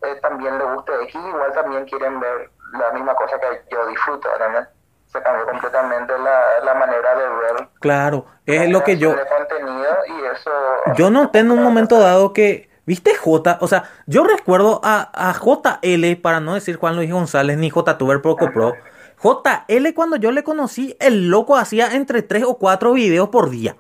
eh, 0.03 0.15
también 0.21 0.57
le 0.57 0.65
gusta 0.65 0.93
X, 1.03 1.15
igual 1.15 1.53
también 1.53 1.85
quieren 1.85 2.19
ver 2.19 2.49
la 2.73 2.91
misma 2.91 3.15
cosa 3.15 3.39
que 3.39 3.63
yo 3.71 3.87
disfruto, 3.87 4.29
¿verdad? 4.37 4.69
Se 5.07 5.21
cambió 5.21 5.45
completamente 5.45 6.17
la, 6.17 6.59
la 6.63 6.73
manera 6.73 7.15
de 7.15 7.29
ver. 7.29 7.67
Claro, 7.79 8.25
es 8.45 8.69
lo 8.69 8.83
que 8.83 8.97
yo... 8.97 9.15
contenido 9.29 9.95
y 10.07 10.25
eso... 10.25 10.51
Yo 10.95 11.09
noté 11.09 11.39
en 11.39 11.51
un 11.51 11.63
momento 11.63 11.99
dado 11.99 12.33
que 12.33 12.74
¿Viste 12.85 13.15
J? 13.15 13.57
O 13.61 13.67
sea, 13.67 13.85
yo 14.05 14.23
recuerdo 14.23 14.80
a, 14.83 15.09
a 15.30 15.33
JL, 15.33 16.22
para 16.22 16.39
no 16.39 16.53
decir 16.53 16.75
Juan 16.75 16.95
Luis 16.95 17.11
González 17.11 17.57
ni 17.57 17.69
JTuber 17.69 18.22
Poco 18.22 18.51
Pro. 18.53 18.73
JL 19.22 19.93
cuando 19.95 20.17
yo 20.17 20.31
le 20.31 20.43
conocí, 20.43 20.95
el 20.99 21.30
loco 21.30 21.55
hacía 21.55 21.95
entre 21.95 22.22
3 22.22 22.43
o 22.43 22.57
4 22.57 22.93
videos 22.93 23.30
por 23.30 23.49
día. 23.49 23.75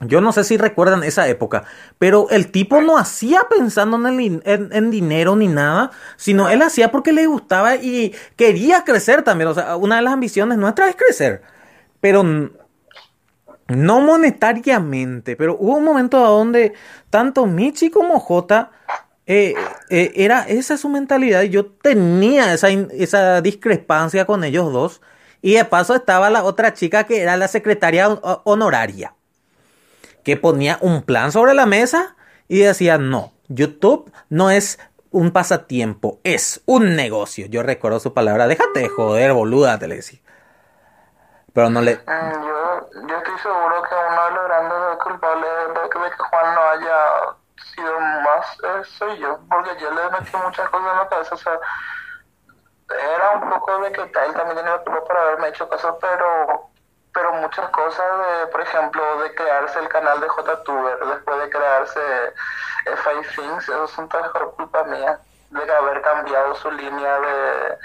Yo 0.00 0.20
no 0.20 0.32
sé 0.32 0.44
si 0.44 0.56
recuerdan 0.56 1.02
esa 1.02 1.26
época, 1.26 1.64
pero 1.98 2.28
el 2.30 2.52
tipo 2.52 2.80
no 2.80 2.98
hacía 2.98 3.40
pensando 3.50 3.96
en, 3.96 4.20
el, 4.20 4.70
en, 4.72 4.90
dinero 4.92 5.34
ni 5.34 5.48
nada, 5.48 5.90
sino 6.16 6.48
él 6.48 6.62
hacía 6.62 6.92
porque 6.92 7.12
le 7.12 7.26
gustaba 7.26 7.74
y 7.74 8.14
quería 8.36 8.84
crecer 8.84 9.22
también. 9.22 9.48
O 9.48 9.54
sea, 9.54 9.76
una 9.76 9.96
de 9.96 10.02
las 10.02 10.12
ambiciones 10.12 10.56
nuestras 10.56 10.90
es 10.90 10.96
crecer. 10.96 11.42
Pero 12.00 12.22
no 13.68 14.00
monetariamente, 14.00 15.36
pero 15.36 15.56
hubo 15.58 15.76
un 15.76 15.84
momento 15.84 16.18
donde 16.18 16.72
tanto 17.10 17.46
Michi 17.46 17.90
como 17.90 18.18
J 18.18 18.70
eh, 19.26 19.54
eh, 19.90 20.12
era 20.14 20.48
esa 20.48 20.78
su 20.78 20.88
mentalidad 20.88 21.42
y 21.42 21.50
yo 21.50 21.66
tenía 21.66 22.54
esa, 22.54 22.70
esa 22.70 23.42
discrepancia 23.42 24.24
con 24.24 24.42
ellos 24.42 24.72
dos. 24.72 25.02
Y 25.42 25.54
de 25.54 25.64
paso 25.64 25.94
estaba 25.94 26.30
la 26.30 26.42
otra 26.42 26.74
chica 26.74 27.04
que 27.04 27.20
era 27.20 27.36
la 27.36 27.46
secretaria 27.46 28.08
honoraria, 28.08 29.14
que 30.24 30.36
ponía 30.36 30.78
un 30.80 31.02
plan 31.02 31.30
sobre 31.30 31.54
la 31.54 31.66
mesa 31.66 32.16
y 32.48 32.58
decía, 32.58 32.98
no, 32.98 33.32
YouTube 33.48 34.10
no 34.30 34.50
es 34.50 34.80
un 35.10 35.30
pasatiempo, 35.30 36.20
es 36.24 36.62
un 36.66 36.96
negocio. 36.96 37.46
Yo 37.46 37.62
recuerdo 37.62 38.00
su 38.00 38.14
palabra, 38.14 38.48
déjate 38.48 38.80
de 38.80 38.88
joder, 38.88 39.32
boluda, 39.32 39.78
te 39.78 39.88
le 39.88 39.96
decía. 39.96 40.20
Pero 41.54 41.70
no 41.70 41.80
le... 41.80 41.96
Yo, 41.96 42.90
yo 43.08 43.16
estoy 43.16 43.38
seguro 43.38 43.82
que 43.82 43.94
uno 43.94 44.24
de 44.24 44.30
los 44.30 44.44
grandes 44.44 44.98
culpables 45.02 45.50
de 45.74 46.10
que 46.10 46.22
Juan 46.22 46.54
no 46.54 46.62
haya 46.62 47.36
sido 47.74 48.00
más 48.00 48.58
eh, 48.62 48.82
soy 48.84 49.18
yo, 49.18 49.38
porque 49.50 49.76
yo 49.80 49.90
le 49.90 50.10
metí 50.10 50.36
muchas 50.36 50.68
cosas 50.68 50.92
en 50.92 50.98
la 50.98 51.08
cabeza, 51.08 51.34
o 51.34 51.38
sea, 51.38 51.60
era 52.88 53.30
un 53.30 53.50
poco 53.50 53.78
de 53.80 53.92
que 53.92 54.00
él 54.02 54.12
también 54.12 54.56
tenía 54.56 54.78
culpa 54.78 55.04
por 55.04 55.16
haberme 55.16 55.48
hecho 55.48 55.68
cosas, 55.68 55.94
pero 56.00 56.68
pero 57.12 57.32
muchas 57.32 57.68
cosas 57.70 58.06
de, 58.18 58.46
por 58.48 58.60
ejemplo, 58.60 59.02
de 59.22 59.34
crearse 59.34 59.78
el 59.80 59.88
canal 59.88 60.20
de 60.20 60.28
JTuber, 60.28 60.98
después 61.06 61.38
de 61.40 61.50
crearse 61.50 62.00
Five 62.84 63.26
Things, 63.34 63.68
eso 63.68 63.88
son 63.88 64.08
todas 64.08 64.30
culpa 64.30 64.84
mía 64.84 65.18
de 65.50 65.74
haber 65.74 66.02
cambiado 66.02 66.54
su 66.56 66.70
línea 66.70 67.20
de, 67.20 67.78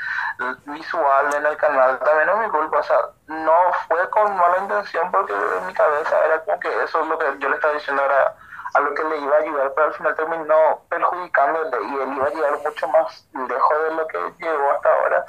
visual 0.65 1.33
en 1.33 1.45
el 1.45 1.57
canal 1.57 1.99
también 1.99 2.29
es 2.29 2.37
mi 2.37 2.49
culpa, 2.49 2.79
o 2.79 2.83
sea, 2.83 2.97
no 3.27 3.53
fue 3.87 4.09
con 4.09 4.35
mala 4.35 4.57
intención 4.59 5.09
porque 5.11 5.33
en 5.33 5.67
mi 5.67 5.73
cabeza 5.73 6.25
era 6.25 6.39
como 6.43 6.59
que 6.59 6.83
eso 6.83 7.01
es 7.01 7.07
lo 7.07 7.17
que 7.17 7.25
yo 7.39 7.49
le 7.49 7.55
estaba 7.55 7.73
diciendo 7.73 8.03
era 8.03 8.35
a 8.73 8.79
lo 8.79 8.93
que 8.93 9.03
le 9.03 9.17
iba 9.17 9.35
a 9.35 9.39
ayudar, 9.39 9.71
pero 9.75 9.87
al 9.87 9.93
final 9.93 10.15
terminó 10.15 10.81
perjudicándole 10.89 11.77
y 11.83 11.95
él 11.95 12.13
iba 12.13 12.25
a 12.25 12.29
llegar 12.29 12.59
mucho 12.59 12.87
más 12.87 13.27
lejos 13.33 13.83
de 13.83 13.95
lo 13.95 14.07
que 14.07 14.17
llegó 14.39 14.71
hasta 14.71 14.93
ahora. 14.93 15.25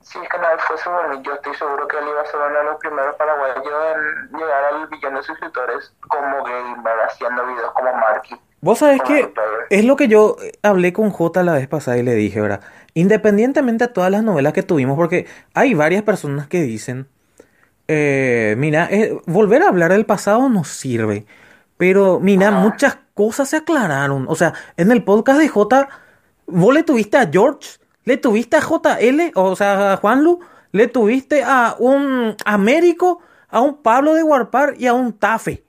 Si 0.00 0.18
el 0.18 0.28
canal 0.28 0.58
fuese 0.60 0.88
bueno, 0.88 1.14
yo 1.22 1.34
estoy 1.34 1.54
seguro 1.54 1.86
que 1.88 1.98
él 1.98 2.08
iba 2.08 2.20
a 2.20 2.26
ser 2.26 2.40
uno 2.40 2.58
de 2.58 2.64
los 2.64 2.78
primeros 2.78 3.16
paraguayos 3.16 3.66
en 3.66 4.38
llegar 4.38 4.64
al 4.64 4.86
billón 4.86 5.14
de 5.14 5.22
suscriptores 5.22 5.94
como 6.08 6.44
gamer, 6.44 7.00
haciendo 7.02 7.46
videos 7.46 7.72
como 7.72 7.92
Marky. 7.94 8.40
Vos 8.64 8.78
sabés 8.78 9.02
que 9.02 9.30
es 9.68 9.84
lo 9.84 9.94
que 9.94 10.08
yo 10.08 10.38
hablé 10.62 10.94
con 10.94 11.10
J 11.10 11.42
la 11.42 11.52
vez 11.52 11.68
pasada 11.68 11.98
y 11.98 12.02
le 12.02 12.14
dije, 12.14 12.40
¿verdad? 12.40 12.62
Independientemente 12.94 13.88
de 13.88 13.92
todas 13.92 14.10
las 14.10 14.22
novelas 14.22 14.54
que 14.54 14.62
tuvimos, 14.62 14.96
porque 14.96 15.26
hay 15.52 15.74
varias 15.74 16.02
personas 16.02 16.48
que 16.48 16.62
dicen, 16.62 17.06
eh, 17.88 18.54
mira, 18.56 18.88
eh, 18.90 19.18
volver 19.26 19.62
a 19.62 19.68
hablar 19.68 19.92
del 19.92 20.06
pasado 20.06 20.48
nos 20.48 20.68
sirve, 20.68 21.26
pero 21.76 22.20
mira, 22.20 22.52
muchas 22.52 22.96
cosas 23.12 23.50
se 23.50 23.58
aclararon. 23.58 24.24
O 24.30 24.34
sea, 24.34 24.54
en 24.78 24.90
el 24.92 25.04
podcast 25.04 25.40
de 25.40 25.48
J, 25.48 25.86
vos 26.46 26.72
le 26.72 26.84
tuviste 26.84 27.18
a 27.18 27.28
George, 27.30 27.68
le 28.04 28.16
tuviste 28.16 28.56
a 28.56 28.60
JL, 28.60 29.32
o 29.34 29.56
sea, 29.56 29.92
a 29.92 29.96
Juan 29.98 30.24
Lu, 30.24 30.40
le 30.72 30.88
tuviste 30.88 31.42
a 31.44 31.76
un 31.78 32.34
Américo, 32.46 33.20
a 33.50 33.60
un 33.60 33.82
Pablo 33.82 34.14
de 34.14 34.22
Warpar 34.22 34.76
y 34.78 34.86
a 34.86 34.94
un 34.94 35.12
Tafe 35.12 35.64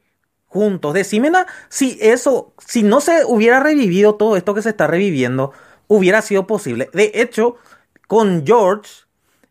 juntos. 0.56 0.94
Decime 0.94 1.30
si 1.68 1.98
eso, 2.02 2.54
si 2.66 2.82
no 2.82 3.02
se 3.02 3.26
hubiera 3.26 3.60
revivido 3.60 4.16
todo 4.16 4.38
esto 4.38 4.54
que 4.54 4.62
se 4.62 4.70
está 4.70 4.88
reviviendo, 4.88 5.52
hubiera 5.88 6.22
sido 6.22 6.48
posible. 6.48 6.90
De 6.94 7.12
hecho, 7.14 7.58
con 8.08 8.46
George 8.48 8.90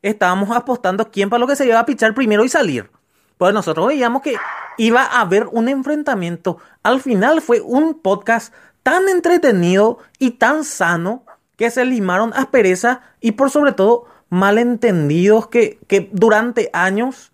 estábamos 0.00 0.50
apostando 0.50 1.10
quién 1.10 1.28
para 1.28 1.40
lo 1.40 1.46
que 1.46 1.56
se 1.56 1.66
iba 1.66 1.78
a 1.78 1.84
pichar 1.84 2.14
primero 2.14 2.42
y 2.42 2.48
salir. 2.48 2.90
Pues 3.36 3.52
nosotros 3.52 3.88
veíamos 3.88 4.22
que 4.22 4.36
iba 4.78 5.02
a 5.02 5.20
haber 5.20 5.46
un 5.52 5.68
enfrentamiento. 5.68 6.56
Al 6.82 7.02
final 7.02 7.42
fue 7.42 7.60
un 7.60 8.00
podcast 8.00 8.54
tan 8.82 9.10
entretenido 9.10 9.98
y 10.18 10.32
tan 10.32 10.64
sano 10.64 11.24
que 11.56 11.70
se 11.70 11.84
limaron 11.84 12.32
asperezas 12.32 13.00
y 13.20 13.32
por 13.32 13.50
sobre 13.50 13.72
todo 13.72 14.06
malentendidos 14.30 15.48
que, 15.48 15.78
que 15.86 16.08
durante 16.12 16.70
años 16.72 17.30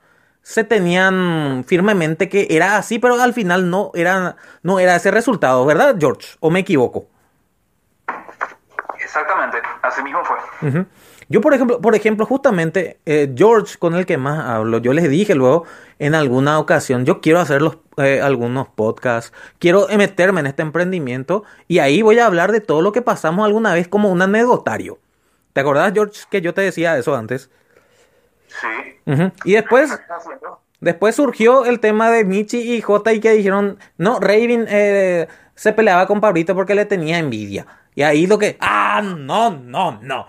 se 0.50 0.64
tenían 0.64 1.62
firmemente 1.64 2.28
que 2.28 2.48
era 2.50 2.76
así, 2.76 2.98
pero 2.98 3.14
al 3.22 3.32
final 3.32 3.70
no 3.70 3.92
era, 3.94 4.34
no 4.64 4.80
era 4.80 4.96
ese 4.96 5.12
resultado, 5.12 5.64
¿verdad, 5.64 5.94
George? 5.96 6.30
¿O 6.40 6.50
me 6.50 6.58
equivoco? 6.58 7.06
Exactamente, 8.98 9.58
así 9.80 10.02
mismo 10.02 10.18
fue. 10.24 10.84
Yo, 11.28 11.40
por 11.40 11.54
ejemplo, 11.54 11.80
por 11.80 11.94
ejemplo, 11.94 12.26
justamente 12.26 12.98
eh, 13.06 13.32
George, 13.36 13.78
con 13.78 13.94
el 13.94 14.06
que 14.06 14.16
más 14.16 14.44
hablo, 14.44 14.78
yo 14.78 14.92
les 14.92 15.08
dije 15.08 15.36
luego 15.36 15.66
en 16.00 16.16
alguna 16.16 16.58
ocasión, 16.58 17.06
yo 17.06 17.20
quiero 17.20 17.38
hacer 17.38 17.62
los, 17.62 17.78
eh, 17.98 18.20
algunos 18.20 18.66
podcasts, 18.66 19.32
quiero 19.60 19.86
meterme 19.96 20.40
en 20.40 20.48
este 20.48 20.62
emprendimiento 20.62 21.44
y 21.68 21.78
ahí 21.78 22.02
voy 22.02 22.18
a 22.18 22.26
hablar 22.26 22.50
de 22.50 22.60
todo 22.60 22.82
lo 22.82 22.90
que 22.90 23.02
pasamos 23.02 23.46
alguna 23.46 23.72
vez 23.72 23.86
como 23.86 24.10
un 24.10 24.20
anecdotario. 24.20 24.98
¿Te 25.52 25.60
acordás, 25.60 25.92
George, 25.94 26.22
que 26.28 26.40
yo 26.40 26.54
te 26.54 26.62
decía 26.62 26.98
eso 26.98 27.14
antes? 27.14 27.50
Sí. 28.60 29.32
Y 29.44 29.52
después, 29.52 29.98
después 30.80 31.14
surgió 31.14 31.64
el 31.64 31.80
tema 31.80 32.10
de 32.10 32.24
Michi 32.24 32.58
y 32.74 32.80
J 32.80 33.12
y 33.12 33.20
que 33.20 33.32
dijeron, 33.32 33.78
no, 33.98 34.20
Raven 34.20 34.66
eh, 34.68 35.28
se 35.54 35.72
peleaba 35.72 36.06
con 36.06 36.20
Pablito 36.20 36.54
porque 36.54 36.74
le 36.74 36.84
tenía 36.84 37.18
envidia. 37.18 37.66
Y 37.94 38.02
ahí 38.02 38.26
lo 38.26 38.38
que, 38.38 38.56
ah, 38.60 39.02
no, 39.02 39.50
no, 39.50 40.00
no. 40.02 40.26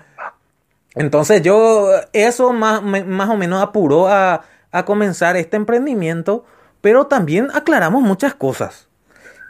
Entonces 0.95 1.41
yo, 1.41 1.89
eso 2.11 2.51
más, 2.51 2.81
más 2.81 3.29
o 3.29 3.37
menos 3.37 3.61
apuró 3.61 4.07
a, 4.07 4.41
a 4.71 4.85
comenzar 4.85 5.37
este 5.37 5.57
emprendimiento, 5.57 6.45
pero 6.81 7.07
también 7.07 7.49
aclaramos 7.53 8.01
muchas 8.01 8.33
cosas. 8.33 8.89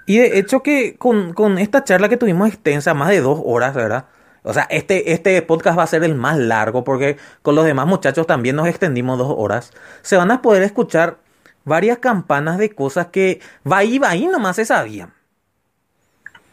Y 0.06 0.18
de 0.18 0.40
hecho 0.40 0.62
que 0.62 0.98
con, 0.98 1.34
con 1.34 1.58
esta 1.58 1.84
charla 1.84 2.10
que 2.10 2.18
tuvimos 2.18 2.50
extensa, 2.50 2.94
más 2.94 3.10
de 3.10 3.22
dos 3.22 3.42
horas, 3.44 3.74
¿verdad? 3.74 4.06
O 4.44 4.54
sea, 4.54 4.64
este, 4.70 5.12
este 5.14 5.42
podcast 5.44 5.78
va 5.78 5.84
a 5.84 5.88
ser 5.88 6.04
el 6.04 6.16
más 6.16 6.38
largo 6.38 6.84
porque 6.84 7.18
con 7.42 7.56
los 7.56 7.64
demás 7.66 7.86
muchachos 7.86 8.26
también 8.26 8.56
nos 8.56 8.68
extendimos 8.68 9.18
dos 9.18 9.34
horas. 9.38 9.72
Se 10.02 10.18
van 10.18 10.32
a 10.32 10.42
poder 10.42 10.64
escuchar 10.64 11.18
varias 11.64 12.00
campanas 12.00 12.58
de 12.58 12.74
cosas 12.74 13.08
que 13.08 13.40
va 13.70 13.78
ahí, 13.78 14.00
va 14.00 14.10
ahí 14.10 14.26
nomás 14.28 14.56
se 14.56 14.66
sabían. 14.66 15.14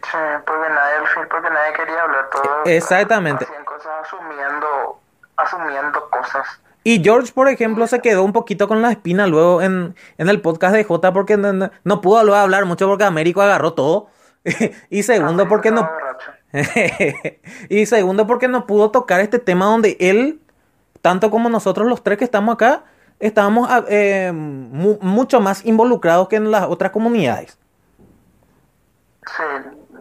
Sí, 0.02 0.18
porque 0.46 0.68
nadie, 0.68 1.26
porque 1.30 1.50
nadie 1.50 1.72
quería 1.74 2.02
hablar 2.02 2.30
todo. 2.30 2.62
Exactamente. 2.66 3.44
Hacían 3.44 3.64
cosas 3.64 3.90
asumiendo, 4.04 5.00
asumiendo 5.36 6.10
cosas. 6.10 6.46
Y 6.84 7.02
George, 7.02 7.32
por 7.32 7.48
ejemplo, 7.48 7.86
se 7.86 8.00
quedó 8.00 8.22
un 8.22 8.32
poquito 8.32 8.68
con 8.68 8.80
la 8.80 8.90
espina 8.90 9.26
luego 9.26 9.60
en, 9.60 9.94
en 10.16 10.28
el 10.28 10.40
podcast 10.40 10.74
de 10.74 10.84
J 10.84 11.12
porque 11.12 11.36
no, 11.36 11.52
no- 11.52 11.70
no 11.84 12.00
pudo 12.00 12.22
luego 12.22 12.40
hablar 12.40 12.64
mucho 12.64 12.86
porque 12.86 13.04
Américo 13.04 13.42
agarró 13.42 13.72
todo. 13.74 14.08
y 14.90 15.02
segundo 15.02 15.48
porque 15.48 15.70
no... 15.70 15.88
Y 17.68 17.86
segundo 17.86 18.26
porque 18.26 18.48
no 18.48 18.66
pudo 18.66 18.90
tocar 18.90 19.20
este 19.20 19.38
tema 19.38 19.66
donde 19.66 19.96
él, 20.00 20.40
tanto 21.02 21.30
como 21.30 21.48
nosotros 21.48 21.88
los 21.88 22.02
tres 22.02 22.18
que 22.18 22.24
estamos 22.24 22.54
acá, 22.54 22.84
estábamos 23.20 23.68
ah, 23.70 23.84
eh, 23.88 24.32
mu- 24.32 24.98
mucho 25.00 25.40
más 25.40 25.64
involucrados 25.64 26.28
que 26.28 26.36
en 26.36 26.50
las 26.50 26.64
otras 26.64 26.90
comunidades. 26.92 27.58
Sí, 29.26 29.42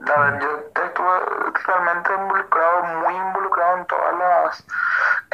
la 0.06 0.40
yo 0.40 0.84
estuve 0.86 1.20
realmente 1.66 2.10
involucrado, 2.14 2.84
muy 3.02 3.16
involucrado 3.16 3.78
en 3.78 3.86
todas 3.88 4.14
las, 4.18 4.64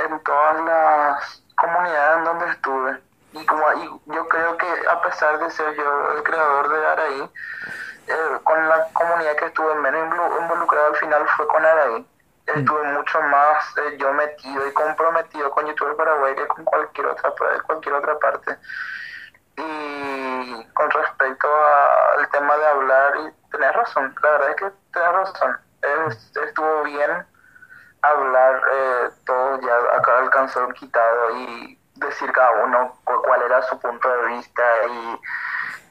en 0.10 0.20
todas 0.24 0.66
las 0.66 1.44
comunidades 1.56 2.18
en 2.18 2.24
donde 2.24 2.46
estuve. 2.50 3.00
Y 3.34 3.46
como 3.46 3.64
y 3.74 4.14
yo 4.14 4.28
creo 4.28 4.58
que 4.58 4.66
a 4.92 5.02
pesar 5.02 5.40
de 5.40 5.50
ser 5.52 5.76
yo 5.76 6.18
el 6.18 6.24
creador 6.24 6.70
de 6.70 6.86
Araí, 6.88 7.30
eh, 8.08 8.40
con 8.44 8.68
la 8.70 8.88
comunidad 8.94 9.36
que 9.36 9.46
estuve 9.46 9.76
menos 9.76 10.02
involu- 10.10 10.42
involucrado 10.42 10.88
al 10.88 10.96
final 10.96 11.28
fue 11.30 11.48
con 11.48 11.66
Araí. 11.66 12.08
Estuve 12.46 12.84
mucho 12.92 13.22
más 13.22 13.78
eh, 13.78 13.98
yo 13.98 14.12
metido 14.14 14.68
y 14.68 14.74
comprometido 14.74 15.50
con 15.52 15.66
YouTube 15.66 15.96
Paraguay 15.96 16.36
que 16.36 16.46
con 16.48 16.66
cualquier 16.66 17.08
otra, 17.08 17.34
cualquier 17.66 17.96
otra 17.96 18.20
parte. 18.20 18.58
Y 19.56 20.68
con 20.74 20.90
respecto 20.92 21.48
a- 21.48 22.14
al 22.20 22.30
tema 22.30 22.58
de 22.58 22.68
hablar, 22.68 23.14
y 23.18 23.50
tenés 23.52 23.74
razón, 23.74 24.14
la 24.22 24.30
verdad 24.32 24.50
es 24.50 24.56
que 24.58 24.72
tenés 24.92 25.12
razón. 25.14 25.58
Es- 25.82 26.38
estuvo 26.38 26.84
bien 26.84 27.26
hablar, 28.02 28.62
eh, 28.74 29.10
todo 29.26 29.60
ya 29.62 29.76
acá 29.98 30.18
alcanzó 30.20 30.66
el 30.68 30.74
quitado 30.74 31.32
y 31.38 31.80
decir 31.96 32.32
cada 32.34 32.52
uno 32.64 32.98
cu- 33.06 33.22
cuál 33.22 33.42
era 33.44 33.62
su 33.64 33.80
punto 33.80 34.10
de 34.10 34.26
vista 34.28 34.64
y 34.90 35.22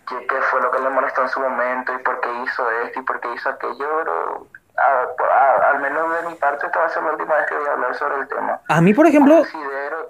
qué, 0.09 0.27
qué 0.27 0.41
fue 0.43 0.61
lo 0.61 0.71
que 0.71 0.79
le 0.81 0.91
molestó 0.91 1.23
en 1.23 1.29
su 1.29 1.41
momento 1.41 1.93
y 1.93 1.99
por 1.99 2.21
qué 2.21 2.29
hizo 2.43 2.71
esto 2.83 3.01
y 3.01 3.03
por 3.03 3.21
qué 3.21 3.29
hizo 3.35 3.49
aquello, 3.49 3.89
pero 4.05 4.47
a- 4.79 5.07
a- 5.35 5.71
al 5.71 5.81
menos 5.81 6.15
de 6.23 6.29
mi 6.29 6.35
parte 6.37 6.67
esta 6.67 6.79
va 6.79 6.87
a 6.87 6.89
ser 6.89 7.03
la 7.03 7.13
última 7.13 7.35
vez 7.37 7.47
que 7.47 7.57
voy 7.57 7.67
a 7.69 7.73
hablar 7.73 7.95
sobre 7.95 8.17
el 8.17 8.29
tema. 8.29 8.61
A 8.69 8.81
mí, 8.81 8.95
por 8.95 9.07
ejemplo... 9.07 9.37
Considero, 9.37 10.09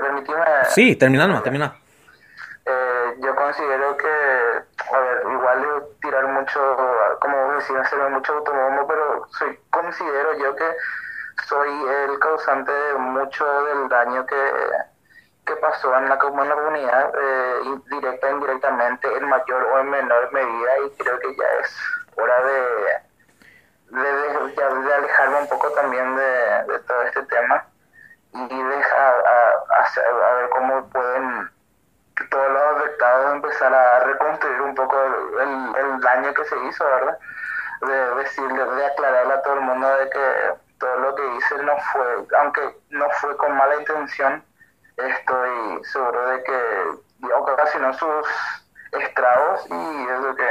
permitime 0.00 0.44
Sí, 0.70 0.96
termina 0.96 1.26
nomás, 1.26 1.42
termina. 1.42 1.74
eh, 2.66 3.14
yo 3.20 3.34
considero 3.34 3.96
que, 3.96 4.08
a 4.92 4.98
ver, 4.98 5.22
igual 5.32 5.64
es 5.64 6.00
tirar 6.00 6.26
mucho, 6.28 6.60
como 7.20 7.52
decís, 7.52 7.76
hacerme 7.76 8.10
mucho 8.10 8.32
autobombo, 8.34 8.86
pero 8.86 9.26
soy, 9.38 9.58
considero 9.70 10.34
yo 10.38 10.54
que 10.56 10.68
soy 11.48 11.68
el 11.88 12.18
causante 12.18 12.72
de 12.72 12.94
mucho 12.94 13.64
del 13.64 13.88
daño 13.88 14.26
que, 14.26 14.52
que 15.46 15.56
pasó 15.56 15.96
en 15.96 16.08
la, 16.08 16.14
en 16.14 16.18
comunidad, 16.18 17.12
eh, 17.16 17.60
directa 17.88 18.28
e 18.28 18.32
indirectamente, 18.32 19.16
en 19.16 19.28
mayor 19.28 19.62
o 19.62 19.78
en 19.78 19.90
menor 19.90 20.32
medida, 20.32 20.78
y 20.84 20.90
creo 20.96 21.18
que 21.20 21.36
ya 21.36 21.44
es 21.60 21.76
hora 22.16 22.42
de, 22.42 22.96
de, 23.90 24.94
alejarme 24.94 25.36
un 25.38 25.48
poco 25.48 25.70
también 25.72 26.16
de, 26.16 26.78
todo 26.86 27.02
este 27.02 27.22
tema 27.24 27.64
y 28.32 28.62
deja 28.62 29.08
a, 29.08 30.34
ver 30.34 30.50
cómo 30.50 30.88
pueden 30.90 31.50
todos 32.30 32.50
los 32.50 32.62
afectados 32.76 33.34
empezar 33.34 33.72
a 33.72 34.00
reconstruir 34.00 34.60
un 34.62 34.74
poco 34.74 34.96
el, 35.40 35.76
el 35.76 36.00
daño 36.00 36.34
que 36.34 36.44
se 36.44 36.56
hizo, 36.64 36.84
¿verdad? 36.84 37.18
De 37.82 38.14
decirle, 38.16 38.64
de 38.64 38.86
aclararle 38.86 39.34
a 39.34 39.42
todo 39.42 39.54
el 39.54 39.60
mundo 39.60 39.88
de 39.96 40.10
que 40.10 40.54
todo 40.78 40.96
lo 40.96 41.14
que 41.14 41.36
hice 41.36 41.62
no 41.62 41.76
fue, 41.92 42.26
aunque 42.38 42.76
no 42.90 43.08
fue 43.20 43.36
con 43.36 43.56
mala 43.56 43.76
intención, 43.76 44.42
estoy 44.96 45.84
seguro 45.92 46.28
de 46.30 46.42
que 46.42 47.30
ocasionó 47.38 47.92
sus 47.94 48.26
estragos 49.00 49.60
y 49.70 50.12
es 50.12 50.20
lo 50.20 50.34
que 50.34 50.48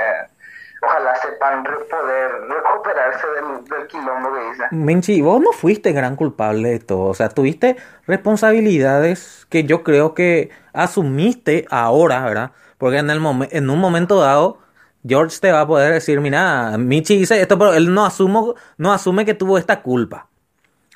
ojalá 0.82 1.16
sepan 1.16 1.64
poder 1.64 2.32
recuperarse 2.48 3.26
del, 3.28 3.66
del 3.66 3.88
quilombo 3.88 4.34
que 4.34 4.50
hice. 4.52 4.64
Menchi, 4.72 5.22
vos 5.22 5.42
no 5.42 5.52
fuiste 5.52 5.94
gran 5.94 6.16
culpable 6.16 6.70
de 6.70 6.80
todo. 6.80 7.10
O 7.10 7.14
sea, 7.14 7.30
tuviste 7.30 7.78
responsabilidades 8.06 9.48
que 9.50 9.64
yo 9.64 9.84
creo 9.84 10.14
que 10.14 10.52
asumiste 10.74 11.66
ahora, 11.72 12.24
¿verdad? 12.24 12.52
Porque 12.78 12.98
en, 13.00 13.10
el 13.10 13.20
momen- 13.20 13.50
en 13.52 13.70
un 13.70 13.80
momento 13.80 14.20
dado, 14.20 14.60
George 15.08 15.40
te 15.40 15.52
va 15.52 15.62
a 15.62 15.68
poder 15.68 15.94
decir, 15.94 16.20
mira, 16.22 16.78
Michi 16.78 17.18
dice 17.18 17.42
esto, 17.42 17.58
pero 17.58 17.74
él 17.74 17.94
no, 17.94 18.06
asumo, 18.06 18.56
no 18.78 18.92
asume 18.94 19.26
que 19.26 19.34
tuvo 19.34 19.58
esta 19.58 19.82
culpa, 19.82 20.28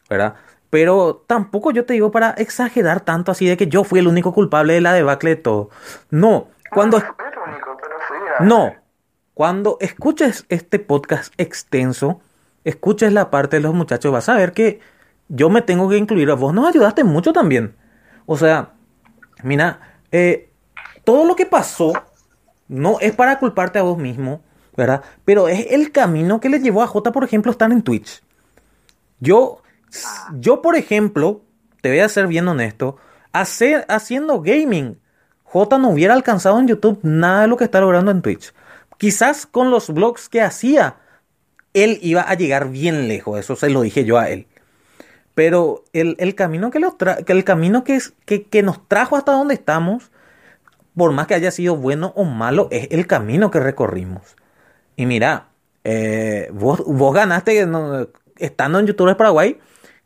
¿verdad? 0.10 0.36
Pero 0.70 1.24
tampoco 1.28 1.72
yo 1.72 1.86
te 1.86 1.94
digo 1.94 2.12
para 2.12 2.32
exagerar 2.32 3.02
tanto 3.02 3.32
así 3.32 3.48
de 3.48 3.58
que 3.58 3.68
yo 3.68 3.84
fui 3.84 4.00
el 4.00 4.08
único 4.08 4.34
culpable 4.34 4.74
de 4.74 4.82
la 4.82 4.94
debacle 4.94 5.32
de 5.32 5.36
todo. 5.38 5.70
No, 6.10 6.48
cuando... 6.72 7.00
No 7.00 7.06
fui 7.06 7.26
el 7.26 7.50
único, 7.50 7.78
pero 7.82 7.96
fui 8.08 8.48
No, 8.48 8.76
cuando 9.34 9.78
escuches 9.80 10.46
este 10.50 10.80
podcast 10.80 11.34
extenso, 11.38 12.22
escuches 12.64 13.14
la 13.14 13.32
parte 13.32 13.58
de 13.58 13.64
los 13.64 13.74
muchachos, 13.74 14.12
vas 14.12 14.30
a 14.30 14.36
ver 14.36 14.52
que 14.52 14.80
yo 15.30 15.50
me 15.50 15.62
tengo 15.62 15.90
que 15.90 15.98
incluir. 15.98 16.30
Vos 16.34 16.54
nos 16.54 16.68
ayudaste 16.68 17.04
mucho 17.04 17.32
también. 17.32 17.76
O 18.26 18.38
sea, 18.38 18.74
mira, 19.44 19.80
eh, 20.12 20.52
todo 21.04 21.26
lo 21.26 21.36
que 21.36 21.46
pasó 21.46 21.94
no 22.68 23.00
es 23.00 23.14
para 23.14 23.40
culparte 23.40 23.80
a 23.80 23.84
vos 23.84 23.98
mismo, 23.98 24.42
¿verdad? 24.76 25.04
Pero 25.26 25.48
es 25.48 25.68
el 25.72 25.92
camino 25.92 26.40
que 26.40 26.50
le 26.50 26.60
llevó 26.60 26.84
a 26.84 26.88
J, 26.88 27.12
por 27.12 27.24
ejemplo, 27.24 27.52
estar 27.52 27.72
en 27.72 27.82
Twitch. 27.82 28.22
Yo, 29.20 29.62
yo, 30.40 30.62
por 30.62 30.76
ejemplo, 30.76 31.42
te 31.82 31.90
voy 31.90 32.00
a 32.00 32.10
ser 32.10 32.28
bien 32.28 32.48
honesto, 32.48 32.98
haciendo 33.32 34.42
gaming, 34.42 35.00
J 35.44 35.78
no 35.78 35.90
hubiera 35.90 36.14
alcanzado 36.14 36.60
en 36.60 36.68
YouTube 36.68 37.00
nada 37.04 37.42
de 37.42 37.48
lo 37.48 37.58
que 37.58 37.64
está 37.64 37.82
logrando 37.82 38.12
en 38.12 38.22
Twitch. 38.22 38.54
Quizás 38.98 39.46
con 39.46 39.72
los 39.72 39.90
vlogs 39.94 40.30
que 40.30 40.42
hacía, 40.42 40.98
él 41.74 42.00
iba 42.02 42.22
a 42.22 42.34
llegar 42.36 42.70
bien 42.70 43.08
lejos, 43.08 43.40
eso 43.40 43.56
se 43.56 43.70
lo 43.70 43.82
dije 43.82 44.04
yo 44.06 44.18
a 44.18 44.30
él. 44.30 44.48
Pero 45.36 45.86
el, 45.94 46.16
el 46.20 46.36
camino, 46.36 46.70
que, 46.70 46.80
el 47.28 47.44
camino 47.44 47.84
que, 47.84 47.96
es- 47.96 48.14
que, 48.26 48.44
que 48.44 48.62
nos 48.62 48.88
trajo 48.88 49.16
hasta 49.16 49.32
donde 49.32 49.54
estamos, 49.54 50.12
por 50.96 51.12
más 51.14 51.28
que 51.28 51.36
haya 51.36 51.52
sido 51.52 51.78
bueno 51.78 52.12
o 52.16 52.26
malo, 52.26 52.68
es 52.72 52.90
el 52.92 53.08
camino 53.08 53.50
que 53.52 53.60
recorrimos. 53.60 54.36
Y 54.98 55.06
mira, 55.06 55.48
eh, 55.86 56.50
vos, 56.54 56.84
vos 56.86 57.14
ganaste, 57.14 57.66
no, 57.66 58.08
estando 58.38 58.80
en 58.80 58.88
YouTubers 58.88 59.18
Paraguay, 59.18 59.58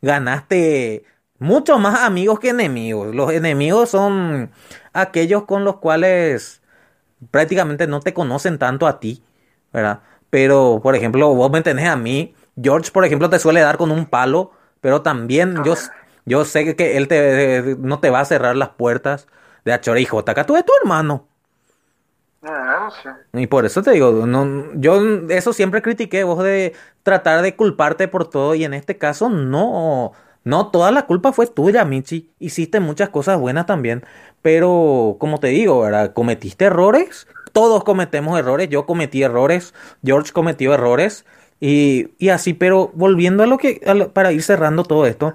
ganaste 0.04 1.04
mucho 1.38 1.78
más 1.78 2.00
amigos 2.00 2.38
que 2.40 2.50
enemigos. 2.50 3.14
Los 3.14 3.32
enemigos 3.32 3.90
son 3.90 4.50
aquellos 4.92 5.44
con 5.44 5.64
los 5.64 5.76
cuales 5.76 6.62
prácticamente 7.30 7.86
no 7.86 8.00
te 8.00 8.14
conocen 8.14 8.58
tanto 8.58 8.86
a 8.86 9.00
ti, 9.00 9.22
¿verdad? 9.72 10.00
Pero, 10.30 10.80
por 10.82 10.94
ejemplo, 10.96 11.34
vos 11.34 11.50
me 11.50 11.62
tenés 11.62 11.88
a 11.88 11.96
mí. 11.96 12.34
George, 12.60 12.90
por 12.92 13.04
ejemplo, 13.04 13.30
te 13.30 13.38
suele 13.38 13.60
dar 13.60 13.76
con 13.76 13.90
un 13.90 14.06
palo, 14.06 14.52
pero 14.80 15.02
también 15.02 15.62
yo, 15.64 15.74
yo 16.24 16.44
sé 16.44 16.76
que 16.76 16.96
él 16.96 17.08
te, 17.08 17.76
no 17.78 18.00
te 18.00 18.10
va 18.10 18.20
a 18.20 18.24
cerrar 18.24 18.56
las 18.56 18.70
puertas 18.70 19.26
de 19.64 19.72
Achore 19.72 20.02
y. 20.02 20.06
Acá 20.06 20.46
tú 20.46 20.54
eres 20.54 20.66
tu 20.66 20.72
hermano. 20.80 21.28
Sí. 23.02 23.08
Y 23.32 23.46
por 23.46 23.64
eso 23.64 23.82
te 23.82 23.92
digo, 23.92 24.26
no, 24.26 24.72
yo 24.74 25.00
eso 25.30 25.52
siempre 25.52 25.82
critiqué, 25.82 26.24
vos 26.24 26.42
de 26.42 26.74
tratar 27.02 27.42
de 27.42 27.56
culparte 27.56 28.08
por 28.08 28.28
todo 28.28 28.54
y 28.54 28.64
en 28.64 28.74
este 28.74 28.98
caso 28.98 29.30
no, 29.30 30.12
no, 30.44 30.70
toda 30.70 30.90
la 30.90 31.06
culpa 31.06 31.32
fue 31.32 31.46
tuya, 31.46 31.84
Michi. 31.84 32.30
Hiciste 32.38 32.80
muchas 32.80 33.08
cosas 33.08 33.38
buenas 33.40 33.66
también, 33.66 34.04
pero 34.42 35.16
como 35.18 35.40
te 35.40 35.48
digo, 35.48 35.80
¿verdad? 35.80 36.12
Cometiste 36.12 36.66
errores, 36.66 37.26
todos 37.52 37.82
cometemos 37.84 38.38
errores, 38.38 38.68
yo 38.68 38.84
cometí 38.86 39.22
errores, 39.22 39.74
George 40.04 40.32
cometió 40.32 40.74
errores 40.74 41.24
y, 41.60 42.10
y 42.18 42.28
así, 42.28 42.52
pero 42.52 42.90
volviendo 42.94 43.42
a 43.42 43.46
lo 43.46 43.56
que, 43.58 43.80
para 44.12 44.32
ir 44.32 44.42
cerrando 44.42 44.84
todo 44.84 45.06
esto, 45.06 45.34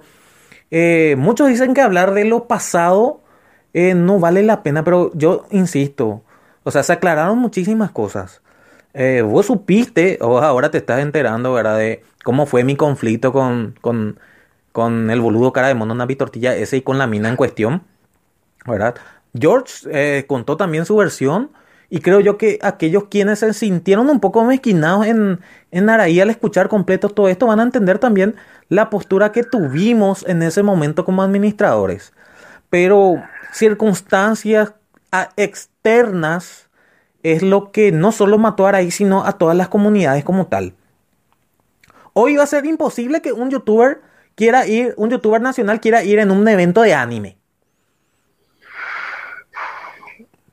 eh, 0.72 1.16
muchos 1.18 1.48
dicen 1.48 1.74
que 1.74 1.82
hablar 1.82 2.14
de 2.14 2.26
lo 2.26 2.48
pasado 2.48 3.22
eh, 3.74 3.94
no 3.96 4.20
vale 4.20 4.44
la 4.44 4.64
pena, 4.64 4.84
pero 4.84 5.12
yo 5.14 5.46
insisto, 5.52 6.24
o 6.64 6.72
sea, 6.72 6.84
se 6.84 6.94
aclararon 6.94 7.38
muchísimas 7.40 7.92
cosas. 7.92 8.42
Eh, 8.94 9.22
vos 9.22 9.46
supiste, 9.48 10.18
o 10.22 10.40
ahora 10.40 10.72
te 10.72 10.78
estás 10.80 11.02
enterando, 11.02 11.54
¿verdad? 11.54 11.78
De 11.78 12.04
cómo 12.24 12.46
fue 12.46 12.64
mi 12.64 12.76
conflicto 12.76 13.32
con, 13.34 13.76
con, 13.82 14.20
con 14.72 15.10
el 15.12 15.22
boludo 15.22 15.54
cara 15.54 15.68
de 15.70 15.76
mono 15.76 15.96
Navi 15.96 16.16
Tortilla 16.16 16.56
ese 16.56 16.78
y 16.78 16.82
con 16.82 16.98
la 16.98 17.08
mina 17.08 17.30
en 17.30 17.36
cuestión, 17.36 17.84
¿verdad? 18.66 18.96
George 19.40 19.88
eh, 19.92 20.26
contó 20.28 20.58
también 20.58 20.86
su 20.86 20.96
versión 20.96 21.52
y 21.90 22.00
creo 22.02 22.20
yo 22.20 22.38
que 22.38 22.60
aquellos 22.62 23.06
quienes 23.06 23.40
se 23.40 23.54
sintieron 23.54 24.10
un 24.10 24.20
poco 24.20 24.44
mezquinados 24.44 25.06
en, 25.08 25.40
en 25.72 25.90
Araí 25.90 26.20
al 26.20 26.30
escuchar 26.30 26.68
completo 26.70 27.10
todo 27.10 27.30
esto 27.30 27.48
van 27.48 27.60
a 27.60 27.64
entender 27.64 28.00
también 28.00 28.36
la 28.70 28.90
postura 28.90 29.32
que 29.32 29.44
tuvimos 29.44 30.26
en 30.28 30.42
ese 30.44 30.64
momento 30.64 31.06
como 31.06 31.24
administradores. 31.24 32.14
Pero 32.70 33.24
circunstancias 33.54 34.74
a- 35.12 35.30
externas 35.80 36.70
es 37.24 37.42
lo 37.42 37.72
que 37.72 37.92
no 37.92 38.12
solo 38.12 38.38
mató 38.38 38.66
a 38.66 38.70
Araí, 38.70 38.92
sino 38.92 39.26
a 39.26 39.34
todas 39.34 39.56
las 39.56 39.70
comunidades 39.70 40.24
como 40.24 40.48
tal. 40.48 40.76
Hoy 42.14 42.36
va 42.36 42.44
a 42.44 42.48
ser 42.48 42.66
imposible 42.66 43.22
que 43.22 43.34
un 43.34 43.50
youtuber 43.50 44.02
quiera 44.36 44.68
ir, 44.68 44.94
un 44.98 45.10
youtuber 45.10 45.42
nacional 45.42 45.80
quiera 45.80 46.04
ir 46.04 46.20
en 46.20 46.32
un 46.32 46.48
evento 46.48 46.82
de 46.82 46.94
anime. 46.94 47.38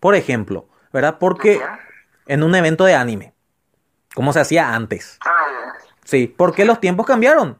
Por 0.00 0.14
ejemplo, 0.14 0.68
¿verdad? 0.92 1.18
Porque 1.18 1.60
en 2.26 2.42
un 2.42 2.54
evento 2.54 2.84
de 2.84 2.94
anime, 2.94 3.34
como 4.14 4.32
se 4.32 4.40
hacía 4.40 4.74
antes. 4.74 5.18
Ah, 5.24 5.32
Sí, 6.04 6.32
porque 6.36 6.64
los 6.64 6.78
tiempos 6.78 7.04
cambiaron. 7.04 7.58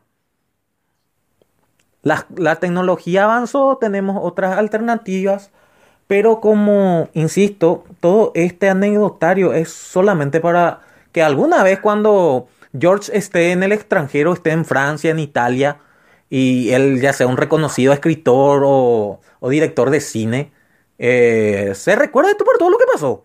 La, 2.03 2.27
la 2.37 2.57
tecnología 2.61 3.25
avanzó, 3.25 3.79
tenemos 3.79 4.19
otras 4.23 4.57
alternativas, 4.57 5.51
pero 6.07 6.41
como, 6.41 7.09
insisto, 7.15 7.85
todo 8.01 8.33
este 8.35 8.69
anecdotario 8.69 9.53
es 9.53 9.71
solamente 9.73 10.41
para 10.41 10.81
que 11.13 11.23
alguna 11.23 11.63
vez 11.63 11.81
cuando 11.81 12.49
George 12.79 13.17
esté 13.17 13.53
en 13.53 13.63
el 13.63 13.73
extranjero, 13.73 14.33
esté 14.33 14.51
en 14.51 14.65
Francia, 14.65 15.11
en 15.11 15.19
Italia, 15.19 15.79
y 16.31 16.71
él 16.71 17.01
ya 17.01 17.13
sea 17.13 17.27
un 17.27 17.37
reconocido 17.37 17.93
escritor 17.93 18.63
o, 18.65 19.21
director 19.49 19.91
de 19.91 20.01
cine, 20.01 20.53
eh, 20.99 21.73
se 21.75 21.95
recuerde 21.97 22.33
esto 22.33 22.45
por 22.45 22.59
todo 22.59 22.71
lo 22.71 22.79
que 22.79 22.85
pasó. 22.93 23.25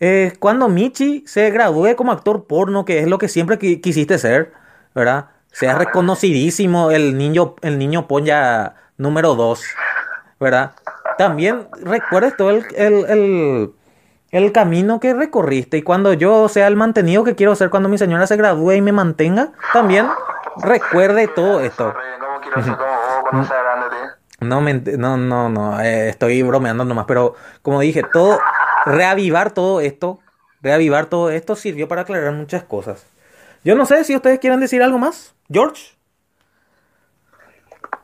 Eh, 0.00 0.34
cuando 0.38 0.68
Michi 0.68 1.24
se 1.26 1.50
gradúe 1.50 1.96
como 1.96 2.12
actor 2.12 2.44
porno, 2.46 2.84
que 2.84 2.98
es 3.00 3.08
lo 3.08 3.18
que 3.18 3.28
siempre 3.28 3.58
qui- 3.58 3.80
quisiste 3.80 4.18
ser, 4.18 4.52
¿verdad? 4.94 5.30
Sea 5.52 5.74
reconocidísimo 5.74 6.90
el 6.90 7.16
niño, 7.16 7.56
el 7.62 7.78
niño 7.78 8.06
polla 8.06 8.74
número 8.98 9.34
2, 9.34 9.62
¿verdad? 10.38 10.72
También 11.18 11.68
recuerdes 11.82 12.36
todo 12.36 12.50
el, 12.50 12.66
el, 12.76 13.04
el, 13.06 13.72
el 14.30 14.52
camino 14.52 15.00
que 15.00 15.14
recorriste 15.14 15.78
y 15.78 15.82
cuando 15.82 16.12
yo 16.12 16.48
sea 16.48 16.66
el 16.66 16.76
mantenido 16.76 17.24
que 17.24 17.34
quiero 17.34 17.54
ser 17.54 17.70
cuando 17.70 17.88
mi 17.88 17.98
señora 17.98 18.26
se 18.26 18.36
gradúe 18.36 18.72
y 18.72 18.82
me 18.82 18.92
mantenga, 18.92 19.52
también 19.72 20.06
recuerde 20.58 21.28
todo 21.28 21.60
esto. 21.60 21.94
No, 24.40 24.60
me 24.60 24.74
no, 24.74 25.16
no, 25.16 25.48
no, 25.48 25.80
eh, 25.80 26.10
estoy 26.10 26.42
bromeando 26.42 26.84
nomás, 26.84 27.06
pero 27.06 27.34
como 27.62 27.80
dije, 27.80 28.02
todo, 28.12 28.38
reavivar 28.84 29.52
todo 29.52 29.80
esto, 29.80 30.20
reavivar 30.60 31.06
todo 31.06 31.30
esto 31.30 31.56
sirvió 31.56 31.88
para 31.88 32.02
aclarar 32.02 32.32
muchas 32.32 32.62
cosas. 32.62 33.06
Yo 33.64 33.74
no 33.74 33.86
sé 33.86 34.04
si 34.04 34.14
ustedes 34.14 34.38
quieren 34.38 34.60
decir 34.60 34.82
algo 34.82 34.98
más, 34.98 35.34
George. 35.50 35.96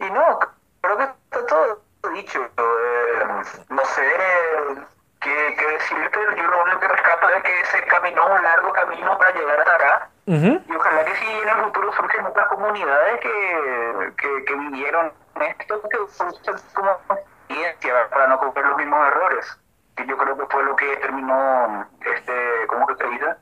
Y 0.01 0.05
no, 0.05 0.39
creo 0.81 0.97
que 0.97 1.05
está 1.05 1.47
todo 1.47 1.82
dicho. 2.13 2.41
Eh, 2.45 3.25
no 3.69 3.85
sé 3.85 4.09
qué, 5.21 5.57
qué 5.59 5.67
decirte. 5.67 6.19
Yo 6.37 6.43
lo 6.43 6.63
único 6.63 6.81
que 6.81 6.89
rescato 6.89 7.29
es 7.29 7.43
que 7.43 7.65
se 7.67 7.83
caminó 7.87 8.27
un 8.27 8.43
largo 8.43 8.73
camino 8.73 9.19
para 9.19 9.31
llegar 9.33 9.61
hasta 9.61 9.75
acá. 9.75 10.09
Ujú. 10.27 10.63
Y 10.69 10.77
ojalá 10.77 11.05
que 11.05 11.15
si 11.17 11.27
en 11.27 11.49
el 11.49 11.65
futuro 11.65 11.93
surgen 11.93 12.27
otras 12.27 12.47
comunidades 12.49 13.21
que, 13.21 14.13
que, 14.17 14.45
que 14.45 14.55
vivieron 14.55 15.13
esto, 15.41 15.83
que 15.89 15.99
usen 15.99 16.29
como 16.75 16.91
experiencia 16.91 18.09
para 18.11 18.27
no 18.29 18.39
cometer 18.39 18.65
los 18.65 18.77
mismos 18.77 19.07
errores. 19.09 19.59
Que 19.97 20.07
yo 20.07 20.17
creo 20.17 20.37
que 20.39 20.47
fue 20.47 20.63
lo 20.65 20.77
que 20.77 20.97
terminó, 20.99 21.87
este, 22.01 22.67
¿cómo 22.69 22.87
que 22.87 22.97
se 22.97 23.07
dice? 23.09 23.35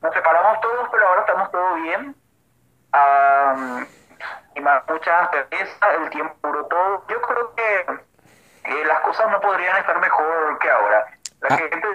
Nos 0.00 0.14
separamos 0.14 0.60
todos, 0.60 0.88
pero 0.90 1.06
ahora 1.06 1.20
estamos 1.20 1.50
todos 1.50 1.82
bien. 1.82 2.16
Am, 2.92 3.86
y 4.54 4.60
más 4.60 4.82
mucha 4.88 5.30
pereza, 5.30 5.94
el 6.02 6.10
tiempo 6.10 6.34
duró 6.42 6.64
todo. 6.66 7.04
Yo 7.08 7.20
creo 7.22 7.54
que, 7.54 7.86
las 8.84 9.00
cosas 9.00 9.30
no 9.30 9.40
podrían 9.40 9.76
estar 9.78 9.98
mejor 10.00 10.58
que 10.60 10.70
ahora. 10.70 11.06
La 11.40 11.54
Ah. 11.54 11.58
gente, 11.58 11.88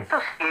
esto 0.00 0.18
sí, 0.38 0.44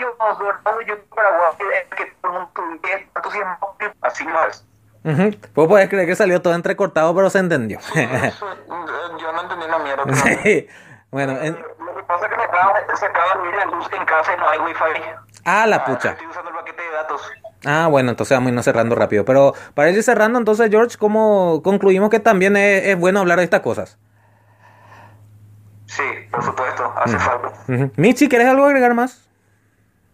yo 0.00 0.16
dorado, 0.18 0.80
yo 0.82 0.94
Paraguay, 1.14 1.52
es 1.82 1.94
que 1.96 2.06
todo 2.22 2.32
el 2.32 2.38
mundo 2.38 2.50
tuviera 2.54 2.98
entusiasmo, 3.14 3.76
así 4.02 4.24
no 4.24 4.44
es. 4.46 4.66
Ujú. 5.04 5.30
Vos 5.54 5.68
podés 5.68 5.88
creer 5.88 6.06
que 6.06 6.14
salió 6.16 6.40
todo 6.42 6.54
entrecortado, 6.54 7.14
pero 7.14 7.30
se 7.30 7.38
entendió. 7.38 7.78
Eso, 7.78 8.46
yo 9.18 9.32
no 9.32 9.40
entendí 9.42 9.64
una 9.66 9.78
mierda. 9.78 10.04
Sí. 10.44 10.68
Bueno, 11.10 11.32
en- 11.40 11.58
que 12.00 12.06
pasa 12.06 12.26
es 12.26 12.30
que 12.32 12.36
se 12.36 12.44
acaba, 12.44 12.74
se 12.94 13.06
acaba 13.06 13.42
de 13.42 13.48
ir 13.48 13.54
la 13.54 13.64
luz 13.66 13.88
en 13.92 14.04
casa 14.04 14.34
y 14.34 14.40
no 14.40 14.48
hay 14.48 14.58
wifi. 14.58 15.02
ah, 15.44 15.66
la 15.66 15.84
pucha. 15.84 16.10
Estoy 16.10 16.26
usando 16.26 16.50
el 16.50 16.56
paquete 16.56 16.82
de 16.82 16.90
datos. 16.90 17.32
Ah, 17.66 17.88
bueno, 17.90 18.10
entonces 18.10 18.36
vamos 18.36 18.48
a 18.48 18.50
irnos 18.50 18.64
cerrando 18.64 18.94
rápido. 18.94 19.24
Pero 19.24 19.52
para 19.74 19.90
ir 19.90 20.02
cerrando, 20.02 20.38
entonces, 20.38 20.70
George, 20.70 20.96
¿cómo 20.98 21.60
concluimos 21.62 22.10
que 22.10 22.20
también 22.20 22.56
es, 22.56 22.86
es 22.86 22.98
bueno 22.98 23.20
hablar 23.20 23.38
de 23.38 23.44
estas 23.44 23.60
cosas? 23.60 23.98
Sí, 25.86 26.04
por 26.30 26.42
supuesto, 26.42 26.92
hace 26.96 27.18
falta. 27.18 27.48
Ujú. 27.68 27.90
Michi, 27.96 28.28
¿quieres 28.28 28.48
algo 28.48 28.64
agregar 28.64 28.94
más? 28.94 29.26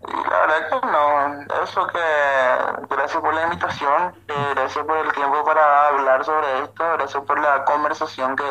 La 0.03 0.41
verdad 0.41 0.69
que 0.81 0.87
no, 0.87 1.63
eso 1.65 1.87
que 1.89 2.95
gracias 2.95 3.21
por 3.21 3.35
la 3.35 3.43
invitación, 3.45 4.15
eh, 4.29 4.53
gracias 4.55 4.85
por 4.85 4.97
el 4.99 5.13
tiempo 5.13 5.45
para 5.45 5.89
hablar 5.89 6.25
sobre 6.25 6.63
esto, 6.63 6.85
gracias 6.93 7.23
por 7.25 7.41
la 7.41 7.65
conversación 7.65 8.37
que 8.37 8.45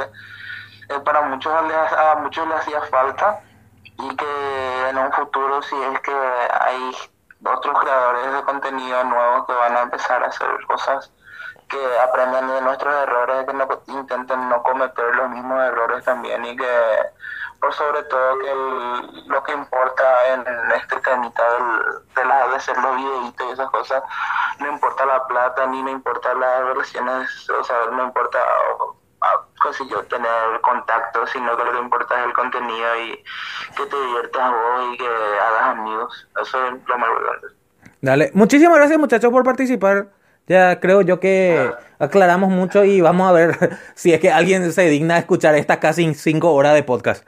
eh, 0.90 1.00
para 1.04 1.22
muchos 1.24 1.54
a 1.54 2.16
muchos 2.22 2.48
les 2.48 2.58
hacía 2.60 2.82
falta 2.84 3.42
y 3.98 4.16
que 4.16 4.90
en 4.90 4.98
un 4.98 5.12
futuro 5.14 5.62
si 5.62 5.76
es 5.76 6.00
que 6.02 6.14
hay 6.14 6.92
otros 7.46 7.80
creadores 7.80 8.34
de 8.34 8.44
contenido 8.44 9.04
nuevos 9.04 9.46
que 9.46 9.54
van 9.54 9.78
a 9.78 9.82
empezar 9.82 10.24
a 10.24 10.28
hacer 10.28 10.50
cosas 10.68 11.12
que 11.70 12.00
aprendan 12.00 12.48
de 12.48 12.62
nuestros 12.62 12.94
errores, 12.94 13.46
que 13.46 13.54
no 13.54 13.68
intenten 13.88 14.50
no 14.50 14.62
cometer 14.64 15.16
los 15.16 15.30
mismos 15.30 15.60
errores 15.64 16.06
también 16.06 16.46
y 16.46 16.56
que 16.56 17.00
por 17.60 17.74
sobre 17.74 18.04
todo 18.04 18.38
que 18.40 19.28
lo 19.28 19.44
que 19.44 19.54
importa 19.54 20.34
en, 20.34 20.46
este 20.74 21.00
temita 21.00 21.44
de, 22.16 22.26
la, 22.26 22.48
de 22.50 22.56
hacer 22.56 22.78
los 22.78 22.96
videitos 22.96 23.48
y 23.48 23.52
esas 23.52 23.70
cosas, 23.72 24.04
no 24.60 24.68
importa 24.68 25.06
la 25.06 25.26
plata 25.26 25.66
ni 25.68 25.82
no 25.82 25.90
importa 25.90 26.34
las 26.36 26.66
relaciones, 26.66 27.50
o 27.50 27.64
sea, 27.64 27.78
no 27.92 28.04
importa 28.04 28.40
yo, 29.90 30.04
tener 30.04 30.62
contacto, 30.62 31.26
sino 31.28 31.56
que 31.58 31.64
lo 31.64 31.72
que 31.72 31.80
importa 31.80 32.20
es 32.20 32.26
el 32.26 32.34
contenido 32.34 33.02
y 33.02 33.24
que 33.76 33.86
te 33.86 33.96
diviertas 33.96 34.52
vos 34.52 34.94
y 34.94 34.98
que 34.98 35.08
hagas 35.08 35.78
amigos, 35.78 36.28
eso 36.42 36.68
es 36.68 36.74
lo 36.88 36.98
más 36.98 37.10
importante. 37.10 37.48
Dale. 38.02 38.32
Muchísimas 38.34 38.78
gracias, 38.78 39.00
muchachos, 39.00 39.32
por 39.32 39.44
participar. 39.44 40.10
Ya 40.48 40.80
creo 40.80 41.02
yo 41.02 41.20
que 41.20 41.72
aclaramos 41.98 42.50
mucho 42.50 42.84
y 42.84 43.02
vamos 43.02 43.28
a 43.28 43.32
ver 43.32 43.80
si 43.96 44.14
es 44.14 44.20
que 44.20 44.32
alguien 44.32 44.72
se 44.72 44.84
digna 44.84 45.16
de 45.16 45.22
escuchar 45.22 45.56
estas 45.56 45.78
casi 45.78 46.14
cinco 46.14 46.54
horas 46.54 46.76
de 46.76 46.84
podcast. 46.84 47.26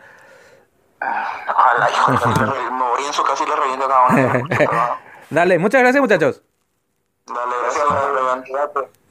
Ojalá, 1.01 1.89
yo 1.89 2.71
me 2.71 2.83
voy 2.83 3.03
en 3.05 3.13
su 3.13 3.23
casa 3.23 3.43
y 3.43 3.47
le 3.47 3.55
reviento 3.55 3.87
cada 3.87 4.07
uno. 4.07 4.47
Dale, 5.29 5.59
muchas 5.59 5.81
gracias, 5.81 6.01
muchachos. 6.01 6.43
Dale, 7.25 7.55
gracias, 7.63 9.06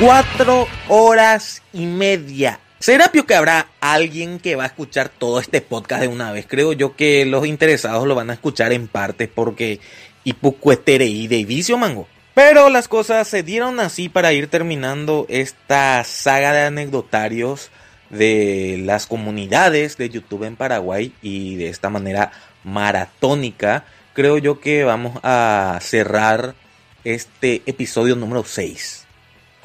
Cuatro 0.00 0.66
horas 0.88 1.62
y 1.72 1.86
media. 1.86 2.58
¿Será 2.80 3.12
pio 3.12 3.26
que 3.26 3.36
habrá 3.36 3.68
alguien 3.80 4.40
que 4.40 4.56
va 4.56 4.64
a 4.64 4.66
escuchar 4.66 5.08
todo 5.08 5.38
este 5.38 5.60
podcast 5.60 6.02
de 6.02 6.08
una 6.08 6.32
vez? 6.32 6.46
Creo 6.48 6.72
yo 6.72 6.96
que 6.96 7.24
los 7.24 7.46
interesados 7.46 8.04
lo 8.04 8.16
van 8.16 8.28
a 8.28 8.32
escuchar 8.32 8.72
en 8.72 8.88
parte 8.88 9.28
porque 9.28 9.78
y 10.24 11.28
de 11.28 11.44
vicio 11.44 11.78
mango. 11.78 12.08
Pero 12.34 12.70
las 12.70 12.88
cosas 12.88 13.28
se 13.28 13.44
dieron 13.44 13.78
así 13.78 14.08
para 14.08 14.32
ir 14.32 14.48
terminando 14.48 15.26
esta 15.28 16.02
saga 16.02 16.52
de 16.52 16.62
anecdotarios 16.62 17.70
de 18.10 18.80
las 18.84 19.06
comunidades 19.06 19.96
de 19.96 20.10
YouTube 20.10 20.42
en 20.42 20.56
Paraguay 20.56 21.12
y 21.22 21.54
de 21.54 21.68
esta 21.68 21.88
manera 21.88 22.32
maratónica, 22.64 23.84
creo 24.12 24.38
yo 24.38 24.58
que 24.58 24.82
vamos 24.82 25.20
a 25.22 25.78
cerrar 25.80 26.56
este 27.04 27.62
episodio 27.66 28.16
número 28.16 28.42
6. 28.44 29.03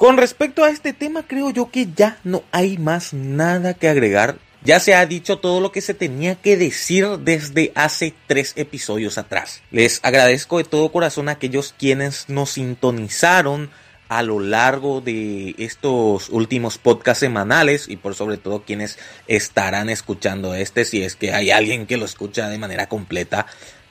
Con 0.00 0.16
respecto 0.16 0.64
a 0.64 0.70
este 0.70 0.94
tema, 0.94 1.24
creo 1.26 1.50
yo 1.50 1.70
que 1.70 1.86
ya 1.94 2.16
no 2.24 2.42
hay 2.52 2.78
más 2.78 3.12
nada 3.12 3.74
que 3.74 3.86
agregar. 3.86 4.38
Ya 4.64 4.80
se 4.80 4.94
ha 4.94 5.04
dicho 5.04 5.40
todo 5.40 5.60
lo 5.60 5.72
que 5.72 5.82
se 5.82 5.92
tenía 5.92 6.36
que 6.36 6.56
decir 6.56 7.06
desde 7.18 7.70
hace 7.74 8.14
tres 8.26 8.54
episodios 8.56 9.18
atrás. 9.18 9.60
Les 9.70 10.00
agradezco 10.02 10.56
de 10.56 10.64
todo 10.64 10.90
corazón 10.90 11.28
a 11.28 11.32
aquellos 11.32 11.74
quienes 11.76 12.30
nos 12.30 12.52
sintonizaron 12.52 13.68
a 14.08 14.22
lo 14.22 14.40
largo 14.40 15.02
de 15.02 15.54
estos 15.58 16.30
últimos 16.30 16.78
podcasts 16.78 17.20
semanales 17.20 17.86
y 17.86 17.98
por 17.98 18.14
sobre 18.14 18.38
todo 18.38 18.62
quienes 18.62 18.98
estarán 19.26 19.90
escuchando 19.90 20.54
este 20.54 20.86
si 20.86 21.02
es 21.02 21.14
que 21.14 21.34
hay 21.34 21.50
alguien 21.50 21.86
que 21.86 21.98
lo 21.98 22.06
escucha 22.06 22.48
de 22.48 22.56
manera 22.56 22.88
completa. 22.88 23.44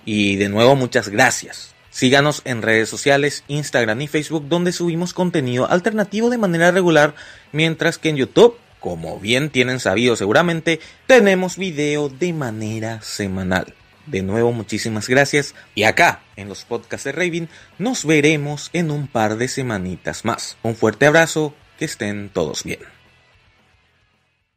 Y 0.06 0.38
de 0.38 0.50
nuevo 0.50 0.76
muchas 0.76 1.10
gracias. 1.10 1.76
Síganos 1.90 2.42
en 2.46 2.62
redes 2.62 2.90
sociales, 2.90 3.44
Instagram 3.48 4.02
y 4.02 4.08
Facebook 4.08 4.48
donde 4.48 4.72
subimos 4.72 5.14
contenido 5.14 5.70
alternativo 5.70 6.30
de 6.30 6.38
manera 6.38 6.72
regular, 6.72 7.16
mientras 7.52 7.98
que 7.98 8.10
en 8.10 8.18
YouTube 8.18 8.58
como 8.80 9.20
bien 9.20 9.50
tienen 9.50 9.80
sabido 9.80 10.16
seguramente, 10.16 10.80
tenemos 11.06 11.58
video 11.58 12.10
de 12.10 12.34
manera 12.34 13.02
semanal. 13.02 13.74
De 14.06 14.24
nuevo, 14.24 14.52
muchísimas 14.52 15.08
gracias. 15.08 15.54
Y 15.76 15.84
acá, 15.84 16.22
en 16.36 16.50
los 16.50 16.64
podcasts 16.64 17.04
de 17.06 17.12
Raven, 17.12 17.50
nos 17.78 18.06
veremos 18.06 18.70
en 18.74 18.90
un 18.90 19.08
par 19.08 19.38
de 19.38 19.48
semanitas 19.48 20.26
más. 20.26 20.58
Un 20.64 20.76
fuerte 20.76 21.06
abrazo, 21.06 21.54
que 21.78 21.86
estén 21.86 22.30
todos 22.30 22.64
bien. 22.64 22.80